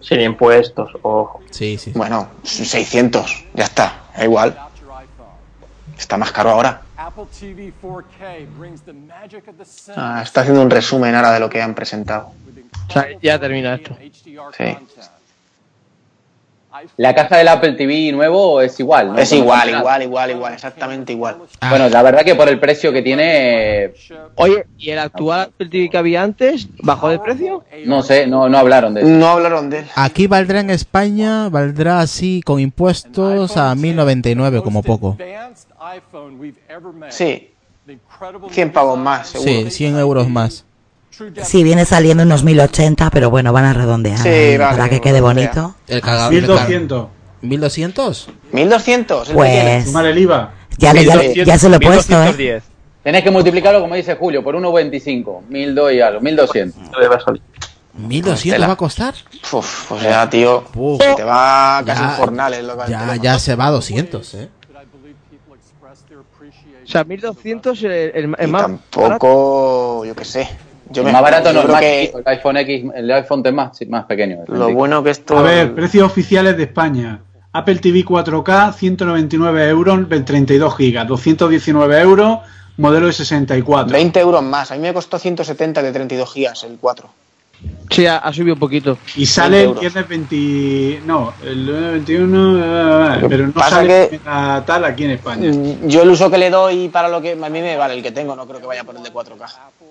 Sin 0.00 0.20
impuestos, 0.20 0.90
ojo. 1.02 1.40
Sí, 1.50 1.78
sí. 1.78 1.92
Bueno, 1.94 2.28
600, 2.42 3.44
ya 3.54 3.64
está, 3.64 4.02
da 4.16 4.24
igual. 4.24 4.58
Está 5.98 6.16
más 6.16 6.32
caro 6.32 6.50
ahora. 6.50 6.82
Apple 6.96 7.24
TV 7.38 7.72
4K 7.82 8.46
brings 8.58 8.82
the 8.82 8.92
magic 8.92 9.46
of 9.48 9.56
the 9.56 9.64
sense 9.64 9.92
Ah, 9.96 10.20
está 10.22 10.42
haciendo 10.42 10.62
un 10.62 10.70
resumen 10.70 11.14
ahora 11.14 11.32
de 11.32 11.40
lo 11.40 11.48
que 11.48 11.62
han 11.62 11.74
presentado. 11.74 12.32
O 12.88 12.92
sea, 12.92 13.08
ya 13.22 13.38
termina 13.38 13.74
esto. 13.74 13.96
Sí. 14.56 14.76
La 16.96 17.14
caja 17.14 17.36
del 17.38 17.48
Apple 17.48 17.72
TV 17.72 18.12
nuevo 18.12 18.60
es 18.60 18.78
igual, 18.80 19.12
¿no? 19.12 19.18
Es 19.18 19.32
igual, 19.32 19.70
igual, 19.70 20.02
igual, 20.02 20.30
igual, 20.30 20.54
exactamente 20.54 21.12
igual. 21.12 21.36
Bueno, 21.68 21.88
la 21.88 22.02
verdad 22.02 22.22
que 22.24 22.34
por 22.34 22.48
el 22.48 22.58
precio 22.58 22.92
que 22.92 23.02
tiene, 23.02 23.92
Oye, 24.36 24.66
¿y 24.78 24.90
el 24.90 24.98
actual 24.98 25.52
Apple 25.54 25.68
TV 25.68 25.88
que 25.88 25.98
había 25.98 26.22
antes 26.22 26.68
bajó 26.82 27.08
de 27.08 27.18
precio? 27.18 27.64
no 27.86 28.02
sé, 28.02 28.26
no, 28.26 28.48
no 28.48 28.58
hablaron 28.58 28.94
de 28.94 29.02
eso. 29.02 29.10
No 29.10 29.28
hablaron 29.28 29.70
de 29.70 29.80
él. 29.80 29.86
Aquí 29.94 30.26
valdrá 30.26 30.60
en 30.60 30.70
España, 30.70 31.48
valdrá 31.48 32.00
así 32.00 32.42
con 32.44 32.60
impuestos 32.60 33.56
a 33.56 33.74
1099 33.74 34.62
como 34.62 34.82
poco. 34.82 35.16
Sí. 37.10 37.50
100 38.50 38.72
pavos 38.72 38.98
más, 38.98 39.28
seguro. 39.28 39.50
Sí, 39.50 39.70
100 39.70 39.98
euros 39.98 40.28
más. 40.28 40.64
Sí, 41.44 41.62
viene 41.64 41.84
saliendo 41.84 42.22
unos 42.24 42.42
1080, 42.44 43.10
pero 43.10 43.30
bueno, 43.30 43.52
van 43.52 43.64
a 43.66 43.72
redondear 43.72 44.18
Sí, 44.18 44.56
vale, 44.58 44.76
para 44.76 44.88
que 44.88 45.00
quede 45.00 45.20
bonito. 45.20 45.74
El 45.86 46.00
cagador. 46.00 46.32
1200. 46.32 47.08
1200. 47.42 48.28
1200. 48.52 49.20
¿el 49.20 49.26
que 49.28 49.32
Pues-? 49.34 49.84
Sumar 49.86 50.06
el 50.06 50.18
IVA. 50.18 50.54
Ya, 50.78 50.92
le- 50.92 51.04
ya, 51.04 51.16
le- 51.16 51.44
ya 51.44 51.58
se 51.58 51.68
lo 51.68 51.76
he 51.76 51.80
puesto, 51.80 52.22
¿eh? 52.22 52.62
Tenés 53.02 53.22
que 53.22 53.30
multiplicarlo, 53.30 53.80
como 53.80 53.94
dice 53.94 54.16
Julio, 54.16 54.42
por 54.42 54.54
1,25. 54.56 55.42
1002 55.48 55.92
y 55.92 56.00
algo, 56.00 56.20
1200. 56.20 56.80
1200 57.96 58.68
va 58.68 58.72
a 58.72 58.76
costar. 58.76 59.14
Uf, 59.52 59.92
o 59.92 60.00
sea, 60.00 60.28
tío, 60.28 60.64
Uf. 60.74 61.00
se 61.02 61.14
te 61.14 61.22
va 61.22 61.82
casi 61.86 62.02
Ya- 62.02 62.08
un 62.08 62.14
jornal. 62.16 62.66
lo 62.66 62.78
que 62.78 62.90
Ya, 62.90 63.16
ya 63.16 63.38
se 63.38 63.54
va 63.54 63.66
a 63.66 63.70
200, 63.70 64.34
¿eh? 64.34 64.48
O 66.82 66.86
sea, 66.86 67.04
1200 67.04 67.82
el, 67.84 67.90
el, 67.92 68.34
el 68.38 68.48
Y 68.48 68.50
más 68.50 68.62
tampoco, 68.62 70.04
yo 70.04 70.14
qué 70.14 70.24
sé. 70.24 70.48
Yo 70.94 71.02
el 71.02 71.06
me- 71.06 71.12
más 71.12 71.22
barato 71.22 71.52
no 71.52 71.60
es 71.60 71.80
que 71.80 72.04
el 72.04 72.22
iPhone 72.26 72.56
X, 72.56 72.84
el 72.94 73.10
iPhone 73.12 73.40
X 73.40 73.52
más, 73.52 73.78
más 73.88 74.04
pequeño. 74.04 74.38
lo 74.46 74.58
20. 74.66 74.74
bueno 74.74 75.02
que 75.02 75.10
esto... 75.10 75.36
A 75.36 75.42
ver, 75.42 75.74
precios 75.74 76.04
oficiales 76.06 76.56
de 76.56 76.62
España. 76.64 77.20
Apple 77.52 77.76
TV 77.76 78.04
4K, 78.04 78.72
199 78.72 79.68
euros, 79.68 80.08
32 80.08 80.76
gigas, 80.76 81.06
219 81.06 82.00
euros, 82.00 82.38
modelo 82.78 83.06
de 83.06 83.12
64. 83.12 83.92
20 83.92 84.20
euros 84.20 84.42
más. 84.42 84.72
A 84.72 84.74
mí 84.74 84.80
me 84.80 84.92
costó 84.92 85.18
170 85.18 85.82
de 85.82 85.92
32 85.92 86.32
gigas 86.32 86.64
el 86.64 86.78
4. 86.80 87.08
Sí, 87.90 88.06
ha, 88.06 88.16
ha 88.18 88.32
subido 88.32 88.54
un 88.54 88.60
poquito. 88.60 88.98
Y 89.14 89.24
sale 89.26 89.66
20 89.66 89.72
el 89.74 89.80
viernes 89.80 90.08
20... 90.08 91.02
No, 91.06 91.34
el 91.44 91.66
21... 91.70 92.58
eh, 92.58 93.14
Lo 93.14 93.20
que 93.20 93.28
pero 93.28 93.46
no 93.46 93.52
pasa 93.52 93.70
sale 93.70 94.08
que- 94.10 94.20
a 94.24 94.62
tal 94.66 94.84
aquí 94.84 95.04
en 95.04 95.10
España. 95.12 95.50
Mm, 95.52 95.86
Yo 95.88 96.02
el 96.02 96.10
uso 96.10 96.30
que 96.30 96.38
le 96.38 96.50
doy 96.50 96.88
para 96.88 97.08
lo 97.08 97.20
que 97.22 97.32
a 97.32 97.48
mí 97.48 97.60
me 97.60 97.76
vale 97.76 97.94
el 97.94 98.02
que 98.02 98.10
tengo, 98.10 98.34
no 98.34 98.46
creo 98.46 98.60
que 98.60 98.66
vaya 98.66 98.82
por 98.84 98.96
el 98.96 99.02
de 99.02 99.12
4K. 99.12 99.46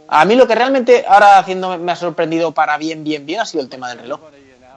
A 0.10 0.26
mí 0.26 0.36
lo 0.36 0.48
que 0.48 0.56
realmente 0.56 1.06
ahora 1.08 1.38
haciendo 1.40 1.78
me 1.78 1.92
ha 1.92 1.96
sorprendido 1.96 2.52
para 2.52 2.78
bien, 2.78 3.04
bien, 3.04 3.26
bien 3.26 3.40
ha 3.40 3.46
sido 3.46 3.64
el 3.64 3.70
tema 3.70 3.88
del 3.90 4.00
reloj. 4.00 4.20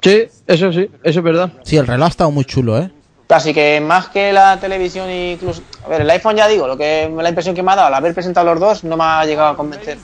Sí, 0.02 0.26
eso 0.46 0.72
sí, 0.72 0.88
eso 1.02 1.18
es 1.18 1.24
verdad. 1.24 1.50
Sí, 1.64 1.76
el 1.78 1.86
reloj 1.86 2.04
ha 2.06 2.10
estado 2.10 2.30
muy 2.30 2.44
chulo, 2.44 2.78
¿eh? 2.78 2.90
Así 3.28 3.52
que 3.52 3.80
más 3.80 4.06
que 4.08 4.32
la 4.32 4.56
televisión 4.60 5.10
y 5.10 5.32
incluso... 5.32 5.62
A 5.84 5.88
ver, 5.88 6.02
el 6.02 6.10
iPhone 6.10 6.36
ya 6.36 6.46
digo, 6.46 6.68
lo 6.68 6.76
que 6.76 7.10
la 7.12 7.28
impresión 7.28 7.56
que 7.56 7.62
me 7.64 7.72
ha 7.72 7.76
dado 7.76 7.88
al 7.88 7.94
haber 7.94 8.14
presentado 8.14 8.46
los 8.54 8.60
dos 8.60 8.84
no 8.84 8.96
me 8.96 9.02
ha 9.02 9.24
llegado 9.24 9.48
a 9.48 9.56
convencer. 9.56 9.98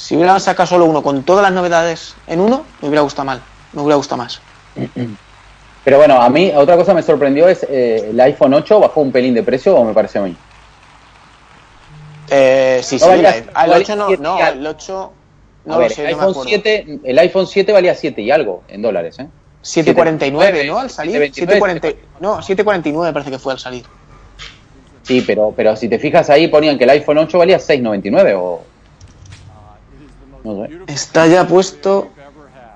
Si 0.00 0.16
hubieran 0.16 0.40
sacado 0.40 0.66
solo 0.66 0.86
uno 0.86 1.02
con 1.02 1.22
todas 1.24 1.42
las 1.42 1.52
novedades 1.52 2.14
en 2.26 2.40
uno, 2.40 2.64
me 2.80 2.88
hubiera 2.88 3.02
gustado 3.02 3.26
mal. 3.26 3.42
Me 3.74 3.82
hubiera 3.82 3.96
gustado 3.96 4.22
más. 4.22 4.40
Pero 5.84 5.98
bueno, 5.98 6.20
a 6.22 6.30
mí 6.30 6.50
otra 6.56 6.74
cosa 6.76 6.94
me 6.94 7.02
sorprendió 7.02 7.46
es 7.48 7.66
eh, 7.68 8.08
el 8.10 8.18
iPhone 8.20 8.54
8 8.54 8.80
bajó 8.80 9.02
un 9.02 9.12
pelín 9.12 9.34
de 9.34 9.42
precio 9.42 9.76
o 9.76 9.84
me 9.84 9.92
parece 9.92 10.18
a 10.18 10.22
mí. 10.22 10.34
Eh, 12.30 12.80
sí, 12.82 12.96
No 12.96 13.00
sí, 13.04 13.08
valía- 13.10 13.36
el 13.36 13.44
valía 13.52 13.76
8 13.76 13.96
no, 13.96 14.08
no, 14.16 14.46
el 14.48 14.66
8 14.66 15.12
no 15.66 15.74
a 15.74 15.78
ver, 15.78 15.92
sé, 15.92 16.02
el, 16.06 16.12
no 16.12 16.16
iPhone 16.16 16.30
acuerdo. 16.30 16.48
7, 16.48 16.98
el 17.04 17.18
iPhone 17.18 17.46
7 17.46 17.72
valía 17.72 17.94
7 17.94 18.22
y 18.22 18.30
algo 18.30 18.62
en 18.68 18.80
dólares, 18.82 19.18
¿eh? 19.18 19.26
749, 19.62 20.64
¿no? 20.64 20.78
Al 20.78 20.88
salir. 20.88 21.12
729. 21.34 21.80
740, 21.80 22.20
no, 22.20 22.36
749 22.40 23.12
parece 23.12 23.30
que 23.30 23.38
fue 23.38 23.52
al 23.52 23.58
salir. 23.58 23.84
Sí, 25.02 25.22
pero, 25.26 25.52
pero 25.54 25.76
si 25.76 25.88
te 25.90 25.98
fijas 25.98 26.30
ahí 26.30 26.48
ponían 26.48 26.78
que 26.78 26.84
el 26.84 26.90
iPhone 26.90 27.18
8 27.18 27.36
valía 27.36 27.58
6.99 27.58 28.34
o... 28.38 28.62
Está 30.86 31.26
ya 31.26 31.46
puesto 31.46 32.10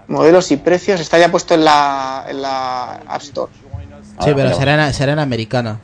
modelos 0.08 0.50
y 0.50 0.56
precios, 0.56 1.00
está 1.00 1.18
ya 1.18 1.30
puesto 1.30 1.54
en 1.54 1.64
la, 1.64 2.24
en 2.28 2.42
la 2.42 2.94
App 3.06 3.22
Store. 3.22 3.52
Sí, 4.20 4.30
pero 4.34 4.54
será 4.54 4.86
en, 4.86 4.94
será 4.94 5.12
en 5.12 5.18
americana. 5.18 5.78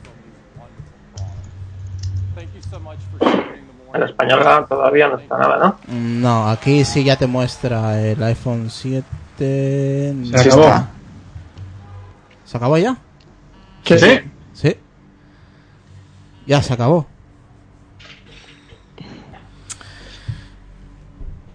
En 3.93 4.03
español 4.03 4.65
todavía 4.69 5.09
no 5.09 5.17
está 5.17 5.37
nada, 5.37 5.57
¿no? 5.57 5.93
Mm, 5.93 6.21
No, 6.21 6.47
aquí 6.49 6.85
sí 6.85 7.03
ya 7.03 7.17
te 7.17 7.27
muestra 7.27 7.99
el 8.01 8.21
iPhone 8.23 8.69
7. 8.69 9.05
Se 9.37 10.39
acabó. 10.39 10.87
¿Se 12.45 12.57
acabó 12.57 12.77
ya? 12.77 12.95
Sí. 13.83 13.97
Sí. 14.53 14.77
Ya 16.45 16.61
se 16.61 16.73
acabó. 16.73 17.05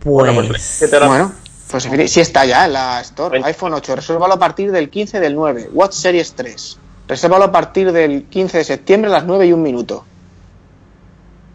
Pues... 0.06 0.76
¿Qué 0.80 0.88
te 0.88 1.00
la- 1.00 1.06
Bueno, 1.08 1.32
pues 1.70 1.88
fin, 1.88 2.08
sí 2.08 2.20
está 2.20 2.44
ya 2.44 2.66
en 2.66 2.72
la 2.74 3.00
Store. 3.00 3.40
iPhone 3.44 3.74
8, 3.74 3.96
resérvalo 3.96 4.34
a 4.34 4.38
partir 4.38 4.70
del 4.70 4.88
15 4.88 5.18
del 5.20 5.34
9. 5.34 5.70
Watch 5.72 5.92
Series 5.94 6.32
3. 6.34 6.78
Resérvalo 7.08 7.44
a 7.44 7.52
partir 7.52 7.90
del 7.92 8.24
15 8.24 8.58
de 8.58 8.64
septiembre 8.64 9.10
a 9.10 9.14
las 9.14 9.24
9 9.24 9.46
y 9.46 9.52
un 9.52 9.62
minuto. 9.62 10.04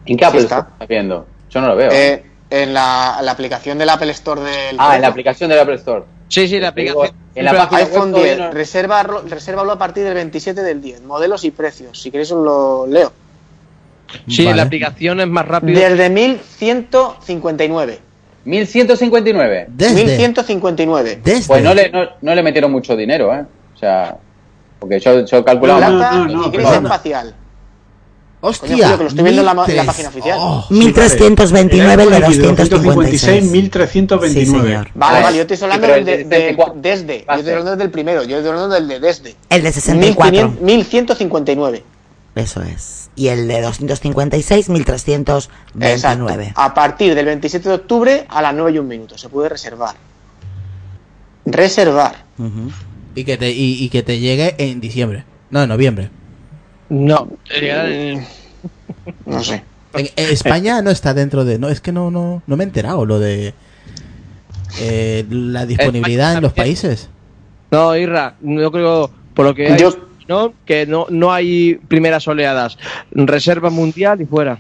¿En 0.06 0.18
qué 0.18 0.26
Apple 0.26 0.40
Sí 0.42 0.46
está. 0.46 0.56
Store 0.58 0.74
estás 0.74 0.88
viendo? 0.88 1.28
Yo 1.50 1.62
no 1.62 1.68
lo 1.68 1.76
veo. 1.76 1.92
Eh, 1.92 2.26
en 2.50 2.74
la, 2.74 3.20
la 3.22 3.32
aplicación 3.32 3.78
del 3.78 3.90
Apple 3.90 4.12
Store 4.12 4.42
del. 4.42 4.76
ah, 4.80 4.96
en 4.98 5.02
la 5.04 5.08
aplicación 5.08 5.50
del 5.50 5.60
Apple 5.60 5.76
Store. 5.76 6.04
Sí, 6.28 6.48
sí, 6.48 6.60
la 6.60 6.70
aplicación. 6.70 7.12
En 7.36 7.46
la 7.46 7.54
página 7.54 7.78
iPhone 7.80 8.12
web 8.14 8.24
10, 8.24 8.36
todavía 8.36 8.48
no- 8.48 8.52
reserva, 8.54 9.04
resérvalo 9.30 9.72
a 9.72 9.78
partir 9.78 10.04
del 10.04 10.14
27 10.16 10.62
del 10.62 10.82
10. 10.82 11.04
Modelos 11.04 11.46
y 11.46 11.52
precios. 11.52 12.02
Si 12.02 12.12
queréis 12.12 12.32
os 12.34 12.44
lo 12.44 12.86
leo. 12.88 13.14
Sí, 14.28 14.44
Vale. 14.44 14.58
la 14.58 14.64
aplicación 14.64 15.22
es 15.22 15.28
más 15.28 15.48
rápido. 15.48 15.80
Desde 15.80 16.10
1159. 16.10 18.00
1159. 18.46 19.68
Desde. 19.70 20.04
1159. 20.04 21.22
Desde. 21.24 21.48
Pues 21.48 21.64
no 21.64 21.74
le, 21.74 21.90
no, 21.90 22.02
no 22.22 22.36
le 22.36 22.44
metieron 22.44 22.72
mucho 22.72 22.96
dinero, 22.96 23.34
¿eh? 23.34 23.46
O 23.76 23.78
sea, 23.78 24.18
porque 24.80 25.00
yo, 25.00 25.26
yo 25.26 25.46
calculaba... 25.46 25.90
No, 25.90 25.98
Plata 25.98 26.16
no, 26.16 26.26
no, 26.28 26.48
y 26.48 26.52
perdona. 26.52 26.76
espacial. 26.90 27.36
Hostia. 28.44 28.70
Coño, 28.70 28.98
que 28.98 29.04
lo 29.04 29.10
estoy 29.10 29.24
viendo 29.24 29.42
en 29.42 29.46
la, 29.46 29.52
en 29.52 29.58
la 29.58 29.66
1300. 29.84 29.86
página 29.86 30.10
oficial. 30.10 30.38
Oh, 30.42 30.66
1329 30.72 32.04
el 32.04 32.10
de 32.10 32.16
El 32.18 32.24
iPhone 32.24 32.54
X 32.54 32.70
256. 32.72 33.44
1329. 33.52 34.84
Sí. 34.84 34.92
Vale, 34.96 35.22
vale, 35.22 35.38
yo 35.38 35.42
estoy 35.44 35.58
hablando 35.62 35.88
del 35.88 36.06
de, 36.06 36.12
de 36.18 36.24
de- 36.24 36.36
64. 36.36 36.82
desde. 36.82 37.26
Yo 37.28 37.34
estoy 37.36 37.52
hablando 37.54 37.76
del 37.76 37.92
primero, 37.92 38.24
yo 38.24 38.38
estoy 38.38 38.50
hablando 38.52 38.74
del 38.74 38.88
de 38.88 39.00
desde. 39.00 39.36
El 39.50 39.62
de 39.62 39.72
64. 39.72 40.50
1500 40.60 40.62
1159. 40.64 41.84
Eso 42.34 42.64
es. 42.64 43.01
Y 43.16 43.28
el 43.28 43.48
de 43.48 43.62
256, 43.62 44.70
1329. 44.70 45.94
Exacto. 45.94 46.28
A 46.62 46.74
partir 46.74 47.14
del 47.14 47.26
27 47.26 47.68
de 47.70 47.76
octubre 47.76 48.26
a 48.30 48.42
las 48.42 48.54
9 48.56 48.72
y 48.72 48.80
un 48.80 48.88
minuto. 48.88 49.18
Se 49.18 49.28
puede 49.30 49.50
reservar. 49.50 49.96
Reservar. 51.46 52.16
Y 53.16 53.24
que, 53.24 53.38
te, 53.38 53.52
y, 53.52 53.84
y 53.84 53.90
que 53.90 54.04
te 54.04 54.20
llegue 54.20 54.56
en 54.58 54.80
diciembre. 54.80 55.26
No, 55.50 55.64
en 55.64 55.70
noviembre. 55.70 56.10
No, 56.90 57.28
eh, 57.54 58.26
No 59.26 59.44
sé. 59.44 59.64
En, 59.94 60.08
en 60.16 60.30
España 60.32 60.82
no 60.82 60.90
está 60.92 61.14
dentro 61.14 61.44
de. 61.44 61.60
No, 61.60 61.68
es 61.70 61.82
que 61.82 61.92
no, 61.92 62.12
no, 62.12 62.42
no 62.48 62.58
me 62.58 62.64
he 62.64 62.68
enterado 62.68 63.06
lo 63.06 63.20
de. 63.20 63.54
eh, 64.80 65.26
la 65.30 65.66
disponibilidad 65.66 66.36
en 66.36 66.42
los 66.42 66.54
países. 66.54 67.10
no, 67.72 67.96
Irra, 67.98 68.36
yo 68.42 68.72
creo, 68.72 69.12
por 69.34 69.46
lo 69.46 69.54
que 69.56 69.68
hay, 69.74 69.80
Yo- 69.80 70.11
¿no? 70.32 70.54
que 70.66 70.86
no, 70.86 71.06
no 71.10 71.32
hay 71.32 71.76
primeras 71.76 72.28
oleadas. 72.28 72.78
Reserva 73.12 73.70
mundial 73.70 74.22
y 74.22 74.26
fuera. 74.26 74.60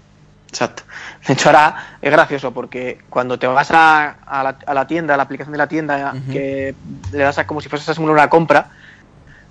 Exacto. 0.49 0.83
De 1.25 1.33
hecho, 1.33 1.47
ahora 1.49 1.97
es 2.01 2.11
gracioso 2.11 2.51
porque 2.51 2.99
cuando 3.09 3.39
te 3.39 3.47
vas 3.47 3.71
a, 3.71 4.09
a 4.25 4.43
la, 4.43 4.57
a 4.65 4.73
la 4.73 4.85
tienda, 4.85 5.13
a 5.13 5.17
la 5.17 5.23
aplicación 5.23 5.53
de 5.53 5.57
la 5.57 5.67
tienda, 5.67 6.13
que 6.31 6.75
le 7.13 7.17
das 7.23 7.37
a 7.37 7.47
como 7.47 7.61
si 7.61 7.69
fuese 7.69 7.89
a 7.89 7.93
simular 7.93 8.15
una 8.15 8.29
compra, 8.29 8.69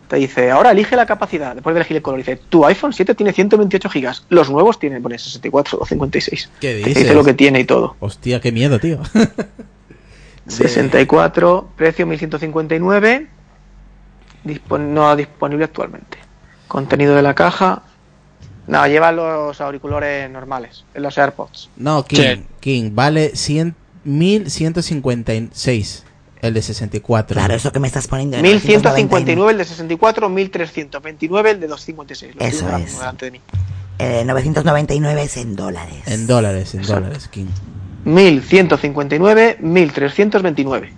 te 0.08 0.16
dice, 0.16 0.50
ahora 0.50 0.72
elige 0.72 0.96
la 0.96 1.06
capacidad. 1.06 1.54
Después 1.54 1.72
de 1.72 1.80
elegir 1.80 1.96
el 1.96 2.02
color, 2.02 2.18
dice, 2.18 2.36
tu 2.36 2.66
iPhone 2.66 2.92
7 2.92 3.14
tiene 3.14 3.32
128 3.32 3.88
gigas. 3.88 4.26
Los 4.28 4.50
nuevos 4.50 4.78
tienen, 4.78 5.02
pone 5.02 5.18
64 5.18 5.78
o 5.80 5.86
56. 5.86 6.50
¿Qué 6.60 6.68
Te 6.68 6.74
dices? 6.76 6.94
dice 6.96 7.14
lo 7.14 7.24
que 7.24 7.32
tiene 7.32 7.60
y 7.60 7.64
todo. 7.64 7.96
Hostia, 8.00 8.40
qué 8.40 8.52
miedo, 8.52 8.78
tío. 8.78 9.00
64, 10.48 11.68
precio 11.76 12.06
1159, 12.06 13.28
dispon- 14.44 14.88
no 14.92 15.14
disponible 15.16 15.64
actualmente. 15.64 16.18
Contenido 16.68 17.14
de 17.14 17.22
la 17.22 17.34
caja. 17.34 17.82
No, 18.66 18.86
lleva 18.86 19.10
los 19.10 19.60
auriculares 19.60 20.30
normales, 20.30 20.84
en 20.94 21.02
los 21.02 21.18
AirPods. 21.18 21.70
No, 21.76 22.04
King, 22.04 22.42
King, 22.60 22.90
vale 22.94 23.34
100, 23.34 23.74
1156 24.04 26.04
el 26.42 26.54
de 26.54 26.62
64. 26.62 27.34
Claro, 27.34 27.54
eso 27.54 27.70
que 27.72 27.80
me 27.80 27.88
estás 27.88 28.06
poniendo. 28.08 28.36
en 28.38 28.42
1159 28.42 29.52
el 29.52 29.58
de 29.58 29.64
64, 29.64 30.28
1329 30.28 31.50
el 31.50 31.60
de 31.60 31.66
256. 31.66 32.34
Lo 32.36 32.40
Eso 32.46 32.76
es. 32.76 32.98
delante 32.98 33.24
de 33.26 33.30
mí. 33.32 33.40
Eh, 33.98 34.22
999 34.24 35.22
es 35.22 35.36
en 35.36 35.56
dólares. 35.56 36.02
En 36.06 36.26
dólares, 36.26 36.74
en 36.74 36.82
dólares, 36.82 37.28
King. 37.28 37.46
1159, 38.04 39.58
1329. 39.60 40.92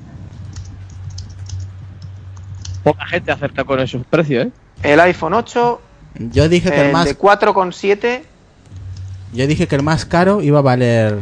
Poca 2.82 3.06
gente 3.06 3.30
acerta 3.32 3.64
con 3.64 3.78
esos 3.80 4.04
precios, 4.06 4.46
¿eh? 4.46 4.50
El 4.82 5.00
iPhone 5.00 5.34
8, 5.34 5.80
Yo 6.18 6.48
dije 6.48 6.70
que 6.70 6.80
el, 6.80 6.86
el 6.88 6.92
más, 6.92 7.04
de 7.06 7.16
4,7, 7.18 8.22
yo 9.32 9.46
dije 9.46 9.66
que 9.68 9.76
el 9.76 9.82
más 9.82 10.04
caro 10.04 10.42
iba 10.42 10.58
a 10.58 10.62
valer 10.62 11.20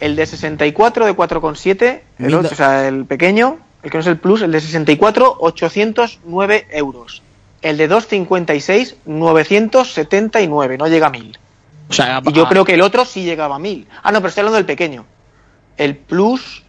el 0.00 0.16
de 0.16 0.26
64 0.26 1.06
de 1.06 1.14
4,7, 1.16 2.00
el 2.18 2.24
Mil 2.26 2.30
do- 2.32 2.38
8, 2.40 2.48
o 2.52 2.54
sea, 2.56 2.88
el 2.88 3.04
pequeño, 3.04 3.58
el 3.82 3.90
que 3.90 3.96
no 3.98 4.00
es 4.00 4.06
el 4.06 4.16
Plus, 4.18 4.42
el 4.42 4.52
de 4.52 4.60
64, 4.60 5.36
809 5.40 6.66
euros. 6.70 7.22
El 7.60 7.76
de 7.76 7.88
256, 7.88 8.96
979, 9.06 10.78
no 10.78 10.86
llega 10.86 11.08
a 11.08 11.10
1000. 11.10 11.38
O 11.90 11.92
sea, 11.92 12.22
Y 12.24 12.32
yo 12.32 12.46
a- 12.46 12.48
creo 12.48 12.64
que 12.64 12.74
el 12.74 12.80
otro 12.82 13.04
sí 13.04 13.24
llegaba 13.24 13.56
a 13.56 13.58
1000. 13.58 13.88
Ah, 14.02 14.12
no, 14.12 14.18
pero 14.20 14.28
estoy 14.28 14.42
hablando 14.42 14.56
del 14.56 14.66
pequeño. 14.66 15.04
El 15.76 15.96
Plus 15.96 16.62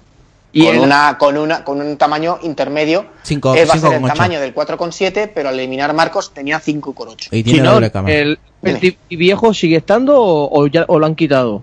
Y 0.56 0.64
con, 0.64 0.74
el- 0.76 0.80
una, 0.80 1.18
con, 1.18 1.36
una, 1.36 1.64
con 1.64 1.80
un 1.82 1.96
tamaño 1.98 2.38
intermedio. 2.42 3.06
Cinco- 3.22 3.52
que 3.52 3.64
va 3.66 3.74
a 3.74 3.76
cinco 3.76 3.88
ser 3.88 3.96
el 3.96 4.00
con 4.02 4.10
ocho. 4.10 4.16
tamaño 4.18 4.40
del 4.40 4.54
4,7, 4.54 5.30
pero 5.34 5.48
al 5.50 5.58
eliminar 5.58 5.92
marcos 5.92 6.32
tenía 6.32 6.58
5,8. 6.60 7.28
Y 7.30 7.42
tiene 7.42 7.58
Si 7.58 7.62
no, 7.64 7.74
doble 7.74 7.90
cámara. 7.90 8.14
el, 8.14 8.38
el 8.62 8.96
viejo 9.10 9.52
sigue 9.52 9.76
estando 9.76 10.14
o, 10.18 10.66
ya 10.66 10.84
o 10.88 10.98
lo 10.98 11.04
han 11.06 11.14
quitado. 11.14 11.62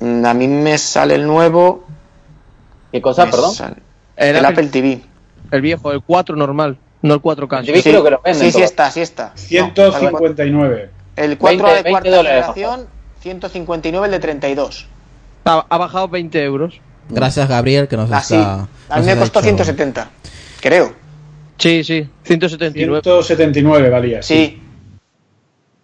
Mm, 0.00 0.24
A 0.26 0.34
mí 0.34 0.48
me 0.48 0.76
sale 0.78 1.14
el 1.14 1.26
nuevo. 1.26 1.84
¿Qué 2.90 3.00
cosa, 3.00 3.26
me 3.26 3.30
perdón? 3.30 3.52
sale- 3.54 3.76
El, 4.16 4.36
El 4.36 4.44
Apple- 4.44 4.66
Apple 4.66 4.68
TV. 4.68 5.00
el 5.52 5.60
viejo, 5.60 5.92
el 5.92 6.02
4 6.02 6.34
normal, 6.34 6.78
no 7.02 7.14
el 7.14 7.20
4K. 7.22 7.60
El 7.60 7.66
TV 7.66 7.82
creo 7.82 8.02
que 8.02 8.10
lo 8.10 8.20
venden 8.24 8.50
sí, 8.50 8.58
sí 8.58 8.62
está, 8.64 8.90
sí 8.90 9.02
está. 9.02 9.32
159. 9.36 10.90
El 11.16 11.38
4 11.38 11.64
20 11.66 11.82
de 11.82 11.90
cuarta 11.90 12.04
20 12.10 12.16
dólares 12.16 12.46
generación, 12.54 12.86
159 13.20 14.06
el 14.06 14.12
de 14.12 14.18
32. 14.18 14.86
Ha, 15.44 15.64
ha 15.68 15.78
bajado 15.78 16.08
20 16.08 16.42
euros. 16.42 16.80
Gracias, 17.08 17.48
Gabriel, 17.48 17.88
que 17.88 17.96
nos 17.96 18.10
Así. 18.10 18.34
está. 18.34 18.68
a 18.88 19.00
mí 19.00 19.06
me 19.06 19.16
costó 19.16 19.40
dicho- 19.40 19.50
170, 19.56 20.10
creo. 20.60 20.92
Sí, 21.58 21.82
sí, 21.84 22.08
179. 22.24 23.00
179 23.02 23.90
valía. 23.90 24.22
Sí. 24.22 24.60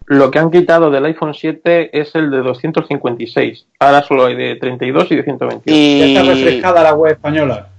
Lo 0.05 0.29
que 0.29 0.37
han 0.37 0.51
quitado 0.51 0.91
del 0.91 1.05
iPhone 1.05 1.33
7 1.33 1.97
es 1.99 2.13
el 2.13 2.29
de 2.29 2.39
256. 2.39 3.65
Ahora 3.79 4.03
solo 4.03 4.25
hay 4.25 4.35
de 4.35 4.55
32 4.57 5.07
y 5.11 5.15
de 5.15 5.23
128. 5.23 5.63
Ya 5.65 5.75
Y, 6.05 6.15
está 6.15 6.23
refrescada 6.29 6.83
la 6.83 6.93
web 6.93 7.13
española. 7.13 7.69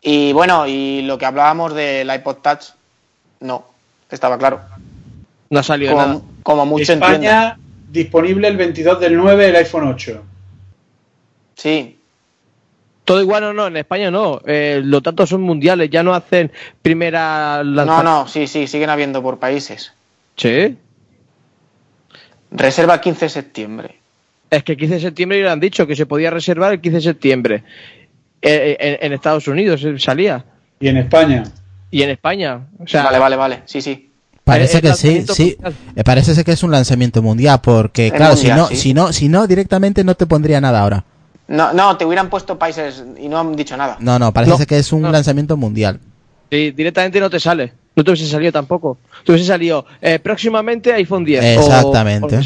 y 0.00 0.32
bueno, 0.32 0.66
y 0.66 1.02
lo 1.02 1.18
que 1.18 1.26
hablábamos 1.26 1.74
del 1.74 2.08
iPod 2.14 2.36
Touch, 2.36 2.64
no, 3.40 3.66
estaba 4.10 4.38
claro. 4.38 4.60
No 5.50 5.58
ha 5.58 5.62
salido 5.64 5.94
nada. 5.96 6.14
Como, 6.14 6.24
como 6.44 6.66
mucho 6.66 6.92
en. 6.92 7.02
España 7.02 7.58
disponible 7.90 8.46
el 8.48 8.56
22 8.56 9.00
del 9.00 9.16
9 9.16 9.48
el 9.48 9.56
iPhone 9.56 9.88
8. 9.88 10.22
Sí, 11.56 11.97
Todo 13.08 13.22
igual 13.22 13.42
o 13.42 13.52
no, 13.54 13.68
en 13.68 13.76
España 13.78 14.10
no. 14.10 14.42
Eh, 14.46 14.82
los 14.84 15.02
datos 15.02 15.30
son 15.30 15.40
mundiales, 15.40 15.88
ya 15.88 16.02
no 16.02 16.12
hacen 16.12 16.52
primera 16.82 17.62
no, 17.64 17.84
lanza- 17.86 18.02
no, 18.04 18.28
sí, 18.28 18.46
sí, 18.46 18.66
siguen 18.66 18.90
habiendo 18.90 19.22
por 19.22 19.38
países. 19.38 19.94
Sí. 20.36 20.76
Reserva 22.50 22.94
el 22.94 23.00
15 23.00 23.24
de 23.24 23.28
septiembre. 23.30 23.96
Es 24.50 24.62
que 24.62 24.72
el 24.72 24.78
15 24.78 24.94
de 24.96 25.00
septiembre 25.00 25.38
ya 25.38 25.44
le 25.46 25.50
han 25.52 25.60
dicho 25.60 25.86
que 25.86 25.96
se 25.96 26.04
podía 26.04 26.28
reservar 26.30 26.74
el 26.74 26.82
15 26.82 26.96
de 26.96 27.02
septiembre. 27.02 27.64
Eh, 28.42 28.76
eh, 28.78 28.98
en, 29.00 29.06
en 29.06 29.12
Estados 29.14 29.48
Unidos 29.48 29.82
eh, 29.84 29.98
salía. 29.98 30.44
Y 30.78 30.88
en 30.88 30.98
España. 30.98 31.44
Y 31.90 32.02
en 32.02 32.10
España. 32.10 32.66
O 32.78 32.86
sea, 32.86 33.04
vale, 33.04 33.18
vale, 33.18 33.36
vale, 33.36 33.62
sí, 33.64 33.80
sí. 33.80 34.10
Parece 34.44 34.82
que 34.82 34.92
sí, 34.92 35.24
sí. 35.26 35.56
Parece 36.04 36.44
que 36.44 36.52
es 36.52 36.62
un 36.62 36.72
lanzamiento 36.72 37.22
mundial, 37.22 37.60
porque 37.62 38.08
Es 38.08 38.12
claro, 38.12 38.34
mundial, 38.34 38.56
si 38.56 38.60
no, 38.60 38.68
sí. 38.68 38.76
si 38.76 38.94
no, 38.94 39.12
si 39.14 39.28
no, 39.30 39.46
directamente 39.46 40.04
no 40.04 40.14
te 40.14 40.26
pondría 40.26 40.60
nada 40.60 40.80
ahora. 40.80 41.04
No, 41.48 41.72
no, 41.72 41.96
te 41.96 42.04
hubieran 42.04 42.28
puesto 42.30 42.58
países 42.58 43.02
y 43.18 43.28
no 43.28 43.38
han 43.40 43.56
dicho 43.56 43.76
nada. 43.76 43.96
No, 44.00 44.18
no, 44.18 44.32
parece 44.32 44.52
No, 44.58 44.66
que 44.66 44.78
es 44.78 44.92
un 44.92 45.02
no. 45.02 45.10
lanzamiento 45.10 45.56
mundial. 45.56 45.98
Sí, 46.50 46.70
directamente 46.72 47.20
no 47.20 47.30
te 47.30 47.40
sale. 47.40 47.72
No 47.96 48.04
te 48.04 48.10
hubiese 48.10 48.26
salido 48.30 48.52
tampoco. 48.52 48.98
Te 49.24 49.32
hubiese 49.32 49.48
salido 49.48 49.84
eh, 50.00 50.18
próximamente 50.18 50.92
iPhone 50.92 51.24
10. 51.24 51.42
o- 51.58 51.60
Exactamente. 51.60 52.38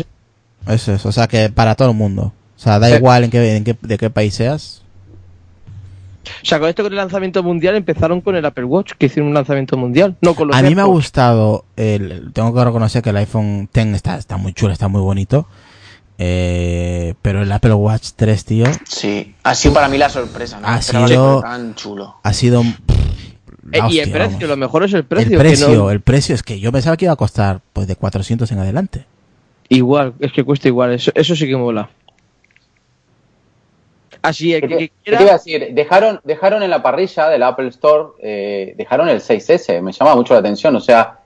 o- 0.67 0.73
Eso 0.73 0.93
es, 0.95 1.05
o 1.05 1.13
sea 1.13 1.27
que 1.27 1.51
para 1.51 1.75
todo 1.75 1.91
el 1.91 1.97
mundo. 1.97 2.33
O 2.57 2.61
sea, 2.63 2.79
da 2.79 2.89
igual 2.97 3.25
en 3.25 3.31
qué, 3.31 3.57
en 3.57 3.65
qué, 3.65 3.77
de 3.83 3.99
qué 3.99 4.09
país 4.09 4.35
seas. 4.35 4.83
O 6.25 6.45
sea, 6.47 6.61
con 6.61 6.69
esto 6.69 6.85
con 6.85 6.93
el 6.93 6.97
lanzamiento 6.97 7.43
mundial 7.43 7.75
empezaron 7.75 8.21
con 8.21 8.37
el 8.37 8.45
Apple 8.45 8.65
Watch, 8.65 8.93
que 8.97 9.07
hicieron 9.07 9.29
un 9.29 9.35
lanzamiento 9.35 9.77
mundial. 9.77 10.17
No 10.21 10.35
con 10.37 10.49
los 10.49 10.57
A 10.57 10.63
mí 10.63 10.73
me 10.75 10.81
ha 10.83 10.85
gustado, 10.85 11.65
el, 11.77 12.31
tengo 12.33 12.55
que 12.55 12.65
reconocer 12.65 13.03
que 13.03 13.11
el 13.11 13.17
iPhone 13.17 13.69
X 13.73 13.95
está, 13.95 14.17
está 14.17 14.37
muy 14.37 14.53
chulo, 14.53 14.73
está 14.73 14.87
muy 14.87 15.01
bonito. 15.01 15.47
Eh, 16.25 17.15
pero 17.20 17.42
el 17.42 17.51
Apple 17.51 17.73
Watch 17.75 18.10
3, 18.15 18.44
tío, 18.44 18.67
Sí, 18.86 19.34
ha 19.42 19.57
sido 19.57 19.75
para 19.75 19.89
mí 19.89 19.99
la 19.99 20.09
sorpresa, 20.09 20.60
¿no? 20.60 20.68
Ha 20.68 20.78
Esperaba 20.78 21.09
sido- 21.09 21.41
tan 21.42 21.75
chulo. 21.75 22.15
ha 22.23 22.33
sido... 22.33 22.62
Eh, 23.73 23.81
y 23.91 23.99
el 23.99 24.10
precio, 24.12 24.34
vamos. 24.36 24.49
lo 24.51 24.57
mejor 24.57 24.84
es 24.84 24.92
el 24.94 25.05
precio. 25.05 25.26
el 25.26 25.31
que 25.33 25.39
precio, 25.39 25.68
no- 25.75 25.91
el 25.91 26.01
precio 26.01 26.34
es 26.36 26.44
que 26.44 26.60
yo 26.60 26.70
pensaba 26.70 26.97
que 26.97 27.07
iba 27.07 27.12
a 27.15 27.17
costar 27.17 27.60
pues 27.73 27.89
de 27.89 27.97
400 27.97 28.51
en 28.52 28.59
adelante. 28.60 29.05
Igual, 29.68 30.15
es 30.20 30.33
que 30.33 30.44
cuesta 30.44 30.68
igual. 30.68 30.92
Eso, 30.92 31.10
eso 31.15 31.34
sí 31.34 31.47
que 31.49 31.57
mola. 31.57 31.91
Así 34.20 34.55
es, 34.55 34.60
¿Qué 34.60 34.68
que, 34.68 34.76
que 34.78 34.89
qué 34.89 34.92
te 35.05 35.10
iba 35.10 35.17
a 35.17 35.18
quiera. 35.18 35.33
decir? 35.65 35.75
Dejaron, 35.75 36.20
dejaron 36.23 36.62
en 36.62 36.70
la 36.70 36.83
parrilla 36.83 37.28
del 37.28 37.42
Apple 37.42 37.68
Store, 37.68 38.10
eh, 38.23 38.75
dejaron 38.78 39.09
el 39.09 39.20
6S, 39.20 39.83
me 39.83 39.91
llama 39.92 40.15
mucho 40.15 40.34
la 40.34 40.41
atención, 40.41 40.76
o 40.76 40.81
sea, 40.81 41.18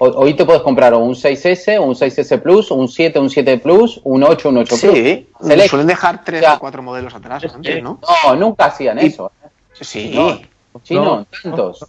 hoy 0.00 0.34
te 0.34 0.44
puedes 0.44 0.62
comprar 0.62 0.92
o 0.94 0.98
un 0.98 1.14
6S, 1.14 1.78
o 1.78 1.82
un 1.84 1.94
6S 1.94 2.40
Plus, 2.40 2.70
un 2.70 2.88
7, 2.88 3.18
un 3.18 3.30
7 3.30 3.58
Plus, 3.58 4.00
un 4.04 4.24
8, 4.24 4.48
un 4.48 4.58
8 4.58 4.76
Plus. 4.80 4.80
Sí, 4.80 5.28
Select. 5.40 5.68
suelen 5.70 5.86
dejar 5.86 6.24
tres 6.24 6.40
Ya. 6.42 6.54
o 6.54 6.58
cuatro 6.58 6.82
modelos 6.82 7.14
atrás 7.14 7.44
antes, 7.54 7.82
¿no? 7.82 8.00
No, 8.26 8.36
nunca 8.36 8.66
hacían 8.66 8.98
Y- 9.00 9.06
eso. 9.06 9.30
¿eh? 9.44 9.48
Sí. 9.80 10.12
No, 10.14 10.40
chino, 10.82 11.04
No. 11.04 11.26
tantos. 11.42 11.86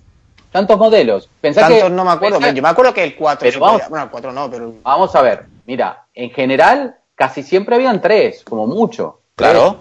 Tantos 0.51 0.77
modelos. 0.77 1.29
Pensá 1.39 1.61
Tantos 1.61 1.83
que, 1.83 1.89
no 1.89 2.03
me 2.03 2.11
acuerdo, 2.11 2.39
pensá- 2.39 2.53
yo 2.53 2.61
me 2.61 2.69
acuerdo 2.69 2.93
que 2.93 3.03
el 3.05 3.15
4 3.15 3.47
Pero 3.47 3.59
vamos- 3.61 3.81
bueno, 3.89 4.03
el 4.05 4.11
4 4.11 4.31
no, 4.33 4.49
pero 4.51 4.73
Vamos 4.83 5.15
a 5.15 5.21
ver, 5.21 5.45
mira, 5.65 6.05
en 6.13 6.29
general 6.31 6.97
casi 7.15 7.41
siempre 7.43 7.75
habían 7.75 8.01
tres, 8.01 8.43
como 8.43 8.67
mucho. 8.67 9.19
claro. 9.35 9.77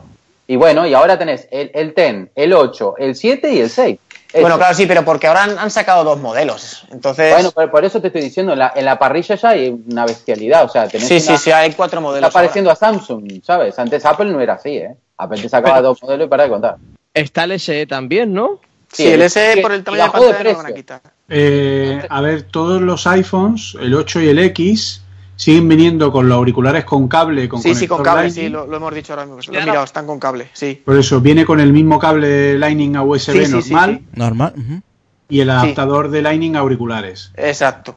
Y 0.47 0.57
bueno, 0.57 0.85
y 0.85 0.95
ahora 0.95 1.17
tenés 1.17 1.47
el, 1.53 1.71
el 1.75 1.95
10, 1.95 2.29
el 2.35 2.53
8, 2.53 2.95
el 2.99 3.15
7 3.15 3.53
y 3.53 3.61
el 3.61 3.71
6. 3.71 3.99
Bueno, 4.33 4.57
claro, 4.59 4.75
sí, 4.75 4.87
pero 4.87 5.05
porque 5.05 5.27
ahora 5.27 5.45
han, 5.45 5.59
han 5.59 5.71
sacado 5.71 6.05
dos 6.05 6.21
modelos. 6.21 6.85
Entonces. 6.93 7.33
Bueno, 7.33 7.51
por, 7.51 7.71
por 7.71 7.85
eso 7.85 8.01
te 8.01 8.09
estoy 8.09 8.23
diciendo, 8.23 8.53
en 8.53 8.61
la, 8.61 8.73
en 8.77 8.85
la 8.85 8.99
parrilla 8.99 9.35
ya 9.35 9.49
hay 9.51 9.69
una 9.89 10.05
bestialidad. 10.07 10.65
O 10.65 10.69
sea, 10.69 10.87
tenés 10.89 11.09
sí, 11.09 11.19
sí, 11.21 11.31
una- 11.31 11.39
sí, 11.39 11.51
hay 11.51 11.73
cuatro 11.73 12.01
modelos. 12.01 12.29
Está 12.29 12.39
pareciendo 12.41 12.71
a 12.71 12.77
Samsung, 12.77 13.43
¿sabes? 13.45 13.79
Antes 13.79 14.05
Apple 14.07 14.31
no 14.31 14.41
era 14.41 14.55
así, 14.55 14.77
¿eh? 14.77 14.95
Apple 15.17 15.41
te 15.43 15.49
sacaba 15.49 15.77
Pero- 15.77 15.89
dos 15.89 16.03
modelos 16.03 16.27
y 16.27 16.29
para 16.31 16.45
de 16.45 16.49
contar. 16.51 16.77
Está 17.13 17.45
el 17.45 17.59
SE 17.59 17.87
también, 17.87 18.33
¿no? 18.33 18.61
Sí, 18.93 19.07
el 19.09 19.23
SE 19.31 19.59
por 19.63 19.73
el 19.73 19.83
tamaño 19.85 20.05
de 20.05 20.11
pantalla 20.11 20.43
lo 20.51 20.57
van 20.57 20.67
a 20.67 20.73
quitar. 20.75 21.01
Eh, 21.29 22.05
a 22.09 22.21
ver, 22.21 22.43
todos 22.43 22.81
los 22.81 23.07
iPhones, 23.07 23.77
el 23.81 23.95
8 23.95 24.21
y 24.21 24.29
el 24.29 24.39
X, 24.41 25.03
siguen 25.41 25.67
viniendo 25.69 26.13
con 26.13 26.29
los 26.29 26.37
auriculares 26.37 26.85
con 26.85 27.09
cable, 27.09 27.49
con 27.49 27.63
Sí, 27.63 27.75
sí, 27.75 27.89
con 27.89 28.03
cable, 28.03 28.25
Lightning. 28.25 28.45
sí, 28.45 28.51
lo, 28.51 28.67
lo 28.67 28.77
hemos 28.77 28.95
dicho 28.95 29.15
ahora 29.15 29.25
mismo. 29.25 29.41
Lo 29.55 29.59
he 29.59 29.65
mirado, 29.65 29.85
están 29.85 30.07
con 30.07 30.19
cable, 30.19 30.49
sí. 30.53 30.83
Por 30.85 30.99
eso 30.99 31.19
viene 31.23 31.47
con 31.47 31.61
el 31.61 31.73
mismo 31.73 31.99
cable 31.99 32.59
Lightning 32.59 32.95
a 32.97 33.03
USB 33.03 33.33
Sí, 33.33 33.47
sí, 33.47 33.63
sí, 33.63 33.71
normal 33.73 34.03
Normal. 34.15 34.83
y 35.31 35.41
el 35.41 35.49
adaptador 35.49 36.11
de 36.11 36.21
Lightning 36.21 36.57
a 36.57 36.59
auriculares. 36.59 37.33
Exacto. 37.37 37.97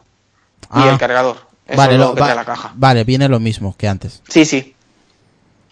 Y 0.61 0.67
Ah. 0.69 0.91
el 0.93 0.97
cargador. 0.97 1.35
Eso 1.67 1.77
Vale, 1.77 1.93
es 1.93 1.99
lo 1.99 2.05
lo- 2.07 2.15
que 2.15 2.21
va- 2.21 2.27
trae 2.27 2.35
la 2.37 2.45
caja. 2.45 2.71
vale, 2.75 3.03
viene 3.03 3.27
lo 3.27 3.39
mismo 3.41 3.75
que 3.77 3.87
antes. 3.89 4.21
Sí, 4.29 4.45
sí. 4.45 4.73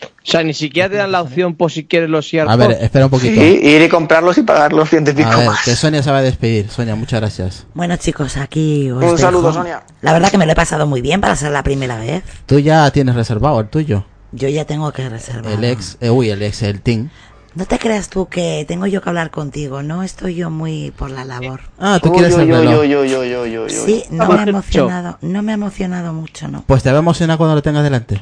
O 0.04 0.08
sea, 0.24 0.44
ni 0.44 0.54
siquiera 0.54 0.88
te 0.90 0.96
dan 0.96 1.12
la 1.12 1.22
opción 1.22 1.56
por 1.56 1.72
si 1.72 1.86
quieres 1.86 2.10
los 2.10 2.32
A 2.34 2.38
AirPods. 2.38 2.58
ver, 2.58 2.72
espera 2.82 3.06
un 3.06 3.12
poquito. 3.12 3.42
Sí, 3.42 3.60
ir 3.64 3.82
y 3.82 3.90
comprarlos 3.90 4.38
y 4.38 4.44
pagar 4.44 4.72
los 4.74 4.90
ciento 4.90 5.12
y 5.12 5.14
pico 5.16 5.30
A 5.30 5.36
ver, 5.38 5.48
más. 5.48 5.64
que 5.66 5.76
Sonia 5.76 6.04
se 6.04 6.12
va 6.12 6.20
a 6.20 6.22
despedir. 6.22 6.70
Sonia, 6.70 6.96
muchas 6.96 7.20
gracias. 7.20 7.66
Bueno, 7.74 7.96
chicos, 7.98 8.38
aquí 8.38 8.90
os 8.92 8.98
Un 8.98 9.02
dejo. 9.02 9.18
saludo, 9.18 9.52
Sonia. 9.54 9.84
La 10.02 10.14
verdad 10.14 10.30
que 10.30 10.38
me 10.38 10.46
lo 10.46 10.52
he 10.52 10.56
pasado 10.56 10.86
muy 10.88 11.02
bien 11.02 11.22
para 11.22 11.36
ser 11.36 11.52
la 11.52 11.64
primera 11.64 11.98
vez. 11.98 12.24
Tú 12.46 12.60
ya 12.60 12.90
tienes 12.92 13.16
reservado 13.16 13.60
el 13.60 13.68
tuyo. 13.68 14.06
Yo 14.32 14.48
ya 14.48 14.66
tengo 14.66 14.92
que 14.94 15.10
reservar. 15.10 15.52
El 15.52 15.64
ex, 15.64 15.98
eh, 16.00 16.10
uy, 16.10 16.30
el 16.30 16.42
ex, 16.44 16.62
el 16.62 16.82
team. 16.82 17.10
No 17.54 17.66
te 17.66 17.78
creas 17.80 18.08
tú 18.08 18.28
que 18.28 18.64
tengo 18.66 18.88
yo 18.88 19.02
que 19.02 19.10
hablar 19.10 19.30
contigo, 19.30 19.84
no 19.84 20.04
estoy 20.04 20.36
yo 20.36 20.50
muy 20.50 20.92
por 20.92 21.12
la 21.12 21.26
labor. 21.26 21.60
Ah, 21.78 22.00
tú 22.02 22.14
quieres 22.14 22.34
uy, 22.34 22.44
uy, 22.54 22.96
uy, 22.96 23.58
uy, 23.58 23.70
Sí, 23.70 24.04
no 24.10 24.26
me 24.30 24.40
ha 24.40 24.44
emocionado, 24.44 25.18
no 25.22 25.42
me 25.44 25.52
ha 25.52 25.56
emocionado 25.56 26.14
mucho, 26.14 26.48
¿no? 26.48 26.64
Pues 26.66 26.82
te 26.82 26.90
va 26.92 27.00
a 27.00 27.00
emocionar 27.00 27.38
cuando 27.38 27.56
lo 27.56 27.62
tengas 27.62 27.84
delante. 27.84 28.22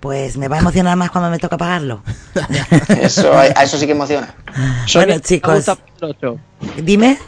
Pues 0.00 0.36
me 0.36 0.48
va 0.48 0.56
a 0.56 0.60
emocionar 0.60 0.96
más 0.96 1.10
cuando 1.10 1.30
me 1.30 1.38
toca 1.38 1.56
pagarlo. 1.56 2.02
Eso, 3.00 3.32
a 3.32 3.46
eso 3.46 3.78
sí 3.78 3.86
que 3.86 3.92
emociona. 3.92 4.34
Bueno, 4.94 5.14
¿te 5.14 5.20
chicos. 5.20 5.54
gusta 5.56 5.74
más 5.74 5.82
el 6.02 6.08
8? 6.10 6.38
Dime. 6.82 7.18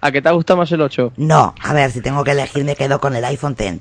¿A 0.00 0.12
qué 0.12 0.22
te 0.22 0.30
gusta 0.30 0.54
más 0.54 0.70
el 0.70 0.80
8? 0.82 1.14
No, 1.16 1.54
a 1.60 1.72
ver, 1.72 1.90
si 1.90 2.00
tengo 2.00 2.22
que 2.22 2.30
elegir 2.30 2.64
me 2.64 2.76
quedo 2.76 3.00
con 3.00 3.16
el 3.16 3.24
iPhone 3.24 3.56
X. 3.58 3.80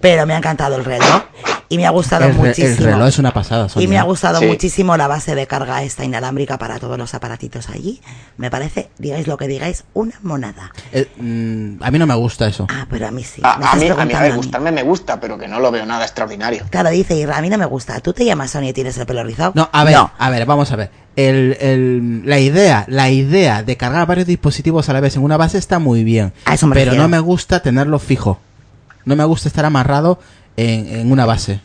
Pero 0.00 0.26
me 0.26 0.34
ha 0.34 0.38
encantado 0.38 0.76
el 0.76 0.84
reloj 0.84 1.22
y 1.68 1.76
me 1.78 1.86
ha 1.86 1.90
gustado 1.90 2.26
El, 2.26 2.34
muchísimo. 2.34 2.68
el 2.68 2.76
reloj 2.78 3.08
es 3.08 3.18
una 3.18 3.32
pasada, 3.32 3.68
Sonia. 3.68 3.84
Y 3.84 3.88
me 3.88 3.98
ha 3.98 4.02
gustado 4.04 4.38
Sí. 4.40 4.46
muchísimo 4.46 4.96
la 4.96 5.06
base 5.08 5.34
de 5.34 5.46
carga 5.46 5.82
esta 5.82 6.04
inalámbrica 6.04 6.58
para 6.58 6.78
todos 6.78 6.96
los 6.98 7.12
aparatitos 7.14 7.68
allí. 7.70 8.00
Me 8.36 8.50
parece, 8.50 8.88
digáis 8.98 9.26
lo 9.26 9.36
que 9.36 9.48
digáis, 9.48 9.84
una 9.94 10.14
monada. 10.22 10.72
Eh, 10.92 11.08
mm, 11.18 11.82
a 11.82 11.90
mí 11.90 11.98
no 11.98 12.06
me 12.06 12.14
gusta 12.14 12.46
eso. 12.46 12.66
Ah, 12.70 12.86
pero 12.88 13.08
a 13.08 13.10
mí 13.10 13.24
sí. 13.24 13.40
A, 13.44 13.56
Me 13.58 13.66
a 13.66 13.74
mí, 13.74 13.88
a 13.88 14.04
mí, 14.04 14.12
a 14.14 14.34
gustarme 14.36 14.70
me 14.72 14.82
gusta, 14.82 15.18
pero 15.20 15.36
que 15.38 15.48
no 15.48 15.58
lo 15.60 15.70
veo 15.70 15.84
nada 15.86 16.04
extraordinario. 16.04 16.64
Claro, 16.70 16.90
dice 16.90 17.16
Irra, 17.16 17.36
a 17.38 17.42
mí 17.42 17.48
no 17.50 17.58
me 17.58 17.66
gusta. 17.66 17.98
¿Tú 18.00 18.12
te 18.12 18.24
llamas 18.24 18.50
Sonia 18.52 18.70
y 18.70 18.72
tienes 18.72 18.96
el 18.98 19.06
pelo 19.06 19.24
rizado? 19.24 19.52
No, 19.54 19.68
a 19.72 19.84
ver, 19.84 19.96
a 20.18 20.30
ver, 20.30 20.46
vamos 20.46 20.70
a 20.72 20.76
ver. 20.76 20.90
El, 21.16 21.56
el- 21.60 22.22
la 22.26 22.38
idea, 22.38 22.84
la 22.88 23.08
idea 23.10 23.62
de 23.62 23.76
cargar 23.76 24.06
varios 24.06 24.26
dispositivos 24.26 24.88
a 24.88 24.92
la 24.92 25.00
vez 25.00 25.16
en 25.16 25.22
una 25.22 25.36
base 25.38 25.56
está 25.58 25.78
muy 25.78 26.04
bien. 26.04 26.32
A 26.44 26.54
eso 26.54 26.66
me 26.66 26.74
pero 26.74 26.86
refiero. 26.90 27.02
no 27.04 27.08
me 27.08 27.18
gusta 27.20 27.60
tenerlo 27.60 27.98
fijo. 27.98 28.38
No 29.06 29.16
me 29.16 29.24
gusta 29.24 29.48
estar 29.48 29.64
amarrado 29.64 30.18
en, 30.56 30.88
en 31.00 31.12
una 31.12 31.26
base. 31.26 31.60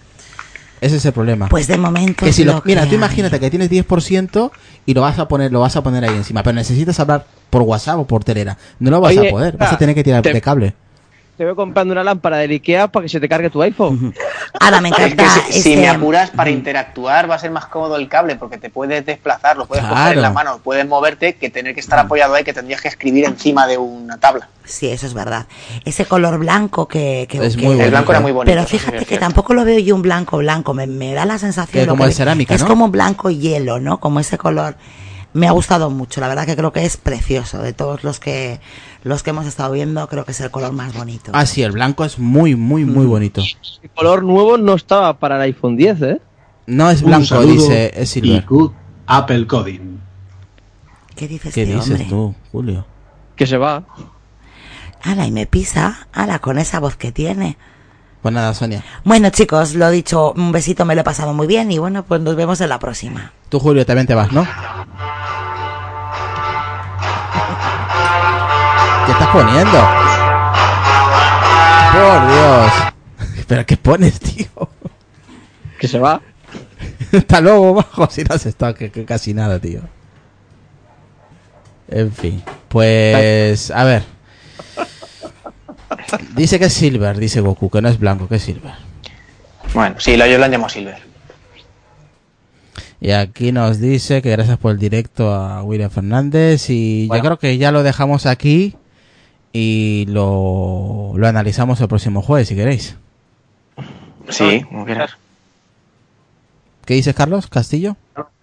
Ese 0.81 0.95
es 0.95 1.05
el 1.05 1.13
problema. 1.13 1.47
Pues 1.47 1.67
de 1.67 1.77
momento. 1.77 2.25
que 2.25 2.33
si 2.33 2.43
lo, 2.43 2.53
lo 2.53 2.61
mira, 2.65 2.81
que 2.81 2.87
tú 2.87 2.91
hay. 2.93 2.97
imagínate 2.97 3.39
que 3.39 3.49
tienes 3.51 3.69
10% 3.69 4.51
y 4.87 4.93
lo 4.95 5.01
vas 5.01 5.19
a 5.19 5.27
poner, 5.27 5.51
lo 5.51 5.59
vas 5.59 5.75
a 5.75 5.83
poner 5.83 6.03
ahí 6.03 6.15
encima, 6.15 6.41
pero 6.41 6.55
necesitas 6.55 6.99
hablar 6.99 7.25
por 7.51 7.61
WhatsApp 7.61 7.99
o 7.99 8.07
por 8.07 8.23
Telera. 8.23 8.57
No 8.79 8.89
lo 8.89 8.99
vas 8.99 9.15
Oye, 9.15 9.27
a 9.27 9.31
poder, 9.31 9.57
vas 9.57 9.71
a 9.71 9.75
ah, 9.75 9.77
tener 9.77 9.93
que 9.93 10.03
tirar 10.03 10.23
te- 10.23 10.33
de 10.33 10.41
cable. 10.41 10.73
Te 11.41 11.45
veo 11.45 11.55
comprando 11.55 11.91
una 11.93 12.03
lámpara 12.03 12.37
del 12.37 12.51
Ikea 12.51 12.89
para 12.89 13.01
que 13.01 13.09
se 13.09 13.19
te 13.19 13.27
cargue 13.27 13.49
tu 13.49 13.63
iPhone. 13.63 14.13
Ahora 14.59 14.79
me 14.79 14.89
Es 14.89 14.95
que 14.95 15.03
encanta. 15.05 15.33
si, 15.49 15.75
me 15.75 15.89
apuras 15.89 16.29
para 16.29 16.51
interactuar 16.51 17.27
va 17.27 17.33
a 17.33 17.39
ser 17.39 17.49
más 17.49 17.65
cómodo 17.65 17.95
el 17.95 18.07
cable 18.07 18.35
porque 18.35 18.59
te 18.59 18.69
puedes 18.69 19.03
desplazar, 19.03 19.57
lo 19.57 19.65
puedes 19.65 19.83
coger 19.83 19.97
en 19.97 20.03
Claro. 20.03 20.21
la 20.21 20.29
mano, 20.29 20.59
puedes 20.63 20.87
moverte 20.87 21.33
que 21.37 21.49
tener 21.49 21.73
que 21.73 21.79
estar 21.79 21.97
apoyado 21.97 22.35
ahí 22.35 22.43
que 22.43 22.53
tendrías 22.53 22.79
que 22.79 22.89
escribir 22.89 23.25
encima 23.25 23.65
de 23.65 23.79
una 23.79 24.19
tabla. 24.19 24.49
Sí, 24.65 24.87
eso 24.89 25.07
es 25.07 25.15
verdad. 25.15 25.47
Ese 25.83 26.05
color 26.05 26.37
blanco 26.37 26.87
que... 26.87 27.25
que- 27.27 27.43
Es 27.43 27.55
que- 27.55 27.63
muy 27.63 27.69
bonito. 27.69 27.85
El 27.85 27.89
blanco 27.89 28.11
era 28.11 28.21
muy 28.21 28.31
bonito. 28.33 28.51
Pero 28.55 28.67
fíjate 28.67 29.03
que 29.07 29.17
tampoco 29.17 29.55
lo 29.55 29.65
veo 29.65 29.79
yo 29.79 29.95
un 29.95 30.03
blanco 30.03 30.37
blanco, 30.37 30.75
me, 30.75 30.85
me 30.85 31.15
da 31.15 31.25
la 31.25 31.39
sensación 31.39 31.81
Que 31.85 31.87
lo 31.87 31.93
como 31.93 32.03
que 32.03 32.09
de 32.09 32.13
cerámica, 32.13 32.53
es 32.53 32.61
¿no? 32.61 32.67
como 32.67 32.85
un 32.85 32.91
blanco 32.91 33.31
hielo, 33.31 33.79
¿no? 33.79 33.99
Como 33.99 34.19
ese 34.19 34.37
color. 34.37 34.75
Me 35.33 35.47
ha 35.47 35.51
gustado 35.51 35.89
mucho, 35.89 36.19
la 36.21 36.27
verdad 36.27 36.45
que 36.45 36.57
creo 36.57 36.71
que 36.73 36.85
es 36.85 36.97
precioso. 36.97 37.63
De 37.63 37.71
todos 37.73 38.03
los 38.03 38.19
que 38.19 38.59
los 39.03 39.23
que 39.23 39.31
hemos 39.31 39.45
estado 39.45 39.71
viendo, 39.73 40.07
creo 40.07 40.25
que 40.25 40.31
es 40.31 40.41
el 40.41 40.51
color 40.51 40.73
más 40.73 40.93
bonito. 40.93 41.31
Ah, 41.33 41.45
sí, 41.45 41.63
el 41.63 41.71
blanco 41.71 42.05
es 42.05 42.19
muy, 42.19 42.55
muy, 42.55 42.85
muy 42.85 43.05
bonito. 43.05 43.41
El 43.81 43.89
color 43.91 44.23
nuevo 44.23 44.57
no 44.57 44.73
estaba 44.75 45.17
para 45.17 45.35
el 45.37 45.41
iPhone 45.43 45.75
10, 45.75 46.01
¿eh? 46.03 46.21
No 46.67 46.89
es 46.89 47.01
blanco, 47.01 47.41
dice, 47.41 47.91
es 47.95 48.15
y 48.15 48.21
silver. 48.21 48.45
good 48.45 48.71
Apple 49.07 49.47
Coding. 49.47 49.99
¿Qué 51.15 51.27
dices, 51.27 51.53
¿Qué 51.53 51.63
este 51.63 51.75
dices 51.75 51.91
hombre? 51.91 52.05
tú, 52.09 52.35
Julio? 52.51 52.85
Que 53.35 53.45
se 53.47 53.57
va. 53.57 53.83
Ala, 55.03 55.25
y 55.25 55.31
me 55.31 55.47
pisa. 55.47 56.07
Ala, 56.13 56.39
con 56.39 56.59
esa 56.59 56.79
voz 56.79 56.95
que 56.95 57.11
tiene. 57.11 57.57
Pues 58.21 58.33
nada, 58.33 58.53
Sonia. 58.53 58.83
Bueno, 59.03 59.29
chicos, 59.31 59.73
lo 59.73 59.89
dicho, 59.89 60.31
un 60.33 60.51
besito, 60.51 60.85
me 60.85 60.93
lo 60.93 61.01
he 61.01 61.03
pasado 61.03 61.33
muy 61.33 61.47
bien 61.47 61.71
y 61.71 61.79
bueno, 61.79 62.03
pues 62.03 62.21
nos 62.21 62.35
vemos 62.35 62.61
en 62.61 62.69
la 62.69 62.77
próxima. 62.77 63.33
Tú, 63.49 63.59
Julio, 63.59 63.83
también 63.85 64.05
te 64.05 64.13
vas, 64.13 64.31
¿no? 64.31 64.45
Poniendo? 69.33 69.79
Por 71.91 72.27
Dios. 72.27 72.71
¿Pero 73.47 73.65
qué 73.65 73.77
pones, 73.77 74.19
tío? 74.19 74.47
Que 75.79 75.87
se 75.87 75.99
va. 75.99 76.21
Hasta 77.17 77.41
luego, 77.41 77.73
bajo, 77.75 78.09
si 78.09 78.23
no 78.23 78.35
has 78.35 78.45
estado 78.45 78.73
que, 78.75 78.91
que 78.91 79.05
casi 79.05 79.33
nada, 79.33 79.59
tío. 79.59 79.81
En 81.89 82.11
fin, 82.11 82.41
pues 82.69 83.69
a 83.71 83.83
ver. 83.83 84.03
Dice 86.35 86.57
que 86.57 86.65
es 86.65 86.73
silver, 86.73 87.17
dice 87.17 87.41
Goku, 87.41 87.69
que 87.69 87.81
no 87.81 87.89
es 87.89 87.99
blanco, 87.99 88.29
que 88.29 88.35
es 88.35 88.43
silver. 88.43 88.73
Bueno, 89.73 89.95
sí, 89.99 90.17
yo 90.17 90.37
lo 90.37 90.45
han 90.45 90.51
llamado 90.51 90.69
Silver. 90.69 90.97
Y 93.01 93.11
aquí 93.11 93.51
nos 93.51 93.79
dice 93.79 94.21
que 94.21 94.29
gracias 94.31 94.57
por 94.57 94.71
el 94.71 94.77
directo 94.77 95.33
a 95.33 95.63
William 95.63 95.89
Fernández 95.89 96.69
y 96.69 97.07
Bueno. 97.07 97.23
yo 97.23 97.27
creo 97.29 97.39
que 97.39 97.57
ya 97.57 97.71
lo 97.71 97.83
dejamos 97.83 98.25
aquí 98.25 98.75
y 99.53 100.05
lo, 100.07 101.13
lo 101.15 101.27
analizamos 101.27 101.81
el 101.81 101.87
próximo 101.87 102.21
jueves, 102.21 102.47
si 102.47 102.55
queréis. 102.55 102.97
Sí, 104.29 104.61
como 104.61 104.85
quieras. 104.85 105.17
¿Qué 106.85 106.93
dices, 106.95 107.13
Carlos 107.15 107.47
Castillo? 107.47 107.95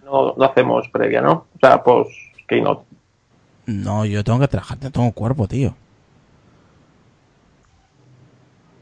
No, 0.03 0.33
no 0.35 0.45
hacemos 0.45 0.87
previa, 0.89 1.21
¿no? 1.21 1.31
O 1.55 1.59
sea, 1.59 1.83
pues 1.83 2.07
Keynote. 2.47 2.83
No, 3.65 4.05
yo 4.05 4.23
tengo 4.23 4.39
que 4.39 4.47
trabajar, 4.47 4.77
no 4.81 4.91
tengo 4.91 5.11
cuerpo, 5.11 5.47
tío. 5.47 5.75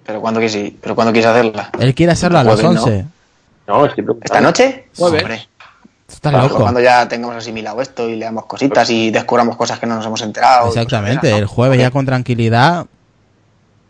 Pero 0.05 0.21
cuando 0.21 0.39
quieres, 0.39 0.73
pero 0.81 0.95
cuando 0.95 1.11
quieres 1.11 1.29
hacerla. 1.29 1.69
Él 1.79 1.93
quiere 1.93 2.13
hacerlo 2.13 2.39
a 2.39 2.43
las 2.43 2.61
Jueves, 2.61 2.75
¿no? 2.75 2.83
11. 2.83 3.05
No, 3.67 3.85
estoy 3.85 4.03
preguntando. 4.05 4.25
¿Esta 4.25 4.41
noche? 4.41 4.87
Jueves. 4.95 5.21
Hombre, 5.23 5.47
Estás 6.07 6.31
claro, 6.31 6.47
loco. 6.47 6.61
cuando 6.61 6.79
ya 6.79 7.07
tengamos 7.07 7.35
asimilado 7.35 7.81
esto 7.81 8.07
y 8.09 8.15
leamos 8.15 8.45
cositas 8.45 8.89
y 8.89 9.11
descubramos 9.11 9.57
cosas 9.57 9.77
que 9.79 9.85
no 9.85 9.95
nos 9.95 10.05
hemos 10.05 10.21
enterado. 10.21 10.67
Exactamente, 10.69 11.35
el 11.37 11.45
jueves 11.45 11.79
ya 11.79 11.91
con 11.91 12.05
tranquilidad 12.05 12.85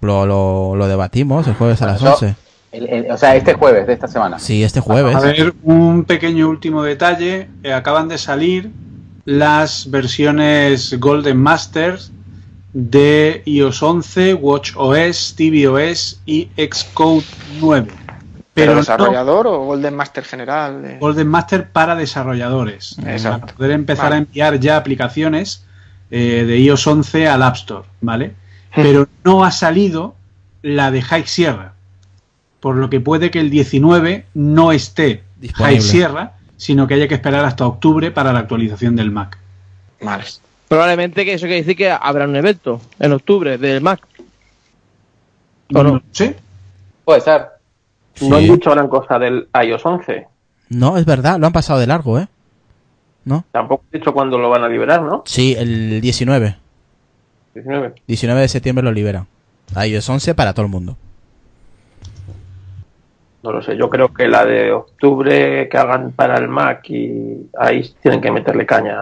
lo, 0.01 0.25
lo, 0.25 0.75
lo 0.75 0.87
debatimos, 0.87 1.47
el 1.47 1.53
jueves 1.53 1.81
a 1.81 1.85
las 1.87 1.97
Eso- 2.01 2.13
11. 2.13 2.35
El- 2.71 2.89
el- 2.89 3.11
o 3.11 3.17
sea, 3.17 3.35
este 3.35 3.53
jueves 3.53 3.87
de 3.87 3.93
esta 3.93 4.07
semana. 4.07 4.39
Sí, 4.39 4.63
este 4.63 4.79
jueves. 4.81 5.15
A 5.15 5.19
ver, 5.21 5.53
un 5.63 6.03
pequeño 6.05 6.49
último 6.49 6.83
detalle. 6.83 7.49
eh, 7.63 7.71
acaban 7.73 8.07
de 8.09 8.17
salir 8.17 8.71
las 9.25 9.89
versiones 9.89 10.99
Golden 10.99 11.37
Masters 11.37 12.11
de 12.73 13.41
iOS 13.45 13.81
11, 13.81 14.33
WatchOS, 14.35 15.35
tvOS 15.37 16.19
y 16.25 16.49
Xcode 16.57 17.23
9. 17.61 17.87
¿Pero, 18.57 18.71
Pero 18.71 18.73
no 18.73 18.79
desarrollador 18.79 19.45
o 19.45 19.59
Golden 19.65 19.93
Master 19.95 20.23
general? 20.23 20.81
de- 20.81 20.97
Golden 20.97 21.27
Master 21.27 21.69
para 21.69 21.95
desarrolladores. 21.95 22.97
Exacto. 23.05 23.41
Para 23.41 23.53
poder 23.53 23.71
empezar 23.71 24.05
Vale. 24.05 24.15
a 24.15 24.17
enviar 24.19 24.59
ya 24.59 24.77
aplicaciones 24.77 25.63
eh, 26.09 26.43
de 26.47 26.57
iOS 26.57 26.87
11 26.87 27.27
al 27.27 27.43
App 27.43 27.55
Store, 27.55 27.85
¿vale? 28.01 28.33
Pero 28.73 29.07
no 29.23 29.45
ha 29.45 29.51
salido 29.51 30.15
la 30.63 30.89
de 30.89 31.03
High 31.03 31.27
Sierra. 31.27 31.73
Por 32.59 32.77
lo 32.77 32.89
que 32.89 32.99
puede 32.99 33.29
que 33.29 33.39
el 33.39 33.51
19 33.51 34.25
no 34.33 34.71
esté 34.71 35.21
Disponible. 35.39 35.75
High 35.77 35.81
Sierra, 35.87 36.31
sino 36.57 36.87
que 36.87 36.95
haya 36.95 37.07
que 37.07 37.13
esperar 37.13 37.45
hasta 37.45 37.67
octubre 37.67 38.09
para 38.09 38.33
la 38.33 38.39
actualización 38.39 38.95
del 38.95 39.11
Mac. 39.11 39.37
Vale. 40.01 40.23
Probablemente 40.67 41.25
que 41.25 41.33
eso 41.35 41.45
quiere 41.45 41.61
decir 41.61 41.77
que 41.77 41.91
habrá 41.91 42.25
un 42.25 42.35
evento 42.35 42.81
en 42.97 43.11
octubre 43.13 43.59
del 43.59 43.81
Mac. 43.81 43.99
¿O 45.75 45.83
no? 45.83 46.01
¿Sí? 46.11 46.33
Puede 47.05 47.21
ser. 47.21 47.56
No 48.21 48.35
han 48.37 48.43
Sí. 48.43 48.51
dicho 48.51 48.71
gran 48.71 48.87
cosa 48.87 49.19
del 49.19 49.47
iOS 49.63 49.85
11. 49.85 50.27
No, 50.69 50.97
es 50.97 51.05
verdad, 51.05 51.37
lo 51.39 51.47
han 51.47 51.53
pasado 51.53 51.79
de 51.79 51.87
largo, 51.87 52.19
¿eh? 52.19 52.27
¿no? 53.25 53.43
Tampoco 53.51 53.83
he 53.91 53.97
dicho 53.99 54.13
cuándo 54.13 54.37
lo 54.37 54.49
van 54.49 54.63
a 54.63 54.67
liberar, 54.69 55.01
¿no? 55.01 55.23
Sí, 55.25 55.55
el 55.57 55.99
19. 56.01 56.57
19. 57.53 57.93
19 58.07 58.41
de 58.41 58.47
septiembre 58.47 58.83
lo 58.83 58.91
liberan. 58.91 59.27
IOS 59.75 60.09
11 60.09 60.35
para 60.35 60.53
todo 60.53 60.65
el 60.65 60.71
mundo. 60.71 60.95
No 63.43 63.51
lo 63.51 63.61
sé, 63.61 63.77
yo 63.77 63.89
creo 63.89 64.13
que 64.13 64.27
la 64.27 64.45
de 64.45 64.71
octubre 64.71 65.69
que 65.69 65.77
hagan 65.77 66.11
para 66.11 66.37
el 66.37 66.47
Mac 66.47 66.89
y 66.89 67.49
ahí 67.57 67.93
tienen 68.01 68.19
que 68.19 68.31
meterle 68.31 68.65
caña. 68.65 68.99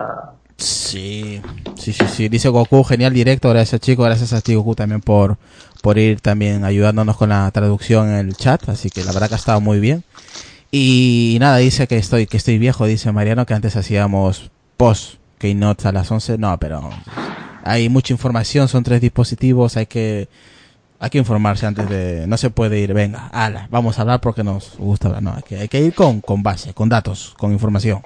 Sí, 0.57 1.41
sí, 1.75 1.91
sí, 1.93 2.05
sí. 2.07 2.29
Dice 2.29 2.49
Goku, 2.49 2.83
genial 2.83 3.13
directo. 3.13 3.49
Gracias, 3.49 3.81
chicos. 3.81 4.05
Gracias 4.05 4.33
a 4.33 4.41
ti, 4.41 4.55
Goku, 4.55 4.75
también 4.75 5.01
por, 5.01 5.37
por 5.85 5.99
ir 5.99 6.19
también 6.19 6.63
ayudándonos 6.63 7.15
con 7.15 7.29
la 7.29 7.51
traducción 7.51 8.09
en 8.09 8.15
el 8.15 8.35
chat. 8.35 8.67
Así 8.69 8.89
que 8.89 9.03
la 9.03 9.11
verdad 9.11 9.27
que 9.27 9.35
ha 9.35 9.37
estado 9.37 9.61
muy 9.61 9.79
bien. 9.79 10.03
Y 10.71 11.37
nada, 11.39 11.57
dice 11.57 11.85
que 11.85 11.95
estoy, 11.97 12.25
que 12.25 12.37
estoy 12.37 12.57
viejo, 12.57 12.87
dice 12.87 13.11
Mariano, 13.11 13.45
que 13.45 13.53
antes 13.53 13.75
hacíamos 13.75 14.49
post 14.77 15.19
Keynote 15.37 15.87
a 15.87 15.91
las 15.91 16.09
11. 16.09 16.39
No, 16.39 16.57
pero 16.57 16.89
hay 17.63 17.87
mucha 17.89 18.13
información, 18.13 18.67
son 18.67 18.83
tres 18.83 18.99
dispositivos, 18.99 19.77
hay 19.77 19.85
que, 19.85 20.27
hay 20.99 21.11
que 21.11 21.19
informarse 21.19 21.67
antes 21.67 21.87
de, 21.87 22.25
no 22.25 22.37
se 22.37 22.49
puede 22.49 22.79
ir, 22.79 22.95
venga, 22.95 23.27
ala, 23.27 23.67
vamos 23.69 23.99
a 23.99 24.01
hablar 24.01 24.21
porque 24.21 24.43
nos 24.43 24.75
gusta 24.79 25.09
hablar, 25.09 25.21
no, 25.21 25.33
hay 25.35 25.43
que, 25.43 25.59
hay 25.59 25.67
que 25.67 25.81
ir 25.81 25.93
con, 25.93 26.19
con 26.19 26.41
base, 26.41 26.73
con 26.73 26.89
datos, 26.89 27.35
con 27.37 27.51
información. 27.51 28.01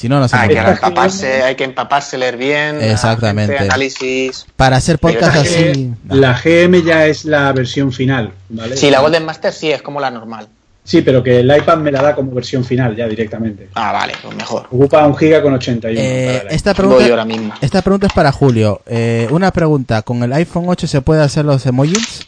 Si 0.00 0.08
no, 0.08 0.18
no 0.18 0.28
se 0.28 0.34
hay, 0.34 0.48
que 0.48 0.54
puede. 0.54 0.70
empaparse, 0.70 1.42
hay 1.42 1.56
que 1.56 1.64
empaparse, 1.64 2.16
leer 2.16 2.38
bien. 2.38 2.80
Exactamente. 2.80 3.52
gente, 3.52 3.68
análisis. 3.68 4.46
Para 4.56 4.78
hacer 4.78 4.98
podcast 4.98 5.36
así, 5.36 5.92
La 6.08 6.40
GM 6.42 6.82
ya 6.82 7.04
es 7.04 7.26
la 7.26 7.52
versión 7.52 7.92
final, 7.92 8.32
¿vale? 8.48 8.78
Sí, 8.78 8.88
la 8.88 9.00
Golden 9.00 9.26
Master 9.26 9.52
sí 9.52 9.70
es 9.70 9.82
como 9.82 10.00
la 10.00 10.10
normal. 10.10 10.48
Sí, 10.84 11.02
pero 11.02 11.22
que 11.22 11.40
el 11.40 11.54
iPad 11.54 11.76
me 11.76 11.92
la 11.92 12.00
da 12.00 12.14
como 12.14 12.32
versión 12.32 12.64
final 12.64 12.96
ya 12.96 13.06
directamente. 13.06 13.68
Ah, 13.74 13.92
vale, 13.92 14.14
pues 14.22 14.34
mejor. 14.34 14.68
Ocupa 14.70 15.06
un 15.06 15.14
giga 15.14 15.42
con 15.42 15.52
81. 15.52 16.00
Eh, 16.00 16.44
esta 16.48 16.72
pregunta, 16.72 17.04
ahora 17.04 17.26
mismo. 17.26 17.52
esta 17.60 17.82
pregunta 17.82 18.06
es 18.06 18.12
para 18.14 18.32
Julio. 18.32 18.80
Eh, 18.86 19.28
una 19.30 19.50
pregunta, 19.50 20.00
¿con 20.00 20.22
el 20.22 20.32
iPhone 20.32 20.64
8 20.66 20.86
se 20.86 21.02
puede 21.02 21.20
hacer 21.20 21.44
los 21.44 21.66
emojis? 21.66 22.24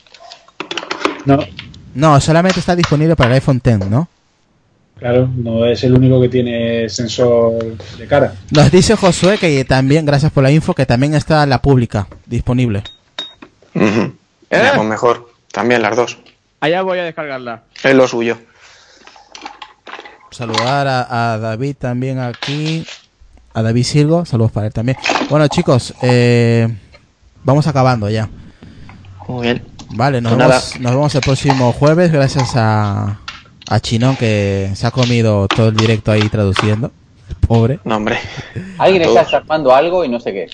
No, 1.24 1.38
No, 1.94 2.20
solamente 2.20 2.60
está 2.60 2.76
disponible 2.76 3.16
para 3.16 3.30
el 3.30 3.34
iPhone 3.36 3.62
10, 3.64 3.88
¿no? 3.88 4.08
Claro, 5.02 5.28
no 5.36 5.66
es 5.66 5.84
el 5.84 5.92
único 5.94 6.20
que 6.20 6.28
tiene 6.28 6.88
sensor 6.88 7.76
de 7.98 8.06
cara. 8.06 8.34
Nos 8.50 8.70
dice 8.70 8.96
Josué 8.96 9.36
que 9.36 9.64
también, 9.64 10.06
gracias 10.06 10.32
por 10.32 10.42
la 10.42 10.50
info, 10.50 10.74
que 10.74 10.86
también 10.86 11.14
está 11.14 11.44
la 11.44 11.60
pública 11.60 12.06
disponible. 12.26 12.82
Pues 13.74 14.84
mejor. 14.84 15.30
También 15.52 15.82
las 15.82 15.96
dos. 15.96 16.18
Allá 16.60 16.82
voy 16.82 16.98
a 16.98 17.04
descargarla. 17.04 17.64
Es 17.82 17.94
lo 17.94 18.06
suyo. 18.08 18.38
Saludar 20.30 20.86
a, 20.86 21.34
a 21.34 21.38
David 21.38 21.76
también 21.78 22.18
aquí. 22.18 22.86
A 23.54 23.60
David 23.60 23.84
Silgo, 23.84 24.24
saludos 24.24 24.52
para 24.52 24.68
él 24.68 24.72
también. 24.72 24.96
Bueno, 25.28 25.46
chicos, 25.48 25.92
eh, 26.00 26.68
vamos 27.44 27.66
acabando 27.66 28.08
ya. 28.08 28.30
Muy 29.28 29.42
bien. 29.42 29.62
Vale, 29.90 30.22
nos 30.22 30.32
Pues 30.32 30.46
vemos, 30.48 30.80
nos 30.80 30.92
vemos 30.92 31.14
el 31.14 31.20
próximo 31.20 31.72
jueves. 31.72 32.10
Gracias 32.12 32.52
a, 32.54 33.18
a 33.68 33.80
Chinón 33.80 34.16
que 34.16 34.70
se 34.74 34.86
ha 34.86 34.90
comido 34.90 35.46
todo 35.48 35.68
el 35.68 35.76
directo 35.76 36.12
ahí 36.12 36.28
traduciendo. 36.28 36.90
Pobre. 37.46 37.80
No, 37.84 37.96
hombre. 37.96 38.18
Alguien 38.78 39.02
está 39.02 39.38
armando 39.38 39.74
algo 39.74 40.04
y 40.04 40.08
no 40.08 40.20
sé 40.20 40.32
qué. 40.32 40.48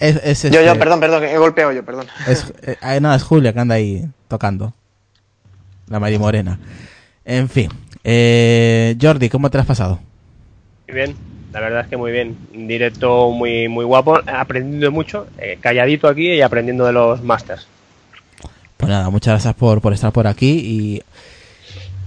Es, 0.00 0.16
es 0.24 0.42
Yo, 0.42 0.60
yo, 0.60 0.60
este- 0.60 0.78
perdón, 0.78 1.00
perdón, 1.00 1.20
que 1.20 1.32
he 1.32 1.38
golpeado 1.38 1.72
yo, 1.72 1.84
perdón. 1.84 2.06
Es, 2.26 2.52
eh, 2.62 2.76
ah, 2.80 2.98
no, 3.00 3.14
es 3.14 3.22
Julia 3.22 3.52
que 3.52 3.60
anda 3.60 3.76
ahí 3.76 4.04
tocando. 4.28 4.72
La 5.88 6.00
Mari 6.00 6.18
Morena. 6.18 6.58
En 7.24 7.48
fin. 7.48 7.70
Eh, 8.02 8.96
Jordi, 9.00 9.28
¿cómo 9.28 9.50
te 9.50 9.58
lo 9.58 9.62
has 9.62 9.66
pasado? 9.68 10.00
Muy 10.88 10.96
bien, 10.96 11.16
la 11.52 11.60
verdad 11.60 11.80
es 11.82 11.86
que 11.88 11.96
muy 11.96 12.10
bien. 12.12 12.36
Un 12.54 12.66
directo 12.66 13.30
muy, 13.30 13.68
muy 13.68 13.84
guapo, 13.84 14.18
aprendiendo 14.26 14.90
mucho, 14.90 15.28
eh, 15.38 15.58
calladito 15.60 16.08
aquí 16.08 16.32
y 16.32 16.42
aprendiendo 16.42 16.86
de 16.86 16.92
los 16.92 17.22
masters. 17.22 17.66
Pues 18.76 18.90
nada, 18.90 19.10
muchas 19.10 19.32
gracias 19.34 19.54
por, 19.54 19.80
por 19.80 19.92
estar 19.92 20.12
por 20.12 20.26
aquí 20.26 20.50
y... 20.50 21.02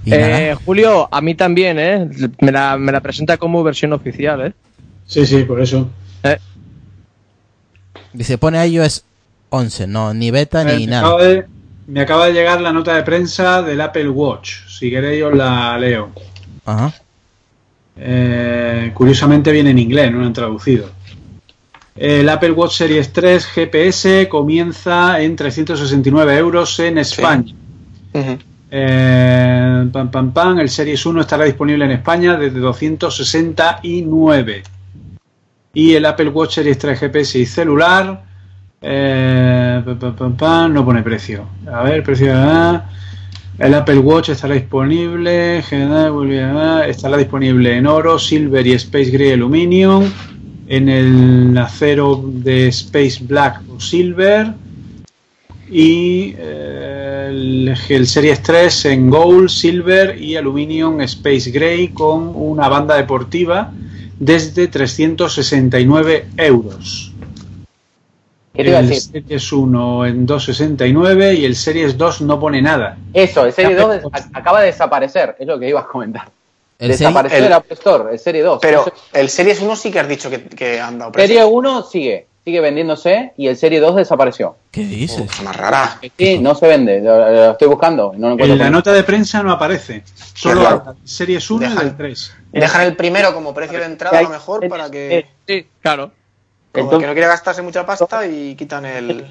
y 0.06 0.10
nada. 0.12 0.42
Eh, 0.52 0.56
Julio, 0.66 1.08
a 1.12 1.22
mí 1.22 1.36
también, 1.36 1.78
¿eh? 1.80 2.10
Me 2.42 2.52
la, 2.52 2.78
me 2.78 2.92
la 2.92 3.02
presenta 3.02 3.38
como 3.38 3.64
versión 3.64 3.94
oficial, 3.94 4.48
¿eh? 4.48 4.54
Sí, 5.06 5.26
sí, 5.26 5.44
por 5.44 5.62
eso. 5.62 5.90
Dice, 8.14 8.38
pone 8.40 8.66
iOS 8.68 9.04
11, 9.50 9.88
no, 9.88 10.14
ni 10.14 10.32
beta 10.32 10.62
Eh, 10.64 10.78
ni 10.78 10.86
me, 10.86 10.92
nada. 10.92 11.08
acaba 11.08 11.24
de, 11.24 11.46
me 11.88 12.02
acaba 12.02 12.26
de 12.28 12.34
llegar 12.34 12.60
la 12.62 12.72
nota 12.74 12.96
de 12.96 13.04
prensa 13.04 13.62
del 13.62 13.80
Apple 13.82 14.10
Watch. 14.10 14.68
Si 14.68 14.90
queréis 14.90 15.24
os 15.24 15.36
la 15.36 15.78
leo. 15.78 16.10
Ajá. 16.66 16.92
Eh, 17.98 18.92
curiosamente 18.94 19.52
viene 19.52 19.72
en 19.72 19.80
inglés, 19.80 20.12
no 20.12 20.20
lo 20.20 20.26
han 20.26 20.34
traducido. 20.34 20.90
El 21.96 22.30
Apple 22.30 22.52
Watch 22.52 22.78
Series 22.78 23.12
3 23.12 23.46
GPS 23.46 24.28
comienza 24.30 25.22
en 25.22 25.36
369 25.36 26.38
euros 26.38 26.80
en 26.80 26.98
España. 26.98 27.54
Eh, 28.72 29.90
pam, 29.92 30.32
pam. 30.32 30.60
El 30.60 30.70
Series 30.70 31.06
1 31.06 31.22
estará 31.22 31.46
disponible 31.46 31.86
en 31.86 31.92
España 31.92 32.38
desde 32.38 32.60
269. 32.60 34.64
Y 35.74 35.94
el 35.94 36.06
Apple 36.06 36.30
Watch 36.30 36.56
Series 36.56 36.78
3 36.78 37.00
GPS 37.00 37.40
y 37.40 37.46
celular. 37.46 38.24
eh, 38.82 39.82
no 39.86 40.86
pone 40.86 41.04
precio. 41.04 41.48
A 41.72 41.84
ver, 41.84 42.04
precio. 42.04 42.34
ah, 42.36 42.86
el 43.58 43.74
Apple 43.74 44.00
Watch 44.00 44.30
estará 44.30 44.54
disponible. 44.54 45.60
Estará 45.60 47.18
disponible 47.18 47.78
en 47.78 47.88
oro, 47.88 48.18
silver 48.18 48.66
y 48.66 48.74
space 48.74 49.12
gray 49.12 49.32
aluminium. 49.32 50.06
En 50.68 50.88
el 50.88 51.58
acero 51.58 52.24
de 52.24 52.68
space 52.68 53.18
black 53.22 53.62
o 53.76 53.80
silver 53.80 54.54
y 55.72 56.36
eh, 56.38 57.09
el, 57.30 57.76
el 57.90 58.08
Series 58.08 58.42
3 58.44 58.86
en 58.86 59.10
Gold, 59.10 59.50
Silver 59.50 60.22
y 60.22 60.36
Aluminium 60.36 61.02
Space 61.02 61.52
Gray 61.52 61.90
con 61.90 62.32
una 62.36 62.68
banda 62.68 62.96
deportiva 62.98 63.72
desde 64.20 64.68
369 64.68 66.28
euros. 66.38 67.12
¿Qué 68.54 68.64
te 68.64 68.70
iba 68.70 68.80
a 68.80 68.82
El 68.82 68.90
decir? 68.90 69.12
Series 69.24 69.52
1 69.54 70.06
en 70.08 70.26
269 70.26 71.34
y 71.36 71.46
el 71.46 71.56
Series 71.56 71.98
2 71.98 72.22
no 72.22 72.40
pone 72.40 72.62
nada. 72.62 72.98
Eso, 73.14 73.46
el 73.46 73.54
Serie 73.54 73.76
2 73.76 73.90
des- 73.92 74.06
a- 74.12 74.38
acaba 74.38 74.60
de 74.62 74.68
desaparecer, 74.68 75.36
es 75.40 75.48
lo 75.48 75.58
que 75.60 75.70
ibas 75.70 75.86
a 75.86 75.88
comentar. 75.88 76.30
El 76.80 76.90
Desapareció 76.90 77.36
Serie- 77.38 77.48
el 77.48 77.54
Apple 77.54 77.74
Store, 77.74 78.14
el 78.14 78.20
Serie 78.20 78.42
2. 78.42 78.60
Pero 78.62 78.82
Eso- 78.82 78.94
el 79.14 79.30
Series 79.30 79.62
1 79.62 79.76
sí 79.76 79.92
que 79.92 80.00
has 80.00 80.08
dicho 80.10 80.30
que, 80.30 80.42
que 80.44 80.80
han 80.80 80.98
dado 80.98 81.12
precio. 81.12 81.28
Serie 81.28 81.46
1 81.46 81.84
sigue, 81.84 82.28
sigue 82.46 82.62
vendiéndose 82.62 83.34
y 83.38 83.48
el 83.48 83.58
Serie 83.58 83.80
2 83.80 83.96
desapareció. 83.98 84.56
¿Qué 84.72 84.86
dices? 84.86 85.28
Cosa 85.30 85.44
más 85.44 85.56
rara. 85.56 86.00
Sí, 86.18 86.40
no 86.40 86.56
se 86.56 86.68
vende, 86.68 87.02
lo, 87.02 87.18
lo 87.32 87.52
estoy 87.52 87.68
buscando, 87.68 88.14
no 88.16 88.28
lo 88.30 88.34
encuentro. 88.34 88.54
En 88.54 88.60
la 88.60 88.70
nota 88.70 88.92
de 88.94 89.04
prensa 89.04 89.44
no 89.44 89.52
aparece. 89.52 90.04
Solo 90.34 90.62
Claro. 90.62 90.96
Series 91.04 91.50
1 91.52 91.66
y 91.66 91.70
Dejan- 91.70 91.82
el 91.84 91.98
3. 91.98 92.34
Dejan 92.52 92.82
el 92.84 92.96
primero 92.96 93.34
como 93.34 93.54
precio 93.54 93.78
de 93.80 93.86
entrada 93.86 94.18
a 94.18 94.22
lo 94.24 94.30
mejor 94.30 94.68
para 94.68 94.90
que... 94.90 95.28
Sí, 95.48 95.68
claro. 95.82 96.12
Como 96.72 96.92
el 96.94 97.00
que 97.00 97.08
no 97.08 97.14
quiere 97.14 97.28
gastarse 97.28 97.62
mucha 97.62 97.86
pasta 97.86 98.26
y 98.28 98.56
quitan 98.56 98.86
el... 98.86 99.26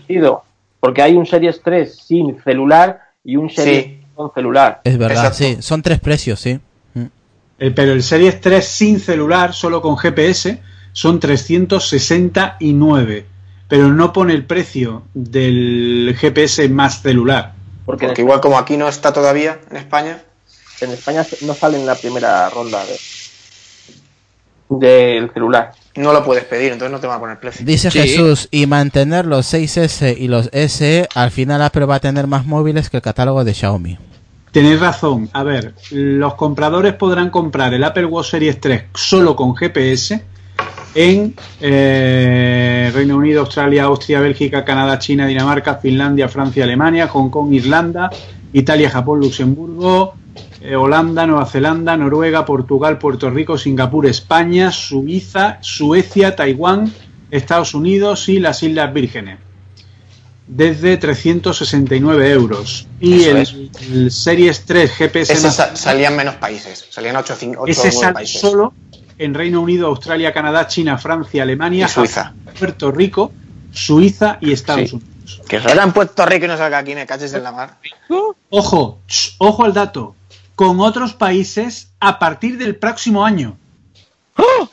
porque 0.81 1.03
hay 1.03 1.15
un 1.17 1.27
Series 1.27 1.61
3 1.63 1.97
sin 1.97 2.43
celular 2.43 3.01
y 3.25 3.37
un 3.37 3.51
Series 3.51 3.85
Sí. 3.85 4.01
con 4.15 4.33
celular. 4.35 4.81
Es 4.85 4.99
verdad, 4.99 5.27
Exacto. 5.27 5.39
sí. 5.39 5.57
Son 5.63 5.81
tres 5.83 6.01
precios, 6.01 6.41
sí. 6.41 6.59
Eh, 7.61 7.73
pero 7.75 7.93
el 7.93 8.03
Series 8.05 8.41
3 8.41 8.65
sin 8.65 9.01
celular, 9.01 9.53
solo 9.53 9.81
con 9.83 9.97
GPS, 9.97 10.61
son 10.99 11.21
369. 11.21 13.25
Pero 13.69 13.93
no 13.93 14.13
pone 14.13 14.33
el 14.33 14.45
precio 14.45 15.05
del 15.15 16.17
GPS 16.19 16.69
más 16.71 17.03
celular. 17.03 17.53
Porque, 17.87 18.07
Porque 18.07 18.23
igual 18.23 18.41
como 18.41 18.59
aquí 18.59 18.77
no 18.77 18.89
está 18.89 19.13
todavía 19.13 19.61
en 19.71 19.77
España... 19.77 20.21
en 20.81 20.91
España 20.91 21.25
no 21.43 21.55
sale 21.55 21.79
en 21.79 21.87
la 21.87 21.95
primera 21.95 22.51
ronda 22.51 22.85
de 22.85 22.97
del 24.71 25.31
celular. 25.33 25.71
No 25.95 26.13
lo 26.13 26.23
puedes 26.25 26.45
pedir, 26.45 26.73
entonces 26.73 26.93
no 26.93 27.01
te 27.01 27.07
van 27.07 27.19
a 27.19 27.21
poner 27.21 27.39
precio. 27.39 27.65
Dice 27.65 27.91
Sí. 27.91 28.01
Jesús, 28.01 28.49
y 28.51 28.67
mantener 28.67 29.25
los 29.25 29.55
6S 29.55 30.15
y 30.19 30.29
los 30.29 30.51
SE, 30.53 31.09
al 31.15 31.31
final 31.31 31.63
Apple 31.63 31.87
va 31.87 31.95
a 31.95 32.01
tener 32.01 32.27
más 32.27 32.45
móviles 32.45 32.91
que 32.91 32.99
el 32.99 33.03
catálogo 33.03 33.45
de 33.45 33.55
Xiaomi. 33.55 33.97
Tenéis 34.53 34.81
razón. 34.81 35.31
A 35.33 35.43
ver, 35.45 35.75
los 35.91 36.35
compradores 36.35 36.93
podrán 36.95 37.31
comprar 37.31 37.73
el 37.73 37.85
Apple 37.85 38.05
Watch 38.07 38.31
Series 38.31 38.61
3 38.61 38.85
solo 38.95 39.37
con 39.37 39.55
GPS 39.55 40.23
en 40.95 41.35
eh, 41.61 42.91
Reino 42.95 43.17
Unido, 43.17 43.41
Australia, 43.41 43.85
Austria, 43.85 44.21
Bélgica, 44.21 44.65
Canadá, 44.65 44.99
China, 44.99 45.27
Dinamarca, 45.27 45.77
Finlandia, 45.77 46.29
Francia, 46.29 46.65
Alemania, 46.65 47.09
Hong 47.09 47.31
Kong, 47.31 47.53
Irlanda, 47.53 48.11
Italia, 48.53 48.91
Japón, 48.91 49.21
Luxemburgo, 49.21 50.15
eh, 50.61 50.75
Holanda, 50.77 51.27
Nueva 51.27 51.47
Zelanda, 51.47 51.97
Noruega, 51.97 52.45
Portugal, 52.45 52.99
Puerto 52.99 53.31
Rico, 53.31 53.59
Singapur, 53.59 54.07
España, 54.07 54.73
Suiza, 54.73 55.59
Suecia, 55.61 56.35
Taiwán, 56.35 56.93
Estados 57.31 57.75
Unidos 57.75 58.29
y 58.29 58.41
las 58.41 58.63
Islas 58.63 58.93
Vírgenes. 58.93 59.39
Desde 60.47 60.97
369 60.97 62.31
euros. 62.31 62.89
Y 63.01 63.25
el, 63.25 63.37
es. 63.37 63.55
el 63.83 64.11
Series 64.11 64.65
3 64.65 64.91
GPS 64.91 65.33
Ese 65.35 65.51
salían 65.77 66.17
menos 66.17 66.37
países, 66.37 66.87
salían 66.89 67.17
8 67.17 67.35
o 67.35 67.47
9 67.47 67.71
ese 67.71 67.93
sale 67.93 68.15
países. 68.15 68.41
solo 68.41 68.73
en 69.19 69.35
Reino 69.35 69.61
Unido, 69.61 69.89
Australia, 69.89 70.33
Canadá, 70.33 70.67
China, 70.67 70.97
Francia, 70.99 71.43
Alemania, 71.43 71.87
Y 71.87 71.89
Suiza. 71.89 72.33
Puerto 72.59 72.91
Rico, 72.93 73.33
Suiza 73.73 74.39
y 74.41 74.53
Estados 74.53 74.91
Sí. 74.91 74.97
Unidos. 74.97 75.43
Que 75.47 75.61
salga 75.61 75.83
en 75.83 75.93
Puerto 75.93 76.25
Rico 76.25 76.47
y 76.47 76.49
no 76.49 76.57
salga 76.57 76.79
aquí, 76.79 76.95
me 76.95 77.07
caches 77.07 77.33
en 77.35 77.43
la 77.43 77.53
mar. 77.53 77.77
Ojo, 78.51 79.01
ojo 79.39 79.65
al 79.65 79.75
dato. 79.75 80.15
Con 80.55 80.81
otros 80.81 81.13
países 81.15 81.91
a 82.01 82.19
partir 82.19 82.57
del 82.59 82.77
próximo 82.77 83.25
año. 83.25 83.57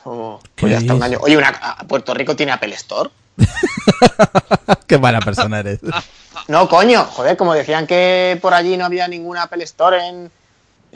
Oh, 0.04 0.40
pues 0.54 0.72
ya 0.72 0.78
está 0.78 0.94
un 0.94 1.02
año. 1.02 1.18
Oye, 1.22 1.36
una, 1.36 1.48
a- 1.48 1.84
Puerto 1.86 2.14
Rico 2.14 2.34
tiene 2.36 2.52
Apple 2.52 2.74
Store. 2.74 3.10
Qué 4.86 4.98
mala 4.98 5.20
persona 5.20 5.60
eres. 5.60 5.80
No, 6.48 6.68
coño, 6.68 7.04
joder, 7.04 7.36
como 7.36 7.54
decían 7.54 7.86
que 7.86 8.38
por 8.40 8.54
allí 8.54 8.76
no 8.76 8.84
había 8.84 9.08
ninguna 9.08 9.42
Apple 9.44 9.64
Store 9.64 10.06
en 10.08 10.30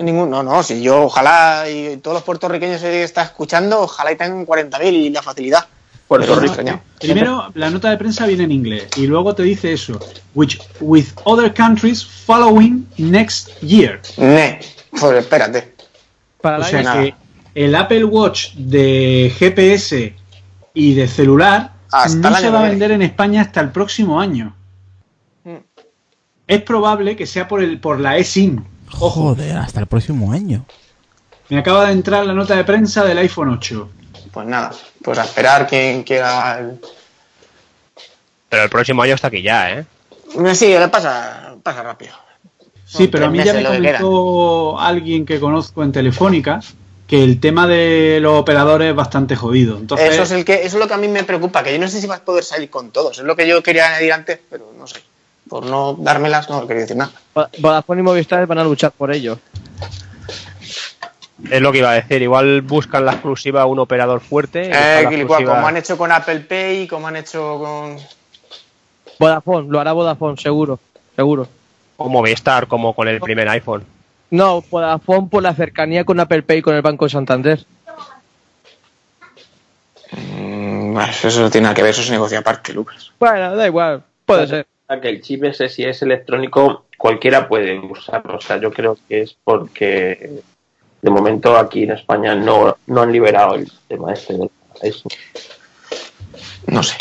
ningún. 0.03 0.31
No, 0.31 0.43
no, 0.43 0.63
si 0.63 0.83
yo, 0.83 1.05
ojalá, 1.05 1.69
y 1.69 1.97
todos 1.99 2.17
los 2.17 2.23
puertorriqueños 2.23 2.81
que 2.81 3.03
están 3.03 3.27
escuchando, 3.27 3.81
ojalá 3.81 4.13
y 4.13 4.17
tengan 4.17 4.47
40.000 4.47 4.93
y 4.93 5.11
la 5.11 5.23
facilidad. 5.23 5.67
Puerto 6.11 6.41
Rico. 6.41 6.57
Primero, 6.99 7.53
la 7.55 7.71
nota 7.71 7.89
de 7.91 7.97
prensa 7.97 8.27
viene 8.27 8.43
en 8.43 8.51
inglés 8.51 8.89
y 8.97 9.07
luego 9.07 9.33
te 9.33 9.45
dice 9.45 9.73
eso. 9.73 10.01
Which 10.35 10.61
with 10.81 11.07
other 11.23 11.55
countries 11.55 12.05
following 12.05 12.85
next 12.99 13.51
year. 13.61 14.01
Ne, 14.17 14.59
pues 14.91 15.13
espérate. 15.13 15.73
Para 16.41 16.59
O 16.59 16.61
el 16.63 16.67
sea 16.67 16.93
que 16.95 17.15
el 17.55 17.77
Apple 17.77 18.05
Watch 18.07 18.55
de 18.55 19.33
GPS 19.39 20.13
y 20.75 20.95
de 20.95 21.07
celular 21.07 21.75
Hasta 21.93 22.31
no 22.31 22.37
se 22.37 22.51
va 22.51 22.67
a 22.67 22.69
vender 22.69 22.91
en 22.91 23.03
España 23.03 23.43
hasta 23.43 23.61
el 23.61 23.71
próximo 23.71 24.21
año. 24.21 24.57
Mm. 25.45 25.57
Es 26.49 26.63
probable 26.63 27.15
que 27.15 27.27
sea 27.27 27.47
por 27.47 27.63
el 27.63 27.79
por 27.79 28.01
la 28.01 28.17
eSIM. 28.17 28.65
Joder, 28.91 29.57
hasta 29.57 29.81
el 29.81 29.87
próximo 29.87 30.33
año. 30.33 30.65
Me 31.49 31.59
acaba 31.59 31.87
de 31.87 31.93
entrar 31.93 32.25
la 32.27 32.33
nota 32.35 32.55
de 32.57 32.65
prensa 32.65 33.05
del 33.05 33.19
iPhone 33.19 33.49
8. 33.51 33.89
Pues 34.33 34.47
nada, 34.47 34.71
pues 35.03 35.19
a 35.19 35.25
esperar 35.25 35.67
quien 35.67 36.03
quiera. 36.05 36.59
el- 36.61 36.81
Pero 38.49 38.63
el 38.65 38.71
próximo 38.71 39.03
año 39.03 39.15
está 39.15 39.29
aquí 39.29 39.43
ya, 39.43 39.71
¿eh? 39.73 39.85
Sí, 40.55 40.67
le 40.69 40.89
pasa, 40.89 41.55
pasa 41.63 41.83
rápido. 41.83 42.13
Sí, 42.85 43.05
Son 43.05 43.11
pero 43.11 43.27
a 43.27 43.31
mí 43.31 43.39
ya 43.43 43.53
me 43.53 43.63
lo 43.63 43.71
que 43.71 43.77
comentó 43.77 44.81
alguien 44.81 45.25
que 45.27 45.39
conozco 45.41 45.83
en 45.83 45.93
Telefónica 45.93 46.61
que 47.07 47.23
el 47.25 47.41
tema 47.41 47.67
de 47.67 48.19
los 48.21 48.39
operadores 48.39 48.91
es 48.91 48.95
bastante 48.95 49.35
jodido. 49.35 49.77
Entonces, 49.77 50.13
Eso 50.13 50.23
es 50.23 50.31
el 50.31 50.45
que, 50.45 50.55
eso 50.65 50.77
es 50.77 50.81
lo 50.81 50.87
que 50.87 50.95
a 50.95 50.99
mí 50.99 51.09
me 51.09 51.25
preocupa, 51.25 51.63
que 51.65 51.73
yo 51.73 51.79
no 51.81 51.89
sé 51.89 52.01
si 52.01 52.07
vas 52.07 52.21
a 52.21 52.25
poder 52.25 52.45
salir 52.45 52.71
con 52.71 52.91
todos. 52.93 53.19
Es 53.19 53.25
lo 53.25 53.35
que 53.35 53.49
yo 53.49 53.61
quería 53.63 53.89
añadir 53.89 54.13
antes, 54.13 54.39
pero 54.49 54.73
no 54.79 54.87
sé. 54.87 55.01
Por 55.49 55.67
no 55.67 55.95
dármelas, 55.99 56.49
no 56.49 56.67
quería 56.67 56.83
decir 56.83 56.97
nada. 56.97 57.11
Vo- 57.35 57.49
Vodafone 57.59 58.01
y 58.01 58.05
Movistar 58.05 58.47
van 58.47 58.59
a 58.59 58.65
luchar 58.65 58.93
por 58.93 59.11
ello. 59.13 59.39
Es 61.51 61.61
lo 61.61 61.73
que 61.73 61.79
iba 61.79 61.91
a 61.91 61.95
decir. 61.95 62.23
Igual 62.23 62.61
buscan 62.63 63.05
la 63.07 63.13
exclusiva 63.13 63.63
a 63.63 63.67
un 63.67 63.79
operador 63.79 64.21
fuerte. 64.21 64.71
Eh, 64.71 65.01
exclusiva- 65.01 65.55
como 65.55 65.67
han 65.67 65.77
hecho 65.77 65.97
con 65.99 66.13
Apple 66.13 66.41
Pay, 66.41 66.87
como 66.87 67.09
han 67.09 67.17
hecho 67.17 67.59
con. 67.59 67.97
Vodafone, 69.19 69.69
lo 69.69 69.81
hará 69.81 69.93
Vodafone, 69.93 70.37
seguro. 70.37 70.79
Seguro. 71.17 71.49
O 71.97 72.09
Movistar, 72.09 72.67
como 72.69 72.95
con 72.95 73.09
el 73.09 73.21
primer 73.21 73.49
iPhone. 73.49 73.85
No, 74.31 74.63
Vodafone 74.71 75.29
por 75.29 75.43
la 75.43 75.55
cercanía 75.55 76.05
con 76.05 76.21
Apple 76.21 76.43
Pay 76.43 76.59
y 76.59 76.63
con 76.63 76.75
el 76.77 76.83
Banco 76.83 77.07
de 77.07 77.11
Santander. 77.11 77.67
Mm, 80.13 80.95
bueno, 80.95 81.13
eso 81.23 81.41
no 81.41 81.51
tiene 81.51 81.65
nada 81.65 81.75
que 81.75 81.83
ver, 81.83 81.91
eso 81.91 82.03
es 82.03 82.11
negocio 82.11 82.39
aparte, 82.39 82.73
Lucas. 82.73 83.11
Bueno, 83.19 83.55
da 83.57 83.67
igual, 83.67 84.03
puede 84.27 84.47
ser. 84.47 84.67
Que 84.99 85.09
el 85.09 85.23
chip 85.23 85.45
ese, 85.45 85.69
si 85.69 85.85
es 85.85 86.03
electrónico, 86.03 86.87
cualquiera 86.99 87.47
puede 87.49 87.79
usarlo. 87.79 88.37
O 88.37 88.41
sea, 88.41 88.57
yo 88.57 88.73
creo 88.73 88.97
que 89.09 89.23
es 89.23 89.37
porque 89.45 90.43
de 91.01 91.11
momento 91.11 91.57
aquí 91.57 91.85
en 91.85 91.93
España 91.93 92.35
no, 92.35 92.77
no 92.87 93.03
han 93.03 93.13
liberado 93.13 93.55
el 93.55 93.71
tema 93.87 94.13
este 94.13 94.35
del 94.35 94.51
eso. 94.83 95.09
No 96.67 96.83
sé. 96.83 96.97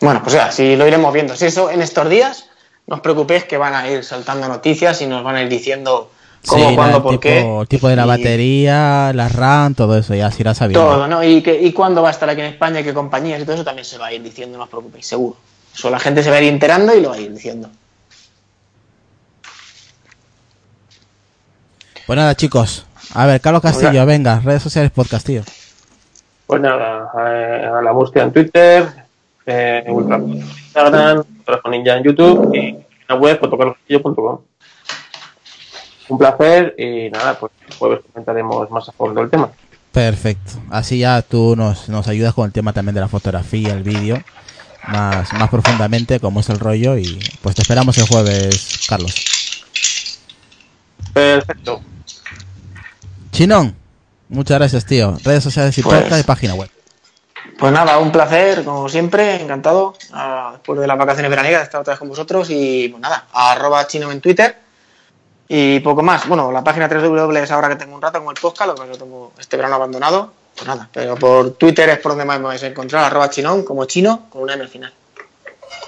Bueno, 0.00 0.20
pues 0.22 0.34
ya, 0.34 0.50
si 0.50 0.76
lo 0.76 0.86
iremos 0.86 1.12
viendo. 1.12 1.34
Si 1.36 1.46
eso 1.46 1.70
en 1.70 1.82
estos 1.82 2.08
días, 2.08 2.46
no 2.86 2.96
os 2.96 3.00
preocupéis 3.00 3.44
que 3.44 3.56
van 3.56 3.74
a 3.74 3.90
ir 3.90 4.04
saltando 4.04 4.48
noticias 4.48 5.00
y 5.02 5.06
nos 5.06 5.22
van 5.22 5.36
a 5.36 5.42
ir 5.42 5.48
diciendo 5.48 6.10
cómo, 6.46 6.68
Sí, 6.70 6.74
cuándo, 6.74 6.96
el 6.98 7.02
por 7.02 7.12
tipo, 7.12 7.20
qué. 7.20 7.60
el 7.60 7.68
tipo 7.68 7.88
de 7.88 7.96
la 7.96 8.04
y 8.04 8.08
batería, 8.08 9.12
la 9.14 9.28
RAM, 9.28 9.74
todo 9.74 9.98
eso 9.98 10.14
ya 10.14 10.30
se 10.30 10.42
irá 10.42 10.54
sabiendo. 10.54 10.86
Todo, 10.86 11.06
¿no? 11.06 11.22
Y, 11.22 11.42
que, 11.42 11.60
y 11.60 11.72
cuándo 11.72 12.02
va 12.02 12.08
a 12.08 12.12
estar 12.12 12.28
aquí 12.28 12.40
en 12.40 12.48
España, 12.48 12.82
qué 12.82 12.94
compañías 12.94 13.40
y 13.40 13.44
todo 13.44 13.54
eso 13.54 13.64
también 13.64 13.84
se 13.84 13.98
va 13.98 14.06
a 14.06 14.12
ir 14.12 14.22
diciendo, 14.22 14.56
no 14.56 14.64
os 14.64 14.70
preocupéis, 14.70 15.06
seguro. 15.06 15.36
Eso 15.80 15.88
la 15.88 15.98
gente 15.98 16.22
se 16.22 16.28
va 16.28 16.36
a 16.36 16.42
ir 16.42 16.52
enterando 16.52 16.94
y 16.94 17.00
lo 17.00 17.08
va 17.08 17.14
a 17.14 17.20
ir 17.20 17.32
diciendo. 17.32 17.70
Pues 22.06 22.18
nada, 22.18 22.34
chicos. 22.34 22.84
A 23.14 23.24
ver, 23.24 23.40
Carlos 23.40 23.62
Castillo, 23.62 23.88
Hola. 23.88 24.04
venga, 24.04 24.40
redes 24.40 24.62
sociales 24.62 24.90
podcast, 24.90 25.26
tío. 25.26 25.42
Pues 26.46 26.60
nada, 26.60 27.10
eh, 27.26 27.64
a 27.64 27.80
la 27.80 27.92
búsqueda 27.92 28.24
en 28.24 28.32
Twitter, 28.34 28.88
eh, 29.46 29.82
Ultra 29.88 30.16
en 30.16 30.32
Instagram, 30.34 31.24
Ultrajo 31.38 31.70
Ninja 31.70 31.96
en 31.96 32.04
YouTube 32.04 32.54
y 32.54 32.58
en 32.58 32.86
la 33.08 33.14
web 33.14 33.40
fotocarloscastillo.com. 33.40 34.38
Un 36.10 36.18
placer 36.18 36.74
y 36.76 37.08
nada, 37.08 37.38
pues 37.38 37.52
el 37.66 37.74
jueves 37.74 38.00
comentaremos 38.12 38.70
más 38.70 38.86
a 38.86 38.92
fondo 38.92 39.22
el 39.22 39.30
tema. 39.30 39.50
Perfecto. 39.92 40.60
Así 40.68 40.98
ya 40.98 41.22
tú 41.22 41.56
nos, 41.56 41.88
nos 41.88 42.06
ayudas 42.06 42.34
con 42.34 42.44
el 42.44 42.52
tema 42.52 42.74
también 42.74 42.96
de 42.96 43.00
la 43.00 43.08
fotografía, 43.08 43.72
el 43.72 43.82
vídeo, 43.82 44.22
más, 44.88 45.32
más 45.34 45.48
profundamente, 45.50 46.20
cómo 46.20 46.40
es 46.40 46.48
el 46.48 46.58
rollo. 46.58 46.96
Y 46.98 47.18
pues 47.42 47.54
te 47.56 47.62
esperamos 47.62 47.96
el 47.98 48.06
jueves, 48.06 48.80
Carlos. 48.88 49.14
Perfecto. 51.12 51.80
Chinón, 53.32 53.74
muchas 54.28 54.58
gracias, 54.58 54.84
tío. 54.86 55.16
Redes 55.24 55.42
sociales 55.44 55.76
y 55.78 55.82
Pues- 55.82 56.02
podcast 56.02 56.20
y 56.20 56.24
página 56.24 56.54
web. 56.54 56.70
Pues 57.58 57.72
nada, 57.72 57.98
un 57.98 58.10
placer, 58.10 58.64
como 58.64 58.88
siempre, 58.88 59.40
encantado. 59.42 59.94
ah, 60.12 60.50
después 60.54 60.80
de 60.80 60.86
las 60.86 60.96
vacaciones 60.96 61.30
veraniegas 61.30 61.60
de 61.60 61.64
estar 61.64 61.80
otra 61.80 61.92
vez 61.92 61.98
con 61.98 62.08
vosotros 62.08 62.48
y 62.50 62.88
pues 62.88 63.00
nada, 63.02 63.26
arroba 63.32 63.86
chino 63.86 64.10
en 64.10 64.20
Twitter 64.20 64.56
y 65.46 65.80
poco 65.80 66.02
más. 66.02 66.26
Bueno, 66.26 66.50
la 66.52 66.64
página 66.64 66.88
3W 66.88 67.42
es 67.42 67.50
ahora 67.50 67.68
que 67.68 67.76
tengo 67.76 67.94
un 67.94 68.00
rato 68.00 68.22
con 68.24 68.34
el 68.34 68.40
podcast, 68.40 68.68
lo 68.68 68.74
que 68.76 68.86
lo 68.90 68.96
tengo 68.96 69.32
este 69.38 69.56
verano 69.58 69.74
abandonado. 69.74 70.32
Pues 70.54 70.66
nada, 70.66 70.88
pero 70.92 71.16
por 71.16 71.52
Twitter 71.52 71.88
es 71.88 71.98
por 71.98 72.12
donde 72.12 72.24
más 72.24 72.38
me 72.38 72.46
vais 72.46 72.62
a 72.62 72.66
encontrar, 72.66 73.04
arroba 73.04 73.30
chinón, 73.30 73.64
como 73.64 73.84
chino, 73.86 74.26
con 74.30 74.42
una 74.42 74.54
M 74.54 74.62
al 74.62 74.68
final. 74.68 74.92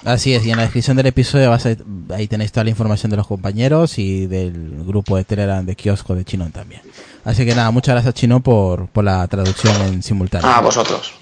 Así 0.05 0.35
es, 0.35 0.45
y 0.47 0.51
en 0.51 0.57
la 0.57 0.63
descripción 0.63 0.97
del 0.97 1.07
episodio 1.07 1.51
vas 1.51 1.67
a- 1.67 1.77
ahí 2.15 2.27
tenéis 2.27 2.51
toda 2.53 2.65
la 2.65 2.71
información 2.71 3.11
de 3.11 3.17
los 3.17 3.27
compañeros 3.27 3.99
y 3.99 4.27
del 4.27 4.83
grupo 4.85 5.17
de 5.17 5.25
Telegram 5.25 5.65
de 5.65 5.77
kiosco 5.77 6.15
de 6.15 6.25
Chinón 6.25 6.51
también. 6.53 6.81
Así 7.25 7.45
que 7.45 7.55
nada, 7.55 7.71
muchas 7.71 7.95
gracias 7.95 8.15
Chino 8.15 8.41
por, 8.41 8.89
por 8.89 9.05
la 9.05 9.27
traducción 9.29 9.75
en 9.83 10.03
simultáneo. 10.03 10.49
A 10.49 10.61
vosotros. 10.61 11.13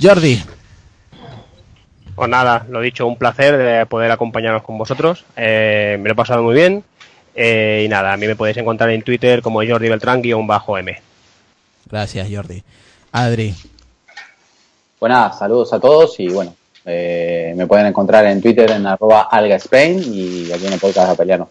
Jordi, 0.00 0.42
Pues 2.14 2.28
nada, 2.28 2.66
lo 2.68 2.80
dicho, 2.80 3.06
un 3.06 3.16
placer 3.16 3.56
de 3.56 3.86
poder 3.86 4.10
acompañaros 4.12 4.62
con 4.62 4.76
vosotros. 4.78 5.24
Eh, 5.36 5.96
me 6.00 6.08
lo 6.08 6.12
he 6.12 6.16
pasado 6.16 6.42
muy 6.42 6.54
bien. 6.54 6.84
Eh, 7.34 7.82
y 7.86 7.88
nada, 7.88 8.12
a 8.12 8.16
mí 8.16 8.26
me 8.26 8.36
podéis 8.36 8.58
encontrar 8.58 8.90
en 8.90 9.02
Twitter 9.02 9.40
como 9.42 9.60
Jordi 9.66 9.88
Beltrán-M. 9.88 11.00
Gracias 11.92 12.28
Jordi. 12.32 12.62
Adri, 13.12 13.54
Pues 14.98 15.10
nada, 15.10 15.32
saludos 15.32 15.72
a 15.72 15.78
todos 15.78 16.18
y 16.18 16.28
bueno, 16.28 16.54
eh, 16.84 17.52
me 17.56 17.66
pueden 17.66 17.86
encontrar 17.86 18.24
en 18.26 18.40
Twitter 18.42 18.70
en 18.72 18.86
arroba 18.86 19.28
algaspain 19.30 20.00
y 20.02 20.50
aquí 20.50 20.66
en 20.66 20.72
el 20.72 20.80
podcast 20.80 21.06
de 21.08 21.12
Apeliano. 21.12 21.48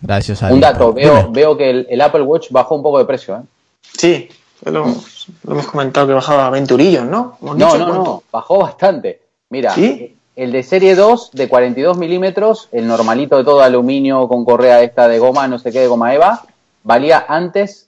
gracias 0.00 0.42
Adri. 0.42 0.54
Un 0.54 0.60
dato, 0.60 0.92
veo, 0.92 1.16
Dime. 1.16 1.28
veo 1.32 1.56
que 1.56 1.70
el, 1.70 1.86
el 1.90 2.00
Apple 2.00 2.22
Watch 2.22 2.48
bajó 2.50 2.74
un 2.76 2.82
poco 2.82 2.98
de 2.98 3.04
precio, 3.04 3.36
¿eh? 3.36 3.40
Sí, 3.96 4.28
lo, 4.64 4.86
lo 5.44 5.52
hemos 5.52 5.66
comentado 5.66 6.06
que 6.06 6.14
bajaba 6.14 6.48
20 6.50 6.72
eurillos, 6.72 7.04
¿no? 7.04 7.36
¿Hemos 7.42 7.56
No, 7.58 7.66
no, 7.66 7.84
cuánto? 7.84 7.94
no, 7.94 8.22
bajó 8.32 8.58
bastante. 8.58 9.20
Mira, 9.50 9.74
¿Sí? 9.74 10.16
el 10.36 10.50
de 10.52 10.62
serie 10.62 10.94
2 10.94 11.30
de 11.32 11.48
42 11.48 11.96
milímetros, 11.98 12.68
el 12.72 12.86
normalito 12.86 13.36
de 13.36 13.44
todo 13.44 13.60
aluminio 13.62 14.26
con 14.26 14.44
correa 14.44 14.82
esta 14.82 15.06
de 15.06 15.18
goma, 15.18 15.46
no 15.48 15.58
sé 15.58 15.70
qué, 15.70 15.80
de 15.80 15.86
goma 15.86 16.14
Eva, 16.14 16.42
valía 16.82 17.24
antes 17.28 17.86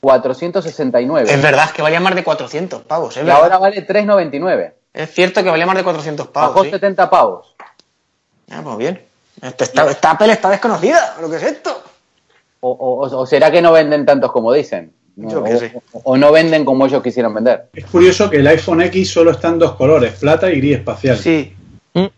469. 0.00 1.32
Es 1.32 1.42
verdad 1.42 1.70
que 1.70 1.82
valía 1.82 2.00
más 2.00 2.14
de 2.14 2.22
400 2.24 2.82
pavos, 2.82 3.16
es 3.16 3.22
y 3.22 3.26
verdad. 3.26 3.42
ahora 3.42 3.58
vale 3.58 3.82
399. 3.82 4.74
Es 4.94 5.12
cierto 5.12 5.42
que 5.42 5.50
valía 5.50 5.66
más 5.66 5.76
de 5.76 5.84
400 5.84 6.28
pavos. 6.28 6.50
Bajó 6.54 6.64
sí. 6.64 6.70
70 6.70 7.10
pavos. 7.10 7.54
Ah, 8.50 8.60
pues 8.62 8.76
bien. 8.78 9.02
Esta, 9.42 9.64
esta- 9.64 9.90
esta 9.90 10.10
Apple 10.12 10.32
está 10.32 10.48
desconocida. 10.50 11.16
¿Lo 11.20 11.28
que 11.28 11.36
es 11.36 11.42
esto? 11.42 11.82
O, 12.60 12.70
o- 12.70 13.18
o 13.20 13.26
será 13.26 13.50
que 13.50 13.60
no 13.60 13.72
venden 13.72 14.06
tantos 14.06 14.32
como 14.32 14.52
dicen. 14.52 14.92
Yo 15.16 15.42
o, 15.42 15.46
sé. 15.46 15.72
o 16.04 16.16
no 16.16 16.30
venden 16.30 16.64
como 16.64 16.86
ellos 16.86 17.02
quisieron 17.02 17.32
vender. 17.34 17.68
Es 17.72 17.86
curioso 17.86 18.28
que 18.28 18.36
el 18.36 18.46
iPhone 18.46 18.82
X 18.82 19.10
solo 19.10 19.30
está 19.30 19.48
en 19.48 19.58
dos 19.58 19.72
colores, 19.74 20.12
plata 20.18 20.50
y 20.50 20.58
gris 20.60 20.76
espacial. 20.78 21.16
Sí, 21.18 21.54
Eso 21.94 22.10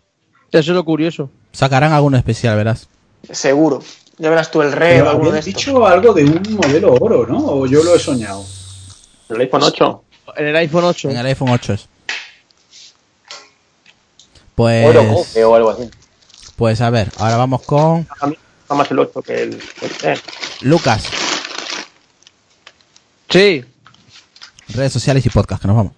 es 0.51 0.67
lo 0.67 0.83
curioso. 0.83 1.29
Sacarán 1.51 1.93
alguno 1.93 2.17
especial, 2.17 2.55
verás. 2.57 2.87
seguro. 3.31 3.81
Ya 4.19 4.29
verás 4.29 4.51
tú 4.51 4.61
el 4.61 4.71
red 4.71 5.01
o 5.03 5.09
alguno 5.09 5.31
de 5.31 5.39
estos. 5.39 5.55
dicho 5.55 5.87
algo 5.87 6.13
de 6.13 6.25
un 6.25 6.43
modelo 6.55 6.93
oro, 6.93 7.25
¿no? 7.25 7.37
O 7.39 7.65
yo 7.65 7.83
lo 7.83 7.95
he 7.95 7.99
soñado. 7.99 8.45
El 9.29 9.39
iPhone 9.41 9.63
8. 9.63 10.03
En 10.35 10.47
el 10.47 10.55
iPhone 10.57 10.83
8. 10.83 11.09
En 11.09 11.17
el 11.17 11.25
iPhone 11.25 11.49
8 11.49 11.73
es. 11.73 11.87
Pues, 14.55 14.85
Oro 14.85 15.13
coque 15.13 15.45
o 15.45 15.55
algo 15.55 15.69
así. 15.69 15.89
pues 16.57 16.81
a 16.81 16.89
ver, 16.89 17.09
ahora 17.17 17.37
vamos 17.37 17.61
con 17.61 18.05
A 18.19 18.27
gusta 18.27 18.75
más 18.75 18.91
el 18.91 18.99
8 18.99 19.21
que 19.21 19.43
el, 19.43 19.53
el 19.53 19.97
10. 20.01 20.23
Lucas. 20.61 21.03
Sí. 23.29 23.63
Redes 24.67 24.91
sociales 24.91 25.25
y 25.25 25.29
podcast, 25.29 25.61
que 25.61 25.67
nos 25.67 25.77
vamos. 25.77 25.93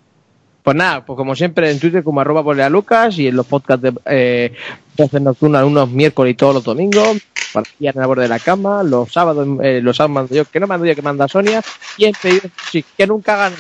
Pues 0.64 0.78
nada, 0.78 1.04
pues 1.04 1.18
como 1.18 1.36
siempre 1.36 1.72
en 1.72 1.80
Twitter 1.80 2.04
como 2.04 2.22
arroba 2.22 2.44
por 2.44 2.56
Lucas 2.70 3.18
y 3.18 3.28
en 3.28 3.36
los 3.36 3.48
podcasts 3.48 3.82
de 3.82 3.94
eh, 4.06 4.54
voces 4.96 5.22
nocturnas 5.22 5.64
unos 5.64 5.90
miércoles 5.90 6.34
y 6.34 6.36
todos 6.36 6.54
los 6.54 6.64
domingos, 6.64 7.18
para 7.52 7.68
en 7.80 7.92
la 7.96 8.08
borde 8.08 8.24
de 8.24 8.30
la 8.30 8.40
cama, 8.40 8.84
los 8.84 9.12
sábados, 9.12 9.48
eh, 9.62 9.82
los 9.82 9.98
sábados 9.98 10.14
mando 10.14 10.36
yo, 10.36 10.46
que 10.46 10.60
no 10.60 10.68
mando 10.68 10.86
yo, 10.86 10.96
que 10.96 11.02
manda 11.02 11.28
Sonia, 11.28 11.62
y 11.98 12.06
en 12.06 12.14
pedido 12.22 12.50
sí, 12.72 12.84
que 12.98 13.08
nunca 13.08 13.36
gana. 13.36 13.56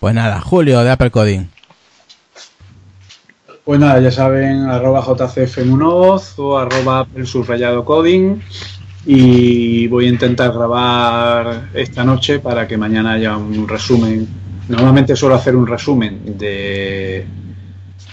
Pues 0.00 0.14
nada, 0.14 0.40
Julio 0.40 0.84
de 0.84 0.90
Apple 0.90 1.10
Coding. 1.10 1.46
Pues 3.64 3.80
nada, 3.80 3.98
ya 3.98 4.10
saben, 4.10 4.68
arroba 4.68 5.02
jcfmunoz 5.02 6.38
o 6.38 6.58
arroba 6.58 7.06
el 7.16 7.26
subrayado 7.26 7.82
coding. 7.82 8.38
Y 9.06 9.86
voy 9.88 10.06
a 10.06 10.08
intentar 10.10 10.52
grabar 10.52 11.70
esta 11.72 12.04
noche 12.04 12.40
para 12.40 12.68
que 12.68 12.76
mañana 12.76 13.12
haya 13.12 13.36
un 13.36 13.66
resumen. 13.66 14.28
Normalmente 14.68 15.16
suelo 15.16 15.34
hacer 15.34 15.56
un 15.56 15.66
resumen 15.66 16.36
de, 16.38 17.26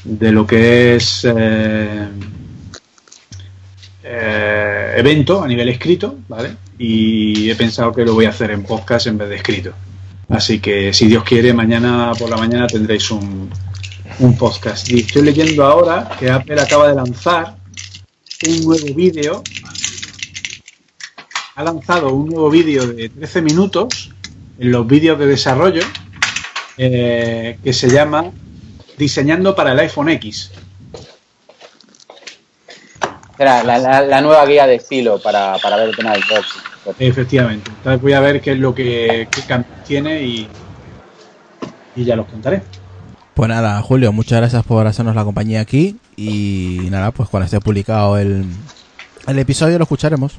de 0.05 0.31
lo 0.31 0.47
que 0.47 0.95
es 0.95 1.27
eh, 1.29 2.07
eh, 4.03 4.93
evento 4.97 5.43
a 5.43 5.47
nivel 5.47 5.69
escrito, 5.69 6.17
¿vale? 6.27 6.55
Y 6.77 7.49
he 7.49 7.55
pensado 7.55 7.91
que 7.93 8.03
lo 8.03 8.13
voy 8.13 8.25
a 8.25 8.29
hacer 8.29 8.51
en 8.51 8.63
podcast 8.63 9.07
en 9.07 9.17
vez 9.17 9.29
de 9.29 9.35
escrito. 9.35 9.73
Así 10.29 10.59
que 10.59 10.93
si 10.93 11.07
Dios 11.07 11.23
quiere, 11.23 11.53
mañana 11.53 12.13
por 12.17 12.29
la 12.29 12.37
mañana 12.37 12.67
tendréis 12.67 13.11
un, 13.11 13.49
un 14.19 14.37
podcast. 14.37 14.89
Y 14.89 15.01
estoy 15.01 15.23
leyendo 15.23 15.63
ahora 15.65 16.09
que 16.19 16.29
Apple 16.29 16.59
acaba 16.59 16.87
de 16.87 16.95
lanzar 16.95 17.57
un 18.47 18.63
nuevo 18.63 18.93
vídeo. 18.95 19.43
Ha 21.55 21.63
lanzado 21.63 22.13
un 22.13 22.29
nuevo 22.29 22.49
vídeo 22.49 22.87
de 22.87 23.09
13 23.09 23.41
minutos 23.41 24.11
en 24.57 24.71
los 24.71 24.87
vídeos 24.87 25.19
de 25.19 25.27
desarrollo 25.27 25.83
eh, 26.77 27.57
que 27.63 27.73
se 27.73 27.89
llama 27.89 28.31
Diseñando 28.97 29.55
para 29.55 29.73
el 29.73 29.79
iPhone 29.79 30.09
X. 30.09 30.51
Era 33.41 33.63
la, 33.63 33.79
la- 33.79 34.01
la 34.03 34.21
nueva 34.21 34.45
guía 34.45 34.67
de 34.67 34.75
estilo 34.75 35.19
para, 35.19 35.57
para 35.57 35.75
ver 35.77 35.89
el 35.89 35.95
tema 35.95 36.11
del 36.11 36.21
box. 36.29 36.47
Efectivamente. 36.99 37.71
Entonces 37.75 37.99
voy 37.99 38.13
a 38.13 38.19
ver 38.19 38.39
qué 38.39 38.51
es 38.51 38.59
lo 38.59 38.75
que 38.75 39.27
qué 39.31 39.63
tiene 39.87 40.21
y, 40.21 40.47
y 41.95 42.05
ya 42.05 42.15
los 42.15 42.27
contaré. 42.27 42.61
Pues 43.33 43.49
nada, 43.49 43.81
Julio, 43.81 44.11
muchas 44.11 44.37
gracias 44.41 44.63
por 44.63 44.85
hacernos 44.85 45.15
la 45.15 45.23
compañía 45.23 45.59
aquí. 45.61 45.97
Y 46.15 46.87
nada, 46.91 47.09
pues 47.09 47.29
cuando 47.29 47.45
esté 47.45 47.59
publicado 47.59 48.19
el, 48.19 48.45
el 49.25 49.39
episodio 49.39 49.79
lo 49.79 49.85
escucharemos. 49.85 50.33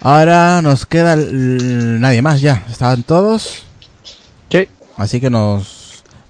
Ahora 0.00 0.62
nos 0.62 0.86
queda 0.86 1.12
el- 1.12 2.00
nadie 2.00 2.22
más 2.22 2.40
ya. 2.40 2.64
Estaban 2.70 3.02
todos. 3.02 3.64
Sí. 4.50 4.68
Así 4.96 5.20
que 5.20 5.28
nos, 5.28 5.81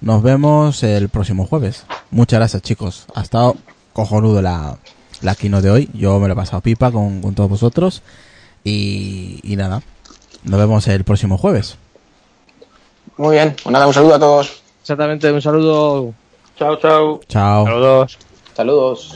nos 0.03 0.21
vemos 0.21 0.83
el 0.83 1.07
próximo 1.09 1.45
jueves. 1.45 1.85
Muchas 2.11 2.39
gracias, 2.39 2.61
chicos. 2.61 3.05
Ha 3.15 3.21
estado 3.21 3.55
cojonudo 3.93 4.41
la, 4.41 4.77
la 5.21 5.35
keynote 5.35 5.63
de 5.67 5.71
hoy. 5.71 5.89
Yo 5.93 6.19
me 6.19 6.27
lo 6.27 6.33
he 6.33 6.35
pasado 6.35 6.61
pipa 6.61 6.91
con, 6.91 7.21
con 7.21 7.33
todos 7.35 7.49
vosotros. 7.49 8.01
Y, 8.65 9.39
y 9.43 9.55
nada, 9.55 9.81
nos 10.43 10.59
vemos 10.59 10.87
el 10.87 11.03
próximo 11.03 11.37
jueves. 11.37 11.77
Muy 13.17 13.35
bien, 13.35 13.55
pues 13.63 13.71
nada, 13.71 13.87
un 13.87 13.93
saludo 13.93 14.15
a 14.15 14.19
todos. 14.19 14.61
Exactamente, 14.81 15.31
un 15.31 15.41
saludo. 15.41 16.13
Chao, 16.57 16.75
chao. 16.77 17.21
Chao. 17.27 17.65
Saludos. 17.65 18.17
Saludos. 18.55 19.15